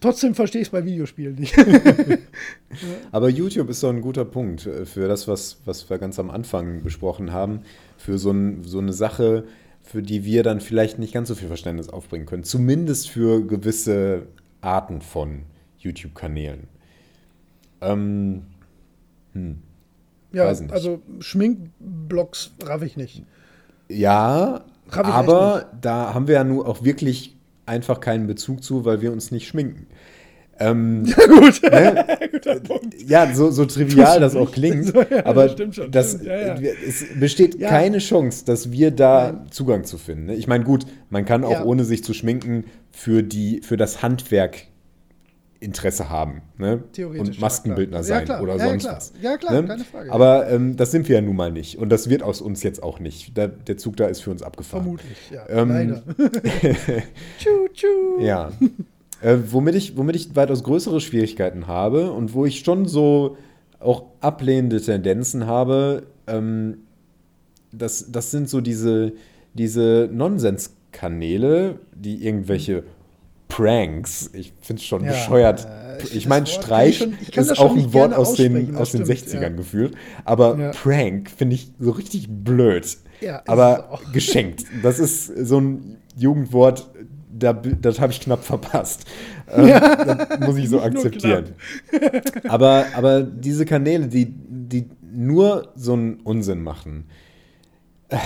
Trotzdem 0.00 0.34
verstehe 0.34 0.60
ich 0.60 0.68
es 0.68 0.72
bei 0.72 0.84
Videospielen 0.84 1.36
nicht. 1.36 1.56
Aber 3.12 3.28
YouTube 3.30 3.70
ist 3.70 3.80
so 3.80 3.88
ein 3.88 4.02
guter 4.02 4.24
Punkt 4.24 4.66
äh, 4.66 4.84
für 4.84 5.08
das, 5.08 5.26
was, 5.26 5.58
was 5.64 5.88
wir 5.88 5.98
ganz 5.98 6.18
am 6.18 6.30
Anfang 6.30 6.82
besprochen 6.82 7.32
haben. 7.32 7.60
Für 7.96 8.18
so, 8.18 8.30
ein, 8.30 8.62
so 8.62 8.78
eine 8.78 8.92
Sache, 8.92 9.44
für 9.86 10.02
die 10.02 10.24
wir 10.24 10.42
dann 10.42 10.60
vielleicht 10.60 10.98
nicht 10.98 11.14
ganz 11.14 11.28
so 11.28 11.36
viel 11.36 11.48
Verständnis 11.48 11.88
aufbringen 11.88 12.26
können. 12.26 12.42
Zumindest 12.42 13.08
für 13.08 13.46
gewisse 13.46 14.26
Arten 14.60 15.00
von 15.00 15.44
YouTube-Kanälen. 15.78 16.66
Ähm, 17.80 18.42
hm. 19.32 19.58
Ja, 20.32 20.44
also 20.44 21.00
Schminkblocks 21.20 22.50
raff 22.64 22.82
ich 22.82 22.96
nicht. 22.96 23.22
Ja, 23.88 24.64
aber 24.90 25.70
da 25.80 26.12
haben 26.12 26.26
wir 26.26 26.34
ja 26.34 26.44
nur 26.44 26.66
auch 26.66 26.82
wirklich 26.82 27.36
einfach 27.64 28.00
keinen 28.00 28.26
Bezug 28.26 28.64
zu, 28.64 28.84
weil 28.84 29.00
wir 29.00 29.12
uns 29.12 29.30
nicht 29.30 29.46
schminken. 29.46 29.86
Ähm, 30.58 31.04
ja, 31.06 31.26
gut. 31.26 31.60
Ne? 31.76 32.06
ja, 33.06 33.34
so, 33.34 33.50
so 33.50 33.64
trivial 33.66 34.20
das 34.20 34.34
auch 34.34 34.50
klingt, 34.50 34.86
so, 34.94 35.02
ja, 35.02 35.26
aber 35.26 35.48
das, 35.48 35.80
das 35.90 36.22
ja, 36.22 36.54
es 36.54 37.04
besteht 37.18 37.60
keine 37.60 37.98
Chance, 37.98 38.44
dass 38.44 38.70
wir 38.70 38.90
da. 38.90 39.44
Zugang 39.50 39.84
zu 39.84 39.98
finden. 39.98 40.26
Ne? 40.26 40.34
Ich 40.34 40.46
meine, 40.46 40.64
gut, 40.64 40.86
man 41.10 41.24
kann 41.24 41.44
auch 41.44 41.64
ohne 41.64 41.84
sich 41.84 42.04
zu 42.04 42.14
schminken 42.14 42.64
für, 42.90 43.22
die, 43.22 43.60
für 43.62 43.76
das 43.76 44.02
Handwerk 44.02 44.68
Interesse 45.58 46.10
haben 46.10 46.42
ne? 46.58 46.84
und 46.98 47.40
Maskenbildner 47.40 48.02
sein 48.02 48.28
oder 48.40 48.58
sonst 48.58 48.82
klar. 48.84 48.96
was. 48.96 49.12
Ja, 49.20 49.36
klar, 49.36 49.62
ne? 49.62 49.68
keine 49.68 49.84
Frage. 49.84 50.12
Aber 50.12 50.50
ähm, 50.50 50.76
das 50.76 50.90
sind 50.90 51.08
wir 51.08 51.16
ja 51.16 51.22
nun 51.22 51.36
mal 51.36 51.50
nicht 51.50 51.78
und 51.78 51.88
das 51.88 52.10
wird 52.10 52.22
aus 52.22 52.40
uns 52.40 52.62
jetzt 52.62 52.82
auch 52.82 53.00
nicht. 53.00 53.36
Der, 53.36 53.48
der 53.48 53.76
Zug 53.76 53.96
da 53.96 54.06
ist 54.06 54.20
für 54.20 54.30
uns 54.30 54.42
abgefahren. 54.42 54.84
Vermutlich, 54.84 55.18
ja. 55.30 55.48
Ähm, 55.48 55.68
Leider. 55.68 56.02
tschu, 57.38 57.68
tschu. 57.72 58.20
Ja. 58.20 58.52
Äh, 59.20 59.36
womit, 59.50 59.74
ich, 59.74 59.96
womit 59.96 60.16
ich 60.16 60.36
weitaus 60.36 60.62
größere 60.62 61.00
Schwierigkeiten 61.00 61.66
habe 61.66 62.12
und 62.12 62.34
wo 62.34 62.44
ich 62.44 62.60
schon 62.60 62.86
so 62.86 63.36
auch 63.78 64.04
ablehnende 64.20 64.80
Tendenzen 64.80 65.46
habe, 65.46 66.06
ähm, 66.26 66.78
das, 67.72 68.10
das 68.10 68.30
sind 68.30 68.48
so 68.48 68.60
diese, 68.60 69.12
diese 69.54 70.08
Nonsenskanäle, 70.12 71.78
die 71.94 72.26
irgendwelche 72.26 72.84
Pranks, 73.48 74.30
ich 74.32 74.52
finde 74.60 74.80
es 74.80 74.86
schon 74.86 75.04
ja, 75.04 75.12
bescheuert. 75.12 75.64
Äh, 75.64 76.16
ich 76.16 76.26
meine, 76.26 76.46
Streich 76.46 76.98
schon, 76.98 77.14
ist 77.34 77.58
auch 77.58 77.74
ein 77.74 77.92
Wort 77.92 78.12
aus 78.12 78.34
den, 78.34 78.76
aus 78.76 78.92
den 78.92 79.04
60ern 79.04 79.40
ja. 79.40 79.48
gefühlt, 79.48 79.94
aber 80.24 80.58
ja. 80.58 80.70
Prank 80.72 81.30
finde 81.30 81.54
ich 81.54 81.70
so 81.78 81.92
richtig 81.92 82.28
blöd. 82.28 82.98
Ja, 83.20 83.42
aber 83.46 84.00
geschenkt. 84.12 84.64
Das 84.82 84.98
ist 84.98 85.26
so 85.26 85.60
ein 85.60 85.96
Jugendwort, 86.16 86.90
da, 87.38 87.52
das 87.52 88.00
habe 88.00 88.12
ich 88.12 88.20
knapp 88.20 88.44
verpasst. 88.44 89.04
Ähm, 89.48 89.68
das 89.68 90.40
muss 90.40 90.56
ich 90.56 90.68
so 90.68 90.80
akzeptieren. 90.82 91.54
aber, 92.48 92.86
aber 92.96 93.22
diese 93.22 93.64
Kanäle, 93.64 94.08
die, 94.08 94.26
die 94.28 94.86
nur 95.00 95.68
so 95.76 95.92
einen 95.92 96.14
Unsinn 96.24 96.64
machen, 96.64 97.04
äh, 98.08 98.16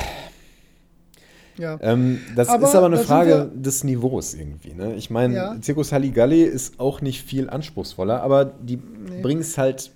ja. 1.58 1.78
Ähm, 1.82 2.20
das 2.34 2.48
aber 2.48 2.68
ist 2.68 2.74
aber 2.74 2.86
eine 2.86 2.96
Frage 2.96 3.50
des 3.54 3.84
Niveaus 3.84 4.32
irgendwie. 4.32 4.72
Ne? 4.72 4.94
Ich 4.94 5.10
meine, 5.10 5.34
ja. 5.34 5.60
Zirkus 5.60 5.92
Halligalli 5.92 6.42
ist 6.42 6.80
auch 6.80 7.02
nicht 7.02 7.22
viel 7.22 7.50
anspruchsvoller, 7.50 8.22
aber 8.22 8.46
die 8.46 8.76
nee. 8.76 9.20
bringen 9.20 9.42
es 9.42 9.58
halt, 9.58 9.92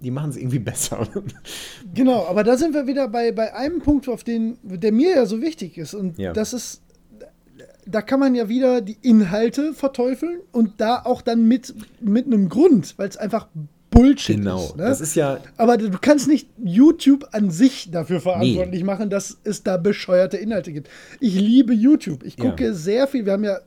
die 0.00 0.10
machen 0.10 0.30
es 0.30 0.38
irgendwie 0.38 0.60
besser. 0.60 1.06
genau, 1.94 2.26
aber 2.26 2.42
da 2.42 2.56
sind 2.56 2.72
wir 2.72 2.86
wieder 2.86 3.08
bei, 3.08 3.32
bei 3.32 3.54
einem 3.54 3.80
Punkt, 3.80 4.08
auf 4.08 4.24
den, 4.24 4.56
der 4.62 4.92
mir 4.92 5.10
ja 5.10 5.26
so 5.26 5.42
wichtig 5.42 5.76
ist. 5.76 5.92
Und 5.92 6.18
ja. 6.18 6.32
das 6.32 6.54
ist 6.54 6.80
da 7.86 8.02
kann 8.02 8.20
man 8.20 8.34
ja 8.34 8.48
wieder 8.48 8.80
die 8.80 8.96
Inhalte 9.02 9.74
verteufeln 9.74 10.40
und 10.52 10.80
da 10.80 11.02
auch 11.04 11.22
dann 11.22 11.46
mit, 11.46 11.74
mit 12.00 12.26
einem 12.26 12.48
Grund, 12.48 12.94
weil 12.98 13.08
es 13.08 13.16
einfach 13.16 13.48
Bullshit 13.94 14.36
genau. 14.36 14.64
ist. 14.64 14.72
Genau, 14.72 14.88
das 14.88 15.00
ist 15.00 15.14
ja. 15.14 15.38
Aber 15.56 15.76
du 15.76 15.90
kannst 16.00 16.28
nicht 16.28 16.48
YouTube 16.62 17.28
an 17.32 17.50
sich 17.50 17.90
dafür 17.90 18.20
verantwortlich 18.20 18.80
nee. 18.80 18.86
machen, 18.86 19.08
dass 19.08 19.38
es 19.44 19.62
da 19.62 19.76
bescheuerte 19.76 20.36
Inhalte 20.36 20.72
gibt. 20.72 20.88
Ich 21.20 21.34
liebe 21.34 21.72
YouTube. 21.72 22.24
Ich 22.24 22.36
gucke 22.36 22.64
ja. 22.64 22.72
sehr 22.72 23.06
viel. 23.06 23.24
Wir 23.24 23.34
haben 23.34 23.44
ja 23.44 23.58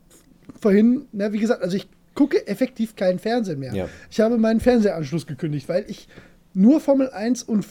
vorhin, 0.59 1.05
na, 1.13 1.31
wie 1.31 1.39
gesagt, 1.39 1.63
also 1.63 1.77
ich 1.77 1.87
gucke 2.13 2.45
effektiv 2.47 2.95
keinen 2.95 3.19
Fernsehen 3.19 3.59
mehr. 3.59 3.73
Ja. 3.73 3.89
Ich 4.09 4.19
habe 4.19 4.37
meinen 4.37 4.59
Fernsehanschluss 4.59 5.27
gekündigt, 5.27 5.69
weil 5.69 5.85
ich 5.87 6.07
nur 6.53 6.79
Formel 6.81 7.09
1 7.09 7.43
und 7.43 7.65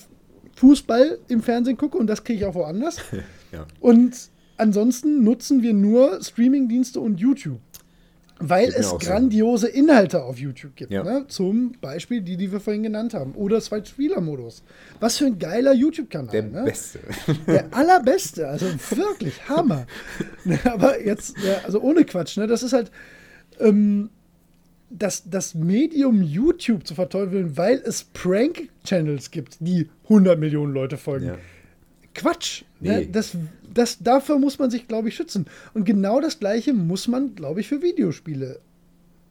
Fußball 0.55 1.19
im 1.29 1.43
Fernsehen 1.43 1.77
gucke 1.77 1.99
und 1.99 2.07
das 2.07 2.25
kriege 2.25 2.39
ich 2.39 2.45
auch 2.47 2.55
woanders. 2.55 2.99
ja. 3.53 3.67
Und 3.81 4.31
ansonsten 4.57 5.25
nutzen 5.25 5.63
wir 5.63 5.73
nur 5.73 6.23
Streamingdienste 6.23 7.01
und 7.01 7.21
YouTube. 7.21 7.61
Weil 8.39 8.69
es 8.69 8.91
grandiose 8.99 9.67
Inhalte 9.67 10.23
auf 10.23 10.39
YouTube 10.39 10.77
gibt. 10.77 10.93
Ja. 10.93 11.03
Ne? 11.03 11.25
Zum 11.27 11.73
Beispiel 11.81 12.21
die, 12.21 12.37
die 12.37 12.53
wir 12.53 12.61
vorhin 12.61 12.83
genannt 12.83 13.15
haben. 13.15 13.33
Oder 13.33 13.63
Zwei-Spieler-Modus. 13.63 14.63
Was 15.01 15.17
für 15.17 15.25
ein 15.25 15.39
geiler 15.39 15.73
YouTube-Kanal. 15.73 16.33
Der 16.33 16.43
ne? 16.43 16.65
beste. 16.65 17.01
Der 17.47 17.75
allerbeste. 17.75 18.47
Also 18.47 18.67
wirklich 18.91 19.49
Hammer. 19.49 19.87
Aber 20.65 21.03
jetzt, 21.03 21.37
also 21.65 21.81
ohne 21.81 22.05
Quatsch, 22.05 22.37
ne? 22.37 22.47
das 22.47 22.63
ist 22.63 22.75
halt. 22.75 22.91
Ähm, 23.59 24.11
das, 24.89 25.29
das 25.29 25.55
Medium 25.55 26.23
YouTube 26.23 26.87
zu 26.87 26.95
verteufeln, 26.95 27.57
weil 27.57 27.83
es 27.85 28.05
Prank-Channels 28.05 29.33
gibt, 29.33 29.57
die 29.59 29.91
100 30.05 30.39
Millionen 30.39 30.73
Leute 30.73 30.97
folgen. 30.97 31.27
Ja. 31.27 31.39
Quatsch. 32.17 32.63
Ne? 32.81 32.91
Nee. 32.91 33.05
Ne? 33.05 33.07
Das, 33.13 33.37
das, 33.73 33.99
dafür 34.01 34.39
muss 34.39 34.59
man 34.59 34.71
sich, 34.71 34.89
glaube 34.89 35.09
ich, 35.09 35.15
schützen. 35.17 35.47
Und 35.75 35.85
genau 35.85 36.21
das 36.21 36.39
Gleiche 36.41 36.73
muss 36.73 37.07
man, 37.09 37.35
glaube 37.35 37.61
ich, 37.61 37.69
für 37.69 37.83
Videospiele 37.83 38.59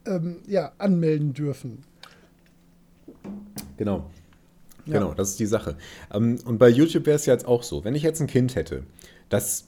ähm, 0.05 0.37
ja, 0.47 0.71
anmelden 0.77 1.33
dürfen. 1.33 1.79
Genau. 3.77 4.09
Ja. 4.85 4.93
Genau, 4.99 5.13
das 5.15 5.31
ist 5.31 5.39
die 5.39 5.47
Sache. 5.47 5.75
Ähm, 6.13 6.37
und 6.45 6.59
bei 6.59 6.69
YouTube 6.69 7.05
wäre 7.07 7.15
es 7.15 7.25
ja 7.25 7.33
jetzt 7.33 7.47
auch 7.47 7.63
so, 7.63 7.83
wenn 7.83 7.95
ich 7.95 8.03
jetzt 8.03 8.21
ein 8.21 8.27
Kind 8.27 8.55
hätte, 8.55 8.83
das 9.29 9.65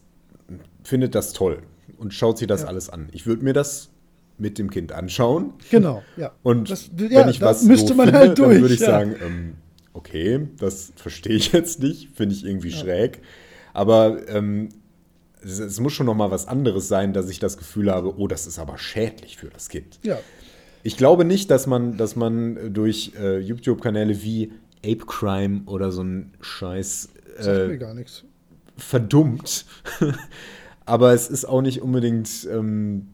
findet 0.83 1.15
das 1.15 1.33
toll 1.33 1.63
und 1.97 2.13
schaut 2.13 2.37
sich 2.37 2.47
das 2.47 2.61
Ja. 2.61 2.67
alles 2.67 2.89
an. 2.89 3.09
Ich 3.11 3.25
würde 3.25 3.43
mir 3.43 3.53
das 3.53 3.89
mit 4.37 4.59
dem 4.59 4.69
Kind 4.69 4.91
anschauen. 4.91 5.53
Genau, 5.71 6.03
ja. 6.15 6.31
Und 6.43 6.69
Das- 6.69 6.91
wenn 6.95 7.11
ja, 7.11 7.27
ich 7.27 7.39
da 7.39 7.47
was 7.47 7.63
müsste 7.63 7.87
doof 7.89 7.97
man 7.97 8.05
finde, 8.07 8.19
halt 8.19 8.37
dann 8.37 8.45
durch, 8.45 8.61
würde 8.61 8.73
ich 8.75 8.79
sagen, 8.79 9.15
ähm, 9.25 9.53
okay, 9.97 10.47
das 10.57 10.93
verstehe 10.95 11.35
ich 11.35 11.51
jetzt 11.51 11.81
nicht, 11.81 12.09
finde 12.15 12.35
ich 12.35 12.45
irgendwie 12.45 12.71
schräg. 12.71 13.21
Aber 13.73 14.27
ähm, 14.29 14.69
es, 15.43 15.59
es 15.59 15.79
muss 15.79 15.93
schon 15.93 16.05
noch 16.05 16.15
mal 16.15 16.31
was 16.31 16.47
anderes 16.47 16.87
sein, 16.87 17.13
dass 17.13 17.29
ich 17.29 17.39
das 17.39 17.57
Gefühl 17.57 17.91
habe, 17.91 18.17
oh, 18.17 18.27
das 18.27 18.47
ist 18.47 18.59
aber 18.59 18.77
schädlich 18.77 19.37
für 19.37 19.49
das 19.49 19.69
Kind. 19.69 19.99
Ja. 20.03 20.19
Ich 20.83 20.95
glaube 20.95 21.25
nicht, 21.25 21.51
dass 21.51 21.67
man, 21.67 21.97
dass 21.97 22.15
man 22.15 22.73
durch 22.73 23.11
äh, 23.19 23.39
YouTube-Kanäle 23.39 24.21
wie 24.21 24.51
Ape 24.85 25.05
Crime 25.05 25.61
oder 25.65 25.91
so 25.91 26.03
ein 26.03 26.33
Scheiß 26.39 27.09
Sagt 27.39 27.67
mir 27.67 27.73
äh, 27.73 27.77
gar 27.77 27.93
nichts. 27.93 28.23
verdummt. 28.77 29.65
Aber 30.85 31.13
es 31.13 31.29
ist 31.29 31.45
auch 31.45 31.61
nicht 31.61 31.81
unbedingt, 31.81 32.47
ähm, 32.49 33.07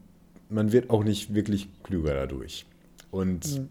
man 0.49 0.71
wird 0.71 0.91
auch 0.91 1.03
nicht 1.03 1.33
wirklich 1.33 1.69
klüger 1.81 2.13
dadurch. 2.13 2.65
Und 3.09 3.67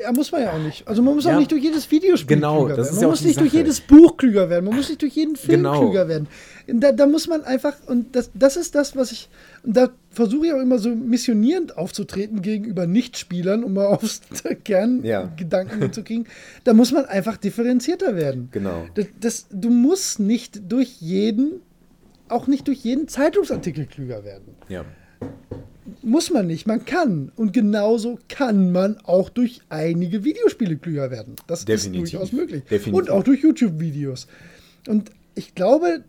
Ja, 0.00 0.12
muss 0.12 0.30
man 0.32 0.42
ja 0.42 0.52
auch 0.52 0.58
nicht. 0.58 0.86
Also 0.86 1.02
man 1.02 1.14
muss 1.14 1.26
auch 1.26 1.30
Ja. 1.30 1.38
nicht 1.38 1.50
durch 1.50 1.62
jedes 1.62 1.90
Videospiel 1.90 2.36
Genau, 2.36 2.60
klüger 2.64 2.76
das 2.76 2.86
werden. 2.86 2.94
Man 2.96 3.02
ja 3.02 3.06
auch 3.08 3.10
muss 3.12 3.24
nicht 3.24 3.40
durch 3.40 3.50
Sache. 3.50 3.58
jedes 3.58 3.80
Buch 3.80 4.16
klüger 4.16 4.50
werden. 4.50 4.64
Man 4.66 4.76
muss 4.76 4.88
nicht 4.88 5.02
durch 5.02 5.14
jeden 5.14 5.36
Film 5.36 5.62
Genau. 5.62 5.80
klüger 5.86 6.08
werden. 6.08 6.28
Da, 6.66 6.92
da 6.92 7.06
muss 7.06 7.26
man 7.26 7.42
einfach, 7.44 7.74
und 7.86 8.14
das, 8.14 8.30
das 8.34 8.56
ist 8.56 8.74
das, 8.74 8.94
was 8.94 9.10
ich, 9.12 9.28
und 9.64 9.76
da 9.76 9.88
versuche 10.10 10.46
ich 10.46 10.52
auch 10.52 10.60
immer 10.60 10.78
so 10.78 10.90
missionierend 10.90 11.76
aufzutreten 11.78 12.42
gegenüber 12.42 12.86
Nichtspielern, 12.86 13.64
um 13.64 13.72
mal 13.74 13.86
aufs 13.94 14.20
Ja. 14.44 14.54
Kerngedanken 14.54 15.80
hinzukriegen. 15.80 16.26
Da 16.64 16.74
muss 16.74 16.92
man 16.92 17.06
einfach 17.06 17.36
differenzierter 17.38 18.14
werden. 18.16 18.48
Genau. 18.52 18.84
Das, 18.94 19.06
das, 19.20 19.46
du 19.50 19.70
musst 19.70 20.20
nicht 20.20 20.70
durch 20.70 21.00
jeden, 21.00 21.60
auch 22.28 22.46
nicht 22.46 22.68
durch 22.68 22.78
jeden 22.80 23.08
Zeitungsartikel 23.08 23.86
klüger 23.86 24.22
werden. 24.24 24.54
ja, 24.68 24.84
Muss 26.02 26.30
man 26.30 26.46
nicht, 26.46 26.66
man 26.66 26.84
kann. 26.84 27.32
Und 27.36 27.52
genauso 27.52 28.18
kann 28.28 28.72
man 28.72 28.98
auch 29.04 29.28
durch 29.28 29.60
einige 29.68 30.24
Videospiele 30.24 30.76
klüger 30.76 31.10
werden. 31.10 31.36
Das 31.46 31.64
Definitiv. 31.64 32.04
ist 32.04 32.12
durchaus 32.12 32.32
möglich. 32.32 32.64
Definitiv. 32.64 32.94
Und 32.94 33.10
auch 33.10 33.22
durch 33.22 33.42
YouTube-Videos. 33.42 34.26
Und 34.86 35.10
ich 35.34 35.54
glaube, 35.54 36.04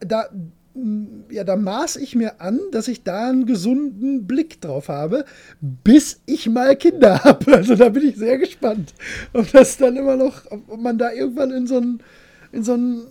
da, 0.00 0.28
mh, 0.74 1.06
ja, 1.30 1.44
da 1.44 1.56
maß 1.56 1.96
ich 1.96 2.14
mir 2.14 2.40
an, 2.40 2.58
dass 2.72 2.88
ich 2.88 3.02
da 3.02 3.28
einen 3.28 3.46
gesunden 3.46 4.26
Blick 4.26 4.60
drauf 4.60 4.88
habe, 4.88 5.24
bis 5.60 6.20
ich 6.26 6.48
mal 6.48 6.76
Kinder 6.76 7.18
habe. 7.24 7.54
Also 7.54 7.74
da 7.74 7.88
bin 7.88 8.08
ich 8.08 8.16
sehr 8.16 8.38
gespannt, 8.38 8.94
ob 9.32 9.50
das 9.52 9.76
dann 9.76 9.96
immer 9.96 10.16
noch, 10.16 10.42
ob 10.50 10.80
man 10.80 10.98
da 10.98 11.12
irgendwann 11.12 11.50
in 11.50 11.66
so 11.66 11.76
einen, 11.76 12.02
in 12.52 12.62
so 12.62 12.74
einen, 12.74 13.02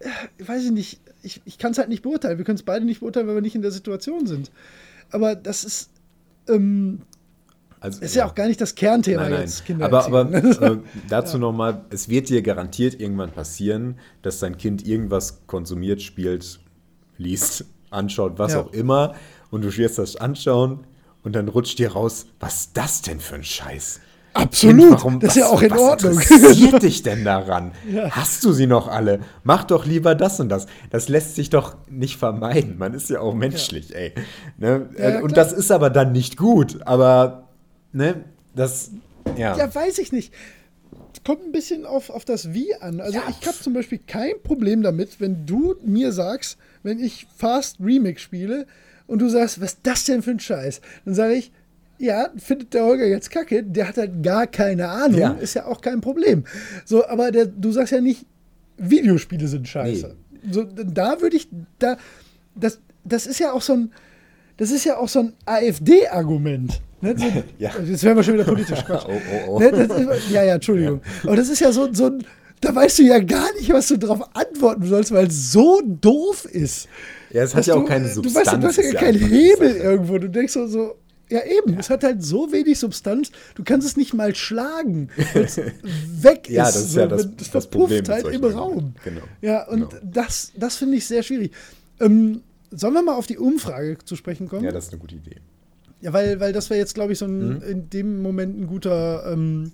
äh, 0.00 0.46
weiß 0.46 0.64
ich 0.64 0.72
nicht, 0.72 1.00
ich, 1.22 1.42
ich 1.44 1.58
kann 1.58 1.72
es 1.72 1.78
halt 1.78 1.88
nicht 1.88 2.02
beurteilen. 2.02 2.38
Wir 2.38 2.44
können 2.44 2.56
es 2.56 2.62
beide 2.62 2.84
nicht 2.84 3.00
beurteilen, 3.00 3.26
weil 3.26 3.34
wir 3.34 3.42
nicht 3.42 3.56
in 3.56 3.62
der 3.62 3.72
Situation 3.72 4.26
sind. 4.26 4.50
Aber 5.10 5.34
das 5.34 5.64
ist, 5.64 5.90
ähm, 6.48 7.02
also 7.80 8.00
ist 8.00 8.14
ja 8.16 8.26
auch 8.26 8.34
gar 8.34 8.46
nicht 8.48 8.60
das 8.60 8.74
Kernthema 8.74 9.22
Nein, 9.22 9.32
nein. 9.32 9.40
jetzt. 9.42 9.64
Kinder 9.64 9.84
aber 9.86 10.06
aber 10.06 10.32
äh, 10.34 10.78
dazu 11.08 11.38
nochmal, 11.38 11.84
es 11.90 12.08
wird 12.08 12.28
dir 12.28 12.42
garantiert 12.42 12.98
irgendwann 13.00 13.30
passieren, 13.32 13.98
dass 14.22 14.38
dein 14.40 14.56
Kind 14.56 14.86
irgendwas 14.86 15.46
konsumiert, 15.46 16.02
spielt, 16.02 16.60
liest, 17.18 17.64
anschaut, 17.90 18.38
was 18.38 18.52
Ja. 18.52 18.60
auch 18.62 18.72
immer, 18.72 19.14
und 19.50 19.62
du 19.62 19.74
wirst 19.76 19.98
das 19.98 20.16
anschauen 20.16 20.86
und 21.22 21.34
dann 21.34 21.48
rutscht 21.48 21.78
dir 21.78 21.92
raus, 21.92 22.26
was 22.40 22.56
ist 22.62 22.76
das 22.76 23.02
denn 23.02 23.20
für 23.20 23.36
ein 23.36 23.44
Scheiß? 23.44 24.00
Absolut. 24.36 25.00
Kind, 25.00 25.22
das 25.22 25.30
ist 25.30 25.36
ja 25.36 25.44
was- 25.44 25.50
auch 25.52 25.62
in 25.62 25.70
was 25.70 25.80
Ordnung. 25.80 26.12
interessiert 26.20 26.82
dich 26.82 27.02
denn 27.02 27.24
daran? 27.24 27.72
Ja. 27.90 28.10
Hast 28.10 28.44
du 28.44 28.52
sie 28.52 28.66
noch 28.66 28.88
alle? 28.88 29.20
Mach 29.44 29.64
doch 29.64 29.86
lieber 29.86 30.14
das 30.14 30.40
und 30.40 30.48
das. 30.48 30.66
Das 30.90 31.08
lässt 31.08 31.34
sich 31.34 31.50
doch 31.50 31.76
nicht 31.88 32.16
vermeiden. 32.16 32.78
Man 32.78 32.94
ist 32.94 33.10
ja 33.10 33.20
auch 33.20 33.34
menschlich, 33.34 33.94
ey. 33.94 34.12
Ne? 34.58 34.88
Ja, 34.98 35.10
ja, 35.10 35.20
und 35.20 35.32
klar. 35.32 35.44
das 35.44 35.52
ist 35.52 35.70
aber 35.70 35.90
dann 35.90 36.12
nicht 36.12 36.36
gut. 36.36 36.78
Aber, 36.86 37.48
ne, 37.92 38.24
das, 38.54 38.90
ja. 39.36 39.56
Ja, 39.56 39.74
weiß 39.74 39.98
ich 39.98 40.12
nicht. 40.12 40.32
Kommt 41.24 41.42
ein 41.44 41.50
bisschen 41.52 41.86
auf, 41.86 42.10
auf 42.10 42.24
das 42.24 42.52
Wie 42.52 42.74
an. 42.76 43.00
Also 43.00 43.18
ich 43.28 43.46
habe 43.46 43.56
zum 43.60 43.72
Beispiel 43.72 43.98
kein 44.06 44.34
Problem 44.44 44.82
damit, 44.82 45.18
wenn 45.20 45.44
du 45.44 45.74
mir 45.84 46.12
sagst, 46.12 46.56
wenn 46.84 47.00
ich 47.00 47.26
Fast 47.36 47.78
Remix 47.80 48.22
spiele 48.22 48.66
und 49.08 49.18
du 49.20 49.28
sagst, 49.28 49.60
was 49.60 49.72
ist 49.72 49.80
das 49.82 50.04
denn 50.04 50.22
für 50.22 50.30
ein 50.30 50.38
Scheiß? 50.38 50.80
Dann 51.04 51.14
sage 51.14 51.34
ich, 51.34 51.50
ja, 51.98 52.28
findet 52.36 52.74
der 52.74 52.84
Holger 52.84 53.06
jetzt 53.06 53.30
kacke, 53.30 53.62
der 53.62 53.88
hat 53.88 53.96
halt 53.96 54.22
gar 54.22 54.46
keine 54.46 54.88
Ahnung, 54.88 55.18
Ja. 55.20 55.30
ist 55.32 55.54
ja 55.54 55.66
auch 55.66 55.80
kein 55.80 56.00
Problem. 56.00 56.44
So, 56.84 57.06
aber 57.06 57.30
der, 57.30 57.46
du 57.46 57.72
sagst 57.72 57.92
ja 57.92 58.00
nicht, 58.00 58.26
Videospiele 58.78 59.48
sind 59.48 59.66
scheiße. 59.68 60.14
So, 60.50 60.64
da 60.64 61.20
würde 61.20 61.36
ich, 61.36 61.48
da, 61.78 61.96
das, 62.54 62.80
das 63.04 63.26
ist 63.26 63.38
ja 63.40 63.52
auch 63.52 63.62
so 63.62 63.72
ein, 63.74 63.92
das 64.58 64.70
ist 64.70 64.84
ja 64.84 64.96
auch 64.98 65.08
so 65.08 65.20
ein 65.20 65.32
AfD-Argument. 65.46 66.80
Ne? 67.00 67.14
So, 67.16 67.24
Ja. 67.58 67.70
Jetzt 67.84 68.04
werden 68.04 68.16
wir 68.16 68.22
schon 68.22 68.34
wieder 68.34 68.44
politisch. 68.44 68.84
Quatsch. 68.84 69.04
Oh, 69.08 69.12
oh, 69.48 69.50
oh. 69.56 69.58
Ne, 69.58 69.66
ist, 69.68 70.30
ja, 70.30 70.42
ja, 70.44 70.54
Entschuldigung. 70.54 71.00
Aber 71.24 71.36
das 71.36 71.48
ist 71.48 71.60
ja 71.60 71.72
so, 71.72 71.92
so 71.92 72.06
ein, 72.06 72.24
da 72.60 72.74
weißt 72.74 72.98
du 72.98 73.02
ja 73.04 73.18
gar 73.18 73.52
nicht, 73.54 73.70
was 73.72 73.88
du 73.88 73.96
darauf 73.98 74.22
antworten 74.34 74.84
sollst, 74.86 75.12
weil 75.12 75.26
es 75.26 75.52
so 75.52 75.82
doof 75.84 76.46
ist. 76.46 76.88
Ja, 77.30 77.42
es 77.42 77.54
hat 77.54 77.66
ja 77.66 77.74
auch 77.74 77.80
du, 77.80 77.84
keine 77.86 78.06
Du 78.06 78.14
Substanz. 78.14 78.36
weißt, 78.46 78.52
ja, 78.52 78.58
du 78.58 78.66
hast 78.66 78.76
ja 78.76 78.92
gar 78.92 79.02
keinen 79.02 79.18
Hebel 79.20 79.76
irgendwo. 79.76 80.18
Du 80.18 80.28
denkst 80.30 80.52
so, 80.52 80.66
so 80.66 80.94
ja 81.30 81.40
eben, 81.44 81.78
es 81.78 81.90
hat 81.90 82.04
halt 82.04 82.22
so 82.22 82.52
wenig 82.52 82.78
Substanz, 82.78 83.30
du 83.54 83.64
kannst 83.64 83.86
es 83.86 83.96
nicht 83.96 84.14
mal 84.14 84.34
schlagen, 84.34 85.08
weil 85.34 85.44
es 85.44 85.56
weg 86.22 86.48
ist. 86.48 86.54
Ja, 86.54 86.64
das 86.64 86.76
ist 86.76 86.92
so, 86.92 87.00
ja 87.00 87.06
das- 87.06 87.36
das 87.36 87.48
verpufft 87.48 87.70
Problem 87.70 88.04
halt 88.08 88.26
im. 88.28 88.44
Raum. 88.44 88.94
Genau. 89.04 89.22
Ja, 89.42 89.66
und 89.68 89.90
Genau. 89.90 90.02
das, 90.04 90.52
das 90.56 90.76
finde 90.76 90.96
ich 90.96 91.06
sehr 91.06 91.22
schwierig. 91.22 91.52
Ähm, 92.00 92.42
sollen 92.70 92.94
wir 92.94 93.02
mal 93.02 93.14
auf 93.16 93.26
die 93.26 93.38
Umfrage 93.38 93.98
zu 94.04 94.16
sprechen 94.16 94.48
kommen? 94.48 94.64
Ja, 94.64 94.72
das 94.72 94.86
ist 94.86 94.92
eine 94.92 95.00
gute 95.00 95.14
Idee. 95.16 95.36
Ja, 96.00 96.12
weil, 96.12 96.38
weil 96.40 96.52
das 96.52 96.68
wäre 96.70 96.78
jetzt, 96.78 96.94
glaube 96.94 97.12
ich, 97.14 97.18
so 97.18 97.26
Mhm. 97.26 97.50
ein, 97.56 97.62
in 97.62 97.90
dem 97.90 98.22
Moment 98.22 98.60
ein 98.60 98.66
guter 98.66 99.32
ähm, 99.32 99.72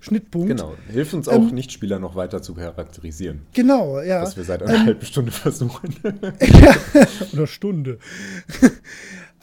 Schnittpunkt. 0.00 0.48
Genau. 0.48 0.74
Hilf 0.90 1.14
uns 1.14 1.28
auch, 1.28 1.34
Ähm, 1.34 1.54
Nichtspieler 1.54 1.98
noch 1.98 2.14
weiter 2.16 2.42
zu 2.42 2.54
charakterisieren. 2.54 3.42
Genau, 3.54 4.00
ja. 4.02 4.20
Was 4.22 4.36
wir 4.36 4.44
seit 4.44 4.62
einer 4.62 4.74
Ähm, 4.74 4.86
halben 4.86 5.06
Stunde 5.06 5.30
versuchen. 5.32 5.94
Oder 7.32 7.46
Stunde. 7.46 7.98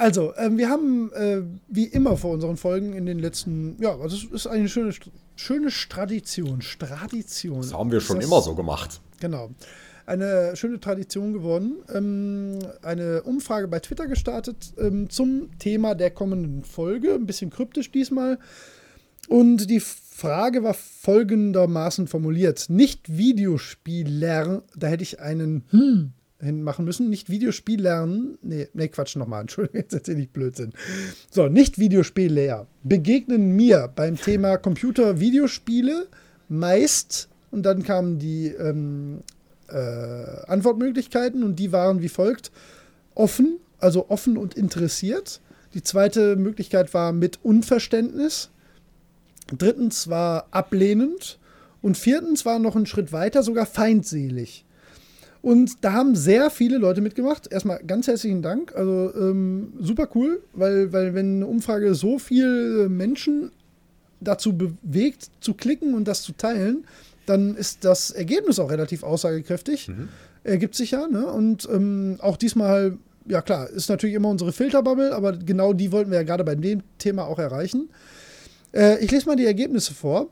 Also, 0.02 0.34
ähm, 0.36 0.58
wir 0.58 0.68
haben 0.68 1.14
äh, 1.14 1.44
wie 1.68 1.86
immer 1.86 2.18
vor 2.18 2.32
unseren 2.32 2.58
Folgen 2.58 2.94
in 2.94 3.06
den 3.06 3.20
letzten, 3.20 3.76
ja, 3.80 3.96
also 4.00 4.16
es 4.16 4.24
ist 4.24 4.48
eine 4.48 4.68
schöne, 4.68 4.96
schöne 5.36 5.68
Tradition. 5.68 6.60
Tradition. 6.80 7.62
Das 7.62 7.72
haben 7.72 7.92
wir 7.92 8.02
schon 8.02 8.18
Ist 8.18 8.26
immer 8.26 8.42
so 8.42 8.56
gemacht. 8.56 9.00
Genau. 9.20 9.52
Eine 10.08 10.56
schöne 10.56 10.80
Tradition 10.80 11.34
geworden. 11.34 11.84
Ähm, 11.94 12.58
eine 12.82 13.22
Umfrage 13.22 13.68
bei 13.68 13.80
Twitter 13.80 14.08
gestartet 14.08 14.74
ähm, 14.80 15.12
zum 15.12 15.56
Thema 15.60 15.94
der 15.94 16.10
kommenden 16.10 16.64
Folge. 16.64 17.14
Ein 17.14 17.28
bisschen 17.28 17.52
kryptisch 17.52 17.92
diesmal. 17.92 18.40
Und 19.28 19.70
die 19.70 19.82
Frage 19.82 20.64
war 20.64 20.74
folgendermaßen 20.74 22.08
formuliert. 22.08 22.72
Nicht 22.72 23.20
Videospieler, 23.20 24.64
da 24.76 24.88
hätte 24.88 25.04
ich 25.04 25.20
einen 25.20 25.64
hm 25.70 26.14
hinmachen 26.42 26.86
müssen. 26.86 27.10
Nicht 27.10 27.30
Videospielern, 27.30 28.38
nee, 28.42 28.68
nee, 28.74 28.88
Quatsch 28.88 29.16
nochmal, 29.16 29.42
Entschuldigung, 29.42 29.82
jetzt 29.82 29.94
erzähle 29.94 30.22
ich 30.22 30.30
Blödsinn. 30.30 30.74
So, 31.30 31.48
nicht 31.48 31.80
Videospieler 31.80 32.68
begegnen 32.84 33.56
mir 33.56 33.90
beim 33.96 34.18
Thema 34.18 34.58
Computer-Videospiele 34.58 36.08
meist, 36.50 37.30
und 37.52 37.64
dann 37.64 37.84
kamen 37.84 38.18
die 38.18 38.48
ähm, 38.48 39.24
äh, 39.68 39.76
Antwortmöglichkeiten 40.48 41.44
und 41.44 41.58
die 41.58 41.72
waren 41.72 42.02
wie 42.02 42.10
folgt: 42.10 42.52
offen, 43.14 43.60
also 43.78 44.10
offen 44.10 44.38
und 44.38 44.56
interessiert. 44.56 45.42
Die 45.74 45.84
zweite 45.84 46.36
Möglichkeit 46.36 46.94
war 46.94 47.12
mit 47.12 47.40
Unverständnis. 47.44 48.50
Drittens 49.56 50.10
war 50.10 50.48
ablehnend. 50.52 51.38
Und 51.82 51.98
viertens 51.98 52.46
war 52.46 52.60
noch 52.60 52.76
ein 52.76 52.86
Schritt 52.86 53.12
weiter, 53.12 53.42
sogar 53.42 53.66
feindselig. 53.66 54.66
Und 55.42 55.84
da 55.84 55.94
haben 55.94 56.16
sehr 56.16 56.52
viele 56.52 56.78
Leute 56.78 57.02
mitgemacht. 57.02 57.52
Erstmal 57.52 57.80
ganz 57.84 58.08
herzlichen 58.08 58.42
Dank. 58.42 58.76
Also 58.76 59.12
ähm, 59.16 59.74
super 59.80 60.08
cool, 60.14 60.44
weil, 60.54 60.94
weil 60.94 61.16
wenn 61.16 61.38
eine 61.38 61.48
Umfrage 61.48 61.96
so 61.96 62.20
viel 62.20 62.90
Menschen 62.90 63.52
dazu 64.20 64.56
bewegt, 64.56 65.32
zu 65.40 65.56
klicken 65.56 65.96
und 65.96 66.08
das 66.08 66.22
zu 66.22 66.34
teilen, 66.34 66.86
dann 67.26 67.56
ist 67.56 67.84
das 67.86 68.12
Ergebnis 68.12 68.60
auch 68.60 68.70
relativ 68.70 69.04
aussagekräftig. 69.04 69.90
Ergibt 70.44 70.76
sich 70.76 70.92
ja. 70.92 71.08
Ne? 71.08 71.26
Und 71.26 71.68
ähm, 71.72 72.18
auch 72.20 72.38
diesmal, 72.38 72.98
ja 73.28 73.42
klar, 73.42 73.70
ist 73.70 73.90
natürlich 73.90 74.16
immer 74.16 74.30
unsere 74.30 74.52
Filterbubble, 74.52 75.16
aber 75.16 75.34
genau 75.38 75.74
die 75.74 75.92
wollten 75.92 76.12
wir 76.12 76.20
ja 76.20 76.24
gerade 76.24 76.44
bei 76.44 76.56
dem 76.56 76.84
Thema 77.00 77.26
auch 77.26 77.40
erreichen. 77.40 77.90
Äh, 78.74 79.04
ich 79.04 79.12
lese 79.12 79.26
mal 79.26 79.36
die 79.36 79.46
Ergebnisse 79.46 79.94
vor. 79.94 80.30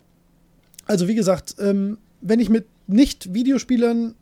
Also 0.85 1.07
wie 1.07 1.15
gesagt, 1.15 1.55
ähm, 1.59 1.97
wenn 2.21 2.39
ich 2.39 2.49
mit 2.49 2.65
Nicht-Videospielern, 2.87 4.15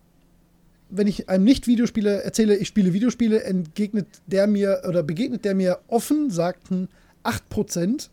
wenn 0.90 1.06
ich 1.06 1.28
einem 1.28 1.44
Nicht-Videospieler 1.44 2.22
erzähle, 2.22 2.56
ich 2.56 2.68
spiele 2.68 2.92
Videospiele, 2.92 3.42
entgegnet 3.44 4.06
der 4.26 4.46
mir 4.46 4.82
oder 4.88 5.02
begegnet 5.02 5.44
der 5.44 5.54
mir 5.54 5.78
offen, 5.88 6.30
sagten 6.30 6.88
8%. 7.24 8.08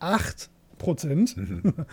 8%. 0.00 1.36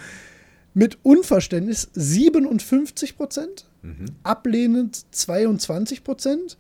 Mit 0.73 0.97
Unverständnis 1.03 1.89
57 1.93 3.15
Prozent, 3.17 3.65
Mhm. 3.81 4.05
ablehnend 4.23 5.05
22 5.11 6.03
Prozent. 6.03 6.57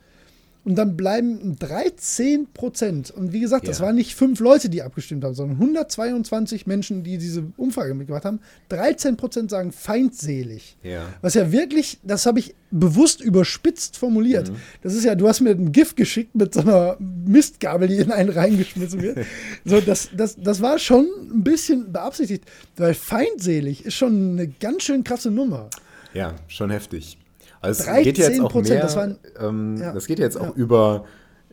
Und 0.65 0.75
dann 0.75 0.97
bleiben 0.97 1.55
13 1.57 2.47
Prozent. 2.53 3.11
Und 3.11 3.31
wie 3.31 3.39
gesagt, 3.39 3.67
das 3.67 3.79
Ja. 3.79 3.85
waren 3.85 3.95
nicht 3.95 4.13
fünf 4.15 4.39
Leute, 4.39 4.69
die 4.69 4.81
abgestimmt 4.81 5.23
haben, 5.23 5.33
sondern 5.33 5.57
122 5.57 6.67
Menschen, 6.67 7.03
die 7.03 7.17
diese 7.17 7.45
Umfrage 7.57 7.93
mitgemacht 7.93 8.25
haben. 8.25 8.39
13 8.67 9.15
Prozent 9.15 9.49
sagen 9.49 9.71
feindselig. 9.71 10.77
Ja. 10.83 11.05
Was 11.21 11.33
ja 11.33 11.51
wirklich, 11.51 11.99
das 12.03 12.25
habe 12.25 12.39
ich 12.39 12.55
bewusst 12.71 13.21
überspitzt 13.21 13.97
formuliert. 13.97 14.49
Mhm. 14.49 14.55
Das 14.83 14.93
ist 14.93 15.05
ja, 15.05 15.15
du 15.15 15.27
hast 15.27 15.39
mir 15.39 15.51
ein 15.51 15.71
Gift 15.71 15.95
geschickt 15.95 16.35
mit 16.35 16.53
so 16.53 16.59
einer 16.61 16.97
Mistgabel, 16.99 17.87
die 17.87 17.95
in 17.97 18.11
einen 18.11 18.29
reingeschmissen 18.29 19.01
wird. 19.01 19.19
so, 19.65 19.79
das, 19.81 20.09
das, 20.15 20.35
das 20.35 20.61
war 20.61 20.77
schon 20.77 21.05
ein 21.31 21.43
bisschen 21.43 21.91
beabsichtigt, 21.91 22.43
weil 22.75 22.93
feindselig 22.93 23.85
ist 23.85 23.95
schon 23.95 24.33
eine 24.33 24.47
ganz 24.47 24.83
schön 24.83 25.03
krasse 25.03 25.31
Nummer. 25.31 25.69
Ja, 26.13 26.35
schon 26.47 26.71
heftig. 26.71 27.18
Also 27.61 27.83
es 27.83 27.87
13%, 27.89 28.03
geht 28.03 28.17
jetzt 28.17 28.39
auch 28.39 28.53
mehr, 28.53 28.81
das 28.81 28.95
waren- 28.95 29.17
ähm, 29.39 29.77
ja. 29.77 29.93
das 29.93 30.07
geht 30.07 30.19
jetzt 30.19 30.37
auch 30.37 30.47
Ja. 30.47 30.53
über 30.55 31.05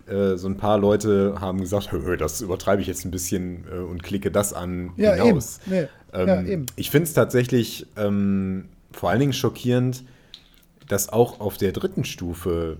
äh, 0.06 0.36
so 0.36 0.46
ein 0.46 0.56
paar 0.56 0.78
Leute 0.78 1.34
haben 1.40 1.60
gesagt, 1.60 1.90
"Hö, 1.90 2.00
hö, 2.04 2.16
das 2.16 2.40
übertreibe 2.40 2.80
ich 2.80 2.86
jetzt 2.86 3.04
ein 3.04 3.10
bisschen 3.10 3.64
äh, 3.72 3.78
und 3.78 4.04
klicke 4.04 4.30
das 4.30 4.52
an 4.52 4.92
Ja, 4.96 5.14
hinaus. 5.14 5.58
eben. 5.66 5.74
Nee. 5.74 5.86
Ähm, 6.12 6.28
ja, 6.28 6.42
eben. 6.42 6.66
Ich 6.76 6.90
finde 6.92 7.08
es 7.08 7.12
tatsächlich 7.12 7.86
ähm, 7.96 8.66
vor 8.92 9.10
allen 9.10 9.18
Dingen 9.18 9.32
schockierend, 9.32 10.04
dass 10.88 11.08
auch 11.08 11.40
auf 11.40 11.56
der 11.56 11.72
dritten 11.72 12.04
Stufe 12.04 12.76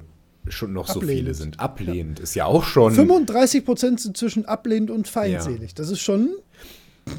schon 0.49 0.73
noch 0.73 0.87
so 0.87 1.01
Ablehnend. 1.01 1.19
viele 1.19 1.35
sind. 1.35 1.59
Ablehnend 1.59 2.21
ist 2.21 2.37
ja 2.37 2.45
auch 2.45 2.63
schon. 2.63 2.93
35 2.95 3.65
Prozent 3.65 3.99
sind 4.01 4.17
zwischen 4.17 4.45
ablehnend 4.47 4.93
und 4.93 5.09
feindselig. 5.09 5.75
Das 5.75 5.91
ist 5.91 5.99
schon 6.01 6.29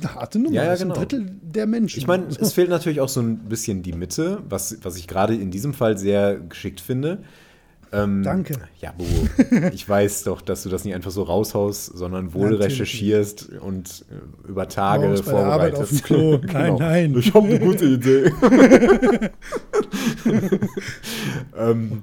eine 0.02 0.16
harte 0.16 0.40
Nummer. 0.40 0.56
Ja, 0.56 0.64
ja, 0.64 0.70
das 0.72 0.80
ist 0.80 0.84
genau. 0.84 0.96
ein 0.96 1.00
Drittel 1.00 1.32
der 1.42 1.68
Menschen. 1.68 2.00
Ich 2.00 2.08
meine, 2.08 2.28
es 2.40 2.54
fehlt 2.54 2.70
natürlich 2.70 3.02
auch 3.02 3.10
so 3.10 3.22
ein 3.22 3.38
bisschen 3.40 3.84
die 3.84 3.94
Mitte, 3.94 4.40
was, 4.50 4.78
was 4.84 4.98
ich 4.98 5.08
gerade 5.08 5.36
in 5.36 5.52
diesem 5.52 5.74
Fall 5.74 5.98
sehr 5.98 6.38
geschickt 6.38 6.82
finde. 6.82 7.20
Ähm, 7.92 8.22
Danke. 8.24 8.56
Ja, 8.80 8.92
Bo, 8.92 9.06
ich 9.72 9.88
weiß 9.88 10.24
doch, 10.24 10.42
dass 10.42 10.64
du 10.64 10.70
das 10.70 10.84
nicht 10.84 10.94
einfach 10.94 11.12
so 11.12 11.24
raushaust, 11.24 11.98
sondern 11.98 12.34
wohl 12.34 12.50
Natürlich 12.50 12.74
recherchierst 12.74 13.50
und 13.62 14.06
äh, 14.10 14.50
über 14.50 14.68
Tage 14.68 15.04
Morgens 15.04 15.22
vorbereitest. 15.22 16.04
Klo. 16.04 16.38
Nein, 16.52 16.76
nein. 16.76 17.16
Ich 17.18 17.34
habe 17.34 17.48
eine 17.48 17.60
gute 17.60 17.86
Idee. 17.86 18.32
ähm, 21.58 22.02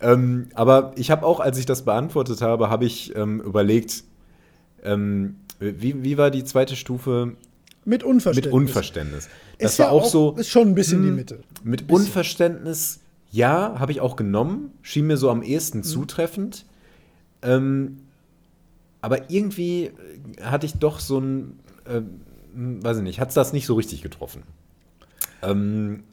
ähm, 0.00 0.48
aber 0.54 0.92
ich 0.96 1.10
habe 1.10 1.24
auch, 1.24 1.40
als 1.40 1.56
ich 1.58 1.64
das 1.64 1.84
beantwortet 1.84 2.42
habe, 2.42 2.68
habe 2.68 2.84
ich 2.84 3.16
ähm, 3.16 3.40
überlegt, 3.40 4.04
ähm, 4.84 5.36
wie, 5.62 6.02
wie 6.02 6.18
war 6.18 6.30
die 6.30 6.44
zweite 6.44 6.76
Stufe 6.76 7.36
mit 7.84 8.02
Unverständnis. 8.02 8.44
mit 8.46 8.52
Unverständnis? 8.52 9.28
Das 9.58 9.72
ist 9.72 9.78
war 9.78 9.86
ja 9.86 9.92
auch 9.92 10.04
so. 10.04 10.32
Ist 10.32 10.48
schon 10.48 10.68
ein 10.68 10.74
bisschen 10.74 11.02
die 11.02 11.08
hm, 11.08 11.16
Mitte. 11.16 11.40
Mit. 11.62 11.90
Unverständnis, 11.90 13.00
ja, 13.30 13.78
habe 13.78 13.92
ich 13.92 14.00
auch 14.00 14.16
genommen. 14.16 14.72
Schien 14.82 15.06
mir 15.06 15.16
so 15.16 15.30
am 15.30 15.42
ehesten 15.42 15.78
Mhm. 15.78 15.82
zutreffend. 15.84 16.66
Ähm, 17.42 17.98
aber 19.00 19.30
irgendwie 19.30 19.90
hatte 20.40 20.66
ich 20.66 20.74
doch 20.74 21.00
so 21.00 21.18
ein, 21.18 21.58
äh, 21.86 22.02
weiß 22.54 22.98
ich 22.98 23.02
nicht, 23.02 23.20
hat 23.20 23.28
es 23.28 23.34
das 23.34 23.52
nicht 23.52 23.66
so 23.66 23.74
richtig 23.74 24.02
getroffen. 24.02 24.44
Ähm, 25.42 26.04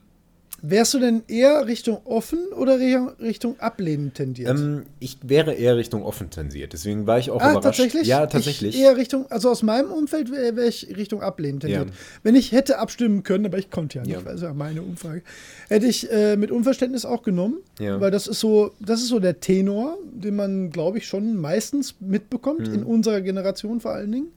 Wärst 0.61 0.93
du 0.93 0.99
denn 0.99 1.23
eher 1.27 1.65
Richtung 1.67 1.99
offen 2.05 2.39
oder 2.55 2.77
Richtung 3.19 3.59
ablehnend 3.59 4.15
tendiert? 4.15 4.49
ähm, 4.49 4.83
ich 4.99 5.17
wäre 5.23 5.53
eher 5.53 5.77
Richtung 5.77 6.03
offen 6.03 6.29
tensiert. 6.29 6.73
Deswegen 6.73 7.07
war 7.07 7.19
ich 7.19 7.29
auch 7.31 7.41
ah, 7.41 7.51
überrascht. 7.51 7.63
tatsächlich? 7.77 8.07
Ja, 8.07 8.25
tatsächlich. 8.27 8.75
Ich 8.75 8.81
eher 8.81 8.97
Richtung, 8.97 9.25
also 9.31 9.49
aus 9.49 9.63
meinem 9.63 9.91
Umfeld 9.91 10.31
wäre 10.31 10.55
wär 10.55 10.65
ich 10.67 10.95
Richtung 10.97 11.21
ablehnend 11.21 11.61
tendiert. 11.61 11.87
Ja. 11.87 11.93
Wenn 12.23 12.35
ich 12.35 12.51
hätte 12.51 12.79
abstimmen 12.79 13.23
können, 13.23 13.45
aber 13.45 13.57
ich 13.57 13.69
konnte 13.71 13.99
ja 13.99 14.03
nicht, 14.03 14.13
Ja. 14.13 14.25
weil 14.25 14.35
es 14.35 14.41
ja 14.41 14.53
meine 14.53 14.81
Umfrage, 14.81 15.21
hätte 15.69 15.85
ich 15.85 16.11
äh, 16.11 16.35
mit 16.35 16.51
Unverständnis 16.51 17.05
auch 17.05 17.23
genommen, 17.23 17.57
Ja. 17.79 17.99
weil 18.01 18.11
das 18.11 18.27
ist 18.27 18.39
so, 18.39 18.71
das 18.79 18.99
ist 19.01 19.07
so 19.09 19.19
der 19.19 19.39
Tenor, 19.39 19.97
den 20.11 20.35
man, 20.35 20.69
glaube 20.71 20.97
ich, 20.97 21.07
schon 21.07 21.37
meistens 21.37 21.95
mitbekommt, 21.99 22.67
Mhm. 22.67 22.73
in 22.73 22.83
unserer 22.83 23.21
Generation 23.21 23.79
vor 23.81 23.91
allen 23.91 24.11
Dingen. 24.11 24.27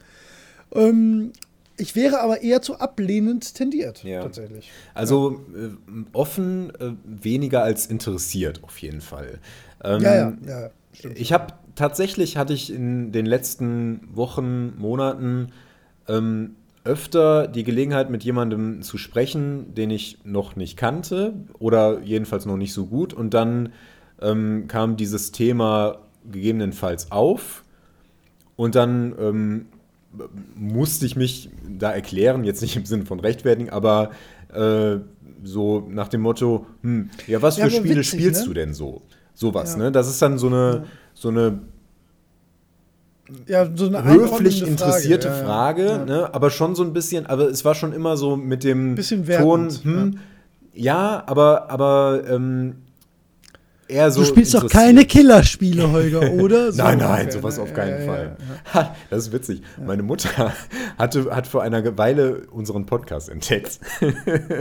Ähm, 0.75 1.33
ich 1.77 1.95
wäre 1.97 2.21
aber 2.21 2.43
eher 2.43 2.63
zu 2.63 2.79
ablehnend 2.79 3.55
tendiert, 3.55 4.03
Ja. 4.05 4.23
tatsächlich. 4.23 4.71
Also 4.95 5.41
äh, 5.55 5.71
offen 6.13 6.71
äh, 6.77 6.93
weniger 7.05 7.63
als 7.63 7.87
interessiert 7.87 8.61
auf 8.63 8.79
jeden 8.79 9.01
Fall. 9.01 9.39
Ähm, 9.83 10.03
Ja, 10.03 10.15
ja, 10.15 10.33
ja. 10.47 10.71
Stimmt. 10.93 11.19
Ich 11.19 11.33
habe 11.33 11.55
tatsächlich 11.75 12.37
hatte 12.37 12.53
ich 12.53 12.73
in 12.73 13.13
den 13.13 13.25
letzten 13.27 14.01
Wochen, 14.15 14.77
Monaten 14.79 15.53
ähm, 16.09 16.57
öfter 16.85 17.47
die 17.49 17.65
Gelegenheit, 17.65 18.11
mit 18.11 18.25
jemandem 18.25 18.83
zu 18.83 18.99
sprechen, 18.99 19.75
den 19.75 19.91
ich 19.91 20.19
noch 20.25 20.57
nicht 20.57 20.77
kannte 20.77 21.33
oder 21.59 22.01
jedenfalls 22.01 22.45
noch 22.45 22.57
nicht 22.57 22.73
so 22.73 22.87
gut. 22.87 23.15
Und 23.15 23.33
dann 23.35 23.73
ähm, 24.21 24.67
kam 24.69 24.97
dieses 24.97 25.33
Thema 25.33 25.99
gegebenenfalls 26.31 27.11
auf. 27.11 27.65
Und 28.57 28.75
dann 28.75 29.15
ähm, 29.19 29.67
musste 30.55 31.07
ich 31.07 31.17
mich 31.17 31.51
da 31.79 31.91
erklären, 31.91 32.45
jetzt 32.45 32.63
nicht 32.63 32.77
im 32.77 32.85
Sinne 32.85 33.07
von 33.07 33.21
rechtfertigen, 33.21 33.71
aber 33.71 34.11
äh, 34.53 34.99
so 35.43 35.87
nach 35.91 36.09
dem 36.09 36.21
Motto, 36.21 36.67
hm, 36.83 37.11
ja, 37.27 37.41
was 37.43 37.57
Ja, 37.57 37.67
für 37.67 37.73
aber 37.73 37.81
Spiele 37.81 38.01
witzig, 38.01 38.21
spielst 38.21 38.43
ne? 38.43 38.47
du 38.49 38.55
denn 38.55 38.75
so? 38.75 39.03
Sowas, 39.35 39.73
Ja. 39.73 39.79
ne? 39.85 39.93
Das 39.93 40.09
ist 40.09 40.21
dann 40.21 40.39
so 40.39 40.47
eine, 40.49 40.85
so 41.15 41.29
eine 41.29 41.61
ja, 43.47 43.69
so 43.75 43.87
eine 43.87 44.05
höflich 44.05 44.67
interessierte 44.67 45.29
ja, 45.29 45.39
ja. 45.39 45.45
Frage, 45.45 45.87
Ja. 45.87 46.05
Ne? 46.05 46.35
aber 46.35 46.51
schon 46.51 46.75
so 46.75 46.83
ein 46.83 46.93
bisschen, 46.93 47.27
aber 47.27 47.45
es 47.49 47.65
war 47.65 47.75
schon 47.75 47.93
immer 47.93 48.17
so 48.17 48.37
mit 48.37 48.63
dem 48.65 48.95
Bisschen 48.95 49.25
Ton, 49.25 49.71
wertend, 49.71 49.85
hm, 49.85 50.19
ja. 50.75 51.23
aber, 51.27 51.71
aber 51.71 52.23
ähm, 52.29 52.82
eher 53.93 54.11
so. 54.11 54.21
du 54.23 54.27
spielst 54.27 54.55
doch 54.55 54.69
keine 54.69 55.05
Killerspiele, 55.05 55.91
Holger, 55.93 56.33
oder? 56.33 56.73
So 56.73 56.83
Nein, 56.83 56.99
nein, 56.99 57.31
sowas 57.31 57.59
auf 57.59 57.73
keinen 57.75 57.91
Ja, 57.93 57.99
ja, 58.01 58.07
Fall. 58.07 58.37
ja. 58.39 58.75
Ha, 58.75 58.97
Das 59.11 59.27
ist 59.27 59.33
witzig. 59.33 59.63
Meine 59.85 60.03
Mutter 60.03 60.53
hatte, 60.99 61.35
hat 61.35 61.47
vor 61.47 61.63
einer 61.63 61.97
Weile 61.99 62.43
unseren 62.51 62.87
Podcast 62.87 63.29
entdeckt. 63.29 63.79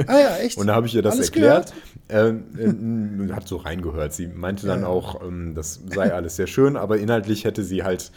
Ah 0.08 0.19
ja, 0.19 0.38
echt? 0.38 0.58
Und 0.58 0.68
da 0.68 0.76
habe 0.76 0.88
ich 0.88 0.95
ihr 0.95 1.01
das 1.01 1.16
Alles 1.16 1.27
erklärt. 1.30 1.74
Ähm, 2.10 3.30
äh, 3.30 3.34
hat 3.34 3.48
so 3.48 3.56
reingehört. 3.58 4.14
Sie 4.14 4.27
meinte 4.27 4.68
dann 4.68 4.82
Ja. 4.82 4.88
auch, 4.88 5.22
ähm, 5.26 5.53
das 5.56 5.80
sei 5.93 6.14
alles 6.14 6.35
sehr 6.35 6.48
schön, 6.48 6.76
aber 6.76 6.98
inhaltlich 6.98 7.45
hätte 7.45 7.64
sie 7.64 7.84
halt 7.84 8.11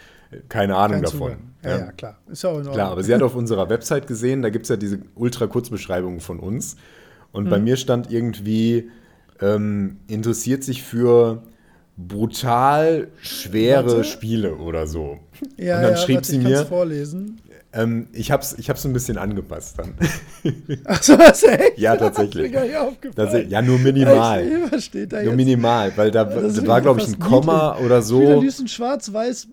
keine 0.48 0.74
Ahnung 0.76 0.96
Kein 0.96 1.02
davon. 1.04 1.18
Zugang. 1.20 1.38
Ja, 1.62 1.78
ja, 1.78 1.92
klar. 1.92 2.18
Ist 2.28 2.42
ja 2.42 2.48
auch 2.50 2.54
in 2.54 2.58
Ordnung. 2.58 2.74
Klar, 2.74 2.90
aber 2.90 3.02
sie 3.04 3.14
hat 3.14 3.22
auf 3.22 3.36
unserer 3.36 3.68
Website 3.68 4.06
gesehen, 4.08 4.42
da 4.42 4.50
gibt 4.50 4.64
es 4.64 4.68
ja 4.68 4.76
diese 4.76 4.98
ultra-Kurzbeschreibungen 5.14 6.18
von 6.20 6.40
uns. 6.40 6.76
Und 7.30 7.44
Mhm. 7.44 7.50
bei 7.50 7.58
mir 7.60 7.76
stand 7.76 8.10
irgendwie, 8.10 8.90
ähm, 9.40 9.98
interessiert 10.08 10.64
sich 10.64 10.82
für 10.82 11.42
brutal 11.96 13.08
schwere 13.22 13.86
Warte. 13.86 14.04
Spiele 14.04 14.56
oder 14.56 14.86
so. 14.86 15.18
ja, 15.56 15.76
und 15.76 15.82
dann 15.82 15.90
ja, 15.92 15.96
schrieb 15.96 16.16
warte, 16.16 16.28
sie 16.28 16.38
ich 16.38 16.42
mir, 16.44 16.66
vorlesen. 16.66 17.40
ähm, 17.72 18.08
ich 18.12 18.30
habe 18.32 18.42
es 18.42 18.58
ich 18.58 18.68
hab's 18.68 18.84
ein 18.84 18.92
bisschen 18.92 19.16
angepasst 19.16 19.78
dann. 19.78 19.94
Achso, 20.84 21.18
was 21.18 21.42
echt? 21.44 21.78
Ja, 21.78 21.96
tatsächlich. 21.96 22.52
Das, 23.14 23.34
ja, 23.48 23.62
nur 23.62 23.78
minimal. 23.78 24.40
Echt? 24.42 24.72
Was 24.72 24.84
steht 24.86 25.12
da 25.12 25.18
Nur 25.18 25.26
jetzt? 25.26 25.36
minimal, 25.36 25.92
weil 25.96 26.10
da, 26.10 26.24
da 26.24 26.66
war, 26.66 26.80
glaube 26.80 27.00
ich, 27.00 27.08
ein 27.08 27.18
Komma 27.18 27.76
oder 27.78 28.02
Spieler 28.02 28.34
so. 28.34 28.40
liest 28.40 28.68
schwarz-weiß, 28.68 29.48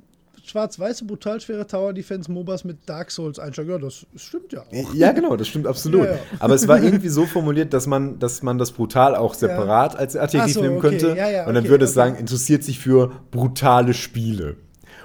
schwarz-weiße, 0.51 1.05
brutal 1.05 1.41
schwere 1.41 1.65
Tower 1.65 1.93
Defense 1.93 2.31
MOBAs 2.31 2.63
mit 2.63 2.77
Dark 2.87 3.11
Souls 3.11 3.39
Einschlag. 3.39 3.67
Ja, 3.67 3.77
das 3.77 4.05
stimmt 4.15 4.53
ja 4.53 4.61
auch. 4.61 4.93
Ja, 4.93 5.11
genau, 5.11 5.35
das 5.35 5.47
stimmt 5.47 5.67
absolut. 5.67 6.05
Ja, 6.05 6.11
ja. 6.13 6.19
Aber 6.39 6.55
es 6.55 6.67
war 6.67 6.81
irgendwie 6.83 7.09
so 7.09 7.25
formuliert, 7.25 7.73
dass 7.73 7.87
man, 7.87 8.19
dass 8.19 8.43
man 8.43 8.57
das 8.57 8.71
brutal 8.71 9.15
auch 9.15 9.33
separat 9.33 9.95
als 9.95 10.15
Adjektiv 10.15 10.53
so, 10.53 10.61
nehmen 10.61 10.77
okay. 10.77 10.89
könnte. 10.89 11.15
Ja, 11.17 11.29
ja, 11.29 11.47
und 11.47 11.53
dann 11.53 11.63
okay, 11.63 11.69
würde 11.69 11.85
es 11.85 11.91
okay. 11.91 12.09
sagen, 12.09 12.15
interessiert 12.17 12.63
sich 12.63 12.79
für 12.79 13.11
brutale 13.31 13.93
Spiele. 13.93 14.57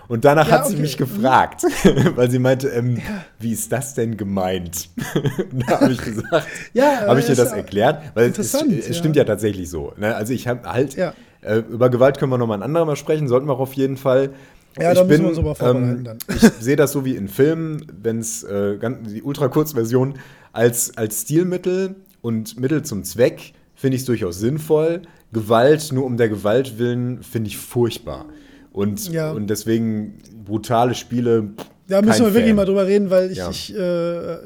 Und 0.09 0.25
danach 0.25 0.47
Ja, 0.49 0.55
hat 0.55 0.67
sie 0.67 0.75
okay. 0.75 0.83
mich 0.83 0.97
gefragt, 0.97 1.63
weil 2.15 2.31
sie 2.31 2.39
meinte, 2.39 2.69
ähm, 2.69 2.99
wie 3.39 3.53
ist 3.53 3.73
das 3.73 3.95
denn 3.95 4.17
gemeint? 4.17 4.89
da 5.67 5.81
habe 5.81 5.93
ich 5.93 6.03
gesagt, 6.03 6.47
Ja, 6.73 7.07
habe 7.07 7.21
ich 7.21 7.27
äh, 7.27 7.31
ihr 7.31 7.37
das 7.37 7.51
ja 7.51 7.57
erklärt, 7.57 8.03
weil 8.15 8.31
es, 8.31 8.39
es 8.39 8.89
ja. 8.89 8.95
stimmt 8.95 9.17
ja 9.17 9.25
tatsächlich 9.25 9.69
so. 9.69 9.93
Ne? 9.97 10.15
Also 10.15 10.33
ich 10.33 10.47
habe 10.47 10.71
halt, 10.71 10.95
Ja. 10.95 11.13
äh, 11.43 11.59
über 11.59 11.91
Gewalt 11.91 12.19
können 12.19 12.31
wir 12.31 12.39
noch 12.39 12.47
mal 12.47 12.55
ein 12.55 12.63
andermal 12.63 12.87
Mal 12.87 12.97
sprechen, 12.97 13.27
sollten 13.27 13.47
wir 13.49 13.55
auch 13.55 13.61
auf 13.61 13.73
jeden 13.73 13.97
Fall. 13.97 14.31
Ja, 14.79 14.93
da 14.95 15.05
müssen 15.05 15.23
wir 15.23 15.29
uns 15.31 15.39
aber 15.39 15.55
vorbereiten 15.55 16.05
dann. 16.05 16.19
ich 16.29 16.41
sehe 16.61 16.77
das 16.77 16.93
so 16.93 17.05
wie 17.05 17.17
in 17.17 17.29
Filmen, 17.29 17.87
wenn 18.03 18.19
es 18.19 18.43
äh, 18.43 18.77
die 19.09 19.23
Ultra-Kurzversion 19.23 20.15
als, 20.53 20.97
als 20.97 21.23
Stilmittel 21.23 21.95
und 22.21 22.59
Mittel 22.61 22.83
zum 22.83 23.05
Zweck 23.05 23.53
finde 23.75 23.95
ich 23.97 24.03
es 24.03 24.07
durchaus 24.07 24.39
sinnvoll. 24.39 25.03
Gewalt 25.33 25.93
nur 25.93 26.05
um 26.05 26.17
der 26.17 26.29
Gewalt 26.29 26.79
willen 26.79 27.23
finde 27.23 27.49
ich 27.49 27.57
furchtbar. 27.59 28.27
Und, 28.73 29.11
Ja. 29.13 29.33
und 29.33 29.49
deswegen 29.49 30.19
brutale 30.45 30.95
Spiele. 30.95 31.51
Da 31.89 32.03
müssen 32.03 32.25
wir 32.25 32.33
wirklich 32.35 32.49
Fan. 32.49 32.57
mal 32.57 32.65
drüber 32.67 32.87
reden, 32.87 33.11
weil 33.11 33.31
ich, 33.31 33.39
Ja. 33.39 33.51
ich 33.51 33.75
äh, 33.75 34.37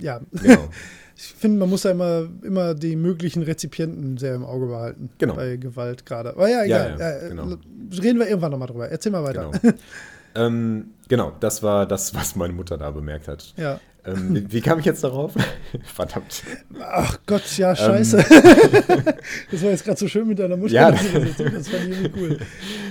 ja. 0.00 0.20
Genau. 0.42 0.68
Ich 1.22 1.34
finde, 1.34 1.58
man 1.58 1.68
muss 1.68 1.82
da 1.82 1.90
immer, 1.90 2.28
immer 2.42 2.74
die 2.74 2.96
möglichen 2.96 3.42
Rezipienten 3.42 4.16
sehr 4.16 4.34
im 4.34 4.44
Auge 4.44 4.68
behalten. 4.68 5.10
Genau. 5.18 5.34
Bei 5.34 5.56
Gewalt 5.56 6.06
gerade. 6.06 6.30
Aber 6.30 6.48
ja, 6.48 6.64
Ja, 6.64 6.86
egal. 6.86 6.96
ja, 6.98 7.26
Äh, 7.26 7.28
genau. 7.28 7.56
Reden 8.02 8.18
wir 8.18 8.26
irgendwann 8.26 8.52
nochmal 8.52 8.68
drüber. 8.68 8.88
Erzähl 8.88 9.12
mal 9.12 9.22
weiter. 9.22 9.50
Genau. 9.60 9.74
ähm, 10.34 10.92
genau, 11.08 11.32
das 11.38 11.62
war 11.62 11.86
das, 11.86 12.14
was 12.14 12.36
meine 12.36 12.54
Mutter 12.54 12.78
da 12.78 12.90
bemerkt 12.90 13.28
hat. 13.28 13.52
Ja. 13.58 13.80
Ähm, 14.06 14.34
wie, 14.34 14.52
wie, 14.52 14.60
kam 14.62 14.78
ich 14.78 14.86
jetzt 14.86 15.04
darauf? 15.04 15.34
Verdammt. 15.94 16.42
Ach 16.80 17.18
Gott, 17.26 17.58
ja, 17.58 17.76
scheiße. 17.76 18.18
Ähm. 18.18 19.02
das 19.50 19.62
war 19.62 19.70
jetzt 19.70 19.84
gerade 19.84 19.98
so 20.00 20.08
schön 20.08 20.26
mit 20.26 20.38
deiner 20.38 20.56
Mutter. 20.56 20.72
Ja. 20.72 20.90
Das 20.90 21.02
fand 21.02 21.84
ich 21.84 21.90
irgendwie 21.90 22.12
cool. 22.18 22.38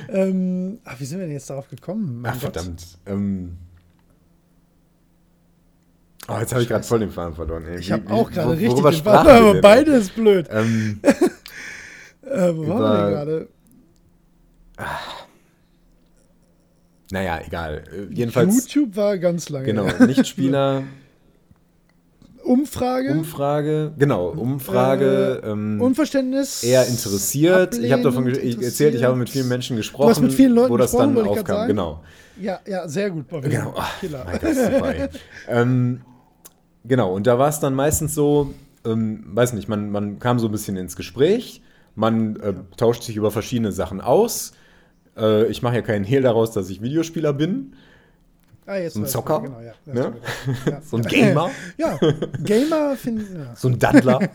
Ähm, 0.09 0.79
ach, 0.83 0.99
wie 0.99 1.05
sind 1.05 1.17
wir 1.17 1.25
denn 1.25 1.33
jetzt 1.33 1.49
darauf 1.49 1.67
gekommen? 1.67 2.21
Mein 2.21 2.33
ach, 2.33 2.41
Gott. 2.41 2.53
verdammt. 2.53 2.85
Ähm, 3.07 3.57
oh, 6.29 6.39
jetzt 6.39 6.51
habe 6.51 6.61
ich 6.61 6.69
gerade 6.69 6.83
voll 6.83 6.99
den 6.99 7.11
Faden 7.11 7.35
verloren. 7.35 7.65
Ey. 7.67 7.79
Ich 7.79 7.91
habe 7.91 8.11
auch 8.11 8.31
gerade 8.31 8.57
richtig 8.57 8.81
den 8.81 8.93
Faden, 9.03 9.31
aber 9.31 9.61
beide 9.61 9.91
ist 9.91 10.15
blöd. 10.15 10.47
Ähm, 10.51 10.99
äh, 12.23 12.55
wo 12.55 12.63
über, 12.63 12.79
waren 12.79 13.03
wir 13.03 13.11
gerade? 13.11 13.47
Naja, 17.11 17.39
egal. 17.45 17.83
Äh, 17.91 18.13
jedenfalls. 18.13 18.55
YouTube 18.55 18.95
war 18.95 19.17
ganz 19.17 19.49
lange. 19.49 19.65
Genau, 19.65 19.87
Nichtspieler. 20.05 20.83
Umfrage. 22.43 23.11
Umfrage, 23.11 23.93
genau, 23.97 24.29
Umfrage. 24.29 25.41
Äh, 25.43 25.49
ähm, 25.49 25.81
Unverständnis. 25.81 26.63
Eher 26.63 26.87
interessiert. 26.87 27.77
Ich 27.77 27.91
habe 27.91 28.01
davon 28.01 28.27
erzählt, 28.27 28.95
ich 28.95 29.03
habe 29.03 29.17
mit 29.17 29.29
vielen 29.29 29.47
Menschen 29.47 29.77
gesprochen, 29.77 30.07
du 30.07 30.09
hast 30.09 30.21
mit 30.21 30.33
vielen 30.33 30.53
Leuten 30.53 30.71
wo 30.71 30.77
das 30.77 30.91
dann 30.91 31.15
aufkam. 31.17 31.67
Genau. 31.67 32.01
Ja, 32.39 32.59
ja, 32.65 32.87
sehr 32.87 33.11
gut. 33.11 33.27
Bobby. 33.27 33.49
Genau. 33.49 33.73
Ach, 33.77 34.01
mein 34.01 34.39
Gott, 34.39 34.55
super, 34.55 34.93
ähm, 35.49 36.01
genau, 36.85 37.13
und 37.13 37.27
da 37.27 37.39
war 37.39 37.49
es 37.49 37.59
dann 37.59 37.73
meistens 37.73 38.13
so, 38.15 38.53
ähm, 38.85 39.23
weiß 39.27 39.53
nicht, 39.53 39.67
man, 39.67 39.91
man 39.91 40.19
kam 40.19 40.39
so 40.39 40.47
ein 40.47 40.51
bisschen 40.51 40.77
ins 40.77 40.95
Gespräch, 40.95 41.61
man 41.95 42.35
äh, 42.37 42.53
tauscht 42.77 43.03
sich 43.03 43.15
über 43.15 43.31
verschiedene 43.31 43.71
Sachen 43.71 44.01
aus 44.01 44.53
äh, 45.19 45.45
ich 45.47 45.61
mache 45.61 45.75
ja 45.75 45.81
keinen 45.81 46.05
Hehl 46.05 46.21
daraus, 46.21 46.51
dass 46.51 46.69
ich 46.69 46.81
Videospieler 46.81 47.33
bin. 47.33 47.73
Ah, 48.65 48.77
jetzt 48.77 48.93
so 48.93 48.99
ein 48.99 49.07
Zocker. 49.07 49.41
Genau, 49.41 49.59
ja. 49.61 49.73
Ne? 49.85 50.13
Ja. 50.65 50.81
so 50.83 50.97
ein 50.97 51.03
Gamer. 51.03 51.49
ja, 51.77 51.97
Gamer 52.43 52.95
finden. 52.95 53.39
Ja. 53.39 53.55
So 53.55 53.67
ein 53.67 53.79
Daddler. 53.79 54.19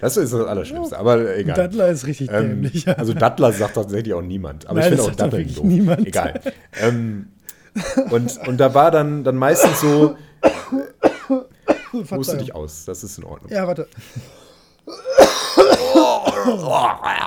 Das 0.00 0.16
ist 0.16 0.32
das 0.32 0.46
Allerschlimmste, 0.46 0.98
aber 0.98 1.36
egal. 1.36 1.56
Daddler 1.56 1.88
ist 1.88 2.06
richtig 2.06 2.30
ähm, 2.30 2.62
dämlich. 2.62 2.86
Also 2.98 3.14
Daddler 3.14 3.52
sagt 3.52 3.74
tatsächlich 3.74 4.12
auch 4.12 4.22
niemand. 4.22 4.66
Aber 4.66 4.80
Nein, 4.80 4.92
ich 4.92 5.00
finde 5.00 5.10
auch 5.10 5.16
Daddler 5.16 5.42
doof. 5.42 5.64
Niemand. 5.64 6.06
Egal. 6.06 6.40
Ähm, 6.80 7.28
und, 8.10 8.38
und 8.46 8.58
da 8.58 8.74
war 8.74 8.90
dann, 8.90 9.24
dann 9.24 9.36
meistens 9.36 9.80
so. 9.80 10.16
Musst 11.92 12.32
du 12.32 12.36
dich 12.36 12.54
aus, 12.54 12.84
das 12.84 13.04
ist 13.04 13.18
in 13.18 13.24
Ordnung. 13.24 13.50
Ja, 13.50 13.66
warte. 13.66 13.88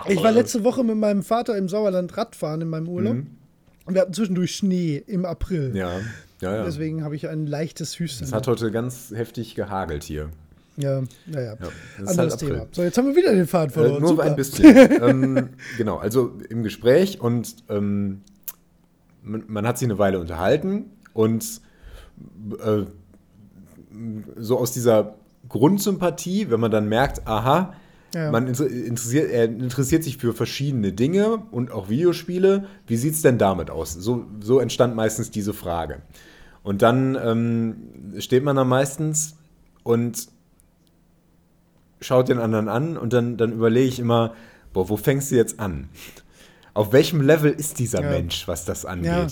Ich 0.07 0.23
war 0.23 0.31
letzte 0.31 0.63
Woche 0.63 0.83
mit 0.83 0.97
meinem 0.97 1.21
Vater 1.21 1.57
im 1.57 1.69
Sauerland 1.69 2.17
Radfahren 2.17 2.61
in 2.61 2.69
meinem 2.69 2.87
Urlaub. 2.87 3.15
Mhm. 3.15 3.27
Und 3.85 3.93
wir 3.93 4.01
hatten 4.01 4.13
zwischendurch 4.13 4.55
Schnee 4.55 5.03
im 5.05 5.25
April. 5.25 5.75
Ja, 5.75 5.99
ja, 6.39 6.55
ja. 6.55 6.63
Deswegen 6.63 7.03
habe 7.03 7.15
ich 7.15 7.27
ein 7.27 7.45
leichtes 7.45 7.99
Hüsten. 7.99 8.25
Es 8.25 8.33
hat 8.33 8.47
heute 8.47 8.71
ganz 8.71 9.11
heftig 9.13 9.55
gehagelt 9.55 10.03
hier. 10.03 10.29
Ja, 10.77 11.03
naja. 11.25 11.57
Ja, 11.59 11.67
Anderes 12.05 12.17
halt 12.17 12.39
Thema. 12.39 12.67
So, 12.71 12.83
jetzt 12.83 12.97
haben 12.97 13.07
wir 13.07 13.15
wieder 13.15 13.33
den 13.33 13.47
Faden 13.47 13.69
äh, 13.69 13.73
verloren. 13.73 13.97
Äh, 13.97 13.99
nur 13.99 14.09
Super. 14.09 14.23
ein 14.23 14.35
bisschen. 14.35 15.01
ähm, 15.03 15.49
genau, 15.77 15.97
also 15.97 16.31
im 16.49 16.63
Gespräch 16.63 17.19
und 17.21 17.55
ähm, 17.69 18.21
man, 19.21 19.43
man, 19.47 19.67
hat 19.67 19.77
sich 19.77 19.87
eine 19.87 19.99
Weile 19.99 20.19
unterhalten 20.19 20.85
und 21.13 21.61
äh, 22.63 22.85
so 24.37 24.57
aus 24.57 24.71
dieser 24.71 25.15
Grundsympathie, 25.49 26.49
wenn 26.49 26.59
man 26.59 26.71
dann 26.71 26.87
merkt, 26.87 27.27
aha, 27.27 27.73
ja. 28.13 28.29
Man 28.29 28.47
interessiert, 28.47 29.31
er 29.31 29.45
interessiert 29.45 30.03
sich 30.03 30.17
für 30.17 30.33
verschiedene 30.33 30.91
Dinge 30.91 31.43
und 31.51 31.71
auch 31.71 31.87
Videospiele. 31.87 32.67
Wie 32.85 32.97
sieht 32.97 33.13
es 33.13 33.21
denn 33.21 33.37
damit 33.37 33.69
aus? 33.69 33.93
So, 33.93 34.25
so 34.41 34.59
entstand 34.59 34.95
meistens 34.95 35.31
diese 35.31 35.53
Frage. 35.53 36.01
Und 36.61 36.81
dann 36.81 37.15
ähm, 37.15 38.19
steht 38.19 38.43
man 38.43 38.57
da 38.57 38.65
meistens 38.65 39.37
und 39.83 40.27
schaut 42.01 42.27
den 42.27 42.39
anderen 42.39 42.67
an 42.67 42.97
und 42.97 43.13
dann, 43.13 43.37
dann 43.37 43.53
überlege 43.53 43.87
ich 43.87 43.99
immer, 43.99 44.33
boah, 44.73 44.89
wo 44.89 44.97
fängst 44.97 45.31
du 45.31 45.35
jetzt 45.35 45.59
an? 45.59 45.87
Auf 46.73 46.91
welchem 46.91 47.21
Level 47.21 47.51
ist 47.51 47.79
dieser 47.79 48.01
ja. 48.01 48.09
Mensch, 48.09 48.47
was 48.47 48.65
das 48.65 48.85
angeht? 48.85 49.05
Ja. 49.05 49.27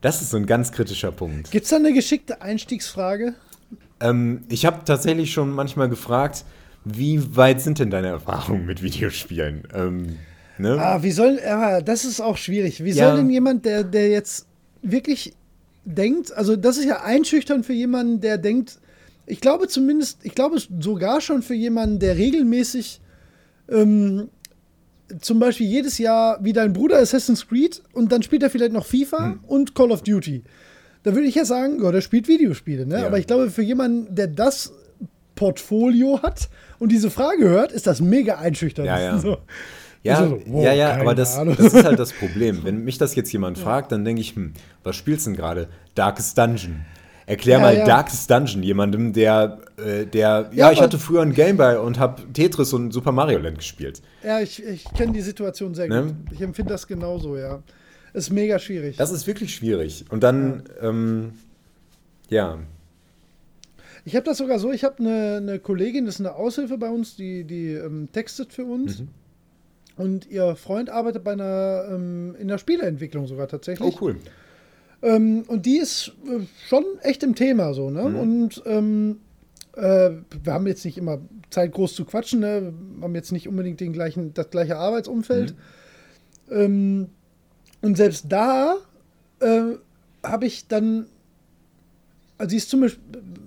Das 0.00 0.22
ist 0.22 0.30
so 0.30 0.36
ein 0.36 0.46
ganz 0.46 0.72
kritischer 0.72 1.12
Punkt. 1.12 1.52
Gibt 1.52 1.64
es 1.64 1.70
da 1.70 1.76
eine 1.76 1.92
geschickte 1.92 2.42
Einstiegsfrage? 2.42 3.34
Ähm, 4.02 4.44
ich 4.48 4.66
habe 4.66 4.84
tatsächlich 4.84 5.32
schon 5.32 5.50
manchmal 5.50 5.88
gefragt, 5.88 6.44
wie 6.84 7.36
weit 7.36 7.60
sind 7.60 7.78
denn 7.78 7.90
deine 7.90 8.08
Erfahrungen 8.08 8.66
mit 8.66 8.82
Videospielen? 8.82 9.68
Ähm, 9.72 10.18
ne? 10.58 10.76
Ah, 10.80 11.02
wie 11.02 11.12
soll, 11.12 11.40
ja, 11.42 11.80
das 11.80 12.04
ist 12.04 12.20
auch 12.20 12.36
schwierig. 12.36 12.82
Wie 12.82 12.90
ja. 12.90 13.08
soll 13.08 13.18
denn 13.18 13.30
jemand, 13.30 13.64
der, 13.64 13.84
der 13.84 14.08
jetzt 14.08 14.46
wirklich 14.82 15.34
denkt, 15.84 16.32
also 16.32 16.56
das 16.56 16.76
ist 16.76 16.86
ja 16.86 17.02
einschüchternd 17.02 17.64
für 17.64 17.72
jemanden, 17.72 18.20
der 18.20 18.38
denkt, 18.38 18.78
ich 19.26 19.40
glaube 19.40 19.68
zumindest, 19.68 20.18
ich 20.24 20.34
glaube 20.34 20.58
sogar 20.58 21.20
schon 21.20 21.42
für 21.42 21.54
jemanden, 21.54 22.00
der 22.00 22.16
regelmäßig 22.16 23.00
ähm, 23.68 24.28
zum 25.20 25.38
Beispiel 25.38 25.66
jedes 25.66 25.98
Jahr 25.98 26.42
wie 26.42 26.52
dein 26.52 26.72
Bruder 26.72 26.98
Assassin's 26.98 27.46
Creed 27.46 27.82
und 27.92 28.10
dann 28.10 28.22
spielt 28.22 28.42
er 28.42 28.50
vielleicht 28.50 28.72
noch 28.72 28.86
FIFA 28.86 29.24
hm. 29.24 29.40
und 29.46 29.74
Call 29.74 29.92
of 29.92 30.02
Duty. 30.02 30.42
Da 31.02 31.14
würde 31.14 31.26
ich 31.26 31.34
ja 31.34 31.44
sagen, 31.44 31.82
ja, 31.82 31.90
der 31.90 32.00
spielt 32.00 32.28
Videospiele, 32.28 32.86
ne? 32.86 33.00
Ja. 33.00 33.06
Aber 33.06 33.18
ich 33.18 33.26
glaube, 33.26 33.50
für 33.50 33.62
jemanden, 33.62 34.14
der 34.14 34.28
das 34.28 34.72
Portfolio 35.34 36.22
hat 36.22 36.48
und 36.78 36.92
diese 36.92 37.10
Frage 37.10 37.48
hört, 37.48 37.72
ist 37.72 37.86
das 37.86 38.00
mega 38.00 38.36
einschüchternd. 38.36 38.86
Ja, 38.86 39.00
ja. 39.00 39.18
So. 39.18 39.38
Ja, 40.04 40.16
so, 40.16 40.42
wow, 40.46 40.64
ja, 40.64 40.72
ja, 40.72 41.00
aber 41.00 41.14
das, 41.14 41.36
das, 41.36 41.74
ist 41.74 41.84
halt 41.84 41.96
das 41.96 42.12
Problem. 42.18 42.64
Wenn 42.64 42.82
mich 42.82 42.98
das 42.98 43.14
jetzt 43.14 43.32
jemand 43.32 43.56
fragt, 43.56 43.92
dann 43.92 44.04
denke 44.04 44.20
ich, 44.20 44.34
hm, 44.34 44.52
was 44.82 44.96
spielst 44.96 45.26
du 45.26 45.30
denn 45.30 45.36
gerade? 45.36 45.68
Darkest 45.94 46.36
Dungeon. 46.36 46.84
Erklär 47.24 47.58
ja, 47.58 47.62
mal 47.62 47.76
ja. 47.78 47.84
Darkest 47.84 48.28
Dungeon 48.28 48.64
jemandem, 48.64 49.12
der, 49.12 49.60
äh, 49.76 50.04
der 50.04 50.50
ja, 50.50 50.66
ja 50.68 50.72
ich 50.72 50.80
hatte 50.80 50.98
früher 50.98 51.22
einen 51.22 51.34
Gameboy 51.34 51.76
und 51.76 52.00
habe 52.00 52.20
Tetris 52.32 52.72
und 52.72 52.90
Super 52.90 53.12
Mario 53.12 53.38
Land 53.38 53.58
gespielt. 53.58 54.02
Ja, 54.24 54.40
ich, 54.40 54.60
ich 54.64 54.84
kenne 54.92 55.12
die 55.12 55.20
Situation 55.20 55.72
sehr 55.74 55.86
ne? 55.86 56.02
gut. 56.02 56.14
Ich 56.32 56.40
empfinde 56.40 56.72
das 56.72 56.88
genauso, 56.88 57.36
ja. 57.36 57.62
Ist 58.14 58.30
mega 58.30 58.58
schwierig. 58.58 58.96
Das 58.96 59.10
ist 59.10 59.26
wirklich 59.26 59.54
schwierig. 59.54 60.04
Und 60.10 60.22
dann, 60.22 60.64
ähm, 60.80 61.32
ja, 62.28 62.58
ich 64.04 64.16
habe 64.16 64.24
das 64.24 64.38
sogar 64.38 64.58
so, 64.58 64.72
ich 64.72 64.84
habe 64.84 64.98
eine, 64.98 65.36
eine, 65.36 65.58
Kollegin, 65.58 66.06
das 66.06 66.16
ist 66.16 66.20
eine 66.20 66.34
Aushilfe 66.34 66.76
bei 66.76 66.90
uns, 66.90 67.16
die, 67.16 67.44
die 67.44 67.72
ähm, 67.72 68.08
textet 68.12 68.52
für 68.52 68.64
uns. 68.64 69.00
Mhm. 69.00 69.08
Und 69.96 70.30
ihr 70.30 70.56
Freund 70.56 70.90
arbeitet 70.90 71.22
bei 71.22 71.32
einer, 71.32 71.86
ähm, 71.90 72.34
in 72.38 72.48
der 72.48 72.58
Spieleentwicklung 72.58 73.26
sogar 73.26 73.46
tatsächlich. 73.48 73.94
Oh, 73.94 73.98
cool. 74.00 74.16
Ähm, 75.02 75.44
und 75.46 75.66
die 75.66 75.76
ist 75.76 76.12
äh, 76.26 76.40
schon 76.66 76.84
echt 77.02 77.22
im 77.22 77.34
Thema 77.34 77.74
so, 77.74 77.90
ne? 77.90 78.08
Mhm. 78.08 78.16
Und 78.16 78.62
ähm, 78.66 79.20
äh, 79.74 80.10
wir 80.42 80.52
haben 80.52 80.66
jetzt 80.66 80.84
nicht 80.84 80.98
immer 80.98 81.20
Zeit, 81.50 81.72
groß 81.72 81.94
zu 81.94 82.04
quatschen, 82.04 82.40
ne? 82.40 82.72
Wir 82.96 83.04
haben 83.04 83.14
jetzt 83.14 83.32
nicht 83.32 83.48
unbedingt 83.48 83.80
den 83.80 83.92
gleichen, 83.92 84.32
das 84.34 84.50
gleiche 84.50 84.78
Arbeitsumfeld. 84.78 85.54
Mhm. 86.48 86.56
Ähm, 86.56 87.08
und 87.82 87.96
selbst 87.96 88.26
da 88.28 88.76
äh, 89.40 89.76
habe 90.22 90.46
ich 90.46 90.66
dann 90.68 91.06
also 92.42 92.50
sie 92.50 92.56
ist 92.56 92.70
zum 92.70 92.80
Beispiel, 92.80 93.02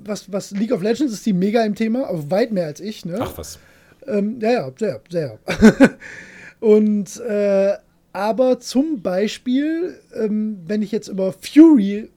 was, 0.05 0.31
was 0.31 0.51
League 0.51 0.71
of 0.71 0.81
Legends 0.81 1.11
ist 1.11 1.25
die 1.25 1.33
mega 1.33 1.65
im 1.65 1.75
Thema, 1.75 2.07
aber 2.07 2.31
weit 2.31 2.53
mehr 2.53 2.67
als 2.67 2.79
ich. 2.79 3.03
Ne? 3.03 3.17
Ach 3.19 3.37
was. 3.37 3.59
Ähm, 4.07 4.39
ja, 4.39 4.51
ja, 4.51 4.71
sehr, 4.77 5.01
sehr. 5.09 5.39
Und 6.61 7.19
äh, 7.19 7.73
aber 8.13 8.61
zum 8.61 9.01
Beispiel, 9.01 9.99
ähm, 10.15 10.59
wenn 10.65 10.81
ich 10.81 10.93
jetzt 10.93 11.09
über 11.09 11.33
Fury, 11.33 12.09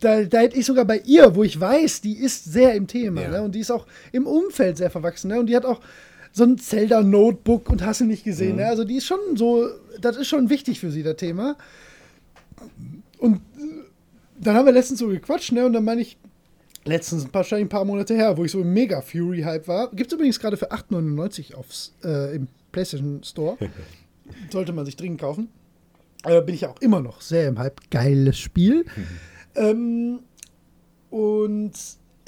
da, 0.00 0.24
da 0.24 0.40
hätte 0.40 0.58
ich 0.58 0.66
sogar 0.66 0.84
bei 0.84 0.98
ihr, 1.04 1.36
wo 1.36 1.44
ich 1.44 1.60
weiß, 1.60 2.00
die 2.00 2.18
ist 2.18 2.52
sehr 2.52 2.74
im 2.74 2.88
Thema 2.88 3.22
ja. 3.22 3.28
ne? 3.28 3.42
und 3.42 3.54
die 3.54 3.60
ist 3.60 3.70
auch 3.70 3.86
im 4.10 4.26
Umfeld 4.26 4.78
sehr 4.78 4.90
verwachsen. 4.90 5.28
Ne? 5.28 5.38
Und 5.38 5.46
die 5.46 5.54
hat 5.54 5.64
auch 5.64 5.80
so 6.32 6.42
ein 6.42 6.58
Zelda-Notebook 6.58 7.70
und 7.70 7.86
hast 7.86 8.00
du 8.00 8.04
nicht 8.04 8.24
gesehen. 8.24 8.52
Mhm. 8.52 8.56
Ne? 8.56 8.66
Also 8.66 8.82
die 8.82 8.96
ist 8.96 9.06
schon 9.06 9.36
so, 9.36 9.68
das 10.00 10.16
ist 10.16 10.28
schon 10.28 10.50
wichtig 10.50 10.80
für 10.80 10.90
sie, 10.90 11.02
das 11.02 11.16
Thema. 11.16 11.56
Und 13.18 13.40
dann 14.38 14.56
haben 14.56 14.66
wir 14.66 14.72
letztens 14.72 15.00
so 15.00 15.08
gequatscht, 15.08 15.52
ne? 15.52 15.66
Und 15.66 15.72
dann 15.72 15.84
meine 15.84 16.00
ich, 16.00 16.18
letztens, 16.84 17.26
wahrscheinlich 17.32 17.66
ein 17.66 17.70
paar 17.70 17.84
Monate 17.84 18.14
her, 18.14 18.36
wo 18.36 18.44
ich 18.44 18.52
so 18.52 18.60
im 18.60 18.72
Mega 18.72 19.00
Fury-Hype 19.00 19.68
war. 19.68 19.90
Gibt 19.90 20.12
es 20.12 20.16
übrigens 20.16 20.38
gerade 20.38 20.56
für 20.56 20.72
8,99 20.72 21.54
aufs, 21.54 21.94
äh, 22.04 22.36
im 22.36 22.48
PlayStation 22.72 23.22
Store. 23.22 23.56
Sollte 24.50 24.72
man 24.72 24.84
sich 24.84 24.96
dringend 24.96 25.20
kaufen. 25.20 25.48
Aber 26.22 26.42
bin 26.42 26.54
ich 26.54 26.66
auch 26.66 26.80
immer 26.80 27.00
noch 27.00 27.20
sehr 27.20 27.48
im 27.48 27.58
Hype. 27.58 27.80
Geiles 27.90 28.38
Spiel. 28.38 28.84
ähm, 29.54 30.20
und 31.10 31.72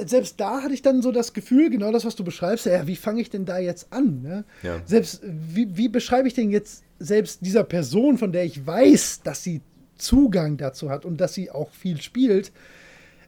selbst 0.00 0.38
da 0.38 0.62
hatte 0.62 0.74
ich 0.74 0.82
dann 0.82 1.02
so 1.02 1.10
das 1.10 1.32
Gefühl, 1.32 1.70
genau 1.70 1.90
das, 1.90 2.04
was 2.04 2.14
du 2.14 2.22
beschreibst, 2.22 2.66
ja, 2.66 2.86
wie 2.86 2.96
fange 2.96 3.20
ich 3.20 3.30
denn 3.30 3.44
da 3.44 3.58
jetzt 3.58 3.92
an? 3.92 4.22
Ne? 4.22 4.44
Ja. 4.62 4.80
Selbst, 4.86 5.22
wie, 5.24 5.76
wie 5.76 5.88
beschreibe 5.88 6.28
ich 6.28 6.34
denn 6.34 6.50
jetzt 6.50 6.84
selbst 6.98 7.40
dieser 7.42 7.64
Person, 7.64 8.18
von 8.18 8.32
der 8.32 8.44
ich 8.44 8.66
weiß, 8.66 9.22
dass 9.22 9.42
sie 9.42 9.60
Zugang 9.98 10.56
dazu 10.56 10.90
hat 10.90 11.04
und 11.04 11.20
dass 11.20 11.34
sie 11.34 11.50
auch 11.50 11.70
viel 11.70 12.00
spielt. 12.00 12.52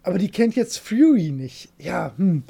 Aber 0.02 0.18
die 0.18 0.30
kennt 0.30 0.56
jetzt 0.56 0.78
Fury 0.78 1.30
nicht. 1.30 1.68
Ja, 1.78 2.12
hm. 2.16 2.44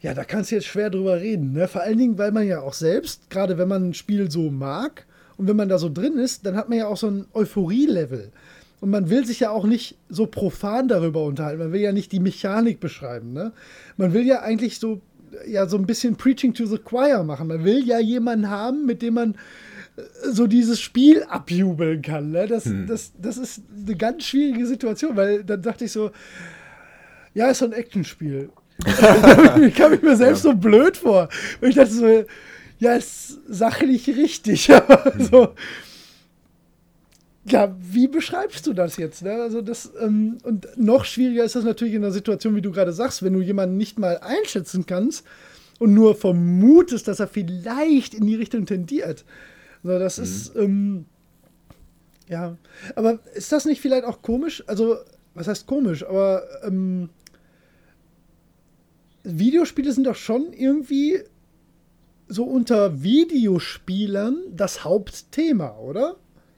Ja, 0.00 0.12
da 0.12 0.22
kannst 0.24 0.50
du 0.50 0.56
jetzt 0.56 0.66
schwer 0.66 0.90
drüber 0.90 1.20
reden. 1.20 1.52
Ne? 1.52 1.66
Vor 1.66 1.80
allen 1.80 1.96
Dingen, 1.96 2.18
weil 2.18 2.30
man 2.30 2.46
ja 2.46 2.60
auch 2.60 2.74
selbst, 2.74 3.30
gerade 3.30 3.56
wenn 3.56 3.68
man 3.68 3.88
ein 3.88 3.94
Spiel 3.94 4.30
so 4.30 4.50
mag 4.50 5.06
und 5.38 5.48
wenn 5.48 5.56
man 5.56 5.70
da 5.70 5.78
so 5.78 5.88
drin 5.88 6.18
ist, 6.18 6.44
dann 6.44 6.56
hat 6.56 6.68
man 6.68 6.76
ja 6.76 6.86
auch 6.88 6.98
so 6.98 7.08
ein 7.08 7.26
Euphorie-Level. 7.32 8.30
Und 8.80 8.90
man 8.90 9.08
will 9.08 9.24
sich 9.24 9.40
ja 9.40 9.50
auch 9.50 9.64
nicht 9.64 9.96
so 10.10 10.26
profan 10.26 10.88
darüber 10.88 11.24
unterhalten. 11.24 11.58
Man 11.58 11.72
will 11.72 11.80
ja 11.80 11.92
nicht 11.92 12.12
die 12.12 12.20
Mechanik 12.20 12.80
beschreiben. 12.80 13.32
Ne? 13.32 13.52
Man 13.96 14.12
will 14.12 14.26
ja 14.26 14.42
eigentlich 14.42 14.78
so, 14.78 15.00
ja, 15.46 15.66
so 15.66 15.78
ein 15.78 15.86
bisschen 15.86 16.16
Preaching 16.16 16.52
to 16.52 16.66
the 16.66 16.76
Choir 16.76 17.22
machen. 17.24 17.48
Man 17.48 17.64
will 17.64 17.82
ja 17.82 17.98
jemanden 17.98 18.50
haben, 18.50 18.84
mit 18.84 19.00
dem 19.00 19.14
man 19.14 19.36
so 20.24 20.46
dieses 20.46 20.80
Spiel 20.80 21.22
abjubeln 21.24 22.02
kann. 22.02 22.30
Ne? 22.30 22.46
Das, 22.46 22.64
hm. 22.64 22.86
das, 22.86 23.12
das 23.18 23.36
ist 23.36 23.62
eine 23.86 23.96
ganz 23.96 24.24
schwierige 24.24 24.66
Situation, 24.66 25.16
weil 25.16 25.44
dann 25.44 25.62
dachte 25.62 25.84
ich 25.84 25.92
so, 25.92 26.10
ja, 27.32 27.48
ist 27.48 27.58
so 27.58 27.66
ein 27.66 27.72
Actionspiel. 27.72 28.50
ich 29.62 29.74
kam 29.74 29.92
mir 30.02 30.16
selbst 30.16 30.44
ja. 30.44 30.50
so 30.50 30.56
blöd 30.56 30.96
vor. 30.96 31.28
Und 31.60 31.68
ich 31.68 31.76
dachte 31.76 31.92
so, 31.92 32.24
ja, 32.78 32.94
ist 32.94 33.38
sachlich 33.48 34.08
richtig, 34.08 34.72
aber 34.74 35.14
hm. 35.14 35.24
so. 35.24 35.48
Ja, 37.46 37.76
wie 37.78 38.08
beschreibst 38.08 38.66
du 38.66 38.72
das 38.72 38.96
jetzt? 38.96 39.22
Ne? 39.22 39.34
Also 39.34 39.60
das, 39.60 39.92
ähm, 40.00 40.38
und 40.44 40.66
noch 40.76 41.04
schwieriger 41.04 41.44
ist 41.44 41.54
das 41.54 41.64
natürlich 41.64 41.94
in 41.94 42.02
einer 42.02 42.12
Situation, 42.12 42.56
wie 42.56 42.62
du 42.62 42.72
gerade 42.72 42.92
sagst, 42.92 43.22
wenn 43.22 43.34
du 43.34 43.42
jemanden 43.42 43.76
nicht 43.76 43.98
mal 43.98 44.18
einschätzen 44.18 44.86
kannst 44.86 45.26
und 45.78 45.92
nur 45.92 46.14
vermutest, 46.14 47.06
dass 47.06 47.20
er 47.20 47.28
vielleicht 47.28 48.14
in 48.14 48.26
die 48.26 48.34
Richtung 48.34 48.64
tendiert. 48.64 49.26
Also 49.84 49.98
das 49.98 50.18
mhm. 50.18 50.24
ist, 50.24 50.56
ähm, 50.56 51.04
ja. 52.28 52.56
Aber 52.94 53.18
ist 53.34 53.52
das 53.52 53.64
nicht 53.64 53.80
vielleicht 53.80 54.04
auch 54.04 54.22
komisch? 54.22 54.64
Also, 54.66 54.96
was 55.34 55.46
heißt 55.46 55.66
komisch? 55.66 56.04
Aber 56.04 56.42
ähm, 56.62 57.10
Videospiele 59.24 59.92
sind 59.92 60.06
doch 60.06 60.16
schon 60.16 60.52
irgendwie 60.52 61.20
so 62.28 62.44
unter 62.44 63.02
Videospielern 63.02 64.36
das 64.52 64.84
Hauptthema, 64.84 65.78
oder? 65.78 66.16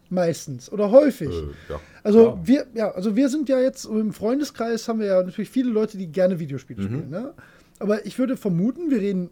Meistens 0.08 0.70
oder 0.70 0.92
häufig. 0.92 1.30
Äh, 1.30 1.72
ja. 1.72 1.80
Also 2.05 2.20
ja. 2.20 2.40
wir, 2.44 2.66
ja, 2.74 2.90
also 2.92 3.16
wir 3.16 3.28
sind 3.28 3.48
ja 3.48 3.60
jetzt 3.60 3.86
im 3.86 4.12
Freundeskreis 4.12 4.86
haben 4.86 5.00
wir 5.00 5.06
ja 5.08 5.22
natürlich 5.22 5.50
viele 5.50 5.70
Leute, 5.70 5.98
die 5.98 6.06
gerne 6.06 6.38
Videospiele 6.38 6.82
mhm. 6.82 6.86
spielen. 6.86 7.10
Ne? 7.10 7.34
Aber 7.80 8.06
ich 8.06 8.18
würde 8.18 8.36
vermuten, 8.36 8.90
wir 8.90 9.00
reden, 9.00 9.30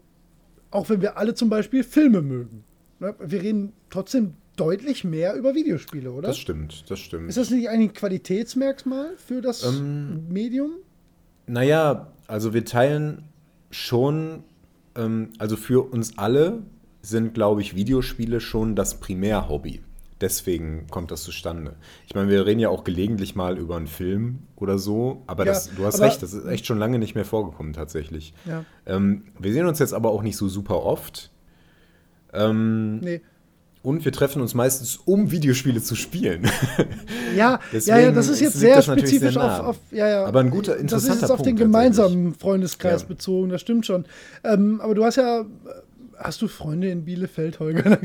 auch 0.71 0.89
wenn 0.89 1.01
wir 1.01 1.17
alle 1.17 1.33
zum 1.33 1.49
Beispiel 1.49 1.83
Filme 1.83 2.21
mögen? 2.21 2.65
Wir 2.99 3.41
reden 3.41 3.73
trotzdem 3.89 4.35
deutlich 4.55 5.03
mehr 5.03 5.35
über 5.35 5.53
Videospiele, 5.53 6.11
oder? 6.11 6.29
Das 6.29 6.37
stimmt, 6.37 6.89
das 6.89 6.99
stimmt. 6.99 7.29
Ist 7.29 7.37
das 7.37 7.49
nicht 7.49 7.69
ein 7.69 7.93
Qualitätsmerkmal 7.93 9.15
für 9.17 9.41
das 9.41 9.63
ähm, 9.63 10.27
Medium? 10.29 10.71
Naja, 11.47 12.13
also 12.27 12.53
wir 12.53 12.65
teilen 12.65 13.23
schon, 13.69 14.43
ähm, 14.95 15.29
also 15.37 15.57
für 15.57 15.91
uns 15.91 16.17
alle 16.17 16.63
sind, 17.01 17.33
glaube 17.33 17.61
ich, 17.61 17.75
Videospiele 17.75 18.39
schon 18.39 18.75
das 18.75 18.99
Primärhobby. 18.99 19.81
Deswegen 20.21 20.87
kommt 20.87 21.11
das 21.11 21.23
zustande. 21.23 21.75
Ich 22.07 22.15
meine, 22.15 22.29
wir 22.29 22.45
reden 22.45 22.61
ja 22.61 22.69
auch 22.69 22.85
gelegentlich 22.85 23.35
mal 23.35 23.57
über 23.57 23.75
einen 23.75 23.87
Film 23.87 24.39
oder 24.55 24.79
so, 24.79 25.23
aber 25.27 25.45
ja, 25.45 25.51
das, 25.51 25.75
du 25.75 25.83
hast 25.85 25.99
recht, 25.99 26.23
das 26.23 26.33
ist 26.33 26.45
echt 26.45 26.65
schon 26.65 26.79
lange 26.79 26.99
nicht 26.99 27.15
mehr 27.15 27.25
vorgekommen 27.25 27.73
tatsächlich. 27.73 28.33
Ja. 28.45 28.63
Ähm, 28.85 29.25
wir 29.37 29.51
sehen 29.51 29.67
uns 29.67 29.79
jetzt 29.79 29.93
aber 29.93 30.11
auch 30.11 30.23
nicht 30.23 30.37
so 30.37 30.47
super 30.47 30.83
oft. 30.83 31.31
Ähm, 32.37 32.99
nee. 32.99 33.21
Und 33.85 34.03
wir 34.03 34.11
treffen 34.11 34.41
uns 34.41 34.55
meistens, 34.55 34.97
um 35.05 35.29
Videospiele 35.29 35.81
zu 35.81 35.95
spielen. 35.95 36.49
Ja, 37.35 37.59
ja, 37.73 37.99
ja, 37.99 38.11
das 38.13 38.29
ist 38.29 38.39
jetzt 38.39 38.57
sehr 38.57 38.81
spezifisch 38.81 39.33
sehr 39.33 39.43
auf, 39.43 39.59
auf, 39.59 39.77
ja, 39.91 40.07
ja. 40.07 40.25
Aber 40.25 40.39
ein 40.39 40.49
guter, 40.49 40.77
interessanter 40.77 40.79
Punkt. 40.79 40.93
Das 40.93 41.03
ist 41.03 41.21
jetzt 41.21 41.31
auf 41.31 41.41
den 41.41 41.57
gemeinsamen 41.57 42.33
Freundeskreis 42.33 43.01
ja. 43.01 43.07
bezogen, 43.09 43.49
das 43.49 43.59
stimmt 43.59 43.85
schon. 43.85 44.05
Ähm, 44.45 44.79
aber 44.79 44.95
du 44.95 45.03
hast 45.03 45.17
ja, 45.17 45.43
hast 46.17 46.41
du 46.41 46.47
Freunde 46.47 46.89
in 46.89 47.03
Bielefeld, 47.03 47.59
Holger? 47.59 47.83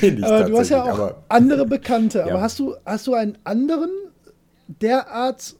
Wenig 0.00 0.24
aber 0.24 0.44
du 0.44 0.58
hast 0.58 0.70
ja 0.70 0.82
auch 0.82 1.14
andere 1.28 1.66
Bekannte. 1.66 2.24
Aber 2.30 2.40
hast 2.40 2.58
du, 2.58 2.74
hast 2.86 3.06
du 3.06 3.12
einen 3.12 3.36
anderen 3.44 3.90
derart 4.80 5.56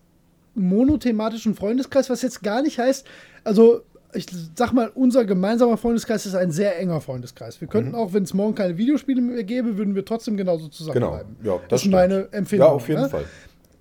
monothematischen 0.55 1.55
Freundeskreis, 1.55 2.09
was 2.09 2.23
jetzt 2.23 2.43
gar 2.43 2.63
nicht 2.63 2.79
heißt, 2.79 3.07
also 3.43 3.83
ich 4.15 4.27
sag 4.55 4.73
mal, 4.73 4.91
unser 4.95 5.25
gemeinsamer 5.25 5.77
Freundeskreis 5.77 6.27
ist 6.27 6.35
ein 6.35 6.51
sehr 6.51 6.79
enger 6.79 7.01
Freundeskreis. 7.01 7.61
Wir 7.61 7.69
könnten 7.69 7.91
mhm. 7.91 7.97
auch, 7.97 8.13
wenn 8.13 8.23
es 8.23 8.35
morgen 8.35 8.55
keine 8.55 8.79
Videospiele 8.79 9.21
mehr 9.21 9.45
gäbe, 9.45 9.77
würden 9.77 9.95
wir 9.95 10.05
trotzdem 10.05 10.37
genauso 10.37 10.69
zusammenbleiben. 10.69 11.37
Genau, 11.43 11.55
ja, 11.57 11.61
das, 11.63 11.69
das 11.69 11.83
ist 11.85 11.91
meine 11.91 12.29
Empfehlung. 12.33 12.67
Ja, 12.67 12.73
auf 12.73 12.89
jeden 12.89 13.03
ne? 13.03 13.09
Fall. 13.09 13.25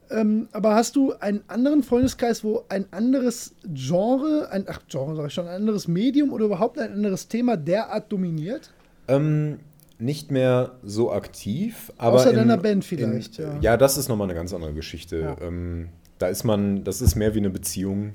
Ähm, 0.09 0.47
aber 0.51 0.75
hast 0.75 0.95
du 0.95 1.13
einen 1.13 1.41
anderen 1.47 1.81
Freundeskreis, 1.81 2.43
wo 2.43 2.65
ein 2.69 2.85
anderes 2.91 3.55
Genre, 3.73 4.49
ein, 4.51 4.65
ach, 4.67 4.81
Genre 4.87 5.15
sag 5.15 5.27
ich 5.27 5.33
schon, 5.33 5.47
ein 5.47 5.55
anderes 5.55 5.87
Medium 5.87 6.31
oder 6.31 6.45
überhaupt 6.45 6.77
ein 6.77 6.93
anderes 6.93 7.27
Thema 7.27 7.57
derart 7.57 8.11
dominiert? 8.11 8.71
Ähm, 9.07 9.59
nicht 9.97 10.31
mehr 10.31 10.73
so 10.83 11.11
aktiv, 11.11 11.91
aber. 11.97 12.17
Außer 12.17 12.31
in, 12.31 12.35
deiner 12.35 12.57
Band 12.57 12.85
vielleicht, 12.85 13.39
in, 13.39 13.45
ja. 13.45 13.59
Ja, 13.61 13.77
das 13.77 13.97
ist 13.97 14.07
nochmal 14.07 14.27
eine 14.27 14.35
ganz 14.35 14.53
andere 14.53 14.73
Geschichte. 14.73 15.19
Ja. 15.19 15.37
Ähm, 15.41 15.89
da 16.19 16.27
ist 16.27 16.43
man, 16.43 16.83
das 16.83 17.01
ist 17.01 17.15
mehr 17.15 17.33
wie 17.33 17.39
eine 17.39 17.49
Beziehung 17.49 18.13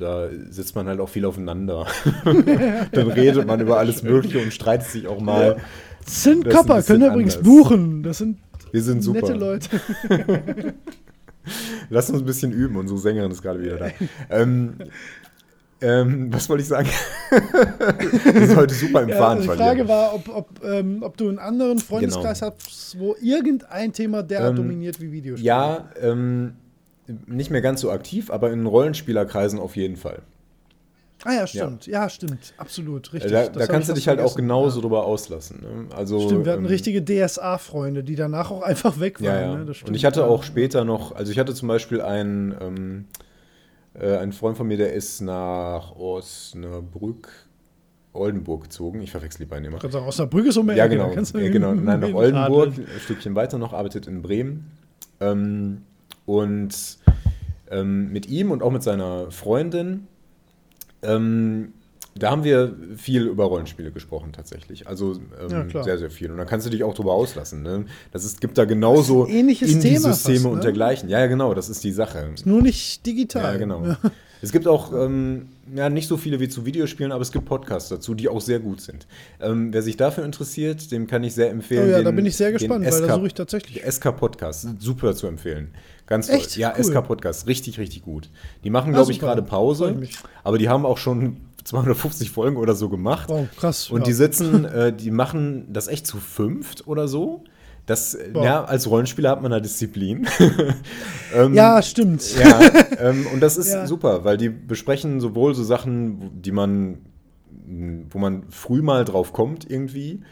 da 0.00 0.28
sitzt 0.48 0.74
man 0.74 0.86
halt 0.86 1.00
auch 1.00 1.08
viel 1.08 1.24
aufeinander. 1.24 1.86
Dann 2.92 3.10
redet 3.10 3.46
man 3.46 3.60
über 3.60 3.78
alles 3.78 4.02
Mögliche 4.02 4.38
und 4.38 4.52
streitet 4.52 4.88
sich 4.88 5.06
auch 5.06 5.20
mal. 5.20 5.58
Sind 6.06 6.48
Kappa, 6.48 6.82
können 6.82 7.02
wir 7.02 7.10
übrigens 7.10 7.36
buchen. 7.36 8.02
Das 8.02 8.18
sind, 8.18 8.38
wir 8.72 8.82
sind 8.82 9.02
super. 9.02 9.20
nette 9.20 9.34
Leute. 9.34 9.68
Lass 11.90 12.10
uns 12.10 12.20
ein 12.20 12.26
bisschen 12.26 12.52
üben. 12.52 12.76
Unsere 12.76 12.98
Sängerin 12.98 13.30
ist 13.30 13.42
gerade 13.42 13.60
wieder 13.60 13.76
da. 13.76 13.90
Ähm, 14.30 14.74
ähm, 15.82 16.32
was 16.32 16.48
wollte 16.48 16.62
ich 16.62 16.68
sagen? 16.68 16.88
Wir 17.30 18.46
sind 18.46 18.56
heute 18.56 18.74
super 18.74 19.02
im 19.02 19.08
ja, 19.08 19.16
Fahren 19.16 19.38
also 19.38 19.50
Die 19.50 19.56
Frage 19.56 19.88
war, 19.88 20.14
ob, 20.14 20.28
ob, 20.28 20.64
ähm, 20.64 20.98
ob, 21.02 21.16
du 21.16 21.28
einen 21.28 21.38
anderen 21.38 21.78
Freundeskreis 21.78 22.40
genau. 22.40 22.52
hast, 22.52 22.98
wo 22.98 23.16
irgendein 23.20 23.92
Thema 23.92 24.22
derart 24.22 24.50
ähm, 24.50 24.56
dominiert 24.56 25.00
wie 25.00 25.10
Videospiele. 25.10 25.46
Ja, 25.46 25.88
ähm, 26.02 26.52
nicht 27.26 27.50
mehr 27.50 27.60
ganz 27.60 27.80
so 27.80 27.90
aktiv, 27.90 28.30
aber 28.30 28.50
in 28.50 28.66
Rollenspielerkreisen 28.66 29.58
auf 29.58 29.76
jeden 29.76 29.96
Fall. 29.96 30.22
Ah 31.24 31.34
ja, 31.34 31.46
stimmt. 31.46 31.86
Ja, 31.86 32.02
ja 32.02 32.08
stimmt. 32.08 32.54
Absolut. 32.56 33.12
Richtig. 33.12 33.30
Da, 33.30 33.48
da 33.48 33.66
kannst 33.66 33.88
du 33.88 33.92
dich 33.92 34.08
halt 34.08 34.20
auch 34.20 34.34
genauso 34.34 34.78
ja. 34.78 34.82
drüber 34.82 35.04
auslassen. 35.04 35.60
Ne? 35.60 35.94
Also, 35.94 36.20
stimmt, 36.20 36.46
wir 36.46 36.52
hatten 36.52 36.64
ähm, 36.64 36.70
richtige 36.70 37.04
DSA-Freunde, 37.04 38.02
die 38.02 38.16
danach 38.16 38.50
auch 38.50 38.62
einfach 38.62 39.00
weg 39.00 39.20
waren. 39.20 39.26
Ja, 39.26 39.40
ja. 39.40 39.56
Ne? 39.56 39.72
Und 39.86 39.94
ich 39.94 40.04
hatte 40.04 40.24
auch 40.24 40.42
später 40.42 40.84
noch, 40.84 41.14
also 41.14 41.30
ich 41.30 41.38
hatte 41.38 41.54
zum 41.54 41.68
Beispiel 41.68 42.00
einen, 42.00 42.54
ähm, 42.60 43.04
äh, 43.94 44.16
einen 44.16 44.32
Freund 44.32 44.56
von 44.56 44.66
mir, 44.66 44.78
der 44.78 44.94
ist 44.94 45.20
nach 45.20 45.94
Osnabrück, 45.94 47.28
Oldenburg 48.14 48.62
gezogen. 48.62 49.02
Ich 49.02 49.10
verwechsel 49.10 49.44
die 49.44 49.50
beiden 49.50 49.66
immer. 49.66 49.78
Kannst 49.78 49.96
auch 49.96 50.06
Osnabrück 50.06 50.46
ist 50.46 50.56
um 50.56 50.70
Ja, 50.70 50.86
genau. 50.86 51.12
Ja, 51.12 51.48
genau. 51.50 51.74
Nein, 51.74 52.00
nach 52.00 52.14
Oldenburg, 52.14 52.78
ein 52.78 53.00
Stückchen 53.00 53.34
weiter 53.34 53.58
noch, 53.58 53.74
arbeitet 53.74 54.06
in 54.06 54.22
Bremen. 54.22 54.70
Ähm, 55.20 55.82
und 56.24 56.98
ähm, 57.70 58.12
mit 58.12 58.28
ihm 58.28 58.50
und 58.50 58.62
auch 58.62 58.70
mit 58.70 58.82
seiner 58.82 59.30
Freundin, 59.30 60.06
ähm, 61.02 61.72
da 62.18 62.30
haben 62.30 62.44
wir 62.44 62.74
viel 62.96 63.26
über 63.26 63.44
Rollenspiele 63.44 63.92
gesprochen 63.92 64.32
tatsächlich. 64.32 64.86
Also 64.88 65.14
ähm, 65.40 65.70
ja, 65.72 65.82
sehr, 65.82 65.98
sehr 65.98 66.10
viel. 66.10 66.30
Und 66.30 66.38
da 66.38 66.44
kannst 66.44 66.66
du 66.66 66.70
dich 66.70 66.82
auch 66.82 66.94
drüber 66.94 67.12
auslassen. 67.12 67.62
Ne? 67.62 67.84
Das 68.12 68.24
ist, 68.24 68.40
gibt 68.40 68.58
da 68.58 68.64
genauso 68.64 69.24
Indie-Systeme 69.24 70.40
ne? 70.40 70.48
und 70.48 70.64
dergleichen. 70.64 71.08
Ja, 71.08 71.20
ja, 71.20 71.26
genau, 71.26 71.54
das 71.54 71.68
ist 71.68 71.84
die 71.84 71.92
Sache. 71.92 72.30
Ist 72.34 72.46
nur 72.46 72.62
nicht 72.62 73.06
digital. 73.06 73.54
Ja, 73.54 73.58
genau. 73.58 73.84
Ja. 73.84 73.98
Es 74.42 74.52
gibt 74.52 74.66
auch, 74.66 74.92
ähm, 74.94 75.48
ja, 75.74 75.90
nicht 75.90 76.08
so 76.08 76.16
viele 76.16 76.40
wie 76.40 76.48
zu 76.48 76.64
Videospielen, 76.64 77.12
aber 77.12 77.20
es 77.20 77.30
gibt 77.30 77.44
Podcasts 77.44 77.90
dazu, 77.90 78.14
die 78.14 78.28
auch 78.28 78.40
sehr 78.40 78.58
gut 78.58 78.80
sind. 78.80 79.06
Ähm, 79.38 79.72
wer 79.72 79.82
sich 79.82 79.98
dafür 79.98 80.24
interessiert, 80.24 80.90
dem 80.92 81.06
kann 81.06 81.22
ich 81.24 81.34
sehr 81.34 81.50
empfehlen. 81.50 81.88
Oh 81.88 81.90
ja, 81.90 81.98
den, 81.98 82.06
da 82.06 82.10
bin 82.10 82.24
ich 82.24 82.36
sehr 82.36 82.52
gespannt, 82.52 82.86
weil 82.86 83.06
da 83.06 83.14
suche 83.16 83.26
ich 83.26 83.34
tatsächlich. 83.34 83.82
SK-Podcast, 83.82 84.80
super 84.80 85.14
zu 85.14 85.26
empfehlen. 85.26 85.72
Ganz 86.10 86.26
toll. 86.26 86.36
Echt? 86.36 86.56
Ja, 86.56 86.74
cool. 86.76 86.84
SK-Podcast, 86.84 87.46
richtig, 87.46 87.78
richtig 87.78 88.02
gut. 88.02 88.28
Die 88.64 88.70
machen, 88.70 88.92
glaube 88.92 89.12
ich, 89.12 89.20
gerade 89.20 89.42
Pause, 89.42 89.96
aber 90.42 90.58
die 90.58 90.68
haben 90.68 90.84
auch 90.84 90.98
schon 90.98 91.36
250 91.64 92.30
Folgen 92.30 92.56
oder 92.56 92.74
so 92.74 92.88
gemacht. 92.88 93.28
Wow, 93.28 93.46
krass. 93.56 93.90
Und 93.90 94.00
ja. 94.00 94.04
die 94.06 94.12
sitzen, 94.12 94.64
äh, 94.64 94.92
die 94.92 95.12
machen 95.12 95.72
das 95.72 95.86
echt 95.86 96.06
zu 96.06 96.18
fünft 96.18 96.88
oder 96.88 97.06
so. 97.06 97.44
Das, 97.86 98.18
ja, 98.34 98.64
als 98.64 98.90
Rollenspieler 98.90 99.30
hat 99.30 99.42
man 99.42 99.52
da 99.52 99.60
Disziplin. 99.60 100.26
ähm, 101.34 101.54
ja, 101.54 101.80
stimmt. 101.80 102.36
Ja, 102.36 102.60
ähm, 102.98 103.26
und 103.32 103.40
das 103.40 103.56
ist 103.56 103.72
ja. 103.72 103.86
super, 103.86 104.24
weil 104.24 104.36
die 104.36 104.48
besprechen 104.48 105.20
sowohl 105.20 105.54
so 105.54 105.62
Sachen, 105.62 106.42
die 106.42 106.52
man, 106.52 106.98
wo 108.10 108.18
man 108.18 108.44
früh 108.50 108.82
mal 108.82 109.04
drauf 109.04 109.32
kommt 109.32 109.68
irgendwie, 109.70 110.22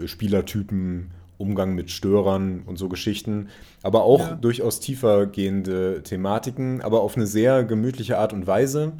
äh, 0.00 0.06
Spielertypen, 0.06 1.12
Umgang 1.42 1.74
mit 1.74 1.90
Störern 1.90 2.62
und 2.64 2.78
so 2.78 2.88
Geschichten, 2.88 3.48
aber 3.82 4.04
auch 4.04 4.20
ja. 4.20 4.34
durchaus 4.36 4.80
tiefer 4.80 5.26
gehende 5.26 6.02
Thematiken, 6.02 6.80
aber 6.80 7.02
auf 7.02 7.16
eine 7.16 7.26
sehr 7.26 7.64
gemütliche 7.64 8.18
Art 8.18 8.32
und 8.32 8.46
Weise. 8.46 8.92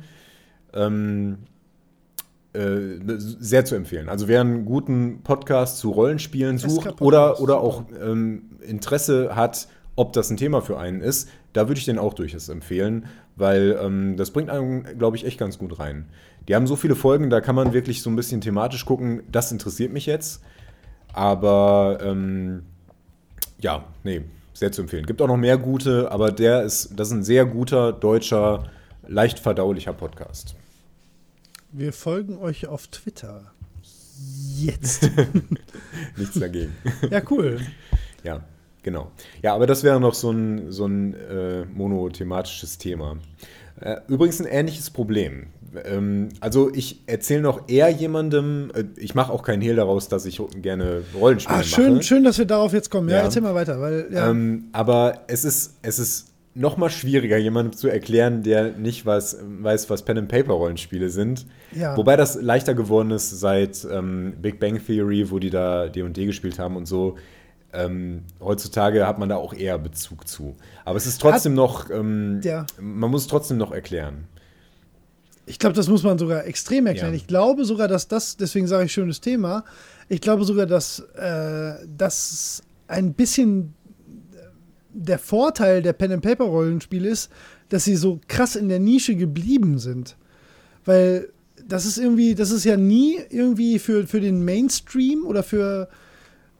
Ähm, 0.74 1.38
äh, 2.54 3.00
sehr 3.16 3.64
zu 3.64 3.74
empfehlen. 3.74 4.10
Also 4.10 4.28
wer 4.28 4.42
einen 4.42 4.66
guten 4.66 5.22
Podcast 5.22 5.78
zu 5.78 5.90
Rollenspielen 5.90 6.58
sucht 6.58 7.00
oder, 7.00 7.40
oder 7.40 7.60
auch 7.60 7.84
ähm, 7.98 8.50
Interesse 8.60 9.34
hat, 9.34 9.68
ob 9.96 10.12
das 10.12 10.30
ein 10.30 10.36
Thema 10.36 10.60
für 10.60 10.78
einen 10.78 11.00
ist, 11.00 11.30
da 11.54 11.68
würde 11.68 11.78
ich 11.78 11.86
den 11.86 11.98
auch 11.98 12.12
durchaus 12.12 12.50
empfehlen, 12.50 13.06
weil 13.36 13.78
ähm, 13.80 14.16
das 14.18 14.32
bringt 14.32 14.50
einen, 14.50 14.98
glaube 14.98 15.16
ich, 15.16 15.24
echt 15.24 15.38
ganz 15.38 15.58
gut 15.58 15.78
rein. 15.78 16.10
Die 16.48 16.54
haben 16.54 16.66
so 16.66 16.76
viele 16.76 16.94
Folgen, 16.94 17.30
da 17.30 17.40
kann 17.40 17.54
man 17.54 17.72
wirklich 17.72 18.02
so 18.02 18.10
ein 18.10 18.16
bisschen 18.16 18.40
thematisch 18.40 18.84
gucken, 18.84 19.22
das 19.30 19.52
interessiert 19.52 19.92
mich 19.92 20.06
jetzt. 20.06 20.42
Aber 21.12 21.98
ähm, 22.02 22.62
ja, 23.60 23.84
nee, 24.02 24.22
Sehr 24.54 24.72
zu 24.72 24.82
empfehlen. 24.82 25.06
Gibt 25.06 25.22
auch 25.22 25.28
noch 25.28 25.36
mehr 25.36 25.58
gute, 25.58 26.10
aber 26.10 26.30
der 26.30 26.62
ist, 26.62 26.90
das 26.96 27.08
ist 27.08 27.14
ein 27.14 27.22
sehr 27.24 27.44
guter, 27.46 27.92
deutscher, 27.92 28.70
leicht 29.06 29.38
verdaulicher 29.38 29.92
Podcast. 29.92 30.54
Wir 31.72 31.92
folgen 31.92 32.38
euch 32.38 32.66
auf 32.66 32.86
Twitter. 32.88 33.52
Jetzt. 34.56 35.10
Nichts 36.16 36.38
dagegen. 36.38 36.74
ja, 37.10 37.22
cool. 37.30 37.60
Ja, 38.22 38.44
genau. 38.82 39.10
Ja, 39.42 39.54
aber 39.54 39.66
das 39.66 39.82
wäre 39.82 39.98
noch 39.98 40.14
so 40.14 40.30
ein, 40.30 40.70
so 40.70 40.86
ein 40.86 41.14
äh, 41.14 41.64
monothematisches 41.64 42.78
Thema. 42.78 43.16
Äh, 43.80 43.96
übrigens 44.08 44.40
ein 44.40 44.46
ähnliches 44.46 44.90
Problem. 44.90 45.48
Ähm, 45.84 46.28
also 46.40 46.70
ich 46.74 47.02
erzähle 47.06 47.42
noch 47.42 47.68
eher 47.68 47.88
jemandem, 47.90 48.70
äh, 48.74 48.84
ich 48.96 49.14
mache 49.14 49.32
auch 49.32 49.42
keinen 49.42 49.62
Hehl 49.62 49.76
daraus, 49.76 50.08
dass 50.08 50.26
ich 50.26 50.40
gerne 50.60 51.02
Rollenspiele 51.18 51.58
Ah, 51.58 51.62
schön, 51.62 51.94
mache. 51.94 52.02
schön, 52.02 52.24
dass 52.24 52.38
wir 52.38 52.44
darauf 52.46 52.72
jetzt 52.72 52.90
kommen. 52.90 53.08
Ja, 53.08 53.18
Ja. 53.18 53.22
erzähl 53.24 53.42
mal 53.42 53.54
weiter, 53.54 53.80
weil 53.80 54.08
ja. 54.10 54.30
Ähm, 54.30 54.64
aber 54.72 55.20
es 55.28 55.44
ist, 55.44 55.78
es 55.82 55.98
ist 55.98 56.28
noch 56.54 56.76
mal 56.76 56.90
schwieriger, 56.90 57.38
jemandem 57.38 57.72
zu 57.74 57.88
erklären, 57.88 58.42
der 58.42 58.72
nicht 58.72 59.06
weiß, 59.06 59.38
weiß 59.60 59.88
was 59.88 60.02
Pen-and-Paper-Rollenspiele 60.04 61.08
sind. 61.08 61.46
Ja. 61.74 61.96
Wobei 61.96 62.16
das 62.16 62.34
leichter 62.34 62.74
geworden 62.74 63.10
ist 63.10 63.30
seit 63.40 63.86
ähm, 63.90 64.34
Big 64.42 64.60
Bang 64.60 64.78
Theory, 64.84 65.30
wo 65.30 65.38
die 65.38 65.48
da 65.48 65.88
D&D 65.88 66.26
gespielt 66.26 66.58
haben 66.58 66.76
und 66.76 66.84
so. 66.86 67.16
Ähm, 67.72 68.24
heutzutage 68.38 69.06
hat 69.06 69.18
man 69.18 69.30
da 69.30 69.36
auch 69.36 69.54
eher 69.54 69.78
Bezug 69.78 70.28
zu. 70.28 70.54
Aber 70.84 70.98
es 70.98 71.06
ist 71.06 71.22
trotzdem 71.22 71.54
noch, 71.54 71.88
ähm, 71.88 72.40
Ja. 72.44 72.66
man 72.78 73.10
muss 73.10 73.22
es 73.22 73.28
trotzdem 73.28 73.56
noch 73.56 73.72
erklären. 73.72 74.24
Ich 75.46 75.58
glaube, 75.58 75.74
das 75.74 75.88
muss 75.88 76.02
man 76.02 76.18
sogar 76.18 76.46
extrem 76.46 76.86
erklären. 76.86 77.10
Ja. 77.10 77.16
Ich 77.16 77.26
glaube 77.26 77.64
sogar, 77.64 77.88
dass 77.88 78.08
das, 78.08 78.36
deswegen 78.36 78.66
sage 78.66 78.84
ich 78.84 78.92
schönes 78.92 79.20
Thema, 79.20 79.64
ich 80.08 80.20
glaube 80.20 80.44
sogar, 80.44 80.66
dass 80.66 81.00
äh, 81.16 81.74
das 81.96 82.62
ein 82.86 83.14
bisschen 83.14 83.74
der 84.92 85.18
Vorteil 85.18 85.82
der 85.82 85.94
Pen-and-Paper-Rollenspiele 85.94 87.08
ist, 87.08 87.30
dass 87.70 87.84
sie 87.84 87.96
so 87.96 88.20
krass 88.28 88.56
in 88.56 88.68
der 88.68 88.78
Nische 88.78 89.16
geblieben 89.16 89.78
sind. 89.78 90.16
Weil 90.84 91.30
das 91.66 91.86
ist 91.86 91.98
irgendwie, 91.98 92.34
das 92.34 92.50
ist 92.50 92.64
ja 92.64 92.76
nie 92.76 93.18
irgendwie 93.30 93.78
für, 93.78 94.06
für 94.06 94.20
den 94.20 94.44
Mainstream 94.44 95.24
oder 95.24 95.42
für, 95.42 95.88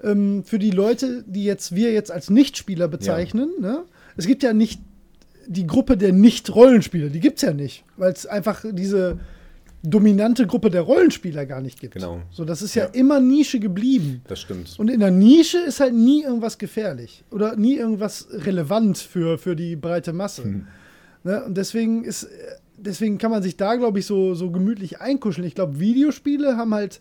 ähm, 0.02 0.44
für 0.44 0.58
die 0.58 0.70
Leute, 0.70 1.24
die 1.26 1.44
jetzt 1.44 1.74
wir 1.74 1.92
jetzt 1.92 2.10
als 2.10 2.30
Nichtspieler 2.30 2.88
bezeichnen. 2.88 3.50
Ne? 3.60 3.84
Es 4.16 4.26
gibt 4.26 4.42
ja 4.42 4.52
nicht 4.52 4.80
die 5.46 5.66
Gruppe 5.66 5.96
der 5.96 6.12
Nicht-Rollenspieler, 6.12 7.08
die 7.08 7.20
gibt 7.20 7.36
es 7.36 7.42
ja 7.42 7.52
nicht, 7.52 7.84
weil 7.96 8.12
es 8.12 8.26
einfach 8.26 8.64
diese 8.72 9.18
dominante 9.84 10.46
Gruppe 10.46 10.70
der 10.70 10.82
Rollenspieler 10.82 11.44
gar 11.44 11.60
nicht 11.60 11.80
gibt. 11.80 11.94
Genau. 11.94 12.22
So, 12.30 12.44
das 12.44 12.62
ist 12.62 12.74
ja, 12.76 12.84
Ja. 12.84 12.90
immer 12.90 13.18
Nische 13.20 13.58
geblieben. 13.58 14.22
Das 14.28 14.40
stimmt. 14.40 14.78
Und 14.78 14.88
in 14.88 15.00
der 15.00 15.10
Nische 15.10 15.58
ist 15.58 15.80
halt 15.80 15.94
nie 15.94 16.22
irgendwas 16.22 16.58
gefährlich 16.58 17.24
oder 17.30 17.56
nie 17.56 17.76
irgendwas 17.76 18.28
relevant 18.30 18.98
für, 18.98 19.38
für 19.38 19.56
die 19.56 19.74
breite 19.74 20.12
Masse. 20.12 20.44
Hm. 20.44 20.66
Ne? 21.24 21.44
Und 21.44 21.56
deswegen 21.56 22.04
ist, 22.04 22.28
deswegen 22.76 23.18
kann 23.18 23.32
man 23.32 23.42
sich 23.42 23.56
da, 23.56 23.74
glaube 23.74 23.98
ich, 23.98 24.06
so, 24.06 24.34
so 24.34 24.50
gemütlich 24.52 25.00
einkuscheln. 25.00 25.46
Ich 25.46 25.56
glaube, 25.56 25.80
Videospiele 25.80 26.56
haben 26.56 26.74
halt 26.74 27.00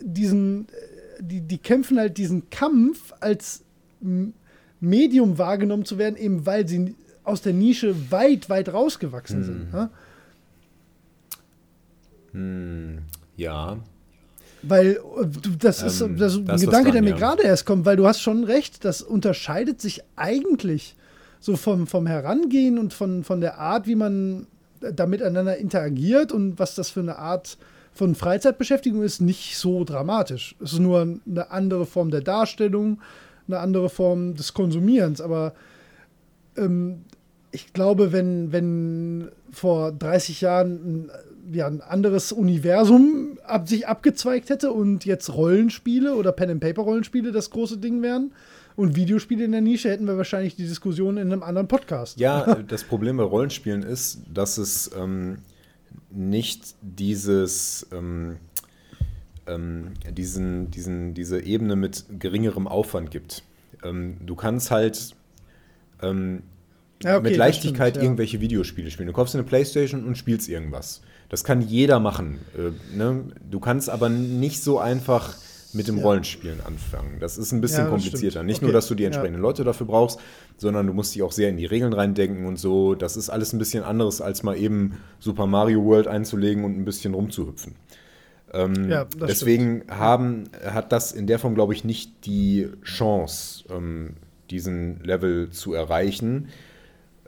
diesen, 0.00 0.66
die, 1.20 1.42
die 1.42 1.58
kämpfen 1.58 1.98
halt 1.98 2.18
diesen 2.18 2.50
Kampf 2.50 3.12
als 3.20 3.62
Medium 4.80 5.38
wahrgenommen 5.38 5.84
zu 5.84 5.98
werden, 5.98 6.16
eben 6.16 6.46
weil 6.46 6.66
sie 6.68 6.94
aus 7.28 7.42
der 7.42 7.52
Nische 7.52 8.10
weit, 8.10 8.48
weit 8.50 8.72
rausgewachsen 8.72 9.44
sind. 9.44 9.72
Ne? 9.72 9.90
Hm, 12.32 12.98
ja. 13.36 13.78
Weil 14.62 14.96
äh, 14.96 15.26
das 15.58 15.82
ist, 15.82 16.00
Ähm, 16.00 16.16
das 16.16 16.34
ist 16.34 16.46
da 16.46 16.52
ein 16.54 16.60
Gedanke, 16.60 16.92
der 16.92 17.00
dran, 17.00 17.04
mir 17.04 17.10
ja. 17.10 17.16
gerade 17.16 17.42
erst 17.42 17.66
kommt, 17.66 17.84
weil 17.84 17.96
du 17.96 18.06
hast 18.06 18.20
schon 18.20 18.44
recht, 18.44 18.84
das 18.84 19.02
unterscheidet 19.02 19.80
sich 19.80 20.02
eigentlich 20.16 20.96
so 21.40 21.56
vom, 21.56 21.86
vom 21.86 22.06
Herangehen 22.06 22.78
und 22.78 22.92
von, 22.92 23.22
von 23.22 23.40
der 23.40 23.58
Art, 23.58 23.86
wie 23.86 23.94
man 23.94 24.46
da 24.80 25.06
miteinander 25.06 25.56
interagiert 25.56 26.32
und 26.32 26.58
was 26.58 26.74
das 26.74 26.90
für 26.90 27.00
eine 27.00 27.18
Art 27.18 27.58
von 27.92 28.14
Freizeitbeschäftigung 28.14 29.02
ist, 29.02 29.20
nicht 29.20 29.56
so 29.56 29.84
dramatisch. 29.84 30.56
Es 30.62 30.72
ist 30.72 30.78
nur 30.78 31.00
eine 31.00 31.50
andere 31.50 31.84
Form 31.84 32.10
der 32.10 32.20
Darstellung, 32.20 33.00
eine 33.48 33.58
andere 33.58 33.88
Form 33.88 34.34
des 34.34 34.54
Konsumierens, 34.54 35.20
aber 35.20 35.54
ähm, 36.56 37.04
ich 37.50 37.72
glaube, 37.72 38.12
wenn, 38.12 38.52
wenn 38.52 39.30
vor 39.50 39.92
30 39.92 40.40
Jahren 40.40 40.72
ein, 40.72 41.10
ja, 41.52 41.66
ein 41.66 41.80
anderes 41.80 42.32
Universum 42.32 43.38
ab, 43.44 43.68
sich 43.68 43.88
abgezweigt 43.88 44.50
hätte 44.50 44.72
und 44.72 45.04
jetzt 45.04 45.32
Rollenspiele 45.32 46.14
oder 46.14 46.32
Pen-and-Paper-Rollenspiele 46.32 47.32
das 47.32 47.50
große 47.50 47.78
Ding 47.78 48.02
wären 48.02 48.32
und 48.76 48.96
Videospiele 48.96 49.44
in 49.44 49.52
der 49.52 49.60
Nische, 49.62 49.90
hätten 49.90 50.06
wir 50.06 50.16
wahrscheinlich 50.16 50.56
die 50.56 50.66
Diskussion 50.66 51.16
in 51.16 51.32
einem 51.32 51.42
anderen 51.42 51.68
Podcast. 51.68 52.20
Ja, 52.20 52.54
das 52.68 52.84
Problem 52.84 53.16
bei 53.16 53.24
Rollenspielen 53.24 53.82
ist, 53.82 54.20
dass 54.32 54.58
es 54.58 54.90
ähm, 54.96 55.38
nicht 56.10 56.74
dieses, 56.82 57.86
ähm, 57.92 58.36
ähm, 59.46 59.94
diesen, 60.10 60.70
diesen, 60.70 61.14
diese 61.14 61.40
Ebene 61.42 61.76
mit 61.76 62.04
geringerem 62.18 62.68
Aufwand 62.68 63.10
gibt. 63.10 63.42
Ähm, 63.82 64.18
du 64.24 64.36
kannst 64.36 64.70
halt 64.70 65.14
ähm, 66.02 66.42
Ja, 67.02 67.16
okay, 67.18 67.28
mit 67.28 67.36
Leichtigkeit 67.36 67.90
stimmt, 67.90 67.96
ja. 67.96 68.02
irgendwelche 68.02 68.40
Videospiele 68.40 68.90
spielen. 68.90 69.06
Du 69.06 69.12
kaufst 69.12 69.34
eine 69.34 69.44
Playstation 69.44 70.04
und 70.04 70.16
spielst 70.18 70.48
irgendwas. 70.48 71.00
Das 71.28 71.44
kann 71.44 71.60
jeder 71.60 72.00
machen. 72.00 72.38
Äh, 72.56 72.96
ne? 72.96 73.24
Du 73.50 73.60
kannst 73.60 73.90
aber 73.90 74.08
nicht 74.08 74.62
so 74.62 74.78
einfach 74.78 75.36
mit 75.74 75.86
dem 75.86 75.98
Ja. 75.98 76.02
Rollenspielen 76.04 76.60
anfangen. 76.64 77.18
Das 77.20 77.36
ist 77.36 77.52
ein 77.52 77.60
bisschen 77.60 77.88
komplizierter. 77.88 78.38
stimmt. 78.38 78.46
Nicht 78.46 78.56
Okay, 78.58 78.64
nur, 78.66 78.72
dass 78.72 78.88
du 78.88 78.94
die 78.94 79.04
entsprechenden 79.04 79.42
Leute 79.42 79.64
dafür 79.64 79.86
brauchst, 79.86 80.18
sondern 80.56 80.86
du 80.86 80.94
musst 80.94 81.14
dich 81.14 81.22
auch 81.22 81.32
sehr 81.32 81.50
in 81.50 81.56
die 81.58 81.66
Regeln 81.66 81.92
reindenken 81.92 82.46
und 82.46 82.58
so. 82.58 82.94
Das 82.94 83.16
ist 83.16 83.28
alles 83.28 83.52
ein 83.52 83.58
bisschen 83.58 83.84
anderes, 83.84 84.20
als 84.20 84.42
mal 84.42 84.56
eben 84.56 84.94
Super 85.20 85.46
Mario 85.46 85.84
World 85.84 86.06
einzulegen 86.08 86.64
und 86.64 86.78
ein 86.78 86.84
bisschen 86.84 87.12
rumzuhüpfen. 87.14 87.74
Ähm, 88.52 88.88
Ja, 88.88 89.06
deswegen 89.20 89.84
haben, 89.88 90.44
hat 90.64 90.90
das 90.90 91.12
in 91.12 91.26
der 91.26 91.38
Form, 91.38 91.54
glaube 91.54 91.74
ich, 91.74 91.84
nicht 91.84 92.24
die 92.24 92.68
Chance, 92.82 93.64
ähm, 93.70 94.14
diesen 94.50 95.04
Level 95.04 95.50
zu 95.50 95.74
erreichen. 95.74 96.48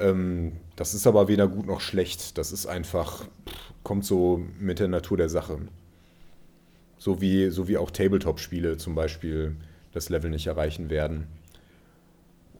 Ähm, 0.00 0.52
das 0.76 0.94
ist 0.94 1.06
aber 1.06 1.28
weder 1.28 1.46
gut 1.46 1.66
noch 1.66 1.80
schlecht. 1.80 2.38
Das 2.38 2.52
ist 2.52 2.66
einfach, 2.66 3.24
kommt 3.82 4.04
so 4.04 4.42
mit 4.58 4.78
der 4.78 4.88
Natur 4.88 5.16
der 5.16 5.28
Sache. 5.28 5.58
So 6.98 7.20
wie, 7.20 7.50
so 7.50 7.68
wie 7.68 7.76
auch 7.78 7.90
Tabletop-Spiele 7.90 8.76
zum 8.76 8.94
Beispiel 8.94 9.56
das 9.92 10.08
Level 10.08 10.30
nicht 10.30 10.46
erreichen 10.46 10.90
werden. 10.90 11.26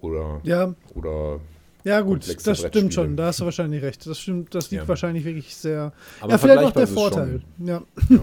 Oder, 0.00 0.40
Ja, 0.44 0.74
oder 0.94 1.40
ja 1.84 2.00
gut, 2.02 2.26
das 2.46 2.58
stimmt 2.58 2.92
schon, 2.92 3.16
da 3.16 3.26
hast 3.26 3.40
du 3.40 3.44
wahrscheinlich 3.46 3.82
recht. 3.82 4.06
Das 4.06 4.18
stimmt, 4.18 4.54
das 4.54 4.70
liegt 4.70 4.82
Ja. 4.82 4.88
wahrscheinlich 4.88 5.24
wirklich 5.24 5.56
sehr. 5.56 5.92
Aber 6.20 6.32
ja, 6.32 6.38
vielleicht 6.38 6.62
auch 6.64 6.70
der 6.72 6.86
Vorteil. 6.86 7.42
es 7.60 7.68
Ja. 7.68 7.82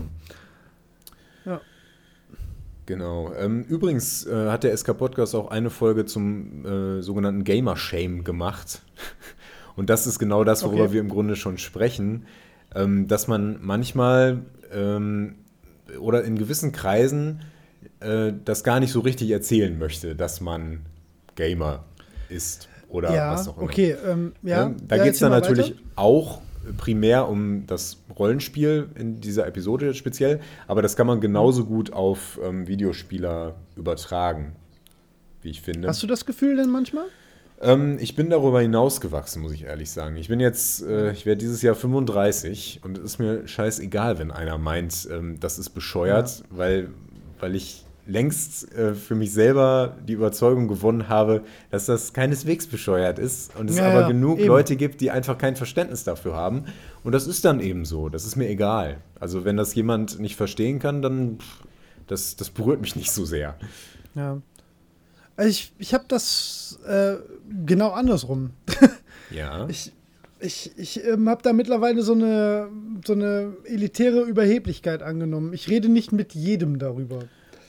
Genau. 2.88 3.32
Ähm, 3.38 3.64
übrigens 3.64 4.26
äh, 4.26 4.48
hat 4.50 4.64
der 4.64 4.76
SK 4.76 4.98
Podcast 4.98 5.36
auch 5.36 5.52
eine 5.52 5.70
Folge 5.70 6.06
zum 6.06 6.66
äh, 6.66 7.02
sogenannten 7.04 7.44
Gamer 7.44 7.78
Shame 7.78 8.24
gemacht. 8.24 8.82
Und 9.76 9.92
das 9.92 10.08
ist 10.08 10.18
genau 10.18 10.44
das, 10.44 10.64
worüber 10.64 10.84
Okay. 10.86 10.94
wir 10.94 11.02
im 11.02 11.10
Grunde 11.10 11.36
schon 11.36 11.60
sprechen, 11.60 12.26
ähm, 12.74 13.08
dass 13.08 13.28
man 13.28 13.60
manchmal 13.62 14.40
ähm, 14.74 15.36
oder 16.00 16.24
in 16.24 16.38
gewissen 16.38 16.72
Kreisen 16.72 17.42
äh, 18.00 18.32
das 18.44 18.64
gar 18.64 18.80
nicht 18.80 18.92
so 18.92 19.02
richtig 19.02 19.30
erzählen 19.32 19.78
möchte, 19.78 20.16
dass 20.16 20.42
man 20.42 20.80
Gamer 21.36 21.84
ist 22.30 22.70
oder 22.90 23.14
ja, 23.14 23.34
was 23.34 23.48
auch 23.50 23.58
immer. 23.58 23.66
okay. 23.66 23.96
Ähm, 24.06 24.32
ja, 24.44 24.70
Ne? 24.70 24.78
Da 24.88 24.96
ja, 24.96 25.04
geht 25.04 25.14
es 25.14 25.20
dann 25.20 25.32
natürlich 25.32 25.72
weiter. 25.72 25.82
auch 25.98 26.42
primär 26.76 27.28
um 27.30 27.66
das 27.68 28.04
Rollenspiel 28.18 28.90
in 28.96 29.22
dieser 29.22 29.48
Episode 29.48 29.94
speziell, 29.94 30.40
aber 30.68 30.82
das 30.82 30.96
kann 30.96 31.08
man 31.08 31.22
genauso 31.22 31.66
gut 31.66 31.94
auf 31.94 32.40
ähm, 32.44 32.68
Videospieler 32.68 33.56
übertragen, 33.76 34.56
wie 35.42 35.50
ich 35.50 35.62
finde. 35.62 35.88
Hast 35.88 36.04
du 36.04 36.08
das 36.08 36.26
Gefühl 36.26 36.56
denn 36.56 36.70
manchmal? 36.70 37.06
Ähm, 37.60 37.98
ich 38.00 38.16
bin 38.16 38.30
darüber 38.30 38.62
hinausgewachsen, 38.62 39.42
muss 39.42 39.52
ich 39.52 39.64
ehrlich 39.64 39.90
sagen. 39.90 40.16
Ich 40.18 40.28
bin 40.28 40.40
jetzt, 40.40 40.84
äh, 40.84 41.12
ich 41.12 41.26
werde 41.26 41.40
dieses 41.40 41.62
Jahr 41.62 41.76
35 41.76 42.82
und 42.84 42.98
es 42.98 43.04
ist 43.04 43.20
mir 43.20 43.48
scheißegal, 43.48 44.20
wenn 44.20 44.32
einer 44.32 44.58
meint, 44.58 45.08
ähm, 45.12 45.40
das 45.40 45.58
ist 45.58 45.72
bescheuert, 45.72 46.44
weil, 46.52 46.90
weil 47.40 47.56
ich 47.56 47.87
längst 48.08 48.74
äh, 48.74 48.94
für 48.94 49.16
mich 49.16 49.34
selber 49.34 49.98
die 50.08 50.14
Überzeugung 50.14 50.68
gewonnen 50.68 51.10
habe, 51.10 51.44
dass 51.70 51.86
das 51.86 52.14
keineswegs 52.14 52.68
bescheuert 52.68 53.20
ist 53.20 53.56
und 53.58 53.70
es 53.70 53.78
Ja, 53.78 53.90
aber 53.90 54.02
ja, 54.02 54.08
genug 54.08 54.40
eben. 54.40 54.48
Leute 54.48 54.76
gibt, 54.76 55.02
die 55.02 55.12
einfach 55.12 55.38
kein 55.38 55.56
Verständnis 55.56 56.04
dafür 56.04 56.36
haben. 56.36 56.66
Und 57.04 57.12
das 57.12 57.28
ist 57.28 57.46
dann 57.46 57.60
eben 57.60 57.86
so. 57.86 58.10
Das 58.10 58.26
ist 58.26 58.36
mir 58.36 58.50
egal. 58.50 58.98
Also 59.20 59.46
wenn 59.46 59.58
das 59.58 59.76
jemand 59.76 60.20
nicht 60.20 60.36
verstehen 60.36 60.80
kann, 60.80 61.02
dann 61.02 61.38
pff, 61.40 61.64
das, 62.08 62.36
das 62.38 62.50
berührt 62.50 62.82
mich 62.82 62.96
nicht 62.96 63.12
so 63.12 63.26
sehr. 63.26 63.56
Ja. 64.16 64.42
Also 65.36 65.50
ich, 65.50 65.74
ich 65.78 65.94
habe 65.94 66.06
das 66.08 66.80
äh, 66.88 67.18
genau 67.66 67.92
andersrum. 67.92 68.52
Ja. 69.30 69.68
Ich, 69.68 69.92
ich, 70.40 70.72
ich 70.78 71.04
ähm, 71.04 71.28
habe 71.30 71.42
da 71.42 71.54
mittlerweile 71.54 72.02
so 72.02 72.14
eine, 72.14 72.70
so 73.06 73.14
eine 73.14 73.58
elitäre 73.66 74.22
Überheblichkeit 74.22 75.04
angenommen. 75.04 75.54
Ich 75.54 75.70
rede 75.70 75.90
nicht 75.90 76.12
mit 76.12 76.34
jedem 76.34 76.80
darüber. 76.80 77.20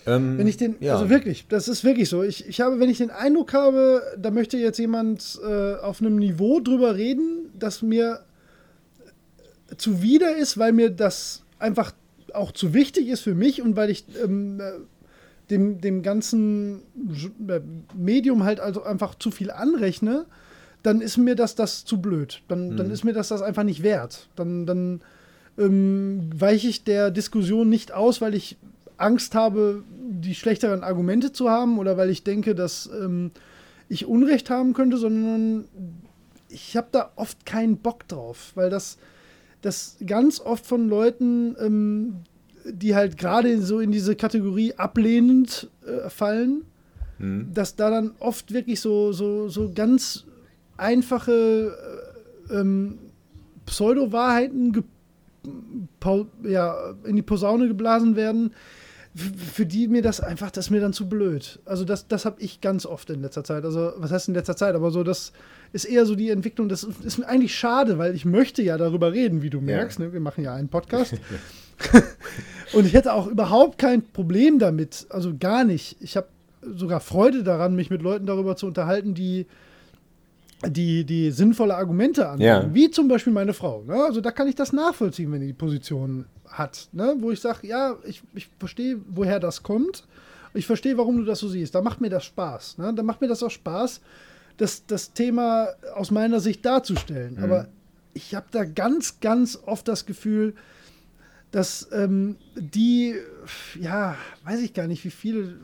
Ähm, 0.09 0.39
wenn 0.39 0.47
ich 0.47 0.57
den, 0.57 0.77
ja. 0.81 0.95
also 0.95 1.11
wirklich, 1.11 1.47
das 1.49 1.69
ist 1.69 1.85
wirklich 1.85 2.09
so. 2.09 2.23
Ich, 2.23 2.49
ich 2.49 2.61
habe, 2.63 2.81
wenn 2.81 2.89
ich 2.89 2.99
den 2.99 3.11
Eindruck 3.11 3.53
habe, 3.53 4.03
da 4.17 4.31
möchte 4.31 4.57
jetzt 4.57 4.79
jemand 4.79 5.39
äh, 5.47 5.75
auf 5.75 6.01
einem 6.01 6.17
Niveau 6.17 6.61
drüber 6.61 6.97
reden, 6.97 7.51
das 7.59 7.83
mir 7.83 8.21
zuwider 9.77 10.35
ist, 10.37 10.57
weil 10.57 10.73
mir 10.73 10.91
das 10.91 11.43
einfach 11.59 11.93
auch 12.33 12.53
zu 12.53 12.73
wichtig 12.73 13.09
ist 13.09 13.21
für 13.21 13.35
mich 13.35 13.61
und 13.61 13.77
weil 13.77 13.91
ich 13.91 14.05
ähm, 14.23 14.61
äh, 14.61 14.73
dem, 15.51 15.81
dem 15.81 16.03
ganzen 16.03 16.83
äh, 17.49 17.61
Medium 17.95 18.45
halt 18.45 18.61
also 18.61 18.83
einfach 18.85 19.15
zu 19.15 19.31
viel 19.31 19.51
anrechne, 19.51 20.25
dann 20.83 21.01
ist 21.03 21.19
mir 21.19 21.35
das, 21.35 21.55
das 21.55 21.85
zu 21.85 22.01
blöd. 22.01 22.43
Dann, 22.49 22.71
mhm. 22.71 22.77
dann 22.77 22.91
ist 22.91 23.05
mir 23.05 23.13
das 23.13 23.29
das 23.29 23.43
einfach 23.43 23.65
nicht 23.65 23.83
wert. 23.83 24.29
Dann, 24.37 24.65
dann 24.65 25.03
ähm, 25.59 26.31
weiche 26.35 26.69
ich 26.69 26.85
der 26.85 27.11
Diskussion 27.11 27.69
nicht 27.69 27.93
aus, 27.93 28.21
weil 28.21 28.35
ich 28.35 28.57
Angst 28.99 29.35
habe, 29.35 29.85
die 29.89 30.35
schlechteren 30.35 30.83
Argumente 30.83 31.33
zu 31.33 31.49
haben 31.49 31.79
oder 31.79 31.97
weil 31.97 32.11
ich 32.11 32.25
denke, 32.25 32.55
dass 32.55 32.91
ähm, 32.93 33.31
ich 33.89 34.07
Unrecht 34.07 34.51
haben 34.51 34.75
könnte, 34.75 34.99
sondern 34.99 35.65
ich 36.49 36.77
habe 36.77 36.89
da 36.93 37.13
oft 37.17 37.47
keinen 37.47 37.79
Bock 37.79 38.07
drauf, 38.09 38.53
weil 38.55 38.71
das, 38.71 38.99
das 39.63 39.97
ganz 40.07 40.41
oft 40.41 40.67
von 40.67 40.89
Leuten, 40.89 41.57
ähm, 41.61 42.17
die 42.65 42.95
halt 42.95 43.17
gerade 43.17 43.63
so 43.63 43.81
in 43.81 43.93
diese 43.93 44.17
Kategorie 44.17 44.75
ablehnend 44.75 45.71
äh, 45.87 46.11
fallen, 46.11 46.65
mhm. 47.19 47.51
dass 47.55 47.77
da 47.77 47.91
dann 47.91 48.13
oft 48.19 48.53
wirklich 48.53 48.81
so, 48.81 49.13
so, 49.13 49.49
so 49.49 49.73
ganz 49.75 50.25
einfache 50.77 51.77
äh, 52.51 52.55
ähm, 52.55 52.99
Pseudo-Wahrheiten 53.67 54.85
ja, 56.45 56.95
in 57.05 57.17
die 57.17 57.23
Posaune 57.23 57.69
geblasen 57.69 58.17
werden, 58.17 58.53
für 59.19 59.67
die 59.67 59.89
mir 59.89 60.03
das 60.03 60.21
einfach, 60.21 60.51
das 60.51 60.67
ist 60.67 60.71
mir 60.71 60.81
dann 60.81 60.93
zu 60.93 61.09
blöd. 61.09 61.59
Also 61.65 61.85
das, 61.85 62.07
das 62.09 62.25
habe 62.25 62.41
ich 62.41 62.61
ganz 62.61 62.87
oft 62.87 63.11
in 63.11 63.21
letzter 63.21 63.45
Zeit. 63.45 63.65
Also 63.65 63.93
was 63.97 64.11
heißt 64.13 64.29
in 64.29 64.35
letzter 64.35 64.57
Zeit? 64.57 64.75
Aber 64.75 64.91
so, 64.91 65.03
das 65.03 65.33
ist 65.73 65.85
eher 65.85 66.07
so 66.07 66.15
die 66.15 66.31
Entwicklung. 66.31 66.69
Das 66.69 66.85
ist 66.85 67.19
mir 67.19 67.27
eigentlich 67.27 67.55
schade, 67.55 67.99
weil 67.99 68.15
ich 68.15 68.25
möchte 68.25 68.63
ja 68.63 68.79
darüber 68.79 69.13
reden, 69.13 69.43
wie 69.43 69.51
du 69.51 69.61
merkst. 69.61 69.99
Ja. 69.99 70.07
Ne? 70.07 70.13
Wir 70.13 70.21
machen 70.21 70.45
ja 70.45 70.55
einen 70.55 70.69
Podcast. 70.69 71.15
Und 72.73 72.87
ich 72.87 72.95
hätte 72.95 73.13
auch 73.13 73.27
überhaupt 73.27 73.79
kein 73.79 74.03
Problem 74.03 74.59
damit. 74.59 75.07
Also 75.11 75.35
gar 75.39 75.65
nicht. 75.65 75.97
Ich 76.01 76.17
habe 76.17 76.29
sogar 76.63 77.01
Freude 77.01 77.43
daran, 77.43 77.75
mich 77.75 77.91
mit 77.91 78.03
Leuten 78.03 78.27
darüber 78.27 78.57
zu 78.57 78.67
unterhalten, 78.67 79.15
die 79.15 79.47
die, 80.67 81.05
die 81.05 81.31
sinnvolle 81.31 81.77
Argumente 81.77 82.29
an, 82.29 82.41
ja. 82.41 82.73
wie 82.75 82.91
zum 82.91 83.09
Beispiel 83.09 83.33
meine 83.33 83.53
Frau. 83.53 83.85
Ne? 83.87 83.95
Also 83.95 84.21
da 84.21 84.31
kann 84.33 84.49
ich 84.49 84.55
das 84.55 84.73
nachvollziehen, 84.73 85.31
wenn 85.31 85.41
die 85.41 85.53
Position 85.53 86.27
hat, 86.47 86.89
ne? 86.93 87.15
wo 87.21 87.31
ich 87.31 87.41
sage, 87.41 87.67
ja, 87.67 87.97
ich, 88.05 88.23
ich 88.35 88.49
verstehe, 88.59 88.99
woher 89.09 89.39
das 89.39 89.63
kommt. 89.63 90.05
Ich 90.55 90.67
verstehe, 90.67 90.99
warum 90.99 91.19
du 91.19 91.25
das 91.25 91.39
so 91.39 91.49
siehst. 91.49 91.75
Da 91.75 91.83
macht 91.83 92.01
mir 92.01 92.11
das 92.11 92.25
Spaß. 92.25 92.79
Ne? 92.79 92.93
Da 92.95 93.03
macht 93.03 93.21
mir 93.21 93.29
das 93.29 93.43
auch 93.43 93.51
Spaß, 93.51 94.01
das, 94.57 94.85
das 94.87 95.13
Thema 95.13 95.69
aus 95.95 96.11
meiner 96.11 96.41
Sicht 96.41 96.65
darzustellen. 96.65 97.37
Mhm. 97.37 97.45
Aber 97.45 97.69
ich 98.15 98.35
habe 98.35 98.47
da 98.51 98.65
ganz, 98.65 99.21
ganz 99.21 99.59
oft 99.65 99.87
das 99.87 100.07
Gefühl, 100.07 100.55
dass 101.51 101.89
ähm, 101.93 102.37
die, 102.57 103.15
ja, 103.81 104.17
weiß 104.45 104.61
ich 104.61 104.75
gar 104.75 104.87
nicht, 104.87 105.05
wie 105.05 105.11
viele, 105.11 105.57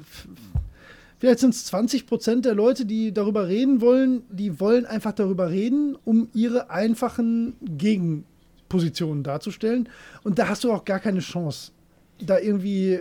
vielleicht 1.19 1.41
sind 1.41 1.55
es 1.55 1.65
20 1.67 2.07
Prozent 2.07 2.45
der 2.45 2.55
Leute, 2.55 2.87
die 2.87 3.13
darüber 3.13 3.49
reden 3.49 3.81
wollen, 3.81 4.23
die 4.31 4.61
wollen 4.61 4.87
einfach 4.87 5.13
darüber 5.13 5.51
reden, 5.51 5.97
um 6.05 6.29
ihre 6.35 6.71
einfachen 6.71 7.57
Gegen 7.63 8.25
Positionen 8.69 9.23
darzustellen. 9.23 9.89
Und 10.23 10.39
da 10.39 10.49
hast 10.49 10.65
du 10.65 10.73
auch 10.73 10.85
gar 10.85 11.01
keine 11.01 11.21
Chance, 11.21 11.73
da 12.19 12.39
irgendwie 12.39 13.01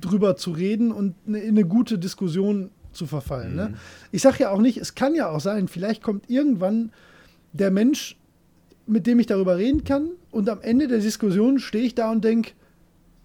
drüber 0.00 0.36
zu 0.36 0.50
reden 0.50 0.92
und 0.92 1.14
in 1.26 1.36
eine 1.36 1.64
gute 1.64 1.98
Ne, 1.98 2.70
zu 2.92 3.06
verfallen. 3.06 3.54
Ne? 3.54 3.66
Mhm. 3.66 3.72
Ne? 3.72 3.78
Ich 4.12 4.22
sage 4.22 4.38
ja 4.40 4.50
auch 4.50 4.60
nicht, 4.60 4.78
es 4.78 4.94
kann 4.94 5.14
ja 5.14 5.28
auch 5.28 5.40
sein, 5.40 5.68
vielleicht 5.68 6.02
kommt 6.02 6.30
irgendwann 6.30 6.92
der 7.52 7.70
Mensch, 7.70 8.16
mit 8.86 9.06
dem 9.06 9.18
ich 9.18 9.26
darüber 9.26 9.56
reden 9.56 9.84
kann, 9.84 10.10
und 10.30 10.48
am 10.48 10.60
Ende 10.60 10.88
der 10.88 10.98
Diskussion 10.98 11.58
stehe 11.58 11.84
ich 11.84 11.94
da 11.94 12.10
und 12.10 12.24
denke, 12.24 12.52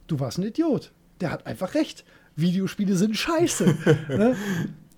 du 0.07 0.19
warst 0.19 0.37
ein 0.37 0.43
Idiot. 0.43 0.91
Der 1.21 1.31
hat 1.31 1.47
einfach 1.47 1.73
recht. 1.73 2.05
Videospiele 2.41 2.95
sind 2.95 3.15
scheiße. 3.15 3.65
ne? 4.09 4.35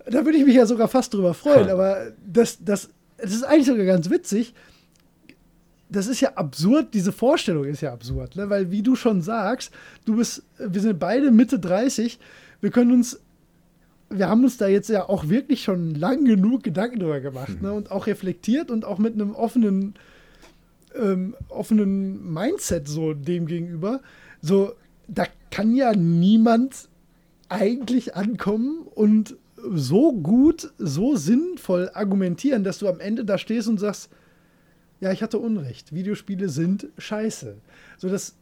Da 0.06 0.26
würde 0.26 0.38
ich 0.38 0.46
mich 0.46 0.56
ja 0.56 0.66
sogar 0.66 0.88
fast 0.88 1.14
drüber 1.14 1.34
freuen, 1.34 1.70
aber 1.70 2.12
das, 2.26 2.58
das, 2.64 2.90
das 3.18 3.34
ist 3.34 3.44
eigentlich 3.44 3.68
sogar 3.68 3.86
ganz 3.86 4.10
witzig, 4.10 4.54
das 5.92 6.08
ist 6.08 6.22
ja 6.22 6.34
absurd, 6.36 6.94
diese 6.94 7.12
Vorstellung 7.12 7.66
ist 7.66 7.82
ja 7.82 7.92
absurd, 7.92 8.36
ne? 8.36 8.50
weil 8.50 8.72
wie 8.72 8.82
du 8.82 8.96
schon 8.96 9.22
sagst, 9.22 9.74
du 10.06 10.16
bist, 10.16 10.44
wir 10.58 10.82
sind 10.82 11.00
beide 11.00 11.32
Mitte 11.32 11.60
30, 11.60 12.18
wir 12.62 12.72
können 12.72 12.94
uns, 12.94 13.20
wir 14.10 14.30
haben 14.30 14.44
uns 14.44 14.58
da 14.58 14.68
jetzt 14.68 14.90
ja 14.90 15.10
auch 15.10 15.28
wirklich 15.28 15.64
schon 15.64 15.94
lang 15.96 16.24
genug 16.24 16.64
Gedanken 16.64 17.00
drüber 17.00 17.20
gemacht 17.20 17.62
ne? 17.62 17.74
und 17.74 17.92
auch 17.92 18.08
reflektiert 18.08 18.72
und 18.72 18.86
auch 18.86 19.00
mit 19.00 19.14
einem 19.14 19.36
offenen, 19.36 19.96
ähm, 20.96 21.36
offenen 21.50 22.32
Mindset 22.32 22.88
so 22.88 23.14
dem 23.14 23.46
gegenüber. 23.46 24.02
So, 24.42 24.74
da 25.08 25.26
kann 25.50 25.76
ja 25.76 25.94
niemand 25.94 26.88
eigentlich 27.52 28.16
ankommen 28.16 28.88
und 28.96 29.36
so 29.74 30.14
gut, 30.14 30.72
so 30.78 31.16
sinnvoll 31.16 31.92
argumentieren, 31.94 32.64
dass 32.64 32.80
du 32.80 32.88
am 32.88 33.00
Ende 33.00 33.26
da 33.26 33.38
stehst 33.38 33.68
und 33.68 33.80
sagst, 33.80 34.10
ja, 35.00 35.12
ich 35.12 35.22
hatte 35.22 35.40
Unrecht. 35.40 35.94
Videospiele 35.94 36.50
sind 36.50 36.88
scheiße. 36.98 37.56
So, 37.98 38.10
das 38.10 38.36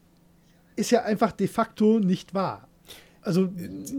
ist 0.75 0.91
ja 0.91 1.03
einfach 1.03 1.31
de 1.31 1.47
facto 1.47 1.99
nicht 1.99 2.33
wahr. 2.33 2.67
Also 3.21 3.49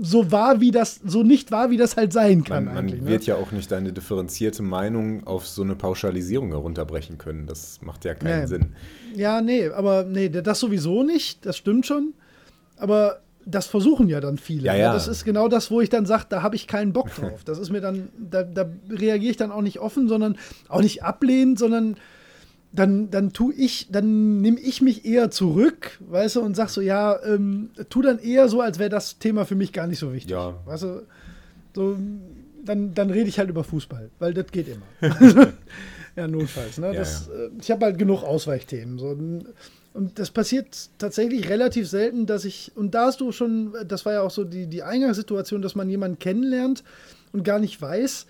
so 0.01 0.33
wahr 0.33 0.61
wie 0.61 0.71
das, 0.71 1.01
so 1.05 1.23
nicht 1.23 1.51
wahr, 1.51 1.71
wie 1.71 1.77
das 1.77 1.97
halt 1.97 2.13
sein 2.13 2.43
kann. 2.43 2.65
Man, 2.65 2.75
man 2.75 2.87
ne? 2.87 3.07
wird 3.07 3.23
ne? 3.23 3.27
ja 3.27 3.37
auch 3.37 3.53
nicht 3.53 3.73
eine 3.73 3.93
differenzierte 3.93 4.63
Meinung 4.63 5.27
auf 5.27 5.47
so 5.47 5.63
eine 5.63 5.75
Pauschalisierung 5.75 6.49
herunterbrechen 6.51 7.19
können. 7.19 7.47
Das 7.47 7.83
macht 7.83 8.05
ja 8.05 8.15
keinen 8.15 8.41
nee. 8.41 8.47
Sinn. 8.47 8.73
Ja, 9.15 9.43
nee, 9.43 9.69
aber 9.69 10.05
nee, 10.05 10.31
das 10.31 10.61
sowieso 10.61 11.03
nicht, 11.03 11.45
das 11.45 11.57
stimmt 11.59 11.87
schon. 11.87 12.15
Aber 12.77 13.21
das 13.47 13.67
versuchen 13.67 14.09
ja 14.09 14.21
dann 14.21 14.39
viele. 14.39 14.67
Ja, 14.67 14.73
ne? 14.73 14.79
ja. 14.81 14.93
Das 14.93 15.09
ist 15.09 15.25
genau 15.25 15.49
das, 15.49 15.71
wo 15.71 15.81
ich 15.81 15.89
dann 15.89 16.07
sage, 16.07 16.27
da 16.29 16.43
habe 16.43 16.57
ich 16.57 16.67
keinen 16.67 16.93
Bock 16.93 17.15
drauf. 17.15 17.45
Das 17.45 17.59
ist 17.59 17.71
mir 17.71 17.81
dann, 17.81 18.09
da, 18.19 18.43
da 18.43 18.67
reagiere 18.89 19.31
ich 19.31 19.37
dann 19.37 19.51
auch 19.51 19.63
nicht 19.63 19.81
offen, 19.81 20.09
sondern 20.09 20.37
auch 20.69 20.83
nicht 20.83 21.03
ablehnend, 21.03 21.59
sondern 21.59 21.97
dann, 22.73 23.11
dann 23.11 23.33
tu 23.33 23.53
ich, 23.57 23.89
dann 23.91 24.41
nehme 24.41 24.61
ich 24.61 24.81
mich 24.81 25.05
eher 25.05 25.31
zurück, 25.31 25.99
weißt 26.01 26.37
du, 26.37 26.41
und 26.41 26.55
sag 26.55 26.69
so, 26.69 26.81
ja, 26.81 27.19
ähm, 27.25 27.71
tu 27.89 28.01
dann 28.03 28.19
eher 28.19 28.49
so, 28.49 28.61
als 28.61 28.79
wäre 28.79 28.91
das 28.91 29.19
Thema 29.19 29.45
für 29.45 29.57
mich 29.57 29.73
gar 29.73 29.87
nicht 29.87 29.99
so 29.99 30.13
wichtig. 30.13 30.31
Ja. 30.31 30.55
Weißt 30.67 30.85
du, 30.85 31.03
so, 31.75 31.97
dann, 32.65 32.95
dann 32.95 33.11
rede 33.11 33.29
ich 33.29 33.39
halt 33.39 33.51
über 33.51 33.65
Fußball, 33.65 34.11
weil 34.19 34.35
das 34.35 34.47
geht 34.53 34.69
immer. 34.69 34.87
ja, 36.17 36.29
notfalls. 36.29 36.79
Ne? 36.79 36.93
Das, 36.95 37.29
ja. 37.29 37.47
Äh, 37.47 37.51
ich 37.61 37.71
habe 37.71 37.87
halt 37.87 37.99
genug 37.99 38.23
Ausweichthemen. 38.23 38.99
So. 38.99 39.17
Und 39.93 40.19
das 40.19 40.31
passiert 40.31 40.91
tatsächlich 40.99 41.49
relativ 41.49 41.89
selten, 41.89 42.27
dass 42.27 42.45
ich, 42.45 42.73
und 42.77 42.95
da 42.95 43.07
hast 43.07 43.21
du 43.21 43.33
schon, 43.33 43.75
das 43.87 44.07
war 44.07 44.13
ja 44.13 44.23
auch 44.23 44.31
so 44.31 44.45
die, 44.45 44.67
die 44.67 44.83
Eingangssituation, 44.83 45.63
dass 45.63 45.75
man 45.75 45.91
jemanden 45.91 46.19
kennenlernt 46.19 46.85
und 47.33 47.43
gar 47.43 47.59
nicht 47.59 47.81
weiß, 47.81 48.27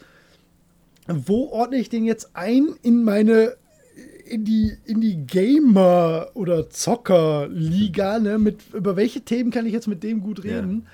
wo 1.07 1.49
ordne 1.49 1.77
ich 1.77 1.89
den 1.89 2.05
jetzt 2.05 2.31
ein 2.35 2.69
in 2.83 3.05
meine 3.05 3.57
in 4.25 4.45
die, 4.45 4.77
in 4.85 5.01
die 5.01 5.27
Gamer- 5.27 6.29
oder 6.35 6.71
Zocker-Liga, 6.71 8.21
ne? 8.21 8.39
Mit, 8.39 8.61
über 8.73 8.95
welche 8.95 9.23
Themen 9.23 9.51
kann 9.51 9.67
ich 9.67 9.73
jetzt 9.73 9.89
mit 9.89 10.05
dem 10.05 10.21
gut 10.21 10.45
reden? 10.45 10.83
Ja. 10.85 10.91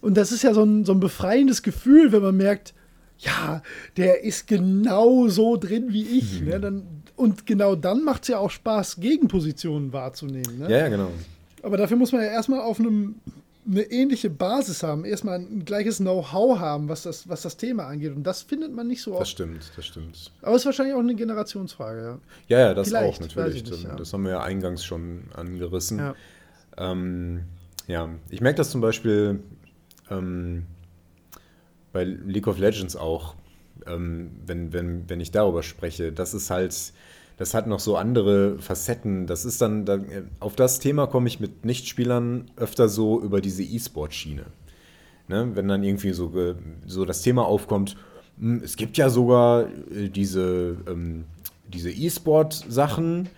Und 0.00 0.16
das 0.16 0.32
ist 0.32 0.42
ja 0.42 0.54
so 0.54 0.64
ein, 0.64 0.86
so 0.86 0.92
ein 0.92 1.00
befreiendes 1.00 1.62
Gefühl, 1.62 2.12
wenn 2.12 2.22
man 2.22 2.36
merkt, 2.36 2.72
ja, 3.18 3.62
der 3.96 4.24
ist 4.24 4.46
genau 4.46 5.28
so 5.28 5.56
drin 5.56 5.92
wie 5.92 6.02
ich. 6.02 6.40
Mhm. 6.40 6.48
Ne? 6.48 6.60
Dann, 6.60 6.82
und 7.16 7.46
genau 7.46 7.74
dann 7.74 8.04
macht 8.04 8.22
es 8.22 8.28
ja 8.28 8.38
auch 8.38 8.50
Spaß, 8.50 9.00
Gegenpositionen 9.00 9.92
wahrzunehmen. 9.92 10.58
Ne? 10.58 10.70
Ja, 10.70 10.78
ja, 10.78 10.88
genau. 10.88 11.10
Aber 11.62 11.76
dafür 11.76 11.96
muss 11.96 12.12
man 12.12 12.22
ja 12.22 12.28
erstmal 12.28 12.60
auf 12.60 12.80
einem 12.80 13.16
eine 13.64 13.82
ähnliche 13.82 14.28
Basis 14.28 14.82
haben, 14.82 15.04
erstmal 15.04 15.38
ein 15.38 15.64
gleiches 15.64 15.98
Know-how 15.98 16.58
haben, 16.58 16.88
was 16.88 17.04
das, 17.04 17.28
was 17.28 17.42
das 17.42 17.56
Thema 17.56 17.86
angeht. 17.86 18.14
Und 18.14 18.24
das 18.24 18.42
findet 18.42 18.74
man 18.74 18.88
nicht 18.88 19.02
so 19.02 19.12
oft. 19.12 19.22
Das 19.22 19.30
stimmt, 19.30 19.72
das 19.76 19.86
stimmt. 19.86 20.32
Aber 20.42 20.56
es 20.56 20.62
ist 20.62 20.66
wahrscheinlich 20.66 20.94
auch 20.94 21.00
eine 21.00 21.14
Generationsfrage, 21.14 22.02
ja. 22.02 22.18
Ja, 22.48 22.58
ja, 22.66 22.74
das 22.74 22.88
Vielleicht, 22.88 23.16
auch 23.16 23.20
natürlich. 23.20 23.64
Nicht, 23.64 23.84
ja. 23.84 23.94
Das 23.94 24.12
haben 24.12 24.24
wir 24.24 24.32
ja 24.32 24.42
eingangs 24.42 24.84
schon 24.84 25.22
angerissen. 25.34 25.98
Ja, 25.98 26.14
ähm, 26.76 27.44
ja. 27.86 28.08
ich 28.30 28.40
merke 28.40 28.56
das 28.56 28.70
zum 28.70 28.80
Beispiel 28.80 29.40
ähm, 30.10 30.66
bei 31.92 32.02
League 32.02 32.48
of 32.48 32.58
Legends 32.58 32.96
auch, 32.96 33.36
ähm, 33.86 34.32
wenn, 34.46 34.72
wenn, 34.72 35.08
wenn 35.08 35.20
ich 35.20 35.30
darüber 35.30 35.62
spreche. 35.62 36.12
Das 36.12 36.34
ist 36.34 36.50
halt 36.50 36.92
das 37.42 37.54
hat 37.54 37.66
noch 37.66 37.80
so 37.80 37.96
andere 37.96 38.58
Facetten. 38.58 39.26
Das 39.26 39.44
ist 39.44 39.60
dann, 39.60 39.84
da, 39.84 39.98
auf 40.40 40.54
das 40.54 40.78
Thema 40.78 41.06
komme 41.06 41.28
ich 41.28 41.40
mit 41.40 41.64
Nichtspielern 41.64 42.50
öfter 42.56 42.88
so 42.88 43.20
über 43.20 43.40
diese 43.40 43.62
E-Sport-Schiene. 43.62 44.44
Ne? 45.28 45.50
Wenn 45.54 45.66
dann 45.66 45.82
irgendwie 45.82 46.12
so, 46.12 46.32
so 46.86 47.04
das 47.04 47.22
Thema 47.22 47.44
aufkommt, 47.44 47.96
hm, 48.38 48.62
es 48.62 48.76
gibt 48.76 48.96
ja 48.96 49.10
sogar 49.10 49.66
äh, 49.90 50.08
diese, 50.08 50.76
ähm, 50.86 51.24
diese 51.72 51.90
E-Sport-Sachen, 51.90 53.28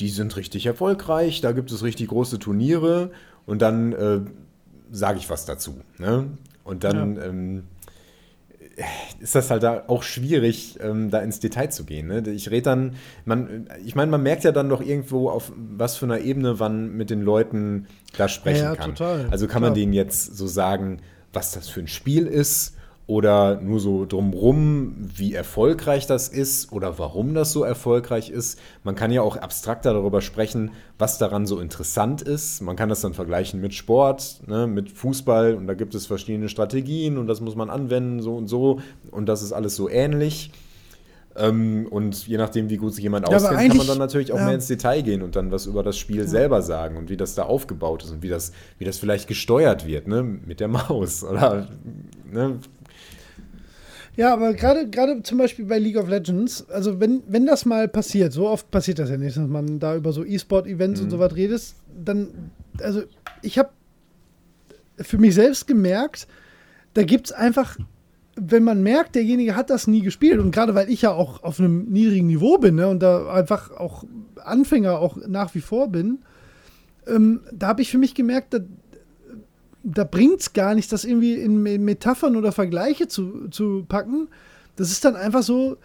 die 0.00 0.08
sind 0.08 0.36
richtig 0.36 0.66
erfolgreich, 0.66 1.40
da 1.40 1.52
gibt 1.52 1.70
es 1.70 1.82
richtig 1.82 2.08
große 2.08 2.38
Turniere 2.38 3.12
und 3.46 3.62
dann 3.62 3.92
äh, 3.92 4.20
sage 4.90 5.18
ich 5.18 5.30
was 5.30 5.46
dazu. 5.46 5.80
Ne? 5.98 6.26
Und 6.64 6.82
dann 6.82 7.16
ja. 7.16 7.24
ähm, 7.24 7.62
ist 9.20 9.34
das 9.34 9.50
halt 9.50 9.62
da 9.62 9.84
auch 9.86 10.02
schwierig, 10.02 10.78
ähm, 10.80 11.10
da 11.10 11.20
ins 11.20 11.40
Detail 11.40 11.68
zu 11.68 11.84
gehen. 11.84 12.08
Ne? 12.08 12.22
Ich 12.30 12.50
rede 12.50 12.62
dann, 12.62 12.96
man, 13.24 13.68
ich 13.84 13.94
meine, 13.94 14.10
man 14.10 14.22
merkt 14.22 14.44
ja 14.44 14.52
dann 14.52 14.68
doch 14.68 14.80
irgendwo, 14.80 15.30
auf 15.30 15.52
was 15.56 15.96
für 15.96 16.06
einer 16.06 16.20
Ebene 16.20 16.54
man 16.54 16.92
mit 16.96 17.10
den 17.10 17.22
Leuten 17.22 17.86
da 18.16 18.28
sprechen 18.28 18.64
ja, 18.64 18.76
kann. 18.76 18.94
Total. 18.94 19.28
Also 19.30 19.46
kann 19.46 19.62
man 19.62 19.74
denen 19.74 19.92
jetzt 19.92 20.36
so 20.36 20.46
sagen, 20.46 21.00
was 21.32 21.52
das 21.52 21.68
für 21.68 21.80
ein 21.80 21.88
Spiel 21.88 22.26
ist 22.26 22.73
oder 23.06 23.60
nur 23.60 23.80
so 23.80 24.06
drumrum, 24.06 24.94
wie 24.98 25.34
erfolgreich 25.34 26.06
das 26.06 26.28
ist 26.28 26.72
oder 26.72 26.98
warum 26.98 27.34
das 27.34 27.52
so 27.52 27.62
erfolgreich 27.62 28.30
ist. 28.30 28.58
Man 28.82 28.94
kann 28.94 29.10
ja 29.10 29.20
auch 29.20 29.36
abstrakter 29.36 29.92
darüber 29.92 30.22
sprechen, 30.22 30.70
was 30.98 31.18
daran 31.18 31.46
so 31.46 31.60
interessant 31.60 32.22
ist. 32.22 32.62
Man 32.62 32.76
kann 32.76 32.88
das 32.88 33.02
dann 33.02 33.12
vergleichen 33.12 33.60
mit 33.60 33.74
Sport, 33.74 34.40
ne, 34.46 34.66
mit 34.66 34.90
Fußball 34.90 35.54
und 35.54 35.66
da 35.66 35.74
gibt 35.74 35.94
es 35.94 36.06
verschiedene 36.06 36.48
Strategien 36.48 37.18
und 37.18 37.26
das 37.26 37.42
muss 37.42 37.56
man 37.56 37.68
anwenden, 37.68 38.22
so 38.22 38.36
und 38.36 38.48
so 38.48 38.80
und 39.10 39.26
das 39.26 39.42
ist 39.42 39.52
alles 39.52 39.76
so 39.76 39.88
ähnlich. 39.88 40.50
Ähm, 41.36 41.88
und 41.90 42.26
je 42.28 42.36
nachdem, 42.36 42.70
wie 42.70 42.76
gut 42.76 42.94
sich 42.94 43.02
jemand 43.02 43.28
ja, 43.28 43.36
auskennt, 43.36 43.68
kann 43.68 43.76
man 43.76 43.86
dann 43.86 43.98
natürlich 43.98 44.32
auch 44.32 44.38
ja. 44.38 44.44
mehr 44.44 44.54
ins 44.54 44.68
Detail 44.68 45.02
gehen 45.02 45.20
und 45.20 45.34
dann 45.34 45.50
was 45.50 45.66
über 45.66 45.82
das 45.82 45.98
Spiel 45.98 46.18
ja. 46.18 46.26
selber 46.26 46.62
sagen 46.62 46.96
und 46.96 47.10
wie 47.10 47.16
das 47.16 47.34
da 47.34 47.42
aufgebaut 47.42 48.04
ist 48.04 48.12
und 48.12 48.22
wie 48.22 48.28
das, 48.28 48.52
wie 48.78 48.84
das 48.84 48.98
vielleicht 48.98 49.26
gesteuert 49.26 49.86
wird, 49.86 50.06
ne, 50.06 50.22
mit 50.22 50.60
der 50.60 50.68
Maus 50.68 51.24
oder 51.24 51.68
ne, 52.30 52.60
ja, 54.16 54.32
aber 54.32 54.54
gerade 54.54 54.88
gerade 54.88 55.22
zum 55.22 55.38
Beispiel 55.38 55.64
bei 55.64 55.78
League 55.78 55.96
of 55.96 56.08
Legends, 56.08 56.68
also 56.70 57.00
wenn, 57.00 57.22
wenn 57.26 57.46
das 57.46 57.64
mal 57.64 57.88
passiert, 57.88 58.32
so 58.32 58.48
oft 58.48 58.70
passiert 58.70 58.98
das 58.98 59.10
ja 59.10 59.16
nicht, 59.16 59.36
dass 59.36 59.48
man 59.48 59.78
da 59.78 59.96
über 59.96 60.12
so 60.12 60.24
E-Sport-Events 60.24 61.00
mhm. 61.00 61.04
und 61.04 61.10
so 61.10 61.18
was 61.18 61.34
redet, 61.34 61.62
dann, 62.04 62.50
also 62.80 63.02
ich 63.42 63.58
habe 63.58 63.70
für 64.98 65.18
mich 65.18 65.34
selbst 65.34 65.66
gemerkt, 65.66 66.26
da 66.94 67.02
gibt 67.02 67.26
es 67.26 67.32
einfach, 67.32 67.76
wenn 68.36 68.62
man 68.62 68.82
merkt, 68.82 69.14
derjenige 69.16 69.56
hat 69.56 69.70
das 69.70 69.86
nie 69.86 70.00
gespielt 70.00 70.38
und 70.38 70.52
gerade 70.52 70.74
weil 70.74 70.90
ich 70.90 71.02
ja 71.02 71.12
auch 71.12 71.42
auf 71.42 71.58
einem 71.58 71.86
niedrigen 71.86 72.28
Niveau 72.28 72.58
bin 72.58 72.76
ne, 72.76 72.88
und 72.88 73.00
da 73.00 73.32
einfach 73.32 73.70
auch 73.72 74.04
Anfänger 74.36 74.98
auch 74.98 75.16
nach 75.26 75.54
wie 75.54 75.60
vor 75.60 75.88
bin, 75.88 76.20
ähm, 77.06 77.40
da 77.52 77.68
habe 77.68 77.82
ich 77.82 77.90
für 77.90 77.98
mich 77.98 78.14
gemerkt, 78.14 78.54
da, 78.54 78.58
da 79.84 80.04
bringt 80.04 80.40
es 80.40 80.52
gar 80.54 80.74
nicht, 80.74 80.90
das 80.90 81.04
irgendwie 81.04 81.34
in 81.34 81.62
Metaphern 81.62 82.36
oder 82.36 82.52
Vergleiche 82.52 83.06
zu, 83.06 83.48
zu 83.50 83.84
packen. 83.86 84.28
Das 84.76 84.90
ist 84.90 85.04
dann 85.04 85.14
einfach 85.14 85.42
so, 85.42 85.76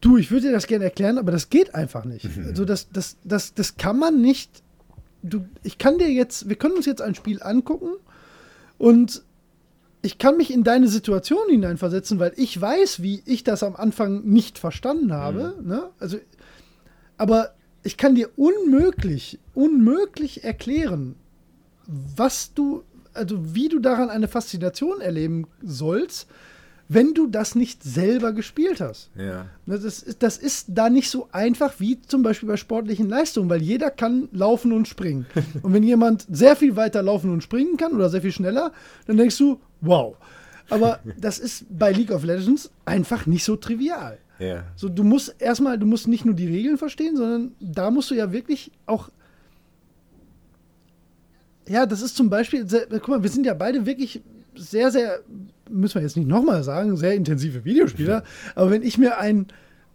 du, 0.00 0.16
ich 0.16 0.30
würde 0.30 0.48
dir 0.48 0.52
das 0.52 0.66
gerne 0.66 0.84
erklären, 0.84 1.16
aber 1.16 1.30
das 1.30 1.48
geht 1.48 1.74
einfach 1.74 2.04
nicht. 2.04 2.36
Mhm. 2.36 2.48
Also 2.48 2.64
das, 2.64 2.90
das, 2.90 3.16
das, 3.24 3.54
das 3.54 3.76
kann 3.76 3.98
man 3.98 4.20
nicht. 4.20 4.62
Du, 5.22 5.46
ich 5.62 5.78
kann 5.78 5.98
dir 5.98 6.10
jetzt, 6.10 6.48
wir 6.48 6.56
können 6.56 6.74
uns 6.74 6.86
jetzt 6.86 7.00
ein 7.00 7.14
Spiel 7.14 7.42
angucken 7.42 7.90
und 8.76 9.22
ich 10.02 10.18
kann 10.18 10.36
mich 10.36 10.52
in 10.52 10.64
deine 10.64 10.88
Situation 10.88 11.48
hineinversetzen, 11.48 12.18
weil 12.18 12.32
ich 12.36 12.58
weiß, 12.60 13.02
wie 13.02 13.22
ich 13.24 13.44
das 13.44 13.62
am 13.62 13.76
Anfang 13.76 14.24
nicht 14.24 14.58
verstanden 14.58 15.12
habe. 15.12 15.54
Mhm. 15.60 15.68
Ne? 15.68 15.90
Also, 16.00 16.18
aber 17.18 17.54
ich 17.84 17.96
kann 17.96 18.16
dir 18.16 18.30
unmöglich, 18.36 19.38
unmöglich 19.54 20.42
erklären, 20.42 21.14
was 22.16 22.54
du, 22.54 22.84
also 23.12 23.54
wie 23.54 23.68
du 23.68 23.78
daran 23.78 24.10
eine 24.10 24.28
Faszination 24.28 25.00
erleben 25.00 25.46
sollst, 25.62 26.28
wenn 26.92 27.14
du 27.14 27.28
das 27.28 27.54
nicht 27.54 27.84
selber 27.84 28.32
gespielt 28.32 28.80
hast. 28.80 29.10
Ja. 29.16 29.46
Das 29.64 29.84
ist, 29.84 30.24
das 30.24 30.36
ist 30.36 30.66
da 30.70 30.90
nicht 30.90 31.08
so 31.08 31.28
einfach 31.30 31.74
wie 31.78 32.02
zum 32.02 32.24
Beispiel 32.24 32.48
bei 32.48 32.56
sportlichen 32.56 33.08
Leistungen, 33.08 33.48
weil 33.48 33.62
jeder 33.62 33.92
kann 33.92 34.28
laufen 34.32 34.72
und 34.72 34.88
springen. 34.88 35.24
und 35.62 35.72
wenn 35.72 35.84
jemand 35.84 36.26
sehr 36.28 36.56
viel 36.56 36.74
weiter 36.74 37.00
laufen 37.00 37.30
und 37.30 37.44
springen 37.44 37.76
kann 37.76 37.92
oder 37.92 38.10
sehr 38.10 38.22
viel 38.22 38.32
schneller, 38.32 38.72
dann 39.06 39.18
denkst 39.18 39.38
du, 39.38 39.60
wow. 39.80 40.16
Aber 40.68 40.98
das 41.20 41.38
ist 41.38 41.64
bei 41.70 41.92
League 41.92 42.10
of 42.10 42.24
Legends 42.24 42.70
einfach 42.84 43.24
nicht 43.24 43.44
so 43.44 43.54
trivial. 43.54 44.18
Ja. 44.40 44.64
So, 44.74 44.88
du 44.88 45.04
musst 45.04 45.36
erstmal, 45.38 45.78
du 45.78 45.86
musst 45.86 46.08
nicht 46.08 46.24
nur 46.24 46.34
die 46.34 46.48
Regeln 46.48 46.76
verstehen, 46.76 47.16
sondern 47.16 47.52
da 47.60 47.92
musst 47.92 48.10
du 48.10 48.16
ja 48.16 48.32
wirklich 48.32 48.72
auch 48.86 49.10
ja, 51.70 51.86
das 51.86 52.02
ist 52.02 52.16
zum 52.16 52.28
Beispiel, 52.28 52.68
sehr, 52.68 52.86
guck 52.88 53.08
mal, 53.08 53.22
wir 53.22 53.30
sind 53.30 53.46
ja 53.46 53.54
beide 53.54 53.86
wirklich 53.86 54.20
sehr, 54.56 54.90
sehr, 54.90 55.20
müssen 55.68 55.94
wir 55.94 56.02
jetzt 56.02 56.16
nicht 56.16 56.28
nochmal 56.28 56.64
sagen, 56.64 56.96
sehr 56.96 57.14
intensive 57.14 57.64
Videospieler. 57.64 58.24
Aber 58.56 58.72
wenn 58.72 58.82
ich 58.82 58.98
mir 58.98 59.18
ein, 59.18 59.46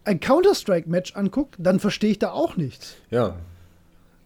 ein 0.04 0.18
Counter-Strike-Match 0.18 1.14
angucke, 1.16 1.50
dann 1.60 1.78
verstehe 1.78 2.10
ich 2.10 2.18
da 2.18 2.30
auch 2.30 2.56
nichts. 2.56 2.96
Ja. 3.10 3.36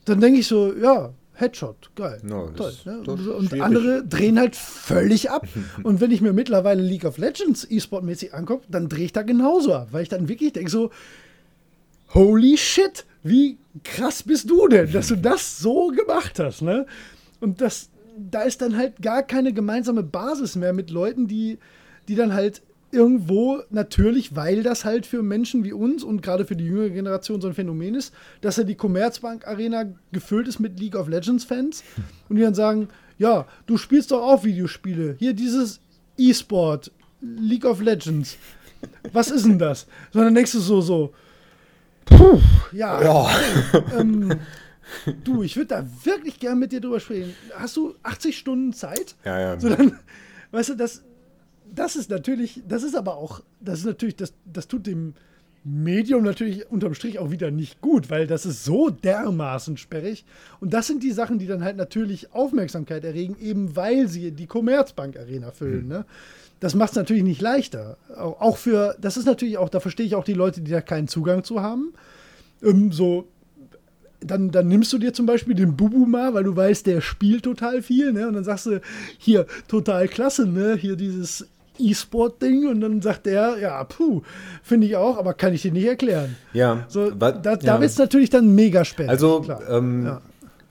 Dann 0.04 0.20
denke 0.20 0.38
ich 0.38 0.46
so, 0.46 0.72
ja, 0.72 1.12
Headshot, 1.32 1.90
geil. 1.96 2.20
No, 2.22 2.50
toll. 2.50 2.72
Ne? 2.84 3.02
Und, 3.04 3.26
und 3.26 3.60
andere 3.60 4.04
drehen 4.06 4.38
halt 4.38 4.54
völlig 4.54 5.30
ab. 5.30 5.48
und 5.82 6.00
wenn 6.00 6.12
ich 6.12 6.20
mir 6.20 6.32
mittlerweile 6.32 6.82
League 6.82 7.04
of 7.04 7.18
Legends 7.18 7.66
E-Sport-mäßig 7.68 8.32
angucke, 8.32 8.64
dann 8.68 8.88
drehe 8.88 9.06
ich 9.06 9.12
da 9.12 9.22
genauso 9.22 9.74
ab, 9.74 9.88
weil 9.90 10.04
ich 10.04 10.08
dann 10.08 10.28
wirklich 10.28 10.52
denke 10.52 10.70
so, 10.70 10.90
holy 12.14 12.56
shit, 12.56 13.04
wie 13.24 13.58
krass 13.82 14.22
bist 14.22 14.48
du 14.48 14.68
denn, 14.68 14.92
dass 14.92 15.08
du 15.08 15.16
das 15.16 15.58
so 15.58 15.88
gemacht 15.88 16.38
hast, 16.38 16.62
ne? 16.62 16.86
Und 17.40 17.60
das, 17.60 17.90
da 18.16 18.42
ist 18.42 18.62
dann 18.62 18.76
halt 18.76 19.02
gar 19.02 19.22
keine 19.22 19.52
gemeinsame 19.52 20.02
Basis 20.02 20.56
mehr 20.56 20.72
mit 20.72 20.90
Leuten, 20.90 21.26
die, 21.26 21.58
die 22.08 22.14
dann 22.14 22.32
halt 22.32 22.62
irgendwo 22.92 23.62
natürlich, 23.70 24.34
weil 24.34 24.62
das 24.62 24.84
halt 24.84 25.06
für 25.06 25.22
Menschen 25.22 25.64
wie 25.64 25.72
uns 25.72 26.02
und 26.02 26.22
gerade 26.22 26.44
für 26.44 26.56
die 26.56 26.64
jüngere 26.64 26.90
Generation 26.90 27.40
so 27.40 27.48
ein 27.48 27.54
Phänomen 27.54 27.94
ist, 27.94 28.12
dass 28.40 28.56
ja 28.56 28.64
die 28.64 28.74
Commerzbank 28.74 29.46
Arena 29.46 29.84
gefüllt 30.12 30.48
ist 30.48 30.58
mit 30.58 30.80
League 30.80 30.96
of 30.96 31.08
Legends 31.08 31.44
Fans 31.44 31.84
und 32.28 32.36
die 32.36 32.42
dann 32.42 32.54
sagen, 32.54 32.88
ja, 33.18 33.46
du 33.66 33.76
spielst 33.76 34.10
doch 34.10 34.22
auch 34.22 34.44
Videospiele. 34.44 35.16
Hier 35.18 35.34
dieses 35.34 35.80
E-Sport, 36.16 36.90
League 37.20 37.64
of 37.64 37.80
Legends. 37.80 38.36
Was 39.12 39.30
ist 39.30 39.44
denn 39.44 39.58
das? 39.58 39.86
Sondern 40.10 40.34
du 40.34 40.60
so, 40.60 40.80
so, 40.80 41.12
puh, 42.06 42.40
ja. 42.72 43.02
ja. 43.02 43.30
Ähm, 43.98 44.40
Du, 45.24 45.42
ich 45.42 45.56
würde 45.56 45.68
da 45.68 45.86
wirklich 46.04 46.38
gern 46.38 46.58
mit 46.58 46.72
dir 46.72 46.80
drüber 46.80 47.00
sprechen. 47.00 47.34
Hast 47.54 47.76
du 47.76 47.94
80 48.02 48.36
Stunden 48.36 48.72
Zeit? 48.72 49.16
Ja, 49.24 49.40
ja. 49.40 49.60
So 49.60 49.68
dann, 49.68 49.98
weißt 50.50 50.70
du, 50.70 50.74
das, 50.74 51.02
das 51.72 51.96
ist 51.96 52.10
natürlich, 52.10 52.62
das 52.66 52.82
ist 52.82 52.96
aber 52.96 53.16
auch, 53.16 53.42
das 53.60 53.80
ist 53.80 53.86
natürlich, 53.86 54.16
das, 54.16 54.32
das 54.44 54.68
tut 54.68 54.86
dem 54.86 55.14
Medium 55.62 56.22
natürlich 56.22 56.70
unterm 56.70 56.94
Strich 56.94 57.18
auch 57.18 57.30
wieder 57.30 57.50
nicht 57.50 57.80
gut, 57.82 58.08
weil 58.08 58.26
das 58.26 58.46
ist 58.46 58.64
so 58.64 58.88
dermaßen 58.88 59.76
sperrig. 59.76 60.24
Und 60.58 60.72
das 60.72 60.86
sind 60.86 61.02
die 61.02 61.12
Sachen, 61.12 61.38
die 61.38 61.46
dann 61.46 61.62
halt 61.62 61.76
natürlich 61.76 62.32
Aufmerksamkeit 62.32 63.04
erregen, 63.04 63.36
eben 63.40 63.76
weil 63.76 64.08
sie 64.08 64.30
die 64.30 64.46
Commerzbank 64.46 65.18
Arena 65.18 65.50
füllen. 65.50 65.82
Mhm. 65.82 65.88
Ne? 65.88 66.04
Das 66.60 66.74
macht 66.74 66.90
es 66.90 66.96
natürlich 66.96 67.24
nicht 67.24 67.42
leichter. 67.42 67.98
Auch 68.16 68.56
für, 68.56 68.96
das 69.00 69.16
ist 69.16 69.26
natürlich 69.26 69.58
auch, 69.58 69.68
da 69.68 69.80
verstehe 69.80 70.06
ich 70.06 70.14
auch 70.14 70.24
die 70.24 70.34
Leute, 70.34 70.62
die 70.62 70.70
da 70.70 70.80
keinen 70.80 71.08
Zugang 71.08 71.44
zu 71.44 71.60
haben. 71.60 71.92
Ähm, 72.62 72.90
so, 72.90 73.28
dann, 74.20 74.50
dann 74.50 74.68
nimmst 74.68 74.92
du 74.92 74.98
dir 74.98 75.12
zum 75.12 75.26
Beispiel 75.26 75.54
den 75.54 75.76
Bubu 75.76 76.06
mal, 76.06 76.34
weil 76.34 76.44
du 76.44 76.54
weißt, 76.54 76.86
der 76.86 77.00
spielt 77.00 77.44
total 77.44 77.82
viel, 77.82 78.12
ne? 78.12 78.28
Und 78.28 78.34
dann 78.34 78.44
sagst 78.44 78.66
du, 78.66 78.80
hier, 79.18 79.46
total 79.68 80.08
klasse, 80.08 80.46
ne? 80.46 80.76
Hier 80.76 80.96
dieses 80.96 81.46
E-Sport-Ding 81.78 82.68
und 82.68 82.80
dann 82.80 83.00
sagt 83.00 83.26
er, 83.26 83.58
ja, 83.58 83.82
puh, 83.84 84.22
finde 84.62 84.86
ich 84.86 84.96
auch, 84.96 85.16
aber 85.16 85.34
kann 85.34 85.54
ich 85.54 85.62
dir 85.62 85.72
nicht 85.72 85.86
erklären. 85.86 86.36
Ja. 86.52 86.84
So, 86.88 87.10
da 87.10 87.32
da 87.32 87.54
ja. 87.54 87.80
wird 87.80 87.90
es 87.90 87.98
natürlich 87.98 88.30
dann 88.30 88.54
mega 88.54 88.84
spannend. 88.84 89.10
Also, 89.10 89.44
ähm, 89.68 90.04
ja. 90.04 90.20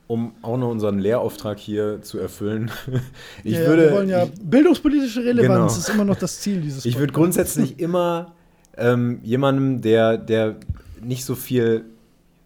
um 0.07 0.33
auch 0.43 0.57
noch 0.57 0.69
unseren 0.69 0.99
Lehrauftrag 0.99 1.57
hier 1.57 2.01
zu 2.03 2.19
erfüllen, 2.19 2.69
ich 3.43 3.53
ja, 3.53 3.65
würde. 3.65 3.85
Wir 3.85 3.91
wollen 3.93 4.09
ja, 4.09 4.27
bildungspolitische 4.43 5.23
Relevanz 5.25 5.73
genau. 5.73 5.79
ist 5.79 5.89
immer 5.89 6.05
noch 6.05 6.17
das 6.17 6.39
Ziel 6.41 6.61
dieses 6.61 6.85
Ich 6.85 6.99
würde 6.99 7.13
grundsätzlich 7.13 7.79
immer 7.79 8.33
ähm, 8.77 9.19
jemandem, 9.23 9.81
der, 9.81 10.17
der 10.17 10.57
nicht 11.01 11.25
so 11.25 11.33
viel 11.33 11.85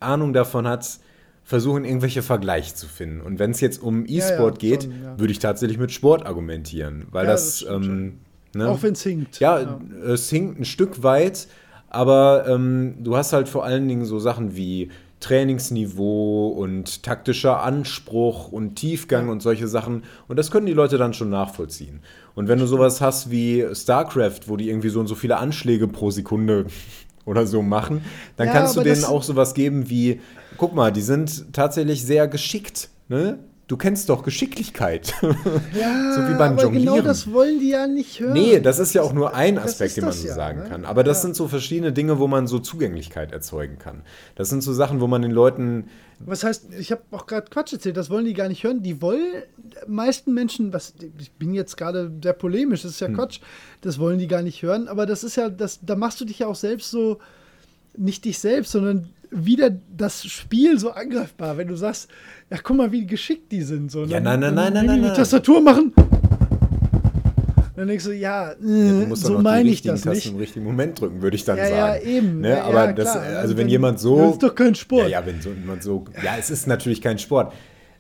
Ahnung 0.04 0.34
davon 0.34 0.68
hat, 0.68 1.00
versuchen, 1.44 1.86
irgendwelche 1.86 2.22
Vergleiche 2.22 2.74
zu 2.74 2.88
finden. 2.88 3.22
Und 3.22 3.40
wenn 3.40 3.52
es 3.52 3.60
jetzt 3.62 3.82
um 3.82 4.06
E-Sport 4.06 4.62
ja, 4.64 4.70
ja, 4.70 4.78
geht, 4.78 4.84
ja. 4.84 5.20
würde 5.20 5.32
ich 5.32 5.40
tatsächlich 5.40 5.78
mit 5.78 5.92
Sport 5.92 6.26
argumentieren, 6.26 7.06
weil 7.12 7.26
das. 7.26 7.60
das 7.60 7.70
ähm, 7.70 8.20
ne? 8.56 8.70
Auch 8.70 8.82
wenn 8.82 8.94
es 8.94 9.04
hinkt. 9.04 9.40
Ja, 9.40 9.80
es 10.06 10.30
hinkt 10.30 10.60
ein 10.60 10.66
Stück 10.66 11.04
weit, 11.04 11.48
aber 11.90 12.46
ähm, 12.48 12.96
du 13.00 13.16
hast 13.16 13.34
halt 13.34 13.50
vor 13.50 13.66
allen 13.66 13.88
Dingen 13.88 14.06
so 14.06 14.20
Sachen 14.20 14.56
wie 14.56 14.90
Trainingsniveau 15.24 16.50
und 16.50 17.02
taktischer 17.04 17.64
Anspruch 17.64 18.52
und 18.52 18.76
Tiefgang 18.76 19.30
und 19.30 19.42
solche 19.42 19.70
Sachen. 19.70 20.04
Und 20.28 20.38
das 20.38 20.52
können 20.52 20.66
die 20.66 20.74
Leute 20.74 20.98
dann 20.98 21.14
schon 21.14 21.30
nachvollziehen. 21.30 22.02
Und 22.36 22.50
wenn 22.50 22.60
du 22.60 22.66
sowas 22.68 23.00
hast 23.00 23.32
wie 23.32 23.66
StarCraft, 23.74 24.48
wo 24.48 24.58
die 24.58 24.70
irgendwie 24.70 24.90
so 24.90 25.00
und 25.00 25.08
so 25.08 25.16
viele 25.16 25.38
Anschläge 25.38 25.88
pro 25.88 26.12
Sekunde 26.12 26.66
oder 27.26 27.46
so 27.46 27.62
machen, 27.62 28.04
dann 28.38 28.48
ja, 28.48 28.54
kannst 28.54 28.76
du 28.76 28.82
denen 28.82 29.04
auch 29.06 29.24
sowas 29.24 29.54
geben 29.54 29.90
wie, 29.90 30.22
guck 30.58 30.74
mal, 30.74 30.92
die 30.92 31.02
sind 31.02 31.54
tatsächlich 31.54 32.06
sehr 32.06 32.28
geschickt. 32.28 32.90
Ne? 33.08 33.40
Du 33.68 33.78
kennst 33.78 34.10
doch 34.10 34.24
Geschicklichkeit. 34.24 35.14
Ja, 35.74 36.14
so 36.14 36.22
wie 36.30 36.34
beim 36.38 36.54
aber 36.54 36.70
genau 36.70 36.74
Jonglieren. 36.96 37.06
das 37.06 37.32
wollen 37.32 37.60
die 37.60 37.70
ja 37.70 37.88
nicht 37.88 38.20
hören. 38.20 38.34
Nee, 38.34 38.60
das 38.60 38.78
ist 38.80 38.94
ja 38.94 39.02
auch 39.02 39.14
nur 39.14 39.34
ein 39.34 39.58
Aspekt, 39.58 39.98
den 39.98 40.06
man 40.06 40.14
so 40.14 40.28
ja, 40.28 40.36
sagen 40.36 40.60
ne? 40.64 40.70
kann. 40.70 40.86
Aber 40.86 41.04
das 41.04 41.18
Ja. 41.18 41.22
sind 41.24 41.36
so 41.36 41.48
verschiedene 41.48 41.92
Dinge, 41.92 42.20
wo 42.20 42.28
man 42.28 42.46
so 42.48 42.60
Zugänglichkeit 42.60 43.32
erzeugen 43.32 43.80
kann. 43.80 44.04
Das 44.36 44.50
sind 44.50 44.62
so 44.62 44.74
Sachen, 44.74 45.02
wo 45.02 45.08
man 45.08 45.22
den 45.24 45.32
Leuten 45.32 45.90
Was 46.20 46.44
heißt, 46.44 46.68
ich 46.78 46.92
habe 46.92 47.02
auch 47.12 47.26
gerade 47.26 47.48
Quatsch 47.50 47.74
erzählt, 47.74 47.98
das 47.98 48.10
wollen 48.10 48.26
die 48.26 48.34
gar 48.34 48.48
nicht 48.50 48.64
hören. 48.64 48.84
Die 48.84 49.02
wollen, 49.02 49.44
die 49.58 49.76
meisten 49.92 50.34
Menschen, 50.34 50.72
was, 50.74 50.94
ich 51.20 51.32
bin 51.34 51.54
jetzt 51.54 51.76
gerade 51.76 52.12
sehr 52.22 52.34
polemisch, 52.34 52.84
das 52.84 52.92
ist 52.92 53.00
ja 53.00 53.08
Hm. 53.08 53.16
Quatsch, 53.16 53.40
das 53.82 53.98
wollen 54.00 54.20
die 54.20 54.28
gar 54.28 54.42
nicht 54.44 54.62
hören, 54.62 54.88
aber 54.88 55.06
das 55.06 55.24
ist 55.24 55.36
ja, 55.36 55.50
das, 55.50 55.80
da 55.82 55.96
machst 55.96 56.22
du 56.22 56.26
dich 56.26 56.40
ja 56.40 56.48
auch 56.48 56.56
selbst 56.56 56.92
so, 56.92 57.18
nicht 57.98 58.26
dich 58.26 58.40
selbst, 58.40 58.72
sondern 58.72 59.10
wieder 59.32 59.72
das 59.98 60.24
Spiel 60.26 60.78
so 60.78 60.92
angreifbar, 60.92 61.58
wenn 61.58 61.68
du 61.68 61.76
sagst, 61.76 62.10
ja, 62.52 62.58
guck 62.62 62.78
mal, 62.78 62.92
wie 62.92 63.06
geschickt 63.06 63.52
die 63.52 63.62
sind. 63.64 63.92
So, 63.92 64.04
Ja, 64.06 64.20
nein, 64.20 64.40
nein, 64.40 64.54
nein, 64.54 64.74
nein, 64.74 64.84
die 64.84 64.88
nein, 64.90 65.02
nein. 65.02 65.14
Tastatur 65.16 65.60
machen. 65.62 65.92
Dann 67.76 67.88
denkst 67.88 68.06
du, 68.06 68.12
ja, 68.14 68.52
äh, 68.52 68.56
Du 68.60 69.06
musst 69.08 69.24
so 69.26 69.40
meine 69.40 69.64
die 69.64 69.72
ich 69.72 69.82
das 69.82 70.02
Tasten 70.02 70.10
nicht. 70.16 70.30
im 70.30 70.36
richtigen 70.38 70.64
Moment 70.66 71.02
drücken, 71.02 71.22
würde 71.24 71.36
ich 71.36 71.44
dann 71.44 71.58
Ja, 71.58 71.68
ja, 71.68 71.94
sagen. 71.94 72.06
eben. 72.08 72.42
Ne? 72.42 72.50
Ja, 72.50 72.64
Aber 72.66 72.86
ja, 72.86 72.94
das, 72.94 73.08
also 73.16 73.58
wenn 73.58 73.64
Wenn- 73.66 73.70
jemand 73.70 74.00
so. 74.00 74.18
Das 74.20 74.32
ist 74.34 74.44
doch 74.44 74.54
kein 74.54 74.76
Sport. 74.76 75.10
Ja, 75.10 75.20
ja, 75.22 75.26
wenn 75.26 75.42
so 75.42 75.50
jemand 75.50 75.82
so. 75.82 76.06
Ja, 76.24 76.36
es 76.38 76.52
ist 76.52 76.68
natürlich 76.68 77.02
kein 77.02 77.18
Sport. 77.18 77.52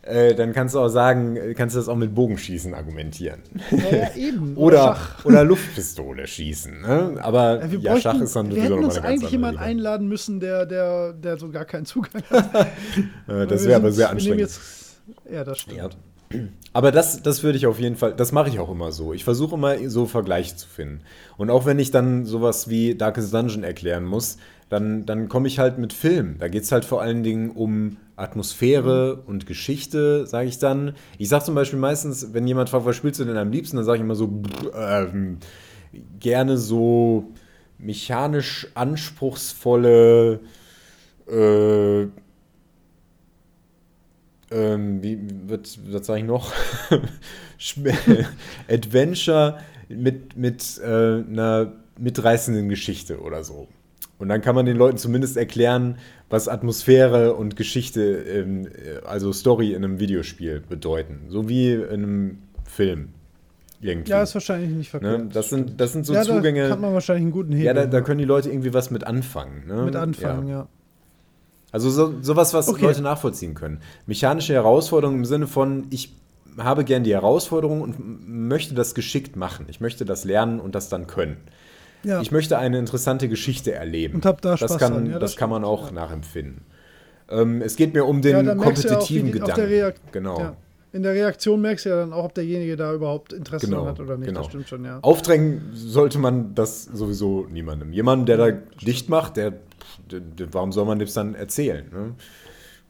Äh, 0.03 0.35
dann 0.35 0.51
kannst 0.51 0.75
du 0.75 0.79
auch 0.79 0.89
sagen, 0.89 1.37
äh, 1.37 1.53
kannst 1.53 1.75
du 1.75 1.79
das 1.79 1.87
auch 1.87 1.95
mit 1.95 2.13
Bogenschießen 2.13 2.73
argumentieren. 2.73 3.39
Ja, 3.71 3.97
ja, 3.97 4.15
eben. 4.15 4.57
Oder, 4.57 4.97
oder 5.23 5.45
Luftpistole 5.45 6.27
schießen. 6.27 6.81
Ne? 6.81 7.15
Aber 7.21 7.61
Ja, 7.61 7.71
wir, 7.71 7.79
ja, 7.79 7.97
Schach 7.97 8.19
ist 8.19 8.35
dann 8.35 8.53
wir 8.53 8.61
hätten 8.61 8.83
uns 8.83 8.97
eigentlich 8.97 9.31
jemanden 9.31 9.59
einladen 9.59 10.09
müssen, 10.09 10.41
der, 10.41 10.65
der, 10.65 11.13
der 11.13 11.37
so 11.37 11.49
gar 11.49 11.63
keinen 11.63 11.85
Zugang 11.85 12.21
hat. 12.29 12.67
Äh, 13.27 13.47
Das 13.47 13.65
wäre 13.65 13.77
aber 13.77 13.91
sehr 13.93 14.09
anstrengend. 14.09 14.41
Jetzt, 14.41 14.99
ja, 15.31 15.43
das 15.45 15.59
stimmt. 15.59 15.77
Ja. 15.77 15.89
Aber 16.73 16.91
das, 16.91 17.21
das 17.21 17.43
würde 17.43 17.57
ich 17.57 17.67
auf 17.67 17.79
jeden 17.79 17.95
Fall, 17.95 18.13
das 18.13 18.31
mache 18.31 18.49
ich 18.49 18.59
auch 18.59 18.69
immer 18.69 18.91
so. 18.91 19.13
Ich 19.13 19.23
versuche 19.23 19.55
immer 19.55 19.77
so 19.89 20.05
Vergleiche 20.05 20.55
zu 20.55 20.67
finden. 20.67 21.01
Und 21.37 21.49
auch 21.49 21.65
wenn 21.65 21.79
ich 21.79 21.91
dann 21.91 22.25
sowas 22.25 22.67
wie 22.69 22.95
Darkest 22.95 23.33
Dungeon 23.33 23.63
erklären 23.63 24.03
muss, 24.03 24.37
dann, 24.69 25.05
dann 25.05 25.29
komme 25.29 25.47
ich 25.47 25.59
halt 25.59 25.77
mit 25.77 25.93
Film. 25.93 26.35
Da 26.39 26.47
geht 26.47 26.63
es 26.63 26.71
halt 26.71 26.83
vor 26.83 27.01
allen 27.01 27.23
Dingen 27.23 27.51
um 27.51 27.97
Atmosphäre 28.15 29.23
und 29.25 29.45
Geschichte, 29.45 30.27
sage 30.27 30.47
ich 30.47 30.59
dann. 30.59 30.95
Ich 31.17 31.29
sage 31.29 31.45
zum 31.45 31.55
Beispiel 31.55 31.79
meistens, 31.79 32.33
wenn 32.33 32.47
jemand 32.47 32.69
fragt, 32.69 32.85
was 32.85 32.95
spielst 32.95 33.19
du 33.19 33.25
denn 33.25 33.37
am 33.37 33.51
liebsten, 33.51 33.77
dann 33.77 33.85
sage 33.85 33.97
ich 33.97 34.03
immer 34.03 34.15
so, 34.15 34.41
ähm, 34.75 35.39
gerne 36.19 36.57
so 36.57 37.31
mechanisch 37.77 38.67
anspruchsvolle 38.75 40.39
äh, 41.27 42.07
ähm, 44.53 45.01
wie 45.01 45.19
wird, 45.47 45.79
was 45.91 46.05
sage 46.05 46.19
ich 46.19 46.25
noch? 46.25 46.53
Adventure 48.69 49.59
mit, 49.89 50.37
mit 50.37 50.79
äh, 50.83 50.85
einer 50.85 51.73
mitreißenden 51.99 52.69
Geschichte 52.69 53.19
oder 53.19 53.43
so. 53.43 53.67
Und 54.23 54.29
dann 54.29 54.39
kann 54.39 54.55
man 54.55 54.65
den 54.65 54.77
Leuten 54.77 54.95
zumindest 54.95 55.35
erklären, 55.35 55.97
was 56.29 56.47
Atmosphäre 56.47 57.33
und 57.33 57.57
Geschichte, 57.57 58.01
äh, 58.01 59.05
also 59.05 59.33
Story 59.33 59.73
in 59.73 59.83
einem 59.83 59.99
Videospiel 59.99 60.61
bedeuten. 60.61 61.25
So 61.27 61.49
wie 61.49 61.73
in 61.73 61.89
einem 61.89 62.37
Film. 62.63 63.09
Irgendwie. 63.81 64.11
Ja, 64.11 64.23
ist 64.23 64.33
wahrscheinlich 64.33 64.69
nicht 64.69 64.89
verkehrt. 64.89 65.23
ne? 65.25 65.29
das, 65.33 65.49
sind, 65.49 65.81
das 65.81 65.91
sind 65.91 66.05
so 66.05 66.13
ja, 66.13 66.21
Zugänge. 66.21 66.63
Da 66.63 66.69
kann 66.69 66.79
man 66.79 66.93
wahrscheinlich 66.93 67.23
einen 67.23 67.33
guten 67.33 67.51
Hebel 67.51 67.65
ja, 67.65 67.73
da, 67.73 67.85
da 67.85 67.99
können 67.99 68.19
die 68.19 68.23
Leute 68.23 68.49
irgendwie 68.49 68.73
was 68.73 68.91
mit 68.91 69.05
anfangen. 69.05 69.67
Ne? 69.67 69.83
mit 69.83 69.97
anfangen, 69.97 70.47
ja. 70.47 70.69
Also 71.73 71.89
so, 71.89 72.21
sowas, 72.21 72.53
was 72.53 72.69
Okay. 72.69 72.85
Leute 72.85 73.01
nachvollziehen 73.01 73.55
können. 73.55 73.81
Mechanische 74.05 74.53
Herausforderungen 74.53 75.17
im 75.19 75.25
Sinne 75.25 75.47
von, 75.47 75.87
ich 75.89 76.15
habe 76.57 76.85
gern 76.85 77.03
die 77.03 77.11
Herausforderung 77.11 77.81
und 77.81 77.97
möchte 78.25 78.73
das 78.73 78.95
geschickt 78.95 79.35
machen. 79.35 79.65
Ich 79.67 79.81
möchte 79.81 80.05
das 80.05 80.23
lernen 80.23 80.61
und 80.61 80.75
das 80.75 80.87
dann 80.87 81.07
können. 81.07 81.35
Ja. 82.03 82.21
Ich 82.21 82.31
möchte 82.31 82.57
eine 82.57 82.79
interessante 82.79 83.29
Geschichte 83.29 83.73
erleben. 83.73 84.15
Und 84.15 84.25
hab 84.25 84.41
da 84.41 84.51
das 84.51 84.59
Spaß 84.61 84.77
kann, 84.77 84.93
dran. 84.93 85.05
Ja, 85.07 85.19
das 85.19 85.31
das 85.31 85.37
kann 85.37 85.49
man 85.49 85.63
auch 85.63 85.87
ja. 85.87 85.93
nachempfinden. 85.93 86.61
Ähm, 87.29 87.61
es 87.61 87.75
geht 87.75 87.93
mir 87.93 88.05
um 88.05 88.21
den 88.21 88.45
Ja, 88.45 88.53
auch, 88.53 88.57
kompetitiven 88.57 89.27
auf 89.41 89.49
Gedanken. 89.49 89.93
genau. 90.11 90.39
ja. 90.39 90.55
In 90.91 91.01
der 91.01 91.13
Reaktion 91.13 91.59
merkst 91.59 91.85
du 91.85 91.89
ja 91.89 91.95
dann 91.95 92.13
auch, 92.13 92.25
ob 92.25 92.35
derjenige 92.35 92.75
da 92.75 92.93
überhaupt 92.93 93.33
Interesse 93.33 93.65
Genau, 93.65 93.87
hat 93.87 93.99
oder 93.99 94.15
nicht. 94.15 94.27
genau. 94.27 94.41
Das 94.41 94.49
stimmt 94.49 94.69
schon, 94.69 94.85
ja. 94.85 94.99
Aufdrängen 95.01 95.71
sollte 95.73 96.19
man 96.19 96.53
das 96.53 96.83
sowieso 96.83 97.47
niemandem. 97.49 97.91
Jemand, 97.93 98.29
der 98.29 98.37
da 98.37 98.51
dicht 98.85 99.09
macht, 99.09 99.37
der, 99.37 99.53
der, 100.11 100.19
der, 100.19 100.53
warum 100.53 100.71
soll 100.71 100.85
man 100.85 100.99
das 100.99 101.13
dann 101.13 101.33
erzählen? 101.33 101.85
Ne? 101.91 102.13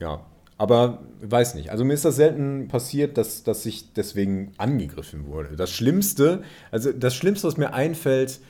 Ja, 0.02 0.20
aber 0.58 1.00
weiß 1.22 1.56
nicht. 1.56 1.72
Also 1.72 1.86
mir 1.86 1.94
ist 1.94 2.04
das 2.04 2.18
selten 2.18 2.68
passiert, 2.68 3.18
dass, 3.18 3.44
dass 3.44 3.66
ich 3.66 3.94
deswegen 3.94 4.52
angegriffen 4.58 5.26
wurde. 5.28 5.56
Das 5.56 5.72
Schlimmste, 5.72 6.42
also 6.72 6.92
das 6.92 7.16
Schlimmste, 7.16 7.48
was 7.48 7.56
mir 7.56 7.74
einfällt, 7.74 8.42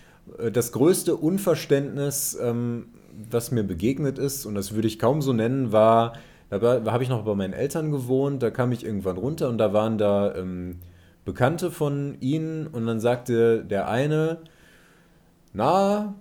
das 0.52 0.72
größte 0.72 1.16
Unverständnis, 1.16 2.38
ähm, 2.42 2.88
was 3.30 3.52
mir 3.52 3.64
begegnet 3.64 4.18
ist, 4.18 4.46
und 4.46 4.56
das 4.56 4.74
würde 4.74 4.88
ich 4.88 4.98
kaum 5.00 5.22
so 5.22 5.34
nennen, 5.34 5.72
war, 5.72 6.14
da 6.50 6.62
war- 6.62 6.92
habe 6.92 7.04
ich 7.04 7.10
noch 7.10 7.24
bei 7.26 7.36
meinen 7.36 7.54
Eltern 7.54 7.92
gewohnt, 7.92 8.42
da 8.42 8.50
kam 8.50 8.72
ich 8.72 8.86
irgendwann 8.86 9.18
runter 9.18 9.50
und 9.50 9.58
da 9.58 9.74
waren 9.74 9.98
da 9.98 10.34
ähm, 10.36 10.78
Bekannte 11.26 11.72
von 11.72 12.18
ihnen 12.20 12.68
und 12.68 12.86
dann 12.86 13.00
sagte 13.00 13.64
der 13.64 13.88
eine, 13.88 14.40
na, 15.54 16.16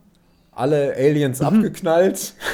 alle 0.52 0.94
Aliens 0.96 1.40
abgeknallt. 1.40 2.34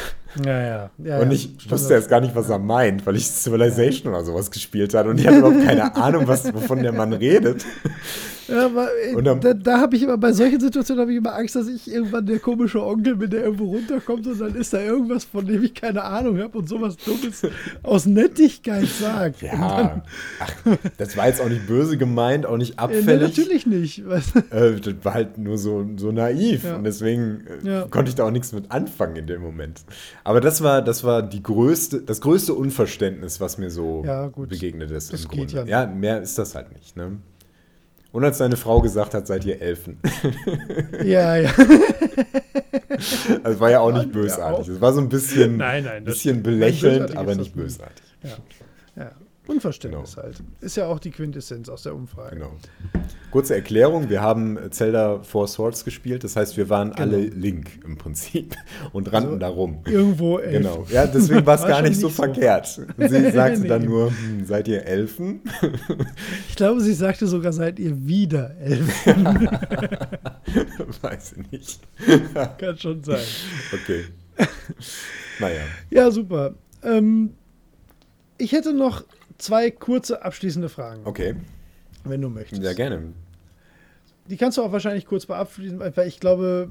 Ja, 0.44 0.60
ja. 0.60 0.90
ja 1.02 1.18
Und 1.20 1.28
ja. 1.28 1.32
ich 1.32 1.70
wusste 1.70 1.94
jetzt 1.94 2.10
gar 2.10 2.20
nicht, 2.20 2.36
was 2.36 2.50
er 2.50 2.58
meint, 2.58 3.06
weil 3.06 3.16
ich 3.16 3.26
Civilization 3.26 4.12
oder 4.12 4.22
sowas 4.22 4.50
gespielt 4.50 4.92
hatte 4.92 5.08
und 5.08 5.18
ich 5.18 5.26
hatte 5.26 5.38
überhaupt 5.38 5.64
keine 5.64 5.96
Ahnung, 5.96 6.28
was, 6.28 6.52
wovon 6.52 6.82
der 6.82 6.92
Mann 6.92 7.14
redet. 7.14 7.64
Ja, 8.48 8.66
aber 8.66 8.88
äh, 8.96 9.22
dann- 9.22 9.40
da, 9.40 9.54
da 9.54 9.78
habe 9.80 9.94
ich 9.96 10.02
immer, 10.02 10.16
bei 10.18 10.32
solchen 10.32 10.58
Situationen 10.60 11.00
habe 11.02 11.12
ich 11.12 11.18
immer 11.18 11.34
Angst, 11.34 11.54
dass 11.56 11.68
ich 11.68 11.90
irgendwann 11.90 12.26
der 12.26 12.38
komische 12.38 12.82
Onkel 12.82 13.16
bin, 13.16 13.30
der 13.30 13.44
irgendwo 13.44 13.66
runterkommt 13.66 14.26
und 14.26 14.40
dann 14.40 14.54
ist 14.54 14.72
da 14.72 14.80
irgendwas, 14.80 15.24
von 15.24 15.46
dem 15.46 15.62
ich 15.62 15.74
keine 15.74 16.02
Ahnung 16.02 16.38
habe 16.40 16.56
und 16.58 16.68
sowas 16.68 16.96
Dummes 16.96 17.42
aus 17.82 18.06
Nettigkeit 18.06 18.86
sagt. 18.86 19.42
Ja, 19.42 20.02
ach, 20.40 20.54
das 20.96 21.16
war 21.16 21.26
jetzt 21.28 21.40
auch 21.40 21.48
nicht 21.48 21.66
böse 21.66 21.96
gemeint, 21.98 22.46
auch 22.46 22.56
nicht 22.56 22.78
dann, 22.78 22.90
äh, 22.90 22.94
nee, 22.94 22.98
abfällig. 23.00 23.28
natürlich 23.36 23.66
nicht. 23.66 24.02
Äh, 24.50 24.80
das 24.80 24.94
war 25.02 25.14
halt 25.14 25.36
nur 25.38 25.58
so, 25.58 25.86
so 25.96 26.10
naiv 26.12 26.64
Ja. 26.64 26.76
und 26.76 26.84
deswegen 26.84 27.44
äh, 27.64 27.68
Ja. 27.68 27.86
konnte 27.90 28.08
ich 28.08 28.14
da 28.14 28.24
auch 28.24 28.30
nichts 28.30 28.52
mit 28.52 28.70
anfangen 28.70 29.16
in 29.16 29.26
dem 29.26 29.42
Moment. 29.42 29.82
Aber 30.24 30.40
das 30.40 30.62
war, 30.62 30.80
das 30.82 31.04
war 31.04 31.22
die 31.22 31.42
größte, 31.42 32.00
das 32.02 32.20
größte 32.20 32.54
Unverständnis, 32.54 33.40
was 33.40 33.58
mir 33.58 33.70
so 33.70 34.02
Ja, 34.06 34.28
begegnet 34.28 34.90
ist. 34.90 35.12
Das 35.12 35.24
im 35.24 35.28
Grunde. 35.28 35.52
ja 35.54 35.64
ja, 35.66 35.86
mehr 35.86 36.22
ist 36.22 36.38
das 36.38 36.54
halt 36.54 36.72
nicht. 36.72 36.96
Ne? 36.96 37.18
Und 38.10 38.24
als 38.24 38.38
deine 38.38 38.56
Frau 38.56 38.80
gesagt 38.80 39.14
hat, 39.14 39.26
seid 39.26 39.44
ihr 39.44 39.60
Elfen. 39.60 40.00
Ja, 41.04 41.36
ja. 41.36 41.50
Also 43.44 43.60
war 43.60 43.70
ja 43.70 43.78
auch 43.80 43.92
nicht 43.92 44.10
bösartig. 44.10 44.68
Es 44.68 44.80
war 44.80 44.92
so 44.92 45.00
ein 45.00 45.08
bisschen, 45.08 45.56
Nein, 45.58 45.84
nein, 45.84 46.04
bisschen 46.04 46.42
belächelnd, 46.42 47.16
aber 47.16 47.34
nicht. 47.36 47.54
bösartig. 47.54 48.04
ja. 48.24 48.30
ja. 48.96 49.12
Unverständnis 49.48 50.14
Genau. 50.14 50.22
halt. 50.26 50.42
Ist 50.60 50.76
ja 50.76 50.86
auch 50.86 50.98
die 51.00 51.10
Quintessenz 51.10 51.68
aus 51.68 51.82
der 51.82 51.94
Umfrage. 51.94 52.36
Genau. 52.36 52.52
Kurze 53.30 53.54
Erklärung, 53.54 54.08
wir 54.08 54.20
haben 54.22 54.58
Zelda 54.70 55.22
Four 55.22 55.48
Swords 55.48 55.84
gespielt, 55.84 56.22
das 56.22 56.36
heißt, 56.36 56.56
wir 56.56 56.68
waren 56.68 56.92
alle 56.92 57.18
Link 57.18 57.80
im 57.84 57.96
Prinzip 57.98 58.54
und 58.92 59.12
rannten 59.12 59.28
Also, 59.30 59.38
da 59.40 59.48
rum. 59.48 59.78
Irgendwo 59.86 60.38
elf. 60.38 60.52
Genau. 60.52 60.86
Ja, 60.90 61.06
deswegen 61.06 61.44
war 61.46 61.56
es 61.56 61.62
gar 61.66 61.82
nicht 61.82 61.96
so 61.96 62.08
so. 62.08 62.14
verkehrt. 62.14 62.78
Und 62.96 63.08
sie 63.10 63.30
sagte 63.32 63.60
Nee. 63.62 63.68
dann 63.68 63.84
nur, 63.86 64.10
hm, 64.10 64.44
seid 64.46 64.68
ihr 64.68 64.84
Elfen? 64.84 65.40
Ich 66.48 66.56
glaube, 66.56 66.80
sie 66.80 66.92
sagte 66.94 67.26
sogar, 67.26 67.52
seid 67.52 67.78
ihr 67.78 68.06
wieder 68.06 68.54
elf. 68.60 69.06
Weiß 71.02 71.34
ich 71.38 71.50
nicht. 71.52 71.80
Kann 72.58 72.78
schon 72.78 73.02
sein. 73.02 73.20
Okay. 73.72 74.04
Naja. 75.40 75.60
Ja, 75.90 76.10
super. 76.10 76.54
Ähm, 76.82 77.30
ich 78.38 78.52
hätte 78.52 78.72
noch 78.72 79.04
zwei 79.38 79.70
kurze 79.70 80.22
abschließende 80.24 80.68
Fragen, 80.68 81.02
Okay. 81.04 81.34
wenn 82.04 82.20
du 82.20 82.28
möchtest. 82.28 82.62
Sehr 82.62 82.74
gerne. 82.74 83.12
Die 84.28 84.36
kannst 84.36 84.58
du 84.58 84.62
auch 84.62 84.72
wahrscheinlich 84.72 85.06
kurz 85.06 85.26
beabschließen, 85.26 85.78
weil 85.80 86.06
ich 86.08 86.20
glaube, 86.20 86.68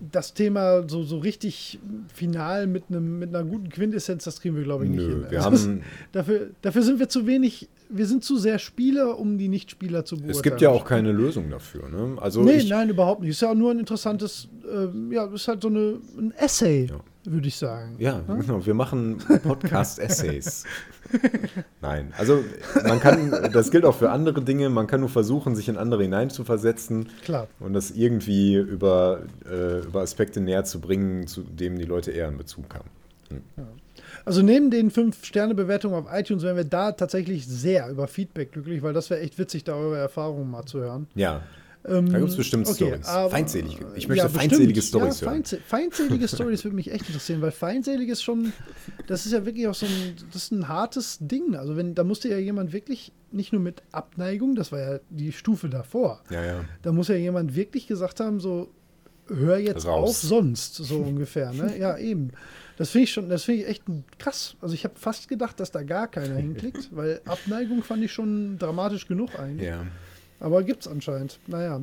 das 0.00 0.34
Thema 0.34 0.88
so, 0.88 1.04
so 1.04 1.18
richtig 1.18 1.78
final 2.12 2.66
mit, 2.66 2.84
einem, 2.88 3.20
mit 3.20 3.28
einer 3.28 3.44
guten 3.44 3.68
Quintessenz, 3.68 4.24
das 4.24 4.40
kriegen 4.40 4.56
wir, 4.56 4.64
glaube 4.64 4.84
ich, 4.84 4.90
nicht 4.90 5.06
Nö, 5.06 5.20
hin. 5.22 5.26
wir 5.30 5.44
Also 5.44 5.68
haben, 5.68 5.82
dafür, 6.12 6.50
dafür 6.60 6.82
sind 6.82 6.98
wir 6.98 7.08
zu 7.08 7.26
wenig, 7.28 7.68
wir 7.92 8.06
sind 8.06 8.24
zu 8.24 8.36
sehr 8.38 8.58
Spieler, 8.58 9.18
um 9.18 9.38
die 9.38 9.48
Nicht-Spieler 9.48 10.04
zu 10.04 10.16
beurteilen. 10.16 10.36
es 10.36 10.42
gibt 10.42 10.60
ja 10.60 10.70
auch 10.70 10.84
keine 10.84 11.12
Lösung 11.12 11.50
dafür. 11.50 11.88
Ne? 11.88 12.16
Also 12.20 12.42
Nee, 12.42 12.56
ich, 12.56 12.68
nein, 12.68 12.88
überhaupt 12.88 13.20
nicht. 13.20 13.30
Ist 13.30 13.42
ja 13.42 13.50
auch 13.50 13.54
nur 13.54 13.70
ein 13.70 13.78
interessantes, 13.78 14.48
ähm, 14.72 15.12
ja, 15.12 15.24
ist 15.26 15.48
halt 15.48 15.62
so 15.62 15.68
eine, 15.68 15.98
ein 16.18 16.32
Essay, 16.36 16.86
Ja. 16.90 17.00
würde 17.24 17.48
ich 17.48 17.56
sagen. 17.56 17.96
Ja, 17.98 18.20
genau. 18.26 18.64
Wir 18.64 18.74
machen 18.74 19.18
Podcast-Essays. 19.42 20.64
Nein, 21.82 22.12
also 22.16 22.42
man 22.86 22.98
kann, 23.00 23.50
das 23.52 23.70
gilt 23.70 23.84
auch 23.84 23.94
für 23.96 24.10
andere 24.10 24.42
Dinge, 24.42 24.70
man 24.70 24.86
kann 24.86 25.00
nur 25.00 25.08
versuchen, 25.10 25.54
sich 25.54 25.68
in 25.68 25.76
andere 25.76 26.02
hineinzuversetzen 26.02 27.08
Klar. 27.22 27.48
und 27.60 27.74
das 27.74 27.90
irgendwie 27.90 28.54
über, 28.54 29.20
äh, 29.50 29.80
über 29.80 30.00
Aspekte 30.00 30.40
näher 30.40 30.64
zu 30.64 30.80
bringen, 30.80 31.26
zu 31.26 31.42
denen 31.42 31.76
die 31.78 31.84
Leute 31.84 32.12
eher 32.12 32.28
in 32.28 32.38
Bezug 32.38 32.74
haben. 32.74 32.88
Also 34.24 34.42
neben 34.42 34.70
den 34.70 34.90
5-Sterne-Bewertungen 34.90 35.94
auf 35.94 36.06
iTunes 36.12 36.42
wären 36.42 36.56
wir 36.56 36.64
da 36.64 36.92
tatsächlich 36.92 37.46
sehr 37.46 37.88
über 37.90 38.06
Feedback 38.08 38.52
glücklich, 38.52 38.82
weil 38.82 38.92
das 38.92 39.10
wäre 39.10 39.20
echt 39.20 39.38
witzig, 39.38 39.64
da 39.64 39.74
eure 39.74 39.98
Erfahrungen 39.98 40.50
mal 40.50 40.64
zu 40.64 40.80
hören. 40.80 41.06
Ja. 41.14 41.42
Ähm, 41.84 42.12
Da 42.12 42.18
gibt 42.18 42.30
es 42.30 42.36
bestimmt 42.36 42.68
okay, 42.68 42.94
Stories. 43.02 43.08
Feindselige. 43.32 43.86
Ich 43.96 44.06
möchte 44.06 44.22
Ja, 44.24 44.28
feindselige. 44.28 44.80
Stories 44.80 45.20
ja, 45.20 45.26
hören. 45.26 45.42
feindsel- 45.42 45.58
Feindselige 45.66 46.28
Stories 46.28 46.62
würde 46.62 46.76
mich 46.76 46.92
echt 46.92 47.08
interessieren, 47.08 47.42
weil 47.42 47.50
feindselig 47.50 48.08
ist 48.08 48.22
schon, 48.22 48.52
das 49.08 49.26
ist 49.26 49.32
ja 49.32 49.44
wirklich 49.44 49.66
auch 49.66 49.74
so 49.74 49.86
ein, 49.86 50.14
das 50.32 50.44
ist 50.44 50.52
ein 50.52 50.68
hartes 50.68 51.18
Ding. 51.20 51.56
Also 51.56 51.76
wenn, 51.76 51.96
da 51.96 52.04
musste 52.04 52.28
ja 52.28 52.38
jemand 52.38 52.72
wirklich, 52.72 53.10
nicht 53.32 53.52
nur 53.52 53.60
mit 53.60 53.82
Abneigung, 53.90 54.54
das 54.54 54.70
war 54.70 54.78
ja 54.78 55.00
die 55.10 55.32
Stufe 55.32 55.68
davor, 55.68 56.20
Ja, 56.30 56.44
ja. 56.44 56.64
da 56.82 56.92
muss 56.92 57.08
ja 57.08 57.16
jemand 57.16 57.56
wirklich 57.56 57.88
gesagt 57.88 58.20
haben, 58.20 58.38
so, 58.38 58.68
hör 59.26 59.58
jetzt 59.58 59.84
Raus. 59.84 60.10
auf 60.10 60.16
sonst, 60.18 60.76
so 60.76 60.98
ungefähr, 60.98 61.52
ne? 61.52 61.76
Ja, 61.78 61.98
eben. 61.98 62.30
Das 62.76 62.90
finde 62.90 63.04
ich 63.04 63.12
schon, 63.12 63.28
das 63.28 63.44
finde 63.44 63.62
ich 63.62 63.68
echt 63.68 63.84
krass. 64.18 64.56
Also 64.60 64.74
ich 64.74 64.84
habe 64.84 64.94
fast 64.98 65.28
gedacht, 65.28 65.60
dass 65.60 65.70
da 65.70 65.82
gar 65.82 66.08
keiner 66.08 66.36
hinklickt, 66.36 66.88
weil 66.96 67.20
Abneigung 67.24 67.82
fand 67.82 68.02
ich 68.04 68.12
schon 68.12 68.58
dramatisch 68.58 69.06
genug 69.06 69.38
eigentlich. 69.38 69.68
Ja. 69.68 69.86
Aber 70.40 70.62
gibt's 70.62 70.88
anscheinend. 70.88 71.38
Naja. 71.46 71.82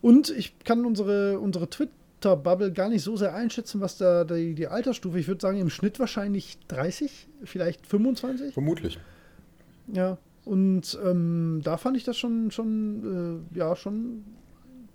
Und 0.00 0.30
ich 0.30 0.58
kann 0.60 0.84
unsere, 0.84 1.38
unsere 1.40 1.68
Twitter-Bubble 1.70 2.72
gar 2.72 2.88
nicht 2.88 3.02
so 3.02 3.16
sehr 3.16 3.34
einschätzen, 3.34 3.80
was 3.80 3.96
da 3.96 4.24
die, 4.24 4.54
die 4.54 4.68
Altersstufe, 4.68 5.18
ich 5.18 5.28
würde 5.28 5.40
sagen, 5.40 5.58
im 5.58 5.70
Schnitt 5.70 5.98
wahrscheinlich 5.98 6.58
30, 6.68 7.28
vielleicht 7.44 7.86
25. 7.86 8.52
Vermutlich. 8.54 8.98
Ja. 9.92 10.18
Und 10.44 10.98
ähm, 11.04 11.60
da 11.62 11.76
fand 11.76 11.96
ich 11.96 12.04
das 12.04 12.16
schon, 12.16 12.50
schon, 12.50 13.44
äh, 13.54 13.58
ja, 13.58 13.76
schon 13.76 14.24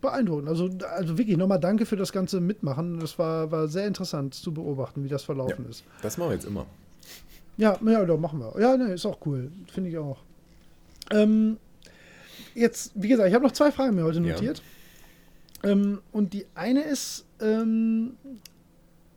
beeindruckend. 0.03 0.47
Also, 0.47 0.69
also 0.95 1.17
wirklich 1.17 1.37
nochmal 1.37 1.59
danke 1.59 1.87
für 1.87 1.95
das 1.95 2.11
ganze 2.11 2.39
Mitmachen. 2.39 2.99
Das 2.99 3.17
war, 3.17 3.51
war 3.51 3.67
sehr 3.67 3.87
interessant 3.87 4.35
zu 4.35 4.53
beobachten, 4.53 5.03
wie 5.03 5.07
das 5.09 5.23
verlaufen 5.23 5.63
Ja. 5.63 5.69
ist. 5.71 5.83
Das 6.03 6.17
machen 6.17 6.29
wir 6.29 6.35
jetzt 6.35 6.45
immer. 6.45 6.67
Ja, 7.57 7.79
ja, 7.85 8.05
doch, 8.05 8.19
machen 8.19 8.39
wir. 8.39 8.53
Ja, 8.61 8.77
ne, 8.77 8.93
ist 8.93 9.05
auch 9.05 9.17
cool. 9.25 9.51
Finde 9.71 9.89
ich 9.89 9.97
auch. 9.97 10.17
Ähm, 11.11 11.57
jetzt, 12.55 12.91
wie 12.95 13.07
gesagt, 13.07 13.27
ich 13.29 13.33
habe 13.35 13.45
noch 13.45 13.51
zwei 13.51 13.71
Fragen 13.71 13.95
mir 13.95 14.03
heute 14.03 14.19
Ja. 14.19 14.33
notiert. 14.33 14.61
Ähm, 15.63 15.99
und 16.11 16.33
die 16.33 16.45
eine 16.55 16.83
ist, 16.83 17.25
ähm, 17.41 18.13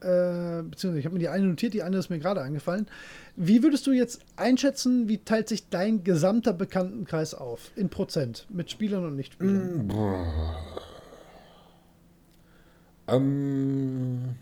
äh, 0.01 0.63
beziehungsweise 0.63 0.99
ich 0.99 1.05
habe 1.05 1.13
mir 1.13 1.19
die 1.19 1.29
eine 1.29 1.47
notiert, 1.47 1.73
die 1.73 1.83
andere 1.83 1.99
ist 1.99 2.09
mir 2.09 2.19
gerade 2.19 2.41
eingefallen. 2.41 2.87
Wie 3.35 3.63
würdest 3.63 3.87
du 3.87 3.91
jetzt 3.91 4.21
einschätzen, 4.35 5.07
wie 5.07 5.19
teilt 5.19 5.49
sich 5.49 5.69
dein 5.69 6.03
gesamter 6.03 6.53
Bekanntenkreis 6.53 7.33
auf? 7.33 7.71
In 7.75 7.89
Prozent, 7.89 8.45
mit 8.49 8.69
Spielern 8.71 9.05
und 9.05 9.15
Nichtspielern? 9.15 9.89
Ähm, 13.07 14.35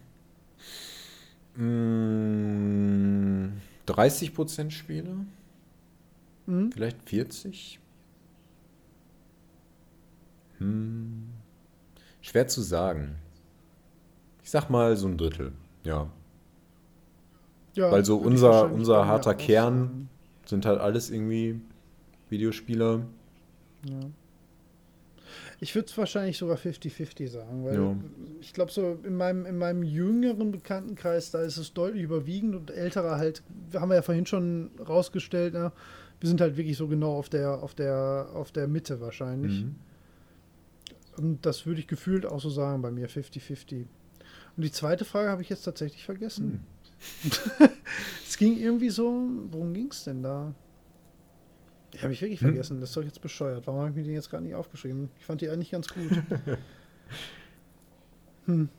mh, 1.56 3.52
30% 3.88 4.72
Spieler? 4.72 5.16
Mhm. 6.48 6.72
Vielleicht 6.72 7.10
40? 7.10 7.80
Hm. 10.58 11.30
Schwer 12.22 12.48
zu 12.48 12.62
sagen. 12.62 13.16
Ich 14.46 14.52
sag 14.52 14.70
mal 14.70 14.96
so 14.96 15.08
ein 15.08 15.18
Drittel. 15.18 15.54
Ja. 15.84 16.08
Ja, 17.74 17.92
Weil 17.92 18.06
so 18.06 18.18
unser- 18.18 18.72
unser 18.72 19.08
harter 19.08 19.32
auch 19.32 19.38
Kern-. 19.38 20.08
Sind 20.46 20.68
halt 20.68 20.80
alles 20.80 21.10
irgendwie 21.10 21.60
Videospieler. 22.30 23.02
Ja. 23.90 24.00
Ich 25.60 25.74
würde 25.74 25.88
es 25.88 25.98
wahrscheinlich 25.98 26.38
sogar 26.38 26.58
50-50 26.58 27.28
sagen, 27.28 27.66
weil 27.66 27.74
Ja. 27.76 27.96
ich 28.40 28.54
glaube, 28.54 28.72
so 28.72 29.00
in 29.04 29.18
meinem, 29.18 29.48
in 29.48 29.58
meinem 29.58 29.82
jüngeren 29.82 30.52
Bekanntenkreis, 30.52 31.32
da 31.32 31.42
ist 31.42 31.58
es 31.58 31.74
deutlich 31.74 32.04
überwiegend 32.04 32.56
und 32.56 32.70
ältere 32.70 33.18
halt, 33.18 33.42
haben 33.74 33.90
wir 33.90 33.96
ja 33.96 34.02
vorhin 34.04 34.28
schon 34.28 34.70
rausgestellt, 34.88 35.54
ne? 35.56 35.72
wir 36.20 36.30
sind 36.30 36.40
halt 36.42 36.56
wirklich 36.58 36.78
so 36.78 36.88
genau 36.88 37.18
auf 37.18 37.30
der, 37.30 37.64
auf 37.64 37.74
der, 37.74 38.28
auf 38.36 38.52
der 38.52 38.68
Mitte 38.68 39.02
wahrscheinlich. 39.02 39.64
Mhm. 39.64 39.76
Und 41.18 41.46
das 41.46 41.66
würde 41.66 41.80
ich 41.80 41.88
gefühlt 41.88 42.26
auch 42.28 42.40
so 42.40 42.50
sagen 42.52 42.84
bei 42.84 42.92
mir, 42.92 43.10
50-50. 43.10 43.86
Und 44.58 44.64
die 44.64 44.72
zweite 44.72 45.06
Frage 45.06 45.30
habe 45.30 45.42
ich 45.42 45.50
jetzt 45.50 45.64
tatsächlich 45.64 46.06
vergessen. 46.06 46.66
es 48.28 48.38
ging 48.38 48.58
irgendwie 48.58 48.90
so, 48.90 49.22
worum 49.52 49.74
ging 49.74 49.90
es 49.92 50.04
denn 50.06 50.24
da? 50.24 50.54
Die 51.94 52.00
habe 52.00 52.14
ich 52.14 52.22
wirklich 52.22 52.42
Hm. 52.42 52.50
vergessen, 52.50 52.80
das 52.80 52.90
ist 52.90 52.98
doch 52.98 53.04
jetzt 53.04 53.22
bescheuert. 53.22 53.68
Warum 53.68 53.80
habe 53.82 53.90
ich 53.92 53.96
mir 53.96 54.04
den 54.04 54.14
jetzt 54.14 54.30
gerade 54.30 54.44
nicht 54.44 54.56
aufgeschrieben? 54.56 55.10
Ich 55.20 55.26
fand 55.26 55.42
die 55.42 55.50
eigentlich 55.50 55.72
ganz 55.72 55.88
gut. 55.88 56.10
hm. 58.46 58.70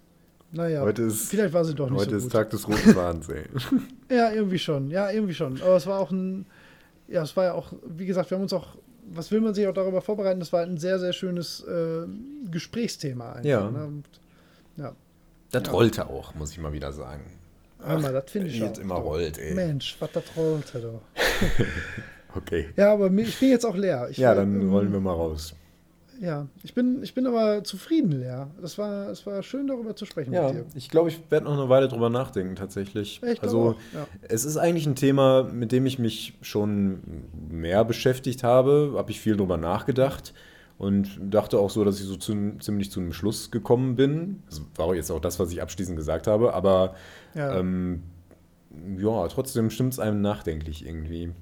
Naja, 0.52 0.82
Heute 0.82 1.02
ist, 1.02 1.28
vielleicht 1.28 1.52
war 1.52 1.64
sie 1.64 1.74
doch 1.74 1.90
nicht 1.90 1.98
heute 1.98 2.10
so 2.10 2.16
ist 2.18 2.22
gut. 2.24 2.32
Tag 2.32 2.50
des 2.50 2.68
roten 2.68 3.22
ey. 3.30 4.16
Ja, 4.16 4.30
irgendwie 4.30 4.58
schon. 4.58 4.90
Ja, 4.90 5.10
irgendwie 5.10 5.34
schon. 5.34 5.60
Aber 5.60 5.76
es 5.76 5.86
war 5.86 5.98
auch 5.98 6.10
ein, 6.10 6.46
ja, 7.08 7.22
es 7.22 7.36
war 7.36 7.44
ja 7.44 7.52
auch, 7.52 7.72
wie 7.86 8.06
gesagt, 8.06 8.30
wir 8.30 8.36
haben 8.36 8.42
uns 8.42 8.52
auch, 8.52 8.76
was 9.08 9.30
will 9.30 9.40
man 9.40 9.54
sich 9.54 9.66
auch 9.66 9.74
darüber 9.74 10.00
vorbereiten? 10.00 10.40
Das 10.40 10.52
war 10.52 10.62
ein 10.62 10.78
sehr, 10.78 10.98
sehr 10.98 11.12
schönes 11.12 11.60
äh, 11.64 12.06
Gesprächsthema 12.50 13.32
einfach. 13.32 13.44
Ja. 13.44 13.70
Ne? 13.70 13.84
Und. 13.86 14.04
Das 15.52 15.62
Ja. 15.66 15.70
rollte 15.72 16.08
auch, 16.08 16.34
muss 16.34 16.52
ich 16.52 16.58
mal 16.58 16.72
wieder 16.72 16.92
sagen. 16.92 17.24
Hör 17.84 17.98
mal, 18.00 18.12
das 18.12 18.30
finde 18.30 18.48
ich 18.48 18.58
Jetzt 18.58 18.78
auch. 18.78 18.82
immer 18.82 18.94
rollt, 18.96 19.38
ey. 19.38 19.54
Mensch, 19.54 19.96
was 20.00 20.10
das 20.12 20.24
rollte 20.36 20.80
doch. 20.80 21.02
Okay. 22.34 22.68
Ja, 22.76 22.92
aber 22.92 23.10
ich 23.10 23.38
bin 23.40 23.48
jetzt 23.50 23.64
auch 23.64 23.76
leer. 23.76 24.08
Ich, 24.10 24.18
Ja, 24.18 24.32
äh, 24.32 24.36
dann 24.36 24.60
ähm, 24.60 24.70
rollen 24.70 24.92
wir 24.92 25.00
mal 25.00 25.12
raus. 25.14 25.54
Ja, 26.20 26.46
ich 26.62 26.74
bin, 26.74 27.02
ich 27.02 27.14
bin 27.14 27.26
aber 27.26 27.64
zufrieden 27.64 28.12
leer. 28.12 28.48
Das 28.60 28.76
war, 28.78 29.08
es 29.08 29.24
war 29.26 29.42
schön, 29.42 29.66
darüber 29.66 29.96
zu 29.96 30.04
sprechen 30.06 30.32
Ja, 30.34 30.48
mit 30.52 30.54
dir. 30.54 30.66
ich 30.74 30.88
glaube, 30.90 31.08
ich 31.08 31.18
werde 31.30 31.44
noch 31.46 31.54
eine 31.58 31.68
Weile 31.70 31.88
drüber 31.88 32.10
nachdenken, 32.10 32.54
tatsächlich. 32.56 33.22
Ich 33.22 33.42
also, 33.42 33.70
auch, 33.70 33.74
ja. 33.94 34.06
es 34.28 34.44
ist 34.44 34.56
eigentlich 34.58 34.86
ein 34.86 34.96
Thema, 34.96 35.44
mit 35.44 35.72
dem 35.72 35.86
ich 35.86 35.98
mich 35.98 36.34
schon 36.42 37.00
mehr 37.50 37.84
beschäftigt 37.86 38.42
habe. 38.42 38.94
Habe 38.96 39.10
ich 39.10 39.20
viel 39.20 39.36
drüber 39.36 39.56
nachgedacht 39.56 40.34
und 40.78 41.18
dachte 41.20 41.58
auch 41.58 41.70
so, 41.70 41.84
dass 41.84 42.00
ich 42.00 42.06
so 42.06 42.16
zu, 42.16 42.56
ziemlich 42.58 42.90
zu 42.90 43.00
einem 43.00 43.12
Schluss 43.12 43.50
gekommen 43.50 43.96
bin. 43.96 44.42
Das 44.48 44.62
war 44.76 44.94
jetzt 44.94 45.10
auch 45.10 45.20
das, 45.20 45.38
was 45.38 45.50
ich 45.52 45.62
abschließend 45.62 45.96
gesagt 45.96 46.26
habe, 46.26 46.54
aber 46.54 46.94
Ja. 47.34 47.58
ähm, 47.58 48.02
ja, 48.98 49.26
trotzdem 49.28 49.70
stimmt 49.70 49.94
es 49.94 49.98
einem 49.98 50.20
nachdenklich 50.20 50.84
irgendwie. 50.84 51.32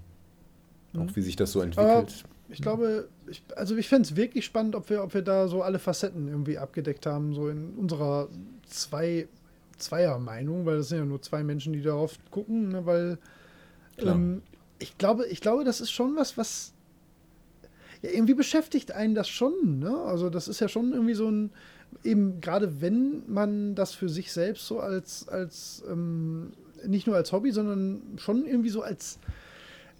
Auch 0.97 1.17
wie 1.17 1.23
sich 1.23 1.35
das 1.35 1.51
so 1.51 1.61
entwickelt. 1.61 2.25
Ich 2.49 2.63
glaube, 2.63 3.09
ich, 3.27 3.43
also 3.57 3.77
ich 3.77 3.89
fände 3.89 4.03
es 4.03 4.15
wirklich 4.17 4.45
spannend, 4.45 4.77
ob 4.77 4.91
wir, 4.91 5.03
ob 5.03 5.15
wir 5.15 5.23
da 5.23 5.49
so 5.49 5.63
alle 5.63 5.81
Facetten 5.81 6.29
irgendwie 6.29 6.59
abgedeckt 6.59 7.07
haben, 7.07 7.35
so 7.35 7.49
in 7.49 7.75
unserer 7.75 8.29
zwei, 8.67 9.27
Zweier-Meinung, 9.79 10.67
weil 10.67 10.77
das 10.77 10.91
sind 10.91 10.99
ja 10.99 11.05
nur 11.05 11.21
zwei 11.23 11.43
Menschen, 11.43 11.73
die 11.73 11.83
darauf 11.83 12.17
gucken, 12.31 12.69
ne, 12.69 12.87
weil 12.87 13.19
ähm, 13.99 14.43
ich 14.79 14.97
glaube, 14.99 15.27
ich 15.27 15.41
glaube, 15.41 15.65
das 15.65 15.81
ist 15.81 15.91
schon 15.91 16.15
was, 16.17 16.37
was 16.37 16.74
ja, 18.05 18.11
irgendwie 18.11 18.35
beschäftigt 18.35 18.93
einen 18.93 19.15
das 19.15 19.29
schon, 19.29 19.79
ne? 19.79 19.97
Also 19.97 20.31
das 20.31 20.49
ist 20.49 20.61
ja 20.61 20.69
schon 20.69 20.93
irgendwie 20.93 21.15
so 21.15 21.29
ein, 21.31 21.51
eben 22.03 22.41
gerade 22.41 22.81
wenn 22.81 23.23
man 23.27 23.75
das 23.75 23.95
für 23.95 24.09
sich 24.09 24.33
selbst 24.33 24.67
so 24.67 24.81
als, 24.81 25.29
als 25.29 25.83
ähm, 25.91 26.53
nicht 26.87 27.07
nur 27.07 27.17
als 27.17 27.33
Hobby, 27.33 27.51
sondern 27.51 28.03
schon 28.17 28.45
irgendwie 28.47 28.71
so 28.71 28.83
als 28.83 29.19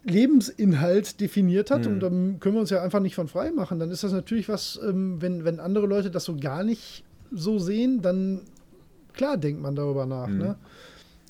Lebensinhalt 0.05 1.21
definiert 1.21 1.71
hat 1.71 1.87
Mhm. 1.87 1.93
und 1.93 2.01
dann 2.01 2.41
können 2.41 2.57
wir 2.57 2.61
uns 2.61 2.71
ja 2.71 2.83
einfach 2.83 3.01
nicht 3.01 3.15
von 3.15 3.29
frei 3.29 3.51
machen. 3.53 3.79
Dann 3.79 3.91
ist 3.91 4.05
das 4.05 4.13
natürlich 4.13 4.49
was, 4.49 4.79
ähm, 4.87 5.21
wenn, 5.23 5.45
wenn 5.45 5.61
andere 5.61 5.87
Leute 5.87 6.11
das 6.11 6.25
so 6.25 6.37
gar 6.37 6.63
nicht 6.63 7.05
so 7.33 7.59
sehen, 7.59 8.03
dann 8.03 8.43
klar 9.15 9.39
denkt 9.39 9.63
man 9.63 9.75
darüber 9.75 10.05
nach. 10.05 10.29
Mhm. 10.29 10.39
Ne? 10.39 10.57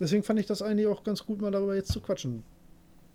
Deswegen 0.00 0.24
fand 0.24 0.40
ich 0.40 0.46
das 0.46 0.60
eigentlich 0.60 0.88
auch 0.88 1.04
ganz 1.04 1.24
gut, 1.24 1.40
mal 1.40 1.52
darüber 1.52 1.76
jetzt 1.76 1.92
zu 1.92 2.00
quatschen. 2.00 2.42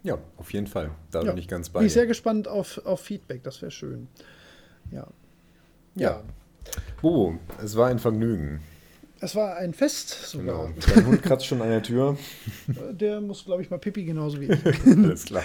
Ja, 0.04 0.18
auf 0.38 0.54
jeden 0.54 0.68
Fall. 0.68 0.92
Da 1.12 1.22
Ja. 1.22 1.32
bin 1.32 1.38
ich 1.40 1.48
ganz 1.48 1.70
bei 1.70 1.80
Bin 1.80 1.88
ich 1.88 1.94
sehr 1.94 2.08
gespannt 2.08 2.48
auf, 2.48 2.80
auf 2.86 3.02
Feedback, 3.02 3.44
das 3.44 3.62
wäre 3.62 3.72
schön. 3.72 4.08
Ja. 4.92 5.08
Ja. 5.96 6.24
Bobo, 7.02 7.38
es 7.64 7.76
war 7.76 7.88
ein 7.90 8.00
Vergnügen. 8.00 8.62
Es 9.22 9.36
war 9.36 9.58
ein 9.58 9.74
Fest 9.74 10.10
sogar. 10.10 10.68
Genau. 10.68 10.74
Dein 10.96 11.06
Hund 11.08 11.22
kratzt 11.24 11.46
schon 11.46 11.62
an 11.62 11.70
der 11.70 11.84
Tür. 11.84 12.18
Der 12.92 13.20
muss, 13.20 13.44
glaube 13.44 13.62
ich, 13.62 13.70
mal 13.70 13.78
Pipi 13.78 14.06
genauso 14.06 14.40
wie 14.40 14.46
ich. 14.46 14.66
Alles 14.86 15.26
klar. 15.26 15.44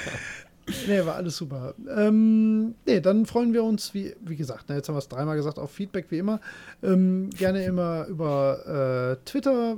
Nee, 0.86 1.05
war 1.05 1.16
alles 1.16 1.36
super. 1.36 1.74
Ähm, 1.94 2.74
nee, 2.86 2.99
dann 3.00 3.26
freuen 3.26 3.52
wir 3.52 3.62
uns, 3.65 3.92
wie, 3.92 4.15
wie 4.23 4.36
gesagt, 4.36 4.70
ne, 4.70 4.76
jetzt 4.76 4.89
haben 4.89 4.94
wir 4.94 5.00
es 5.00 5.08
dreimal 5.08 5.36
gesagt, 5.36 5.58
auf 5.58 5.70
Feedback 5.70 6.07
wie 6.08 6.16
immer. 6.18 6.41
Ähm, 6.83 7.28
gerne 7.36 7.65
immer 7.65 8.07
über 8.07 9.18
äh, 9.20 9.24
Twitter 9.26 9.76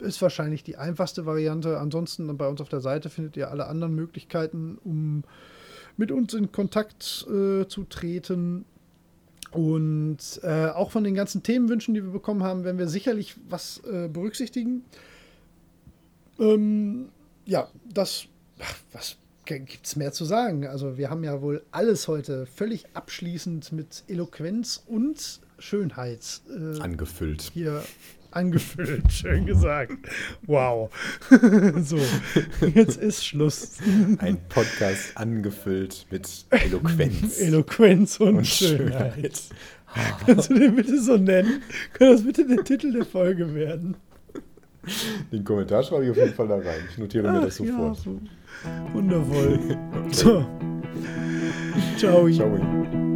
ist 0.00 0.20
wahrscheinlich 0.22 0.62
die 0.62 0.76
einfachste 0.76 1.26
Variante. 1.26 1.78
Ansonsten 1.78 2.36
bei 2.36 2.48
uns 2.48 2.60
auf 2.60 2.68
der 2.68 2.80
Seite 2.80 3.10
findet 3.10 3.36
ihr 3.36 3.50
alle 3.50 3.66
anderen 3.66 3.94
Möglichkeiten, 3.94 4.78
um 4.84 5.24
mit 5.96 6.10
uns 6.10 6.34
in 6.34 6.52
Kontakt 6.52 7.26
äh, 7.28 7.66
zu 7.66 7.84
treten. 7.88 8.64
Und 9.52 10.18
äh, 10.42 10.66
auch 10.66 10.90
von 10.92 11.04
den 11.04 11.14
ganzen 11.14 11.42
Themenwünschen, 11.42 11.94
die 11.94 12.04
wir 12.04 12.12
bekommen 12.12 12.42
haben, 12.42 12.64
werden 12.64 12.78
wir 12.78 12.88
sicherlich 12.88 13.36
was 13.48 13.82
äh, 13.84 14.08
berücksichtigen. 14.08 14.84
Ähm, 16.38 17.08
ja, 17.46 17.68
das, 17.92 18.26
ach, 18.60 18.76
was 18.92 19.16
gibt 19.44 19.84
es 19.84 19.96
mehr 19.96 20.12
zu 20.12 20.24
sagen? 20.24 20.66
Also 20.66 20.96
wir 20.96 21.10
haben 21.10 21.24
ja 21.24 21.42
wohl 21.42 21.62
alles 21.72 22.06
heute 22.06 22.46
völlig 22.46 22.86
abschließend 22.94 23.72
mit 23.72 24.04
Eloquenz 24.06 24.84
und 24.86 25.40
Schönheits. 25.58 26.42
Äh, 26.48 26.80
Angefüllt. 26.80 27.50
Hier 27.52 27.82
angefüllt, 28.30 29.04
schön 29.12 29.46
gesagt. 29.46 29.92
Wow. 30.46 30.90
so, 31.82 31.98
jetzt 32.74 32.96
ist 32.98 33.26
Schluss. 33.26 33.78
Ein 34.18 34.38
Podcast 34.48 35.16
angefüllt 35.16 36.06
mit 36.10 36.28
Eloquenz. 36.50 37.38
Eloquenz 37.40 38.20
und, 38.20 38.38
und 38.38 38.46
Schönheit. 38.46 39.14
Schönheit. 39.14 39.42
Kannst 40.24 40.50
du 40.50 40.54
den 40.54 40.76
bitte 40.76 41.00
so 41.00 41.16
nennen? 41.16 41.62
Kann 41.94 42.12
das 42.12 42.22
bitte 42.22 42.46
der 42.46 42.62
Titel 42.62 42.92
der 42.92 43.04
Folge 43.04 43.54
werden? 43.54 43.96
Den 45.32 45.44
Kommentar 45.44 45.82
schreibe 45.82 46.04
ich 46.04 46.10
auf 46.10 46.16
jeden 46.16 46.34
Fall 46.34 46.48
da 46.48 46.56
rein. 46.56 46.80
Ich 46.90 46.98
notiere 46.98 47.28
Ach, 47.28 47.34
mir 47.34 47.40
das 47.42 47.56
sofort. 47.56 47.96
Ja, 47.98 48.02
so. 48.02 48.20
Wundervoll. 48.92 49.58
So. 50.10 50.46
Ciao. 51.96 52.30
Ciao. 52.30 53.09